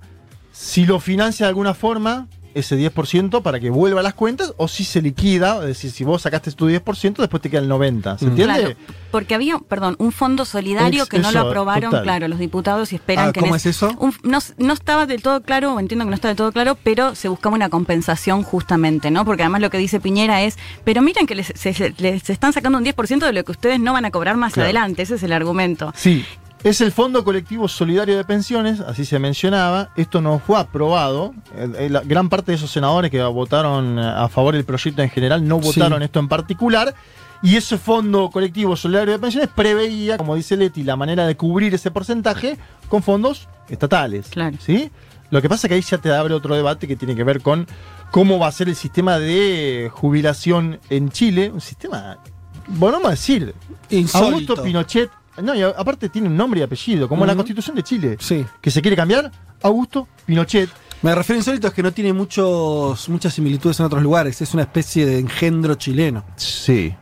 si 0.51 0.85
lo 0.85 0.99
financia 0.99 1.45
de 1.45 1.49
alguna 1.49 1.73
forma, 1.73 2.27
ese 2.53 2.77
10% 2.77 3.41
para 3.41 3.59
que 3.59 3.69
vuelva 3.69 3.99
a 4.01 4.03
las 4.03 4.13
cuentas, 4.13 4.53
o 4.57 4.67
si 4.67 4.83
se 4.83 5.01
liquida, 5.01 5.57
es 5.61 5.67
decir, 5.67 5.91
si 5.91 6.03
vos 6.03 6.21
sacaste 6.21 6.51
tu 6.51 6.69
10%, 6.69 7.15
después 7.17 7.41
te 7.41 7.49
queda 7.49 7.61
el 7.61 7.69
90%. 7.69 8.17
¿Se 8.19 8.25
entiende? 8.25 8.59
Claro, 8.59 8.75
porque 9.11 9.35
había, 9.35 9.57
perdón, 9.59 9.95
un 9.99 10.11
fondo 10.11 10.45
solidario 10.45 11.05
que 11.05 11.19
no 11.19 11.29
eso, 11.29 11.39
lo 11.41 11.49
aprobaron, 11.49 11.91
total. 11.91 12.03
claro, 12.03 12.27
los 12.27 12.39
diputados 12.39 12.91
y 12.93 12.95
esperan 12.95 13.29
Ah, 13.29 13.31
que... 13.33 13.39
¿cómo 13.41 13.55
es 13.55 13.65
eso? 13.65 13.93
un- 13.99 14.13
no, 14.23 14.39
no 14.57 14.73
estaba 14.73 15.05
del 15.05 15.21
todo 15.21 15.41
claro, 15.41 15.73
o 15.75 15.79
entiendo 15.79 16.05
que 16.05 16.09
no 16.09 16.15
está 16.15 16.27
del 16.29 16.37
todo 16.37 16.51
claro, 16.51 16.77
pero 16.83 17.15
se 17.15 17.27
buscaba 17.27 17.55
una 17.55 17.69
compensación 17.69 18.43
justamente, 18.43 19.11
¿no? 19.11 19.25
Porque 19.25 19.43
además 19.43 19.61
lo 19.61 19.69
que 19.69 19.77
dice 19.77 19.99
Piñera 19.99 20.41
es, 20.43 20.57
pero 20.83 21.01
miren 21.01 21.27
que 21.27 21.35
les, 21.35 21.47
se, 21.55 21.73
se- 21.73 21.93
les 21.97 22.29
están 22.29 22.53
sacando 22.53 22.77
un 22.77 22.85
10% 22.85 23.19
de 23.25 23.33
lo 23.33 23.43
que 23.43 23.51
ustedes 23.51 23.79
no 23.79 23.93
van 23.93 24.05
a 24.05 24.11
cobrar 24.11 24.37
más 24.37 24.53
Claro. 24.53 24.65
adelante, 24.65 25.01
ese 25.03 25.15
es 25.15 25.23
el 25.23 25.33
argumento. 25.33 25.93
Sí. 25.95 26.25
Es 26.63 26.79
el 26.79 26.91
Fondo 26.91 27.23
Colectivo 27.23 27.67
Solidario 27.67 28.15
de 28.15 28.23
Pensiones, 28.23 28.81
así 28.81 29.03
se 29.03 29.17
mencionaba. 29.17 29.89
Esto 29.95 30.21
no 30.21 30.37
fue 30.37 30.59
aprobado. 30.59 31.33
La 31.55 32.01
gran 32.01 32.29
parte 32.29 32.51
de 32.51 32.57
esos 32.57 32.69
senadores 32.69 33.09
que 33.09 33.21
votaron 33.23 33.97
eh, 33.97 34.03
a 34.03 34.29
favor 34.29 34.53
del 34.53 34.63
proyecto 34.63 35.01
en 35.01 35.09
general 35.09 35.47
no 35.47 35.59
votaron 35.59 36.03
esto 36.03 36.19
en 36.19 36.27
particular. 36.27 36.93
Y 37.41 37.55
ese 37.55 37.79
Fondo 37.79 38.29
Colectivo 38.29 38.75
Solidario 38.75 39.13
de 39.13 39.17
Pensiones 39.19 39.49
preveía, 39.49 40.17
como 40.17 40.35
dice 40.35 40.55
Leti, 40.55 40.83
la 40.83 40.95
manera 40.95 41.25
de 41.25 41.35
cubrir 41.35 41.73
ese 41.73 41.89
porcentaje 41.89 42.57
con 42.87 43.01
fondos 43.01 43.47
estatales. 43.67 44.27
Claro. 44.29 44.57
¿sí? 44.59 44.91
Lo 45.31 45.41
que 45.41 45.49
pasa 45.49 45.65
es 45.65 45.69
que 45.69 45.75
ahí 45.75 45.81
ya 45.81 45.97
te 45.97 46.13
abre 46.13 46.35
otro 46.35 46.53
debate 46.53 46.87
que 46.87 46.95
tiene 46.95 47.15
que 47.15 47.23
ver 47.23 47.41
con 47.41 47.65
cómo 48.11 48.37
va 48.37 48.45
a 48.45 48.51
ser 48.51 48.69
el 48.69 48.75
sistema 48.75 49.17
de 49.17 49.89
jubilación 49.91 50.79
en 50.91 51.09
Chile. 51.09 51.49
Un 51.51 51.61
sistema, 51.61 52.19
bueno, 52.67 52.97
vamos 52.97 53.07
a 53.07 53.11
decir, 53.11 53.55
Insólito. 53.89 54.53
Augusto 54.53 54.63
Pinochet. 54.63 55.09
No, 55.41 55.55
y 55.55 55.61
aparte 55.61 56.09
tiene 56.09 56.27
un 56.27 56.35
nombre 56.37 56.59
y 56.59 56.63
apellido, 56.63 57.07
como 57.09 57.25
la 57.25 57.33
Ujú. 57.33 57.37
constitución 57.39 57.75
de 57.75 57.83
Chile. 57.83 58.17
Sí. 58.19 58.45
Que 58.61 58.71
se 58.71 58.81
quiere 58.81 58.95
cambiar, 58.95 59.31
Augusto 59.61 60.07
Pinochet. 60.25 60.69
Me 61.01 61.15
refiero 61.15 61.39
insólito 61.39 61.67
es 61.67 61.73
que 61.73 61.81
no 61.81 61.91
tiene 61.91 62.13
muchos, 62.13 63.09
muchas 63.09 63.33
similitudes 63.33 63.79
en 63.79 63.87
otros 63.87 64.03
lugares. 64.03 64.39
Es 64.41 64.53
una 64.53 64.63
especie 64.63 65.05
de 65.05 65.19
engendro 65.19 65.75
chileno. 65.75 66.23
Sí. 66.35 66.93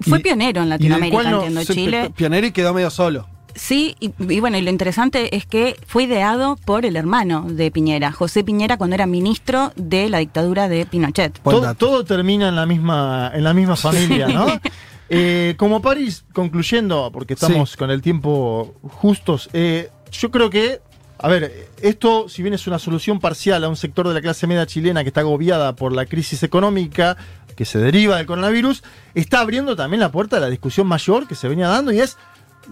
Fue 0.00 0.18
pionero 0.18 0.62
en 0.62 0.68
Latinoamérica, 0.70 1.30
entiendo, 1.30 1.60
Sí, 1.60 1.74
Chile. 1.74 2.06
pi- 2.08 2.12
Pionero 2.14 2.46
y 2.48 2.50
quedó 2.52 2.74
medio 2.74 2.90
solo. 2.90 3.28
Sí, 3.54 3.96
y, 4.00 4.12
y 4.18 4.40
bueno, 4.40 4.58
y 4.58 4.62
lo 4.62 4.70
interesante 4.70 5.34
es 5.36 5.46
que 5.46 5.76
fue 5.86 6.02
ideado 6.02 6.56
por 6.66 6.84
el 6.84 6.94
hermano 6.96 7.46
de 7.48 7.70
Piñera, 7.70 8.12
José 8.12 8.44
Piñera, 8.44 8.76
cuando 8.76 8.94
era 8.94 9.06
ministro 9.06 9.72
de 9.76 10.10
la 10.10 10.18
dictadura 10.18 10.68
de 10.68 10.84
Pinochet. 10.84 11.38
Todo, 11.42 11.74
todo 11.74 12.04
termina 12.04 12.48
en 12.48 12.56
la 12.56 12.66
misma, 12.66 13.30
en 13.32 13.44
la 13.44 13.54
misma 13.54 13.76
familia, 13.76 14.26
¿no? 14.28 14.46
Eh, 15.08 15.54
como 15.56 15.80
París, 15.80 16.24
concluyendo, 16.32 17.10
porque 17.12 17.34
estamos 17.34 17.76
con 17.76 17.90
el 17.90 18.02
tiempo 18.02 18.74
justos, 18.82 19.48
eh, 19.52 19.90
yo 20.10 20.30
creo 20.30 20.50
que, 20.50 20.80
a 21.18 21.28
ver, 21.28 21.68
esto, 21.80 22.28
si 22.28 22.42
bien 22.42 22.54
es 22.54 22.66
una 22.66 22.78
solución 22.78 23.20
parcial 23.20 23.62
a 23.64 23.68
un 23.68 23.76
sector 23.76 24.08
de 24.08 24.14
la 24.14 24.20
clase 24.20 24.46
media 24.46 24.66
chilena 24.66 25.02
que 25.02 25.08
está 25.08 25.20
agobiada 25.20 25.76
por 25.76 25.92
la 25.92 26.06
crisis 26.06 26.42
económica 26.42 27.16
que 27.54 27.64
se 27.64 27.78
deriva 27.78 28.16
del 28.16 28.26
coronavirus, 28.26 28.82
está 29.14 29.40
abriendo 29.40 29.76
también 29.76 30.00
la 30.00 30.12
puerta 30.12 30.36
a 30.36 30.40
la 30.40 30.50
discusión 30.50 30.86
mayor 30.86 31.26
que 31.26 31.34
se 31.34 31.48
venía 31.48 31.68
dando 31.68 31.92
y 31.92 32.00
es 32.00 32.18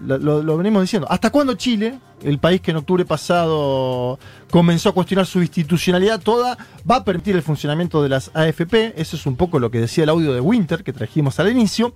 lo, 0.03 0.17
lo- 0.17 0.43
lo 0.43 0.57
venimos 0.57 0.81
diciendo. 0.81 1.07
¿Hasta 1.09 1.29
cuándo 1.29 1.53
Chile, 1.55 1.99
el 2.23 2.39
país 2.39 2.61
que 2.61 2.71
en 2.71 2.77
octubre 2.77 3.05
pasado 3.05 4.19
comenzó 4.49 4.89
a 4.89 4.91
cuestionar 4.93 5.25
su 5.25 5.41
institucionalidad 5.41 6.19
toda, 6.21 6.57
va 6.89 6.97
a 6.97 7.03
permitir 7.03 7.35
el 7.35 7.41
funcionamiento 7.41 8.01
de 8.03 8.09
las 8.09 8.31
AFP? 8.33 8.93
Eso 8.99 9.15
es 9.15 9.25
un 9.25 9.35
poco 9.35 9.59
lo 9.59 9.71
que 9.71 9.79
decía 9.79 10.03
el 10.03 10.09
audio 10.09 10.33
de 10.33 10.41
Winter 10.41 10.83
que 10.83 10.93
trajimos 10.93 11.39
al 11.39 11.49
inicio. 11.51 11.95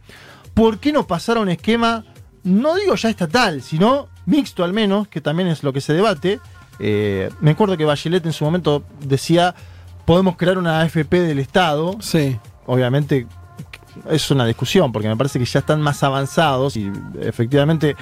¿Por 0.54 0.80
qué 0.80 0.92
no 0.92 1.06
pasar 1.08 1.38
a 1.38 1.42
un 1.42 1.50
esquema, 1.50 2.04
no 2.44 2.76
digo 2.76 2.96
ya 2.96 3.10
estatal, 3.10 3.62
sino 3.62 4.08
mixto 4.26 4.64
al 4.64 4.74
menos, 4.74 5.08
que 5.08 5.22
también 5.22 5.48
es 5.50 5.64
lo 5.64 5.74
que 5.74 5.82
se 5.82 5.94
debate? 5.94 6.40
Eh, 6.80 7.30
me 7.42 7.52
acuerdo 7.52 7.76
que 7.78 7.86
Bachelet 7.86 8.26
en 8.26 8.34
su 8.34 8.46
momento 8.46 8.84
decía, 9.02 9.54
podemos 10.06 10.38
crear 10.38 10.58
una 10.58 10.80
AFP 10.82 11.20
del 11.22 11.40
Estado. 11.40 11.98
Sí. 12.00 12.38
Obviamente 12.66 13.28
es 14.10 14.32
una 14.32 14.46
discusión, 14.46 14.92
porque 14.92 15.08
me 15.08 15.18
parece 15.18 15.40
que 15.40 15.46
ya 15.46 15.60
están 15.60 15.82
más 15.82 16.04
avanzados 16.04 16.78
y 16.78 16.92
efectivamente 17.20 17.96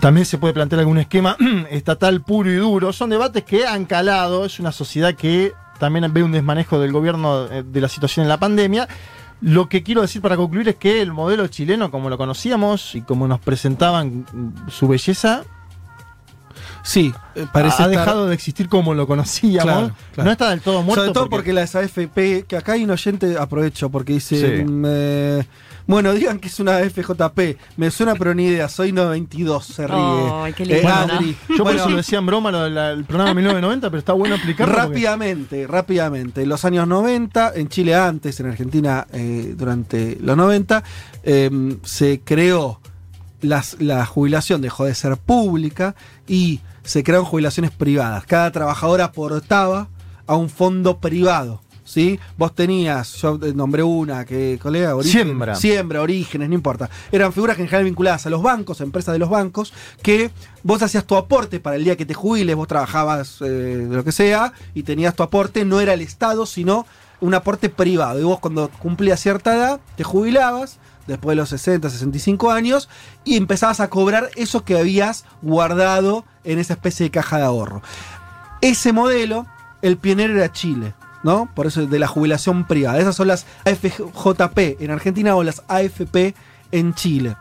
también 0.00 0.24
se 0.24 0.38
puede 0.38 0.54
plantear 0.54 0.80
algún 0.80 0.98
esquema 0.98 1.36
estatal 1.70 2.22
puro 2.22 2.50
y 2.50 2.56
duro. 2.56 2.92
Son 2.92 3.10
debates 3.10 3.44
que 3.44 3.66
han 3.66 3.84
calado, 3.84 4.44
es 4.44 4.60
una 4.60 4.72
sociedad 4.72 5.14
que 5.14 5.52
también 5.78 6.12
ve 6.12 6.22
un 6.22 6.32
desmanejo 6.32 6.78
del 6.78 6.92
gobierno 6.92 7.46
eh, 7.46 7.64
de 7.64 7.80
la 7.80 7.88
situación 7.88 8.24
en 8.24 8.28
la 8.28 8.38
pandemia. 8.38 8.88
Lo 9.40 9.68
que 9.68 9.82
quiero 9.82 10.02
decir 10.02 10.20
para 10.20 10.36
concluir 10.36 10.68
es 10.68 10.76
que 10.76 11.00
el 11.00 11.12
modelo 11.12 11.46
chileno, 11.48 11.90
como 11.90 12.10
lo 12.10 12.18
conocíamos 12.18 12.94
y 12.94 13.00
como 13.00 13.26
nos 13.26 13.40
presentaban 13.40 14.26
su 14.68 14.86
belleza, 14.86 15.44
Sí, 16.92 17.12
eh, 17.36 17.46
parece 17.52 17.82
ha 17.82 17.86
estar- 17.86 17.90
dejado 17.90 18.26
de 18.26 18.34
existir 18.34 18.68
como 18.68 18.94
lo 18.94 19.06
conocíamos. 19.06 19.62
Claro, 19.64 19.94
claro. 20.12 20.24
No 20.26 20.32
está 20.32 20.50
del 20.50 20.60
todo 20.60 20.82
muerto. 20.82 21.02
Sobre 21.02 21.14
todo 21.14 21.28
porque... 21.28 21.52
las 21.52 21.76
AFP, 21.76 22.44
que 22.48 22.56
acá 22.56 22.72
hay 22.72 22.82
un 22.84 22.90
oyente, 22.90 23.36
aprovecho, 23.38 23.90
porque 23.90 24.14
dice, 24.14 24.58
Sí. 24.58 24.64
mm, 24.64 24.84
eh, 24.88 25.44
bueno, 25.86 26.12
digan 26.12 26.38
que 26.40 26.48
es 26.48 26.58
una 26.58 26.78
FJP, 26.78 27.56
me 27.76 27.90
suena 27.92 28.14
pero 28.16 28.34
ni 28.34 28.46
idea, 28.46 28.68
soy 28.68 28.90
92, 28.92 29.64
se 29.66 29.86
ríe. 29.86 29.96
Ay, 29.96 30.52
qué 30.52 30.62
Eh, 30.64 30.66
lindo. 30.66 30.88
Adri. 30.88 31.36
Yo 31.48 31.56
por 31.58 31.62
Bueno, 31.64 31.80
eso 31.80 31.90
lo 31.90 31.96
decía 31.98 32.18
en 32.18 32.26
broma 32.26 32.50
lo 32.50 32.62
del 32.64 33.04
programa 33.04 33.34
1990, 33.34 33.88
pero 33.90 33.98
está 33.98 34.12
bueno 34.12 34.34
explicarlo. 34.34 34.72
porque- 34.74 34.88
Rápidamente, 34.88 35.66
rápidamente. 35.68 36.42
En 36.42 36.48
los 36.48 36.64
años 36.64 36.88
90, 36.88 37.52
en 37.54 37.68
Chile 37.68 37.94
antes, 37.94 38.38
en 38.40 38.46
Argentina 38.46 39.06
eh, 39.12 39.54
durante 39.56 40.16
los 40.20 40.36
90, 40.36 40.82
eh, 41.22 41.50
se 41.84 42.20
creó 42.24 42.80
las- 43.42 43.76
la 43.80 44.04
jubilación, 44.06 44.60
dejó 44.60 44.84
de 44.84 44.94
ser 44.94 45.16
pública 45.16 45.94
y 46.28 46.60
se 46.82 47.02
crearon 47.02 47.26
jubilaciones 47.26 47.70
privadas. 47.70 48.24
Cada 48.26 48.50
trabajador 48.50 49.00
aportaba 49.00 49.88
a 50.26 50.36
un 50.36 50.48
fondo 50.48 50.98
privado. 50.98 51.60
¿Sí? 51.82 52.20
Vos 52.38 52.54
tenías, 52.54 53.14
yo 53.16 53.36
nombré 53.52 53.82
una, 53.82 54.24
que 54.24 54.60
colega, 54.62 54.94
Origen- 54.94 55.24
Siembra. 55.24 55.56
Siembra, 55.56 56.00
orígenes, 56.02 56.48
no 56.48 56.54
importa. 56.54 56.88
Eran 57.10 57.32
figuras 57.32 57.56
que 57.56 57.62
en 57.62 57.68
general 57.68 57.84
vinculadas 57.86 58.24
a 58.26 58.30
los 58.30 58.42
bancos, 58.42 58.80
a 58.80 58.84
empresas 58.84 59.12
de 59.12 59.18
los 59.18 59.28
bancos, 59.28 59.72
que 60.00 60.30
vos 60.62 60.80
hacías 60.82 61.04
tu 61.04 61.16
aporte 61.16 61.58
para 61.58 61.74
el 61.74 61.82
día 61.82 61.96
que 61.96 62.06
te 62.06 62.14
jubiles, 62.14 62.54
vos 62.54 62.68
trabajabas 62.68 63.40
eh, 63.40 63.46
de 63.48 63.96
lo 63.96 64.04
que 64.04 64.12
sea, 64.12 64.52
y 64.72 64.84
tenías 64.84 65.16
tu 65.16 65.24
aporte, 65.24 65.64
no 65.64 65.80
era 65.80 65.92
el 65.92 66.00
Estado, 66.00 66.46
sino 66.46 66.86
un 67.20 67.34
aporte 67.34 67.68
privado. 67.68 68.20
Y 68.20 68.22
vos 68.22 68.38
cuando 68.38 68.70
cumplías 68.78 69.18
cierta 69.18 69.56
edad, 69.56 69.80
te 69.96 70.04
jubilabas, 70.04 70.78
después 71.10 71.32
de 71.32 71.36
los 71.36 71.48
60, 71.50 71.90
65 71.90 72.50
años, 72.50 72.88
y 73.24 73.36
empezabas 73.36 73.80
a 73.80 73.90
cobrar 73.90 74.30
eso 74.36 74.64
que 74.64 74.78
habías 74.78 75.24
guardado 75.42 76.24
en 76.44 76.58
esa 76.58 76.74
especie 76.74 77.04
de 77.04 77.10
caja 77.10 77.38
de 77.38 77.44
ahorro. 77.44 77.82
Ese 78.60 78.92
modelo, 78.92 79.46
el 79.82 79.96
pionero 79.96 80.34
era 80.34 80.52
Chile, 80.52 80.94
¿no? 81.22 81.50
Por 81.54 81.66
eso 81.66 81.86
de 81.86 81.98
la 81.98 82.06
jubilación 82.06 82.66
privada. 82.66 82.98
Esas 82.98 83.16
son 83.16 83.28
las 83.28 83.46
AFJP 83.64 84.80
en 84.80 84.90
Argentina 84.90 85.34
o 85.34 85.42
las 85.42 85.62
AFP 85.68 86.34
en 86.72 86.94
Chile. 86.94 87.36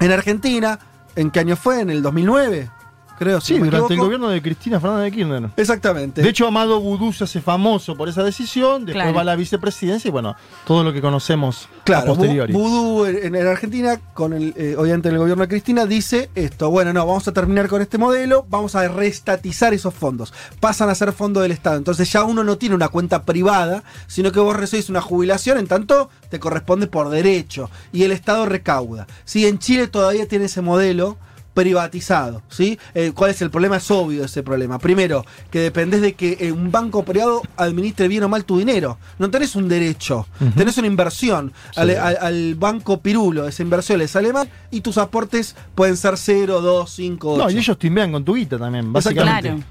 En 0.00 0.12
Argentina, 0.12 0.78
¿en 1.16 1.30
qué 1.30 1.40
año 1.40 1.56
fue? 1.56 1.80
¿En 1.80 1.90
el 1.90 2.02
2009? 2.02 2.70
Creo, 3.18 3.40
si 3.40 3.48
Sí, 3.48 3.54
no 3.54 3.60
me 3.64 3.70
durante 3.70 3.94
el 3.94 4.00
gobierno 4.00 4.28
de 4.28 4.40
Cristina 4.40 4.78
Fernández 4.80 5.04
de 5.06 5.16
Kirchner. 5.16 5.50
Exactamente. 5.56 6.22
De 6.22 6.28
hecho, 6.28 6.46
Amado 6.46 6.80
Vudú 6.80 7.12
se 7.12 7.24
hace 7.24 7.40
famoso 7.40 7.96
por 7.96 8.08
esa 8.08 8.22
decisión, 8.22 8.84
después 8.86 9.02
Claro. 9.02 9.14
va 9.14 9.20
a 9.22 9.24
la 9.24 9.36
vicepresidencia 9.36 10.08
y 10.08 10.12
bueno, 10.12 10.36
todo 10.66 10.84
lo 10.84 10.92
que 10.92 11.00
conocemos 11.00 11.68
Claro, 11.84 12.12
a 12.12 12.14
posteriori. 12.14 12.52
Vu- 12.52 12.58
Vudú 12.60 13.06
en, 13.06 13.34
en 13.34 13.46
Argentina, 13.46 14.00
con 14.14 14.32
el, 14.32 14.54
eh, 14.56 14.76
obviamente 14.78 15.08
en 15.08 15.14
el 15.14 15.18
gobierno 15.20 15.42
de 15.42 15.48
Cristina, 15.48 15.86
dice 15.86 16.30
esto, 16.34 16.70
bueno, 16.70 16.92
no, 16.92 17.06
vamos 17.06 17.26
a 17.28 17.32
terminar 17.32 17.68
con 17.68 17.82
este 17.82 17.98
modelo, 17.98 18.46
vamos 18.48 18.74
a 18.74 18.86
reestatizar 18.88 19.74
esos 19.74 19.94
fondos. 19.94 20.32
Pasan 20.60 20.88
a 20.90 20.94
ser 20.94 21.12
fondo 21.12 21.40
del 21.40 21.52
Estado. 21.52 21.76
Entonces 21.76 22.10
ya 22.12 22.24
uno 22.24 22.44
no 22.44 22.58
tiene 22.58 22.74
una 22.74 22.88
cuenta 22.88 23.22
privada, 23.24 23.82
sino 24.06 24.30
que 24.32 24.40
vos 24.40 24.56
recibís 24.56 24.88
una 24.90 25.00
jubilación, 25.00 25.58
en 25.58 25.66
tanto 25.66 26.10
te 26.30 26.38
corresponde 26.38 26.86
por 26.86 27.08
derecho. 27.08 27.70
Y 27.92 28.04
el 28.04 28.12
Estado 28.12 28.46
recauda. 28.46 29.06
Sí, 29.24 29.46
en 29.46 29.58
Chile 29.58 29.88
todavía 29.88 30.26
tiene 30.28 30.44
ese 30.46 30.60
modelo 30.60 31.16
privatizado, 31.62 32.40
¿sí? 32.48 32.78
Eh, 32.94 33.10
¿Cuál 33.12 33.32
es 33.32 33.42
el 33.42 33.50
problema? 33.50 33.78
Es 33.78 33.90
obvio 33.90 34.24
ese 34.24 34.44
problema. 34.44 34.78
Primero, 34.78 35.24
que 35.50 35.58
dependés 35.58 36.00
de 36.00 36.12
que 36.14 36.36
eh, 36.40 36.52
un 36.52 36.70
banco 36.70 37.02
privado 37.04 37.42
administre 37.56 38.06
bien 38.06 38.22
o 38.22 38.28
mal 38.28 38.44
tu 38.44 38.58
dinero. 38.58 38.96
No 39.18 39.28
tenés 39.28 39.56
un 39.56 39.68
derecho, 39.68 40.26
Ujú. 40.40 40.50
tenés 40.52 40.78
una 40.78 40.86
inversión. 40.86 41.52
Sí. 41.74 41.80
Al, 41.80 41.90
al- 41.90 42.18
al 42.20 42.54
banco 42.54 43.00
pirulo, 43.00 43.48
esa 43.48 43.62
inversión 43.64 43.98
le 43.98 44.06
sale 44.06 44.32
mal 44.32 44.48
y 44.70 44.82
tus 44.82 44.98
aportes 44.98 45.56
pueden 45.74 45.96
ser 45.96 46.16
0, 46.16 46.60
2, 46.60 46.90
5, 46.90 47.32
8. 47.34 47.42
No, 47.44 47.50
y 47.50 47.58
ellos 47.58 47.76
timbean 47.76 48.12
con 48.12 48.24
tu 48.24 48.34
guita 48.36 48.56
también, 48.56 48.92
básicamente. 48.92 49.48
Exactamente. 49.48 49.66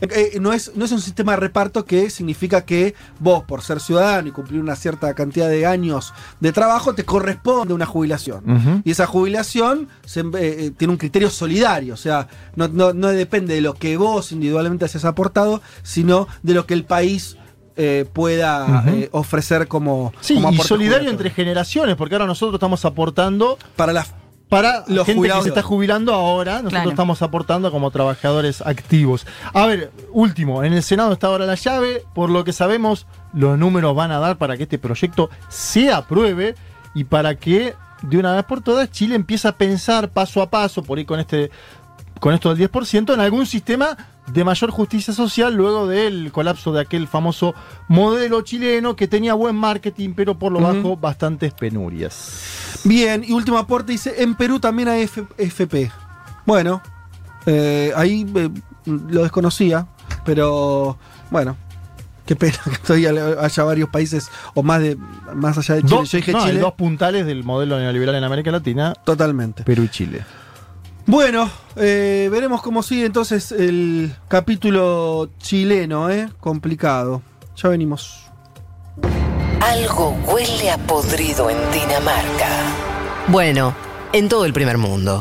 Eh, 0.00 0.08
eh, 0.34 0.40
no, 0.40 0.52
es, 0.52 0.72
no 0.74 0.84
es 0.84 0.92
un 0.92 1.00
sistema 1.00 1.32
de 1.32 1.36
reparto 1.40 1.84
que 1.84 2.08
significa 2.10 2.64
que 2.64 2.94
vos, 3.18 3.44
por 3.44 3.62
ser 3.62 3.80
ciudadano 3.80 4.28
y 4.28 4.32
cumplir 4.32 4.60
una 4.60 4.76
cierta 4.76 5.12
cantidad 5.14 5.48
de 5.48 5.66
años 5.66 6.12
de 6.40 6.52
trabajo, 6.52 6.94
te 6.94 7.04
corresponde 7.04 7.74
una 7.74 7.86
jubilación. 7.86 8.82
Y 8.84 8.90
esa 8.92 9.06
jubilación 9.06 9.88
se- 10.04 10.24
eh, 10.38 10.70
tiene 10.76 10.92
un 10.92 10.98
criterio 10.98 11.30
solidario, 11.30 11.94
o 11.94 11.96
sea, 11.98 12.28
no, 12.56 12.68
no- 12.68 12.92
no 12.92 13.08
depende 13.08 13.54
de 13.54 13.60
lo 13.60 13.74
que 13.74 13.96
vos 13.96 14.32
individualmente 14.32 14.84
hayas 14.84 15.04
aportado, 15.04 15.60
sino 15.82 16.28
de 16.42 16.54
lo 16.54 16.66
que 16.66 16.74
el 16.74 16.84
país 16.84 17.36
eh, 17.76 18.04
pueda 18.12 18.84
eh, 18.88 19.08
ofrecer 19.12 19.66
como, 19.66 20.12
Sí, 20.20 20.34
como 20.34 20.50
y 20.50 20.56
solidario 20.68 21.08
entre 21.10 21.30
generaciones, 21.30 21.96
porque 21.96 22.14
ahora 22.14 22.26
nosotros 22.26 22.54
estamos 22.54 22.84
aportando 22.84 23.58
para 23.76 23.92
las 23.94 24.12
para 24.50 24.84
los 24.88 25.06
gente 25.06 25.28
que 25.28 25.42
se 25.42 25.48
está 25.48 25.62
jubilando 25.62 26.12
ahora, 26.12 26.56
nosotros 26.56 26.72
Claro. 26.72 26.90
estamos 26.90 27.22
aportando 27.22 27.70
como 27.70 27.90
trabajadores 27.90 28.60
activos. 28.60 29.26
A 29.54 29.64
ver, 29.64 29.90
último, 30.12 30.62
en 30.64 30.72
el 30.74 30.82
Senado 30.82 31.12
está 31.12 31.28
ahora 31.28 31.46
la 31.46 31.54
llave, 31.54 32.04
por 32.14 32.28
lo 32.28 32.44
que 32.44 32.52
sabemos, 32.52 33.06
los 33.32 33.56
números 33.56 33.94
van 33.94 34.10
a 34.12 34.18
dar 34.18 34.36
para 34.36 34.56
que 34.56 34.64
este 34.64 34.78
proyecto 34.78 35.30
se 35.48 35.90
apruebe 35.92 36.54
y 36.94 37.04
para 37.04 37.36
que 37.36 37.74
de 38.02 38.18
una 38.18 38.34
vez 38.34 38.44
por 38.44 38.60
todas 38.62 38.90
Chile 38.90 39.14
empiece 39.14 39.46
a 39.46 39.52
pensar 39.52 40.08
paso 40.08 40.42
a 40.42 40.50
paso, 40.50 40.82
por 40.82 40.98
ahí 40.98 41.04
con 41.04 41.20
este 41.20 41.50
con 42.20 42.34
esto 42.34 42.54
del 42.54 42.70
10%, 42.70 43.14
en 43.14 43.20
algún 43.20 43.46
sistema 43.46 43.96
de 44.26 44.44
mayor 44.44 44.70
justicia 44.70 45.12
social 45.12 45.54
luego 45.54 45.88
del 45.88 46.30
colapso 46.30 46.72
de 46.72 46.80
aquel 46.82 47.08
famoso 47.08 47.54
modelo 47.88 48.42
chileno 48.42 48.94
que 48.94 49.08
tenía 49.08 49.34
buen 49.34 49.56
marketing, 49.56 50.10
pero 50.14 50.38
por 50.38 50.52
lo 50.52 50.60
bajo 50.60 50.96
bastantes 50.96 51.52
penurias. 51.52 52.80
Bien, 52.84 53.24
y 53.26 53.32
último 53.32 53.58
aporte 53.58 53.92
dice, 53.92 54.22
en 54.22 54.34
Perú 54.36 54.60
también 54.60 54.88
hay 54.88 55.02
F- 55.02 55.24
FP. 55.38 55.90
Bueno, 56.46 56.80
eh, 57.46 57.92
ahí 57.96 58.24
eh, 58.36 58.50
lo 58.84 59.22
desconocía, 59.22 59.86
pero 60.24 60.96
bueno, 61.30 61.56
qué 62.26 62.36
pena 62.36 62.58
que 62.64 62.76
todavía 62.86 63.10
haya 63.40 63.64
varios 63.64 63.88
países 63.88 64.30
o 64.54 64.62
más 64.62 64.80
de 64.80 64.96
más 65.34 65.58
allá 65.58 65.74
de 65.76 65.82
Chile. 65.82 65.96
Dos, 65.96 66.10
Yo 66.12 66.16
dije 66.18 66.32
no, 66.32 66.38
hay 66.42 66.50
Chile. 66.50 66.60
dos 66.60 66.74
puntales 66.74 67.26
del 67.26 67.42
modelo 67.44 67.78
neoliberal 67.78 68.14
en 68.14 68.24
América 68.24 68.50
Latina, 68.52 68.94
Totalmente. 69.04 69.64
Perú 69.64 69.82
y 69.84 69.88
Chile. 69.88 70.24
Bueno, 71.10 71.50
eh, 71.74 72.28
veremos 72.30 72.62
cómo 72.62 72.84
sigue 72.84 73.04
entonces 73.04 73.50
el 73.50 74.14
capítulo 74.28 75.28
chileno, 75.40 76.08
¿eh? 76.08 76.28
Complicado. 76.38 77.20
Ya 77.56 77.68
venimos. 77.68 78.30
Algo 79.60 80.10
huele 80.28 80.70
a 80.70 80.78
podrido 80.78 81.50
en 81.50 81.56
Dinamarca. 81.72 82.48
Bueno, 83.26 83.74
en 84.12 84.28
todo 84.28 84.44
el 84.44 84.52
primer 84.52 84.78
mundo. 84.78 85.18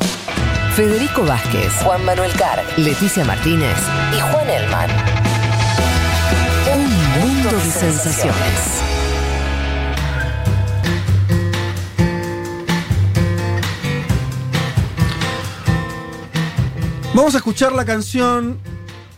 Federico 0.76 1.26
Vázquez, 1.26 1.74
Juan 1.84 2.06
Manuel 2.06 2.34
Carr, 2.34 2.62
Leticia 2.78 3.26
Martínez 3.26 3.76
y 4.16 4.20
Juan 4.20 4.48
Elman. 4.48 4.92
Un 6.72 7.20
mundo 7.20 7.50
de 7.50 7.72
sensaciones. 7.72 8.99
Vamos 17.20 17.34
a 17.36 17.40
escuchar 17.40 17.74
la 17.74 17.84
canción 17.84 18.58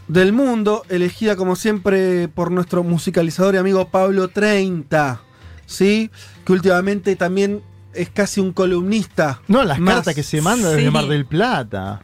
del 0.07 0.34
mundo, 0.34 0.82
elegida 0.90 1.36
como 1.36 1.56
siempre 1.56 2.28
por 2.30 2.49
nuestro 2.49 2.84
musicalizador 2.84 3.53
y 3.53 3.57
amigo 3.60 3.90
Pablo 3.90 4.28
30, 4.28 5.22
¿sí? 5.68 6.10
Que 6.44 6.52
últimamente 6.52 7.15
también 7.15 7.61
es 7.94 8.10
casi 8.10 8.41
un 8.41 8.53
columnista. 8.53 9.44
No, 9.48 9.64
las 9.64 9.78
más. 9.78 9.98
cartas 9.98 10.15
que 10.15 10.23
se 10.23 10.41
mandan 10.41 10.76
desde. 10.78 10.90
Mar 10.90 11.06
del 11.06 11.28
Plata. 11.28 12.02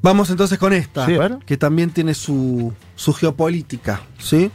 Vamos 0.00 0.30
entonces 0.30 0.60
con 0.60 0.72
esta, 0.72 1.06
Sí, 1.06 1.16
que 1.44 1.56
también 1.56 1.90
tiene 1.90 2.14
su, 2.14 2.72
su 2.94 3.12
geopolítica, 3.14 4.02
¿sí? 4.20 4.52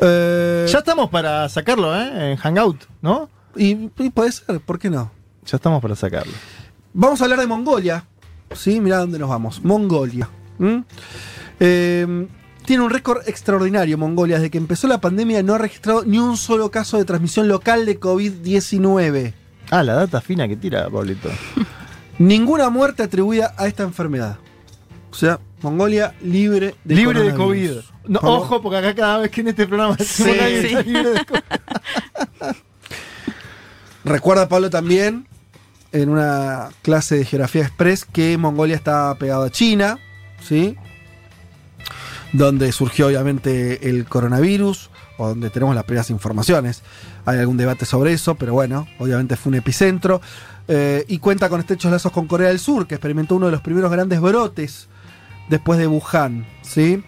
Eh, 0.00 0.66
Ya 0.68 0.78
estamos 0.78 1.08
para 1.08 1.48
sacarlo, 1.48 1.96
¿eh? 1.96 2.32
En 2.32 2.36
Hangout, 2.36 2.82
¿no? 3.00 3.30
y, 3.54 3.90
y 3.96 4.10
puede 4.10 4.32
ser, 4.32 4.58
¿por 4.58 4.80
qué 4.80 4.90
no? 4.90 5.12
Ya 5.46 5.54
estamos 5.54 5.80
para 5.80 5.94
sacarlo. 5.94 6.32
Vamos 6.92 7.20
a 7.20 7.24
hablar 7.26 7.38
de 7.38 7.46
Mongolia. 7.46 8.06
Sí, 8.54 8.80
mira 8.80 8.98
dónde 8.98 9.18
nos 9.18 9.28
vamos. 9.28 9.62
Mongolia. 9.64 10.28
¿Mm? 10.58 10.78
Eh, 11.60 12.26
tiene 12.64 12.82
un 12.82 12.90
récord 12.90 13.26
extraordinario 13.28 13.98
Mongolia. 13.98 14.36
Desde 14.36 14.50
que 14.50 14.58
empezó 14.58 14.86
la 14.86 15.00
pandemia 15.00 15.42
no 15.42 15.54
ha 15.54 15.58
registrado 15.58 16.04
ni 16.04 16.18
un 16.18 16.36
solo 16.36 16.70
caso 16.70 16.98
de 16.98 17.04
transmisión 17.04 17.48
local 17.48 17.86
de 17.86 17.98
COVID-19. 17.98 19.32
Ah, 19.70 19.82
la 19.82 19.94
data 19.94 20.20
fina 20.20 20.46
que 20.48 20.56
tira, 20.56 20.88
Pablito. 20.88 21.28
Ninguna 22.18 22.70
muerte 22.70 23.02
atribuida 23.02 23.54
a 23.56 23.66
esta 23.66 23.82
enfermedad. 23.82 24.38
O 25.10 25.14
sea, 25.14 25.40
Mongolia 25.62 26.14
libre 26.22 26.74
de 26.84 26.94
libre 26.94 27.22
de 27.22 27.34
COVID. 27.34 27.70
No, 28.08 28.18
ojo, 28.22 28.60
porque 28.62 28.78
acá 28.78 28.94
cada 28.94 29.18
vez 29.18 29.30
que 29.30 29.42
en 29.42 29.48
este 29.48 29.66
programa 29.66 29.96
Sí. 29.98 30.24
está 30.24 30.82
libre 30.82 31.10
de 31.10 31.24
COVID. 31.24 31.40
Recuerda 34.04 34.48
Pablo 34.48 34.70
también 34.70 35.28
en 35.92 36.08
una 36.08 36.70
clase 36.82 37.16
de 37.16 37.24
geografía 37.24 37.62
express 37.62 38.04
que 38.04 38.36
Mongolia 38.38 38.76
está 38.76 39.14
pegado 39.16 39.44
a 39.44 39.50
China, 39.50 39.98
¿sí? 40.42 40.76
Donde 42.32 42.72
surgió 42.72 43.08
obviamente 43.08 43.88
el 43.88 44.06
coronavirus, 44.06 44.90
o 45.18 45.28
donde 45.28 45.50
tenemos 45.50 45.74
las 45.74 45.84
primeras 45.84 46.10
informaciones. 46.10 46.82
Hay 47.26 47.38
algún 47.38 47.56
debate 47.56 47.84
sobre 47.84 48.12
eso, 48.12 48.34
pero 48.34 48.54
bueno, 48.54 48.88
obviamente 48.98 49.36
fue 49.36 49.50
un 49.50 49.56
epicentro. 49.56 50.20
Eh, 50.68 51.04
y 51.08 51.18
cuenta 51.18 51.48
con 51.48 51.60
estrechos 51.60 51.90
lazos 51.90 52.12
con 52.12 52.26
Corea 52.26 52.48
del 52.48 52.58
Sur, 52.58 52.86
que 52.86 52.94
experimentó 52.94 53.36
uno 53.36 53.46
de 53.46 53.52
los 53.52 53.60
primeros 53.60 53.90
grandes 53.90 54.20
brotes 54.20 54.88
después 55.48 55.78
de 55.78 55.86
Wuhan, 55.86 56.46
¿sí? 56.62 57.02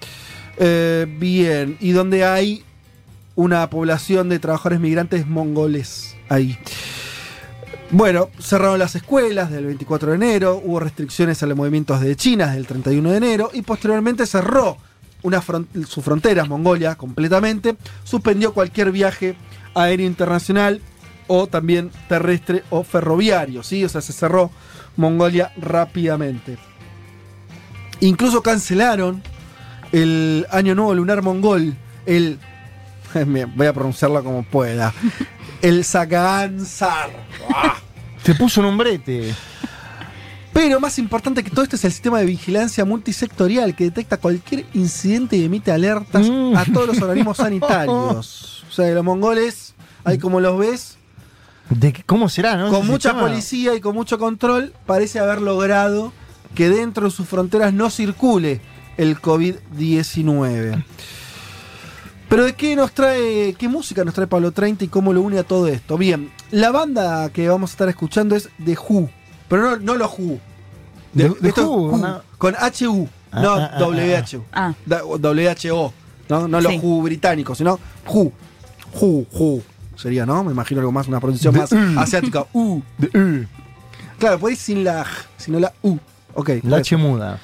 Eh, 0.56 1.06
bien, 1.18 1.76
y 1.80 1.92
donde 1.92 2.24
hay 2.24 2.64
una 3.36 3.68
población 3.70 4.28
de 4.28 4.38
trabajadores 4.38 4.80
migrantes 4.80 5.26
mongoles 5.26 6.16
ahí. 6.28 6.58
Bueno, 7.96 8.30
cerraron 8.40 8.80
las 8.80 8.96
escuelas 8.96 9.52
del 9.52 9.66
24 9.66 10.08
de 10.08 10.14
enero, 10.16 10.60
hubo 10.64 10.80
restricciones 10.80 11.40
a 11.44 11.46
los 11.46 11.56
movimientos 11.56 12.00
de 12.00 12.16
China 12.16 12.46
desde 12.46 12.58
el 12.58 12.66
31 12.66 13.08
de 13.12 13.16
enero 13.16 13.50
y 13.54 13.62
posteriormente 13.62 14.26
cerró 14.26 14.78
sus 15.86 16.04
fronteras, 16.04 16.48
Mongolia, 16.48 16.96
completamente, 16.96 17.76
suspendió 18.02 18.52
cualquier 18.52 18.90
viaje 18.90 19.36
aéreo 19.76 20.08
internacional 20.08 20.80
o 21.28 21.46
también 21.46 21.92
terrestre 22.08 22.64
o 22.70 22.82
ferroviario, 22.82 23.62
¿sí? 23.62 23.84
O 23.84 23.88
sea, 23.88 24.00
se 24.00 24.12
cerró 24.12 24.50
Mongolia 24.96 25.52
rápidamente. 25.56 26.58
Incluso 28.00 28.42
cancelaron 28.42 29.22
el 29.92 30.48
Año 30.50 30.74
Nuevo 30.74 30.94
Lunar 30.94 31.22
Mongol, 31.22 31.76
el... 32.06 32.40
Voy 33.54 33.66
a 33.68 33.72
pronunciarlo 33.72 34.24
como 34.24 34.42
pueda. 34.42 34.92
El 35.62 35.84
Sagansar. 35.84 37.10
Te 38.24 38.34
puso 38.34 38.60
un 38.60 38.66
hombrete. 38.68 39.34
Pero 40.52 40.78
más 40.80 40.98
importante 40.98 41.42
que 41.42 41.50
todo 41.50 41.62
esto 41.64 41.76
es 41.76 41.84
el 41.84 41.92
sistema 41.92 42.20
de 42.20 42.26
vigilancia 42.26 42.84
multisectorial 42.84 43.74
que 43.74 43.84
detecta 43.84 44.16
cualquier 44.18 44.64
incidente 44.74 45.36
y 45.36 45.44
emite 45.44 45.72
alertas 45.72 46.28
Mm. 46.28 46.56
a 46.56 46.64
todos 46.66 46.86
los 46.88 47.00
organismos 47.02 47.36
sanitarios. 47.38 48.50
O 48.70 48.76
sea, 48.76 48.90
los 48.90 49.04
mongoles, 49.04 49.74
ahí 50.04 50.18
como 50.18 50.40
los 50.40 50.58
ves, 50.58 50.96
¿De 51.70 51.92
qué- 51.92 52.02
¿Cómo 52.02 52.28
será, 52.28 52.56
no? 52.56 52.70
con 52.70 52.86
mucha 52.86 53.10
sistema. 53.10 53.28
policía 53.28 53.74
y 53.74 53.80
con 53.80 53.94
mucho 53.94 54.18
control, 54.18 54.72
parece 54.84 55.18
haber 55.20 55.40
logrado 55.40 56.12
que 56.56 56.68
dentro 56.68 57.04
de 57.04 57.10
sus 57.12 57.26
fronteras 57.28 57.72
no 57.72 57.88
circule 57.88 58.60
el 58.96 59.20
COVID-19. 59.20 60.84
Pero 62.28 62.44
¿de 62.44 62.54
qué 62.54 62.74
nos 62.74 62.92
trae, 62.92 63.54
qué 63.56 63.68
música 63.68 64.04
nos 64.04 64.12
trae 64.14 64.26
Pablo 64.26 64.50
30 64.52 64.84
y 64.84 64.88
cómo 64.88 65.12
lo 65.12 65.22
une 65.22 65.38
a 65.38 65.44
todo 65.44 65.68
esto? 65.68 65.96
Bien, 65.96 66.30
la 66.54 66.70
banda 66.70 67.30
que 67.30 67.48
vamos 67.48 67.70
a 67.70 67.72
estar 67.72 67.88
escuchando 67.88 68.34
es 68.36 68.48
The 68.64 68.76
Who, 68.88 69.08
pero 69.48 69.62
no, 69.62 69.76
no 69.76 69.94
los 69.96 70.10
Who. 70.18 70.38
Who, 71.14 71.62
Who, 71.62 71.92
una- 71.94 72.22
con 72.38 72.54
HU, 72.54 73.08
Ah, 73.32 73.40
no 73.42 73.54
ah, 73.54 73.70
ah, 73.74 73.78
WH, 73.80 74.42
Ah. 74.52 74.74
WHO, 74.88 75.92
no, 76.28 76.48
no 76.48 76.60
los 76.60 76.72
Sí. 76.72 76.78
Who 76.82 77.02
británicos, 77.02 77.58
sino 77.58 77.78
Who, 78.08 78.32
Who, 79.00 79.26
Who. 79.32 79.62
Sería, 79.96 80.24
¿no? 80.26 80.42
Me 80.44 80.52
imagino 80.52 80.80
algo 80.80 80.92
más, 80.92 81.06
una 81.08 81.20
pronunciación 81.20 81.56
más 81.56 81.72
asiática. 81.98 82.46
U. 82.52 82.80
De- 82.98 83.18
uh, 83.18 83.46
Claro, 84.18 84.38
podéis 84.38 84.60
sin 84.60 84.84
la 84.84 85.04
J, 85.04 85.10
sino 85.36 85.58
la 85.60 85.72
U. 85.82 85.98
Ok. 86.34 86.50
La. 86.62 86.76
H 86.78 86.96
muda. 86.96 87.38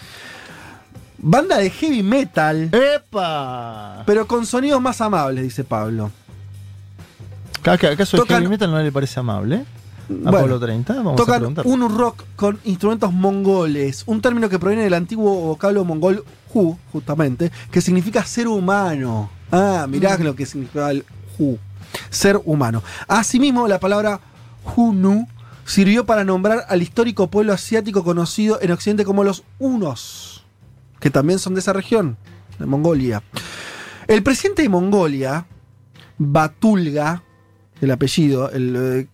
Banda 1.18 1.58
de 1.58 1.68
heavy 1.70 2.02
metal, 2.02 2.70
¡Epa! 2.72 4.04
pero 4.06 4.26
con 4.26 4.46
sonidos 4.46 4.80
más 4.80 5.00
amables, 5.00 5.44
dice 5.44 5.64
Pablo. 5.64 6.10
¿Aca- 7.64 7.90
¿Acaso 7.92 8.16
el 8.16 8.22
Tocan- 8.22 8.38
heavy 8.38 8.48
metal 8.48 8.70
no 8.70 8.78
le 8.82 8.90
parece 8.92 9.20
amable? 9.20 9.56
A 9.56 10.12
Bueno, 10.12 10.30
Pablo 10.32 10.58
30, 10.60 10.94
vamos 10.94 11.12
a 11.12 11.16
Tocan 11.16 11.36
preguntar. 11.38 11.66
un 11.66 11.96
rock 11.96 12.24
con 12.34 12.58
instrumentos 12.64 13.12
mongoles, 13.12 14.02
un 14.06 14.20
término 14.20 14.48
que 14.48 14.58
proviene 14.58 14.82
del 14.82 14.94
antiguo 14.94 15.32
vocablo 15.46 15.84
mongol 15.84 16.24
hu, 16.52 16.74
justamente, 16.92 17.52
que 17.70 17.80
significa 17.80 18.24
ser 18.24 18.48
humano. 18.48 19.30
Ah, 19.52 19.86
mirá 19.88 20.18
Mm. 20.18 20.22
lo 20.22 20.34
que 20.34 20.46
significa 20.46 20.90
el 20.90 21.04
hu, 21.38 21.56
ser 22.10 22.40
humano. 22.44 22.82
Asimismo, 23.06 23.68
la 23.68 23.78
palabra 23.78 24.20
hunu 24.74 25.28
sirvió 25.64 26.04
para 26.06 26.24
nombrar 26.24 26.64
al 26.68 26.82
histórico 26.82 27.30
pueblo 27.30 27.52
asiático 27.52 28.02
conocido 28.02 28.58
en 28.60 28.72
Occidente 28.72 29.04
como 29.04 29.22
los 29.22 29.44
hunos, 29.60 30.44
que 30.98 31.10
también 31.10 31.38
son 31.38 31.54
de 31.54 31.60
esa 31.60 31.72
región, 31.72 32.16
de 32.58 32.66
Mongolia. 32.66 33.22
El 34.08 34.24
presidente 34.24 34.62
de 34.62 34.68
Mongolia, 34.68 35.46
Batulga, 36.18 37.22
el 37.80 37.90
apellido, 37.90 38.50
el 38.50 38.76
eh, 38.76 39.06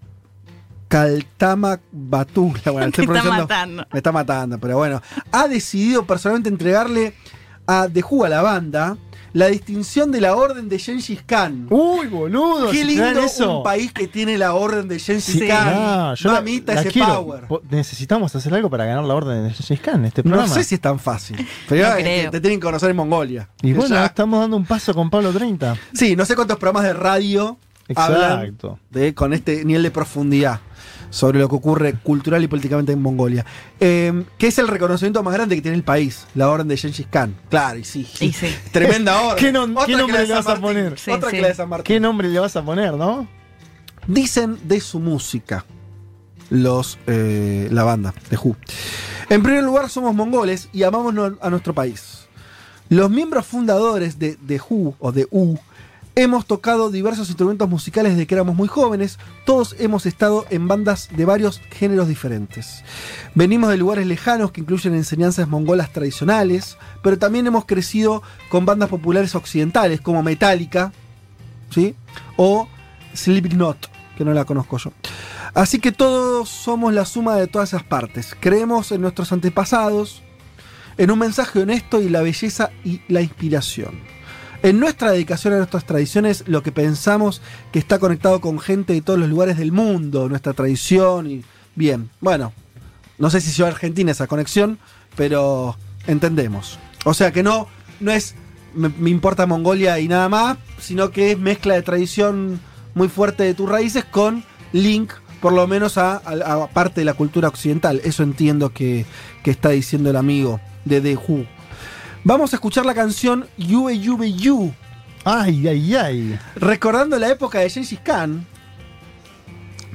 Kaltama 0.88 1.80
Batulga, 1.90 2.70
bueno, 2.70 2.86
estoy 2.88 3.05
está 3.16 3.22
matando. 3.24 3.86
me 3.93 3.98
está 3.98 4.12
matando, 4.12 4.59
pero 4.59 4.76
bueno, 4.76 5.02
ha 5.32 5.48
decidido 5.48 6.06
personalmente 6.06 6.48
entregarle 6.48 7.14
a 7.66 7.88
The 7.93 8.02
Who, 8.09 8.24
a 8.24 8.28
la 8.28 8.43
banda, 8.43 8.97
la 9.32 9.48
distinción 9.48 10.12
de 10.12 10.20
la 10.20 10.36
orden 10.36 10.68
de 10.68 10.78
Gengis 10.78 11.20
Khan. 11.26 11.66
Uy, 11.68 12.06
boludo. 12.06 12.70
Qué 12.70 12.84
lindo 12.84 13.20
eso. 13.20 13.59
un 13.59 13.64
país 13.64 13.93
que 13.93 14.06
tiene 14.06 14.38
la 14.38 14.55
orden 14.55 14.86
de 14.86 14.98
Gengis 15.01 15.24
Sí. 15.24 15.47
Khan. 15.48 15.68
Ah, 15.74 16.14
yo 16.16 16.28
la- 16.30 16.34
Mamita, 16.36 16.74
la 16.74 16.80
ese 16.82 16.90
quiero. 16.90 17.09
power. 17.16 17.47
Po- 17.48 17.60
Necesitamos 17.68 18.34
hacer 18.36 18.55
algo 18.55 18.70
para 18.70 18.84
ganar 18.86 19.02
la 19.05 19.14
orden 19.14 19.43
de 19.48 19.52
Gengis 19.52 19.80
Khan 19.80 19.97
en 19.97 20.05
este 20.06 20.22
No 20.22 20.30
programa. 20.30 20.55
sé 20.55 20.62
si 20.62 20.76
es 20.76 20.80
tan 20.80 21.01
fácil. 21.01 21.36
Pero 21.68 21.88
No 21.90 21.97
creo. 21.97 22.30
te 22.30 22.40
tienen 22.40 22.60
que 22.60 22.64
conocer 22.64 22.90
en 22.90 22.97
Mongolia. 22.97 23.48
Y 23.60 23.72
bueno, 23.72 23.97
ya- 23.97 24.06
estamos 24.06 24.40
dando 24.40 24.56
un 24.56 24.64
paso 24.64 24.94
con 24.94 25.10
Pablo 25.10 25.32
30. 25.32 25.76
Sí, 25.93 26.14
no 26.14 26.24
sé 26.24 26.36
cuántos 26.36 26.56
programas 26.59 26.84
de 26.84 26.93
radio 26.94 27.59
Exacto. 27.88 28.78
de, 28.90 29.14
con 29.14 29.32
este 29.32 29.64
nivel 29.64 29.82
de 29.82 29.90
profundidad 29.90 30.60
sobre 31.10 31.38
lo 31.38 31.48
que 31.48 31.54
ocurre 31.54 31.94
cultural 31.94 32.42
y 32.42 32.48
políticamente 32.48 32.92
en 32.92 33.00
Mongolia. 33.00 33.44
Eh, 33.80 34.24
que 34.38 34.48
es 34.48 34.58
el 34.58 34.68
reconocimiento 34.68 35.22
más 35.22 35.34
grande 35.34 35.56
que 35.56 35.62
tiene 35.62 35.76
el 35.76 35.84
país, 35.84 36.26
la 36.34 36.48
orden 36.48 36.68
de 36.68 36.76
Gengis 36.76 37.06
Khan. 37.06 37.34
Claro, 37.48 37.78
y 37.78 37.84
sí. 37.84 38.06
Y 38.20 38.32
sí. 38.32 38.54
Tremenda 38.72 39.20
orden. 39.20 39.36
¿Qué, 39.36 39.52
nombre 39.52 40.18
de 40.18 40.26
le 40.26 40.34
vas 40.34 40.46
a 40.46 40.56
poner? 40.56 40.98
Sí, 40.98 41.10
Otra 41.10 41.30
sí. 41.30 41.36
que 41.36 41.46
de 41.46 41.54
San 41.54 41.68
Martín. 41.68 41.84
¿Qué 41.84 42.00
nombre 42.00 42.28
le 42.28 42.38
vas 42.38 42.56
a 42.56 42.64
poner, 42.64 42.94
no? 42.94 43.28
Dicen 44.06 44.58
de 44.64 44.80
su 44.80 45.00
música 45.00 45.64
los, 46.50 46.98
eh, 47.06 47.68
la 47.70 47.84
banda 47.84 48.14
de 48.30 48.36
Who. 48.36 48.56
En 49.28 49.42
primer 49.42 49.64
lugar, 49.64 49.88
somos 49.90 50.14
mongoles 50.14 50.68
y 50.72 50.84
amamos 50.84 51.14
a 51.40 51.50
nuestro 51.50 51.74
país. 51.74 52.28
Los 52.88 53.10
miembros 53.10 53.46
fundadores 53.46 54.18
de 54.18 54.36
The 54.46 54.60
Who 54.68 54.94
o 55.00 55.10
de 55.10 55.26
U 55.30 55.58
hemos 56.18 56.47
tocado 56.47 56.90
diversos 56.90 57.28
instrumentos 57.28 57.68
musicales 57.68 58.12
desde 58.12 58.26
que 58.26 58.34
éramos 58.34 58.56
muy 58.56 58.68
jóvenes. 58.68 59.18
Todos 59.44 59.76
hemos 59.78 60.06
estado 60.06 60.47
en 60.48 60.66
bandas 60.66 61.10
de 61.14 61.26
varios 61.26 61.60
géneros 61.70 62.09
diferentes. 62.09 62.82
Venimos 63.34 63.68
de 63.68 63.76
lugares 63.76 64.06
lejanos 64.06 64.51
que 64.51 64.62
incluyen 64.62 64.94
enseñanzas 64.94 65.47
mongolas 65.47 65.93
tradicionales, 65.93 66.78
pero 67.02 67.18
también 67.18 67.47
hemos 67.47 67.66
crecido 67.66 68.22
con 68.48 68.64
bandas 68.64 68.88
populares 68.88 69.34
occidentales 69.34 70.01
como 70.01 70.22
Metallica, 70.22 70.90
¿sí? 71.70 71.94
O 72.36 72.66
Slipknot, 73.14 73.90
que 74.16 74.24
no 74.24 74.32
la 74.32 74.47
conozco 74.47 74.78
yo. 74.78 74.93
Así 75.52 75.80
que 75.80 75.93
todos 75.93 76.48
somos 76.48 76.94
la 76.94 77.05
suma 77.05 77.36
de 77.36 77.47
todas 77.47 77.70
esas 77.70 77.82
partes. 77.82 78.34
Creemos 78.40 78.90
en 78.90 79.02
nuestros 79.02 79.32
antepasados, 79.32 80.22
en 80.97 81.10
un 81.10 81.18
mensaje 81.18 81.60
honesto 81.60 82.01
y 82.01 82.09
la 82.09 82.22
belleza 82.22 82.70
y 82.84 83.02
la 83.09 83.20
inspiración. 83.20 84.15
En 84.66 84.80
nuestra 84.80 85.12
dedicación 85.12 85.55
a 85.55 85.59
nuestras 85.59 85.84
tradiciones, 85.86 86.43
lo 86.48 86.60
que 86.64 86.72
pensamos 86.72 87.40
que 87.70 87.78
está 87.78 88.01
conectado 88.01 88.40
con 88.40 88.59
gente 88.59 88.94
de 88.94 89.01
todos 89.01 89.16
los 89.16 89.28
lugares 89.28 89.59
del 89.59 89.70
mundo, 89.70 90.28
nuestra 90.28 90.55
tradición 90.55 91.30
y 91.30 91.44
bien, 91.76 92.10
bueno, 92.20 92.52
no 93.18 93.30
sé 93.30 93.40
si 93.40 93.52
sea 93.52 93.68
Argentina 93.68 94.10
esa 94.10 94.26
conexión, 94.26 94.78
pero 95.14 95.76
entendemos. 96.09 96.80
O 97.05 97.14
sea 97.14 97.30
que 97.30 97.44
no, 97.44 97.68
no 98.01 98.10
es 98.10 98.34
me, 98.74 98.90
importa 99.09 99.47
Mongolia 99.47 100.01
y 100.01 100.09
nada 100.09 100.28
más, 100.28 100.59
sino 100.80 101.12
que 101.12 101.30
es 101.30 101.38
mezcla 101.38 101.74
de 101.74 101.82
tradición 101.82 102.59
muy 102.97 103.09
fuerte 103.09 103.44
de 103.44 103.55
tus 103.55 103.68
raíces 103.68 104.05
con 104.05 104.43
link, 104.72 105.12
por 105.40 105.52
lo 105.52 105.68
menos 105.68 105.97
a, 105.97 106.16
a- 106.16 106.64
a 106.64 106.66
parte 106.70 107.02
de 107.02 107.05
la 107.05 107.14
cultura 107.14 107.47
occidental. 107.47 108.01
Eso 108.02 108.24
entiendo 108.24 108.70
que, 108.72 109.06
que 109.44 109.52
está 109.52 109.68
diciendo 109.68 110.10
el 110.10 110.16
amigo 110.16 110.60
de 110.84 111.01
The 111.01 111.16
Who. 111.16 111.47
Vamos 112.27 112.53
a 112.53 112.57
escuchar 112.57 112.85
la 112.85 112.93
canción 112.93 113.47
Yue 113.57 114.01
Yue 114.01 114.32
Yu. 114.32 114.74
Ay, 115.24 115.69
ay, 115.69 115.94
ay. 115.94 116.39
Recordando 116.57 117.16
la 117.20 117.28
época 117.28 117.61
de 117.61 117.70
Gengis 117.70 118.01
Khan. 118.01 118.44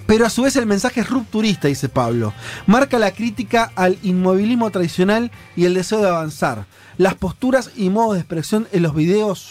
Pero 0.07 0.25
a 0.25 0.29
su 0.29 0.43
vez 0.43 0.55
el 0.55 0.65
mensaje 0.65 1.01
es 1.01 1.09
rupturista, 1.09 1.67
dice 1.67 1.89
Pablo. 1.89 2.33
Marca 2.67 2.99
la 2.99 3.11
crítica 3.11 3.73
al 3.75 3.97
inmovilismo 4.01 4.71
tradicional 4.71 5.29
y 5.57 5.65
el 5.65 5.73
deseo 5.73 5.99
de 5.99 6.07
avanzar. 6.07 6.67
Las 6.97 7.15
posturas 7.15 7.71
y 7.75 7.89
modos 7.89 8.13
de 8.13 8.21
expresión 8.21 8.65
en 8.71 8.83
los 8.83 8.95
videos 8.95 9.49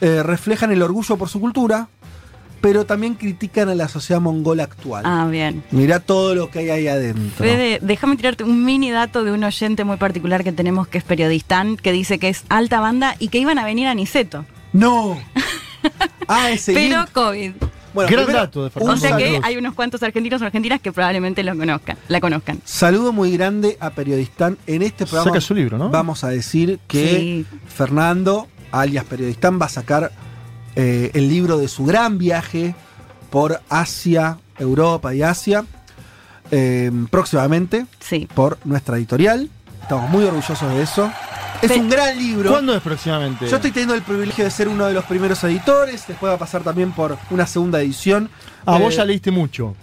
eh, 0.00 0.22
reflejan 0.22 0.70
el 0.70 0.82
orgullo 0.82 1.16
por 1.16 1.28
su 1.28 1.40
cultura, 1.40 1.88
pero 2.66 2.84
también 2.84 3.14
critican 3.14 3.68
a 3.68 3.76
la 3.76 3.86
sociedad 3.86 4.20
mongola 4.20 4.64
actual. 4.64 5.04
Ah, 5.06 5.28
bien. 5.30 5.62
Mirá 5.70 6.00
todo 6.00 6.34
lo 6.34 6.50
que 6.50 6.58
hay 6.58 6.70
ahí 6.70 6.88
adentro. 6.88 7.46
Fede, 7.46 7.78
déjame 7.80 8.16
tirarte 8.16 8.42
un 8.42 8.64
mini 8.64 8.90
dato 8.90 9.22
de 9.22 9.30
un 9.30 9.44
oyente 9.44 9.84
muy 9.84 9.98
particular 9.98 10.42
que 10.42 10.50
tenemos 10.50 10.88
que 10.88 10.98
es 10.98 11.04
periodista, 11.04 11.64
que 11.80 11.92
dice 11.92 12.18
que 12.18 12.28
es 12.28 12.42
alta 12.48 12.80
banda 12.80 13.14
y 13.20 13.28
que 13.28 13.38
iban 13.38 13.60
a 13.60 13.64
venir 13.64 13.86
a 13.86 13.94
Niceto. 13.94 14.44
¡No! 14.72 15.16
Ah, 16.26 16.50
ese 16.50 16.74
Pero 16.74 17.02
link. 17.02 17.10
COVID. 17.12 17.52
Bueno, 17.94 18.10
Gran 18.10 18.24
primero, 18.24 18.44
dato 18.44 18.64
de 18.64 18.70
Fernando 18.70 18.94
O 18.94 18.96
sea 18.96 19.16
que 19.16 19.38
hay 19.44 19.56
unos 19.56 19.74
cuantos 19.74 20.02
argentinos 20.02 20.42
o 20.42 20.44
argentinas 20.44 20.80
que 20.80 20.90
probablemente 20.90 21.44
lo 21.44 21.56
conozcan, 21.56 21.96
la 22.08 22.20
conozcan. 22.20 22.60
Saludo 22.64 23.12
muy 23.12 23.30
grande 23.30 23.76
a 23.78 23.90
Periodistán. 23.90 24.58
En 24.66 24.82
este 24.82 25.06
programa 25.06 25.30
Saca 25.30 25.40
su 25.40 25.54
libro, 25.54 25.78
¿no? 25.78 25.90
vamos 25.90 26.24
a 26.24 26.28
decir 26.30 26.80
que 26.88 27.06
Sí. 27.06 27.46
Fernando, 27.68 28.48
alias 28.72 29.04
Periodistán, 29.04 29.60
va 29.62 29.66
a 29.66 29.68
sacar 29.68 30.10
eh, 30.76 31.10
el 31.14 31.28
libro 31.28 31.58
de 31.58 31.68
su 31.68 31.84
gran 31.84 32.18
viaje 32.18 32.74
por 33.30 33.60
Asia, 33.68 34.38
Europa 34.58 35.14
y 35.14 35.22
Asia 35.22 35.64
eh, 36.50 36.90
próximamente 37.10 37.86
Sí. 38.00 38.28
por 38.34 38.58
nuestra 38.64 38.96
editorial. 38.96 39.50
Estamos 39.82 40.08
muy 40.10 40.24
orgullosos 40.24 40.68
de 40.70 40.82
eso. 40.82 41.10
Es 41.62 41.70
Pe- 41.72 41.78
un 41.80 41.88
gran 41.88 42.16
libro. 42.18 42.50
¿Cuándo 42.50 42.74
es 42.74 42.82
próximamente? 42.82 43.48
Yo 43.48 43.56
estoy 43.56 43.70
teniendo 43.70 43.94
el 43.94 44.02
privilegio 44.02 44.44
de 44.44 44.50
ser 44.50 44.68
uno 44.68 44.86
de 44.86 44.92
los 44.92 45.04
primeros 45.06 45.42
editores. 45.44 46.04
Después 46.06 46.30
va 46.30 46.34
a 46.34 46.38
pasar 46.38 46.62
también 46.62 46.92
por 46.92 47.16
una 47.30 47.46
segunda 47.46 47.80
edición. 47.80 48.28
Ah, 48.66 48.78
vos 48.78 48.94
Eh, 48.94 48.96
ya 48.98 49.04
leíste 49.04 49.30
mucho. 49.30 49.74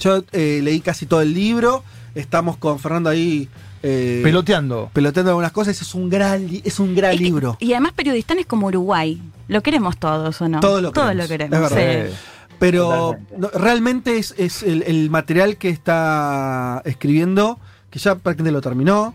Yo 0.00 0.24
eh, 0.32 0.60
leí 0.62 0.80
casi 0.80 1.06
todo 1.06 1.20
el 1.22 1.32
libro. 1.32 1.84
Estamos 2.14 2.56
con 2.56 2.78
Fernando 2.78 3.10
ahí. 3.10 3.48
Eh, 3.86 4.20
Peloteando. 4.22 4.90
peloteando 4.94 5.30
algunas 5.32 5.52
cosas. 5.52 5.78
Es 5.80 5.94
un 5.94 6.08
gran, 6.08 6.48
es 6.64 6.80
un 6.80 6.94
gran 6.94 7.12
Es 7.12 7.18
que- 7.18 7.24
libro. 7.24 7.56
Y 7.60 7.72
además 7.72 7.92
periodistán 7.92 8.38
es 8.38 8.46
como 8.46 8.68
Uruguay. 8.68 9.20
Lo 9.48 9.62
queremos 9.62 9.98
todos, 9.98 10.40
¿o 10.40 10.48
no? 10.48 10.60
Todo 10.60 10.80
lo 10.80 10.90
Todos 10.92 11.08
queremos. 11.10 11.24
lo 11.24 11.28
queremos. 11.28 11.70
Es 11.70 11.76
verdad. 11.76 12.06
sí. 12.10 12.14
Pero 12.58 13.16
no, 13.36 13.48
realmente 13.50 14.16
es, 14.16 14.34
es 14.38 14.62
el, 14.62 14.84
el 14.84 15.10
material 15.10 15.58
que 15.58 15.68
está 15.68 16.80
escribiendo, 16.86 17.58
que 17.90 17.98
ya 17.98 18.14
prácticamente 18.14 18.52
lo 18.52 18.60
terminó. 18.62 19.14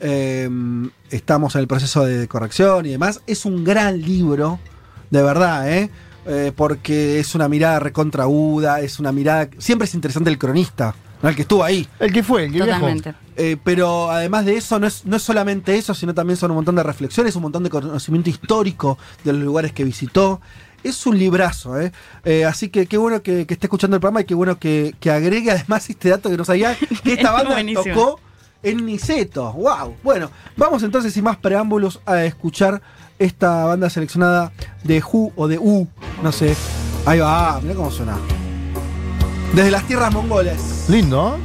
eh, 0.00 0.48
estamos 1.10 1.54
en 1.56 1.60
el 1.62 1.66
proceso 1.66 2.04
de 2.06 2.26
corrección 2.28 2.86
y 2.86 2.90
demás. 2.90 3.20
Es 3.26 3.44
un 3.44 3.64
gran 3.64 4.00
libro, 4.00 4.58
de 5.10 5.22
verdad, 5.22 5.70
¿eh? 5.70 5.90
Eh, 6.26 6.52
porque 6.54 7.18
es 7.18 7.34
una 7.34 7.48
mirada 7.48 7.80
recontraúda, 7.80 8.80
es 8.80 8.98
una 9.00 9.12
mirada. 9.12 9.50
Siempre 9.58 9.86
es 9.86 9.94
interesante 9.94 10.30
el 10.30 10.38
cronista, 10.38 10.94
¿no? 11.22 11.28
el 11.28 11.36
que 11.36 11.42
estuvo 11.42 11.62
ahí. 11.64 11.86
El 11.98 12.12
que 12.12 12.22
fue, 12.22 12.44
el 12.44 12.52
que 12.52 12.62
viajó. 12.62 12.80
Totalmente. 12.80 13.14
Eh, 13.36 13.56
pero 13.62 14.10
además 14.10 14.44
de 14.44 14.56
eso, 14.56 14.78
no 14.78 14.86
es, 14.86 15.04
no 15.06 15.16
es 15.16 15.22
solamente 15.22 15.76
eso, 15.76 15.94
sino 15.94 16.14
también 16.14 16.36
son 16.36 16.50
un 16.50 16.56
montón 16.56 16.74
de 16.76 16.82
reflexiones, 16.82 17.34
un 17.36 17.42
montón 17.42 17.62
de 17.64 17.70
conocimiento 17.70 18.28
histórico 18.30 18.98
de 19.24 19.32
los 19.32 19.42
lugares 19.42 19.72
que 19.72 19.84
visitó. 19.84 20.40
Es 20.82 21.06
un 21.06 21.18
librazo, 21.18 21.78
¿eh? 21.80 21.92
Eh, 22.24 22.44
así 22.44 22.70
que 22.70 22.86
qué 22.86 22.96
bueno 22.96 23.22
que, 23.22 23.46
que 23.46 23.54
esté 23.54 23.66
escuchando 23.66 23.96
el 23.96 24.00
programa 24.00 24.22
y 24.22 24.24
qué 24.24 24.34
bueno 24.34 24.58
que, 24.58 24.94
que 24.98 25.10
agregue 25.10 25.50
además 25.50 25.88
este 25.90 26.08
dato 26.08 26.30
que 26.30 26.36
no 26.36 26.44
sabía, 26.44 26.76
que 27.04 27.12
esta 27.14 27.32
banda 27.32 27.52
Buenísimo. 27.52 27.84
tocó 27.94 28.20
en 28.62 28.84
Niceto. 28.86 29.52
¡Wow! 29.52 29.96
Bueno, 30.02 30.30
vamos 30.56 30.82
entonces 30.82 31.12
sin 31.12 31.24
más 31.24 31.36
preámbulos 31.36 32.00
a 32.06 32.24
escuchar 32.24 32.82
esta 33.18 33.64
banda 33.66 33.90
seleccionada 33.90 34.52
de 34.84 35.02
Who 35.02 35.32
o 35.36 35.48
de 35.48 35.58
U, 35.58 35.86
no 36.22 36.32
sé. 36.32 36.56
Ahí 37.06 37.18
va, 37.20 37.60
mira 37.62 37.74
cómo 37.74 37.90
suena. 37.90 38.16
Desde 39.54 39.70
las 39.70 39.84
tierras 39.84 40.12
mongoles. 40.12 40.84
Lindo, 40.88 41.36
¿eh? 41.36 41.40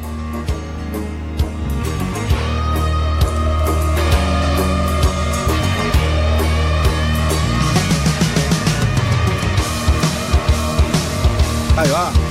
Ahí 11.77 11.89
va. 11.89 12.24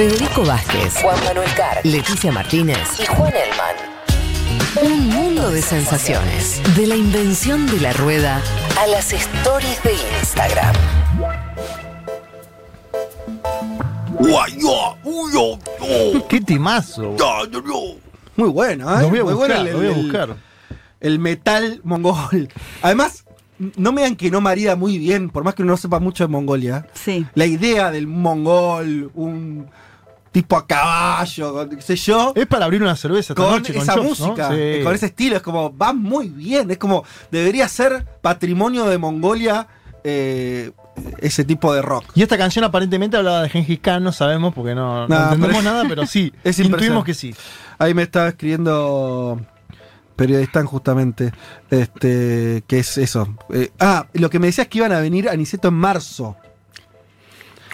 Federico 0.00 0.42
Vázquez, 0.46 0.94
Juan 1.02 1.22
Manuel 1.26 1.50
Carr, 1.54 1.84
Leticia 1.84 2.32
Martínez 2.32 2.78
y 2.98 3.04
Juan 3.04 3.34
Elman. 3.34 3.76
Un 4.94 5.08
mundo 5.10 5.50
de 5.50 5.60
sensaciones. 5.60 6.58
De 6.74 6.86
la 6.86 6.96
invención 6.96 7.66
de 7.66 7.80
la 7.82 7.92
rueda 7.92 8.40
a 8.80 8.86
las 8.86 9.12
stories 9.12 9.82
de 9.82 9.92
Instagram. 10.22 10.74
¡Qué 16.30 16.40
timazo! 16.40 17.14
Muy 18.36 18.48
bueno, 18.48 18.98
¿eh? 18.98 19.02
Lo 19.02 19.10
voy 19.10 19.18
a 19.18 19.24
Muy 19.24 19.34
buscar, 19.34 19.36
bueno 19.36 19.54
el- 19.54 19.72
lo 19.72 19.78
voy 19.80 19.86
a 19.86 19.90
el- 19.90 20.02
buscar. 20.02 20.36
el 21.00 21.18
metal 21.18 21.80
mongol. 21.84 22.48
Además, 22.80 23.24
no 23.76 23.92
me 23.92 24.00
digan 24.00 24.16
que 24.16 24.30
no 24.30 24.40
marida 24.40 24.76
muy 24.76 24.96
bien, 24.96 25.28
por 25.28 25.44
más 25.44 25.54
que 25.54 25.62
uno 25.62 25.72
no 25.72 25.76
sepa 25.76 26.00
mucho 26.00 26.24
de 26.24 26.28
Mongolia. 26.28 26.86
Sí. 26.94 27.26
La 27.34 27.44
idea 27.44 27.90
del 27.90 28.06
mongol, 28.06 29.10
un 29.14 29.68
tipo 30.32 30.56
a 30.56 30.66
caballo, 30.66 31.68
qué 31.68 31.82
sé 31.82 31.96
yo. 31.96 32.32
Es 32.36 32.46
para 32.46 32.64
abrir 32.66 32.82
una 32.82 32.94
cerveza 32.96 33.32
esta 33.32 33.42
Con 33.42 33.50
noche 33.52 33.72
con 33.74 33.82
esa 33.82 33.96
música, 33.96 34.48
Sí. 34.50 34.54
eh, 34.56 34.80
con 34.84 34.94
ese 34.94 35.06
estilo, 35.06 35.36
es 35.36 35.42
como, 35.42 35.76
va 35.76 35.92
muy 35.92 36.28
bien, 36.28 36.70
es 36.70 36.78
como, 36.78 37.04
debería 37.30 37.68
ser 37.68 38.04
patrimonio 38.22 38.86
de 38.86 38.98
Mongolia 38.98 39.66
eh, 40.04 40.70
ese 41.18 41.44
tipo 41.44 41.74
de 41.74 41.82
rock. 41.82 42.04
Y 42.14 42.22
esta 42.22 42.38
canción 42.38 42.64
aparentemente 42.64 43.16
hablaba 43.16 43.42
de 43.42 43.48
Gengis 43.48 43.80
Khan, 43.80 44.02
no 44.04 44.12
sabemos 44.12 44.54
porque 44.54 44.74
no, 44.74 45.06
no 45.06 45.08
No, 45.08 45.24
entendemos 45.24 45.56
pero- 45.58 45.70
nada, 45.70 45.84
pero 45.88 46.06
sí, 46.06 46.32
Es 46.44 46.58
intuimos 46.58 47.04
que 47.04 47.14
sí. 47.14 47.34
Ahí 47.78 47.92
me 47.94 48.02
estaba 48.02 48.28
escribiendo 48.28 49.40
periodistas 50.16 50.64
justamente, 50.66 51.32
este, 51.70 52.62
que 52.66 52.78
es 52.80 52.98
eso. 52.98 53.34
Eh, 53.52 53.70
ah, 53.80 54.06
lo 54.12 54.28
que 54.30 54.38
me 54.38 54.46
decías 54.48 54.68
que 54.68 54.78
iban 54.78 54.92
a 54.92 55.00
venir 55.00 55.28
a 55.28 55.34
Niceto 55.36 55.68
en 55.68 55.74
marzo. 55.74 56.36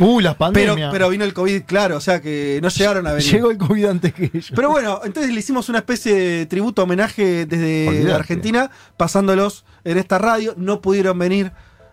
Uy, 0.01 0.23
las 0.23 0.35
Pero, 0.35 0.39
pandemias. 0.53 0.93
pero 0.93 1.09
vino 1.09 1.25
el 1.25 1.33
COVID, 1.33 1.63
claro, 1.65 1.97
o 1.97 2.01
sea 2.01 2.21
que 2.21 2.59
no 2.63 2.69
llegaron 2.69 3.07
a 3.07 3.13
venir. 3.13 3.31
Llegó 3.31 3.51
el 3.51 3.59
COVID 3.59 3.85
antes 3.87 4.13
que 4.15 4.25
ellos. 4.25 4.53
Pero 4.55 4.71
bueno, 4.71 5.01
entonces 5.05 5.33
le 5.33 5.39
hicimos 5.41 5.69
una 5.69 5.79
especie 5.79 6.15
de 6.15 6.47
tributo, 6.47 6.83
homenaje 6.83 7.47
desde. 7.47 8.13
Argentina, 8.13 8.71
pasándolos 8.97 9.65
en 9.85 9.99
esta 9.99 10.19
radio. 10.19 10.55
No 10.57 10.81
pudieron 10.81 11.19
venir 11.19 11.53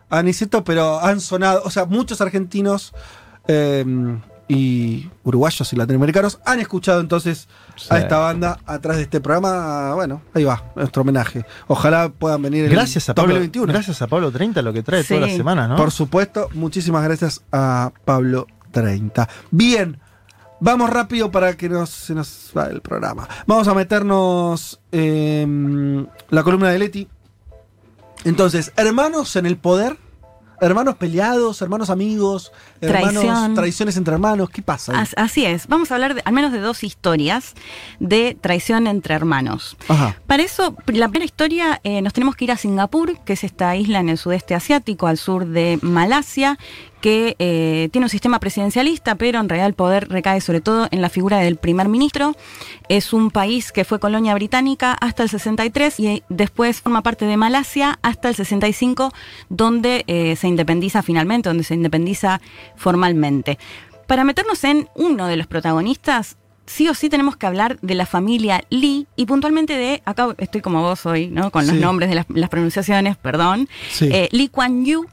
a 0.09 0.21
Niceto, 0.21 0.63
pero 0.63 0.99
han 0.99 1.19
sonado, 1.21 1.61
o 1.65 1.71
sea, 1.71 1.85
muchos 1.85 2.21
argentinos 2.21 2.93
eh, 3.47 3.83
y 4.47 5.09
uruguayos 5.23 5.71
y 5.71 5.75
latinoamericanos 5.75 6.39
han 6.45 6.59
escuchado 6.59 6.99
entonces 6.99 7.47
a 7.89 7.97
esta 7.97 8.17
banda 8.19 8.59
atrás 8.65 8.97
de 8.97 9.03
este 9.03 9.21
programa. 9.21 9.93
Bueno, 9.95 10.21
ahí 10.33 10.43
va, 10.43 10.71
nuestro 10.75 11.01
homenaje. 11.03 11.45
Ojalá 11.67 12.09
puedan 12.09 12.41
venir 12.41 12.65
en 12.65 12.71
Gracias 12.71 13.09
a 13.09 13.13
Pablo, 13.15 13.33
2021. 13.35 13.71
gracias 13.71 14.01
a 14.01 14.07
Pablo 14.07 14.31
30 14.31 14.61
lo 14.61 14.73
que 14.73 14.83
trae 14.83 15.03
toda 15.03 15.21
la 15.21 15.27
Sí. 15.27 15.37
semana, 15.37 15.67
¿no? 15.67 15.75
Por 15.77 15.91
supuesto, 15.91 16.49
muchísimas 16.53 17.03
gracias 17.03 17.41
a 17.51 17.91
Pablo 18.05 18.47
30. 18.71 19.29
Bien, 19.51 19.99
vamos 20.59 20.89
rápido 20.89 21.31
para 21.31 21.55
que 21.55 21.69
no 21.69 21.85
se 21.85 22.13
nos 22.13 22.51
va 22.55 22.65
el 22.67 22.81
programa. 22.81 23.27
Vamos 23.47 23.67
a 23.67 23.73
meternos 23.73 24.79
en 24.91 26.09
la 26.29 26.43
columna 26.43 26.69
de 26.69 26.79
Leti. 26.79 27.07
Entonces, 28.25 28.71
hermanos 28.77 29.35
en 29.35 29.45
el 29.45 29.57
poder, 29.57 29.97
hermanos 30.61 30.95
peleados, 30.95 31.61
hermanos 31.61 31.89
amigos, 31.89 32.51
hermanos, 32.81 33.23
Traición. 33.23 33.53
traiciones 33.55 33.97
entre 33.97 34.13
hermanos, 34.13 34.49
¿qué 34.49 34.61
pasa? 34.61 34.99
ahí? 34.99 35.07
Así 35.17 35.45
es, 35.45 35.67
vamos 35.67 35.91
a 35.91 35.95
hablar 35.95 36.15
de- 36.15 36.21
al 36.25 36.33
menos 36.33 36.51
de 36.51 36.59
dos 36.59 36.83
historias 36.83 37.53
de 37.99 38.37
traición 38.39 38.87
entre 38.87 39.13
hermanos. 39.15 39.75
Ajá. 39.87 40.17
Para 40.27 40.43
eso, 40.43 40.75
la 40.87 41.07
primera 41.09 41.25
historia, 41.25 41.79
eh, 41.83 42.01
nos 42.01 42.13
tenemos 42.13 42.35
que 42.35 42.45
ir 42.45 42.51
a 42.51 42.57
Singapur, 42.57 43.17
que 43.25 43.33
es 43.33 43.43
esta 43.43 43.75
isla 43.75 43.99
en 43.99 44.09
el 44.09 44.17
sudeste 44.17 44.55
asiático, 44.55 45.07
al 45.07 45.17
sur 45.17 45.45
de 45.45 45.79
Malasia, 45.81 46.57
que 47.03 47.35
eh, 47.37 47.89
tiene 47.91 48.05
un 48.05 48.09
sistema 48.09 48.39
presidencialista, 48.39 49.15
pero 49.15 49.41
en 49.41 49.49
realidad 49.49 49.67
el 49.67 49.73
poder 49.73 50.07
recae 50.07 50.39
sobre 50.39 50.61
todo 50.61 50.87
en 50.89 51.01
la 51.01 51.09
figura 51.09 51.39
del 51.39 51.57
primer 51.57 51.89
ministro. 51.89 52.33
Es 52.87 53.11
un 53.11 53.29
país 53.29 53.73
que 53.73 53.83
fue 53.83 53.99
colonia 53.99 54.33
británica 54.33 54.93
hasta 55.01 55.21
el 55.23 55.27
63 55.29 55.99
y 55.99 56.23
después 56.29 56.79
forma 56.79 57.03
parte 57.03 57.25
de 57.25 57.35
Malasia 57.35 57.99
hasta 58.03 58.29
el 58.29 58.35
65, 58.35 59.11
donde 59.49 60.05
eh, 60.07 60.37
se 60.37 60.47
independiza 60.47 61.01
finalmente, 61.03 61.49
donde 61.49 61.65
se 61.65 61.73
independiza 61.73 62.39
formalmente. 62.77 63.57
Para 64.07 64.23
meternos 64.23 64.63
en 64.63 64.87
uno 64.95 65.27
de 65.27 65.35
los 65.35 65.47
protagonistas, 65.47 66.37
sí 66.65 66.87
o 66.87 66.93
sí 66.93 67.09
tenemos 67.09 67.35
que 67.35 67.45
hablar 67.47 67.79
de 67.81 67.95
la 67.95 68.05
familia 68.05 68.63
Lee 68.69 69.07
y 69.17 69.25
puntualmente 69.25 69.73
de, 69.77 70.01
acá 70.05 70.33
estoy 70.37 70.61
como 70.61 70.81
vos 70.81 71.05
hoy, 71.05 71.27
¿no? 71.27 71.51
Con 71.51 71.67
los 71.67 71.75
Sí. 71.75 71.81
nombres 71.81 72.07
de 72.07 72.15
las, 72.15 72.25
las 72.29 72.49
pronunciaciones, 72.49 73.17
perdón. 73.17 73.67
Sí. 73.91 74.07
Eh, 74.09 74.29
Lee 74.31 74.47
Kuan 74.47 74.85
Yew, 74.85 75.05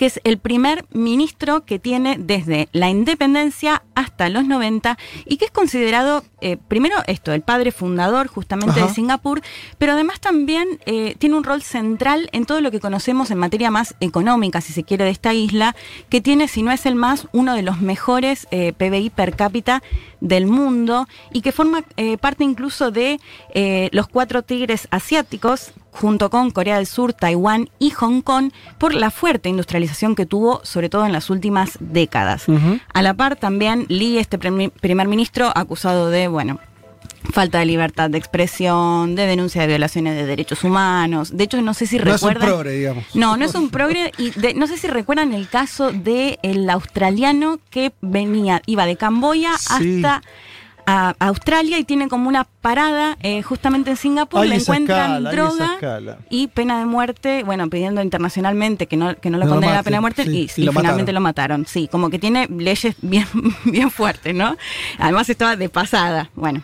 que 0.00 0.06
es 0.06 0.18
el 0.24 0.38
primer 0.38 0.86
ministro 0.94 1.66
que 1.66 1.78
tiene 1.78 2.16
desde 2.18 2.70
la 2.72 2.88
independencia 2.88 3.82
hasta 3.94 4.30
los 4.30 4.46
90 4.46 4.96
y 5.26 5.36
que 5.36 5.44
es 5.44 5.50
considerado, 5.50 6.24
eh, 6.40 6.56
primero 6.56 6.96
esto, 7.06 7.34
el 7.34 7.42
padre 7.42 7.70
fundador 7.70 8.26
justamente 8.26 8.80
Ajá. 8.80 8.88
de 8.88 8.94
Singapur, 8.94 9.42
pero 9.76 9.92
además 9.92 10.18
también 10.18 10.80
eh, 10.86 11.16
tiene 11.18 11.36
un 11.36 11.44
rol 11.44 11.60
central 11.60 12.30
en 12.32 12.46
todo 12.46 12.62
lo 12.62 12.70
que 12.70 12.80
conocemos 12.80 13.30
en 13.30 13.36
materia 13.36 13.70
más 13.70 13.94
económica, 14.00 14.62
si 14.62 14.72
se 14.72 14.84
quiere, 14.84 15.04
de 15.04 15.10
esta 15.10 15.34
isla, 15.34 15.76
que 16.08 16.22
tiene, 16.22 16.48
si 16.48 16.62
no 16.62 16.72
es 16.72 16.86
el 16.86 16.94
más, 16.94 17.28
uno 17.32 17.54
de 17.54 17.60
los 17.60 17.82
mejores 17.82 18.48
eh, 18.50 18.72
PBI 18.72 19.10
per 19.10 19.36
cápita 19.36 19.82
del 20.20 20.46
mundo 20.46 21.06
y 21.32 21.40
que 21.40 21.52
forma 21.52 21.84
eh, 21.96 22.18
parte 22.18 22.44
incluso 22.44 22.90
de 22.90 23.20
eh, 23.54 23.88
los 23.92 24.08
cuatro 24.08 24.42
tigres 24.42 24.88
asiáticos 24.90 25.72
junto 25.92 26.30
con 26.30 26.50
Corea 26.50 26.76
del 26.76 26.86
Sur, 26.86 27.12
Taiwán 27.12 27.68
y 27.78 27.90
Hong 27.90 28.22
Kong 28.22 28.52
por 28.78 28.94
la 28.94 29.10
fuerte 29.10 29.48
industrialización 29.48 30.14
que 30.14 30.26
tuvo 30.26 30.60
sobre 30.64 30.88
todo 30.88 31.04
en 31.04 31.12
las 31.12 31.30
últimas 31.30 31.76
décadas. 31.80 32.46
A 32.92 33.02
la 33.02 33.14
par 33.14 33.36
también 33.36 33.86
Lee, 33.88 34.18
este 34.18 34.38
primer 34.38 35.08
ministro, 35.08 35.50
acusado 35.54 36.10
de, 36.10 36.28
bueno, 36.28 36.60
falta 37.32 37.58
de 37.58 37.66
libertad 37.66 38.10
de 38.10 38.18
expresión, 38.18 39.14
de 39.14 39.26
denuncia 39.26 39.60
de 39.62 39.66
violaciones 39.68 40.16
de 40.16 40.26
derechos 40.26 40.64
humanos. 40.64 41.36
De 41.36 41.44
hecho, 41.44 41.60
no 41.62 41.74
sé 41.74 41.86
si 41.86 41.98
no 41.98 42.14
es 42.14 42.22
un 42.22 42.30
recuerdan... 42.30 42.48
progre, 42.48 42.72
digamos. 42.72 43.04
No, 43.14 43.36
no 43.36 43.44
es 43.44 43.54
un 43.54 43.70
progre. 43.70 44.12
Y 44.18 44.30
de- 44.30 44.54
no 44.54 44.66
sé 44.66 44.76
si 44.78 44.86
recuerdan 44.88 45.32
el 45.32 45.48
caso 45.48 45.92
del 45.92 46.38
el 46.42 46.68
australiano 46.70 47.58
que 47.70 47.92
venía, 48.00 48.62
iba 48.66 48.86
de 48.86 48.96
Camboya 48.96 49.52
Sí. 49.58 49.96
hasta 50.02 50.22
a 50.86 51.14
Australia 51.20 51.78
y 51.78 51.84
tiene 51.84 52.08
como 52.08 52.28
una 52.28 52.42
parada 52.62 53.16
eh, 53.22 53.42
justamente 53.42 53.90
en 53.90 53.96
Singapur. 53.96 54.44
Le 54.44 54.56
encuentran 54.56 55.24
escala, 55.24 55.30
droga 55.30 56.18
y 56.30 56.48
pena 56.48 56.80
de 56.80 56.86
muerte. 56.86 57.44
Bueno, 57.44 57.68
pidiendo 57.70 58.02
internacionalmente 58.02 58.86
que 58.88 58.96
no, 58.96 59.14
que 59.14 59.30
no 59.30 59.38
lo 59.38 59.44
No 59.44 59.50
condenen 59.52 59.74
a 59.74 59.78
la 59.78 59.82
pena 59.84 59.98
de 59.98 60.00
muerte 60.00 60.24
sí, 60.24 60.30
y, 60.30 60.60
y 60.60 60.62
y 60.62 60.64
lo 60.64 60.72
finalmente 60.72 61.12
mataron. 61.12 61.14
lo 61.14 61.20
mataron. 61.20 61.66
Sí, 61.66 61.86
como 61.92 62.10
que 62.10 62.18
tiene 62.18 62.48
leyes 62.48 62.96
bien, 63.02 63.26
bien 63.66 63.90
fuertes, 63.92 64.34
¿no? 64.34 64.56
Además 64.98 65.28
estaba 65.28 65.54
de 65.54 65.68
pasada. 65.68 66.30
Bueno. 66.34 66.62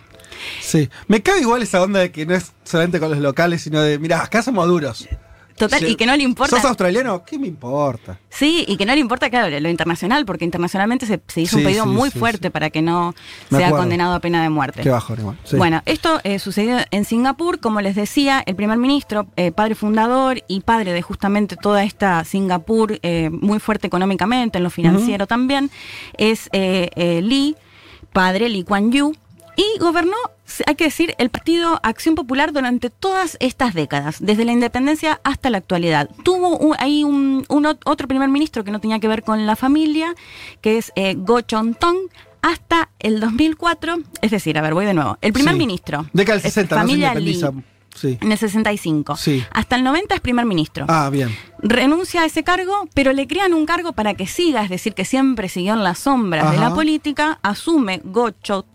Sí, 0.61 0.89
me 1.09 1.23
cabe 1.23 1.41
igual 1.41 1.63
esa 1.63 1.83
onda 1.83 2.01
de 2.01 2.11
que 2.13 2.27
no 2.27 2.35
es 2.35 2.53
solamente 2.65 2.99
con 3.01 3.11
los 3.11 3.19
locales, 3.21 3.63
sino 3.63 3.81
de, 3.81 3.99
mira, 3.99 4.23
acá 4.23 4.43
somos 4.43 4.67
duros. 4.69 5.09
Total, 5.57 5.81
Sí. 5.81 5.87
y 5.87 5.97
que 5.97 6.05
no 6.05 6.15
le 6.15 6.23
importa. 6.23 6.55
¿Sos 6.55 6.67
australiano? 6.67 7.25
¿Qué 7.25 7.39
me 7.39 7.47
importa? 7.47 8.19
Sí, 8.29 8.67
y 8.69 8.77
que 8.77 8.85
no 8.85 8.93
le 8.95 9.01
importa, 9.01 9.31
claro, 9.31 9.59
lo 9.59 9.71
internacional, 9.71 10.27
porque 10.27 10.45
internacionalmente 10.45 11.07
se, 11.07 11.19
se 11.29 11.41
hizo 11.41 11.57
un 11.57 11.63
pedido 11.65 11.85
sí, 11.85 11.89
muy 11.89 12.11
fuerte 12.11 12.51
para 12.51 12.69
que 12.69 12.83
no 12.83 13.15
Me 13.49 13.57
sea 13.57 13.69
acuerdo. 13.69 13.85
condenado 13.85 14.15
a 14.15 14.21
pena 14.21 14.43
de 14.43 14.51
muerte. 14.51 14.83
Qué 14.83 14.91
bajón 14.91 15.19
igual. 15.19 15.39
sí. 15.45 15.57
Bueno, 15.57 15.81
esto 15.87 16.21
eh, 16.25 16.39
sucedió 16.41 16.77
en 16.91 17.07
Singapur, 17.07 17.59
como 17.59 17.81
les 17.81 17.95
decía, 17.97 18.43
el 18.45 18.55
primer 18.55 18.77
ministro, 18.77 19.29
eh, 19.37 19.51
padre 19.51 19.75
fundador 19.77 20.43
y 20.47 20.61
padre 20.61 20.93
de 20.93 21.01
justamente 21.01 21.57
toda 21.57 21.85
esta 21.85 22.23
Singapur, 22.27 22.99
eh, 23.03 23.31
muy 23.31 23.59
fuerte 23.59 23.87
económicamente, 23.87 24.59
en 24.59 24.65
lo 24.65 24.69
financiero 24.69 25.27
también, 25.27 25.71
es 26.19 26.51
Lee, 26.53 27.57
padre 28.13 28.51
Lee 28.51 28.63
Kuan 28.65 28.93
Yew, 28.93 29.15
y 29.57 29.79
gobernó, 29.79 30.17
hay 30.67 30.75
que 30.75 30.85
decir, 30.85 31.15
el 31.19 31.31
partido 31.31 31.81
Acción 31.83 32.15
Popular 32.15 32.53
durante 32.53 32.91
todas 32.91 33.37
estas 33.41 33.75
décadas, 33.75 34.17
desde 34.21 34.45
la 34.45 34.53
independencia 34.53 35.21
hasta 35.25 35.51
la 35.51 35.59
actualidad. 35.59 36.11
Tuvo 36.23 36.57
un- 36.59 36.77
ahí 36.79 37.05
un, 37.05 37.45
un 37.49 37.65
ot- 37.65 37.81
otro 37.85 38.07
primer 38.07 38.29
ministro 38.29 38.63
que 38.65 38.71
no 38.71 38.81
tenía 38.81 38.99
que 39.01 39.09
ver 39.09 39.23
con 39.23 39.47
la 39.47 39.57
familia, 39.57 40.15
que 40.61 40.77
es 40.79 40.93
eh, 40.97 41.15
Go 41.17 41.41
hasta 42.43 42.91
el 43.01 43.19
2004, 43.21 43.97
es 44.23 44.31
decir, 44.31 44.57
a 44.59 44.63
ver, 44.63 44.75
voy 44.75 44.85
de 44.85 44.95
nuevo. 44.95 45.19
El 45.21 45.33
primer 45.33 45.55
Sí. 45.55 45.59
ministro. 45.59 46.07
Década 46.13 46.39
del 46.39 46.47
es 46.47 46.55
60, 46.55 46.77
no 46.77 46.81
se 46.83 46.87
familia 46.87 47.15
Lee, 47.15 47.31
independiza. 47.33 47.73
Sí. 47.97 48.19
en 48.21 48.31
el 48.31 48.37
65. 48.39 49.17
Sí. 49.17 49.43
Hasta 49.53 49.75
el 49.77 49.83
90 49.83 50.15
es 50.17 50.21
primer 50.21 50.45
ministro. 50.45 50.85
Ah, 50.87 51.09
bien. 51.11 51.35
Renuncia 51.61 52.21
a 52.21 52.25
ese 52.27 52.45
cargo, 52.45 52.87
pero 52.95 53.13
le 53.15 53.27
crean 53.27 53.55
un 53.55 53.65
cargo 53.65 53.95
para 53.95 54.13
que 54.15 54.27
siga, 54.27 54.63
es 54.63 54.69
decir, 54.69 54.93
que 54.93 55.07
siempre 55.07 55.49
siguió 55.49 55.73
en 55.73 55.83
las 55.83 56.01
sombras 56.01 56.51
de 56.53 56.59
la 56.59 56.75
política, 56.75 57.39
asume 57.43 58.03
Gocho 58.05 58.67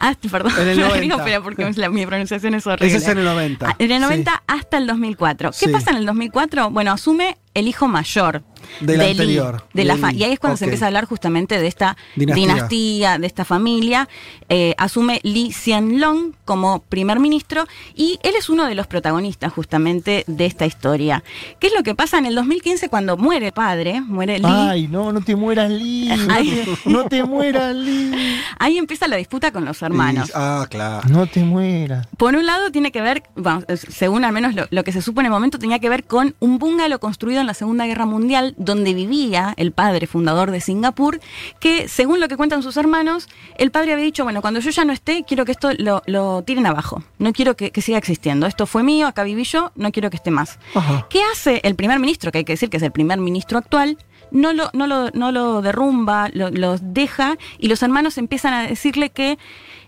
Hasta, 0.00 0.28
perdón, 0.30 0.52
En 0.60 0.68
el 0.68 0.76
lo 0.80 0.88
90. 0.88 1.00
digo, 1.00 1.18
pero 1.24 1.42
porque 1.42 1.70
la- 1.76 1.88
mi 1.88 2.04
pronunciación 2.06 2.54
es 2.54 2.66
horrible. 2.66 2.96
Es 2.96 3.08
en 3.08 3.18
el 3.18 3.24
90. 3.24 3.68
Ah, 3.70 3.74
En 3.78 3.90
el 3.90 4.00
90 4.00 4.30
Sí. 4.32 4.38
hasta 4.46 4.78
el 4.78 4.86
2004. 4.86 5.50
¿Qué 5.50 5.66
Sí. 5.66 5.68
pasa 5.68 5.90
en 5.90 5.96
el 5.98 6.06
2004? 6.06 6.70
Bueno, 6.70 6.92
asume 6.92 7.36
el 7.54 7.68
hijo 7.68 7.88
mayor. 7.88 8.42
Del 8.80 8.98
de 8.98 9.04
Lee, 9.04 9.10
anterior, 9.12 9.64
de 9.72 9.84
la 9.84 9.96
y 10.12 10.22
ahí 10.24 10.32
es 10.32 10.38
cuando 10.38 10.56
se 10.56 10.64
empieza 10.64 10.84
a 10.86 10.88
hablar 10.88 11.06
justamente 11.06 11.58
de 11.58 11.66
esta 11.66 11.96
Dinastía. 12.14 12.46
dinastía, 12.54 13.18
de 13.18 13.26
esta 13.26 13.44
familia. 13.44 14.08
Eh, 14.48 14.74
asume 14.78 15.20
Lee 15.22 15.50
Hsien 15.52 16.00
Long 16.00 16.32
como 16.44 16.80
primer 16.80 17.18
ministro 17.20 17.66
y 17.94 18.18
él 18.22 18.34
es 18.38 18.48
uno 18.48 18.66
de 18.66 18.74
los 18.74 18.86
protagonistas 18.86 19.52
justamente 19.52 20.24
de 20.26 20.46
esta 20.46 20.66
historia. 20.66 21.24
¿Qué 21.58 21.66
es 21.68 21.72
lo 21.74 21.82
que 21.82 21.94
pasa 21.94 22.18
en 22.18 22.26
el 22.26 22.34
2015 22.34 22.88
cuando 22.88 23.16
muere 23.16 23.46
el 23.46 23.52
padre? 23.52 24.00
Muere 24.00 24.38
Lee. 24.38 24.44
Ay, 24.48 24.88
no, 24.88 25.12
no 25.12 25.20
te 25.22 25.34
mueras, 25.36 25.70
Lee. 25.70 26.08
No 26.26 26.34
Ay. 26.34 26.50
te, 26.84 26.90
no 26.90 27.04
te 27.08 27.24
mueras, 27.24 27.74
Lee. 27.74 28.12
Ahí 28.58 28.78
empieza 28.78 29.06
la 29.08 29.16
disputa 29.16 29.50
con 29.52 29.64
los 29.64 29.80
hermanos. 29.82 30.28
Y- 30.28 30.32
ah, 30.34 30.66
claro. 30.70 31.08
No 31.08 31.26
te 31.26 31.42
mueras. 31.44 32.06
Por 32.16 32.34
un 32.36 32.46
lado 32.46 32.70
tiene 32.70 32.90
que 32.92 33.00
ver, 33.00 33.22
bueno, 33.36 33.62
según 33.76 34.24
al 34.24 34.32
menos 34.32 34.54
lo, 34.54 34.66
lo 34.70 34.84
que 34.84 34.92
se 34.92 35.02
supo 35.02 35.20
en 35.20 35.26
el 35.26 35.32
momento, 35.32 35.58
tenía 35.58 35.78
que 35.78 35.88
ver 35.88 36.04
con 36.04 36.34
un 36.40 36.58
bungalow 36.58 36.98
construido 36.98 37.40
en 37.40 37.46
la 37.46 37.54
Segunda 37.54 37.86
Guerra 37.86 38.06
Mundial 38.06 38.54
donde 38.56 38.94
vivía 38.94 39.54
el 39.56 39.72
padre 39.72 40.06
fundador 40.06 40.50
de 40.50 40.60
Singapur, 40.60 41.20
que 41.60 41.88
según 41.88 42.20
lo 42.20 42.28
que 42.28 42.36
cuentan 42.36 42.62
sus 42.62 42.76
hermanos, 42.76 43.28
el 43.58 43.70
padre 43.70 43.92
había 43.92 44.04
dicho, 44.04 44.24
bueno, 44.24 44.40
cuando 44.40 44.60
yo 44.60 44.70
ya 44.70 44.84
no 44.84 44.92
esté, 44.92 45.24
quiero 45.26 45.44
que 45.44 45.52
esto 45.52 45.70
lo, 45.78 46.02
lo 46.06 46.42
tiren 46.42 46.66
abajo, 46.66 47.02
no 47.18 47.32
quiero 47.32 47.56
que, 47.56 47.70
que 47.70 47.82
siga 47.82 47.98
existiendo, 47.98 48.46
esto 48.46 48.66
fue 48.66 48.82
mío, 48.82 49.06
acá 49.06 49.22
viví 49.22 49.44
yo, 49.44 49.72
no 49.76 49.92
quiero 49.92 50.10
que 50.10 50.16
esté 50.16 50.30
más. 50.30 50.58
Ajá. 50.74 51.06
¿Qué 51.10 51.20
hace 51.32 51.60
el 51.64 51.74
primer 51.74 51.98
ministro, 51.98 52.32
que 52.32 52.38
hay 52.38 52.44
que 52.44 52.54
decir 52.54 52.70
que 52.70 52.78
es 52.78 52.82
el 52.82 52.92
primer 52.92 53.18
ministro 53.18 53.58
actual? 53.58 53.98
No 54.30 54.52
lo, 54.52 54.70
no 54.72 54.86
lo, 54.86 55.10
no 55.10 55.30
lo 55.30 55.62
derrumba, 55.62 56.30
lo, 56.32 56.50
lo 56.50 56.78
deja 56.78 57.38
y 57.58 57.68
los 57.68 57.82
hermanos 57.82 58.18
empiezan 58.18 58.54
a 58.54 58.66
decirle 58.66 59.10
que 59.10 59.38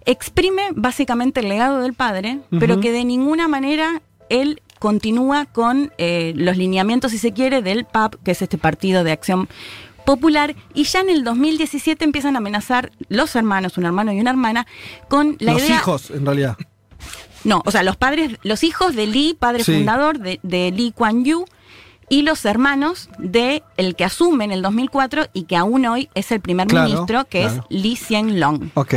exprime 0.05 0.69
básicamente 0.75 1.41
el 1.41 1.49
legado 1.49 1.81
del 1.81 1.93
padre, 1.93 2.39
pero 2.59 2.81
que 2.81 2.93
de 2.93 3.05
ninguna 3.05 3.49
manera 3.49 4.01
él 4.31 4.63
continúa 4.79 5.47
con 5.47 5.93
eh, 5.99 6.33
los 6.37 6.57
lineamientos, 6.57 7.13
si 7.13 7.19
se 7.19 7.33
quiere, 7.33 7.63
del 7.63 7.85
PAP, 7.85 8.17
que 8.25 8.31
es 8.33 8.43
este 8.43 8.59
partido 8.59 9.05
de 9.05 9.13
acción 9.13 9.49
popular, 10.05 10.55
y 10.75 10.85
ya 10.85 11.01
en 11.01 11.11
el 11.11 11.23
2017 11.25 12.05
empiezan 12.05 12.35
a 12.35 12.39
amenazar 12.39 12.93
los 13.09 13.37
hermanos, 13.37 13.77
un 13.77 13.85
hermano 13.85 14.13
y 14.13 14.21
una 14.21 14.31
hermana, 14.31 14.67
con 15.09 15.37
la 15.41 15.53
los 15.53 15.63
idea... 15.63 15.77
hijos, 15.77 16.11
en 16.11 16.25
realidad. 16.25 16.57
No, 17.45 17.63
o 17.67 17.71
sea, 17.71 17.83
los 17.83 17.97
padres, 17.97 18.37
los 18.43 18.65
hijos 18.65 18.97
de 18.97 19.07
Lee, 19.07 19.37
padre 19.39 19.63
Sí. 19.65 19.75
fundador 19.75 20.19
de, 20.19 20.41
de 20.43 20.71
Lee 20.73 20.93
Kuan 20.95 21.25
Yew, 21.25 21.45
y 22.11 22.23
los 22.23 22.47
hermanos 22.47 23.11
de 23.19 23.63
el 23.77 23.95
que 23.95 24.05
asume 24.05 24.45
en 24.47 24.53
el 24.53 24.63
2004 24.63 25.27
y 25.35 25.43
que 25.43 25.57
aún 25.57 25.85
hoy 25.85 26.09
es 26.15 26.33
el 26.33 26.41
primer 26.41 26.67
Claro, 26.69 26.89
ministro, 26.89 27.25
que 27.27 27.43
claro. 27.43 27.67
es 27.69 27.83
Lee 27.83 27.97
Hsien 27.97 28.41
Long. 28.41 28.71
Ok. 28.75 28.95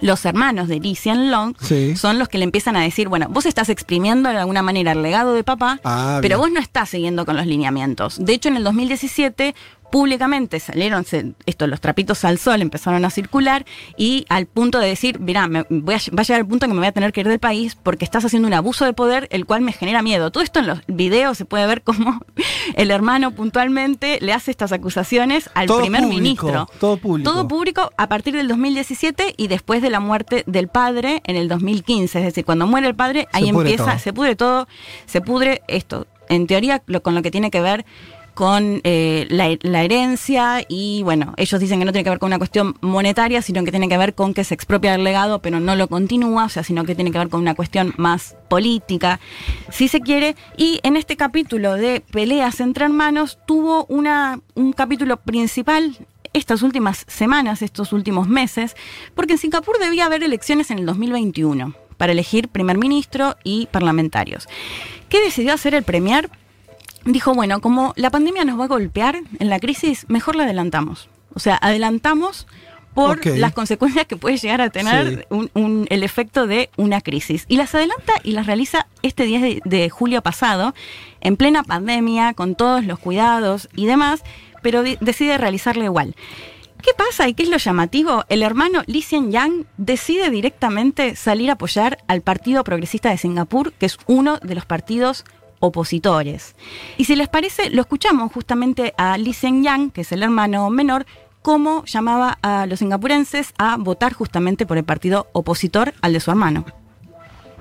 Los 0.00 0.24
hermanos 0.24 0.68
de 0.68 0.80
Lee 0.80 0.94
Hsien 0.96 1.30
Long 1.30 1.54
Sí. 1.60 1.96
son 1.96 2.18
los 2.18 2.28
que 2.28 2.38
le 2.38 2.44
empiezan 2.44 2.76
a 2.76 2.80
decir, 2.82 3.08
bueno, 3.08 3.26
vos 3.30 3.46
estás 3.46 3.68
exprimiendo 3.68 4.28
de 4.28 4.36
alguna 4.38 4.62
manera 4.62 4.92
el 4.92 5.02
legado 5.02 5.34
de 5.34 5.44
papá, 5.44 5.80
Ah, 5.84 6.18
pero 6.20 6.38
bien. 6.38 6.40
vos 6.40 6.52
no 6.52 6.60
estás 6.60 6.88
siguiendo 6.90 7.24
con 7.24 7.36
los 7.36 7.46
lineamientos. 7.46 8.24
De 8.24 8.32
hecho, 8.34 8.48
en 8.48 8.56
el 8.56 8.64
2017 8.64 9.54
públicamente 9.94 10.58
salieron 10.58 11.04
se- 11.04 11.34
esto, 11.46 11.68
los 11.68 11.80
trapitos 11.80 12.24
al 12.24 12.38
sol 12.38 12.60
empezaron 12.62 13.04
a 13.04 13.10
circular 13.10 13.64
y 13.96 14.26
al 14.28 14.46
punto 14.46 14.80
de 14.80 14.88
decir, 14.88 15.20
mira, 15.20 15.46
me 15.46 15.64
voy 15.70 15.94
a, 15.94 15.98
va 16.12 16.22
a 16.22 16.24
llegar 16.24 16.40
el 16.40 16.46
punto 16.48 16.66
que 16.66 16.72
me 16.72 16.80
voy 16.80 16.88
a 16.88 16.92
tener 16.92 17.12
que 17.12 17.20
ir 17.20 17.28
del 17.28 17.38
país 17.38 17.76
porque 17.80 18.04
estás 18.04 18.24
haciendo 18.24 18.48
un 18.48 18.54
abuso 18.54 18.84
de 18.86 18.92
poder, 18.92 19.28
el 19.30 19.46
cual 19.46 19.60
me 19.60 19.70
genera 19.70 20.02
miedo. 20.02 20.32
Todo 20.32 20.42
esto 20.42 20.58
en 20.58 20.66
los 20.66 20.80
videos 20.88 21.38
se 21.38 21.44
puede 21.44 21.64
ver 21.68 21.82
cómo 21.82 22.20
el 22.74 22.90
hermano 22.90 23.30
puntualmente 23.30 24.18
le 24.20 24.32
hace 24.32 24.50
estas 24.50 24.72
acusaciones 24.72 25.48
al 25.54 25.68
Todo 25.68 25.82
primer 25.82 26.02
público, 26.02 26.20
ministro. 26.20 26.68
todo 26.80 26.96
público. 26.96 27.30
Todo 27.30 27.46
público 27.46 27.92
a 27.96 28.08
partir 28.08 28.34
del 28.34 28.48
2017 28.48 29.34
y 29.36 29.46
después 29.46 29.80
de 29.80 29.90
la 29.90 30.00
muerte 30.00 30.42
del 30.48 30.66
padre 30.66 31.22
en 31.24 31.36
el 31.36 31.46
2015. 31.46 32.18
Es 32.18 32.24
decir, 32.24 32.44
cuando 32.44 32.66
muere 32.66 32.88
el 32.88 32.96
padre, 32.96 33.28
ahí 33.32 33.44
Se 33.44 33.48
empieza, 33.50 33.84
todo. 33.84 33.98
se 34.00 34.12
pudre 34.12 34.34
todo, 34.34 34.66
se 35.06 35.20
pudre 35.20 35.62
esto. 35.68 36.08
En 36.28 36.46
teoría, 36.46 36.82
lo- 36.86 37.02
con 37.02 37.14
lo 37.14 37.20
que 37.20 37.30
tiene 37.30 37.50
que 37.50 37.60
ver 37.60 37.84
con 38.34 38.80
eh, 38.84 39.26
la, 39.30 39.82
herencia 39.82 40.64
y 40.68 41.02
bueno, 41.04 41.34
ellos 41.36 41.60
dicen 41.60 41.78
que 41.78 41.84
no 41.84 41.92
tiene 41.92 42.04
que 42.04 42.10
ver 42.10 42.18
con 42.18 42.28
una 42.28 42.38
cuestión 42.38 42.76
monetaria, 42.80 43.42
sino 43.42 43.64
que 43.64 43.70
tiene 43.70 43.88
que 43.88 43.96
ver 43.96 44.14
con 44.14 44.34
que 44.34 44.44
se 44.44 44.54
expropia 44.54 44.94
el 44.94 45.04
legado, 45.04 45.40
pero 45.40 45.60
no 45.60 45.76
lo 45.76 45.88
continúa, 45.88 46.44
o 46.44 46.48
sea, 46.48 46.64
sino 46.64 46.84
que 46.84 46.94
tiene 46.94 47.12
que 47.12 47.18
ver 47.18 47.28
con 47.28 47.40
una 47.40 47.54
cuestión 47.54 47.94
más 47.96 48.36
política, 48.48 49.20
si 49.70 49.88
se 49.88 50.00
quiere. 50.00 50.36
Y 50.56 50.80
en 50.82 50.96
este 50.96 51.16
capítulo 51.16 51.74
de 51.74 52.00
peleas 52.00 52.60
entre 52.60 52.84
hermanos 52.84 53.38
tuvo 53.46 53.86
una, 53.86 54.40
un 54.54 54.72
capítulo 54.72 55.16
principal 55.18 55.96
estas 56.32 56.62
últimas 56.62 57.04
semanas, 57.06 57.62
estos 57.62 57.92
últimos 57.92 58.28
meses, 58.28 58.74
porque 59.14 59.34
en 59.34 59.38
Singapur 59.38 59.78
debía 59.78 60.06
haber 60.06 60.24
elecciones 60.24 60.70
en 60.70 60.80
el 60.80 60.86
2021 60.86 61.74
para 61.96 62.12
elegir 62.12 62.48
primer 62.48 62.76
ministro 62.76 63.36
y 63.44 63.66
parlamentarios. 63.66 64.48
¿Qué 65.08 65.20
decidió 65.20 65.54
hacer 65.54 65.74
el 65.74 65.84
Premier? 65.84 66.28
Dijo, 67.04 67.34
bueno, 67.34 67.60
como 67.60 67.92
la 67.96 68.10
pandemia 68.10 68.44
nos 68.44 68.58
va 68.58 68.64
a 68.64 68.68
golpear 68.68 69.20
en 69.38 69.48
la 69.50 69.58
crisis, 69.60 70.06
mejor 70.08 70.36
la 70.36 70.44
adelantamos. 70.44 71.08
O 71.34 71.40
sea, 71.40 71.58
adelantamos 71.60 72.46
por 72.94 73.26
las 73.26 73.52
consecuencias 73.52 74.06
que 74.06 74.16
puede 74.16 74.36
llegar 74.36 74.60
a 74.60 74.70
tener 74.70 75.18
Sí. 75.18 75.24
un- 75.28 75.50
un- 75.54 75.86
el 75.90 76.04
efecto 76.04 76.46
de 76.46 76.70
una 76.76 77.00
crisis. 77.00 77.44
Y 77.48 77.56
las 77.56 77.74
adelanta 77.74 78.12
y 78.22 78.30
las 78.32 78.46
realiza 78.46 78.86
este 79.02 79.24
10 79.24 79.42
de, 79.42 79.60
de 79.64 79.90
julio 79.90 80.22
pasado, 80.22 80.74
en 81.20 81.36
plena 81.36 81.64
pandemia, 81.64 82.34
con 82.34 82.54
todos 82.54 82.84
los 82.84 83.00
cuidados 83.00 83.68
y 83.74 83.86
demás, 83.86 84.22
pero 84.62 84.82
de- 84.84 84.96
decide 85.00 85.36
realizarla 85.38 85.84
igual. 85.84 86.14
¿Qué 86.82 86.92
pasa 86.96 87.28
y 87.28 87.34
qué 87.34 87.42
es 87.42 87.48
lo 87.48 87.56
llamativo? 87.56 88.24
El 88.28 88.42
hermano 88.42 88.82
Lee 88.86 89.02
Hsien 89.02 89.32
Yang 89.32 89.66
decide 89.76 90.30
directamente 90.30 91.16
salir 91.16 91.50
a 91.50 91.54
apoyar 91.54 91.98
al 92.06 92.20
Partido 92.20 92.62
Progresista 92.62 93.10
de 93.10 93.18
Singapur, 93.18 93.72
que 93.72 93.86
es 93.86 93.98
uno 94.06 94.38
de 94.38 94.54
los 94.54 94.66
partidos 94.66 95.24
opositores. 95.64 96.54
Y 96.96 97.04
si 97.06 97.16
les 97.16 97.28
parece, 97.28 97.70
lo 97.70 97.80
escuchamos 97.80 98.32
justamente 98.32 98.94
a 98.96 99.16
Lee 99.16 99.32
Hsien 99.32 99.62
Yang, 99.62 99.90
que 99.92 100.00
es 100.02 100.12
el 100.12 100.22
hermano 100.22 100.68
menor, 100.70 101.06
cómo 101.42 101.84
llamaba 101.84 102.38
a 102.42 102.66
los 102.66 102.78
singapurenses 102.78 103.52
a 103.58 103.76
votar 103.78 104.12
justamente 104.12 104.66
por 104.66 104.78
el 104.78 104.84
partido 104.84 105.28
opositor 105.32 105.94
al 106.02 106.12
de 106.12 106.20
su 106.20 106.30
hermano. 106.30 106.64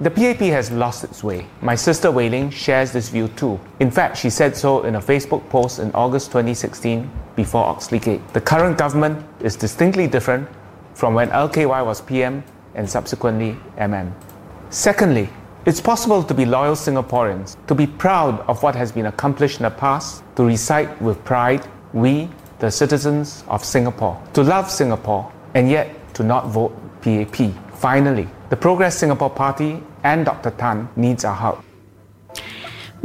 The 0.01 0.09
PAP 0.09 0.41
has 0.53 0.71
lost 0.71 1.03
its 1.03 1.23
way. 1.23 1.45
My 1.61 1.77
sister 1.77 2.09
Wei 2.09 2.29
Ling 2.29 2.49
shares 2.49 2.91
this 2.91 3.09
view 3.09 3.27
too. 3.27 3.59
In 3.79 3.91
fact, 3.91 4.17
she 4.17 4.29
said 4.29 4.55
so 4.55 4.83
in 4.85 4.95
a 4.95 5.01
Facebook 5.01 5.47
post 5.49 5.79
in 5.79 5.91
August 5.93 6.31
2016 6.31 7.09
before 7.35 7.63
Oxley. 7.65 7.99
The 7.99 8.41
current 8.41 8.77
government 8.77 9.23
is 9.41 9.55
distinctly 9.55 10.07
different 10.07 10.47
from 10.95 11.13
when 11.13 11.29
LKY 11.29 11.85
was 11.85 12.01
PM 12.01 12.43
and 12.73 12.89
subsequently 12.89 13.55
MM. 13.77 14.11
Secondly, 14.71 15.29
it's 15.65 15.79
possible 15.79 16.21
to 16.23 16.33
be 16.33 16.45
loyal 16.45 16.75
Singaporeans, 16.75 17.55
to 17.67 17.75
be 17.75 17.87
proud 17.87 18.41
of 18.49 18.61
what 18.63 18.75
has 18.75 18.91
been 18.91 19.05
accomplished 19.05 19.59
in 19.59 19.63
the 19.63 19.69
past, 19.69 20.23
to 20.35 20.43
recite 20.43 21.01
with 21.01 21.23
pride, 21.23 21.65
we, 21.93 22.29
the 22.59 22.69
citizens 22.69 23.43
of 23.47 23.63
Singapore, 23.63 24.21
to 24.33 24.43
love 24.43 24.69
Singapore, 24.69 25.31
and 25.53 25.69
yet 25.69 25.87
to 26.15 26.23
not 26.23 26.47
vote 26.47 26.75
PAP. 27.01 27.53
Finally, 27.75 28.27
the 28.49 28.57
Progress 28.57 28.97
Singapore 28.97 29.29
Party 29.29 29.81
and 30.03 30.25
Dr. 30.25 30.51
Tan 30.51 30.89
needs 30.95 31.23
our 31.23 31.35
help. 31.35 31.63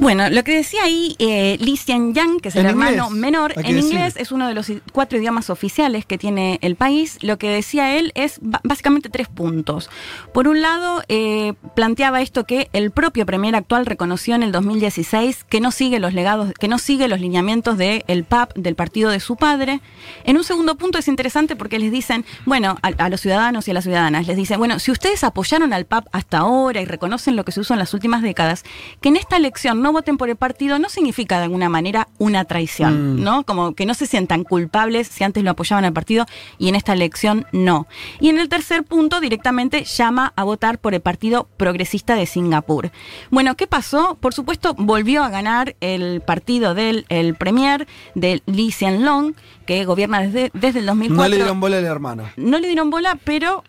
Bueno, 0.01 0.31
lo 0.31 0.45
que 0.45 0.55
decía 0.55 0.85
ahí 0.85 1.16
eh, 1.19 1.57
Lee 1.59 1.77
Hsien 1.77 2.15
Yang, 2.15 2.39
que 2.39 2.51
es 2.51 2.57
el 2.57 2.66
hermano 2.66 3.07
inglés, 3.07 3.20
menor, 3.20 3.53
en 3.57 3.62
decir. 3.62 3.79
inglés 3.79 4.15
es 4.16 4.31
uno 4.31 4.47
de 4.47 4.55
los 4.55 4.70
cuatro 4.93 5.19
idiomas 5.19 5.51
oficiales 5.51 6.07
que 6.07 6.16
tiene 6.19 6.61
el 6.62 6.77
país. 6.77 7.19
Lo 7.20 7.37
que 7.37 7.51
decía 7.51 7.97
él 7.97 8.12
es 8.15 8.39
básicamente 8.41 9.09
tres 9.09 9.27
puntos. 9.27 9.91
Por 10.33 10.47
un 10.47 10.62
lado, 10.62 11.03
eh, 11.09 11.55
planteaba 11.75 12.23
esto 12.23 12.45
que 12.45 12.70
el 12.73 12.93
propio 12.93 13.27
premier 13.27 13.57
actual 13.57 13.87
reconoció 13.87 14.37
en 14.37 14.45
el 14.45 14.53
2016 14.53 15.43
que 15.43 15.61
no 15.61 15.73
sigue 15.73 15.99
los 15.99 16.15
legados, 16.15 16.53
que 16.53 16.69
no 16.69 16.79
sigue 16.79 17.09
los 17.09 17.20
lineamientos 17.20 17.77
del 17.77 18.23
PAP, 18.23 18.55
del 18.55 18.77
partido 18.77 19.11
de 19.11 19.19
su 19.19 19.35
padre. 19.35 19.81
En 20.23 20.37
un 20.37 20.45
segundo 20.45 20.77
punto 20.77 20.99
es 20.99 21.09
interesante 21.09 21.57
porque 21.57 21.81
les 21.81 21.91
dicen, 21.91 22.25
bueno, 22.47 22.77
a, 22.83 23.05
a 23.05 23.09
los 23.09 23.20
ciudadanos 23.20 23.66
y 23.66 23.73
a 23.73 23.75
las 23.75 23.83
ciudadanas, 23.83 24.29
les 24.29 24.37
dicen, 24.37 24.59
bueno, 24.59 24.79
si 24.79 24.93
ustedes 24.93 25.25
apoyaron 25.25 25.73
al 25.73 25.87
PAP 25.87 26.07
hasta 26.12 26.39
ahora 26.39 26.81
y 26.81 26.85
reconocen 26.85 27.35
lo 27.35 27.45
que 27.45 27.51
se 27.51 27.59
usó 27.59 27.75
en 27.75 27.81
las 27.81 27.93
últimas 27.95 28.23
décadas, 28.23 28.62
que 29.01 29.09
en 29.09 29.16
esta 29.16 29.37
elección 29.37 29.83
no 29.83 29.88
voten 29.93 30.16
por 30.16 30.28
el 30.31 30.36
partido 30.36 30.78
no 30.78 30.89
significa 30.89 31.39
de 31.39 31.44
alguna 31.44 31.69
manera 31.69 32.09
una 32.19 32.44
traición, 32.44 33.16
Mm. 33.16 33.23
¿no? 33.23 33.44
Como 33.44 33.74
que 33.74 33.86
no 33.86 33.94
se 33.94 34.06
sientan 34.06 34.44
culpables 34.44 35.09
si 35.09 35.24
antes 35.24 35.43
lo 35.44 35.51
apoyaban 35.51 35.85
al 35.85 35.93
partido 35.93 36.27
y 36.59 36.69
en 36.69 36.74
esta 36.74 36.93
elección 36.93 37.47
no. 37.52 37.86
Y 38.20 38.28
en 38.28 38.39
el 38.39 38.48
tercer 38.48 38.85
punto 38.85 39.20
directamente 39.20 39.85
llama 39.85 40.32
a 40.36 40.44
votar 40.44 40.78
por 40.78 40.94
el 40.94 41.01
Partido 41.01 41.48
Progresista 41.56 42.15
de 42.15 42.27
Singapur. 42.27 42.90
Bueno, 43.31 43.56
¿qué 43.56 43.66
pasó? 43.66 44.16
Por 44.20 44.35
supuesto, 44.35 44.74
volvió 44.78 45.23
a 45.24 45.28
ganar 45.31 45.77
el 45.81 46.20
partido 46.20 46.74
del 46.74 47.06
el 47.09 47.35
premier 47.35 47.86
de 48.15 48.43
Lee 48.47 48.70
Hsien 48.73 49.05
Long, 49.05 49.35
que 49.66 49.85
gobierna 49.85 50.20
desde, 50.20 50.51
desde 50.55 50.81
el 50.81 50.86
2004 50.86 51.23
No 51.24 51.28
le 51.28 51.36
dieron 51.36 51.60
bola 51.60 51.78
al 51.78 51.85
hermano. 51.85 52.24
no 52.36 52.59
le 52.59 52.66
dieron 52.69 52.90
bola, 52.90 53.19
pero 53.24 53.65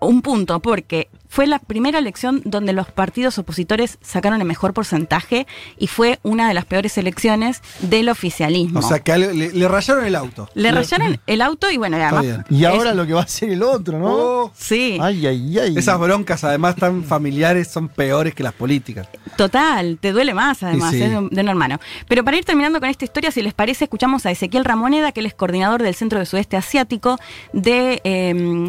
un 0.00 0.22
punto, 0.22 0.60
porque 0.60 1.08
fue 1.28 1.46
la 1.46 1.58
primera 1.58 1.98
elección 1.98 2.40
donde 2.44 2.72
los 2.72 2.90
partidos 2.90 3.38
opositores 3.38 3.98
sacaron 4.00 4.40
el 4.40 4.46
mejor 4.46 4.72
porcentaje 4.72 5.46
y 5.78 5.86
fue 5.86 6.18
una 6.22 6.48
de 6.48 6.54
las 6.54 6.64
peores 6.64 6.96
elecciones 6.96 7.60
del 7.80 8.08
oficialismo. 8.08 8.78
O 8.80 8.82
sea, 8.82 9.00
que 9.00 9.16
le, 9.18 9.34
le- 9.34 9.52
le 9.52 9.68
rayaron 9.68 10.06
el 10.06 10.14
auto. 10.14 10.48
le 10.54 10.70
rayaron 10.72 11.20
el 11.26 11.40
auto 11.42 11.70
y 11.70 11.76
bueno, 11.76 11.98
y 11.98 12.00
además. 12.00 12.22
bien. 12.22 12.44
Y 12.48 12.64
es- 12.64 12.70
ahora 12.70 12.94
lo 12.94 13.06
que 13.06 13.12
va 13.12 13.20
a 13.20 13.24
hacer 13.24 13.50
el 13.50 13.62
otro, 13.62 13.98
¿no? 13.98 14.06
Oh. 14.08 14.52
Sí. 14.56 14.98
Ay, 15.00 15.26
ay, 15.26 15.58
ay. 15.58 15.74
Esas 15.76 15.98
broncas, 15.98 16.44
además, 16.44 16.76
tan 16.76 17.04
familiares, 17.04 17.68
son 17.68 17.88
peores 17.88 18.34
que 18.34 18.42
las 18.42 18.54
políticas. 18.54 19.06
Total, 19.36 19.98
te 20.00 20.12
duele 20.12 20.32
más 20.34 20.62
además, 20.62 20.92
sí. 20.92 21.02
es 21.02 21.10
de, 21.10 21.18
un, 21.18 21.28
de 21.28 21.40
un 21.42 21.48
hermano. 21.48 21.78
Pero 22.08 22.24
para 22.24 22.38
ir 22.38 22.44
terminando 22.44 22.80
con 22.80 22.88
esta 22.88 23.04
historia, 23.04 23.30
si 23.30 23.42
les 23.42 23.52
parece, 23.54 23.84
escuchamos 23.84 24.24
a 24.24 24.30
Ezequiel 24.30 24.64
Ramoneda, 24.64 25.12
que 25.12 25.20
él 25.20 25.26
es 25.26 25.34
coordinador 25.34 25.82
del 25.82 25.94
Centro 25.94 26.18
de 26.18 26.24
Sudeste 26.26 26.56
Asiático 26.56 27.18
de, 27.52 28.00
eh, 28.04 28.66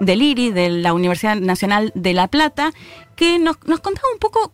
del 0.00 0.22
IRI, 0.22 0.50
de 0.52 0.68
la 0.70 0.92
Universidad 0.92 1.36
Nacional 1.36 1.92
de 1.94 2.14
La 2.14 2.28
Plata, 2.28 2.72
que 3.16 3.38
nos, 3.38 3.58
nos 3.66 3.80
contaba 3.80 4.08
un 4.12 4.18
poco 4.18 4.52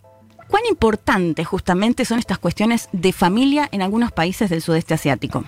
cuán 0.48 0.62
importantes 0.68 1.46
justamente 1.46 2.04
son 2.04 2.18
estas 2.18 2.38
cuestiones 2.38 2.88
de 2.92 3.12
familia 3.12 3.68
en 3.72 3.82
algunos 3.82 4.12
países 4.12 4.50
del 4.50 4.62
sudeste 4.62 4.94
asiático. 4.94 5.44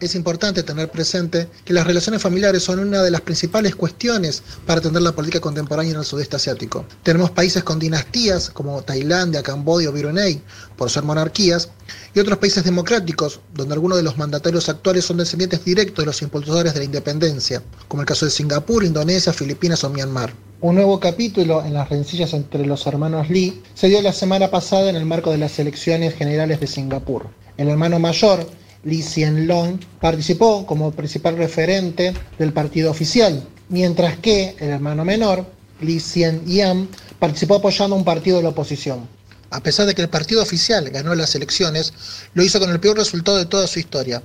Es 0.00 0.16
importante 0.16 0.64
tener 0.64 0.90
presente 0.90 1.48
que 1.64 1.72
las 1.72 1.86
relaciones 1.86 2.20
familiares 2.20 2.64
son 2.64 2.80
una 2.80 3.00
de 3.00 3.12
las 3.12 3.20
principales 3.20 3.76
cuestiones 3.76 4.42
para 4.66 4.80
atender 4.80 5.02
la 5.02 5.12
política 5.12 5.40
contemporánea 5.40 5.92
en 5.92 5.98
el 5.98 6.04
sudeste 6.04 6.34
asiático. 6.34 6.84
Tenemos 7.04 7.30
países 7.30 7.62
con 7.62 7.78
dinastías 7.78 8.50
como 8.50 8.82
Tailandia, 8.82 9.42
Camboya 9.42 9.90
o 9.90 9.92
Brunei, 9.92 10.42
por 10.76 10.90
ser 10.90 11.04
monarquías, 11.04 11.70
y 12.12 12.18
otros 12.18 12.38
países 12.38 12.64
democráticos, 12.64 13.40
donde 13.54 13.74
algunos 13.74 13.96
de 13.96 14.02
los 14.02 14.18
mandatarios 14.18 14.68
actuales 14.68 15.04
son 15.04 15.18
descendientes 15.18 15.64
directos 15.64 16.02
de 16.02 16.06
los 16.06 16.22
impulsores 16.22 16.74
de 16.74 16.80
la 16.80 16.86
independencia, 16.86 17.62
como 17.86 18.02
el 18.02 18.08
caso 18.08 18.24
de 18.24 18.32
Singapur, 18.32 18.82
Indonesia, 18.82 19.32
Filipinas 19.32 19.84
o 19.84 19.90
Myanmar. 19.90 20.34
Un 20.60 20.74
nuevo 20.74 20.98
capítulo 20.98 21.64
en 21.64 21.74
las 21.74 21.88
rencillas 21.88 22.32
entre 22.32 22.66
los 22.66 22.86
hermanos 22.86 23.30
Lee 23.30 23.62
se 23.74 23.88
dio 23.88 24.02
la 24.02 24.12
semana 24.12 24.50
pasada 24.50 24.90
en 24.90 24.96
el 24.96 25.04
marco 25.04 25.30
de 25.30 25.38
las 25.38 25.58
elecciones 25.58 26.14
generales 26.14 26.58
de 26.58 26.66
Singapur. 26.66 27.28
El 27.56 27.68
hermano 27.68 27.98
mayor, 27.98 28.44
Lee 28.84 29.02
Hsien 29.02 29.46
Long, 29.46 29.78
participó 30.00 30.66
como 30.66 30.90
principal 30.92 31.36
referente 31.36 32.14
del 32.38 32.52
partido 32.52 32.90
oficial, 32.90 33.46
mientras 33.68 34.18
que 34.18 34.56
el 34.58 34.68
hermano 34.70 35.04
menor, 35.04 35.46
Lee 35.80 36.00
Hsien 36.00 36.44
Yang, 36.46 36.88
participó 37.18 37.56
apoyando 37.56 37.96
a 37.96 37.98
un 37.98 38.04
partido 38.04 38.36
de 38.38 38.42
la 38.44 38.48
oposición. 38.50 39.08
A 39.50 39.60
pesar 39.60 39.86
de 39.86 39.94
que 39.94 40.02
el 40.02 40.08
partido 40.08 40.42
oficial 40.42 40.90
ganó 40.90 41.14
las 41.14 41.34
elecciones, 41.36 41.92
lo 42.34 42.42
hizo 42.42 42.58
con 42.58 42.70
el 42.70 42.80
peor 42.80 42.96
resultado 42.96 43.36
de 43.38 43.46
toda 43.46 43.66
su 43.68 43.78
historia. 43.78 44.20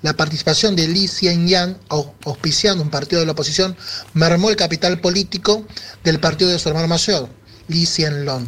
La 0.00 0.14
participación 0.14 0.74
de 0.74 0.88
Lee 0.88 1.06
Hsien 1.06 1.46
Yang, 1.46 1.76
au- 1.90 2.12
auspiciando 2.24 2.82
un 2.82 2.88
partido 2.88 3.20
de 3.20 3.26
la 3.26 3.32
oposición, 3.32 3.76
mermó 4.14 4.48
el 4.48 4.56
capital 4.56 4.98
político 5.00 5.64
del 6.02 6.18
partido 6.18 6.50
de 6.50 6.58
su 6.58 6.68
hermano 6.70 6.88
mayor. 6.88 7.28
Lee 7.68 7.84
Hsien-long. 7.84 8.46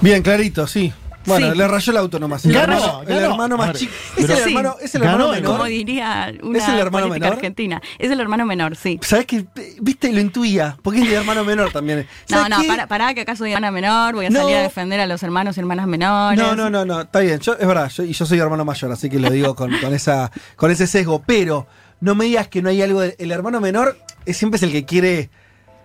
Bien, 0.00 0.22
clarito, 0.22 0.66
sí. 0.68 0.92
Bueno, 1.28 1.52
Sí. 1.52 1.58
le 1.58 1.68
rayó 1.68 1.90
el 1.92 1.96
auto 1.98 2.18
nomás. 2.18 2.44
El 2.44 2.56
hermano, 2.56 2.80
rayó, 2.80 3.00
el 3.02 3.06
ganó. 3.08 3.20
hermano 3.32 3.56
más 3.56 3.72
chico. 3.78 3.92
Es 4.16 4.24
el 4.24 4.30
hermano, 4.38 4.76
es 4.80 4.94
el 4.94 5.02
Ganó, 5.02 5.12
hermano 5.12 5.26
¿no? 5.28 5.32
menor. 5.34 5.52
Como 5.52 5.64
diría 5.64 6.32
una 6.42 6.58
¿Es 6.58 6.68
el 6.68 6.78
hermano 6.78 7.06
política 7.08 7.26
menor? 7.26 7.32
argentina. 7.38 7.82
Es 7.98 8.10
el 8.10 8.20
hermano 8.20 8.46
menor, 8.46 8.76
sí. 8.76 8.98
¿Sabes 9.02 9.26
qué? 9.26 9.44
Viste, 9.80 10.12
lo 10.12 10.20
intuía. 10.20 10.76
Porque 10.82 11.00
es 11.00 11.06
el 11.08 11.12
hermano 11.14 11.44
menor 11.44 11.70
también. 11.72 12.06
No, 12.28 12.36
¿Sabes 12.38 12.50
no, 12.50 12.62
qué? 12.62 12.68
para, 12.68 12.86
para 12.86 13.14
que 13.14 13.20
acaso 13.20 13.38
soy 13.44 13.52
hermana 13.52 13.70
menor, 13.70 14.14
voy 14.14 14.26
a 14.26 14.30
No. 14.30 14.40
salir 14.40 14.56
a 14.56 14.62
defender 14.62 15.00
a 15.00 15.06
los 15.06 15.22
hermanos 15.22 15.56
y 15.56 15.60
hermanas 15.60 15.86
menores. 15.86 16.38
No, 16.40 16.56
no, 16.56 16.68
no, 16.70 16.84
no, 16.84 17.02
está 17.02 17.20
bien. 17.20 17.38
Yo, 17.40 17.52
es 17.54 17.66
verdad, 17.66 17.88
yo, 17.90 18.02
y 18.04 18.12
yo 18.12 18.26
soy 18.26 18.38
hermano 18.38 18.64
mayor, 18.64 18.90
así 18.92 19.08
que 19.10 19.18
lo 19.18 19.30
digo 19.30 19.54
con, 19.54 19.70
con 19.78 19.94
esa, 19.94 20.30
con 20.56 20.70
ese 20.70 20.86
sesgo. 20.86 21.22
Pero 21.26 21.66
no 22.00 22.14
me 22.14 22.24
digas 22.24 22.48
que 22.48 22.62
no 22.62 22.68
hay 22.70 22.82
algo. 22.82 23.00
de- 23.00 23.16
el 23.18 23.30
hermano 23.32 23.60
menor 23.60 23.96
es, 24.26 24.36
siempre 24.36 24.56
es 24.56 24.62
el 24.62 24.72
que 24.72 24.84
quiere 24.84 25.30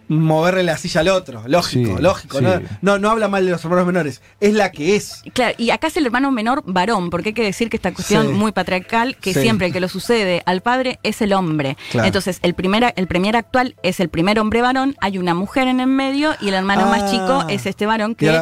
moverle 0.07 0.63
la 0.63 0.77
silla 0.77 1.01
al 1.01 1.09
otro. 1.09 1.43
Lógico, 1.47 1.97
Sí, 1.97 2.01
lógico. 2.03 2.37
sí. 2.39 2.43
No, 2.43 2.61
no, 2.81 2.99
no 2.99 3.09
habla 3.09 3.27
mal 3.27 3.45
de 3.45 3.51
los 3.51 3.63
hermanos 3.63 3.85
menores. 3.85 4.21
Es 4.39 4.53
la 4.53 4.71
que 4.71 4.95
es. 4.95 5.21
Claro, 5.33 5.55
y 5.57 5.69
acá 5.71 5.87
es 5.87 5.97
el 5.97 6.05
hermano 6.05 6.31
menor 6.31 6.63
varón, 6.65 7.09
porque 7.09 7.29
hay 7.29 7.33
que 7.33 7.43
decir 7.43 7.69
que 7.69 7.77
esta 7.77 7.93
cuestión 7.93 8.27
Sí. 8.27 8.33
muy 8.33 8.51
patriarcal, 8.51 9.15
que 9.17 9.33
Sí. 9.33 9.41
siempre 9.41 9.67
el 9.67 9.73
que 9.73 9.79
lo 9.79 9.87
sucede 9.89 10.43
al 10.45 10.61
padre 10.61 10.99
es 11.03 11.21
el 11.21 11.33
hombre. 11.33 11.77
Claro. 11.91 12.07
Entonces, 12.07 12.39
el 12.43 12.53
primer, 12.53 12.93
el 12.95 13.07
premier 13.07 13.35
actual 13.35 13.75
es 13.83 13.99
el 13.99 14.09
primer 14.09 14.39
hombre 14.39 14.61
varón, 14.61 14.95
hay 15.01 15.17
una 15.17 15.33
mujer 15.33 15.67
en 15.67 15.79
el 15.79 15.87
medio 15.87 16.31
y 16.41 16.49
el 16.49 16.53
hermano 16.55 16.85
más 16.87 17.03
Ah. 17.03 17.11
chico 17.11 17.45
es 17.49 17.65
este 17.65 17.85
varón 17.85 18.15
que, 18.15 18.41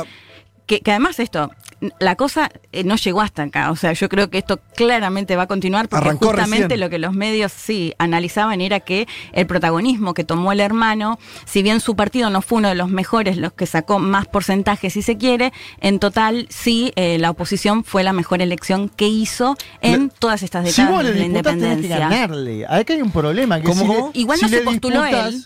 que, 0.66 0.80
que 0.82 0.92
además 0.92 1.20
esto, 1.20 1.52
la 2.00 2.16
cosa 2.16 2.50
eh, 2.72 2.84
no 2.84 2.96
llegó 2.96 3.22
hasta 3.22 3.44
acá. 3.44 3.72
O 3.72 3.76
sea, 3.76 3.92
yo 3.94 4.08
creo 4.08 4.30
que 4.30 4.38
esto 4.38 4.60
claramente 4.76 5.36
va 5.36 5.44
a 5.44 5.48
continuar 5.48 5.90
porque 5.90 6.06
Arrancó 6.10 6.28
justamente 6.28 6.64
recién. 6.64 6.80
lo 6.80 6.90
que 6.90 7.00
los 7.00 7.14
medios 7.14 7.52
sí 7.52 7.94
analizaban 7.98 8.62
era 8.62 8.80
que 8.80 9.08
el 9.34 9.48
protagonismo 9.48 10.14
que 10.14 10.24
tomó 10.24 10.52
el 10.52 10.60
hermano, 10.60 11.20
si 11.46 11.64
bien 11.64 11.80
su 11.82 11.96
partido 11.96 12.30
no 12.30 12.42
fue 12.42 12.60
uno 12.60 12.70
de 12.70 12.76
los 12.76 12.90
mejores, 12.90 13.36
los 13.38 13.52
que 13.54 13.66
sacó 13.66 14.00
más 14.00 14.28
porcentajes 14.28 14.94
si 14.94 15.02
se 15.02 15.18
quiere, 15.18 15.52
en 15.82 16.00
total 16.00 16.48
sí 16.50 16.94
eh, 16.96 17.18
la 17.20 17.32
oposición 17.32 17.84
fue 17.84 18.04
la 18.04 18.14
mejor 18.14 18.42
elección 18.42 18.88
que 18.90 19.08
hizo 19.08 19.58
en 19.82 20.10
todas 20.10 20.44
estas 20.44 20.66
Si 20.70 20.82
décadas 20.82 20.92
vos 20.92 21.04
le 21.04 21.14
de 21.14 21.20
la 21.20 21.26
independencia. 21.26 21.98
ganarle. 22.00 22.66
Acá 22.66 22.94
hay 22.94 23.02
un 23.02 23.12
problema. 23.12 23.60
Que 23.60 23.68
¿Cómo, 23.68 23.82
si 23.82 23.88
le-? 23.88 24.20
Igual 24.22 24.38
si 24.38 24.44
no 24.46 24.50
se 24.50 24.62
postuló 24.62 25.04
disputás- 25.04 25.28
él. 25.34 25.46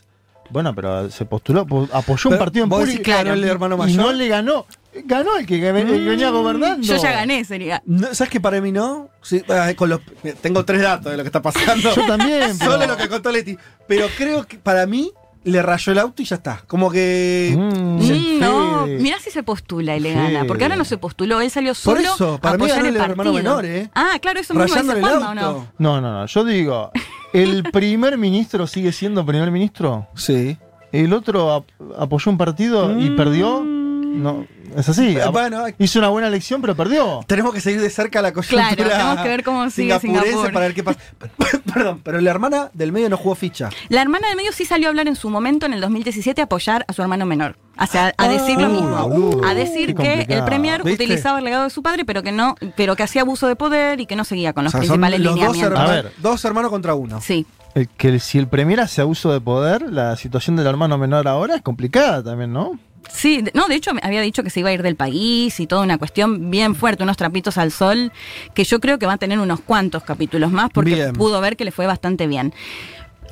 Bueno, 0.52 0.76
pero 0.76 1.10
se 1.10 1.26
postuló, 1.26 1.66
po- 1.66 1.88
apoyó 1.92 2.30
un 2.30 2.36
Pero 2.36 2.40
partido 2.40 2.64
en 2.66 2.70
vos 2.70 2.80
público 2.82 3.00
decís 3.00 3.06
que 3.06 3.12
ganó 3.24 3.34
el 3.34 3.44
hermano 3.46 3.76
y 3.76 3.78
mayor. 3.80 4.06
no 4.06 4.14
le 4.14 4.28
ganó. 4.28 4.66
Ganó 5.04 5.36
el 5.38 5.46
que, 5.46 5.56
el 5.56 5.62
que 5.86 5.92
venía 6.00 6.30
gobernando. 6.30 6.82
Yo 6.86 6.96
ya 6.98 7.12
gané, 7.12 7.44
sería. 7.44 7.82
No, 7.86 8.14
¿Sabes 8.14 8.32
que 8.32 8.40
para 8.40 8.62
mí 8.62 8.72
no? 8.72 9.10
Sí, 9.22 9.44
con 9.76 9.90
los, 9.90 10.00
tengo 10.42 10.64
tres 10.64 10.82
datos 10.82 11.12
de 11.12 11.18
lo 11.18 11.24
que 11.24 11.28
está 11.30 11.42
pasando. 11.42 11.94
Yo 11.94 12.06
también, 12.08 12.56
pero- 12.60 12.72
Solo 12.72 12.88
lo 12.88 12.98
que 12.98 13.10
contó 13.10 13.32
Leti. 13.32 13.58
Pero 13.88 14.08
creo 14.18 14.46
que 14.48 14.58
para 14.58 14.86
mí 14.86 15.12
le 15.44 15.62
rayó 15.62 15.92
el 15.92 16.00
auto 16.00 16.22
y 16.22 16.26
ya 16.26 16.38
está. 16.38 16.64
Como 16.68 16.90
que. 16.90 17.54
Mm, 17.58 17.86
Mm, 17.96 18.40
no, 18.40 18.86
mirá 18.88 19.20
si 19.20 19.32
se 19.32 19.42
postula 19.44 19.96
y 19.96 20.00
le 20.00 20.14
gana, 20.14 20.46
porque 20.46 20.64
ahora 20.66 20.76
no 20.76 20.84
se 20.86 20.98
postuló, 20.98 21.40
él 21.42 21.50
salió 21.50 21.72
Por 21.72 21.98
solo 21.98 22.14
eso, 22.14 22.40
para 22.42 22.56
a 22.56 22.58
mí 22.58 22.68
ganó 22.68 22.82
el 22.82 22.96
el 22.96 23.02
hermano 23.02 23.34
menor, 23.34 23.66
¿eh? 23.66 23.90
Ah, 23.96 24.18
claro, 24.22 24.40
eso 24.40 24.54
mismo 24.54 24.76
el 24.80 24.86
Juanma, 25.02 25.08
¿o 25.10 25.16
auto. 25.16 25.34
no? 25.36 25.68
No, 25.78 26.02
no, 26.02 26.12
no. 26.20 26.26
Yo 26.26 26.44
digo, 26.44 26.92
¿el 27.34 27.64
primer 27.72 28.18
ministro 28.18 28.68
sigue 28.68 28.92
siendo 28.92 29.26
primer 29.26 29.50
ministro? 29.52 30.08
Sí. 30.16 30.58
¿El 30.92 31.14
otro 31.14 31.52
ap- 31.54 31.70
apoyó 31.98 32.32
un 32.32 32.38
partido 32.38 33.00
y 33.00 33.12
perdió? 33.12 33.64
No, 33.64 34.46
es 34.76 34.90
así. 34.90 35.18
Eh, 35.18 35.26
bueno, 35.32 35.64
Hizo 35.80 36.00
una 36.00 36.10
buena 36.10 36.28
elección, 36.28 36.62
pero 36.62 36.76
perdió. 36.76 37.22
Tenemos 37.28 37.54
que 37.54 37.62
seguir 37.62 37.82
de 37.82 37.90
cerca 37.90 38.22
la 38.22 38.32
coyuntura. 38.34 38.70
Claro, 38.76 38.90
tenemos 38.92 39.22
que 39.24 39.30
ver 39.30 39.44
cómo 39.44 39.70
sigue 39.70 40.00
Singapur. 40.00 40.52
para 40.54 40.66
ver 40.68 40.74
qué 40.74 40.84
pasa. 40.84 41.00
Perdón, 41.74 42.02
pero 42.04 42.22
la 42.22 42.30
hermana 42.32 42.70
del 42.74 42.92
medio 42.92 43.10
no 43.10 43.18
jugó 43.18 43.36
ficha. 43.36 43.70
La 43.90 44.02
hermana 44.02 44.28
del 44.28 44.38
medio 44.38 44.52
sí 44.52 44.66
salió 44.66 44.88
a 44.88 44.90
hablar 44.90 45.08
en 45.08 45.16
su 45.16 45.30
momento, 45.30 45.66
en 45.66 45.74
el 45.74 45.82
2017, 45.82 46.42
a 46.42 46.44
apoyar 46.46 46.86
a 46.88 46.94
su 46.94 47.02
hermano 47.02 47.26
menor. 47.26 47.58
O 47.78 47.86
sea, 47.88 48.14
a 48.18 48.28
decir 48.30 48.58
lo 48.58 48.68
Ah, 48.68 48.70
mismo. 48.70 49.42
a 49.46 49.54
decir 49.54 49.96
que 49.96 50.26
el 50.30 50.44
premier 50.46 50.82
¿Viste? 50.84 51.04
utilizaba 51.04 51.40
el 51.40 51.46
legado 51.46 51.66
de 51.66 51.70
su 51.70 51.84
padre, 51.84 52.06
pero 52.06 52.24
que 52.24 52.32
no, 52.32 52.56
pero 52.78 52.96
que 52.96 53.04
hacía 53.04 53.22
abuso 53.24 53.48
de 53.50 53.58
poder 53.58 54.00
y 54.00 54.06
que 54.06 54.16
no 54.16 54.24
seguía 54.24 54.54
con 54.54 54.62
O 54.62 54.66
los 54.66 54.72
sea, 54.72 54.80
principales 54.80 55.20
los 55.20 55.36
dos 55.36 55.44
lineamientos. 55.58 55.80
A 55.80 55.92
ver. 55.92 56.12
dos 56.20 56.46
hermanos 56.46 56.72
contra 56.72 56.94
uno. 56.96 57.20
Sí. 57.20 57.46
El 57.74 57.90
que 57.90 58.18
si 58.22 58.38
el 58.38 58.48
premier 58.48 58.80
hace 58.80 59.02
abuso 59.02 59.34
de 59.34 59.42
poder, 59.42 59.82
la 59.92 60.16
situación 60.16 60.56
del 60.56 60.68
hermano 60.68 60.98
menor 60.98 61.28
ahora 61.28 61.56
es 61.58 61.62
complicada 61.62 62.24
también, 62.24 62.54
¿no? 62.54 62.80
Sí, 63.12 63.42
de- 63.42 63.52
no, 63.54 63.68
de 63.68 63.76
hecho 63.76 63.92
había 64.02 64.22
dicho 64.22 64.44
que 64.44 64.50
se 64.50 64.60
iba 64.60 64.70
a 64.70 64.74
ir 64.74 64.82
del 64.84 64.96
país 64.96 65.60
y 65.60 65.68
toda 65.68 65.82
una 65.84 65.98
cuestión 65.98 66.50
bien 66.52 66.76
fuerte, 66.76 67.04
unos 67.04 67.18
trapitos 67.18 67.58
al 67.58 67.72
sol, 67.72 68.12
que 68.54 68.64
yo 68.64 68.80
creo 68.80 69.00
que 69.00 69.06
va 69.06 69.14
a 69.14 69.18
tener 69.18 69.40
unos 69.40 69.62
cuantos 69.62 70.04
capítulos 70.04 70.52
más 70.52 70.70
porque 70.72 70.96
Bien. 70.96 71.14
pudo 71.14 71.40
ver 71.42 71.56
que 71.56 71.66
le 71.66 71.72
fue 71.72 71.86
bastante 71.88 72.28
bien. 72.28 72.54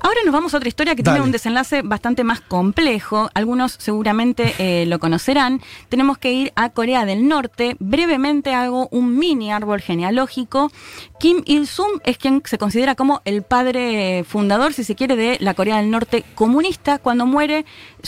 Ahora 0.06 0.20
nos 0.26 0.34
vamos 0.34 0.54
a 0.54 0.58
otra 0.58 0.68
historia 0.68 0.96
que 0.96 1.02
Dale. 1.02 1.16
tiene 1.16 1.26
un 1.26 1.32
desenlace 1.32 1.82
bastante 1.82 2.26
más 2.26 2.42
complejo. 2.42 3.30
Algunos 3.34 3.72
seguramente 3.80 4.54
eh, 4.60 4.86
lo 4.86 5.00
conocerán. 5.00 5.62
Tenemos 5.88 6.18
que 6.18 6.34
ir 6.34 6.52
a 6.58 6.70
Corea 6.72 7.06
del 7.06 7.26
Norte. 7.30 7.78
Brevemente 7.80 8.54
hago 8.54 8.90
un 8.92 9.18
mini 9.18 9.54
árbol 9.54 9.80
genealógico. 9.80 10.74
Kim 11.22 11.42
Il-sung 11.46 12.02
es 12.04 12.18
quien 12.18 12.42
se 12.44 12.58
considera 12.58 12.96
como 12.96 13.22
el 13.24 13.44
padre 13.44 14.26
fundador, 14.28 14.74
si 14.74 14.84
se 14.84 14.94
quiere, 14.96 15.16
de 15.16 15.38
la 15.40 15.54
Corea 15.54 15.78
del 15.78 15.90
Norte 15.90 16.26
comunista. 16.36 17.00
Cuando 17.00 17.26
muere, 17.26 17.66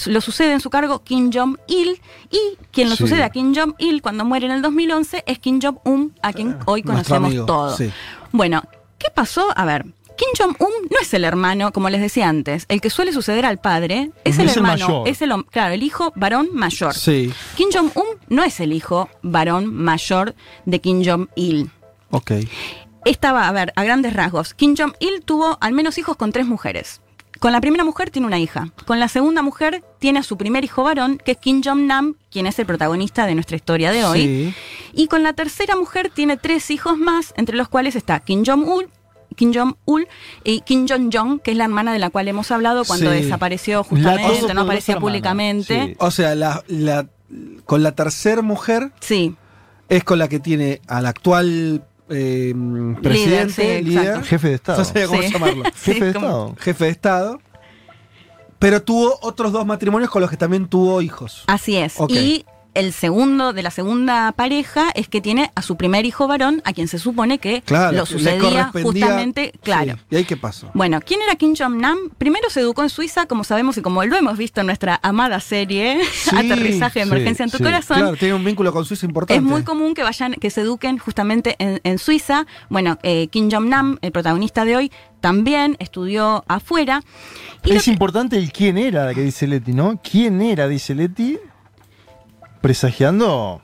lo 0.07 0.19
sucede 0.19 0.51
en 0.51 0.59
su 0.59 0.69
cargo 0.69 1.01
Kim 1.01 1.31
Jong-il. 1.33 2.01
Y 2.29 2.57
quien 2.71 2.89
lo 2.89 2.97
Sí. 2.97 3.03
sucede 3.03 3.23
a 3.23 3.29
Kim 3.29 3.55
Jong-il 3.55 4.01
cuando 4.01 4.25
muere 4.25 4.47
en 4.47 4.51
el 4.51 4.61
2011 4.61 5.23
es 5.25 5.39
Kim 5.39 5.61
Jong-un, 5.63 6.13
a 6.21 6.33
quien 6.33 6.57
hoy 6.65 6.81
nuestro 6.83 7.15
conocemos 7.15 7.45
todos. 7.45 7.77
sí. 7.77 7.89
Bueno, 8.33 8.63
¿qué 8.97 9.07
pasó? 9.15 9.47
A 9.55 9.63
ver. 9.63 9.85
Kim 10.17 10.29
Jong-un 10.37 10.71
no 10.89 10.99
es 11.01 11.13
el 11.13 11.23
hermano, 11.25 11.71
como 11.73 11.89
les 11.89 11.99
decía 12.01 12.29
antes, 12.29 12.65
el 12.69 12.79
que 12.81 12.89
suele 12.89 13.11
suceder 13.11 13.45
al 13.45 13.57
padre, 13.59 14.11
es 14.23 14.37
el 14.39 14.47
Es 14.47 14.53
el 14.53 14.57
hermano, 14.63 14.87
mayor. 14.87 15.07
es 15.07 15.21
el, 15.21 15.45
claro, 15.51 15.73
el 15.73 15.83
hijo 15.83 16.13
varón 16.15 16.49
mayor. 16.53 16.93
Sí. 16.93 17.31
Kim 17.55 17.69
Jong-un 17.73 18.05
no 18.29 18.43
es 18.43 18.59
el 18.59 18.71
hijo 18.73 19.09
varón 19.21 19.73
mayor 19.73 20.35
de 20.65 20.79
Kim 20.79 21.03
Jong-il. 21.03 21.69
Ok. 22.11 22.31
Estaba, 23.03 23.47
a 23.47 23.51
ver, 23.51 23.73
a 23.75 23.83
grandes 23.83 24.13
rasgos, 24.13 24.53
Kim 24.53 24.75
Jong-il 24.77 25.21
tuvo 25.23 25.57
al 25.61 25.73
menos 25.73 25.97
hijos 25.97 26.15
con 26.17 26.31
tres 26.31 26.45
mujeres. 26.47 27.01
Con 27.39 27.51
la 27.51 27.59
primera 27.59 27.83
mujer 27.83 28.09
tiene 28.11 28.27
una 28.27 28.39
hija. 28.39 28.69
Con 28.85 28.99
la 29.01 29.09
segunda 29.09 29.41
mujer 29.41 29.83
tiene 29.99 30.19
a 30.19 30.23
su 30.23 30.37
primer 30.37 30.63
hijo 30.63 30.83
varón, 30.83 31.17
que 31.23 31.33
es 31.33 31.37
Kim 31.37 31.61
Jong-nam, 31.61 32.15
quien 32.31 32.47
es 32.47 32.57
el 32.59 32.65
protagonista 32.65 33.25
de 33.25 33.35
nuestra 33.35 33.57
historia 33.57 33.91
de 33.91 34.05
hoy. 34.05 34.21
Sí. 34.21 34.53
Y 34.93 35.07
con 35.07 35.21
la 35.21 35.33
tercera 35.33 35.75
mujer 35.75 36.09
tiene 36.09 36.37
tres 36.37 36.71
hijos 36.71 36.97
más, 36.97 37.33
entre 37.35 37.57
los 37.57 37.67
cuales 37.67 37.97
está 37.97 38.21
Kim 38.21 38.43
Jong-un, 38.45 38.85
Kim 39.35 39.53
Jong-ul 39.53 40.07
y 40.43 40.61
Kim 40.61 40.87
Jong-jong, 40.87 41.41
que 41.41 41.51
es 41.51 41.57
la 41.57 41.65
hermana 41.65 41.91
de 41.93 41.99
la 41.99 42.09
cual 42.09 42.27
hemos 42.27 42.51
hablado 42.51 42.83
cuando 42.85 43.11
Sí. 43.11 43.23
desapareció 43.23 43.83
justamente, 43.83 44.53
no 44.53 44.61
aparecía 44.61 44.99
públicamente. 44.99 45.87
sí. 45.87 45.95
O 45.99 46.11
sea, 46.11 46.35
la, 46.35 46.63
la- 46.67 47.07
con 47.65 47.83
la 47.83 47.93
tercera 47.93 48.41
mujer 48.41 48.91
Sí, 49.01 49.35
es 49.89 50.03
con 50.03 50.19
la 50.19 50.27
que 50.27 50.39
tiene 50.39 50.81
al 50.87 51.05
actual 51.05 51.83
eh, 52.07 52.53
presidente, 53.01 53.79
sí, 53.79 53.83
líder. 53.83 54.23
Jefe 54.23 54.49
de 54.49 54.53
Estado. 54.55 54.77
no 54.77 54.85
sé 54.85 55.05
cómo 55.07 55.21
Sí. 55.23 55.31
llamarlo, 55.33 55.63
Sí, 55.75 55.93
Jefe 55.93 56.05
de 56.05 56.13
como- 56.13 56.27
Estado. 56.27 56.55
jefe 56.59 56.85
de 56.85 56.91
Estado. 56.91 57.39
Pero 58.59 58.81
tuvo 58.83 59.17
otros 59.21 59.51
dos 59.51 59.65
matrimonios 59.65 60.09
con 60.09 60.21
los 60.21 60.29
que 60.29 60.37
también 60.37 60.67
tuvo 60.67 61.01
hijos. 61.01 61.43
así 61.47 61.75
es. 61.75 61.95
Ok. 61.99 62.11
Y 62.11 62.45
el 62.75 62.93
segundo 62.93 63.51
de 63.53 63.63
la 63.63 63.71
segunda 63.71 64.31
pareja 64.33 64.89
es 64.93 65.07
que 65.07 65.21
tiene 65.21 65.51
a 65.55 65.61
su 65.61 65.75
primer 65.77 66.05
hijo 66.05 66.27
varón, 66.27 66.61
a 66.65 66.73
quien 66.73 66.87
se 66.87 66.99
supone 66.99 67.39
que 67.39 67.61
Claro, 67.63 67.97
lo 67.97 68.05
sucedía 68.05 68.71
justamente, 68.71 69.53
claro. 69.63 69.93
Sí. 69.95 69.99
¿Y 70.11 70.15
ahí 70.17 70.25
qué 70.25 70.37
pasó? 70.37 70.69
Bueno, 70.73 70.99
¿quién 71.03 71.21
era 71.21 71.35
Kim 71.35 71.55
Jong-nam? 71.57 71.97
Primero 72.17 72.49
se 72.49 72.59
educó 72.59 72.83
en 72.83 72.89
Suiza, 72.89 73.25
como 73.25 73.43
sabemos 73.43 73.77
y 73.77 73.81
como 73.81 74.03
lo 74.05 74.15
hemos 74.15 74.37
visto 74.37 74.61
en 74.61 74.67
nuestra 74.67 74.99
amada 75.01 75.39
serie, 75.39 75.99
Aterrizaje 76.31 76.99
de 76.99 77.05
sí, 77.05 77.11
Emergencia 77.11 77.43
en 77.45 77.49
tu 77.51 77.57
sí. 77.57 77.63
corazón. 77.63 77.97
Claro, 77.97 78.15
tiene 78.17 78.33
un 78.35 78.43
vínculo 78.45 78.71
con 78.71 78.85
Suiza 78.85 79.05
importante. 79.05 79.35
Es 79.35 79.41
muy 79.41 79.63
común 79.63 79.93
que 79.93 80.03
vayan, 80.03 80.33
que 80.33 80.49
se 80.49 80.61
eduquen 80.61 80.97
justamente 80.97 81.55
en, 81.59 81.79
en 81.83 81.97
Suiza. 81.97 82.45
Bueno, 82.69 82.99
eh, 83.03 83.27
Kim 83.29 83.49
Jong-nam, 83.51 83.97
el 84.01 84.11
protagonista 84.11 84.65
de 84.65 84.75
hoy, 84.75 84.91
también 85.21 85.75
estudió 85.79 86.43
afuera. 86.47 87.01
Y 87.63 87.71
Es 87.71 87.85
que- 87.85 87.91
importante 87.91 88.37
el 88.37 88.51
quién 88.51 88.77
era, 88.77 89.13
que 89.13 89.21
dice 89.21 89.47
Leti, 89.47 89.73
¿no? 89.73 89.99
¿Quién 90.03 90.41
era, 90.41 90.67
dice 90.67 90.93
Leti? 90.93 91.39
Presagiando. 92.65 93.61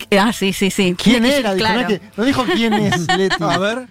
ah, 0.18 0.32
sí, 0.32 0.52
sí, 0.52 0.70
sí. 0.70 0.94
¿Quién 1.00 1.24
era? 1.24 1.54
Dijo, 1.54 1.58
Claro. 1.66 1.82
no, 1.82 1.88
es 1.88 1.98
que- 2.00 2.06
no 2.16 2.24
dijo 2.24 2.44
quién 2.44 2.72
es, 2.74 3.06
Leti. 3.16 3.36
A 3.42 3.58
ver, 3.58 3.88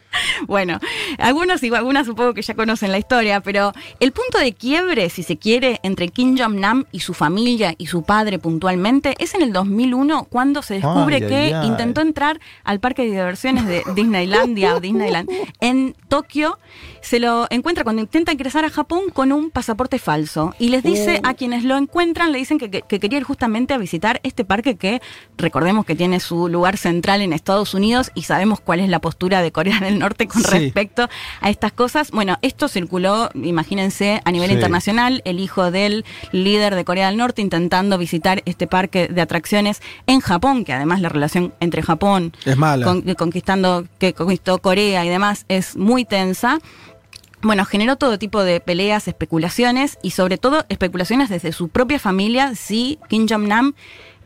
Bueno, 0.47 0.79
algunos 1.17 1.61
y 1.63 1.73
algunas 1.73 2.05
supongo 2.05 2.33
que 2.33 2.41
ya 2.41 2.53
conocen 2.53 2.91
la 2.91 2.97
historia, 2.97 3.41
pero 3.41 3.71
el 3.99 4.11
punto 4.11 4.37
de 4.39 4.53
quiebre, 4.53 5.09
si 5.09 5.23
se 5.23 5.37
quiere, 5.37 5.79
entre 5.83 6.09
Kim 6.09 6.37
Jong-nam 6.37 6.85
y 6.91 6.99
su 7.01 7.13
familia 7.13 7.75
y 7.77 7.87
su 7.87 8.03
padre 8.03 8.39
puntualmente, 8.39 9.15
es 9.19 9.33
en 9.35 9.41
el 9.41 9.53
2001 9.53 10.25
cuando 10.25 10.61
se 10.61 10.75
descubre 10.75 11.15
Ay, 11.17 11.23
ay, 11.23 11.29
que 11.29 11.55
ay. 11.55 11.67
intentó 11.67 12.01
entrar 12.01 12.39
al 12.63 12.79
parque 12.79 13.03
de 13.03 13.09
diversiones 13.11 13.65
de 13.67 13.83
Disneylandia 13.95 14.75
o 14.75 14.79
Disneyland 14.79 15.29
en 15.59 15.95
Tokio. 16.07 16.59
Se 17.01 17.19
lo 17.19 17.47
encuentra 17.49 17.83
cuando 17.83 18.01
intenta 18.01 18.31
ingresar 18.31 18.63
a 18.65 18.69
Japón 18.69 19.03
con 19.13 19.31
un 19.31 19.49
pasaporte 19.49 19.97
falso 19.97 20.53
y 20.59 20.69
les 20.69 20.83
dice 20.83 21.19
Uh. 21.23 21.27
a 21.27 21.33
quienes 21.33 21.63
lo 21.63 21.77
encuentran, 21.77 22.31
le 22.31 22.37
dicen 22.37 22.57
que, 22.59 22.69
que- 22.69 22.81
que 22.83 22.99
quería 22.99 23.17
ir 23.19 23.23
justamente 23.23 23.73
a 23.73 23.77
visitar 23.77 24.19
este 24.23 24.45
parque 24.45 24.75
que 24.75 25.01
recordemos 25.37 25.85
que 25.85 25.90
tiene 25.95 26.19
su 26.19 26.47
lugar 26.47 26.77
central 26.77 27.21
en 27.21 27.33
Estados 27.33 27.73
Unidos 27.73 28.11
y 28.15 28.23
sabemos 28.23 28.59
cuál 28.59 28.79
es 28.79 28.89
la 28.89 28.99
postura 28.99 29.41
de 29.41 29.51
Corea 29.51 29.79
del 29.79 29.99
Norte 29.99 30.27
con 30.27 30.41
Sí. 30.43 30.49
respecto 30.51 31.09
a 31.41 31.49
estas 31.49 31.71
cosas. 31.71 32.11
Bueno, 32.11 32.37
esto 32.41 32.67
circuló, 32.67 33.29
imagínense, 33.33 34.21
a 34.25 34.31
nivel 34.31 34.49
Sí. 34.49 34.55
internacional, 34.55 35.21
el 35.25 35.39
hijo 35.39 35.71
del 35.71 36.05
líder 36.31 36.75
de 36.75 36.85
Corea 36.85 37.07
del 37.07 37.17
Norte 37.17 37.41
intentando 37.41 37.97
visitar 37.97 38.41
este 38.45 38.67
parque 38.67 39.07
de 39.07 39.21
atracciones 39.21 39.81
en 40.07 40.19
Japón, 40.19 40.63
que 40.65 40.73
además 40.73 41.01
la 41.01 41.09
relación 41.09 41.53
entre 41.59 41.81
Japón 41.81 42.33
Es 42.45 42.57
mala. 42.57 42.85
con- 42.85 43.01
conquistando, 43.15 43.85
que 43.99 44.13
conquistó 44.13 44.59
Corea 44.59 45.05
y 45.05 45.09
demás 45.09 45.45
es 45.47 45.75
muy 45.77 46.05
tensa. 46.05 46.59
Bueno, 47.43 47.65
generó 47.65 47.95
todo 47.95 48.19
tipo 48.19 48.43
de 48.43 48.59
peleas, 48.59 49.07
especulaciones 49.07 49.97
y 50.03 50.11
sobre 50.11 50.37
todo 50.37 50.63
especulaciones 50.69 51.29
desde 51.29 51.51
su 51.53 51.69
propia 51.69 51.97
familia 51.97 52.53
si 52.53 52.99
Kim 53.09 53.25
Jong-nam 53.27 53.73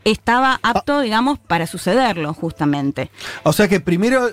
estaba 0.06 0.60
apto, 0.64 1.02
digamos, 1.02 1.40
para 1.40 1.68
sucederlo 1.68 2.34
justamente. 2.34 3.12
O 3.44 3.52
sea 3.52 3.68
que 3.68 3.82
primero 3.82 4.30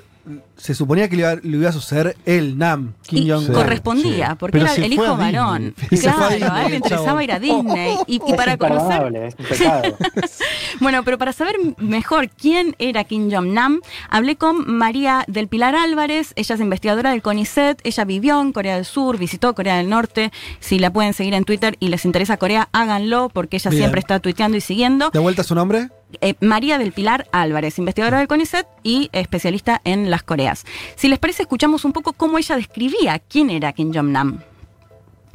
se 0.57 0.75
suponía 0.75 1.09
que 1.09 1.17
le 1.17 1.23
iba, 1.23 1.35
le 1.37 1.57
iba 1.59 1.69
a 1.69 1.73
suceder 1.73 2.17
el 2.25 2.57
Nam, 2.57 2.95
Kim 3.07 3.29
Jong-un. 3.29 3.53
correspondía, 3.53 4.37
porque 4.39 4.59
Pero 4.59 4.73
era 4.73 4.85
el 4.85 4.93
hijo 4.93 5.17
varón. 5.17 5.75
Y 5.91 5.97
se 5.97 6.13
fue 6.13 6.25
a 6.25 6.29
Claro, 6.29 6.35
Disney, 6.35 6.51
a 6.61 6.65
él 6.65 6.71
le 6.71 6.77
interesaba 6.77 7.25
ir 7.25 7.33
a 7.33 7.39
Disney. 7.39 7.97
Y, 8.07 8.15
y 8.27 8.31
Es 8.31 8.37
para 8.37 8.57
conocer. 8.57 8.83
imperdonable, 9.03 9.27
es 9.27 9.35
un 9.39 9.45
pecado. 9.47 9.97
Bueno, 10.81 11.05
pero 11.05 11.19
para 11.19 11.33
saber 11.33 11.57
mejor 11.79 12.29
quién 12.31 12.75
era 12.79 13.05
Kim 13.05 13.31
Jong-nam, 13.31 13.81
hablé 14.09 14.37
con 14.37 14.69
María 14.77 15.25
del 15.29 15.49
Pilar 15.49 15.75
Álvarez. 15.77 16.33
Ella 16.37 16.55
es 16.55 16.61
investigadora 16.61 17.11
del 17.11 17.23
CONICET. 17.23 17.81
Ella 17.85 18.05
vivió 18.05 18.41
en 18.41 18.53
Corea 18.53 18.77
del 18.77 18.85
Sur, 18.85 19.19
visitó 19.19 19.55
Corea 19.55 19.77
del 19.77 19.89
Norte. 19.89 20.33
Si 20.61 20.79
la 20.79 20.93
pueden 20.93 21.15
seguir 21.15 21.35
en 21.35 21.45
Twitter 21.45 21.77
y 21.79 21.89
les 21.89 22.05
interesa 22.05 22.37
Corea, 22.37 22.69
háganlo, 22.73 23.29
porque 23.29 23.57
ella 23.57 23.71
Bien. 23.71 23.83
siempre 23.83 24.01
está 24.01 24.19
tuiteando 24.21 24.57
y 24.57 24.61
siguiendo. 24.61 25.11
¿De 25.11 25.19
vuelta 25.19 25.43
su 25.45 25.55
nombre? 25.55 25.89
Eh, 26.21 26.35
María 26.41 26.79
del 26.79 26.93
Pilar 26.93 27.27
Álvarez, 27.33 27.79
investigadora 27.79 28.19
del 28.19 28.29
CONICET 28.29 28.67
y 28.83 29.09
especialista 29.13 29.81
en 29.85 30.11
las 30.11 30.23
Coreas. 30.23 30.65
Si 30.97 31.09
les 31.09 31.19
parece, 31.19 31.43
escuchamos 31.43 31.85
un 31.85 31.93
poco 31.93 32.13
cómo 32.13 32.39
ella 32.39 32.57
describía 32.57 33.19
quién 33.19 33.51
era 33.51 33.73
Kim 33.73 33.93
Jong-nam. 33.93 34.41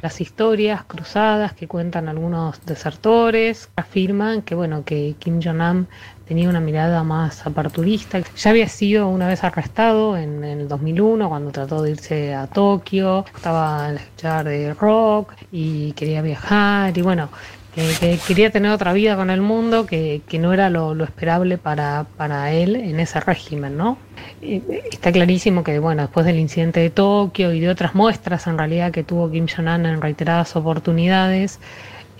Las 0.00 0.20
historias 0.20 0.84
cruzadas 0.84 1.54
que 1.54 1.66
cuentan 1.66 2.08
algunos 2.08 2.64
desertores 2.64 3.68
afirman 3.74 4.42
que 4.42 4.54
bueno 4.54 4.84
que 4.84 5.16
Kim 5.18 5.40
Jong-un 5.42 5.88
tenía 6.28 6.48
una 6.48 6.60
mirada 6.60 7.02
más 7.02 7.44
aperturista. 7.44 8.20
Ya 8.36 8.50
había 8.50 8.68
sido 8.68 9.08
una 9.08 9.26
vez 9.26 9.42
arrestado 9.42 10.16
en, 10.16 10.44
el 10.44 10.68
2001 10.68 11.28
cuando 11.28 11.50
trató 11.50 11.82
de 11.82 11.90
irse 11.92 12.32
a 12.32 12.46
Tokio, 12.46 13.24
estaba 13.34 13.88
en 13.88 13.96
escuchar 13.96 14.44
de 14.44 14.72
rock 14.74 15.32
y 15.50 15.92
quería 15.92 16.22
viajar 16.22 16.96
y 16.96 17.02
bueno, 17.02 17.30
que, 17.78 18.08
que 18.08 18.18
quería 18.26 18.50
tener 18.50 18.72
otra 18.72 18.92
vida 18.92 19.16
con 19.16 19.30
el 19.30 19.40
mundo 19.40 19.86
que, 19.86 20.22
que 20.28 20.38
no 20.38 20.52
era 20.52 20.68
lo, 20.70 20.94
lo 20.94 21.04
esperable 21.04 21.58
para, 21.58 22.06
para 22.16 22.52
él 22.52 22.76
en 22.76 22.98
ese 23.00 23.20
régimen, 23.20 23.76
¿no? 23.76 23.98
Eh, 24.42 24.82
Está 24.90 25.12
clarísimo 25.12 25.62
que, 25.62 25.78
bueno, 25.78 26.02
después 26.02 26.26
del 26.26 26.38
incidente 26.38 26.80
de 26.80 26.90
Tokio 26.90 27.52
y 27.52 27.60
de 27.60 27.68
otras 27.68 27.94
muestras 27.94 28.46
en 28.46 28.58
realidad 28.58 28.90
que 28.90 29.04
tuvo 29.04 29.30
Kim 29.30 29.46
Jong-un 29.46 29.86
en 29.86 30.00
reiteradas 30.00 30.56
oportunidades, 30.56 31.60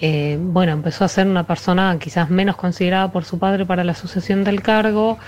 eh, 0.00 0.38
bueno, 0.40 0.72
empezó 0.72 1.04
a 1.04 1.08
ser 1.08 1.26
una 1.26 1.44
persona 1.44 1.96
quizás 1.98 2.30
menos 2.30 2.56
considerada 2.56 3.10
por 3.10 3.24
su 3.24 3.38
padre 3.38 3.66
para 3.66 3.82
la 3.82 3.94
sucesión 3.94 4.44
del 4.44 4.62
cargo 4.62 5.18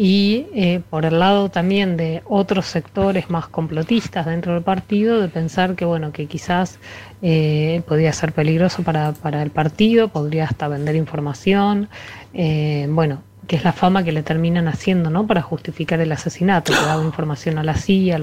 y 0.00 0.46
eh, 0.54 0.80
por 0.90 1.04
el 1.04 1.18
lado 1.18 1.48
también 1.48 1.96
de 1.96 2.22
otros 2.24 2.66
sectores 2.66 3.30
más 3.30 3.48
complotistas 3.48 4.26
dentro 4.26 4.54
del 4.54 4.62
partido, 4.62 5.20
de 5.20 5.26
pensar 5.26 5.74
que, 5.74 5.84
bueno, 5.84 6.12
que 6.12 6.26
quizás 6.26 6.78
eh, 7.20 7.82
podía 7.88 8.12
ser 8.12 8.32
peligroso 8.32 8.84
para, 8.84 9.10
para 9.10 9.42
el 9.42 9.50
partido, 9.50 10.06
podría 10.06 10.44
hasta 10.44 10.68
vender 10.68 10.94
información, 10.94 11.88
eh, 12.32 12.86
bueno, 12.88 13.22
que 13.48 13.56
es 13.56 13.64
la 13.64 13.72
fama 13.72 14.04
que 14.04 14.12
le 14.12 14.22
terminan 14.22 14.68
haciendo, 14.68 15.10
¿no? 15.10 15.26
Para 15.26 15.42
justificar 15.42 15.98
el 15.98 16.12
asesinato, 16.12 16.72
que 16.72 16.78
daba 16.78 17.02
información 17.02 17.58
a 17.58 17.64
la 17.64 17.74
CIA. 17.74 18.20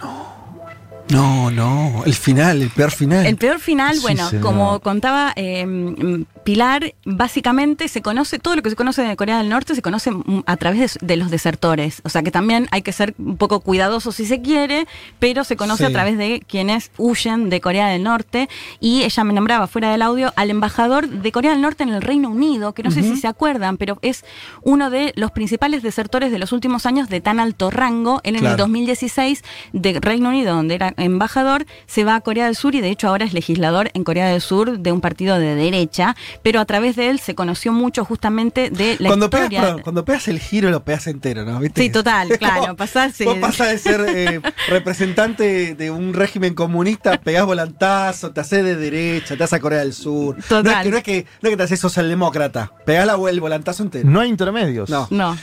No, 1.09 1.51
no, 1.51 2.01
el 2.05 2.15
final, 2.15 2.63
el 2.63 2.69
peor 2.71 2.89
final. 2.91 3.25
El 3.27 3.37
peor 3.37 3.59
final, 3.59 3.95
Sí, 3.95 4.01
bueno, 4.01 4.27
señor. 4.27 4.43
como 4.43 4.79
contaba 4.79 5.33
eh, 5.35 6.23
Pilar, 6.43 6.93
básicamente 7.05 7.87
se 7.87 8.01
conoce, 8.01 8.39
todo 8.39 8.55
lo 8.55 8.63
que 8.63 8.71
se 8.71 8.75
conoce 8.75 9.03
de 9.03 9.15
Corea 9.15 9.37
del 9.37 9.49
Norte 9.49 9.75
se 9.75 9.81
conoce 9.83 10.09
mm, 10.11 10.43
a 10.47 10.57
través 10.57 10.97
de, 10.99 11.05
de 11.05 11.15
los 11.17 11.29
desertores. 11.29 12.01
O 12.05 12.09
sea 12.09 12.23
que 12.23 12.31
también 12.31 12.67
hay 12.71 12.81
que 12.81 12.91
ser 12.91 13.13
un 13.19 13.37
poco 13.37 13.59
cuidadoso 13.59 14.11
si 14.11 14.25
se 14.25 14.41
quiere, 14.41 14.87
pero 15.19 15.43
se 15.43 15.55
conoce 15.55 15.85
Sí. 15.85 15.89
a 15.91 15.93
través 15.93 16.17
de 16.17 16.41
quienes 16.47 16.89
huyen 16.97 17.49
de 17.51 17.61
Corea 17.61 17.87
del 17.87 18.01
Norte. 18.03 18.49
Y 18.79 19.03
ella 19.03 19.23
me 19.23 19.33
nombraba 19.33 19.67
fuera 19.67 19.91
del 19.91 20.01
audio 20.01 20.33
al 20.35 20.49
embajador 20.49 21.07
de 21.07 21.31
Corea 21.31 21.51
del 21.51 21.61
Norte 21.61 21.83
en 21.83 21.89
el 21.89 22.01
Reino 22.01 22.29
Unido, 22.29 22.73
que 22.73 22.81
no 22.81 22.89
sé 22.91 23.03
si 23.03 23.15
se 23.17 23.27
acuerdan, 23.27 23.77
pero 23.77 23.99
es 24.01 24.23
uno 24.63 24.89
de 24.89 25.13
los 25.15 25.29
principales 25.31 25.83
desertores 25.83 26.31
de 26.31 26.39
los 26.39 26.51
últimos 26.51 26.85
años 26.87 27.09
de 27.09 27.21
tan 27.21 27.39
alto 27.39 27.69
rango. 27.69 28.21
Él 28.23 28.29
en 28.35 28.35
el 28.37 28.41
Claro. 28.41 28.57
2016 28.57 29.43
de 29.73 29.99
Reino 29.99 30.29
Unido, 30.29 30.55
donde 30.55 30.75
era 30.75 30.94
embajador, 30.97 31.65
se 31.87 32.03
va 32.03 32.15
a 32.15 32.21
Corea 32.21 32.45
del 32.45 32.55
Sur 32.55 32.75
y 32.75 32.81
de 32.81 32.89
hecho 32.89 33.07
ahora 33.07 33.25
es 33.25 33.33
legislador 33.33 33.89
en 33.93 34.03
Corea 34.03 34.27
del 34.27 34.41
Sur 34.41 34.79
de 34.79 34.91
un 34.91 35.01
partido 35.01 35.39
de 35.39 35.55
derecha, 35.55 36.15
pero 36.43 36.59
a 36.59 36.65
través 36.65 36.95
de 36.95 37.09
él 37.09 37.19
se 37.19 37.35
conoció 37.35 37.71
mucho 37.71 38.05
justamente 38.05 38.69
de 38.69 38.97
la 38.99 39.09
Cuando 39.09 39.29
pegas, 39.29 39.45
historia. 39.45 39.61
perdón, 39.61 39.81
cuando 39.81 40.05
pegas 40.05 40.27
el 40.27 40.39
giro 40.39 40.69
lo 40.71 40.83
pegas 40.83 41.07
entero, 41.07 41.45
¿no? 41.45 41.59
¿Viste? 41.59 41.81
Sí, 41.81 41.89
total, 41.89 42.29
claro, 42.39 42.75
pasás. 42.75 43.13
Vos 43.23 43.37
pasás 43.39 43.69
de 43.71 43.77
ser 43.77 44.05
eh, 44.07 44.41
representante 44.69 45.75
de 45.75 45.91
un 45.91 46.13
régimen 46.13 46.53
comunista, 46.53 47.19
pegás 47.19 47.45
volantazo, 47.45 48.31
te 48.31 48.39
haces 48.41 48.63
de 48.63 48.75
derecha, 48.75 49.35
te 49.35 49.43
haces 49.43 49.53
a 49.53 49.59
Corea 49.59 49.79
del 49.79 49.93
Sur. 49.93 50.35
No 50.35 50.39
es 50.41 50.47
Total. 50.47 50.83
que, 50.83 50.89
no 50.91 50.97
es 50.97 51.03
que, 51.03 51.25
no 51.41 51.49
es 51.49 51.53
que 51.53 51.57
te 51.57 51.63
haces 51.63 51.79
socialdemócrata. 51.79 52.71
Pegás 52.85 53.05
la, 53.07 53.17
el 53.29 53.41
volantazo 53.41 53.83
entero. 53.83 54.07
No 54.09 54.19
hay 54.21 54.29
intermedios. 54.29 54.89
No. 54.89 55.07
No. 55.09 55.37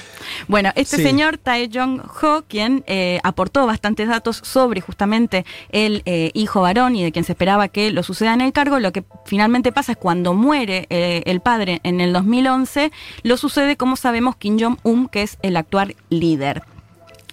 Bueno, 0.48 0.70
este 0.76 0.96
Sí. 0.96 1.02
señor 1.02 1.38
Tae 1.38 1.68
Jong-ho, 1.72 2.44
quien 2.48 2.84
eh, 2.86 3.18
aportó 3.24 3.66
bastantes 3.66 4.08
datos 4.08 4.40
sobre 4.44 4.80
justamente 4.80 5.41
el 5.70 6.02
eh, 6.06 6.30
hijo 6.34 6.62
varón 6.62 6.96
y 6.96 7.02
de 7.02 7.12
quien 7.12 7.24
se 7.24 7.32
esperaba 7.32 7.68
que 7.68 7.90
lo 7.90 8.02
suceda 8.02 8.34
en 8.34 8.40
el 8.40 8.52
cargo, 8.52 8.78
lo 8.78 8.92
que 8.92 9.04
finalmente 9.24 9.72
pasa 9.72 9.92
es 9.92 9.98
cuando 9.98 10.34
muere 10.34 10.86
eh, 10.90 11.22
el 11.26 11.40
padre 11.40 11.80
en 11.82 12.00
el 12.00 12.12
2011, 12.12 12.92
lo 13.22 13.36
sucede, 13.36 13.76
como 13.76 13.96
sabemos, 13.96 14.36
Kim 14.36 14.58
Jong-un, 14.58 15.08
que 15.08 15.22
es 15.22 15.38
el 15.42 15.56
actual 15.56 15.96
líder. 16.10 16.62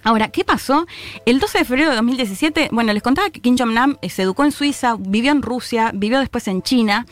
Ahora, 0.02 0.28
¿qué 0.28 0.44
pasó? 0.44 0.86
El 1.26 1.40
12 1.40 1.58
de 1.58 1.64
febrero 1.64 1.90
de 1.90 1.96
2017, 1.96 2.68
bueno, 2.72 2.92
les 2.92 3.02
contaba 3.02 3.30
que 3.30 3.40
Kim 3.40 3.56
Jong-nam 3.58 3.96
eh, 4.02 4.08
se 4.10 4.22
educó 4.22 4.44
en 4.44 4.52
Suiza, 4.52 4.96
vivió 4.98 5.30
en 5.32 5.42
Rusia, 5.42 5.90
vivió 5.94 6.18
después 6.20 6.48
en 6.48 6.62
China. 6.62 7.06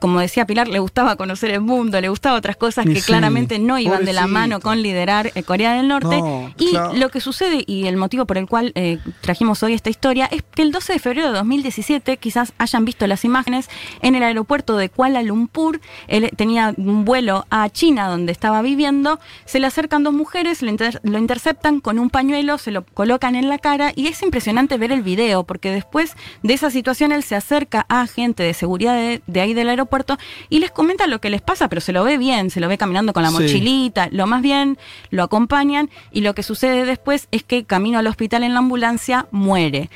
Como 0.00 0.20
decía 0.20 0.46
Pilar, 0.46 0.68
le 0.68 0.78
gustaba 0.78 1.16
conocer 1.16 1.50
el 1.50 1.60
mundo, 1.60 2.00
le 2.00 2.08
gustaba 2.08 2.36
otras 2.36 2.56
cosas 2.56 2.84
que 2.84 2.96
sí, 2.96 3.06
claramente 3.06 3.58
no 3.58 3.78
iban 3.78 4.04
de 4.04 4.12
la 4.12 4.26
mano 4.26 4.60
con 4.60 4.82
liderar 4.82 5.30
eh, 5.34 5.42
Corea 5.42 5.72
del 5.74 5.88
Norte. 5.88 6.18
No, 6.18 6.52
y 6.58 6.70
claro. 6.70 6.92
lo 6.94 7.08
que 7.10 7.20
sucede, 7.20 7.64
y 7.66 7.86
el 7.86 7.96
motivo 7.96 8.26
por 8.26 8.38
el 8.38 8.46
cual 8.46 8.72
eh, 8.74 8.98
trajimos 9.22 9.62
hoy 9.62 9.72
esta 9.72 9.90
historia, 9.90 10.26
es 10.26 10.42
que 10.54 10.62
el 10.62 10.72
12 10.72 10.92
de 10.94 10.98
febrero 10.98 11.28
de 11.28 11.34
2017, 11.38 12.16
quizás 12.18 12.52
hayan 12.58 12.84
visto 12.84 13.06
las 13.06 13.24
imágenes, 13.24 13.68
en 14.02 14.14
el 14.14 14.22
aeropuerto 14.22 14.76
de 14.76 14.88
Kuala 14.90 15.22
Lumpur, 15.22 15.80
él 16.08 16.30
tenía 16.36 16.74
un 16.76 17.04
vuelo 17.04 17.46
a 17.50 17.68
China 17.70 18.08
donde 18.08 18.32
estaba 18.32 18.60
viviendo, 18.62 19.18
se 19.46 19.58
le 19.58 19.66
acercan 19.66 20.02
dos 20.04 20.12
mujeres, 20.12 20.62
inter- 20.62 21.00
lo 21.02 21.18
interceptan 21.18 21.80
con 21.80 21.98
un 21.98 22.10
pañuelo, 22.10 22.25
se 22.58 22.70
lo 22.70 22.84
colocan 22.84 23.34
en 23.34 23.48
la 23.48 23.58
cara 23.58 23.92
y 23.94 24.08
es 24.08 24.22
impresionante 24.22 24.76
ver 24.78 24.92
el 24.92 25.02
video 25.02 25.44
porque 25.44 25.70
después 25.70 26.14
de 26.42 26.54
esa 26.54 26.70
situación 26.70 27.12
él 27.12 27.22
se 27.22 27.34
acerca 27.36 27.86
a 27.88 28.06
gente 28.06 28.42
de 28.42 28.54
seguridad 28.54 28.94
de, 28.94 29.22
de 29.26 29.40
ahí 29.40 29.54
del 29.54 29.68
aeropuerto 29.68 30.18
y 30.48 30.58
les 30.58 30.70
comenta 30.70 31.06
lo 31.06 31.20
que 31.20 31.30
les 31.30 31.42
pasa, 31.42 31.68
pero 31.68 31.80
se 31.80 31.92
lo 31.92 32.04
ve 32.04 32.18
bien, 32.18 32.50
se 32.50 32.60
lo 32.60 32.68
ve 32.68 32.78
caminando 32.78 33.12
con 33.12 33.22
la 33.22 33.30
Sí. 33.30 33.34
mochilita, 33.42 34.08
lo 34.10 34.26
más 34.26 34.42
bien, 34.42 34.78
lo 35.10 35.22
acompañan 35.22 35.90
y 36.12 36.20
lo 36.20 36.34
que 36.34 36.42
sucede 36.42 36.84
después 36.84 37.28
es 37.30 37.42
que 37.42 37.64
camino 37.64 37.98
al 37.98 38.06
hospital 38.06 38.42
en 38.44 38.52
la 38.52 38.58
ambulancia 38.60 39.26
muere. 39.30 39.90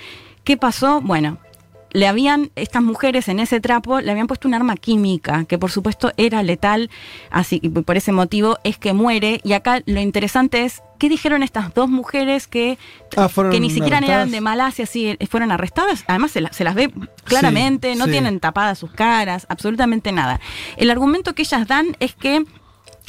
¿Qué 0.44 0.56
pasó? 0.56 1.00
Bueno, 1.00 1.38
le 1.92 2.06
habían, 2.06 2.50
estas 2.56 2.82
mujeres 2.82 3.28
en 3.28 3.40
ese 3.40 3.60
trapo, 3.60 4.00
le 4.00 4.10
habían 4.10 4.26
puesto 4.26 4.46
un 4.48 4.54
arma 4.54 4.76
química, 4.76 5.44
que 5.44 5.58
por 5.58 5.70
supuesto 5.70 6.12
era 6.16 6.42
letal, 6.42 6.90
así 7.30 7.60
que 7.60 7.68
por 7.70 7.96
ese 7.96 8.12
motivo 8.12 8.58
es 8.64 8.78
que 8.78 8.92
muere. 8.92 9.40
Y 9.44 9.52
acá 9.54 9.82
lo 9.86 10.00
interesante 10.00 10.64
es, 10.64 10.82
¿qué 10.98 11.08
dijeron 11.08 11.42
estas 11.42 11.74
dos 11.74 11.88
mujeres 11.88 12.46
que, 12.46 12.78
Ah, 13.16 13.28
que 13.50 13.58
ni 13.60 13.70
siquiera 13.70 13.98
arrestadas. 13.98 14.20
eran 14.22 14.30
de 14.30 14.40
Malasia, 14.40 14.86
sí, 14.86 15.16
fueron 15.28 15.50
arrestadas? 15.50 16.04
Además 16.06 16.30
se, 16.30 16.40
la- 16.40 16.52
se 16.52 16.62
las 16.64 16.74
ve 16.74 16.92
claramente, 17.24 17.92
Sí, 17.94 17.98
no 17.98 18.04
sí. 18.06 18.12
tienen 18.12 18.40
tapadas 18.40 18.78
sus 18.78 18.90
caras, 18.92 19.46
absolutamente 19.48 20.12
nada. 20.12 20.40
El 20.76 20.90
argumento 20.90 21.34
que 21.34 21.42
ellas 21.42 21.66
dan 21.66 21.96
es 22.00 22.14
que 22.14 22.44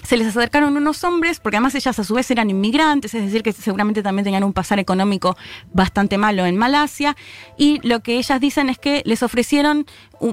se 0.03 0.17
les 0.17 0.27
acercaron 0.27 0.75
unos 0.75 1.03
hombres, 1.03 1.39
porque 1.39 1.57
además 1.57 1.75
ellas 1.75 1.97
a 1.99 2.03
su 2.03 2.13
vez 2.13 2.29
eran 2.31 2.49
inmigrantes, 2.49 3.13
es 3.13 3.23
decir, 3.23 3.43
que 3.43 3.53
seguramente 3.53 4.03
también 4.03 4.23
tenían 4.23 4.43
un 4.43 4.53
pasar 4.53 4.79
económico 4.79 5.37
bastante 5.73 6.17
malo 6.17 6.45
en 6.45 6.57
Malasia, 6.57 7.15
y 7.57 7.79
lo 7.87 8.01
que 8.01 8.17
ellas 8.17 8.39
dicen 8.39 8.69
es 8.69 8.77
que 8.77 9.01
les 9.05 9.23
ofrecieron 9.23 9.85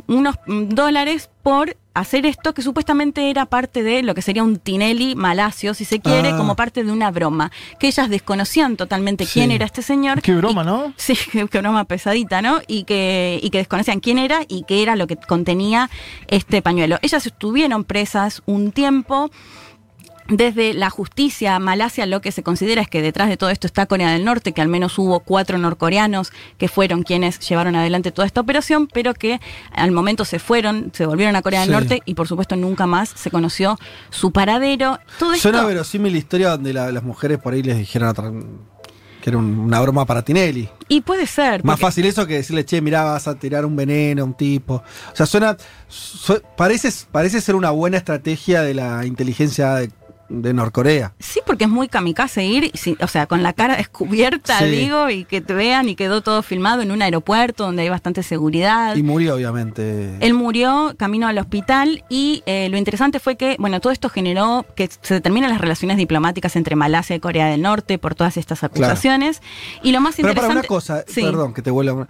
unos 0.07 0.37
mm, 0.47 0.69
dólares 0.69 1.31
por 1.43 1.77
hacer 2.01 2.27
esto 2.27 2.55
que 2.55 2.63
supuestamente 2.63 3.31
era 3.31 3.47
parte 3.47 3.83
de 3.83 4.03
lo 4.03 4.15
que 4.15 4.23
sería 4.23 4.43
un 4.43 4.59
Tinelli 4.59 5.15
malasio, 5.15 5.75
si 5.75 5.85
se 5.85 6.01
quiere, 6.01 6.31
Ah. 6.31 6.37
como 6.37 6.57
parte 6.57 6.85
de 6.85 6.93
una 6.93 7.11
broma, 7.11 7.51
que 7.79 7.89
ellas 7.89 8.09
desconocían 8.11 8.77
totalmente 8.77 9.25
Sí. 9.27 9.35
quién 9.35 9.51
era 9.51 9.65
este 9.67 9.83
señor. 9.83 10.23
Qué 10.23 10.35
broma, 10.35 10.65
¿no? 10.65 10.93
Sí, 10.97 11.15
qué, 11.33 11.47
qué 11.49 11.59
broma 11.61 11.85
pesadita, 11.85 12.43
¿no? 12.43 12.61
Y 12.67 12.85
que, 12.85 13.41
y 13.43 13.51
que 13.51 13.59
desconocían 13.59 14.01
quién 14.01 14.19
era 14.19 14.41
y 14.49 14.65
qué 14.67 14.83
era 14.83 14.97
lo 14.97 15.07
que 15.07 15.17
contenía 15.17 15.91
este 16.29 16.63
pañuelo. 16.63 16.99
Ellas 17.03 17.27
estuvieron 17.27 17.85
presas 17.85 18.43
un 18.47 18.73
tiempo. 18.73 19.31
Desde 20.29 20.75
la 20.75 20.91
justicia, 20.91 21.59
Malasia 21.59 22.05
lo 22.05 22.21
que 22.21 22.33
se 22.33 22.43
considera 22.43 22.83
es 22.83 22.89
que 22.89 23.01
detrás 23.01 23.31
de 23.31 23.39
todo 23.39 23.49
esto 23.49 23.67
está 23.67 23.87
Corea 23.87 24.11
del 24.13 24.27
Norte, 24.27 24.53
que 24.53 24.61
al 24.61 24.69
menos 24.69 24.99
hubo 24.99 25.21
cuatro 25.21 25.57
norcoreanos 25.57 26.33
que 26.59 26.69
fueron 26.69 27.03
quienes 27.03 27.39
llevaron 27.41 27.75
adelante 27.77 28.13
toda 28.13 28.27
esta 28.27 28.43
operación, 28.43 28.89
pero 28.93 29.15
que 29.15 29.41
al 29.73 29.91
momento 29.91 30.27
se 30.27 30.39
fueron, 30.39 30.91
se 30.93 31.07
volvieron 31.07 31.35
a 31.35 31.41
Corea 31.41 31.61
del 31.61 31.71
Sí. 31.71 31.73
Norte 31.73 32.03
y 32.05 32.13
por 32.13 32.29
supuesto 32.29 32.57
nunca 32.57 32.87
más 32.87 33.09
se 33.09 33.31
conoció 33.31 33.79
su 34.11 34.31
paradero. 34.31 34.99
Todo 35.19 35.33
esto, 35.33 35.49
Suena 35.49 35.65
verosímil 35.65 36.13
la 36.13 36.19
historia 36.19 36.51
donde 36.51 36.75
la- 36.75 36.93
las 36.93 37.03
mujeres 37.03 37.39
por 37.39 37.55
ahí 37.55 37.63
les 37.63 37.79
dijeron 37.79 38.09
otra- 38.11 38.31
que 39.23 39.31
era 39.31 39.39
un- 39.39 39.59
una 39.59 39.81
broma 39.81 40.05
para 40.05 40.23
Tinelli. 40.23 40.69
y 40.89 41.01
puede 41.01 41.27
ser. 41.27 41.65
Más 41.65 41.75
porque- 41.77 41.87
fácil 41.87 42.05
eso 42.05 42.27
que 42.27 42.35
decirle, 42.35 42.67
che, 42.67 42.83
mirá, 42.83 43.03
vas 43.05 43.27
a 43.29 43.35
tirar 43.35 43.65
un 43.65 43.75
veneno 43.77 44.23
a 44.23 44.25
un 44.27 44.35
tipo. 44.35 44.75
O 44.75 45.17
sea, 45.17 45.25
suena. 45.25 45.57
su- 45.89 46.41
parece, 46.57 46.91
parece 47.11 47.41
ser 47.41 47.55
una 47.55 47.71
buena 47.71 47.97
estrategia 47.97 48.61
de 48.61 48.75
la 48.75 49.07
inteligencia 49.07 49.75
de, 49.77 49.91
de 50.29 50.53
Norcorea. 50.53 51.13
Sí, 51.19 51.41
porque 51.47 51.65
es 51.65 51.71
muy 51.71 51.89
kamikaze 51.89 52.45
ir, 52.45 52.73
o 53.01 53.07
sea, 53.09 53.27
con 53.27 53.43
la 53.43 53.53
cara 53.53 53.77
descubierta, 53.77 54.59
Sí. 54.59 54.67
digo, 54.67 55.09
y 55.11 55.25
que 55.25 55.41
te 55.41 55.55
vean 55.55 55.89
y 55.89 55.95
quedó 55.95 56.21
todo 56.23 56.43
filmado 56.43 56.83
en 56.83 56.91
un 56.91 57.01
aeropuerto 57.03 57.65
donde 57.65 57.83
hay 57.83 57.89
bastante 57.89 58.23
seguridad. 58.23 58.95
Y 58.97 59.03
murió, 59.03 59.35
obviamente. 59.37 60.17
Él 60.21 60.35
murió 60.35 60.95
camino 60.99 61.27
al 61.29 61.39
hospital 61.39 62.05
y 62.09 62.43
eh, 62.47 62.69
lo 62.71 62.77
interesante 62.77 63.21
fue 63.21 63.37
que, 63.37 63.57
bueno, 63.59 63.81
todo 63.81 63.93
esto 63.93 64.09
generó 64.09 64.67
que 64.77 64.89
se 65.01 65.15
determinen 65.15 65.51
las 65.51 65.61
relaciones 65.61 65.97
diplomáticas 65.97 66.57
entre 66.57 66.77
Malasia 66.77 67.17
y 67.17 67.21
Corea 67.21 67.47
del 67.47 67.63
Norte 67.63 67.99
por 67.99 68.15
todas 68.15 68.37
estas 68.37 68.63
acusaciones. 68.65 69.41
Y 69.83 69.93
lo 69.93 70.01
más 70.01 70.17
Pero 70.17 70.29
para 70.29 70.33
interesante. 70.33 70.59
una 70.61 70.69
cosa, 70.69 71.05
Sí, 71.07 71.23
perdón 71.23 71.55
que 71.55 71.63
te 71.63 71.71
vuelva. 71.71 72.07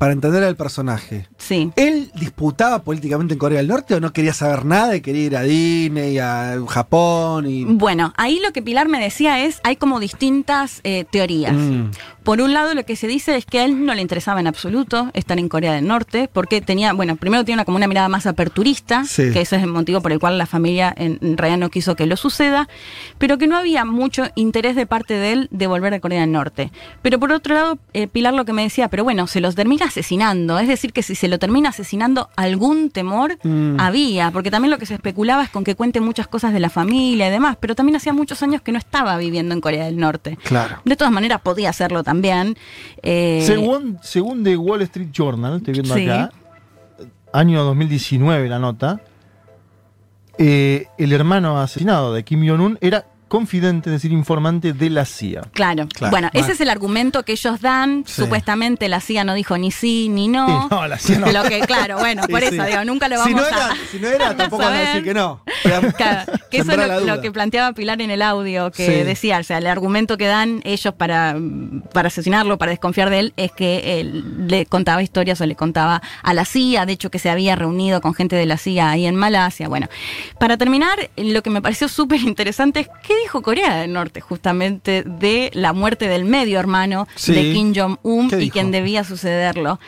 Para 0.00 0.14
entender 0.14 0.42
al 0.42 0.56
personaje. 0.56 1.26
Sí. 1.36 1.72
¿Él 1.76 2.10
disputaba 2.14 2.82
políticamente 2.82 3.34
en 3.34 3.38
Corea 3.38 3.58
del 3.58 3.68
Norte 3.68 3.94
o 3.94 4.00
no 4.00 4.14
quería 4.14 4.32
saber 4.32 4.64
nada 4.64 4.96
y 4.96 5.02
quería 5.02 5.24
ir 5.26 5.36
a 5.36 5.42
Disney, 5.42 6.18
a 6.18 6.56
Japón 6.68 7.46
y. 7.46 7.66
Bueno, 7.66 8.14
ahí 8.16 8.40
lo 8.42 8.50
que 8.54 8.62
Pilar 8.62 8.88
me 8.88 8.98
decía 8.98 9.44
es, 9.44 9.60
hay 9.62 9.76
como 9.76 10.00
distintas 10.00 10.80
eh, 10.84 11.04
teorías. 11.10 11.52
Mm. 11.52 11.90
Por 12.22 12.40
un 12.40 12.52
lado, 12.52 12.74
lo 12.74 12.84
que 12.84 12.96
se 12.96 13.06
dice 13.06 13.36
es 13.36 13.46
que 13.46 13.60
a 13.60 13.64
él 13.64 13.84
no 13.86 13.94
le 13.94 14.02
interesaba 14.02 14.40
en 14.40 14.46
absoluto 14.46 15.10
estar 15.14 15.38
en 15.38 15.48
Corea 15.48 15.72
del 15.72 15.86
Norte, 15.86 16.28
porque 16.32 16.60
tenía, 16.60 16.92
bueno, 16.92 17.16
primero 17.16 17.44
tiene 17.44 17.56
una, 17.56 17.64
como 17.64 17.76
una 17.78 17.88
mirada 17.88 18.08
más 18.08 18.26
aperturista, 18.26 19.04
Sí. 19.04 19.30
que 19.32 19.40
ese 19.40 19.56
es 19.56 19.62
el 19.62 19.68
motivo 19.70 20.00
por 20.02 20.12
el 20.12 20.18
cual 20.18 20.36
la 20.38 20.46
familia 20.46 20.92
en, 20.96 21.18
en 21.22 21.36
realidad 21.38 21.58
no 21.58 21.70
quiso 21.70 21.96
que 21.96 22.04
lo 22.06 22.16
suceda, 22.16 22.68
pero 23.18 23.38
que 23.38 23.46
no 23.46 23.56
había 23.56 23.84
mucho 23.84 24.24
interés 24.34 24.76
de 24.76 24.86
parte 24.86 25.14
de 25.14 25.32
él 25.32 25.48
de 25.50 25.66
volver 25.66 25.94
a 25.94 26.00
Corea 26.00 26.20
del 26.20 26.32
Norte. 26.32 26.70
Pero 27.02 27.18
por 27.18 27.32
otro 27.32 27.54
lado, 27.54 27.78
eh, 27.94 28.06
Pilar 28.06 28.34
lo 28.34 28.44
que 28.44 28.52
me 28.52 28.62
decía, 28.62 28.88
pero 28.88 29.02
bueno, 29.02 29.26
se 29.26 29.40
los 29.40 29.54
termina 29.54 29.86
asesinando, 29.86 30.58
es 30.58 30.68
decir, 30.68 30.92
que 30.92 31.02
si 31.02 31.14
se 31.14 31.26
lo 31.28 31.38
termina 31.38 31.70
asesinando, 31.70 32.28
algún 32.36 32.90
temor 32.90 33.38
Mm. 33.42 33.80
había, 33.80 34.30
porque 34.30 34.50
también 34.50 34.70
lo 34.70 34.78
que 34.78 34.84
se 34.86 34.94
especulaba 34.94 35.42
es 35.42 35.50
con 35.50 35.64
que 35.64 35.74
cuente 35.74 36.00
muchas 36.00 36.28
cosas 36.28 36.52
de 36.52 36.60
la 36.60 36.68
familia 36.70 37.28
y 37.28 37.30
demás, 37.30 37.56
pero 37.58 37.74
también 37.74 37.96
hacía 37.96 38.12
muchos 38.12 38.42
años 38.42 38.60
que 38.62 38.72
no 38.72 38.78
estaba 38.78 39.16
viviendo 39.16 39.54
en 39.54 39.60
Corea 39.62 39.86
del 39.86 39.96
Norte. 39.96 40.36
Claro. 40.44 40.76
De 40.84 40.96
todas 40.96 41.12
maneras, 41.12 41.40
podía 41.40 41.70
hacerlo 41.70 42.02
también. 42.02 42.09
Eh, 43.02 43.42
Según, 43.46 43.98
según 44.02 44.42
The 44.44 44.56
Wall 44.56 44.82
Street 44.82 45.08
Journal, 45.12 45.56
estoy 45.56 45.74
viendo 45.74 45.94
Sí. 45.94 46.08
acá, 46.08 46.32
año 47.32 47.62
2019 47.64 48.48
la 48.48 48.58
nota, 48.58 49.00
eh, 50.38 50.86
el 50.98 51.12
hermano 51.12 51.60
asesinado 51.60 52.14
de 52.14 52.24
Kim 52.24 52.46
Jong-un 52.48 52.78
era 52.80 53.06
confidente, 53.30 53.88
es 53.88 53.94
decir, 53.94 54.12
informante 54.12 54.74
de 54.74 54.90
la 54.90 55.06
CIA. 55.06 55.42
Claro. 55.52 55.86
Claro. 55.94 56.10
Bueno, 56.10 56.28
ese 56.34 56.42
Vale. 56.42 56.52
es 56.54 56.60
el 56.60 56.68
argumento 56.68 57.22
que 57.24 57.32
ellos 57.32 57.60
dan. 57.62 58.04
Sí. 58.06 58.20
Supuestamente 58.22 58.88
la 58.88 59.00
CIA 59.00 59.24
no 59.24 59.32
dijo 59.34 59.56
ni 59.56 59.70
sí 59.70 60.08
ni 60.10 60.28
no. 60.28 60.62
Sí, 60.62 60.68
no, 60.70 60.86
la 60.88 60.98
CIA 60.98 61.18
no. 61.20 61.32
Lo 61.32 61.42
que, 61.44 61.60
claro, 61.60 61.98
bueno, 61.98 62.22
Sí, 62.26 62.32
por 62.32 62.40
sí. 62.42 62.46
eso 62.56 62.64
digo, 62.64 62.84
nunca 62.84 63.08
lo 63.08 63.22
Si 63.24 63.32
vamos 63.32 63.50
no 63.50 63.56
a. 63.56 63.64
era, 63.66 63.76
si 63.90 63.98
no 63.98 64.08
era 64.08 64.36
tampoco 64.36 64.64
van 64.64 64.74
a 64.74 64.80
decir 64.80 65.04
que 65.04 65.14
no. 65.14 65.42
Claro, 65.62 65.88
que 66.50 66.58
eso 66.58 66.72
es 66.82 66.88
lo, 66.88 67.00
lo 67.00 67.20
que 67.22 67.30
planteaba 67.32 67.72
Pilar 67.72 68.02
en 68.02 68.10
el 68.10 68.20
audio, 68.20 68.70
que 68.72 68.84
Sí. 68.86 68.92
decía, 69.04 69.38
o 69.38 69.42
sea, 69.44 69.58
el 69.58 69.66
argumento 69.68 70.18
que 70.18 70.26
dan 70.26 70.60
ellos 70.64 70.92
para, 70.94 71.36
para 71.92 72.08
asesinarlo, 72.08 72.58
para 72.58 72.70
desconfiar 72.72 73.08
de 73.10 73.18
él, 73.20 73.32
es 73.36 73.52
que 73.52 74.00
él 74.00 74.48
le 74.48 74.66
contaba 74.66 75.02
historias 75.02 75.40
o 75.40 75.46
le 75.46 75.54
contaba 75.54 76.02
a 76.22 76.34
la 76.34 76.44
CIA, 76.44 76.84
de 76.84 76.92
hecho 76.94 77.10
que 77.10 77.20
se 77.20 77.30
había 77.30 77.54
reunido 77.54 78.00
con 78.00 78.12
gente 78.14 78.34
de 78.34 78.46
la 78.46 78.56
CIA 78.56 78.90
ahí 78.90 79.06
en 79.06 79.14
Malasia. 79.14 79.68
Bueno, 79.68 79.88
para 80.40 80.56
terminar, 80.56 81.10
lo 81.16 81.42
que 81.42 81.50
me 81.50 81.62
pareció 81.62 81.86
súper 81.88 82.20
interesante 82.20 82.80
es 82.80 82.88
qué 83.06 83.14
dijo 83.22 83.42
Corea 83.42 83.76
del 83.76 83.92
Norte 83.92 84.20
justamente 84.20 85.02
de 85.04 85.50
la 85.54 85.72
muerte 85.72 86.08
del 86.08 86.24
medio 86.24 86.58
hermano 86.58 87.06
Sí. 87.14 87.32
de 87.32 87.52
Kim 87.52 87.72
Jong-un 87.74 88.28
¿Qué 88.30 88.36
y 88.36 88.38
dijo? 88.40 88.52
quien 88.54 88.70
debía 88.70 89.04
sucederlo. 89.04 89.78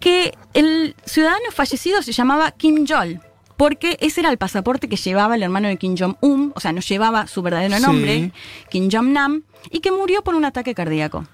Que 0.00 0.34
el 0.54 0.94
ciudadano 1.04 1.50
fallecido 1.52 2.02
se 2.02 2.12
llamaba 2.12 2.50
Kim 2.52 2.84
Jol. 2.88 3.20
Porque 3.56 3.96
ese 4.00 4.20
era 4.20 4.30
el 4.30 4.38
pasaporte 4.38 4.88
que 4.88 4.96
llevaba 4.96 5.36
el 5.36 5.42
hermano 5.42 5.68
de 5.68 5.76
Kim 5.76 5.94
Jong-un, 5.96 6.52
o 6.56 6.60
sea, 6.60 6.72
no 6.72 6.80
llevaba 6.80 7.26
su 7.28 7.42
verdadero 7.42 7.76
Sí. 7.76 7.82
nombre, 7.82 8.32
Kim 8.70 8.88
Jong-nam, 8.90 9.42
y 9.70 9.80
que 9.80 9.92
murió 9.92 10.22
por 10.22 10.34
un 10.34 10.44
ataque 10.44 10.74
cardíaco. 10.74 11.26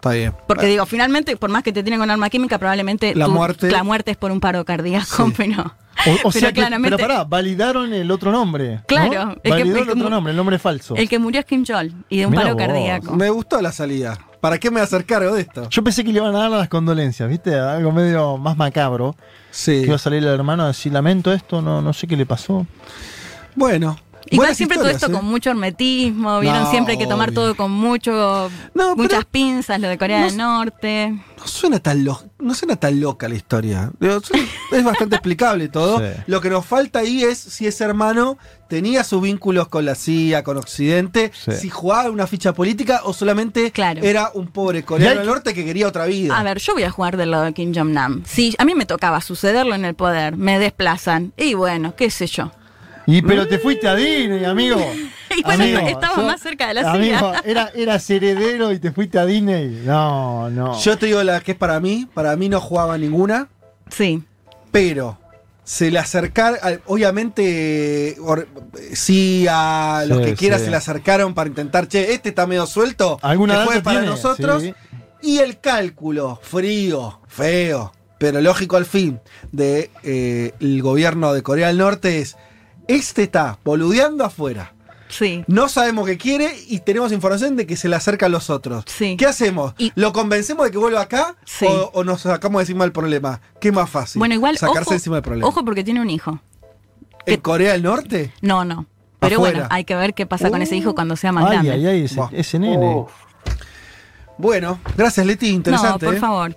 Está 0.00 0.12
bien. 0.12 0.32
Porque 0.46 0.64
digo, 0.66 0.86
finalmente, 0.86 1.36
por 1.36 1.50
más 1.50 1.62
que 1.62 1.72
te 1.72 1.82
tienen 1.82 2.00
con 2.00 2.10
arma 2.10 2.30
química, 2.30 2.58
probablemente 2.58 3.14
La 3.14 3.26
tu- 3.26 3.32
muerte- 3.32 3.70
la 3.70 3.82
muerte 3.84 4.10
es 4.12 4.16
por 4.16 4.30
un 4.30 4.40
paro 4.40 4.64
cardíaco, 4.64 5.30
pero, 5.36 5.60
O, 6.06 6.10
o 6.28 6.30
pero 6.30 6.30
sea 6.32 6.52
que, 6.54 6.66
pero 6.82 6.96
pará, 6.96 7.24
validaron 7.24 7.92
el 7.92 8.10
otro 8.10 8.32
nombre. 8.32 8.76
¿no? 8.76 8.82
Claro, 8.86 9.32
el 9.32 9.40
que- 9.42 9.50
Validó 9.50 9.82
el 9.82 9.90
otro 9.90 10.08
nombre, 10.08 10.30
el 10.30 10.36
nombre 10.38 10.58
falso. 10.58 10.96
el 10.96 11.06
que 11.06 11.18
murió 11.18 11.40
es 11.40 11.44
Kim 11.46 11.64
Jol 11.66 11.92
y 12.08 12.18
de 12.20 12.24
un 12.26 12.30
Mirá 12.30 12.44
paro 12.44 12.54
vos. 12.54 12.64
cardíaco. 12.66 13.14
Me 13.14 13.28
gustó 13.28 13.60
la 13.60 13.72
salida. 13.72 14.18
¿Para 14.40 14.56
qué 14.56 14.70
me 14.70 14.76
voy 14.76 14.80
a 14.80 14.84
hacer 14.84 15.04
cargo 15.04 15.34
de 15.34 15.42
esto? 15.42 15.68
Yo 15.68 15.84
pensé 15.84 16.02
que 16.02 16.10
le 16.14 16.18
iban 16.18 16.34
a 16.34 16.38
dar 16.38 16.50
las 16.50 16.68
condolencias, 16.70 17.28
¿viste? 17.28 17.54
Algo 17.58 17.92
medio 17.92 18.38
más 18.38 18.56
macabro. 18.56 19.14
Sí. 19.50 19.80
Que 19.80 19.86
iba 19.88 19.96
a 19.96 19.98
salir 19.98 20.20
el 20.22 20.28
hermano 20.30 20.62
a 20.62 20.68
decir, 20.68 20.90
lamento 20.94 21.30
esto, 21.30 21.60
no, 21.60 21.82
no 21.82 21.92
sé 21.92 22.06
qué 22.06 22.16
le 22.16 22.24
pasó. 22.24 22.66
Bueno. 23.54 23.98
Igual 24.30 24.46
buenas 24.46 24.56
siempre 24.56 24.78
todo 24.78 24.88
esto 24.88 25.06
¿eh? 25.06 25.12
con 25.12 25.24
mucho 25.24 25.50
hermetismo, 25.50 26.38
vieron 26.40 26.62
No, 26.62 26.70
siempre 26.70 26.92
hay 26.92 26.98
que 26.98 27.06
tomar 27.06 27.30
obvio. 27.30 27.40
todo 27.40 27.54
con 27.56 27.70
mucho 27.72 28.50
muchas 28.96 29.24
pinzas, 29.24 29.80
lo 29.80 29.88
de 29.88 29.98
Corea 29.98 30.20
no 30.20 30.26
del 30.26 30.36
Norte. 30.36 31.20
No 31.36 31.46
suena 31.46 31.78
tan 31.80 32.04
lo- 32.04 32.22
no 32.38 32.54
suena 32.54 32.76
tan 32.76 33.00
loca 33.00 33.28
la 33.28 33.34
historia. 33.34 33.90
Es 34.70 34.84
bastante 34.84 35.16
explicable 35.16 35.68
todo. 35.68 35.98
Sí. 35.98 36.04
Lo 36.26 36.40
que 36.40 36.48
nos 36.50 36.64
falta 36.64 37.00
ahí 37.00 37.22
es 37.24 37.38
si 37.38 37.66
ese 37.66 37.82
hermano 37.84 38.38
tenía 38.68 39.02
sus 39.04 39.20
vínculos 39.20 39.68
con 39.68 39.84
la 39.84 39.94
CIA, 39.94 40.44
con 40.44 40.56
Occidente, 40.58 41.32
Sí. 41.34 41.52
si 41.52 41.68
jugaba 41.70 42.08
una 42.10 42.26
ficha 42.26 42.52
política 42.54 43.00
o 43.04 43.12
solamente 43.12 43.72
era 44.02 44.30
un 44.34 44.46
pobre 44.48 44.84
coreano 44.84 45.18
del 45.20 45.26
norte 45.28 45.54
que 45.54 45.64
quería 45.64 45.88
otra 45.88 46.06
vida. 46.06 46.38
A 46.38 46.42
ver, 46.44 46.58
yo 46.60 46.74
voy 46.74 46.84
a 46.84 46.90
jugar 46.90 47.16
del 47.16 47.32
lado 47.32 47.44
de 47.44 47.52
Kim 47.52 47.72
Jong-nam. 47.74 48.22
Si 48.26 48.54
a 48.58 48.64
mí 48.64 48.74
me 48.74 48.86
tocaba 48.86 49.20
sucederlo 49.20 49.74
en 49.74 49.84
el 49.84 49.94
poder, 49.94 50.36
me 50.36 50.58
desplazan. 50.58 51.32
Y 51.36 51.54
bueno, 51.54 51.94
qué 51.96 52.10
sé 52.10 52.26
yo. 52.28 52.52
Y 53.10 53.22
pero 53.22 53.46
te 53.48 53.58
fuiste 53.58 53.88
a 53.88 53.94
Disney, 53.94 54.44
amigo. 54.44 54.78
Y 55.36 55.42
bueno, 55.44 55.62
Amigo, 55.62 55.78
estaba 55.86 56.16
yo- 56.16 56.22
más 56.24 56.40
cerca 56.40 56.66
de 56.68 56.74
la 56.74 56.90
Amigo, 56.92 57.32
era, 57.44 57.70
eras 57.76 58.10
heredero 58.10 58.72
y 58.72 58.80
te 58.80 58.90
fuiste 58.90 59.16
a 59.16 59.24
Disney. 59.24 59.82
No, 59.84 60.50
no. 60.50 60.76
Yo 60.80 60.98
te 60.98 61.06
digo 61.06 61.22
la 61.22 61.40
que 61.40 61.52
es 61.52 61.56
para 61.56 61.78
mí, 61.78 62.08
para 62.12 62.34
mí 62.34 62.48
no 62.48 62.60
jugaba 62.60 62.98
ninguna. 62.98 63.46
Sí. 63.90 64.24
Pero 64.72 65.18
se 65.62 65.92
le 65.92 66.00
acercaron, 66.00 66.58
obviamente, 66.86 68.16
or- 68.20 68.48
sí, 68.92 69.46
a 69.48 70.02
los 70.06 70.18
Sí, 70.18 70.24
que 70.24 70.34
quieras 70.34 70.60
sí. 70.60 70.64
se 70.64 70.70
le 70.72 70.76
acercaron 70.76 71.32
para 71.32 71.48
intentar, 71.48 71.86
che, 71.86 72.12
este 72.12 72.30
está 72.30 72.46
medio 72.48 72.66
suelto, 72.66 73.18
¿Alguna 73.22 73.64
juegue 73.64 73.82
para 73.82 74.00
tiene? 74.00 74.12
nosotros. 74.12 74.62
Sí. 74.62 74.74
Y 75.22 75.38
el 75.38 75.60
cálculo 75.60 76.40
frío, 76.42 77.20
feo, 77.28 77.92
pero 78.18 78.40
lógico 78.40 78.76
al 78.76 78.84
fin, 78.86 79.20
del 79.52 79.82
de, 79.82 79.90
eh, 80.02 80.54
el 80.60 80.82
gobierno 80.82 81.32
de 81.32 81.42
Corea 81.42 81.68
del 81.68 81.78
Norte 81.78 82.18
es, 82.18 82.36
este 82.96 83.22
está 83.24 83.58
boludeando 83.64 84.24
afuera. 84.24 84.72
Sí. 85.08 85.44
No 85.48 85.68
sabemos 85.68 86.06
qué 86.06 86.16
quiere 86.16 86.54
y 86.68 86.78
tenemos 86.80 87.10
información 87.10 87.56
de 87.56 87.66
que 87.66 87.76
se 87.76 87.88
le 87.88 87.96
acercan 87.96 88.30
los 88.30 88.48
otros. 88.48 88.84
Sí. 88.86 89.16
¿Qué 89.18 89.26
hacemos? 89.26 89.74
¿Lo 89.96 90.12
convencemos 90.12 90.64
de 90.64 90.70
que 90.70 90.78
vuelva 90.78 91.00
acá 91.00 91.34
Sí. 91.44 91.66
o, 91.68 91.90
o 91.94 92.04
nos 92.04 92.20
sacamos 92.20 92.60
encima 92.62 92.84
del 92.84 92.92
problema? 92.92 93.40
¿Qué 93.60 93.72
más 93.72 93.90
fácil? 93.90 94.20
Bueno, 94.20 94.34
igual, 94.36 94.56
Sacarse 94.56 94.82
ojo, 94.82 94.92
encima 94.94 95.16
del 95.16 95.24
problema. 95.24 95.48
ojo 95.48 95.64
porque 95.64 95.82
tiene 95.82 96.00
un 96.00 96.10
hijo. 96.10 96.38
¿En 97.26 97.40
Corea 97.40 97.72
del 97.72 97.82
Norte? 97.82 98.32
No, 98.40 98.64
no. 98.64 98.86
Pero 99.18 99.36
Afuera. 99.36 99.58
bueno, 99.58 99.68
hay 99.70 99.84
que 99.84 99.94
ver 99.96 100.14
qué 100.14 100.26
pasa 100.26 100.48
con 100.48 100.62
ese 100.62 100.76
hijo 100.76 100.94
cuando 100.94 101.16
sea 101.16 101.32
más 101.32 101.44
Ay, 101.44 101.50
grande. 101.52 101.70
ay, 101.72 101.86
ay, 101.86 102.04
ese, 102.04 102.20
ese 102.32 102.58
nene. 102.58 103.04
Bueno, 104.38 104.78
gracias 104.96 105.26
Leti, 105.26 105.48
interesante. 105.48 106.06
No, 106.06 106.10
por 106.10 106.14
¿eh? 106.16 106.20
favor. 106.20 106.56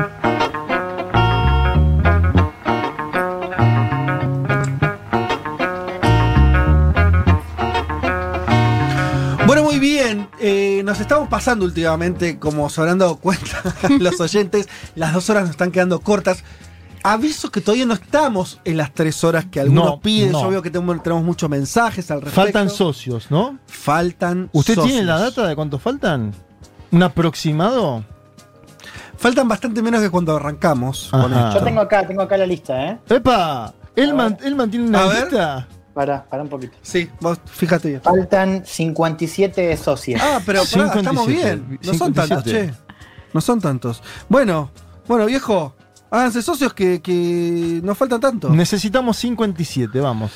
Bueno, 9.51 9.63
muy 9.63 9.79
bien. 9.79 10.29
eh, 10.39 10.81
nos 10.85 10.99
estamos 11.01 11.27
pasando 11.27 11.65
últimamente, 11.65 12.39
como 12.39 12.69
se 12.69 12.79
habrán 12.81 12.97
dado 12.99 13.17
cuenta 13.17 13.61
los 13.99 14.19
oyentes, 14.21 14.67
las 14.95 15.13
dos 15.13 15.29
horas 15.29 15.43
nos 15.43 15.51
están 15.51 15.71
quedando 15.71 15.99
cortas. 15.99 16.43
Aviso 17.03 17.49
que 17.51 17.61
todavía 17.61 17.85
no 17.87 17.95
estamos 17.95 18.59
en 18.63 18.77
las 18.77 18.93
tres 18.93 19.23
horas 19.23 19.45
que 19.45 19.59
algunos 19.59 19.85
No, 19.85 19.99
piden. 20.01 20.31
no. 20.33 20.41
Yo 20.43 20.49
veo 20.51 20.61
que 20.61 20.69
tenemos, 20.69 21.01
tenemos 21.01 21.23
muchos 21.25 21.49
mensajes 21.49 22.09
al 22.11 22.21
respecto. 22.21 22.41
Faltan 22.43 22.69
socios, 22.69 23.31
¿no? 23.31 23.57
Faltan 23.65 24.49
¿Usted 24.53 24.75
socios. 24.75 24.91
tiene 24.93 25.05
la 25.07 25.17
data 25.17 25.47
de 25.47 25.55
cuántos 25.55 25.81
faltan? 25.81 26.31
¿Un 26.91 27.01
aproximado? 27.03 28.05
Faltan 29.17 29.47
bastante 29.47 29.81
menos 29.81 29.99
que 30.01 30.09
cuando 30.09 30.35
arrancamos. 30.35 31.09
Ajá. 31.11 31.23
con 31.23 31.33
esto. 31.33 31.53
Yo 31.59 31.63
tengo 31.65 31.81
acá, 31.81 32.07
tengo 32.07 32.21
acá 32.21 32.37
la 32.37 32.45
lista, 32.45 32.85
¿eh? 32.87 32.99
¡Epa! 33.09 33.73
¿Él, 33.95 34.13
man- 34.13 34.37
él 34.43 34.55
mantiene 34.55 34.87
una 34.87 35.03
A 35.03 35.07
ver. 35.07 35.27
Para, 35.93 36.23
para 36.23 36.43
un 36.43 36.49
poquito. 36.49 36.73
Sí, 36.81 37.09
vos 37.19 37.37
fíjate 37.45 37.89
bien. 37.89 38.01
Faltan 38.01 38.63
57 38.65 39.75
socios. 39.77 40.21
Ah, 40.23 40.39
pero 40.45 40.61
pará, 40.71 40.85
estamos 40.95 41.25
57, 41.25 41.55
bien. 41.67 41.79
No 41.83 41.93
son 41.93 42.13
tantos, 42.13 42.43
57. 42.43 42.73
che. 42.73 42.79
No 43.33 43.41
son 43.41 43.59
tantos. 43.61 44.03
Bueno, 44.29 44.71
bueno, 45.07 45.25
viejo, 45.25 45.75
háganse 46.09 46.41
socios 46.41 46.73
que, 46.73 47.01
que 47.01 47.81
nos 47.83 47.97
faltan 47.97 48.21
tanto. 48.21 48.49
Necesitamos 48.49 49.17
57, 49.17 49.99
vamos. 49.99 50.31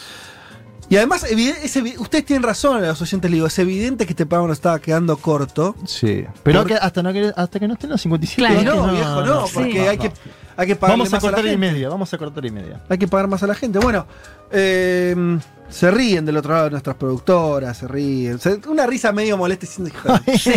Y 0.88 0.98
además, 0.98 1.24
es 1.24 1.76
ustedes 1.98 2.26
tienen 2.26 2.44
razón, 2.44 2.82
los 2.86 3.02
oyentes, 3.02 3.32
le 3.32 3.36
digo, 3.38 3.48
es 3.48 3.58
evidente 3.58 4.06
que 4.06 4.14
este 4.14 4.26
programa 4.26 4.50
nos 4.50 4.58
estaba 4.60 4.78
quedando 4.80 5.18
corto. 5.18 5.76
Sí. 5.86 6.26
Pero 6.44 6.60
Porque- 6.60 6.76
que- 6.76 6.80
hasta, 6.80 7.02
no 7.02 7.12
que, 7.12 7.34
hasta 7.36 7.60
que 7.60 7.68
no 7.68 7.74
estén 7.74 7.90
los 7.90 8.02
57. 8.02 8.62
Y 8.62 8.66
¿no? 8.66 8.76
no, 8.88 8.92
viejo, 8.94 9.22
no, 9.26 9.46
porque 9.54 9.90
hay, 9.90 9.98
que, 9.98 10.12
hay 10.58 10.68
que 10.68 10.76
pagarle 10.76 11.04
Vamos 11.04 11.14
a 11.14 11.18
más 11.18 11.24
a 11.24 11.28
la 11.28 11.32
cortar 11.34 11.46
y 11.46 11.50
gente. 11.52 11.68
media, 11.72 11.90
vamos 11.90 12.14
a 12.14 12.18
cortar 12.18 12.46
y 12.46 12.52
media. 12.52 12.82
Hay 12.90 12.98
que 12.98 13.08
pagar 13.08 13.28
más 13.28 13.44
a 13.44 13.48
la 13.48 13.56
gente. 13.56 13.80
Bueno, 13.80 14.06
eh, 14.52 15.38
se 15.70 15.90
ríen 15.92 16.26
del 16.26 16.38
otro 16.38 16.52
lado 16.54 16.66
de 16.66 16.72
nuestras 16.72 16.96
productoras, 16.96 17.78
se 17.78 17.88
ríen. 17.88 18.40
Se- 18.40 18.62
una 18.68 18.86
risa 18.86 19.12
medio 19.12 19.36
molesta 19.38 19.66
diciendo, 19.66 19.92
"Hijo 19.94 20.20
de- 20.20 20.38
Sí. 20.38 20.52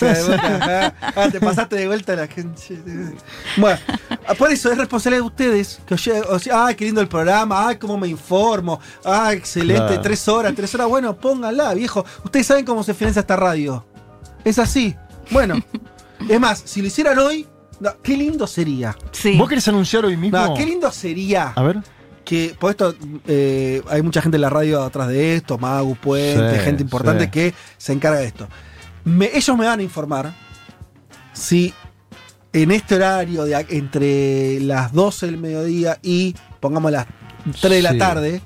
Ah, 0.00 0.92
ah, 1.16 1.28
te 1.30 1.40
pasaste 1.40 1.76
de 1.76 1.86
vuelta 1.86 2.12
a 2.12 2.16
la 2.16 2.26
gente. 2.26 2.62
Bueno, 3.56 3.78
ah, 4.26 4.34
por 4.34 4.50
eso 4.50 4.70
es 4.70 4.78
responsabilidad 4.78 5.22
de 5.22 5.26
ustedes. 5.26 5.80
Que 5.86 5.94
oye, 5.94 6.20
o 6.22 6.38
sea, 6.38 6.66
ay, 6.66 6.74
qué 6.74 6.84
lindo 6.84 7.00
el 7.00 7.08
programa, 7.08 7.68
ay, 7.68 7.76
cómo 7.76 7.98
me 7.98 8.08
informo, 8.08 8.80
ay, 9.04 9.36
excelente, 9.36 9.86
Claro. 9.86 10.00
tres 10.02 10.26
horas, 10.28 10.54
tres 10.54 10.74
horas. 10.74 10.88
Bueno, 10.88 11.16
pónganla, 11.16 11.74
viejo. 11.74 12.04
Ustedes 12.24 12.46
saben 12.46 12.64
cómo 12.64 12.82
se 12.82 12.94
financia 12.94 13.20
esta 13.20 13.36
radio. 13.36 13.84
Es 14.44 14.58
así. 14.58 14.94
Bueno, 15.30 15.56
es 16.28 16.40
más, 16.40 16.62
si 16.64 16.80
lo 16.80 16.86
hicieran 16.86 17.18
hoy, 17.18 17.46
no, 17.80 17.90
qué 18.02 18.16
lindo 18.16 18.46
sería. 18.46 18.96
¿Vos 19.36 19.48
querés 19.48 19.66
anunciar 19.68 20.04
hoy 20.04 20.16
mismo? 20.16 20.38
No, 20.38 20.54
qué 20.54 20.64
lindo 20.66 20.90
sería 20.92 21.52
A 21.54 21.62
ver. 21.62 21.78
que, 22.24 22.54
por 22.58 22.70
esto, 22.70 22.94
eh, 23.26 23.82
hay 23.88 24.02
mucha 24.02 24.20
gente 24.22 24.36
en 24.36 24.42
la 24.42 24.50
radio 24.50 24.82
atrás 24.82 25.08
de 25.08 25.36
esto, 25.36 25.58
Magu, 25.58 25.94
Puente, 25.96 26.58
Sí, 26.58 26.64
gente 26.64 26.82
importante 26.82 27.24
sí. 27.24 27.30
que 27.30 27.54
se 27.76 27.92
encarga 27.92 28.18
de 28.20 28.26
esto. 28.26 28.48
Me- 29.04 29.30
ellos 29.34 29.56
me 29.56 29.66
van 29.66 29.80
a 29.80 29.82
informar 29.82 30.34
si 31.32 31.72
en 32.52 32.70
este 32.70 32.96
horario 32.96 33.44
de 33.44 33.66
entre 33.70 34.60
las 34.60 34.92
12 34.92 35.26
del 35.26 35.38
mediodía 35.38 35.98
y, 36.02 36.34
pongamos, 36.60 36.90
las 36.92 37.06
3 37.60 37.70
de 37.74 37.82
la 37.82 37.92
Sí. 37.92 37.98
tarde, 37.98 38.42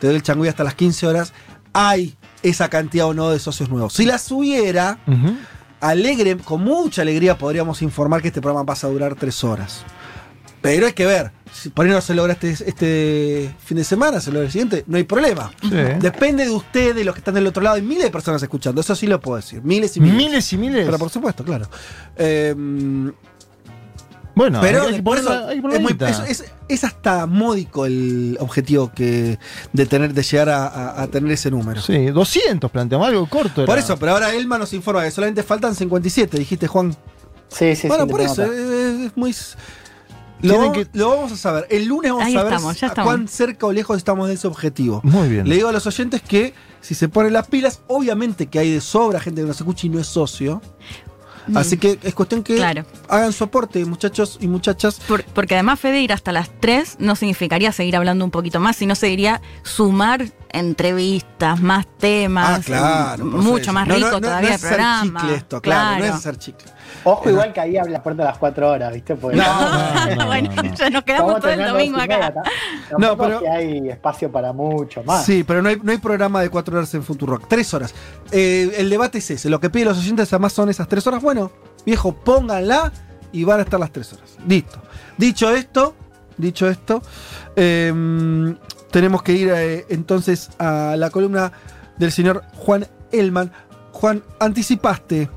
te 0.00 0.06
doy 0.06 0.16
el 0.16 0.22
changüí 0.22 0.48
hasta 0.48 0.64
las 0.64 0.74
15 0.74 1.06
horas, 1.06 1.32
hay 1.72 2.16
esa 2.42 2.68
cantidad 2.68 3.06
o 3.06 3.14
no 3.14 3.30
de 3.30 3.38
socios 3.38 3.68
nuevos. 3.68 3.92
Si 3.92 4.04
las 4.04 4.30
hubiera. 4.30 4.98
Alegre, 5.80 6.36
con 6.36 6.62
mucha 6.62 7.02
alegría 7.02 7.38
podríamos 7.38 7.82
informar 7.82 8.22
que 8.22 8.28
este 8.28 8.40
programa 8.40 8.66
pasa 8.66 8.86
a 8.86 8.90
durar 8.90 9.14
tres 9.14 9.42
horas. 9.44 9.84
Pero 10.60 10.86
hay 10.86 10.92
que 10.92 11.06
ver, 11.06 11.30
si 11.52 11.68
por 11.68 11.86
ahí 11.86 11.92
no 11.92 12.00
se 12.00 12.14
logra 12.14 12.32
este, 12.32 12.50
este 12.50 13.54
fin 13.64 13.76
de 13.76 13.84
semana, 13.84 14.20
se 14.20 14.32
logra 14.32 14.46
el 14.46 14.52
siguiente, 14.52 14.84
no 14.88 14.96
hay 14.96 15.04
problema. 15.04 15.52
Sí. 15.62 15.76
Depende 16.00 16.44
de 16.44 16.50
ustedes, 16.50 16.96
de 16.96 17.04
los 17.04 17.14
que 17.14 17.20
están 17.20 17.34
del 17.34 17.46
otro 17.46 17.62
lado, 17.62 17.76
hay 17.76 17.82
miles 17.82 18.04
de 18.04 18.10
personas 18.10 18.42
escuchando, 18.42 18.80
eso 18.80 18.96
sí 18.96 19.06
lo 19.06 19.20
puedo 19.20 19.36
decir, 19.36 19.62
miles 19.62 19.96
y 19.96 20.00
miles. 20.00 20.16
Miles 20.16 20.52
y 20.52 20.58
miles. 20.58 20.84
Pero 20.84 20.98
por 20.98 21.10
supuesto, 21.10 21.44
claro. 21.44 21.68
Eh, 22.16 22.54
Bueno, 24.38 24.60
pero 24.62 24.82
hay 24.82 24.86
que 24.86 24.92
después 24.94 25.20
poner- 25.22 25.38
eso- 25.38 25.48
hay 25.48 25.56
que 25.56 25.62
poner 25.62 25.76
es, 25.76 25.82
muy- 25.82 25.92
guita. 25.92 26.08
es- 26.10 26.40
es- 26.40 26.44
es 26.68 26.84
hasta 26.84 27.26
módico 27.26 27.84
el 27.86 28.36
objetivo 28.40 28.90
que 28.94 29.38
de 29.72 29.86
tener 29.86 30.14
de 30.14 30.22
llegar 30.22 30.48
a, 30.48 30.66
a- 30.66 31.02
a 31.02 31.06
tener 31.08 31.30
ese 31.32 31.50
número. 31.50 31.80
Sí, 31.82 32.06
200 32.06 32.70
planteamos 32.70 33.08
algo 33.08 33.26
corto. 33.28 33.66
Por 33.66 33.78
eso, 33.78 33.98
pero 33.98 34.12
ahora 34.12 34.32
Elma 34.34 34.56
nos 34.58 34.72
informa 34.72 35.02
que 35.04 35.10
solamente 35.10 35.42
faltan 35.42 35.74
57, 35.74 36.38
dijiste 36.38 36.66
Juan. 36.66 36.94
Sí, 37.48 37.74
sí, 37.76 37.88
bueno, 37.88 38.04
sí, 38.04 38.10
por 38.10 38.20
lo 38.20 38.26
eso, 38.26 38.44
es, 38.44 39.00
es 39.06 39.16
muy. 39.16 39.34
Lo, 40.40 40.56
vamos- 40.56 40.86
lo 40.92 41.08
vamos 41.10 41.32
a 41.32 41.36
saber. 41.36 41.66
El 41.68 41.86
lunes 41.86 42.12
vamos 42.12 42.26
Ahí 42.26 42.36
a 42.36 42.44
ver 42.44 42.52
estamos, 42.52 42.78
ya 42.80 42.86
a 42.94 43.02
cuán 43.02 43.26
cerca 43.26 43.66
o 43.66 43.72
lejos 43.72 43.96
estamos 43.96 44.28
de 44.28 44.34
ese 44.34 44.46
objetivo. 44.46 45.00
Muy 45.02 45.28
bien. 45.28 45.48
Le 45.48 45.56
digo 45.56 45.68
a 45.68 45.72
los 45.72 45.84
oyentes 45.88 46.22
que 46.22 46.54
si 46.80 46.94
se 46.94 47.08
ponen 47.08 47.32
las 47.32 47.48
pilas, 47.48 47.80
obviamente 47.88 48.46
que 48.46 48.60
hay 48.60 48.70
de 48.72 48.80
sobra 48.80 49.18
gente 49.18 49.40
que 49.40 49.48
nos 49.48 49.56
escucha 49.56 49.88
y 49.88 49.90
no 49.90 49.98
es 49.98 50.06
socio. 50.06 50.62
Mm. 51.48 51.56
Así 51.56 51.76
que 51.78 51.98
es 52.02 52.14
cuestión 52.14 52.42
que 52.42 52.56
Claro. 52.56 52.84
hagan 53.08 53.32
su 53.32 53.44
aporte, 53.44 53.84
muchachos 53.84 54.38
y 54.40 54.48
muchachas. 54.48 55.00
Por- 55.08 55.24
porque 55.24 55.54
además, 55.54 55.80
Fede, 55.80 56.00
ir 56.00 56.12
hasta 56.12 56.32
las 56.32 56.50
3 56.60 56.96
no 56.98 57.16
significaría 57.16 57.72
seguir 57.72 57.96
hablando 57.96 58.24
un 58.24 58.30
poquito 58.30 58.60
más, 58.60 58.76
sino 58.76 58.94
seguiría 58.94 59.40
sumar 59.62 60.26
entrevistas, 60.50 61.60
más 61.60 61.86
temas, 61.98 62.60
Ah, 62.60 62.62
claro. 62.64 63.24
mucho 63.24 63.72
más 63.72 63.86
rico 63.88 64.00
no, 64.06 64.12
no, 64.12 64.20
todavía 64.20 64.48
no 64.50 64.54
el 64.54 64.54
es 64.54 64.64
hacer 64.64 64.76
programa. 64.76 65.20
chicle 65.20 65.36
esto, 65.36 65.60
claro, 65.62 65.98
no 65.98 66.04
es 66.04 66.10
hacer 66.12 66.36
chicle. 66.38 66.66
Ojo, 67.04 67.30
igual 67.30 67.52
que 67.52 67.60
ahí 67.60 67.76
habla 67.76 67.92
la 67.92 68.02
puerta 68.02 68.22
a 68.22 68.26
las 68.26 68.38
4 68.38 68.70
horas, 68.70 68.92
¿viste? 68.92 69.14
Porque 69.16 69.38
bueno, 70.26 70.50
ya 70.74 70.90
nos 70.90 71.02
quedamos 71.04 71.40
todo 71.40 71.50
el 71.50 71.64
domingo 71.64 71.98
acá. 71.98 72.34
No, 72.98 73.16
pero- 73.16 73.40
que 73.40 73.48
hay 73.48 73.88
espacio 73.88 74.30
para 74.30 74.52
mucho 74.52 75.02
más. 75.04 75.24
Sí, 75.24 75.44
pero 75.44 75.62
no 75.62 75.68
hay, 75.68 75.78
no 75.82 75.92
hay 75.92 75.98
programa 75.98 76.40
de 76.42 76.50
cuatro 76.50 76.76
horas 76.76 76.92
en 76.94 77.02
Futurock. 77.02 77.48
Tres 77.48 77.72
horas. 77.74 77.94
Eh, 78.30 78.72
el 78.76 78.90
debate 78.90 79.18
es 79.18 79.30
ese. 79.30 79.48
Lo 79.50 79.60
que 79.60 79.70
piden 79.70 79.88
los 79.88 79.98
oyentes 79.98 80.32
además 80.32 80.52
son 80.52 80.68
esas 80.68 80.88
tres 80.88 81.06
horas. 81.06 81.22
Bueno, 81.22 81.50
viejo, 81.84 82.12
pónganla 82.12 82.92
y 83.32 83.44
van 83.44 83.60
a 83.60 83.62
estar 83.62 83.78
las 83.78 83.92
tres 83.92 84.12
horas. 84.12 84.36
Listo. 84.46 84.80
Dicho 85.16 85.50
esto, 85.50 85.94
dicho 86.36 86.68
esto, 86.68 87.02
eh, 87.56 88.54
tenemos 88.90 89.22
que 89.22 89.32
ir 89.32 89.50
eh, 89.54 89.86
entonces 89.88 90.50
a 90.58 90.94
la 90.96 91.10
columna 91.10 91.52
del 91.96 92.12
señor 92.12 92.42
Juan 92.56 92.86
Elman. 93.12 93.52
Juan, 93.92 94.22
anticipaste 94.38 95.28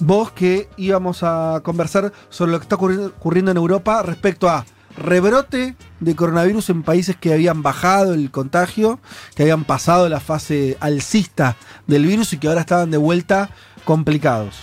vos 0.00 0.30
que 0.32 0.68
íbamos 0.76 1.22
a 1.22 1.60
conversar 1.62 2.12
sobre 2.28 2.52
lo 2.52 2.58
que 2.58 2.64
está 2.64 2.76
ocurriendo, 2.76 3.50
en 3.50 3.56
Europa 3.56 4.02
respecto 4.02 4.48
a 4.48 4.64
rebrote 4.96 5.76
de 6.00 6.16
coronavirus 6.16 6.70
en 6.70 6.82
países 6.82 7.16
que 7.16 7.32
habían 7.32 7.62
bajado 7.62 8.14
el 8.14 8.30
contagio, 8.30 8.98
que 9.34 9.44
habían 9.44 9.64
pasado 9.64 10.08
la 10.08 10.20
fase 10.20 10.76
alcista 10.80 11.56
del 11.86 12.06
virus 12.06 12.32
y 12.32 12.38
que 12.38 12.48
ahora 12.48 12.60
estaban 12.60 12.90
de 12.90 12.98
vuelta 12.98 13.50
complicados. 13.84 14.60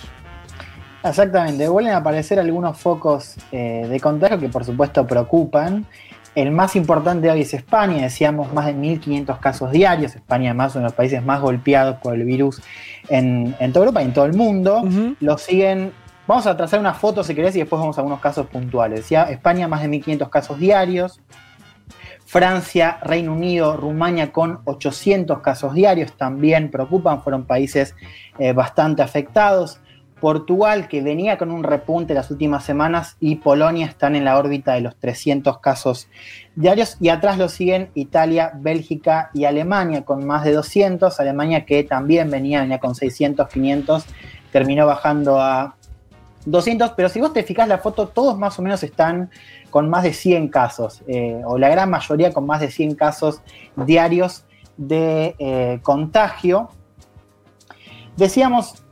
Exactamente, 1.02 1.68
vuelven 1.68 1.94
a 1.94 1.98
aparecer 1.98 2.38
algunos 2.38 2.76
focos 2.76 3.36
eh, 3.52 3.86
de 3.88 4.00
contagio 4.00 4.38
que 4.38 4.48
por 4.48 4.64
supuesto 4.64 5.06
preocupan. 5.06 5.86
El 6.38 6.52
más 6.52 6.76
importante 6.76 7.28
hoy 7.28 7.40
es 7.40 7.52
España, 7.52 8.02
decíamos 8.02 8.52
más 8.52 8.66
de 8.66 8.72
1.500 8.72 9.40
casos 9.40 9.72
diarios. 9.72 10.14
España 10.14 10.50
además 10.50 10.72
uno 10.76 10.82
de 10.82 10.90
los 10.90 10.92
países 10.92 11.20
más 11.24 11.40
golpeados 11.40 11.96
por 11.96 12.14
el 12.14 12.24
virus 12.24 12.62
en, 13.08 13.56
en 13.58 13.72
toda 13.72 13.86
Europa 13.86 14.02
y 14.02 14.04
en 14.04 14.12
todo 14.12 14.24
el 14.24 14.34
mundo. 14.34 14.84
Lo 15.18 15.36
siguen, 15.36 15.90
vamos 16.28 16.46
a 16.46 16.56
trazar 16.56 16.78
una 16.78 16.94
foto 16.94 17.24
si 17.24 17.34
querés 17.34 17.56
y 17.56 17.58
después 17.58 17.80
vamos 17.80 17.98
a 17.98 18.02
algunos 18.02 18.20
casos 18.20 18.46
puntuales. 18.46 19.00
Decía 19.00 19.24
España 19.24 19.66
más 19.66 19.82
de 19.82 19.88
1.500 19.88 20.30
casos 20.30 20.60
diarios. 20.60 21.20
Francia, 22.24 23.00
Reino 23.02 23.32
Unido, 23.32 23.76
Rumania 23.76 24.30
con 24.30 24.60
800 24.64 25.40
casos 25.40 25.74
diarios 25.74 26.12
también 26.12 26.70
preocupan, 26.70 27.20
fueron 27.20 27.46
países 27.46 27.96
eh, 28.38 28.52
bastante 28.52 29.02
afectados. 29.02 29.80
Portugal, 30.20 30.88
que 30.88 31.02
venía 31.02 31.38
con 31.38 31.50
un 31.50 31.62
repunte 31.62 32.14
las 32.14 32.30
últimas 32.30 32.64
semanas, 32.64 33.16
y 33.20 33.36
Polonia 33.36 33.86
están 33.86 34.16
en 34.16 34.24
la 34.24 34.38
órbita 34.38 34.74
de 34.74 34.80
los 34.80 34.96
300 34.96 35.58
casos 35.58 36.08
diarios. 36.56 36.96
Y 37.00 37.08
atrás 37.08 37.38
lo 37.38 37.48
siguen 37.48 37.90
Italia, 37.94 38.52
Bélgica 38.54 39.30
y 39.34 39.44
Alemania 39.44 40.04
con 40.04 40.26
más 40.26 40.44
de 40.44 40.52
200. 40.52 41.18
Alemania 41.20 41.64
que 41.64 41.84
también 41.84 42.30
venía, 42.30 42.78
con 42.78 42.94
600, 42.94 43.48
500, 43.48 44.06
terminó 44.50 44.86
bajando 44.86 45.40
a 45.40 45.76
200. 46.46 46.92
Pero 46.96 47.08
si 47.08 47.20
vos 47.20 47.32
te 47.32 47.42
fijás 47.42 47.68
la 47.68 47.78
foto, 47.78 48.08
todos 48.08 48.36
más 48.38 48.58
o 48.58 48.62
menos 48.62 48.82
están 48.82 49.30
con 49.70 49.88
más 49.88 50.02
de 50.02 50.12
100 50.12 50.48
casos, 50.48 51.02
eh, 51.06 51.42
o 51.44 51.58
la 51.58 51.68
gran 51.68 51.90
mayoría 51.90 52.32
con 52.32 52.46
más 52.46 52.60
de 52.60 52.70
100 52.70 52.94
casos 52.94 53.42
diarios 53.76 54.44
de 54.76 55.34
eh, 55.38 55.80
contagio. 55.82 56.70
Decíamos, 58.16 58.82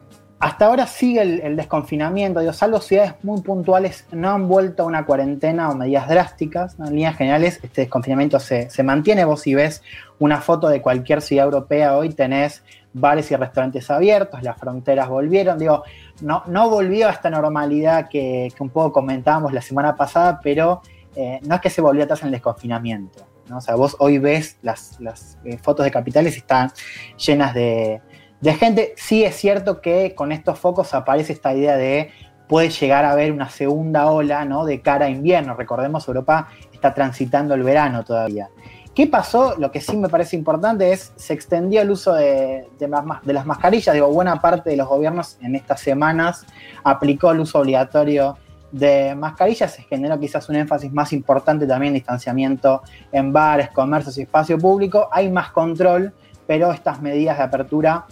hasta 0.47 0.67
ahora 0.67 0.87
sigue 0.87 1.23
el, 1.23 1.57
desconfinamiento, 1.57 2.39
digo, 2.39 2.53
salvo 2.53 2.81
ciudades 2.81 3.15
muy 3.25 3.41
puntuales, 3.41 4.07
no 4.13 4.31
han 4.31 4.47
vuelto 4.47 4.85
a 4.85 4.87
una 4.87 5.05
cuarentena 5.05 5.71
o 5.71 5.75
medidas 5.75 6.09
drásticas. 6.09 6.79
¿no? 6.79 6.87
En 6.87 6.93
líneas 6.93 7.17
generales, 7.17 7.59
este 7.65 7.81
desconfinamiento 7.81 8.39
se, 8.39 8.71
mantiene. 8.85 9.25
Vos 9.25 9.41
si 9.41 9.57
ves 9.57 9.83
una 10.21 10.41
foto 10.41 10.69
de 10.69 10.81
cualquier 10.81 11.21
ciudad 11.21 11.47
europea 11.47 11.97
hoy, 11.97 12.11
tenés 12.11 12.63
bares 12.93 13.29
y 13.33 13.35
restaurantes 13.35 13.91
abiertos, 13.91 14.41
las 14.45 14.57
fronteras 14.57 15.09
volvieron. 15.09 15.59
Digo, 15.59 15.83
no, 16.21 16.71
volvió 16.71 17.09
a 17.09 17.11
esta 17.11 17.29
normalidad 17.29 18.09
que, 18.09 18.53
un 18.61 18.71
poco 18.71 18.93
comentábamos 18.93 19.53
la 19.53 19.63
semana 19.63 19.97
pasada, 19.97 20.39
pero 20.41 20.81
eh, 21.17 21.41
no 21.43 21.57
es 21.57 21.61
que 21.61 21.71
se 21.71 21.81
volvió 21.81 22.05
atrás 22.05 22.21
en 22.21 22.27
el 22.27 22.33
desconfinamiento. 22.33 23.27
O 23.53 23.61
sea, 23.61 23.75
vos 23.75 23.97
hoy 23.99 24.19
ves 24.19 24.59
las, 24.63 25.01
las 25.01 25.39
eh, 25.45 25.59
fotos 25.59 25.83
de 25.83 25.91
capitales 25.91 26.37
y 26.37 26.39
están 26.39 26.71
llenas 27.17 27.53
de, 27.53 28.01
de 28.47 28.55
gente. 28.55 28.95
Sí 28.97 29.25
es 29.25 29.35
cierto 29.35 29.81
que 29.81 30.15
con 30.15 30.31
estos 30.31 30.57
focos 30.61 30.95
aparece 30.95 31.33
esta 31.33 31.53
idea 31.53 31.77
de 31.77 32.13
puede 32.47 32.71
llegar 32.71 33.05
a 33.05 33.11
haber 33.11 33.33
una 33.33 33.51
segunda 33.51 34.09
ola 34.09 34.45
¿no? 34.45 34.65
de 34.65 34.81
cara 34.81 35.07
a 35.07 35.11
invierno. 35.11 35.55
Recordemos, 35.57 36.07
Europa 36.07 36.47
está 36.73 36.95
transitando 36.95 37.55
el 37.55 37.65
verano 37.65 38.05
todavía. 38.05 38.49
¿Qué 38.95 39.09
pasó? 39.09 39.57
Lo 39.59 39.73
que 39.73 39.81
sí 39.81 39.97
me 39.97 40.09
parece 40.09 40.37
importante 40.37 40.93
es 40.93 41.13
se 41.17 41.33
extendió 41.35 41.83
el 41.83 41.91
uso 41.91 42.15
de, 42.15 42.69
de, 42.79 42.89
de, 43.25 43.33
las 43.33 43.47
mascarillas. 43.47 43.93
Digo, 43.93 44.13
buena 44.13 44.41
parte 44.41 44.71
de 44.71 44.77
los 44.77 44.87
gobiernos 44.87 45.39
en 45.43 45.57
estas 45.57 45.81
semanas 45.81 46.47
aplicó 46.85 47.33
el 47.33 47.41
uso 47.41 47.59
obligatorio 47.59 48.39
de 48.71 49.17
mascarillas. 49.17 49.73
Se 49.73 49.83
generó 49.83 50.21
quizás 50.21 50.49
un 50.49 50.55
énfasis 50.55 50.93
más 50.93 51.13
importante 51.13 51.67
también 51.67 51.89
en 51.89 51.95
distanciamiento 51.95 52.83
en 53.11 53.33
bares, 53.33 53.71
comercios 53.71 54.17
y 54.19 54.23
espacio 54.23 54.57
público. 54.57 55.09
Hay 55.11 55.33
más 55.33 55.51
control, 55.51 56.15
pero 56.47 56.71
estas 56.71 57.03
medidas 57.03 57.39
de 57.39 57.43
apertura 57.43 58.07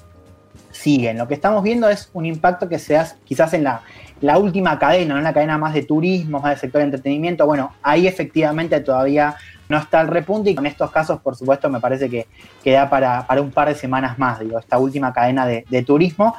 siguen. 0.71 1.19
Lo 1.19 1.29
que 1.29 1.35
estamos 1.35 1.63
viendo 1.63 1.89
es 1.89 2.11
un 2.13 2.27
impacto 2.27 2.69
que 2.69 2.79
se 2.79 2.97
hace 2.97 3.17
quizás 3.25 3.55
en 3.55 3.65
la, 3.65 3.83
la 4.21 4.39
última 4.39 4.79
cadena, 4.79 5.19
en 5.19 5.25
la 5.25 5.33
cadena 5.33 5.59
más 5.59 5.75
de 5.75 5.83
turismo, 5.83 6.41
más 6.41 6.51
del 6.51 6.59
sector 6.59 6.81
de 6.81 6.87
entretenimiento. 6.87 7.47
Bueno, 7.47 7.73
ahí 7.83 8.07
efectivamente 8.07 8.81
todavía 8.81 9.37
no 9.69 9.79
está 9.79 10.01
el 10.01 10.09
repunte 10.09 10.51
y 10.51 10.55
con 10.55 10.67
estos 10.67 10.91
casos, 10.91 11.21
por 11.21 11.37
supuesto, 11.37 11.69
me 11.71 11.81
parece 11.81 12.11
que 12.11 12.27
queda 12.63 12.89
para, 12.91 13.27
para 13.27 13.41
un 13.41 13.51
par 13.51 13.69
de 13.69 13.75
semanas 13.75 14.19
más, 14.19 14.41
digo, 14.41 14.59
esta 14.59 14.79
última 14.79 15.13
cadena 15.13 15.47
de, 15.47 15.65
de, 15.69 15.83
turismo. 15.83 16.35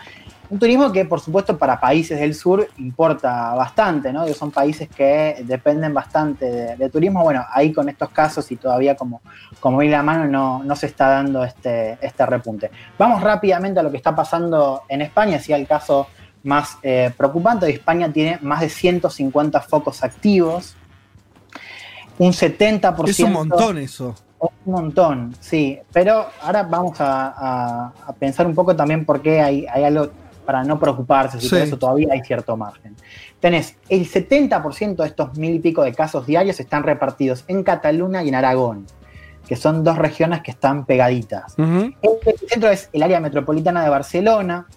Un 0.49 0.59
turismo 0.59 0.91
que, 0.91 1.05
por 1.05 1.19
supuesto, 1.19 1.57
para 1.57 1.79
países 1.79 2.19
del 2.19 2.35
sur 2.35 2.67
importa 2.77 3.53
bastante, 3.55 4.13
¿no? 4.13 4.27
Son 4.27 4.51
países 4.51 4.87
que 4.87 5.43
dependen 5.43 5.93
bastante 5.93 6.45
de, 6.45 6.75
de 6.75 6.89
turismo. 6.89 7.23
Bueno, 7.23 7.43
ahí 7.51 7.73
con 7.73 7.89
estos 7.89 8.09
casos 8.09 8.51
y 8.51 8.55
todavía 8.57 8.95
como, 8.95 9.21
como 9.59 9.79
vi 9.79 9.89
la 9.89 10.03
mano 10.03 10.25
no, 10.25 10.63
no 10.63 10.75
se 10.75 10.85
está 10.85 11.07
dando 11.09 11.43
este, 11.43 11.97
este 12.01 12.25
repunte. 12.25 12.69
Vamos 12.97 13.21
rápidamente 13.21 13.79
a 13.79 13.83
lo 13.83 13.89
que 13.89 13.97
está 13.97 14.15
pasando 14.15 14.83
en 14.87 15.01
España, 15.01 15.39
si 15.39 15.51
el 15.51 15.65
caso 15.65 16.07
más 16.43 16.77
eh, 16.83 17.11
preocupante. 17.17 17.69
España 17.69 18.11
tiene 18.11 18.37
más 18.41 18.61
de 18.61 18.69
150 18.69 19.61
focos 19.61 20.03
activos 20.03 20.75
un 22.17 22.31
70%. 22.31 23.09
Es 23.09 23.19
un 23.19 23.33
montón 23.33 23.77
eso. 23.77 24.15
Un 24.39 24.73
montón, 24.73 25.35
sí. 25.39 25.79
Pero 25.91 26.27
ahora 26.41 26.63
vamos 26.63 26.99
a, 27.01 27.33
a, 27.35 27.93
a 28.07 28.13
pensar 28.13 28.45
un 28.45 28.55
poco 28.55 28.75
también 28.75 29.05
por 29.05 29.21
qué 29.21 29.41
hay, 29.41 29.65
hay 29.65 29.83
algo 29.83 30.11
para 30.45 30.63
no 30.63 30.79
preocuparse, 30.79 31.39
si 31.39 31.47
sí. 31.47 31.55
por 31.55 31.63
eso 31.63 31.77
todavía 31.77 32.09
hay 32.11 32.21
cierto 32.21 32.55
margen. 32.55 32.95
Tenés 33.39 33.75
el 33.89 34.09
70% 34.09 34.95
de 34.95 35.07
estos 35.07 35.37
mil 35.37 35.55
y 35.55 35.59
pico 35.59 35.83
de 35.83 35.93
casos 35.93 36.25
diarios 36.25 36.59
están 36.59 36.83
repartidos 36.83 37.43
en 37.47 37.63
Cataluña 37.63 38.23
y 38.23 38.29
en 38.29 38.35
Aragón, 38.35 38.85
que 39.47 39.55
son 39.55 39.83
dos 39.83 39.97
regiones 39.97 40.41
que 40.41 40.51
están 40.51 40.85
pegaditas. 40.85 41.55
Uh 41.57 41.63
-huh. 41.63 41.95
El 42.01 42.49
centro 42.49 42.69
es 42.69 42.89
el 42.93 43.03
área 43.03 43.19
metropolitana 43.19 43.83
de 43.83 43.89
Barcelona. 43.89 44.67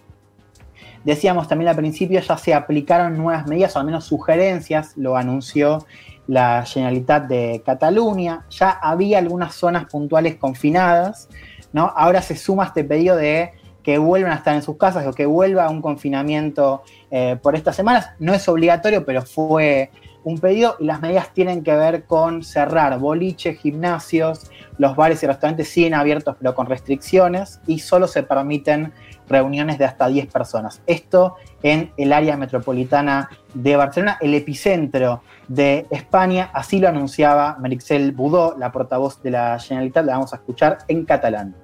Decíamos 1.05 1.49
también 1.49 1.69
al 1.69 1.77
principio, 1.77 2.21
ya 2.21 2.37
se 2.37 2.53
aplicaron 2.53 3.17
nuevas 3.17 3.47
medidas, 3.47 3.77
o 3.77 3.79
al 3.79 3.87
menos 3.87 4.05
sugerencias, 4.05 4.97
lo 4.97 5.17
anunció 5.17 5.87
la 6.29 6.65
Generalitat 6.65 7.27
de 7.27 7.63
Cataluña, 7.65 8.45
ya 8.51 8.71
había 8.71 9.19
algunas 9.19 9.55
zonas 9.55 9.87
puntuales 9.87 10.37
confinadas, 10.37 11.29
¿no? 11.73 11.93
Ahora 11.97 12.23
se 12.23 12.37
suma 12.37 12.65
este 12.65 12.85
pedido 12.85 13.17
de 13.17 13.53
que 13.89 13.97
vuelvan 13.97 14.33
a 14.33 14.35
estar 14.35 14.55
en 14.55 14.61
sus 14.61 14.77
casas 14.77 15.07
o 15.07 15.15
que 15.15 15.25
vuelva 15.25 15.65
a 15.65 15.71
un 15.71 15.81
confinamiento 15.81 16.83
eh, 17.11 17.39
por 17.41 17.57
estas 17.57 17.75
semanas. 17.75 18.11
No 18.19 18.35
es 18.35 18.47
obligatorio, 18.47 19.07
pero 19.07 19.23
fue 19.23 19.91
un 20.25 20.37
pedido 20.37 20.77
y 20.79 20.85
las 20.85 21.01
medidas 21.01 21.33
tienen 21.33 21.65
que 21.65 21.75
ver 21.75 22.05
con 22.05 22.43
cerrar 22.43 22.99
boliches, 22.99 23.59
gimnasios, 23.59 24.51
los 24.77 24.95
bares 24.95 25.23
y 25.23 25.27
restaurantes 25.27 25.71
siguen 25.71 25.95
abiertos 25.95 26.37
pero 26.39 26.55
con 26.55 26.67
restricciones 26.67 27.63
y 27.67 27.79
solo 27.79 28.07
se 28.09 28.23
permiten 28.23 28.93
reuniones 29.27 29.79
de 29.79 29.87
hasta 29.87 30.07
10 30.07 30.27
personas. 30.27 30.83
Esto 30.87 31.37
en 31.63 31.91
el 31.97 32.13
área 32.13 32.37
metropolitana 32.37 33.31
de 33.55 33.75
Barcelona, 33.77 34.19
el 34.21 34.35
epicentro 34.35 35.23
de 35.49 35.87
España, 35.89 36.51
así 36.53 36.79
lo 36.79 36.91
anunciaba 36.91 37.57
Merixel 37.59 38.13
Budó, 38.13 38.55
la 38.59 38.71
portavoz 38.71 39.23
de 39.23 39.31
la 39.31 39.59
Generalitat, 39.59 40.05
la 40.05 40.13
vamos 40.13 40.35
a 40.35 40.37
escuchar 40.37 40.77
en 40.89 41.07
catalán. 41.07 41.57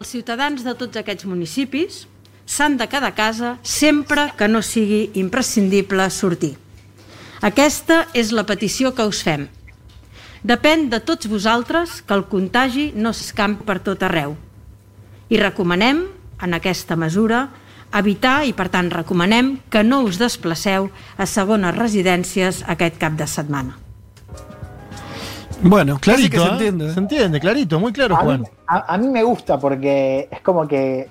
Els 0.00 0.14
ciutadans 0.14 0.62
de 0.64 0.72
tots 0.80 0.96
aquests 0.96 1.26
municipis 1.28 2.06
s'han 2.48 2.78
de 2.80 2.86
quedar 2.88 3.10
a 3.12 3.16
casa 3.18 3.50
sempre 3.60 4.30
que 4.38 4.46
no 4.48 4.62
sigui 4.64 5.10
imprescindible 5.20 6.06
sortir. 6.08 6.54
Aquesta 7.44 8.06
és 8.16 8.30
la 8.32 8.46
petició 8.48 8.94
que 8.96 9.04
us 9.04 9.20
fem. 9.26 9.44
Depèn 10.40 10.86
de 10.88 11.02
tots 11.04 11.28
vosaltres 11.28 11.98
que 12.00 12.16
el 12.16 12.24
contagi 12.32 12.86
no 12.96 13.12
s'escampi 13.12 13.68
per 13.68 13.76
tot 13.84 14.00
arreu. 14.08 14.38
I 15.28 15.36
recomanem, 15.36 16.06
en 16.40 16.56
aquesta 16.56 16.96
mesura, 16.96 17.50
evitar 17.92 18.46
i, 18.48 18.56
per 18.56 18.70
tant, 18.72 18.88
recomanem 18.88 19.58
que 19.68 19.84
no 19.84 20.00
us 20.08 20.16
desplaceu 20.16 20.88
a 21.20 21.28
segones 21.28 21.76
residències 21.76 22.64
aquest 22.64 22.96
cap 22.96 23.20
de 23.20 23.28
setmana. 23.28 23.76
Bueno, 25.62 25.98
clarito, 26.00 26.30
que 26.30 26.38
se 26.38 26.44
¿eh? 26.44 26.52
entiende. 26.52 26.92
Se 26.92 26.98
entiende, 27.00 27.40
clarito, 27.40 27.78
muy 27.80 27.92
claro, 27.92 28.16
a 28.16 28.18
Juan. 28.18 28.40
Mí, 28.42 28.46
a, 28.66 28.94
a, 28.94 28.98
mí 28.98 29.08
me 29.08 29.22
gusta 29.22 29.58
porque 29.58 30.28
es 30.30 30.40
como 30.40 30.66
que. 30.66 31.08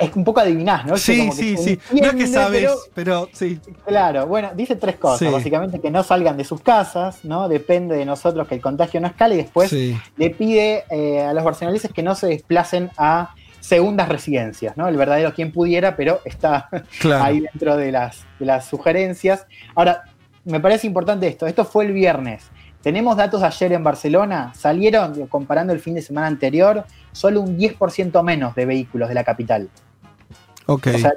Es 0.00 0.14
un 0.14 0.24
poco 0.24 0.40
adivinás, 0.40 0.86
¿no? 0.86 0.96
Sí, 0.96 1.18
como 1.18 1.32
sí, 1.32 1.56
sí. 1.56 1.78
No 1.92 2.06
es 2.06 2.14
que 2.14 2.26
sabes, 2.26 2.62
pero, 2.62 2.76
pero, 2.94 3.28
sí. 3.32 3.60
Claro, 3.84 4.26
bueno, 4.26 4.50
dice 4.54 4.76
tres 4.76 4.96
cosas. 4.96 5.18
Sí. 5.18 5.26
Básicamente 5.26 5.80
que 5.80 5.90
no 5.90 6.02
salgan 6.02 6.36
de 6.36 6.44
sus 6.44 6.62
casas, 6.62 7.24
¿no? 7.24 7.48
Depende 7.48 7.96
de 7.96 8.06
nosotros 8.06 8.48
que 8.48 8.54
el 8.54 8.60
contagio 8.60 9.00
no 9.00 9.08
escale 9.08 9.34
y 9.34 9.38
después 9.38 9.70
sí. 9.70 9.98
le 10.16 10.30
pide 10.30 10.84
eh, 10.88 11.20
a 11.20 11.34
los 11.34 11.44
barceloneses 11.44 11.92
que 11.92 12.02
no 12.02 12.14
se 12.14 12.28
desplacen 12.28 12.90
a 12.96 13.34
segundas 13.60 14.08
residencias, 14.08 14.76
¿no? 14.76 14.88
El 14.88 14.96
verdadero 14.96 15.34
quien 15.34 15.52
pudiera, 15.52 15.94
pero 15.96 16.20
está 16.24 16.68
claro. 17.00 17.24
ahí 17.24 17.40
dentro 17.40 17.76
de 17.76 17.92
las, 17.92 18.24
de 18.38 18.46
las 18.46 18.66
sugerencias. 18.66 19.46
Ahora, 19.74 20.04
me 20.44 20.60
parece 20.60 20.86
importante 20.86 21.26
esto. 21.26 21.46
Esto 21.46 21.64
fue 21.64 21.84
el 21.84 21.92
viernes. 21.92 22.50
Tenemos 22.82 23.16
datos 23.16 23.40
de 23.40 23.46
ayer 23.46 23.72
en 23.72 23.84
Barcelona, 23.84 24.52
salieron, 24.54 25.26
comparando 25.28 25.72
el 25.72 25.80
fin 25.80 25.94
de 25.94 26.02
semana 26.02 26.26
anterior, 26.26 26.84
solo 27.12 27.40
un 27.40 27.56
10% 27.56 28.22
menos 28.22 28.54
de 28.54 28.66
vehículos 28.66 29.08
de 29.08 29.14
la 29.14 29.24
capital. 29.24 29.68
Ok. 30.66 30.88
O 30.94 30.98
sea, 30.98 31.12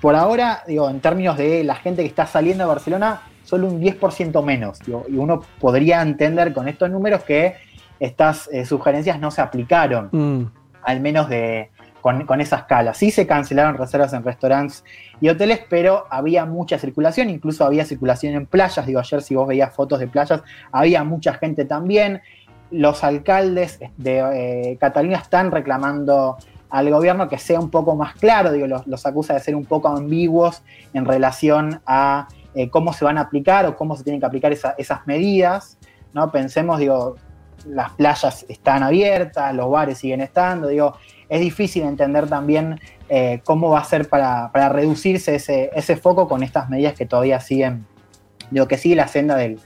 por 0.00 0.16
ahora, 0.16 0.62
digo, 0.66 0.90
en 0.90 1.00
términos 1.00 1.38
de 1.38 1.62
la 1.64 1.76
gente 1.76 2.02
que 2.02 2.08
está 2.08 2.26
saliendo 2.26 2.64
de 2.64 2.68
Barcelona, 2.68 3.22
solo 3.44 3.68
un 3.68 3.80
10% 3.80 4.44
menos. 4.44 4.80
Digo, 4.80 5.06
y 5.08 5.16
uno 5.16 5.42
podría 5.60 6.02
entender 6.02 6.52
con 6.52 6.68
estos 6.68 6.90
números 6.90 7.22
que 7.22 7.54
estas 8.00 8.48
eh, 8.52 8.64
sugerencias 8.66 9.20
no 9.20 9.30
se 9.30 9.40
aplicaron, 9.40 10.08
mm. 10.12 10.50
al 10.82 11.00
menos 11.00 11.28
de, 11.28 11.70
con, 12.06 12.24
con, 12.24 12.40
esa 12.40 12.58
escala. 12.58 12.94
Sí 12.94 13.10
se 13.10 13.26
cancelaron 13.26 13.76
reservas 13.76 14.12
en 14.12 14.22
restaurantes 14.22 14.84
y 15.20 15.28
hoteles, 15.28 15.58
pero 15.68 16.04
había 16.08 16.46
mucha 16.46 16.78
circulación, 16.78 17.28
incluso 17.30 17.64
había 17.64 17.84
circulación 17.84 18.34
en 18.34 18.46
playas. 18.46 18.86
Digo, 18.86 19.00
ayer 19.00 19.22
si 19.22 19.34
vos 19.34 19.48
veías 19.48 19.74
fotos 19.74 19.98
de 19.98 20.06
playas, 20.06 20.40
había 20.70 21.02
mucha 21.02 21.34
gente 21.34 21.64
también. 21.64 22.22
Los 22.70 23.02
alcaldes 23.02 23.80
de 23.96 24.20
eh, 24.20 24.76
Cataluña 24.78 25.18
están 25.18 25.50
reclamando 25.50 26.36
al 26.70 26.88
gobierno 26.90 27.28
que 27.28 27.38
sea 27.38 27.58
un 27.58 27.70
poco 27.70 27.96
más 27.96 28.14
claro, 28.14 28.52
digo, 28.52 28.68
los, 28.68 29.04
acusa 29.04 29.34
de 29.34 29.40
ser 29.40 29.56
un 29.56 29.64
poco 29.64 29.88
ambiguos 29.88 30.62
en 30.94 31.06
relación 31.06 31.80
a 31.86 32.28
eh, 32.54 32.70
cómo 32.70 32.92
se 32.92 33.04
van 33.04 33.18
a 33.18 33.22
aplicar 33.22 33.66
o 33.66 33.76
cómo 33.76 33.96
se 33.96 34.04
tienen 34.04 34.20
que 34.20 34.26
aplicar 34.26 34.52
esa, 34.52 34.76
esas 34.78 35.04
medidas. 35.08 35.76
¿no? 36.12 36.30
Pensemos, 36.30 36.78
digo, 36.78 37.16
las 37.66 37.90
playas 37.94 38.46
están 38.48 38.84
abiertas, 38.84 39.52
los 39.56 39.68
bares 39.68 39.98
siguen 39.98 40.20
estando, 40.20 40.68
digo, 40.68 40.96
es 41.28 41.40
difícil 41.40 41.82
entender 41.82 42.28
también 42.28 42.80
eh, 43.08 43.40
cómo 43.44 43.70
va 43.70 43.80
a 43.80 43.84
ser 43.84 44.08
para, 44.08 44.50
para 44.52 44.68
reducirse 44.68 45.34
ese, 45.34 45.70
ese, 45.74 45.96
foco 45.96 46.28
con 46.28 46.42
estas 46.42 46.68
medidas 46.68 46.94
que 46.94 47.06
todavía 47.06 47.40
siguen, 47.40 47.86
digo, 48.50 48.68
que 48.68 48.78
sigue 48.78 48.96
la 48.96 49.08
senda 49.08 49.36
del, 49.36 49.60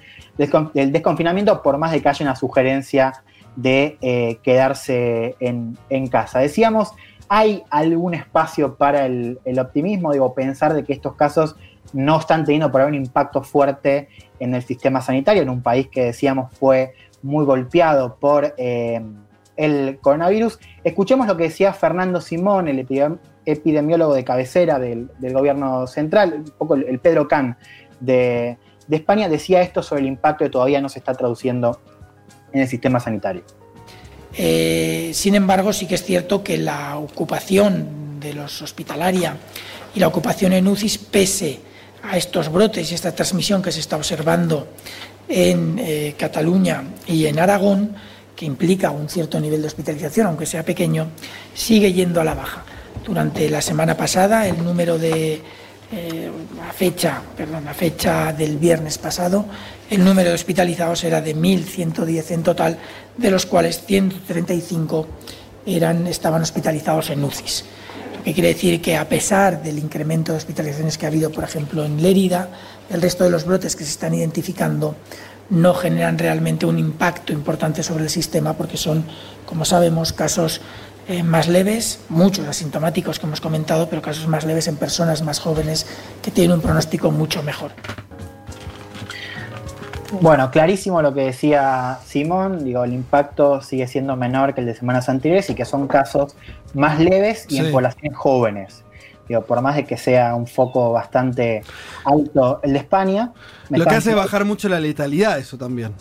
del 0.74 0.92
desconfinamiento, 0.92 1.62
por 1.62 1.78
más 1.78 1.92
de 1.92 2.00
que 2.00 2.08
haya 2.08 2.24
una 2.24 2.36
sugerencia 2.36 3.12
de 3.56 3.98
eh, 4.00 4.38
quedarse 4.42 5.36
en, 5.40 5.76
en, 5.88 6.06
casa. 6.06 6.38
Decíamos, 6.38 6.92
hay 7.28 7.62
algún 7.70 8.14
espacio 8.14 8.76
para 8.76 9.06
el, 9.06 9.38
optimismo, 9.58 10.12
digo, 10.12 10.34
pensar 10.34 10.74
de 10.74 10.84
que 10.84 10.92
estos 10.92 11.14
casos 11.14 11.56
no 11.92 12.18
están 12.18 12.44
teniendo 12.44 12.70
por 12.70 12.80
ahí 12.80 12.88
un 12.88 12.94
impacto 12.94 13.42
fuerte 13.42 14.08
en 14.38 14.54
el 14.54 14.62
sistema 14.62 15.00
sanitario, 15.00 15.42
en 15.42 15.50
un 15.50 15.62
país 15.62 15.88
que 15.88 16.04
decíamos 16.04 16.52
fue 16.58 16.94
muy 17.22 17.44
golpeado 17.44 18.16
por 18.16 18.54
eh, 18.56 19.00
el 19.60 19.98
coronavirus. 20.00 20.58
Escuchemos 20.82 21.26
lo 21.26 21.36
que 21.36 21.44
decía 21.44 21.72
Fernando 21.72 22.20
Simón, 22.20 22.68
el 22.68 22.86
epidemiólogo 23.44 24.14
de 24.14 24.24
cabecera 24.24 24.78
del, 24.78 25.10
gobierno 25.20 25.86
central, 25.86 26.44
un 26.46 26.52
poco 26.56 26.74
el, 26.74 26.98
Pedro 26.98 27.28
Can 27.28 27.58
de, 28.00 28.56
de, 28.88 28.96
España, 28.96 29.28
decía 29.28 29.60
esto 29.60 29.82
sobre 29.82 30.00
el 30.00 30.08
impacto 30.08 30.44
que 30.44 30.50
todavía 30.50 30.80
no 30.80 30.88
se 30.88 30.98
está 30.98 31.12
traduciendo 31.14 31.78
en 32.52 32.62
el 32.62 32.68
sistema 32.68 33.00
sanitario. 33.00 33.42
Eh, 34.34 35.10
sin 35.12 35.34
embargo, 35.34 35.72
sí 35.72 35.86
que 35.86 35.96
es 35.96 36.04
cierto 36.04 36.42
que 36.42 36.56
la 36.56 36.96
ocupación 36.96 38.18
de 38.18 38.32
los 38.32 38.62
hospitalaria 38.62 39.36
y 39.94 40.00
la 40.00 40.08
ocupación 40.08 40.54
en 40.54 40.66
UCIs, 40.66 40.98
pese 40.98 41.60
a 42.02 42.16
estos 42.16 42.50
brotes 42.50 42.90
y 42.90 42.94
esta 42.94 43.14
transmisión 43.14 43.60
que 43.60 43.72
se 43.72 43.80
está 43.80 43.96
observando 43.96 44.68
en 45.28 45.78
eh, 45.78 46.14
Cataluña 46.16 46.84
y 47.06 47.26
en 47.26 47.38
Aragón, 47.38 47.94
que 48.40 48.46
implica 48.46 48.90
un 48.90 49.06
cierto 49.06 49.38
nivel 49.38 49.60
de 49.60 49.66
hospitalización, 49.66 50.28
aunque 50.28 50.46
sea 50.46 50.64
pequeño, 50.64 51.08
sigue 51.52 51.92
yendo 51.92 52.22
a 52.22 52.24
la 52.24 52.32
baja. 52.32 52.64
Durante 53.04 53.50
la 53.50 53.60
semana 53.60 53.98
pasada, 53.98 54.48
el 54.48 54.64
número 54.64 54.96
de 54.96 55.42
eh, 55.92 56.30
a 56.66 56.72
fecha, 56.72 57.20
perdón, 57.36 57.68
a 57.68 57.74
fecha 57.74 58.32
del 58.32 58.56
viernes 58.56 58.96
pasado, 58.96 59.44
el 59.90 60.02
número 60.02 60.30
de 60.30 60.36
hospitalizados 60.36 61.04
era 61.04 61.20
de 61.20 61.36
1.110 61.36 62.30
en 62.30 62.42
total, 62.42 62.78
de 63.14 63.30
los 63.30 63.44
cuales 63.44 63.84
135 63.84 65.06
eran, 65.66 66.06
estaban 66.06 66.40
hospitalizados 66.40 67.10
en 67.10 67.22
UCIs. 67.22 67.66
Lo 68.16 68.24
que 68.24 68.32
quiere 68.32 68.54
decir 68.54 68.80
que 68.80 68.96
a 68.96 69.06
pesar 69.06 69.62
del 69.62 69.78
incremento 69.78 70.32
de 70.32 70.38
hospitalizaciones 70.38 70.96
que 70.96 71.04
ha 71.04 71.10
habido, 71.10 71.30
por 71.30 71.44
ejemplo, 71.44 71.84
en 71.84 72.02
Lérida, 72.02 72.48
el 72.88 73.02
resto 73.02 73.24
de 73.24 73.30
los 73.30 73.44
brotes 73.44 73.76
que 73.76 73.84
se 73.84 73.90
están 73.90 74.14
identificando 74.14 74.96
no 75.50 75.74
generan 75.74 76.18
realmente 76.18 76.64
un 76.64 76.78
impacto 76.78 77.32
importante 77.32 77.82
sobre 77.82 78.04
el 78.04 78.10
sistema 78.10 78.54
porque 78.54 78.76
son, 78.76 79.04
como 79.46 79.64
sabemos, 79.64 80.12
casos 80.12 80.60
eh, 81.08 81.22
más 81.22 81.48
leves, 81.48 82.00
muchos 82.08 82.46
asintomáticos 82.46 83.18
que 83.18 83.26
hemos 83.26 83.40
comentado, 83.40 83.88
pero 83.88 84.00
casos 84.00 84.28
más 84.28 84.44
leves 84.44 84.68
en 84.68 84.76
personas 84.76 85.22
más 85.22 85.40
jóvenes 85.40 85.86
que 86.22 86.30
tienen 86.30 86.52
un 86.52 86.60
pronóstico 86.60 87.10
mucho 87.10 87.42
mejor. 87.42 87.72
Bueno, 90.20 90.50
clarísimo 90.50 91.02
lo 91.02 91.14
que 91.14 91.22
decía 91.22 91.98
Simón, 92.04 92.64
digo, 92.64 92.82
el 92.82 92.92
impacto 92.92 93.60
sigue 93.60 93.86
siendo 93.86 94.16
menor 94.16 94.54
que 94.54 94.60
el 94.60 94.66
de 94.66 94.74
semanas 94.74 95.08
anteriores 95.08 95.48
y 95.50 95.54
que 95.54 95.64
son 95.64 95.86
casos 95.86 96.34
más 96.74 96.98
leves 96.98 97.46
y 97.48 97.58
en 97.58 97.70
poblaciones 97.70 98.16
jóvenes. 98.16 98.82
Digo, 99.30 99.42
por 99.42 99.62
más 99.62 99.76
de 99.76 99.84
que 99.84 99.96
sea 99.96 100.34
un 100.34 100.48
foco 100.48 100.90
bastante 100.90 101.62
alto 102.04 102.58
el 102.64 102.72
de 102.72 102.78
España. 102.80 103.30
Lo 103.68 103.86
que 103.86 103.94
hace 103.94 104.12
bajar 104.12 104.44
mucho 104.44 104.68
la 104.68 104.80
letalidad, 104.80 105.38
eso 105.38 105.56
también. 105.56 105.92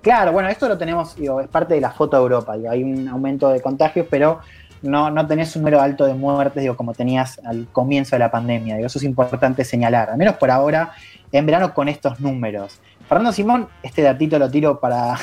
Claro, 0.00 0.30
bueno, 0.30 0.48
esto 0.48 0.68
lo 0.68 0.78
tenemos, 0.78 1.16
digo, 1.16 1.40
es 1.40 1.48
parte 1.48 1.74
de 1.74 1.80
la 1.80 1.90
foto 1.90 2.16
de 2.16 2.22
Europa, 2.22 2.56
digo, 2.56 2.70
hay 2.70 2.84
un 2.84 3.08
aumento 3.08 3.48
de 3.48 3.60
contagios, 3.60 4.06
pero 4.08 4.38
no, 4.82 5.10
no 5.10 5.26
tenés 5.26 5.56
un 5.56 5.62
número 5.62 5.80
alto 5.80 6.06
de 6.06 6.14
muertes, 6.14 6.62
digo, 6.62 6.76
como 6.76 6.94
tenías 6.94 7.40
al 7.44 7.66
comienzo 7.72 8.14
de 8.14 8.20
la 8.20 8.30
pandemia, 8.30 8.76
digo, 8.76 8.86
eso 8.86 9.00
es 9.00 9.04
importante 9.04 9.64
señalar, 9.64 10.10
al 10.10 10.16
menos 10.16 10.36
por 10.36 10.52
ahora, 10.52 10.92
en 11.32 11.46
verano 11.46 11.74
con 11.74 11.88
estos 11.88 12.20
números. 12.20 12.78
Fernando 13.08 13.32
Simón, 13.32 13.66
este 13.82 14.02
datito 14.02 14.38
lo 14.38 14.48
tiro 14.48 14.78
para, 14.78 15.18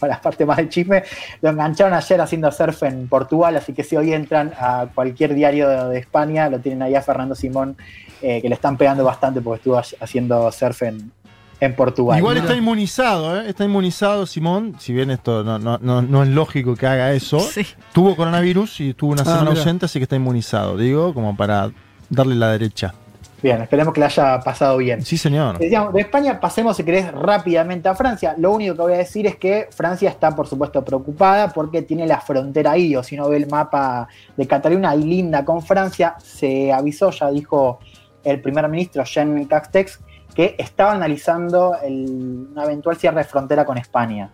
para 0.00 0.14
la 0.14 0.20
parte 0.20 0.44
más 0.46 0.56
del 0.56 0.68
chisme, 0.68 1.04
lo 1.42 1.50
engancharon 1.50 1.92
ayer 1.94 2.20
haciendo 2.20 2.50
surf 2.50 2.82
en 2.82 3.06
Portugal, 3.06 3.56
así 3.56 3.72
que 3.72 3.84
si 3.84 3.96
hoy 3.96 4.12
entran 4.12 4.52
a 4.58 4.86
cualquier 4.94 5.34
diario 5.34 5.68
de, 5.68 5.84
de 5.90 5.98
España, 5.98 6.48
lo 6.48 6.58
tienen 6.58 6.82
ahí 6.82 6.94
a 6.96 7.02
Fernando 7.02 7.34
Simón, 7.36 7.76
eh, 8.22 8.40
que 8.42 8.48
le 8.48 8.54
están 8.54 8.76
pegando 8.76 9.04
bastante 9.04 9.40
porque 9.40 9.58
estuvo 9.58 9.78
haciendo 10.00 10.50
surf 10.50 10.82
en, 10.82 11.12
en 11.60 11.74
Portugal. 11.76 12.18
Igual 12.18 12.38
está 12.38 12.54
inmunizado, 12.56 13.40
¿eh? 13.40 13.48
Está 13.48 13.64
inmunizado 13.64 14.24
Simón, 14.26 14.76
si 14.78 14.92
bien 14.94 15.10
esto 15.10 15.44
no, 15.44 15.58
no, 15.58 15.78
no, 15.80 16.00
no 16.02 16.22
es 16.22 16.28
lógico 16.30 16.74
que 16.74 16.86
haga 16.86 17.12
eso. 17.12 17.46
Tuvo 17.92 18.16
coronavirus 18.16 18.80
y 18.80 18.90
estuvo 18.90 19.12
una 19.12 19.22
Ah, 19.22 19.26
semana 19.26 19.50
mira. 19.50 19.60
ausente, 19.60 19.84
así 19.84 19.98
que 19.98 20.04
está 20.04 20.16
inmunizado. 20.16 20.76
Digo, 20.78 21.12
como 21.12 21.36
para 21.36 21.70
darle 22.08 22.34
la 22.34 22.50
derecha. 22.52 22.94
Bien, 23.42 23.62
esperemos 23.62 23.94
que 23.94 24.00
le 24.00 24.06
haya 24.06 24.38
pasado 24.40 24.76
bien. 24.76 25.02
Sí, 25.02 25.16
señor. 25.16 25.58
Decíamos, 25.58 25.94
de 25.94 26.02
España 26.02 26.38
pasemos, 26.38 26.76
si 26.76 26.84
querés, 26.84 27.10
rápidamente 27.12 27.88
a 27.88 27.94
Francia. 27.94 28.34
Lo 28.36 28.52
único 28.52 28.74
que 28.74 28.82
voy 28.82 28.92
a 28.92 28.98
decir 28.98 29.26
es 29.26 29.36
que 29.36 29.68
Francia 29.70 30.10
está, 30.10 30.30
por 30.36 30.46
supuesto, 30.46 30.84
preocupada 30.84 31.48
porque 31.48 31.82
tiene 31.82 32.06
la 32.06 32.20
frontera 32.20 32.72
ahí. 32.72 32.94
O 32.96 33.02
si 33.02 33.14
uno 33.18 33.28
ve 33.30 33.38
el 33.38 33.46
mapa 33.48 34.08
de 34.36 34.46
Cataluña 34.46 34.94
y 34.94 35.02
linda 35.04 35.44
con 35.44 35.62
Francia, 35.62 36.16
se 36.18 36.70
avisó, 36.72 37.10
ya 37.10 37.30
dijo 37.30 37.78
el 38.24 38.40
primer 38.42 38.68
ministro 38.68 39.02
Jean 39.04 39.44
Castex, 39.46 40.00
que 40.34 40.54
estaba 40.58 40.92
analizando 40.92 41.76
el- 41.82 42.48
un 42.54 42.58
eventual 42.62 42.96
cierre 42.96 43.18
de 43.18 43.24
frontera 43.24 43.64
con 43.64 43.78
España. 43.78 44.30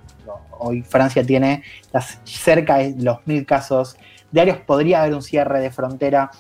Hoy 0.59 0.83
Francia 0.83 1.25
tiene 1.25 1.63
las- 1.93 2.19
cerca 2.25 2.79
de 2.79 2.95
los 2.99 3.19
mil 3.27 3.47
casos 3.47 3.97
diarios. 4.33 4.59
Podría 4.59 5.03
haber 5.03 5.15
un 5.15 5.23
cierre 5.23 5.61
de 5.61 5.71
frontera 5.71 6.31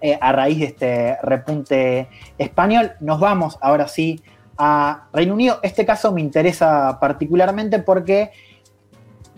eh, 0.00 0.18
a 0.20 0.32
raíz 0.32 0.58
de 0.58 0.64
este 0.66 1.16
repunte 1.22 2.08
español. 2.38 2.92
Nos 3.00 3.20
vamos 3.20 3.58
ahora 3.60 3.86
sí 3.88 4.20
a 4.58 5.04
Reino 5.12 5.34
Unido. 5.34 5.58
Este 5.62 5.84
caso 5.86 6.12
me 6.12 6.20
interesa 6.20 6.98
particularmente 7.00 7.78
porque 7.80 8.30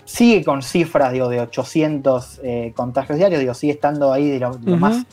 sigue 0.04 0.44
con 0.44 0.62
cifras 0.62 1.12
digo, 1.12 1.28
de 1.28 1.40
800 1.40 2.40
eh, 2.42 2.72
contagios 2.74 3.18
diarios, 3.18 3.40
digo, 3.40 3.54
sigue 3.54 3.72
estando 3.74 4.12
ahí 4.12 4.28
de 4.30 4.38
lo, 4.40 4.50
de 4.56 4.66
lo 4.66 4.72
Ujú. 4.72 4.80
más 4.80 5.06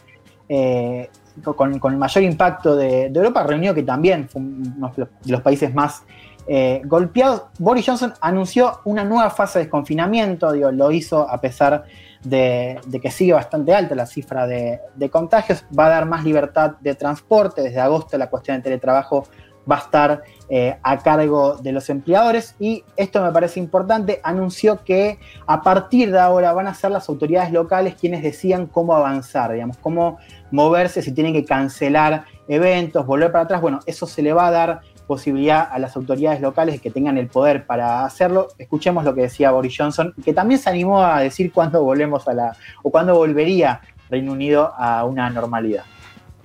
eh, 0.49 1.09
con, 1.43 1.79
con 1.79 1.93
el 1.93 1.99
mayor 1.99 2.23
impacto 2.23 2.75
de, 2.75 3.09
de 3.09 3.19
Europa. 3.19 3.43
Reino 3.43 3.59
Unido 3.59 3.73
que 3.75 3.83
también 3.83 4.27
fue 4.27 4.41
uno 4.41 4.89
de 4.95 5.01
los- 5.03 5.09
de 5.23 5.31
los 5.31 5.41
países 5.41 5.73
más 5.73 6.03
eh, 6.47 6.81
golpeados. 6.85 7.43
Boris 7.59 7.85
Johnson 7.85 8.13
anunció 8.21 8.79
una 8.85 9.03
nueva 9.03 9.29
fase 9.29 9.59
de 9.59 9.65
desconfinamiento, 9.65 10.51
digo, 10.51 10.71
lo 10.71 10.91
hizo 10.91 11.29
a 11.29 11.39
pesar 11.39 11.83
de, 12.23 12.79
que 13.01 13.11
sigue 13.11 13.33
bastante 13.33 13.73
alta 13.73 13.95
la 13.95 14.05
cifra 14.05 14.47
de, 14.47 15.09
contagios. 15.11 15.65
Va 15.77 15.87
a 15.87 15.89
dar 15.89 16.05
más 16.05 16.23
libertad 16.23 16.75
de 16.79 16.95
transporte. 16.95 17.61
Desde 17.61 17.79
agosto 17.79 18.17
la 18.17 18.29
cuestión 18.29 18.57
de 18.57 18.63
teletrabajo 18.63 19.25
va 19.69 19.75
a 19.75 19.79
estar 19.79 20.23
eh, 20.49 20.77
a 20.81 20.97
cargo 20.97 21.57
de 21.57 21.71
los 21.71 21.89
empleadores 21.89 22.55
y 22.59 22.83
esto 22.95 23.21
me 23.21 23.31
parece 23.31 23.59
importante, 23.59 24.19
anunció 24.23 24.83
que 24.83 25.19
a 25.45 25.61
partir 25.61 26.11
de 26.11 26.19
ahora 26.19 26.53
van 26.53 26.67
a 26.67 26.73
ser 26.73 26.91
las 26.91 27.07
autoridades 27.07 27.51
locales 27.51 27.95
quienes 27.95 28.23
decían 28.23 28.65
cómo 28.65 28.95
avanzar, 28.95 29.51
digamos, 29.51 29.77
cómo 29.77 30.17
moverse, 30.49 31.03
si 31.03 31.11
tienen 31.11 31.33
que 31.33 31.45
cancelar 31.45 32.25
eventos, 32.47 33.05
volver 33.05 33.31
para 33.31 33.43
atrás, 33.43 33.61
bueno, 33.61 33.79
eso 33.85 34.07
se 34.07 34.23
le 34.23 34.33
va 34.33 34.47
a 34.47 34.51
dar 34.51 34.81
posibilidad 35.09 35.67
a 35.71 35.79
las 35.79 35.95
autoridades 35.95 36.39
locales 36.39 36.79
que 36.79 36.91
tengan 36.91 37.17
el 37.17 37.27
poder 37.27 37.65
para 37.65 38.05
hacerlo. 38.05 38.49
Escuchemos 38.59 39.03
lo 39.03 39.15
que 39.15 39.21
decía 39.21 39.49
Boris 39.49 39.75
Johnson, 39.75 40.13
que 40.23 40.33
también 40.33 40.61
se 40.61 40.69
animó 40.69 41.03
a 41.03 41.19
decir 41.21 41.51
cuándo 41.51 41.83
volvemos 41.83 42.27
a 42.27 42.33
la, 42.35 42.55
o 42.83 42.91
cuándo 42.91 43.15
volvería 43.15 43.81
Reino 44.09 44.31
Unido 44.33 44.71
a 44.77 45.03
una 45.05 45.29
normalidad. 45.31 45.83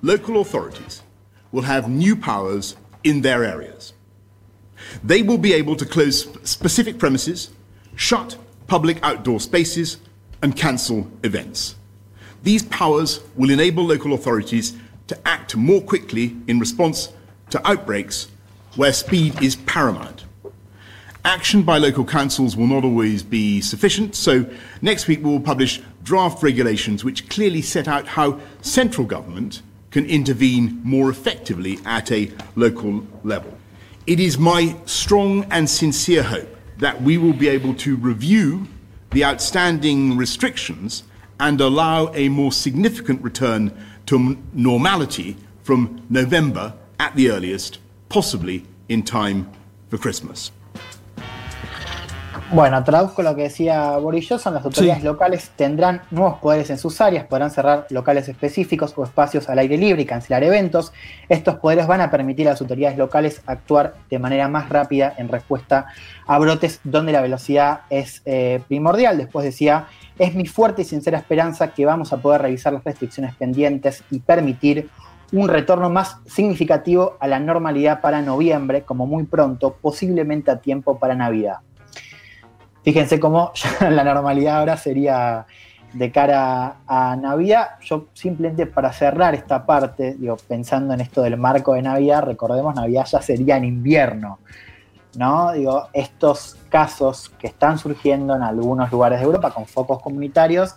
local 0.05 0.37
authorities 0.39 1.03
will 1.51 1.63
have 1.63 1.89
new 1.89 2.15
powers 2.15 2.77
in 3.05 3.23
their 3.23 3.43
areas. 3.43 3.95
They 5.03 5.23
will 5.23 5.39
be 5.39 5.55
able 5.55 5.77
to 5.77 5.87
close 5.87 6.25
sp- 6.25 6.45
specific 6.45 6.99
premises, 6.99 7.51
shut 7.97 8.37
public 8.67 8.99
outdoor 9.03 9.41
spaces, 9.41 9.99
and 10.43 10.55
cancel 10.55 11.07
events. 11.23 11.77
These 12.43 12.65
powers 12.65 13.21
will 13.35 13.51
enable 13.51 13.85
local 13.85 14.13
authorities 14.13 14.75
to 15.07 15.17
act 15.27 15.57
more 15.57 15.81
quickly 15.81 16.37
in 16.47 16.59
response 16.59 17.13
to 17.51 17.67
outbreaks 17.67 18.29
where 18.77 18.93
speed 18.93 19.43
is 19.43 19.57
paramount. 19.57 20.25
Action 21.25 21.63
by 21.63 21.79
local 21.79 22.05
councils 22.05 22.57
will 22.57 22.67
not 22.67 22.85
always 22.85 23.23
be 23.23 23.61
sufficient, 23.61 24.15
so 24.15 24.45
next 24.83 25.09
week 25.09 25.25
we 25.25 25.31
will 25.31 25.41
publish 25.41 25.81
draft 26.03 26.43
regulations 26.43 27.03
which 27.03 27.29
clearly 27.31 27.63
set 27.63 27.89
out 27.89 28.07
how 28.07 28.39
central 28.61 29.07
government 29.07 29.63
can 29.91 30.05
intervene 30.07 30.81
more 30.85 31.09
effectively 31.09 31.79
at 31.87 32.13
a 32.13 32.31
local 32.57 33.07
level. 33.23 33.57
It 34.07 34.21
is 34.21 34.37
my 34.37 34.77
strong 34.85 35.45
and 35.51 35.71
sincere 35.71 36.23
hope 36.23 36.55
that 36.79 37.01
we 37.01 37.17
will 37.17 37.33
be 37.33 37.49
able 37.49 37.75
to 37.77 37.97
review 37.97 38.67
the 39.13 39.25
outstanding 39.25 40.17
restrictions 40.17 41.05
and 41.41 41.61
allow 41.61 42.13
a 42.15 42.29
more 42.29 42.53
significant 42.53 43.23
return 43.23 43.73
to 44.07 44.37
normality 44.53 45.37
from 45.63 46.03
November 46.11 46.75
at 47.01 47.15
the 47.17 47.31
earliest, 47.31 47.79
possibly 48.15 48.65
in 48.89 49.03
time 49.03 49.45
for 49.91 49.99
Christmas. 49.99 50.53
Bueno, 52.53 52.85
traduzco 52.85 53.23
lo 53.23 53.35
que 53.35 53.43
decía 53.43 53.97
Boris 53.97 54.29
Johnson, 54.29 54.55
las 54.55 54.65
autoridades 54.65 55.03
locales 55.03 55.51
tendrán 55.57 56.03
nuevos 56.13 56.39
poderes 56.39 56.71
en 56.71 56.79
sus 56.79 57.01
áreas, 57.01 57.25
podrán 57.25 57.51
cerrar 57.51 57.87
locales 57.91 58.29
específicos 58.29 58.93
o 58.97 59.03
espacios 59.03 59.49
al 59.49 59.59
aire 59.59 59.77
libre 59.77 60.03
y 60.03 60.05
cancelar 60.05 60.45
eventos. 60.45 60.93
Estos 61.29 61.57
poderes 61.57 61.89
van 61.89 62.03
a 62.03 62.11
permitir 62.13 62.47
a 62.47 62.51
las 62.53 62.61
autoridades 62.61 62.97
locales 62.97 63.43
actuar 63.47 63.95
de 64.09 64.21
manera 64.21 64.47
más 64.47 64.69
rápida 64.69 65.15
en 65.17 65.29
respuesta 65.29 65.87
a 66.27 66.39
brotes 66.39 66.81
donde 66.85 67.11
la 67.11 67.23
velocidad 67.23 67.81
es 67.91 68.23
eh, 68.27 68.63
primordial. 68.69 69.19
Después 69.19 69.45
decía, 69.45 69.89
es 70.19 70.35
mi 70.37 70.47
fuerte 70.47 70.83
y 70.83 70.85
sincera 70.85 71.19
esperanza 71.19 71.75
que 71.75 71.87
vamos 71.87 72.13
a 72.13 72.19
poder 72.19 72.43
revisar 72.43 72.73
las 72.73 72.85
restricciones 72.85 73.35
pendientes 73.35 74.05
y 74.13 74.21
permitir 74.21 74.91
un 75.35 75.49
retorno 75.49 75.91
más 75.91 76.19
significativo 76.27 77.17
a 77.19 77.27
la 77.27 77.41
normalidad 77.41 78.01
para 78.01 78.23
noviembre, 78.23 78.83
como 78.83 79.05
muy 79.07 79.25
pronto, 79.25 79.77
posiblemente 79.81 80.53
a 80.53 80.61
tiempo 80.61 80.99
para 80.99 81.17
Navidad. 81.17 81.57
Fíjense 82.85 83.19
cómo 83.19 83.53
la 83.81 84.05
normalidad 84.05 84.59
ahora 84.59 84.77
sería 84.77 85.47
de 85.93 86.13
cara 86.13 86.77
a 86.87 87.17
Navidad. 87.17 87.71
Yo 87.81 88.07
simplemente 88.15 88.67
para 88.67 88.93
cerrar 88.93 89.35
esta 89.35 89.67
parte, 89.67 90.15
digo, 90.15 90.37
pensando 90.47 90.95
en 90.95 91.01
esto 91.01 91.23
del 91.23 91.37
marco 91.37 91.75
de 91.75 91.83
Navidad, 91.83 92.23
recordemos, 92.23 92.75
Navidad 92.75 93.07
ya 93.11 93.21
sería 93.21 93.57
en 93.57 93.65
invierno. 93.65 94.39
¿no? 95.17 95.53
Digo, 95.53 95.89
estos 95.93 96.57
casos 96.69 97.31
que 97.39 97.49
están 97.49 97.79
surgiendo 97.79 98.37
en 98.37 98.43
algunos 98.43 98.91
lugares 98.93 99.19
de 99.19 99.25
Europa 99.25 99.51
con 99.51 99.67
focos 99.67 100.01
comunitarios 100.01 100.77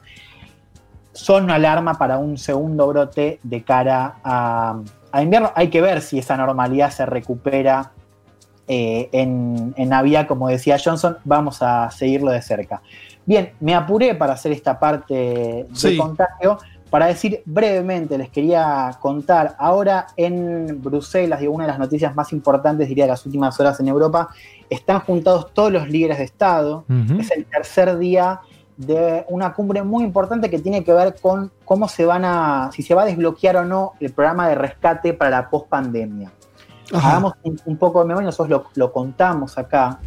son 1.17 1.45
una 1.45 1.55
alarma 1.55 1.95
para 1.95 2.17
un 2.19 2.37
segundo 2.37 2.87
brote 2.87 3.39
de 3.43 3.63
cara 3.63 4.17
a, 4.23 4.79
a 5.11 5.21
invierno. 5.23 5.51
Hay 5.55 5.69
que 5.69 5.81
ver 5.81 6.01
si 6.01 6.19
esa 6.19 6.37
normalidad 6.37 6.91
se 6.91 7.05
recupera 7.05 7.91
eh, 8.67 9.09
en, 9.11 9.73
en 9.77 9.89
Navidad, 9.89 10.27
como 10.27 10.47
decía 10.47 10.77
Johnson, 10.83 11.17
vamos 11.23 11.61
a 11.61 11.89
seguirlo 11.89 12.31
de 12.31 12.41
cerca. 12.41 12.81
Bien, 13.25 13.51
me 13.59 13.73
apuré 13.73 14.13
para 14.15 14.33
hacer 14.33 14.51
esta 14.51 14.77
parte 14.79 15.13
de 15.13 15.67
Sí. 15.73 15.97
contagio, 15.97 16.57
Para 16.89 17.07
decir 17.07 17.41
brevemente, 17.45 18.17
les 18.17 18.29
quería 18.29 18.91
contar, 19.01 19.55
ahora 19.59 20.07
en 20.15 20.81
Bruselas, 20.81 21.41
y 21.41 21.47
una 21.47 21.65
de 21.65 21.71
las 21.71 21.79
noticias 21.79 22.15
más 22.15 22.31
importantes, 22.31 22.87
diría, 22.87 23.03
de 23.05 23.11
las 23.11 23.25
últimas 23.25 23.59
horas 23.59 23.77
en 23.81 23.89
Europa, 23.89 24.29
están 24.69 25.01
juntados 25.01 25.51
todos 25.53 25.69
los 25.71 25.89
líderes 25.89 26.17
de 26.19 26.23
Estado. 26.23 26.85
Es 27.19 27.31
el 27.31 27.43
tercer 27.45 27.97
día 27.97 28.39
de 28.77 29.25
una 29.29 29.53
cumbre 29.53 29.83
muy 29.83 30.03
importante 30.03 30.49
que 30.49 30.59
tiene 30.59 30.83
que 30.83 30.93
ver 30.93 31.15
con 31.19 31.51
cómo 31.65 31.87
se 31.87 32.05
van 32.05 32.23
a, 32.23 32.69
si 32.71 32.83
se 32.83 32.93
va 32.93 33.01
a 33.01 33.05
desbloquear 33.05 33.57
o 33.57 33.65
no 33.65 33.93
el 33.99 34.13
programa 34.13 34.47
de 34.47 34.55
rescate 34.55 35.13
para 35.13 35.31
la 35.31 35.49
pospandemia. 35.49 36.31
Hagamos 36.93 37.33
un, 37.43 37.59
un 37.65 37.77
poco 37.77 37.99
de 37.99 38.05
memoria, 38.05 38.27
nosotros 38.27 38.63
lo, 38.75 38.85
lo 38.85 38.93
contamos 38.93 39.57
acá, 39.57 39.99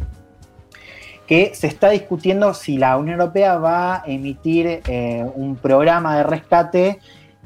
que 1.27 1.53
se 1.53 1.67
está 1.67 1.89
discutiendo 1.89 2.53
si 2.53 2.77
la 2.77 2.97
Unión 2.97 3.19
Europea 3.19 3.57
va 3.57 3.95
a 3.97 4.03
emitir 4.05 4.81
eh, 4.87 5.25
un 5.35 5.55
programa 5.57 6.17
de 6.17 6.23
rescate 6.23 6.99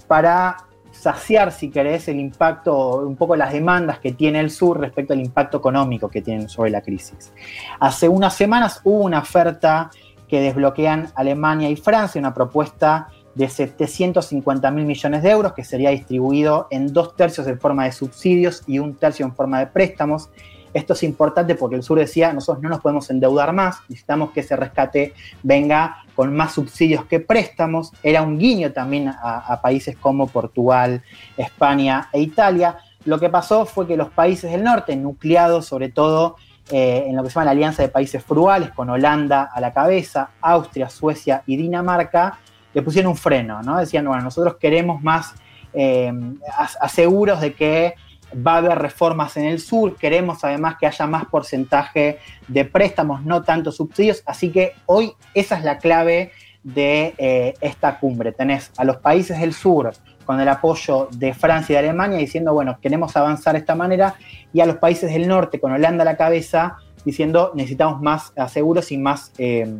para 0.07 0.57
saciar, 0.91 1.51
si 1.51 1.69
querés, 1.69 2.07
el 2.07 2.19
impacto, 2.19 2.97
un 2.99 3.15
poco 3.15 3.35
las 3.35 3.51
demandas 3.51 3.99
que 3.99 4.13
tiene 4.13 4.39
el 4.39 4.49
sur 4.49 4.79
respecto 4.79 5.13
al 5.13 5.19
impacto 5.19 5.57
económico 5.57 6.07
que 6.09 6.21
tienen 6.21 6.49
sobre 6.49 6.71
la 6.71 6.81
crisis. 6.81 7.31
Hace 7.79 8.07
unas 8.07 8.33
semanas 8.33 8.79
hubo 8.83 9.03
una 9.03 9.19
oferta 9.19 9.91
que 10.35 10.41
desbloquean 10.41 11.13
Alemania 11.15 11.69
y 11.69 11.77
Francia, 11.77 12.19
una 12.19 12.33
propuesta 12.33 13.07
de 13.35 13.47
750 13.47 14.69
mil 14.69 14.83
millones 14.83 15.23
de 15.23 15.29
euros 15.29 15.53
que 15.53 15.63
sería 15.63 15.91
distribuido 15.91 16.67
en 16.71 16.91
dos 16.91 17.15
tercios 17.15 17.47
en 17.47 17.57
forma 17.57 17.85
de 17.85 17.93
subsidios 17.93 18.61
y 18.67 18.79
un 18.79 18.95
tercio 18.95 19.25
en 19.25 19.33
forma 19.33 19.59
de 19.59 19.67
préstamos. 19.67 20.29
Esto 20.73 20.91
es 20.91 21.03
importante 21.03 21.55
porque 21.55 21.77
el 21.77 21.83
sur 21.83 21.97
decía, 21.97 22.33
nosotros 22.33 22.61
no 22.61 22.67
nos 22.67 22.81
podemos 22.81 23.09
endeudar 23.09 23.53
más, 23.53 23.77
necesitamos 23.87 24.31
que 24.31 24.41
ese 24.41 24.57
rescate 24.57 25.13
venga 25.41 26.03
con 26.17 26.35
más 26.35 26.51
subsidios 26.51 27.05
que 27.05 27.21
préstamos. 27.21 27.93
Era 28.03 28.21
un 28.21 28.37
guiño 28.37 28.73
también 28.73 29.07
a, 29.07 29.37
a 29.37 29.61
países 29.61 29.95
como 29.95 30.27
Portugal, 30.27 31.01
España 31.37 32.09
e 32.11 32.19
Italia. 32.19 32.79
Lo 33.05 33.21
que 33.21 33.29
pasó 33.29 33.65
fue 33.65 33.87
que 33.87 33.95
los 33.95 34.09
países 34.09 34.51
del 34.51 34.65
norte, 34.65 34.97
nucleados 34.97 35.65
sobre 35.65 35.87
todo 35.87 36.35
eh, 36.71 37.05
en 37.07 37.15
lo 37.15 37.23
que 37.23 37.29
se 37.29 37.35
llama 37.35 37.45
la 37.45 37.51
Alianza 37.51 37.83
de 37.83 37.89
Países 37.89 38.23
Frugales, 38.23 38.71
con 38.71 38.89
Holanda 38.89 39.49
a 39.53 39.59
la 39.61 39.71
cabeza, 39.71 40.29
Austria, 40.41 40.89
Suecia 40.89 41.43
y 41.45 41.57
Dinamarca, 41.57 42.39
le 42.73 42.81
pusieron 42.81 43.11
un 43.11 43.17
freno, 43.17 43.61
¿no? 43.61 43.77
Decían, 43.77 44.05
bueno, 44.05 44.23
nosotros 44.23 44.55
queremos 44.59 45.01
más 45.01 45.33
eh, 45.73 46.11
as- 46.57 46.77
aseguros 46.81 47.39
de 47.41 47.53
que 47.53 47.95
va 48.35 48.55
a 48.55 48.57
haber 48.57 48.77
reformas 48.79 49.37
en 49.37 49.45
el 49.45 49.59
sur, 49.59 49.95
queremos 49.95 50.43
además 50.43 50.75
que 50.79 50.87
haya 50.87 51.05
más 51.07 51.25
porcentaje 51.25 52.19
de 52.47 52.65
préstamos, 52.65 53.23
no 53.23 53.43
tanto 53.43 53.71
subsidios, 53.71 54.23
así 54.25 54.51
que 54.51 54.73
hoy 54.87 55.13
esa 55.33 55.57
es 55.57 55.63
la 55.63 55.77
clave 55.77 56.31
de 56.63 57.13
eh, 57.17 57.53
esta 57.61 57.99
cumbre. 57.99 58.31
Tenés 58.31 58.71
a 58.77 58.83
los 58.83 58.97
países 58.97 59.39
del 59.39 59.53
sur 59.53 59.93
con 60.25 60.39
el 60.39 60.47
apoyo 60.47 61.07
de 61.11 61.33
Francia 61.33 61.73
y 61.73 61.75
de 61.75 61.89
Alemania 61.89 62.17
diciendo, 62.17 62.53
bueno, 62.53 62.77
queremos 62.81 63.15
avanzar 63.15 63.53
de 63.53 63.59
esta 63.59 63.75
manera, 63.75 64.15
y 64.51 64.61
a 64.61 64.65
los 64.65 64.77
países 64.77 65.11
del 65.11 65.27
norte 65.27 65.59
con 65.59 65.71
Holanda 65.71 66.01
a 66.01 66.05
la 66.05 66.17
cabeza 66.17 66.77
diciendo, 67.05 67.51
necesitamos 67.55 68.01
más 68.01 68.33
aseguros 68.35 68.91
y 68.91 68.97
más 68.97 69.31
eh, 69.37 69.71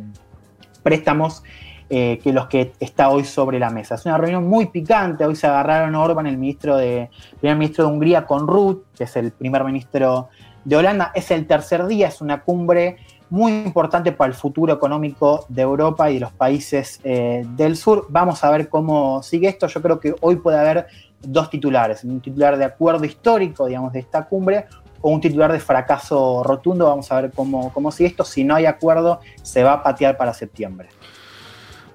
préstamos 0.82 1.42
eh, 1.88 2.18
que 2.22 2.32
los 2.32 2.46
que 2.46 2.72
está 2.80 3.10
hoy 3.10 3.24
sobre 3.24 3.58
la 3.58 3.70
mesa. 3.70 3.96
Es 3.96 4.06
una 4.06 4.18
reunión 4.18 4.48
muy 4.48 4.66
picante. 4.66 5.24
Hoy 5.24 5.36
se 5.36 5.46
agarraron 5.46 5.94
Orban, 5.94 6.26
el 6.26 6.36
ministro 6.36 6.76
de, 6.76 7.10
primer 7.40 7.56
ministro 7.56 7.86
de 7.86 7.92
Hungría, 7.92 8.26
con 8.26 8.46
Ruth, 8.46 8.82
que 8.96 9.04
es 9.04 9.16
el 9.16 9.32
primer 9.32 9.62
ministro 9.64 10.28
de 10.64 10.76
Holanda. 10.76 11.12
Es 11.14 11.30
el 11.30 11.46
tercer 11.46 11.86
día, 11.86 12.08
es 12.08 12.20
una 12.20 12.42
cumbre 12.42 12.96
muy 13.30 13.52
importante 13.52 14.12
para 14.12 14.28
el 14.28 14.34
futuro 14.34 14.72
económico 14.72 15.46
de 15.48 15.62
Europa 15.62 16.10
y 16.10 16.14
de 16.14 16.20
los 16.20 16.32
países 16.32 17.00
eh, 17.04 17.44
del 17.56 17.76
sur. 17.76 18.06
Vamos 18.08 18.42
a 18.44 18.50
ver 18.50 18.68
cómo 18.68 19.22
sigue 19.22 19.48
esto. 19.48 19.66
Yo 19.66 19.82
creo 19.82 20.00
que 20.00 20.14
hoy 20.20 20.36
puede 20.36 20.58
haber 20.58 20.86
dos 21.20 21.50
titulares, 21.50 22.04
un 22.04 22.20
titular 22.20 22.56
de 22.56 22.64
acuerdo 22.64 23.04
histórico, 23.04 23.66
digamos, 23.66 23.92
de 23.92 24.00
esta 24.00 24.26
cumbre, 24.26 24.66
o 25.00 25.10
un 25.10 25.20
titular 25.20 25.52
de 25.52 25.60
fracaso 25.60 26.42
rotundo. 26.42 26.86
Vamos 26.86 27.10
a 27.10 27.20
ver 27.20 27.32
cómo, 27.32 27.72
cómo 27.72 27.90
sigue 27.90 28.10
esto. 28.10 28.24
Si 28.24 28.44
no 28.44 28.54
hay 28.54 28.66
acuerdo, 28.66 29.20
se 29.42 29.62
va 29.62 29.74
a 29.74 29.82
patear 29.82 30.16
para 30.16 30.32
septiembre. 30.32 30.88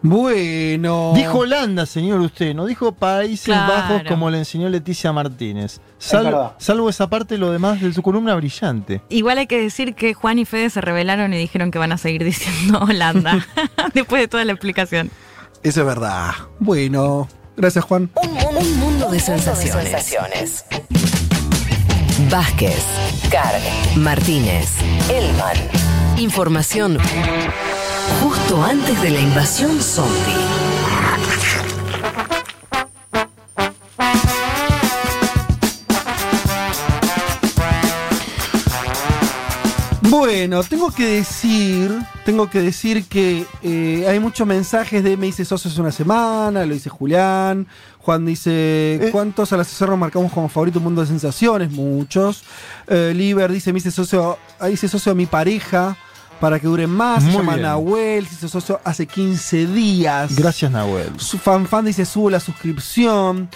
Bueno. 0.01 1.13
Dijo 1.15 1.39
Holanda, 1.39 1.85
señor, 1.85 2.21
usted, 2.21 2.55
no 2.55 2.65
dijo 2.65 2.91
Países 2.91 3.45
Claro. 3.45 3.73
Bajos 3.73 4.01
como 4.07 4.29
le 4.29 4.39
enseñó 4.39 4.67
Leticia 4.69 5.11
Martínez. 5.11 5.79
Es 5.99 6.07
Salvo, 6.57 6.89
esa 6.89 7.07
parte, 7.07 7.37
lo 7.37 7.51
demás 7.51 7.81
de 7.81 7.93
su 7.93 8.01
columna 8.01 8.33
brillante. 8.35 9.01
Igual 9.09 9.37
hay 9.37 9.47
que 9.47 9.61
decir 9.61 9.93
que 9.93 10.13
Juan 10.13 10.39
y 10.39 10.45
Fede 10.45 10.69
se 10.69 10.81
rebelaron 10.81 11.33
y 11.33 11.37
dijeron 11.37 11.69
que 11.69 11.77
van 11.77 11.91
a 11.91 11.97
seguir 11.97 12.23
diciendo 12.25 12.79
Holanda. 12.79 13.45
Después 13.93 14.21
de 14.21 14.27
toda 14.27 14.43
la 14.45 14.53
explicación. 14.53 15.11
Eso 15.63 15.81
es 15.81 15.85
verdad. 15.85 16.31
Bueno, 16.59 17.27
gracias 17.55 17.85
Juan. 17.85 18.09
Un 18.15 18.33
mundo, 18.33 18.59
un 18.59 18.79
mundo 18.79 19.11
de 19.11 19.19
sensaciones. 19.19 20.65
Vázquez, 22.29 22.83
Carg, 23.29 23.61
Martínez, 23.97 24.77
Elman. 25.09 25.57
Información 26.17 26.97
justo 28.21 28.63
antes 28.63 29.01
de 29.01 29.09
la 29.09 29.19
invasión 29.19 29.79
zombie. 29.81 30.51
Bueno, 40.09 40.61
tengo 40.63 40.91
que 40.91 41.05
decir, 41.05 41.91
tengo 42.25 42.49
que 42.49 42.61
decir 42.61 43.05
que 43.05 43.45
eh, 43.63 44.05
hay 44.09 44.19
muchos 44.19 44.45
mensajes 44.45 45.03
de 45.03 45.15
me 45.15 45.27
hice 45.27 45.45
socio 45.45 45.71
hace 45.71 45.79
una 45.79 45.91
semana, 45.91 46.65
lo 46.65 46.73
dice 46.73 46.89
Julián. 46.89 47.67
Juan 47.99 48.25
dice, 48.25 49.09
¿cuántos 49.11 49.53
al 49.53 49.61
asesor 49.61 49.89
nos 49.89 49.99
marcamos 49.99 50.31
como 50.33 50.49
favorito 50.49 50.79
un 50.79 50.85
mundo 50.85 51.01
de 51.01 51.07
sensaciones? 51.07 51.71
Muchos. 51.71 52.43
Eh, 52.87 53.13
Liber 53.15 53.51
dice, 53.51 53.71
me 53.71 53.79
hice 53.79 53.91
socio, 53.91 54.37
hice 54.69 54.87
socio 54.87 55.11
a 55.13 55.15
mi 55.15 55.27
pareja 55.27 55.95
para 56.41 56.59
que 56.59 56.67
dure 56.67 56.87
más. 56.87 57.23
Se 57.23 57.29
Muy 57.29 57.37
llama 57.37 57.53
bien. 57.53 57.63
Nahuel, 57.67 58.27
se 58.27 58.33
hizo 58.35 58.49
socio 58.49 58.81
hace 58.83 59.05
15 59.07 59.67
días. 59.67 60.35
Gracias, 60.35 60.69
Nahuel. 60.71 61.17
Su 61.17 61.37
fan 61.37 61.65
fan 61.67 61.85
dice, 61.85 62.03
subo 62.05 62.29
la 62.29 62.39
suscripción. 62.41 63.47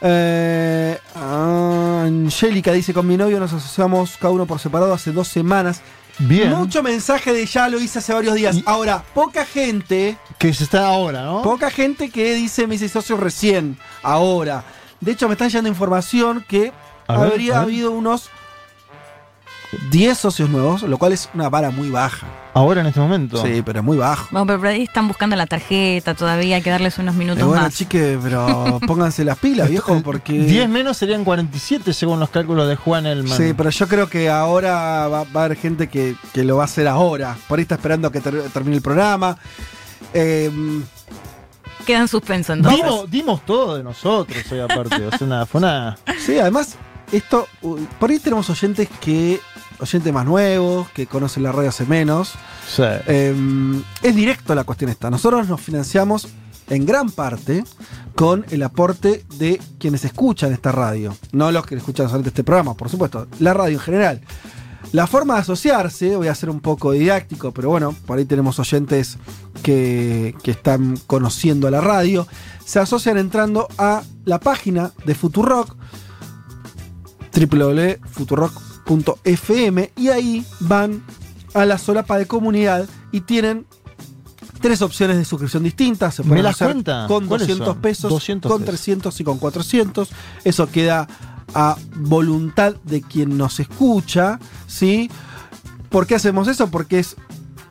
Eh, 0.00 0.98
Angélica 1.14 2.72
dice, 2.72 2.92
con 2.94 3.06
mi 3.06 3.16
novio 3.16 3.40
nos 3.40 3.52
asociamos 3.52 4.16
cada 4.20 4.32
uno 4.34 4.46
por 4.46 4.58
separado 4.60 4.92
hace 4.94 5.12
dos 5.12 5.28
semanas. 5.28 5.80
Bien. 6.18 6.50
Mucho 6.50 6.82
mensaje 6.82 7.32
de 7.32 7.44
ya 7.46 7.68
lo 7.68 7.80
hice 7.80 7.98
hace 7.98 8.12
varios 8.12 8.34
días. 8.34 8.58
Ahora, 8.66 9.02
poca 9.14 9.44
gente, 9.44 10.16
Que 10.38 10.54
se 10.54 10.62
está 10.64 10.86
ahora, 10.86 11.24
¿no? 11.24 11.42
poca 11.42 11.70
gente 11.70 12.10
que 12.10 12.34
dice 12.34 12.66
me 12.68 12.76
hice 12.76 12.88
socio 12.88 13.16
recién, 13.16 13.76
ahora. 14.02 14.62
De 15.00 15.10
hecho, 15.12 15.26
me 15.26 15.32
están 15.34 15.48
llegando 15.48 15.68
información 15.70 16.44
que 16.46 16.72
A 17.08 17.14
habría 17.14 17.54
ver. 17.54 17.62
habido 17.62 17.90
unos 17.90 18.28
10 19.90 20.18
socios 20.18 20.48
nuevos, 20.50 20.82
lo 20.82 20.98
cual 20.98 21.12
es 21.12 21.28
una 21.34 21.48
vara 21.48 21.70
muy 21.70 21.90
baja. 21.90 22.26
Ahora 22.54 22.82
en 22.82 22.86
este 22.86 23.00
momento. 23.00 23.42
Sí, 23.44 23.62
pero 23.66 23.80
es 23.80 23.84
muy 23.84 23.96
bajo. 23.96 24.28
Bueno, 24.30 24.46
pero 24.46 24.58
por 24.60 24.68
ahí 24.68 24.82
están 24.82 25.08
buscando 25.08 25.34
la 25.34 25.46
tarjeta 25.46 26.14
todavía, 26.14 26.56
hay 26.56 26.62
que 26.62 26.70
darles 26.70 26.98
unos 26.98 27.14
minutos 27.16 27.42
Eh, 27.42 27.44
bueno, 27.46 27.62
más. 27.62 27.74
chique, 27.74 28.16
pero 28.22 28.78
pónganse 28.86 29.24
las 29.24 29.38
pilas, 29.38 29.68
viejo, 29.68 30.00
porque... 30.04 30.34
10 30.34 30.68
menos 30.68 30.96
serían 30.96 31.24
47 31.24 31.92
según 31.92 32.20
los 32.20 32.30
cálculos 32.30 32.68
de 32.68 32.76
Juan 32.76 33.06
Elman. 33.06 33.36
Sí, 33.36 33.54
pero 33.56 33.70
yo 33.70 33.88
creo 33.88 34.08
que 34.08 34.30
ahora 34.30 35.08
va, 35.08 35.24
va 35.24 35.42
a 35.42 35.44
haber 35.46 35.56
gente 35.58 35.88
que, 35.88 36.14
que 36.32 36.44
lo 36.44 36.56
va 36.56 36.62
a 36.62 36.66
hacer 36.66 36.86
ahora. 36.86 37.36
Por 37.48 37.58
ahí 37.58 37.62
está 37.62 37.74
esperando 37.74 38.10
que 38.12 38.20
ter- 38.20 38.42
termine 38.52 38.76
el 38.76 38.82
programa. 38.82 39.36
Eh, 40.12 40.50
Queda 41.86 41.98
en 41.98 42.08
suspenso 42.08 42.52
entonces. 42.54 42.82
dimos, 42.82 43.10
dimos 43.10 43.44
todo 43.44 43.76
de 43.76 43.82
nosotros 43.82 44.38
hoy 44.50 44.60
aparte. 44.60 45.06
O 45.06 45.10
sea, 45.18 45.26
nada, 45.26 45.44
fue 45.44 45.58
una. 45.58 45.98
sí, 46.24 46.38
además, 46.38 46.76
esto. 47.12 47.46
Por 47.98 48.10
ahí 48.10 48.18
tenemos 48.20 48.48
oyentes 48.48 48.88
que. 49.00 49.40
Oyentes 49.80 50.12
más 50.12 50.24
nuevos, 50.24 50.88
que 50.90 51.06
conocen 51.06 51.42
la 51.42 51.52
radio 51.52 51.68
hace 51.68 51.84
menos. 51.84 52.32
Sí. 52.68 52.82
Eh, 52.84 53.34
es 54.02 54.14
directo 54.14 54.54
la 54.54 54.64
cuestión 54.64 54.90
esta. 54.90 55.10
Nosotros 55.10 55.48
nos 55.48 55.60
financiamos 55.60 56.28
en 56.68 56.86
gran 56.86 57.10
parte 57.10 57.64
con 58.14 58.44
el 58.50 58.62
aporte 58.62 59.24
de 59.38 59.60
quienes 59.78 60.04
escuchan 60.04 60.52
esta 60.52 60.72
radio. 60.72 61.16
No 61.32 61.50
los 61.50 61.66
que 61.66 61.74
escuchan 61.74 62.06
solamente 62.06 62.30
este 62.30 62.44
programa, 62.44 62.74
por 62.74 62.88
supuesto. 62.88 63.26
La 63.40 63.54
radio 63.54 63.74
en 63.74 63.80
general. 63.80 64.20
La 64.92 65.08
forma 65.08 65.34
de 65.34 65.40
asociarse, 65.40 66.14
voy 66.14 66.28
a 66.28 66.34
ser 66.34 66.50
un 66.50 66.60
poco 66.60 66.92
didáctico, 66.92 67.52
pero 67.52 67.68
bueno, 67.68 67.94
por 68.06 68.18
ahí 68.18 68.24
tenemos 68.24 68.60
oyentes 68.60 69.18
que, 69.62 70.36
que 70.44 70.52
están 70.52 70.96
conociendo 71.08 71.66
a 71.66 71.70
la 71.72 71.80
radio. 71.80 72.28
Se 72.64 72.78
asocian 72.78 73.18
entrando 73.18 73.66
a 73.76 74.02
la 74.24 74.38
página 74.38 74.92
de 75.04 75.16
Futurock, 75.16 75.76
www.futurock.fm, 78.86 79.92
y 79.96 80.08
ahí 80.08 80.44
van 80.60 81.02
a 81.54 81.64
la 81.64 81.78
solapa 81.78 82.18
de 82.18 82.26
comunidad 82.26 82.88
y 83.12 83.20
tienen 83.22 83.66
tres 84.60 84.82
opciones 84.82 85.16
de 85.16 85.24
suscripción 85.24 85.62
distintas. 85.62 86.14
Se 86.14 86.22
¿Me 86.22 86.30
pueden 86.30 86.44
las 86.44 86.56
hacer 86.56 86.68
cuenta? 86.72 87.06
con 87.08 87.26
¿Cuáles 87.26 87.48
200 87.48 87.66
son? 87.74 87.82
pesos, 87.82 88.10
200 88.10 88.50
con 88.50 88.60
pesos. 88.60 88.74
300 88.74 89.20
y 89.20 89.24
con 89.24 89.38
400. 89.38 90.08
Eso 90.44 90.68
queda 90.70 91.06
a 91.54 91.76
voluntad 91.96 92.74
de 92.84 93.02
quien 93.02 93.36
nos 93.36 93.60
escucha, 93.60 94.38
¿sí? 94.66 95.10
¿Por 95.90 96.06
qué 96.06 96.16
hacemos 96.16 96.48
eso? 96.48 96.70
Porque 96.70 96.98
es 96.98 97.16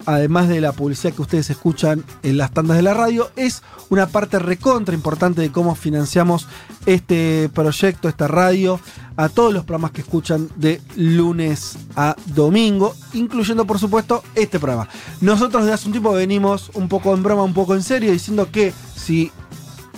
además 0.06 0.50
de 0.50 0.62
la 0.62 0.72
publicidad 0.72 1.14
que 1.14 1.22
ustedes 1.22 1.50
escuchan 1.50 2.04
en 2.24 2.38
las 2.38 2.52
tandas 2.52 2.78
de 2.78 2.84
la 2.84 2.94
radio, 2.94 3.30
es 3.36 3.64
una 3.90 4.08
parte 4.08 4.40
recontra 4.40 4.96
importante 4.96 5.42
de 5.42 5.52
cómo 5.52 5.76
financiamos 5.76 6.48
este 6.86 7.50
proyecto, 7.54 8.10
esta 8.10 8.28
radio, 8.28 8.80
a 9.16 9.30
todos 9.30 9.54
los 9.54 9.64
programas 9.64 9.92
que 9.92 10.02
escuchan 10.02 10.50
de 10.56 10.82
lunes 10.96 11.78
a 11.96 12.16
domingo, 12.28 12.96
incluyendo 13.14 13.66
por 13.66 13.80
supuesto 13.80 14.24
este 14.36 14.60
programa. 14.60 14.88
Nosotros 15.22 15.66
de 15.66 15.74
hace 15.74 15.88
un 15.88 15.94
tiempo 15.94 16.12
venimos 16.12 16.72
un 16.74 16.88
poco 16.90 17.14
en 17.14 17.24
broma, 17.24 17.44
un 17.44 17.54
poco 17.54 17.76
en 17.76 17.84
serio, 17.84 18.12
diciendo 18.12 18.50
que 18.52 18.74
si 18.96 19.32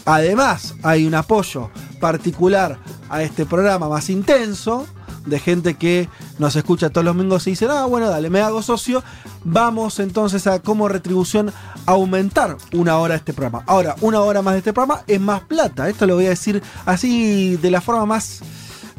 además 0.05 0.75
hay 0.83 1.05
un 1.05 1.15
apoyo 1.15 1.69
particular 1.99 2.77
a 3.09 3.23
este 3.23 3.45
programa 3.45 3.89
más 3.89 4.09
intenso, 4.09 4.85
de 5.25 5.39
gente 5.39 5.73
que 5.75 6.07
nos 6.39 6.55
escucha 6.55 6.89
todos 6.89 7.03
los 7.05 7.15
domingos 7.15 7.47
y 7.47 7.51
dice, 7.51 7.67
ah, 7.69 7.85
bueno, 7.85 8.09
dale, 8.09 8.29
me 8.29 8.41
hago 8.41 8.61
socio, 8.61 9.03
vamos 9.43 9.99
entonces 9.99 10.45
a 10.47 10.59
como 10.59 10.87
retribución 10.87 11.51
aumentar 11.85 12.57
una 12.73 12.97
hora 12.97 13.13
de 13.13 13.17
este 13.19 13.33
programa. 13.33 13.63
Ahora, 13.67 13.95
una 14.01 14.21
hora 14.21 14.41
más 14.41 14.53
de 14.53 14.59
este 14.59 14.73
programa 14.73 15.01
es 15.07 15.19
más 15.19 15.41
plata, 15.41 15.89
esto 15.89 16.05
lo 16.05 16.15
voy 16.15 16.25
a 16.27 16.29
decir 16.29 16.61
así 16.85 17.55
de 17.57 17.71
la 17.71 17.81
forma 17.81 18.05
más 18.05 18.41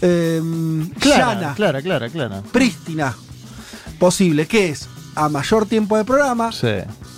eh, 0.01 0.43
Clara, 1.01 1.35
llana, 1.35 1.55
clara, 1.55 1.83
clara, 1.83 2.09
clara. 2.11 2.43
prístina 2.53 3.15
posible, 3.99 4.47
que 4.47 4.69
es 4.71 4.89
a 5.15 5.29
mayor 5.29 5.67
tiempo 5.67 5.97
de 5.97 6.05
programa, 6.05 6.53
Sí. 6.53 6.69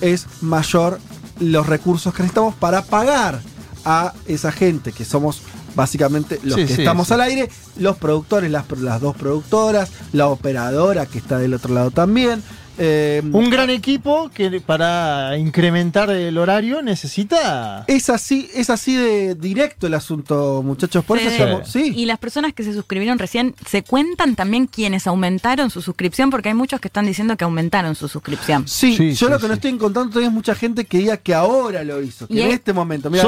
es 0.00 0.26
mayor 0.40 1.00
los 1.40 1.66
recursos 1.66 2.12
que 2.14 2.22
necesitamos 2.22 2.54
para 2.54 2.82
pagar 2.82 3.40
a 3.84 4.12
esa 4.26 4.52
gente 4.52 4.92
que 4.92 5.04
somos 5.04 5.42
básicamente 5.74 6.38
los 6.42 6.56
Sí, 6.56 6.66
que 6.66 6.74
sí, 6.74 6.82
estamos 6.82 7.08
sí. 7.08 7.14
al 7.14 7.20
aire, 7.22 7.48
los 7.78 7.96
productores, 7.96 8.50
las, 8.50 8.64
las 8.78 9.00
dos 9.00 9.16
productoras, 9.16 9.90
la 10.12 10.28
operadora 10.28 11.06
que 11.06 11.18
está 11.18 11.38
del 11.38 11.54
otro 11.54 11.74
lado 11.74 11.90
también. 11.90 12.42
Eh, 12.78 13.22
Un 13.32 13.50
gran 13.50 13.70
equipo 13.70 14.30
que 14.32 14.60
para 14.60 15.36
incrementar 15.36 16.10
el 16.10 16.38
horario 16.38 16.82
necesita. 16.82 17.84
es 17.86 18.10
así, 18.10 18.48
es 18.54 18.70
así 18.70 18.96
de 18.96 19.34
directo 19.34 19.86
el 19.86 19.94
asunto, 19.94 20.62
muchachos. 20.64 21.04
Por 21.04 21.18
eso 21.18 21.30
somos- 21.36 21.68
sí. 21.68 21.92
Y 21.96 22.06
las 22.06 22.18
personas 22.18 22.52
que 22.54 22.62
se 22.62 22.72
suscribieron 22.72 23.18
recién, 23.18 23.54
¿se 23.66 23.82
cuentan 23.82 24.36
también 24.36 24.66
quienes 24.66 25.06
aumentaron 25.06 25.70
su 25.70 25.82
suscripción? 25.82 26.30
Porque 26.30 26.48
hay 26.48 26.54
muchos 26.54 26.80
que 26.80 26.88
están 26.88 27.06
diciendo 27.06 27.36
que 27.36 27.44
aumentaron 27.44 27.94
su 27.94 28.08
suscripción. 28.08 28.66
Sí, 28.68 29.14
yo 29.14 29.28
lo 29.28 29.38
que 29.38 29.48
no 29.48 29.54
estoy 29.54 29.70
encontrando 29.72 30.10
todavía 30.10 30.28
es 30.28 30.34
mucha 30.34 30.54
gente 30.54 30.84
que 30.84 30.98
diga 30.98 31.16
que 31.16 31.34
ahora 31.34 31.84
lo 31.84 32.02
hizo, 32.02 32.26
que 32.28 32.34
Y 32.34 32.40
en 32.42 32.50
este 32.50 32.72
momento. 32.72 33.10
Mira, 33.10 33.24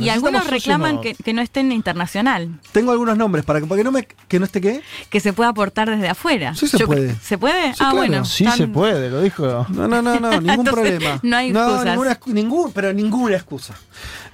Y 0.00 0.08
algunos 0.08 0.46
reclaman 0.46 1.00
que, 1.00 1.14
que 1.14 1.32
no 1.32 1.42
estén 1.42 1.72
internacional, 1.72 2.48
Tengo 2.72 2.92
algunos 2.92 3.16
nombres 3.16 3.44
para 3.44 3.60
que, 3.60 3.66
para 3.66 3.78
que 3.78 3.84
no 3.84 3.92
me 3.92 4.06
que 4.28 4.38
no 4.38 4.44
esté 4.44 4.60
qué. 4.60 4.82
que 5.10 5.20
se 5.20 5.32
pueda 5.32 5.50
aportar 5.50 5.90
desde 5.90 6.08
afuera. 6.08 6.54
Sí 6.54 6.66
se 6.66 6.78
Yo 6.78 6.86
puede. 6.86 7.14
¿Se 7.22 7.38
puede? 7.38 7.68
Sí, 7.68 7.78
ah, 7.80 7.90
claro. 7.90 7.96
bueno. 7.96 8.24
Sí 8.24 8.46
se 8.56 8.66
puede, 8.68 8.83
lo 8.92 9.20
dijo. 9.22 9.66
No, 9.70 9.88
no, 9.88 10.00
no, 10.02 10.18
no, 10.20 10.30
ningún 10.40 10.66
Entonces, 10.66 10.72
problema. 10.98 11.20
no 11.22 11.36
hay 11.36 11.50
excusas. 11.50 11.84
ninguna, 11.86 12.20
excu- 12.20 12.32
ningún, 12.32 12.72
pero 12.72 12.92
ninguna 12.92 13.36
excusa. 13.36 13.74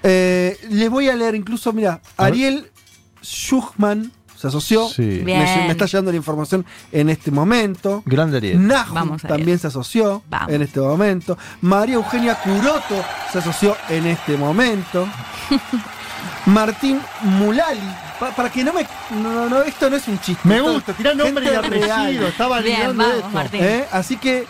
Eh, 0.02 0.58
les 0.70 0.88
voy 0.90 1.08
a 1.08 1.14
leer 1.16 1.34
incluso, 1.34 1.72
mira, 1.72 2.00
Ariel 2.16 2.70
Schuchman 3.22 4.12
se 4.36 4.46
asoció. 4.46 4.88
Sí. 4.88 5.20
Me, 5.24 5.34
me 5.36 5.70
está 5.70 5.84
llegando 5.84 6.10
la 6.10 6.16
información 6.16 6.64
en 6.92 7.10
este 7.10 7.30
momento. 7.30 8.02
Grande 8.06 8.38
Ariel. 8.38 8.66
Nahum 8.66 8.94
Vamos, 8.94 9.24
Ariel. 9.24 9.36
también 9.38 9.58
se 9.58 9.66
asoció 9.66 10.22
Vamos. 10.30 10.52
en 10.52 10.62
este 10.62 10.80
momento. 10.80 11.36
María 11.60 11.96
Eugenia 11.96 12.36
Curoto 12.36 13.04
se 13.30 13.38
asoció 13.38 13.76
en 13.90 14.06
este 14.06 14.36
momento. 14.38 15.06
Martín 16.46 17.00
Mulali. 17.22 17.80
Pa- 18.20 18.30
para 18.36 18.50
que 18.52 18.62
no 18.62 18.72
me. 18.72 18.86
No, 19.20 19.48
no, 19.48 19.62
esto 19.62 19.90
no 19.90 19.96
es 19.96 20.06
un 20.06 20.20
chiste. 20.20 20.46
Me 20.46 20.60
gusta, 20.60 20.92
tirá 20.92 21.14
nombre 21.14 21.44
y 21.44 21.54
apellido, 21.56 22.28
estaba 22.28 22.60
Bien, 22.60 22.96
vamos, 22.96 23.14
esto. 23.16 23.28
Martín. 23.30 23.60
¿Eh? 23.62 23.84
Así 23.90 24.16
que 24.16 24.46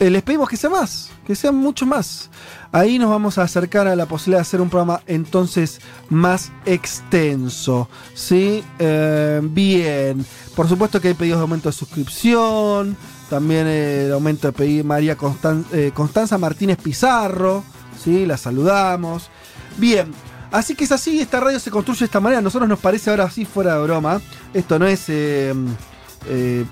eh, 0.00 0.10
les 0.10 0.22
pedimos 0.22 0.48
que 0.48 0.56
sea 0.56 0.70
más, 0.70 1.10
que 1.26 1.36
sea 1.36 1.52
mucho 1.52 1.86
más. 1.86 2.30
Ahí 2.72 2.98
nos 3.00 3.10
vamos 3.10 3.36
a 3.36 3.42
acercar 3.42 3.86
a 3.88 3.96
la 3.96 4.06
posibilidad 4.06 4.38
de 4.38 4.42
hacer 4.42 4.60
un 4.60 4.70
programa 4.70 5.00
entonces 5.06 5.80
más 6.08 6.50
extenso. 6.66 7.88
¿Sí? 8.14 8.62
Eh, 8.78 9.40
bien. 9.42 10.24
Por 10.54 10.68
supuesto 10.68 11.00
que 11.00 11.08
hay 11.08 11.14
pedidos 11.14 11.38
de 11.38 11.42
aumento 11.42 11.68
de 11.68 11.72
suscripción. 11.72 12.96
También 13.28 13.66
el 13.66 14.12
aumento 14.12 14.48
de 14.48 14.52
pedir 14.52 14.84
María 14.84 15.16
Constan- 15.16 15.64
eh, 15.72 15.90
Constanza 15.94 16.38
Martínez 16.38 16.78
Pizarro. 16.82 17.64
¿Sí? 18.02 18.24
La 18.24 18.36
saludamos. 18.36 19.28
Bien. 19.76 20.12
Así 20.50 20.74
que 20.74 20.84
es 20.84 20.92
así, 20.92 21.20
esta 21.20 21.40
radio 21.40 21.60
se 21.60 21.70
construye 21.70 22.00
de 22.00 22.04
esta 22.06 22.20
manera. 22.20 22.40
A 22.40 22.42
nosotros 22.42 22.68
nos 22.68 22.78
parece 22.78 23.10
ahora 23.10 23.30
sí 23.30 23.44
fuera 23.44 23.76
de 23.76 23.82
broma. 23.82 24.20
Esto 24.52 24.78
no 24.78 24.86
es 24.86 25.04
eh, 25.08 25.54
eh, 26.26 26.64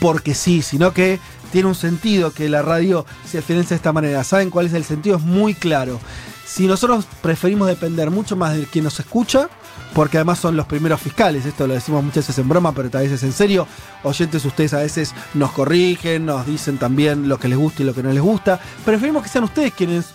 porque 0.00 0.34
sí, 0.34 0.62
sino 0.62 0.92
que 0.92 1.18
tiene 1.52 1.68
un 1.68 1.74
sentido 1.74 2.32
que 2.32 2.48
la 2.48 2.62
radio 2.62 3.04
se 3.24 3.42
financia 3.42 3.70
de 3.70 3.76
esta 3.76 3.92
manera. 3.92 4.24
¿Saben 4.24 4.50
cuál 4.50 4.66
es 4.66 4.72
el 4.74 4.84
sentido? 4.84 5.16
Es 5.16 5.22
muy 5.22 5.54
claro. 5.54 6.00
Si 6.46 6.66
nosotros 6.66 7.06
preferimos 7.22 7.68
depender 7.68 8.10
mucho 8.10 8.36
más 8.36 8.56
de 8.56 8.64
quien 8.64 8.84
nos 8.84 9.00
escucha, 9.00 9.48
porque 9.94 10.18
además 10.18 10.38
son 10.38 10.56
los 10.56 10.66
primeros 10.66 11.00
fiscales, 11.00 11.46
esto 11.46 11.66
lo 11.66 11.74
decimos 11.74 12.02
muchas 12.02 12.26
veces 12.26 12.38
en 12.38 12.48
broma, 12.48 12.72
pero 12.72 12.90
a 12.92 13.00
veces 13.00 13.22
en 13.22 13.32
serio, 13.32 13.66
oyentes 14.02 14.44
ustedes 14.44 14.74
a 14.74 14.78
veces 14.78 15.14
nos 15.34 15.52
corrigen, 15.52 16.26
nos 16.26 16.46
dicen 16.46 16.78
también 16.78 17.28
lo 17.28 17.38
que 17.38 17.48
les 17.48 17.56
gusta 17.56 17.82
y 17.82 17.86
lo 17.86 17.94
que 17.94 18.02
no 18.02 18.12
les 18.12 18.22
gusta, 18.22 18.60
preferimos 18.84 19.22
que 19.22 19.28
sean 19.28 19.44
ustedes 19.44 19.72
quienes 19.72 20.06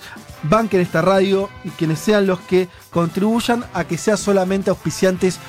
banquen 0.44 0.82
esta 0.82 1.02
radio 1.02 1.49
y 1.64 1.70
quienes 1.70 1.99
sean 1.99 2.28
los 2.28 2.40
que 2.41 2.70
contribuyan 2.90 3.64
a 3.74 3.84
que 3.84 3.98
sea 3.98 4.18
solamente 4.18 4.70
auspiciantes 4.70 5.39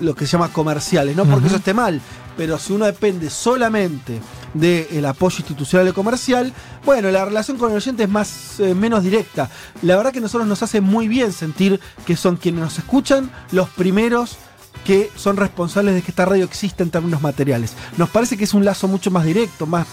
lo 0.00 0.14
que 0.14 0.26
se 0.26 0.32
llama 0.32 0.48
comerciales, 0.48 1.16
no 1.16 1.24
porque 1.24 1.46
eso 1.46 1.56
esté 1.56 1.72
mal, 1.72 2.00
pero 2.36 2.58
si 2.58 2.72
uno 2.72 2.84
depende 2.84 3.30
solamente 3.30 4.20
del 4.52 5.06
apoyo 5.06 5.36
institucional 5.38 5.88
y 5.88 5.92
comercial, 5.92 6.52
bueno, 6.84 7.10
la 7.10 7.24
relación 7.24 7.56
con 7.56 7.70
el 7.70 7.76
oyente 7.76 8.04
es 8.04 8.08
más, 8.08 8.60
eh, 8.60 8.74
menos 8.74 9.02
directa. 9.02 9.50
La 9.82 9.96
verdad 9.96 10.12
que 10.12 10.18
a 10.18 10.22
nosotros 10.22 10.48
nos 10.48 10.62
hace 10.62 10.80
muy 10.80 11.08
bien 11.08 11.32
sentir 11.32 11.80
que 12.06 12.16
son 12.16 12.36
quienes 12.36 12.60
nos 12.60 12.78
escuchan 12.78 13.30
los 13.52 13.68
primeros 13.70 14.36
que 14.84 15.10
son 15.16 15.36
responsables 15.36 15.94
de 15.94 16.02
que 16.02 16.10
esta 16.10 16.24
radio 16.24 16.44
exista 16.44 16.82
en 16.82 16.90
términos 16.90 17.22
materiales. 17.22 17.72
Nos 17.96 18.10
parece 18.10 18.36
que 18.36 18.44
es 18.44 18.54
un 18.54 18.64
lazo 18.64 18.86
mucho 18.86 19.10
más 19.10 19.24
directo, 19.24 19.66
más 19.66 19.86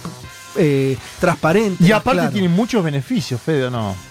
eh, 0.58 0.98
transparente. 1.20 1.84
Y 1.84 1.90
más 1.90 2.02
aparte 2.02 2.20
claro. 2.20 2.34
tiene 2.34 2.50
muchos 2.50 2.84
beneficios, 2.84 3.40
Fede, 3.40 3.66
¿o 3.66 3.70
no? 3.70 4.11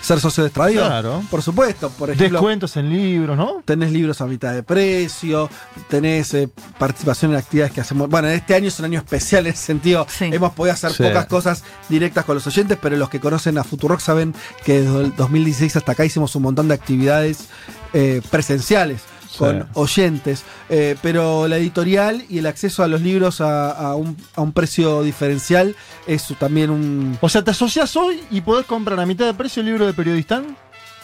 Ser 0.00 0.20
socio 0.20 0.44
de. 0.44 0.50
Claro. 0.50 1.22
Por 1.30 1.42
supuesto, 1.42 1.90
por 1.90 2.10
ejemplo. 2.10 2.38
Descuentos 2.38 2.76
en 2.76 2.90
libros, 2.90 3.36
¿no? 3.36 3.62
Tenés 3.64 3.92
libros 3.92 4.20
a 4.20 4.26
mitad 4.26 4.52
de 4.52 4.62
precio, 4.62 5.48
tenés 5.88 6.34
eh, 6.34 6.48
participación 6.78 7.32
en 7.32 7.38
actividades 7.38 7.72
que 7.72 7.80
hacemos. 7.80 8.08
Bueno, 8.08 8.28
este 8.28 8.54
año 8.54 8.68
es 8.68 8.78
un 8.78 8.86
año 8.86 8.98
especial 8.98 9.46
en 9.46 9.52
ese 9.52 9.64
sentido. 9.64 10.06
Hemos 10.20 10.52
podido 10.52 10.74
hacer 10.74 10.92
Sí. 10.92 11.02
pocas 11.02 11.26
cosas 11.26 11.62
directas 11.88 12.24
con 12.24 12.34
los 12.34 12.46
oyentes, 12.46 12.78
pero 12.80 12.96
los 12.96 13.08
que 13.08 13.20
conocen 13.20 13.58
a 13.58 13.64
Futurock 13.64 14.00
saben 14.00 14.34
que 14.64 14.80
desde 14.82 15.00
el 15.00 15.16
2016 15.16 15.76
hasta 15.76 15.92
acá 15.92 16.04
hicimos 16.04 16.34
un 16.34 16.42
montón 16.42 16.68
de 16.68 16.74
actividades 16.74 17.48
eh, 17.92 18.20
presenciales 18.30 19.02
con 19.36 19.60
Sí. 19.62 19.66
oyentes. 19.74 20.42
Eh, 20.68 20.96
pero 21.02 21.48
la 21.48 21.56
editorial 21.56 22.24
y 22.28 22.38
el 22.38 22.46
acceso 22.46 22.82
a 22.82 22.88
los 22.88 23.00
libros 23.00 23.40
a, 23.40 23.70
a 23.70 23.94
un, 23.94 24.16
a 24.36 24.40
un 24.40 24.52
precio 24.52 25.02
diferencial 25.02 25.74
es 26.06 26.26
también 26.38 26.70
un. 26.70 27.18
O 27.20 27.28
sea, 27.28 27.42
te 27.42 27.50
asocias 27.50 27.94
hoy 27.96 28.20
y 28.30 28.40
podés 28.40 28.66
comprar 28.66 28.98
a 29.00 29.06
mitad 29.06 29.26
de 29.26 29.34
precio 29.34 29.60
el 29.60 29.66
libro 29.66 29.86
de 29.86 29.92
Periodistán. 29.92 30.56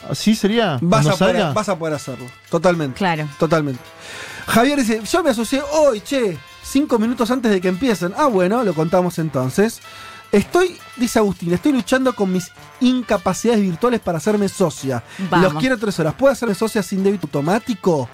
¿Así 0.08 0.34
sería? 0.34 0.78
Vas 0.82 1.06
a, 1.06 1.16
poder, 1.16 1.54
vas 1.54 1.68
a 1.68 1.78
poder 1.78 1.94
hacerlo. 1.94 2.26
Totalmente. 2.50 2.98
Claro. 2.98 3.26
Totalmente. 3.38 3.80
Javier 4.46 4.78
dice, 4.78 5.00
yo 5.10 5.22
me 5.22 5.30
asocié 5.30 5.62
hoy, 5.72 6.02
che, 6.02 6.36
cinco 6.62 6.98
minutos 6.98 7.30
antes 7.30 7.50
de 7.50 7.60
que 7.60 7.68
empiecen. 7.68 8.12
Ah, 8.16 8.26
bueno, 8.26 8.62
lo 8.64 8.74
contamos 8.74 9.18
entonces. 9.18 9.80
Estoy, 10.34 10.76
dice 10.96 11.18
Agustín, 11.20 11.52
estoy 11.52 11.72
luchando 11.72 12.12
con 12.14 12.32
mis 12.32 12.50
incapacidades 12.80 13.62
virtuales 13.62 14.00
para 14.00 14.18
hacerme 14.18 14.48
socia. 14.48 15.02
Vamos. 15.30 15.52
Los 15.52 15.60
quiero 15.60 15.78
tres 15.78 15.98
horas. 16.00 16.14
¿Puedo 16.14 16.32
hacerme 16.32 16.54
socia 16.54 16.82
sin 16.82 17.04
débito 17.04 17.26
automático? 17.26 18.08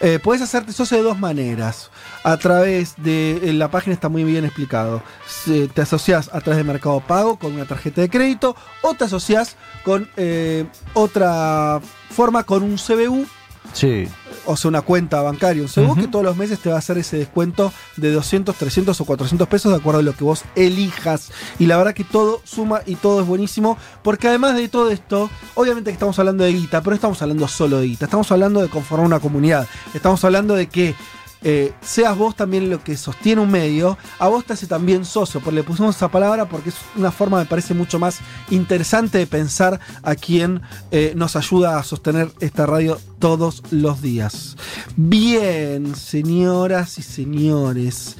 Eh, 0.00 0.20
puedes 0.22 0.40
hacerte 0.42 0.72
socio 0.72 0.96
de 0.98 1.02
dos 1.02 1.18
maneras. 1.18 1.90
A 2.22 2.36
través 2.36 2.94
de. 2.98 3.40
en 3.50 3.58
la 3.58 3.68
página 3.70 3.94
está 3.94 4.08
muy 4.08 4.22
bien 4.22 4.44
explicado. 4.44 5.02
Se- 5.26 5.66
te 5.66 5.82
asocias 5.82 6.30
a 6.32 6.40
través 6.40 6.58
de 6.58 6.64
Mercado 6.64 7.00
Pago 7.00 7.36
con 7.38 7.52
una 7.54 7.64
tarjeta 7.64 8.00
de 8.02 8.08
crédito 8.08 8.54
o 8.82 8.94
te 8.94 9.04
asocias 9.04 9.56
con 9.84 10.08
eh, 10.16 10.64
otra 10.94 11.80
forma 12.10 12.44
con 12.44 12.62
un 12.62 12.76
CBU 12.76 13.26
Sí. 13.72 14.08
o 14.46 14.56
sea, 14.56 14.70
una 14.70 14.80
cuenta 14.80 15.20
bancaria, 15.20 15.62
un 15.62 15.84
Ujú. 15.84 15.94
que 16.00 16.08
todos 16.08 16.24
los 16.24 16.36
meses 16.36 16.58
te 16.58 16.70
va 16.70 16.76
a 16.76 16.78
hacer 16.78 16.96
ese 16.98 17.18
descuento 17.18 17.70
de 17.96 18.10
200, 18.12 18.54
300 18.56 18.98
o 19.00 19.04
400 19.04 19.46
pesos 19.46 19.70
de 19.72 19.78
acuerdo 19.78 20.00
a 20.00 20.02
lo 20.02 20.14
que 20.14 20.24
vos 20.24 20.42
elijas. 20.56 21.30
Y 21.58 21.66
la 21.66 21.76
verdad 21.76 21.92
que 21.94 22.04
todo 22.04 22.40
suma 22.44 22.80
y 22.86 22.94
todo 22.94 23.20
es 23.20 23.26
buenísimo, 23.26 23.76
porque 24.02 24.26
además 24.28 24.54
de 24.56 24.68
todo 24.68 24.90
esto, 24.90 25.28
obviamente 25.54 25.90
que 25.90 25.94
estamos 25.94 26.18
hablando 26.18 26.44
de 26.44 26.52
guita, 26.52 26.80
pero 26.80 26.90
no 26.92 26.94
estamos 26.96 27.20
hablando 27.20 27.46
solo 27.46 27.78
de 27.80 27.86
guita, 27.88 28.06
estamos 28.06 28.32
hablando 28.32 28.62
de 28.62 28.68
conformar 28.68 29.06
una 29.06 29.20
comunidad, 29.20 29.66
estamos 29.92 30.24
hablando 30.24 30.54
de 30.54 30.66
que 30.68 30.94
eh, 31.42 31.72
seas 31.80 32.16
vos 32.16 32.34
también 32.34 32.70
lo 32.70 32.82
que 32.82 32.96
sostiene 32.96 33.40
un 33.40 33.50
medio, 33.50 33.96
a 34.18 34.28
vos 34.28 34.44
te 34.44 34.54
hace 34.54 34.66
también 34.66 35.04
socio, 35.04 35.40
porque 35.40 35.56
le 35.56 35.62
pusimos 35.62 35.96
esa 35.96 36.08
palabra 36.08 36.48
porque 36.48 36.70
es 36.70 36.76
una 36.96 37.10
forma, 37.10 37.38
me 37.38 37.46
parece, 37.46 37.74
mucho 37.74 37.98
más 37.98 38.18
interesante 38.50 39.18
de 39.18 39.26
pensar 39.26 39.78
a 40.02 40.14
quien 40.14 40.62
eh, 40.90 41.12
nos 41.16 41.36
ayuda 41.36 41.78
a 41.78 41.82
sostener 41.82 42.30
esta 42.40 42.66
radio 42.66 42.98
todos 43.18 43.62
los 43.70 44.02
días. 44.02 44.56
Bien, 44.96 45.94
señoras 45.94 46.98
y 46.98 47.02
señores. 47.02 48.16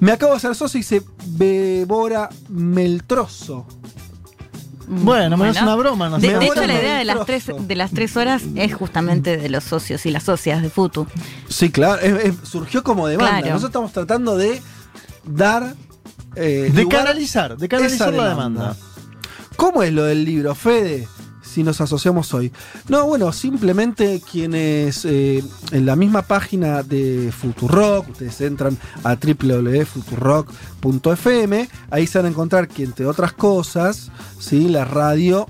Me 0.00 0.12
acabo 0.12 0.32
de 0.32 0.38
hacer 0.38 0.54
socio 0.54 0.78
y 0.78 0.82
dice 0.82 1.02
Bebora 1.26 2.28
Meltroso. 2.48 3.66
Bueno, 4.88 5.36
me 5.36 5.48
es 5.50 5.60
una 5.60 5.74
broma, 5.76 6.08
no 6.08 6.18
de, 6.18 6.28
sé. 6.28 6.38
de 6.38 6.44
hecho, 6.46 6.54
la 6.54 6.60
Bueno, 6.66 6.72
idea 6.80 6.96
de 6.98 7.04
las, 7.04 7.24
tres, 7.26 7.44
de 7.58 7.76
las 7.76 7.90
tres 7.92 8.16
horas 8.16 8.42
es 8.56 8.74
justamente 8.74 9.36
de 9.36 9.48
los 9.48 9.64
socios 9.64 10.04
y 10.06 10.10
las 10.10 10.22
socias 10.24 10.60
de 10.62 10.70
Futu. 10.70 11.06
Sí, 11.48 11.70
claro, 11.70 12.00
es- 12.00 12.24
es- 12.24 12.48
surgió 12.48 12.82
como 12.82 13.06
demanda. 13.06 13.38
Claro. 13.38 13.46
Nosotros 13.54 13.70
estamos 13.70 13.92
tratando 13.92 14.36
de 14.36 14.60
dar. 15.24 15.74
eh, 16.36 16.70
De 16.72 16.82
lugar 16.84 17.04
canalizar, 17.04 17.56
de 17.56 17.68
canalizar 17.68 18.12
la 18.12 18.30
demanda. 18.30 18.76
¿Cómo 19.56 19.82
es 19.82 19.92
lo 19.92 20.04
del 20.04 20.24
libro, 20.24 20.54
Fede? 20.54 21.06
Si 21.52 21.62
nos 21.62 21.80
asociamos 21.82 22.32
hoy. 22.32 22.50
No, 22.88 23.06
bueno, 23.06 23.30
simplemente 23.30 24.22
quienes 24.30 25.04
eh, 25.04 25.44
en 25.70 25.84
la 25.84 25.96
misma 25.96 26.22
página 26.22 26.82
de 26.82 27.30
Futurock, 27.30 28.08
ustedes 28.08 28.40
entran 28.40 28.78
a 29.04 29.16
www.futurock.fm, 29.16 31.68
ahí 31.90 32.06
se 32.06 32.18
van 32.18 32.24
a 32.24 32.30
encontrar 32.30 32.68
que 32.68 32.84
entre 32.84 33.04
otras 33.04 33.34
cosas, 33.34 34.10
¿sí? 34.38 34.68
la 34.68 34.86
radio 34.86 35.46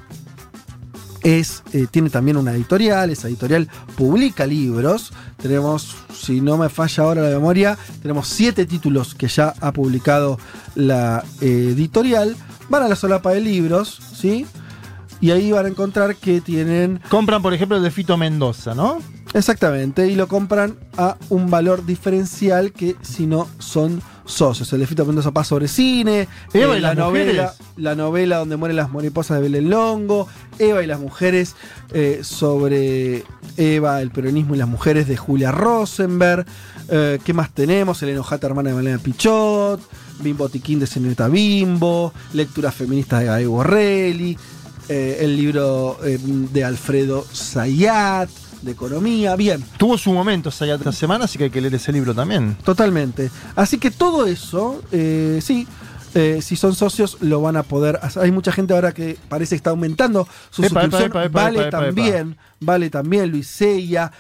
es, 1.23 1.63
eh, 1.73 1.87
tiene 1.89 2.11
también 2.11 2.37
una 2.37 2.53
editorial, 2.53 3.11
esa 3.11 3.29
editorial 3.29 3.69
publica 3.97 4.45
libros. 4.45 5.13
Tenemos, 5.41 5.95
si 6.13 6.41
no 6.41 6.59
me 6.59 6.69
falla 6.69 7.05
ahora 7.05 7.23
la 7.23 7.31
memoria, 7.31 7.79
tenemos 8.01 8.27
siete 8.27 8.67
títulos 8.67 9.15
que 9.15 9.29
ya 9.29 9.55
ha 9.61 9.73
publicado 9.73 10.41
la 10.75 11.23
eh, 11.41 11.69
editorial. 11.73 12.37
Van 12.69 12.83
a 12.83 12.89
la 12.89 12.97
solapa 12.97 13.31
de 13.31 13.41
libros, 13.41 14.01
¿sí? 14.17 14.47
Y 15.23 15.31
ahí 15.31 15.53
van 15.53 15.67
a 15.67 15.69
encontrar 15.69 16.17
que 16.17 16.41
tienen... 16.41 17.01
Compran, 17.09 17.41
por 17.41 17.55
ejemplo, 17.55 17.77
el 17.77 17.83
de 17.85 17.93
Fito 17.93 18.17
Mendoza, 18.17 18.75
¿no? 18.75 18.99
Exactamente, 19.35 20.09
y 20.09 20.17
lo 20.17 20.27
compran 20.27 20.77
a 20.99 21.17
un 21.31 21.49
valor 21.49 21.87
diferencial 21.87 22.73
que 22.73 22.97
si 23.03 23.27
no 23.27 23.49
son 23.59 24.03
socios. 24.25 24.73
El 24.73 24.81
de 24.81 24.87
Fito 24.87 25.07
Mendoza 25.07 25.31
pasa 25.31 25.51
sobre 25.51 25.69
cine, 25.69 26.29
Eva 26.53 26.75
eh, 26.75 26.79
y 26.79 26.81
la 26.81 26.89
las 26.89 26.99
novela, 26.99 27.43
mujeres. 27.43 27.73
la 27.77 27.95
novela 27.95 28.39
donde 28.39 28.57
mueren 28.57 28.77
las 28.77 28.93
mariposas 28.93 29.37
de 29.37 29.43
Belén 29.45 29.71
Longo, 29.71 30.27
Eva 30.59 30.83
y 30.83 30.87
las 30.87 30.99
mujeres 31.01 31.55
eh, 31.93 32.21
sobre 32.25 33.25
Eva, 33.57 34.03
el 34.03 34.11
peronismo 34.11 34.57
y 34.57 34.59
las 34.59 34.69
mujeres 34.69 35.07
de 35.07 35.17
Julia 35.17 35.53
Rosenberg. 35.53 36.45
Eh, 36.89 37.21
¿Qué 37.25 37.33
más 37.33 37.55
tenemos? 37.55 38.03
El 38.03 38.11
enojata 38.11 38.49
hermana 38.49 38.71
de 38.71 38.77
Malena 38.77 38.99
Pichot, 38.99 39.81
Bimbo 40.21 40.49
Tiquín 40.49 40.79
de 40.81 40.87
Señorita 40.87 41.29
Bimbo, 41.29 42.13
lecturas 42.33 42.75
feministas 42.75 43.21
de 43.21 43.27
Gaby 43.27 43.47
Borrelli, 43.47 44.37
eh, 44.89 45.19
el 45.21 45.37
libro 45.37 45.99
eh, 46.05 46.19
de 46.21 46.65
Alfredo 46.65 47.25
Zayat, 47.33 48.29
de 48.63 48.73
economía. 48.73 49.37
Bien, 49.37 49.65
Tuvo 49.77 49.99
su 49.99 50.13
momento 50.13 50.49
esa 50.51 50.67
ya 50.67 50.79
tres 50.79 50.95
semanas, 50.97 51.27
así 51.27 51.39
que 51.39 51.45
hay 51.45 51.51
que 51.51 51.61
leer 51.61 51.75
ese 51.75 51.93
libro 51.93 52.15
también. 52.15 52.57
Totalmente. 52.65 53.31
Así 53.57 53.79
que 53.79 53.91
todo 53.91 54.27
eso, 54.27 54.83
eh, 54.93 55.41
sí, 55.43 55.67
si 56.43 56.57
son 56.57 56.75
socios 56.75 57.17
lo 57.21 57.41
van 57.41 57.57
a 57.57 57.63
poder 57.63 57.99
hacer. 58.03 58.23
Hay 58.23 58.31
mucha 58.31 58.53
gente 58.53 58.75
ahora 58.75 58.93
que 58.93 59.17
parece 59.29 59.51
que 59.51 59.57
está 59.57 59.71
aumentando 59.71 60.29
su 60.51 60.63
Epa, 60.63 60.83
suscripción. 60.83 61.11
epa, 61.11 61.25
epa, 61.25 61.43
vale 61.43 61.71
también, 61.71 62.37
vale 62.61 62.91
también 62.91 63.31
Luis 63.31 63.47
Sella, 63.47 64.13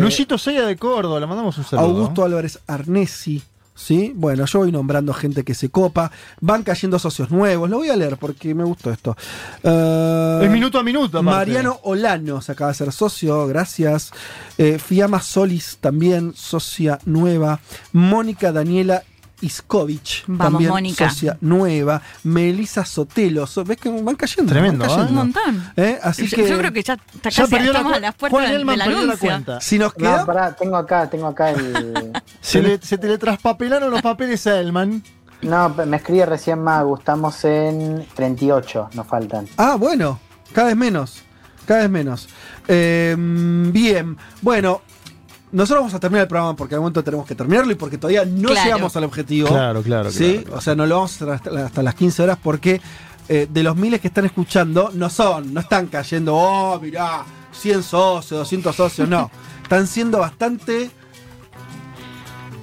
Luisito 0.00 0.36
Sella 0.36 0.66
de 0.66 0.76
Córdoba, 0.76 1.20
le 1.20 1.26
mandamos 1.26 1.56
un 1.58 1.64
saludo. 1.64 1.86
Augusto 1.86 2.24
Álvarez 2.24 2.58
Arnesi. 2.66 3.40
¿Sí? 3.74 4.12
Bueno, 4.14 4.44
yo 4.44 4.58
voy 4.60 4.70
nombrando 4.70 5.14
gente 5.14 5.44
que 5.44 5.54
se 5.54 5.70
copa. 5.70 6.12
Van 6.40 6.62
cayendo 6.62 6.98
socios 6.98 7.30
nuevos. 7.30 7.70
Lo 7.70 7.78
voy 7.78 7.88
a 7.88 7.96
leer 7.96 8.16
porque 8.18 8.54
me 8.54 8.64
gustó 8.64 8.90
esto. 8.90 9.16
Eh, 9.62 10.40
Es 10.44 10.50
minuto 10.50 10.78
a 10.78 10.82
minuto, 10.82 11.18
aparte. 11.18 11.52
Mariano 11.52 11.80
Olano 11.84 12.40
se 12.42 12.52
acaba 12.52 12.70
de 12.70 12.76
ser 12.76 12.92
socio, 12.92 13.46
gracias. 13.46 14.12
Eh, 14.58 14.78
Fiamma 14.78 15.20
Solis 15.22 15.78
también, 15.80 16.32
socia 16.36 16.98
nueva. 17.06 17.60
Mónica 17.92 18.52
Daniela 18.52 19.02
Iskovich, 19.42 20.24
Vamos, 20.26 20.52
también 20.52 20.70
Mónica. 20.70 21.10
socia 21.10 21.36
nueva. 21.40 22.00
Melisa 22.24 22.84
Sotelo, 22.84 23.46
so- 23.46 23.64
¿ves 23.64 23.76
que 23.76 23.88
van 23.90 24.14
cayendo? 24.16 24.52
Tremendo, 24.52 24.84
van 24.86 24.90
¿eh? 24.90 24.94
cayendo. 24.94 25.10
Un 25.20 25.26
montón. 25.26 25.72
¿Eh? 25.76 25.98
Así 26.02 26.26
yo, 26.28 26.36
que 26.36 26.48
yo 26.48 26.58
creo 26.58 26.72
que 26.72 26.82
ya, 26.82 26.94
está 26.94 27.28
Ya 27.30 27.42
casi 27.42 27.54
la 27.56 27.64
estamos 27.64 27.92
cu- 27.92 27.96
a 27.96 28.00
las 28.00 28.14
puertas 28.14 28.40
perdió 28.40 28.64
la 28.64 28.84
anuncio. 28.84 29.18
cuenta. 29.18 29.60
si 29.60 29.78
nos 29.78 29.92
No, 29.98 29.98
queda, 29.98 30.24
pará, 30.26 30.52
tengo 30.56 30.76
acá, 30.76 31.10
tengo 31.10 31.26
acá 31.26 31.50
el. 31.50 32.12
Se, 32.40 32.62
le, 32.62 32.78
se 32.80 32.96
te 32.98 33.08
le 33.08 33.18
traspapelaron 33.18 33.90
los 33.90 34.00
papeles 34.02 34.46
a 34.46 34.58
Elman. 34.60 35.02
No, 35.42 35.68
me 35.70 35.96
escribe 35.96 36.24
recién 36.26 36.62
Magu, 36.62 36.96
estamos 36.96 37.44
en 37.44 38.06
38, 38.14 38.90
nos 38.94 39.06
faltan. 39.06 39.48
Ah, 39.56 39.74
bueno, 39.76 40.20
cada 40.52 40.68
vez 40.68 40.76
menos. 40.76 41.22
Cada 41.66 41.80
vez 41.80 41.90
menos. 41.90 42.28
Eh, 42.68 43.14
bien, 43.18 44.16
bueno, 44.40 44.82
nosotros 45.52 45.80
vamos 45.82 45.94
a 45.94 46.00
terminar 46.00 46.22
el 46.22 46.28
programa 46.28 46.56
porque 46.56 46.74
al 46.74 46.80
momento 46.80 47.04
tenemos 47.04 47.26
que 47.26 47.34
terminarlo 47.34 47.70
y 47.72 47.74
porque 47.76 47.98
todavía 47.98 48.24
no 48.24 48.48
Claro. 48.48 48.64
llegamos 48.64 48.96
al 48.96 49.04
objetivo. 49.04 49.48
Claro, 49.48 49.82
claro, 49.82 50.10
¿sí? 50.10 50.18
claro, 50.18 50.42
claro. 50.42 50.58
O 50.58 50.60
sea, 50.60 50.74
no 50.74 50.86
lo 50.86 50.94
vamos 50.96 51.12
a 51.12 51.14
hacer 51.16 51.30
hasta, 51.30 51.66
hasta 51.66 51.82
las 51.82 51.94
15 51.94 52.22
horas 52.22 52.38
porque 52.42 52.80
eh, 53.28 53.46
de 53.50 53.62
los 53.62 53.76
miles 53.76 54.00
que 54.00 54.08
están 54.08 54.24
escuchando, 54.24 54.90
no 54.94 55.08
son, 55.08 55.54
no 55.54 55.60
están 55.60 55.86
cayendo, 55.86 56.34
oh, 56.34 56.80
mirá, 56.80 57.24
100 57.52 57.82
socios, 57.82 58.40
200 58.40 58.74
socios, 58.74 59.08
no. 59.08 59.30
Están 59.62 59.86
siendo 59.86 60.18
bastante. 60.18 60.90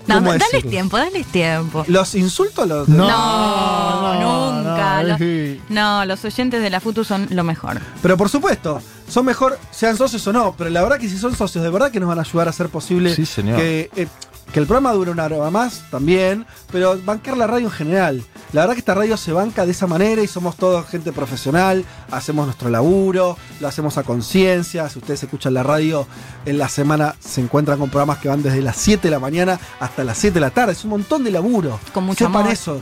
No, 0.10 0.16
¿cómo 0.16 0.32
dales 0.32 0.48
decirlo? 0.52 0.70
tiempo, 0.72 0.98
dales 0.98 1.26
tiempo. 1.28 1.86
Los 1.88 2.16
insultos 2.16 2.68
los. 2.68 2.88
No, 2.90 3.08
No, 3.08 4.20
no, 4.20 4.52
nunca. 4.54 5.02
no, 5.04 5.08
Los- 5.10 5.18
sí. 5.20 5.62
no, 5.70 6.06
los 6.06 6.26
oyentes 6.26 6.62
de 6.62 6.70
la 6.70 6.80
FUTU 6.80 7.04
son 7.04 7.28
lo 7.30 7.44
mejor. 7.44 7.80
Pero 8.02 8.18
por 8.18 8.30
supuesto, 8.30 8.82
son 9.08 9.26
mejor, 9.26 9.58
sean 9.72 9.98
socios 9.98 10.26
o 10.28 10.34
no, 10.34 10.56
pero 10.58 10.70
la 10.70 10.82
verdad 10.82 10.98
que 11.00 11.10
si 11.10 11.18
son 11.18 11.36
socios, 11.36 11.64
de 11.64 11.70
verdad 11.70 11.92
que 11.92 12.00
nos 12.00 12.10
van 12.10 12.20
a 12.20 12.22
ayudar 12.22 12.48
a 12.48 12.50
hacer 12.52 12.70
posible 12.70 13.16
Sí, 13.16 13.26
señor. 13.26 13.58
Que, 13.58 13.90
eh, 13.96 14.08
que 14.54 14.60
el 14.60 14.66
programa 14.66 14.94
dure 14.94 15.12
una 15.12 15.26
hora 15.26 15.50
más 15.50 15.84
también, 15.92 16.46
pero 16.72 16.98
bancar 17.04 17.38
la 17.38 17.48
radio 17.48 17.68
en 17.68 17.72
general. 17.72 18.24
La 18.52 18.62
verdad 18.62 18.74
que 18.74 18.80
esta 18.80 18.96
radio 18.96 19.16
se 19.16 19.32
banca 19.32 19.66
de 19.66 19.72
esa 19.72 19.86
manera 19.86 20.24
y 20.24 20.28
somos 20.28 20.56
todos 20.56 20.88
gente 20.88 21.12
profesional, 21.12 21.86
hacemos 22.10 22.46
nuestro 22.46 22.70
laburo, 22.70 23.38
lo 23.60 23.68
hacemos 23.68 23.98
a 23.98 24.04
conciencia. 24.04 24.90
Si 24.90 24.98
ustedes 24.98 25.24
escuchan 25.24 25.54
la 25.54 25.62
radio 25.62 26.08
en 26.46 26.58
la 26.58 26.68
semana, 26.68 27.16
se 27.20 27.42
encuentran 27.42 27.78
con 27.78 27.90
programas 27.90 28.18
que 28.18 28.28
van 28.28 28.42
desde 28.42 28.62
las 28.62 28.78
7 28.78 29.08
de 29.08 29.12
la 29.12 29.20
mañana 29.20 29.60
hasta 29.80 30.04
las 30.04 30.18
7 30.18 30.34
de 30.34 30.40
la 30.40 30.50
tarde. 30.50 30.72
Es 30.72 30.84
un 30.84 30.92
montón 30.92 31.24
de 31.24 31.32
laburo. 31.32 31.80
Con 31.94 32.06
mucho 32.06 32.26
Sepan 32.26 32.42
amor. 32.42 32.54
eso, 32.54 32.82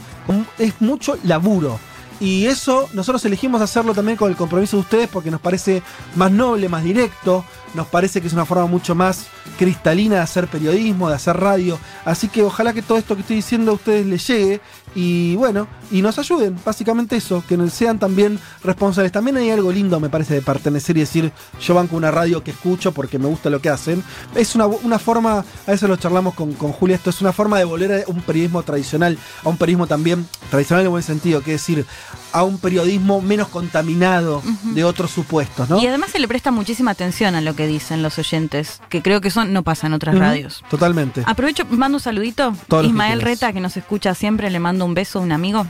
es 0.58 0.74
mucho 0.80 1.18
laburo. 1.24 1.78
Y 2.20 2.46
eso 2.48 2.90
nosotros 2.94 3.24
elegimos 3.26 3.62
hacerlo 3.62 3.94
también 3.94 4.18
con 4.18 4.30
el 4.30 4.36
compromiso 4.36 4.78
de 4.78 4.82
ustedes 4.82 5.10
porque 5.10 5.30
nos 5.30 5.40
parece 5.42 5.84
más 6.16 6.32
noble, 6.32 6.68
más 6.68 6.84
directo, 6.84 7.46
nos 7.74 7.88
parece 7.88 8.22
que 8.22 8.28
es 8.28 8.34
una 8.34 8.46
forma 8.46 8.66
mucho 8.66 8.96
más 8.96 9.28
cristalina 9.58 10.16
de 10.16 10.22
hacer 10.22 10.48
periodismo, 10.48 11.10
de 11.10 11.16
hacer 11.16 11.38
radio. 11.38 11.80
Así 12.06 12.28
que 12.28 12.44
ojalá 12.44 12.74
que 12.74 12.82
todo 12.82 12.98
esto 12.98 13.16
que 13.16 13.22
estoy 13.22 13.38
diciendo 13.38 13.72
a 13.72 13.76
ustedes 13.76 14.06
les 14.06 14.26
llegue 14.28 14.62
y 14.98 15.36
bueno, 15.36 15.68
y 15.92 16.02
nos 16.02 16.18
ayuden, 16.18 16.58
básicamente 16.66 17.18
eso, 17.18 17.44
que 17.48 17.56
sean 17.70 18.00
también 18.00 18.40
responsables. 18.64 19.12
También 19.12 19.38
hay 19.38 19.52
algo 19.52 19.72
lindo, 19.72 20.00
me 20.00 20.10
parece, 20.10 20.34
de 20.34 20.42
pertenecer 20.42 20.98
y 20.98 21.02
decir, 21.02 21.32
yo 21.62 21.76
banco 21.76 21.96
una 21.96 22.10
radio 22.10 22.44
que 22.44 22.50
escucho 22.50 22.92
porque 22.92 23.20
me 23.20 23.28
gusta 23.28 23.52
lo 23.52 23.62
que 23.62 23.70
hacen. 23.70 24.04
Es 24.34 24.56
una, 24.56 24.66
una 24.66 24.98
forma, 24.98 25.46
a 25.68 25.72
veces 25.72 25.88
lo 25.88 25.98
charlamos 25.98 26.34
con, 26.34 26.54
con 26.54 26.72
Julia, 26.72 26.96
esto 26.96 27.12
es 27.12 27.22
una 27.22 27.32
forma 27.32 27.60
de 27.60 27.66
volver 27.66 27.92
a 28.08 28.12
un 28.12 28.22
periodismo 28.22 28.64
tradicional, 28.64 29.20
a 29.44 29.50
un 29.50 29.58
periodismo 29.58 29.86
también 29.86 30.28
tradicional 30.50 30.84
en 30.84 30.90
buen 30.90 31.04
sentido, 31.04 31.44
que 31.44 31.54
es 31.54 31.62
decir, 31.62 31.86
a 32.32 32.44
un 32.44 32.58
periodismo 32.58 33.22
menos 33.22 33.50
contaminado 33.50 34.42
de 34.64 34.84
otros 34.84 35.12
supuestos, 35.12 35.70
¿no? 35.70 35.80
Y 35.80 35.86
además 35.86 36.10
se 36.10 36.18
le 36.18 36.28
presta 36.28 36.50
muchísima 36.50 36.90
atención 36.90 37.36
a 37.36 37.42
lo 37.42 37.56
que 37.56 37.68
dicen 37.68 38.02
los 38.02 38.18
oyentes, 38.18 38.82
que 38.90 39.04
creo 39.04 39.22
que 39.22 39.28
eso 39.28 39.46
no 39.46 39.62
pasa 39.62 39.86
en 39.86 39.94
otras 39.94 40.18
radios. 40.18 40.64
Totalmente. 40.72 41.22
Aprovecho, 41.28 41.66
mando 41.70 41.98
un 41.98 42.02
saludito. 42.02 42.56
Todo 42.68 42.82
lo 42.82 42.88
que 42.88 42.90
Ismael. 42.90 43.22
Reta, 43.22 43.54
que 43.54 43.60
nos 43.60 43.78
escucha 43.78 44.16
siempre, 44.16 44.50
le 44.50 44.60
mando 44.60 44.87
un 44.88 44.94
beso 44.96 45.20
a 45.20 45.22
un 45.22 45.32
amigo. 45.32 45.66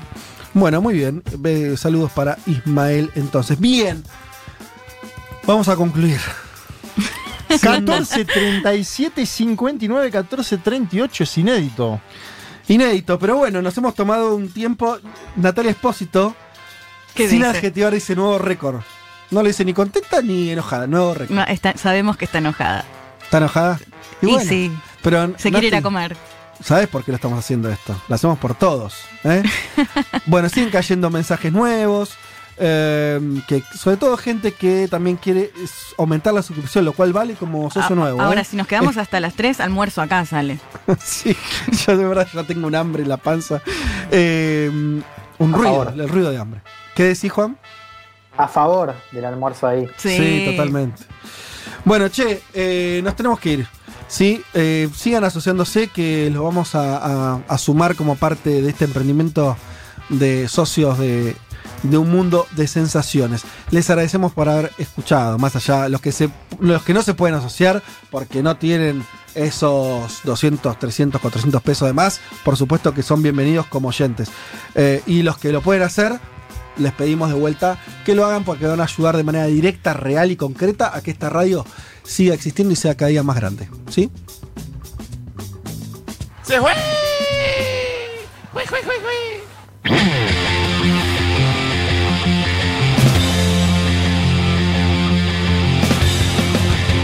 Bueno, 0.54 0.82
muy 0.82 0.94
bien. 0.96 1.22
Saludos 1.78 2.12
para 2.12 2.38
Ismael 2.46 3.12
entonces. 3.16 3.60
Bien. 3.60 4.04
Vamos 5.46 5.68
a 5.68 5.76
concluir. 5.76 6.20
14, 7.62 8.26
37, 8.26 9.26
59, 9.26 10.12
14, 10.12 10.58
38 10.58 11.24
es 11.24 11.38
inédito. 11.38 12.02
Inédito, 12.68 13.18
pero 13.18 13.38
bueno, 13.38 13.62
nos 13.62 13.78
hemos 13.78 13.96
tomado 13.96 14.36
un 14.36 14.50
tiempo. 14.50 14.98
Natalia 15.38 15.72
Espósito, 15.72 16.36
¿Qué 17.16 17.30
sin 17.30 17.40
dice? 17.40 17.50
adjetivar, 17.50 17.94
dice 17.94 18.16
nuevo 18.16 18.38
récord. 18.38 18.82
No 19.32 19.42
le 19.42 19.50
dice 19.50 19.64
ni 19.64 19.74
contenta 19.74 20.22
ni 20.22 20.50
enojada, 20.50 20.88
nuevo 20.88 21.14
récord. 21.14 21.36
No, 21.38 21.44
está- 21.46 21.78
sabemos 21.78 22.18
que 22.18 22.26
está 22.26 22.40
enojada. 22.40 22.84
¿Está 23.24 23.38
enojada? 23.38 23.80
Y, 24.22 24.26
bueno, 24.26 24.50
sí, 24.50 24.72
Pero, 25.02 25.34
se 25.38 25.52
quiere 25.52 25.68
ir 25.68 25.76
a 25.76 25.82
comer. 25.82 26.18
¿Sabes 26.64 26.88
por 26.88 27.04
qué 27.04 27.12
lo 27.12 27.16
estamos 27.16 27.40
haciendo 27.40 27.70
esto? 27.70 28.00
Lo 28.08 28.16
hacemos 28.16 28.38
por 28.40 28.56
todos. 28.56 28.96
¿eh? 29.24 29.44
bueno, 30.26 30.50
siguen 30.50 30.70
cayendo 30.70 31.10
mensajes 31.10 31.52
nuevos. 31.52 32.16
eh, 32.58 33.20
que 33.48 33.62
sobre 33.78 33.98
todo 33.98 34.18
gente 34.18 34.52
que 34.54 34.88
también 34.90 35.18
quiere 35.18 35.52
aumentar 35.98 36.34
la 36.34 36.42
suscripción, 36.42 36.84
lo 36.86 36.94
cual 36.94 37.14
vale 37.14 37.36
como 37.36 37.70
socio 37.70 37.94
A- 37.94 38.00
nuevo. 38.00 38.22
Ahora, 38.22 38.42
¿eh? 38.42 38.46
si 38.46 38.58
nos 38.58 38.66
quedamos 38.68 38.98
hasta 38.98 39.20
las 39.20 39.36
3, 39.36 39.60
almuerzo 39.60 40.02
acá 40.02 40.26
sale. 40.26 40.60
sí, 41.04 41.36
yo 41.86 41.96
de 41.98 42.06
verdad 42.06 42.28
ya 42.34 42.44
tengo 42.44 42.66
un 42.68 42.76
hambre 42.76 43.04
en 43.04 43.10
la 43.10 43.18
panza. 43.18 43.62
Eh, 44.12 44.70
un 45.40 45.54
A 45.54 45.58
ruido, 45.58 45.84
favor. 45.86 45.94
el 46.02 46.10
ruido 46.10 46.32
de 46.32 46.38
hambre. 46.40 46.62
¿Qué 46.96 47.04
decís, 47.04 47.32
Juan? 47.32 47.58
A 48.36 48.48
favor 48.48 48.96
del 49.12 49.26
almuerzo 49.26 49.68
ahí. 49.68 49.88
Sí, 49.98 50.46
totalmente. 50.50 51.04
Bueno, 51.86 52.10
che, 52.10 52.42
eh, 52.54 53.02
nos 53.04 53.16
tenemos 53.16 53.40
que 53.40 53.50
ir. 53.54 53.68
Sí, 54.08 54.42
eh, 54.54 54.90
sigan 54.96 55.24
asociándose 55.24 55.88
que 55.88 56.30
los 56.30 56.44
vamos 56.44 56.76
a, 56.76 57.42
sumar 57.58 57.96
como 57.96 58.16
parte 58.16 58.62
de 58.62 58.70
este 58.70 58.86
emprendimiento 58.86 59.58
de 60.10 60.48
socios 60.48 60.98
de, 60.98 61.36
de 61.84 61.98
un 61.98 62.10
mundo 62.10 62.48
de 62.56 62.68
sensaciones. 62.68 63.44
Les 63.72 63.90
agradecemos 63.90 64.32
por 64.32 64.48
haber 64.48 64.72
escuchado, 64.78 65.38
más 65.38 65.56
allá 65.56 65.90
los 65.90 66.02
que 66.02 66.12
se, 66.12 66.30
los 66.60 66.84
que 66.84 66.94
no 66.94 67.02
se 67.02 67.14
pueden 67.14 67.36
asociar 67.36 67.84
porque 68.10 68.42
no 68.42 68.58
tienen 68.58 69.04
esos 69.36 70.22
200, 70.24 70.80
300, 70.80 71.22
400 71.22 71.62
pesos 71.62 71.88
de 71.88 71.94
más, 71.94 72.22
por 72.44 72.58
supuesto 72.58 72.94
que 72.94 73.04
son 73.04 73.22
bienvenidos 73.22 73.68
como 73.68 73.90
oyentes. 73.90 74.30
Eh, 74.76 75.02
y 75.06 75.22
los 75.22 75.38
que 75.38 75.52
lo 75.52 75.62
pueden 75.62 75.84
hacer, 75.84 76.20
les 76.78 76.94
pedimos 76.94 77.30
de 77.30 77.36
vuelta 77.36 77.78
que 78.06 78.16
lo 78.16 78.26
hagan 78.26 78.44
porque 78.44 78.66
van 78.66 78.80
a 78.80 78.84
ayudar 78.84 79.18
de 79.18 79.24
manera 79.24 79.46
directa, 79.46 79.94
real 79.94 80.32
y 80.32 80.36
concreta 80.36 80.96
a 80.96 81.02
que 81.02 81.12
esta 81.12 81.30
radio 81.30 81.66
siga 82.08 82.34
existiendo 82.34 82.74
y 82.74 82.76
sea 82.76 82.96
cada 82.96 83.10
día 83.10 83.22
más 83.22 83.36
grande. 83.36 83.68
¿Sí? 83.90 84.10
¡Se 86.44 86.60
fue! 86.60 86.72
¡Fue, 88.54 88.66
fue, 88.66 88.80
fue, 88.82 88.96
fue! 89.00 89.14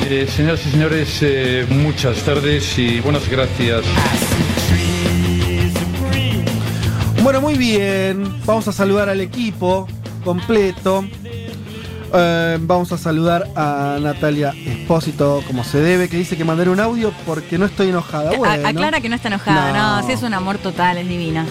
Eh, 0.09 0.27
señoras 0.27 0.65
y 0.65 0.71
señores, 0.71 1.17
eh, 1.21 1.65
muchas 1.69 2.17
tardes 2.23 2.77
y 2.77 2.99
buenas 3.01 3.27
gracias. 3.29 3.83
Bueno, 7.23 7.41
muy 7.41 7.55
bien. 7.57 8.41
Vamos 8.45 8.67
a 8.67 8.71
saludar 8.71 9.09
al 9.09 9.21
equipo 9.21 9.87
completo. 10.23 11.05
Eh, 12.15 12.59
vamos 12.61 12.91
a 12.91 12.97
saludar 12.97 13.49
a 13.55 13.97
Natalia 13.99 14.53
Espósito 14.65 15.41
como 15.47 15.63
se 15.63 15.79
debe, 15.79 16.07
que 16.09 16.17
dice 16.17 16.37
que 16.37 16.45
mandar 16.45 16.69
un 16.69 16.79
audio 16.79 17.11
porque 17.25 17.57
no 17.57 17.65
estoy 17.65 17.89
enojada. 17.89 18.31
Bueno, 18.37 18.67
aclara 18.67 19.01
que 19.01 19.09
no 19.09 19.15
está 19.15 19.29
enojada, 19.29 19.71
no, 19.73 20.01
No. 20.01 20.07
es 20.09 20.21
un 20.21 20.33
amor 20.33 20.59
total, 20.59 20.97
es 20.99 21.07
divina. 21.07 21.45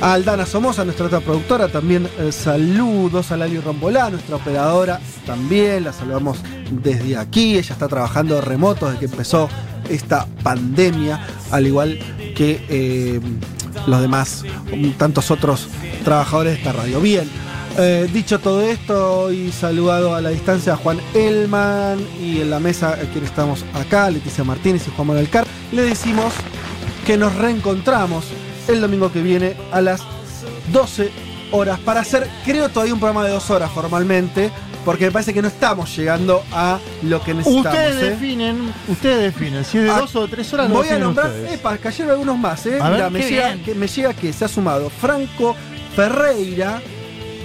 A 0.00 0.14
Aldana 0.14 0.44
Somoza, 0.44 0.84
nuestra 0.84 1.06
otra 1.06 1.20
productora, 1.20 1.68
también 1.68 2.08
eh, 2.18 2.32
saludos 2.32 3.30
a 3.30 3.36
Lali 3.36 3.58
Rombolá, 3.60 4.10
nuestra 4.10 4.36
operadora, 4.36 5.00
también 5.24 5.84
la 5.84 5.92
saludamos 5.92 6.38
desde 6.70 7.16
aquí. 7.16 7.56
Ella 7.56 7.72
está 7.72 7.86
trabajando 7.88 8.40
remoto 8.40 8.86
desde 8.86 8.98
que 8.98 9.04
empezó 9.06 9.48
esta 9.88 10.26
pandemia, 10.42 11.20
al 11.52 11.66
igual 11.66 11.98
que 12.34 12.60
eh, 12.68 13.20
los 13.86 14.00
demás, 14.00 14.44
tantos 14.98 15.30
otros 15.30 15.68
trabajadores 16.04 16.54
de 16.54 16.58
esta 16.58 16.72
radio. 16.72 17.00
Bien, 17.00 17.30
eh, 17.78 18.08
dicho 18.12 18.38
todo 18.40 18.62
esto 18.62 19.32
y 19.32 19.52
saludado 19.52 20.14
a 20.14 20.20
la 20.20 20.30
distancia 20.30 20.74
a 20.74 20.76
Juan 20.76 21.00
Elman 21.14 21.98
y 22.20 22.40
en 22.40 22.50
la 22.50 22.60
mesa 22.60 22.90
a 22.92 22.96
quien 23.12 23.24
estamos 23.24 23.64
acá, 23.74 24.10
Leticia 24.10 24.44
Martínez 24.44 24.86
y 24.86 24.90
Juan 24.94 25.08
Manuel 25.08 25.28
Car, 25.28 25.46
le 25.72 25.82
decimos 25.82 26.32
que 27.06 27.16
nos 27.16 27.34
reencontramos 27.36 28.26
el 28.68 28.80
domingo 28.80 29.12
que 29.12 29.22
viene 29.22 29.56
a 29.72 29.80
las 29.80 30.02
12 30.72 31.10
horas 31.52 31.78
para 31.80 32.00
hacer, 32.00 32.28
creo, 32.44 32.68
todavía 32.68 32.94
un 32.94 33.00
programa 33.00 33.24
de 33.24 33.32
dos 33.32 33.50
horas 33.50 33.70
formalmente, 33.70 34.50
porque 34.84 35.06
me 35.06 35.12
parece 35.12 35.34
que 35.34 35.42
no 35.42 35.48
estamos 35.48 35.94
llegando 35.96 36.42
a 36.52 36.78
lo 37.02 37.22
que 37.22 37.34
necesitamos. 37.34 37.66
Ustedes 37.78 38.02
¿eh? 38.02 38.10
definen, 38.10 38.72
ustedes 38.88 39.34
definen. 39.34 39.64
Si 39.64 39.78
es 39.78 39.84
de 39.84 39.90
Ah, 39.90 40.00
dos 40.00 40.16
o 40.16 40.26
tres 40.28 40.52
horas, 40.52 40.68
lo 40.68 40.76
Voy 40.76 40.88
a 40.88 40.98
nombrar, 40.98 41.26
ustedes. 41.28 41.52
epa, 41.54 41.76
cayeron 41.78 42.12
algunos 42.12 42.38
más, 42.38 42.66
¿eh? 42.66 42.78
A 42.80 42.90
ver. 42.90 42.98
Mirá, 42.98 43.10
me, 43.10 43.20
llega, 43.20 43.56
que, 43.64 43.74
me 43.74 43.86
llega 43.86 44.14
que 44.14 44.32
se 44.32 44.44
ha 44.44 44.48
sumado 44.48 44.90
Franco 44.90 45.54
Ferreira. 45.94 46.80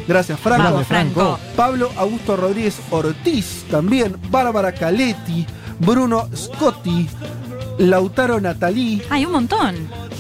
Gracias, 0.08 0.40
Franco. 0.40 0.84
Franco. 0.84 1.40
Pablo 1.56 1.92
Augusto 1.98 2.36
Rodríguez 2.36 2.78
Ortiz, 2.90 3.66
también. 3.70 4.16
Bárbara 4.30 4.72
Caletti, 4.74 5.46
Bruno 5.80 6.28
Scotti, 6.36 7.08
Lautaro 7.80 8.40
Natalí. 8.40 9.02
Hay 9.10 9.26
un 9.26 9.32
montón. 9.34 9.76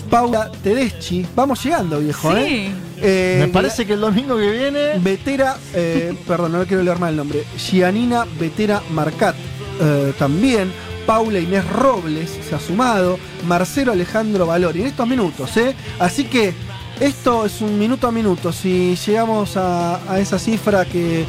Paula 0.09 0.51
Tedeschi. 0.63 1.25
Vamos 1.35 1.63
llegando, 1.63 1.99
viejo, 1.99 2.31
Sí. 2.33 2.37
¿eh? 2.39 2.71
Eh, 3.03 3.37
Me 3.39 3.47
parece 3.47 3.85
que 3.85 3.93
el 3.93 4.01
domingo 4.01 4.37
que 4.37 4.51
viene. 4.51 4.99
Vetera, 4.99 5.57
eh, 5.73 6.13
perdón, 6.27 6.51
no 6.53 6.65
quiero 6.65 6.83
leer 6.83 6.99
mal 6.99 7.11
el 7.11 7.17
nombre. 7.17 7.43
Gianina 7.57 8.25
Vetera 8.39 8.81
Marcat, 8.91 9.35
eh, 9.79 10.13
también. 10.19 10.71
Paula 11.05 11.39
Inés 11.39 11.67
Robles 11.67 12.29
se 12.47 12.53
ha 12.55 12.59
sumado. 12.59 13.17
Marcelo 13.47 13.91
Alejandro 13.91 14.45
Valori 14.45 14.81
en 14.81 14.87
estos 14.87 15.07
minutos, 15.07 15.57
¿eh? 15.57 15.73
Así 15.99 16.25
que 16.25 16.53
esto 17.01 17.45
es 17.45 17.61
un 17.61 17.77
minuto 17.77 18.07
a 18.07 18.11
minuto. 18.11 18.51
Si 18.53 18.95
llegamos 18.95 19.57
a, 19.57 19.99
a 20.11 20.19
esa 20.19 20.39
cifra 20.39 20.85
que, 20.85 21.25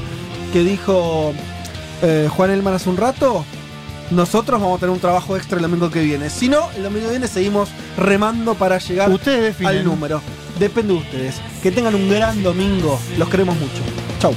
que 0.52 0.62
dijo 0.62 1.32
eh, 2.02 2.28
Juan 2.30 2.50
Elman 2.50 2.74
hace 2.74 2.90
un 2.90 2.96
rato, 2.98 3.44
nosotros 4.10 4.60
vamos 4.60 4.76
a 4.76 4.80
tener 4.80 4.92
un 4.92 5.00
trabajo 5.00 5.36
extra 5.36 5.56
el 5.56 5.62
domingo 5.62 5.90
que 5.90 6.02
viene. 6.02 6.28
Si 6.28 6.48
no, 6.48 6.70
el 6.76 6.82
domingo 6.82 7.06
que 7.06 7.12
viene 7.12 7.26
seguimos 7.26 7.70
remando 7.96 8.54
para 8.54 8.78
llegar 8.78 9.10
Ustedes 9.10 9.56
al 9.64 9.84
número. 9.84 10.20
Depende 10.58 10.92
de 10.92 11.00
ustedes. 11.00 11.40
Que 11.62 11.72
tengan 11.72 11.94
un 11.94 12.08
gran 12.08 12.42
domingo. 12.42 12.98
Los 13.18 13.28
queremos 13.30 13.56
mucho. 13.56 13.82
Chau. 14.20 14.34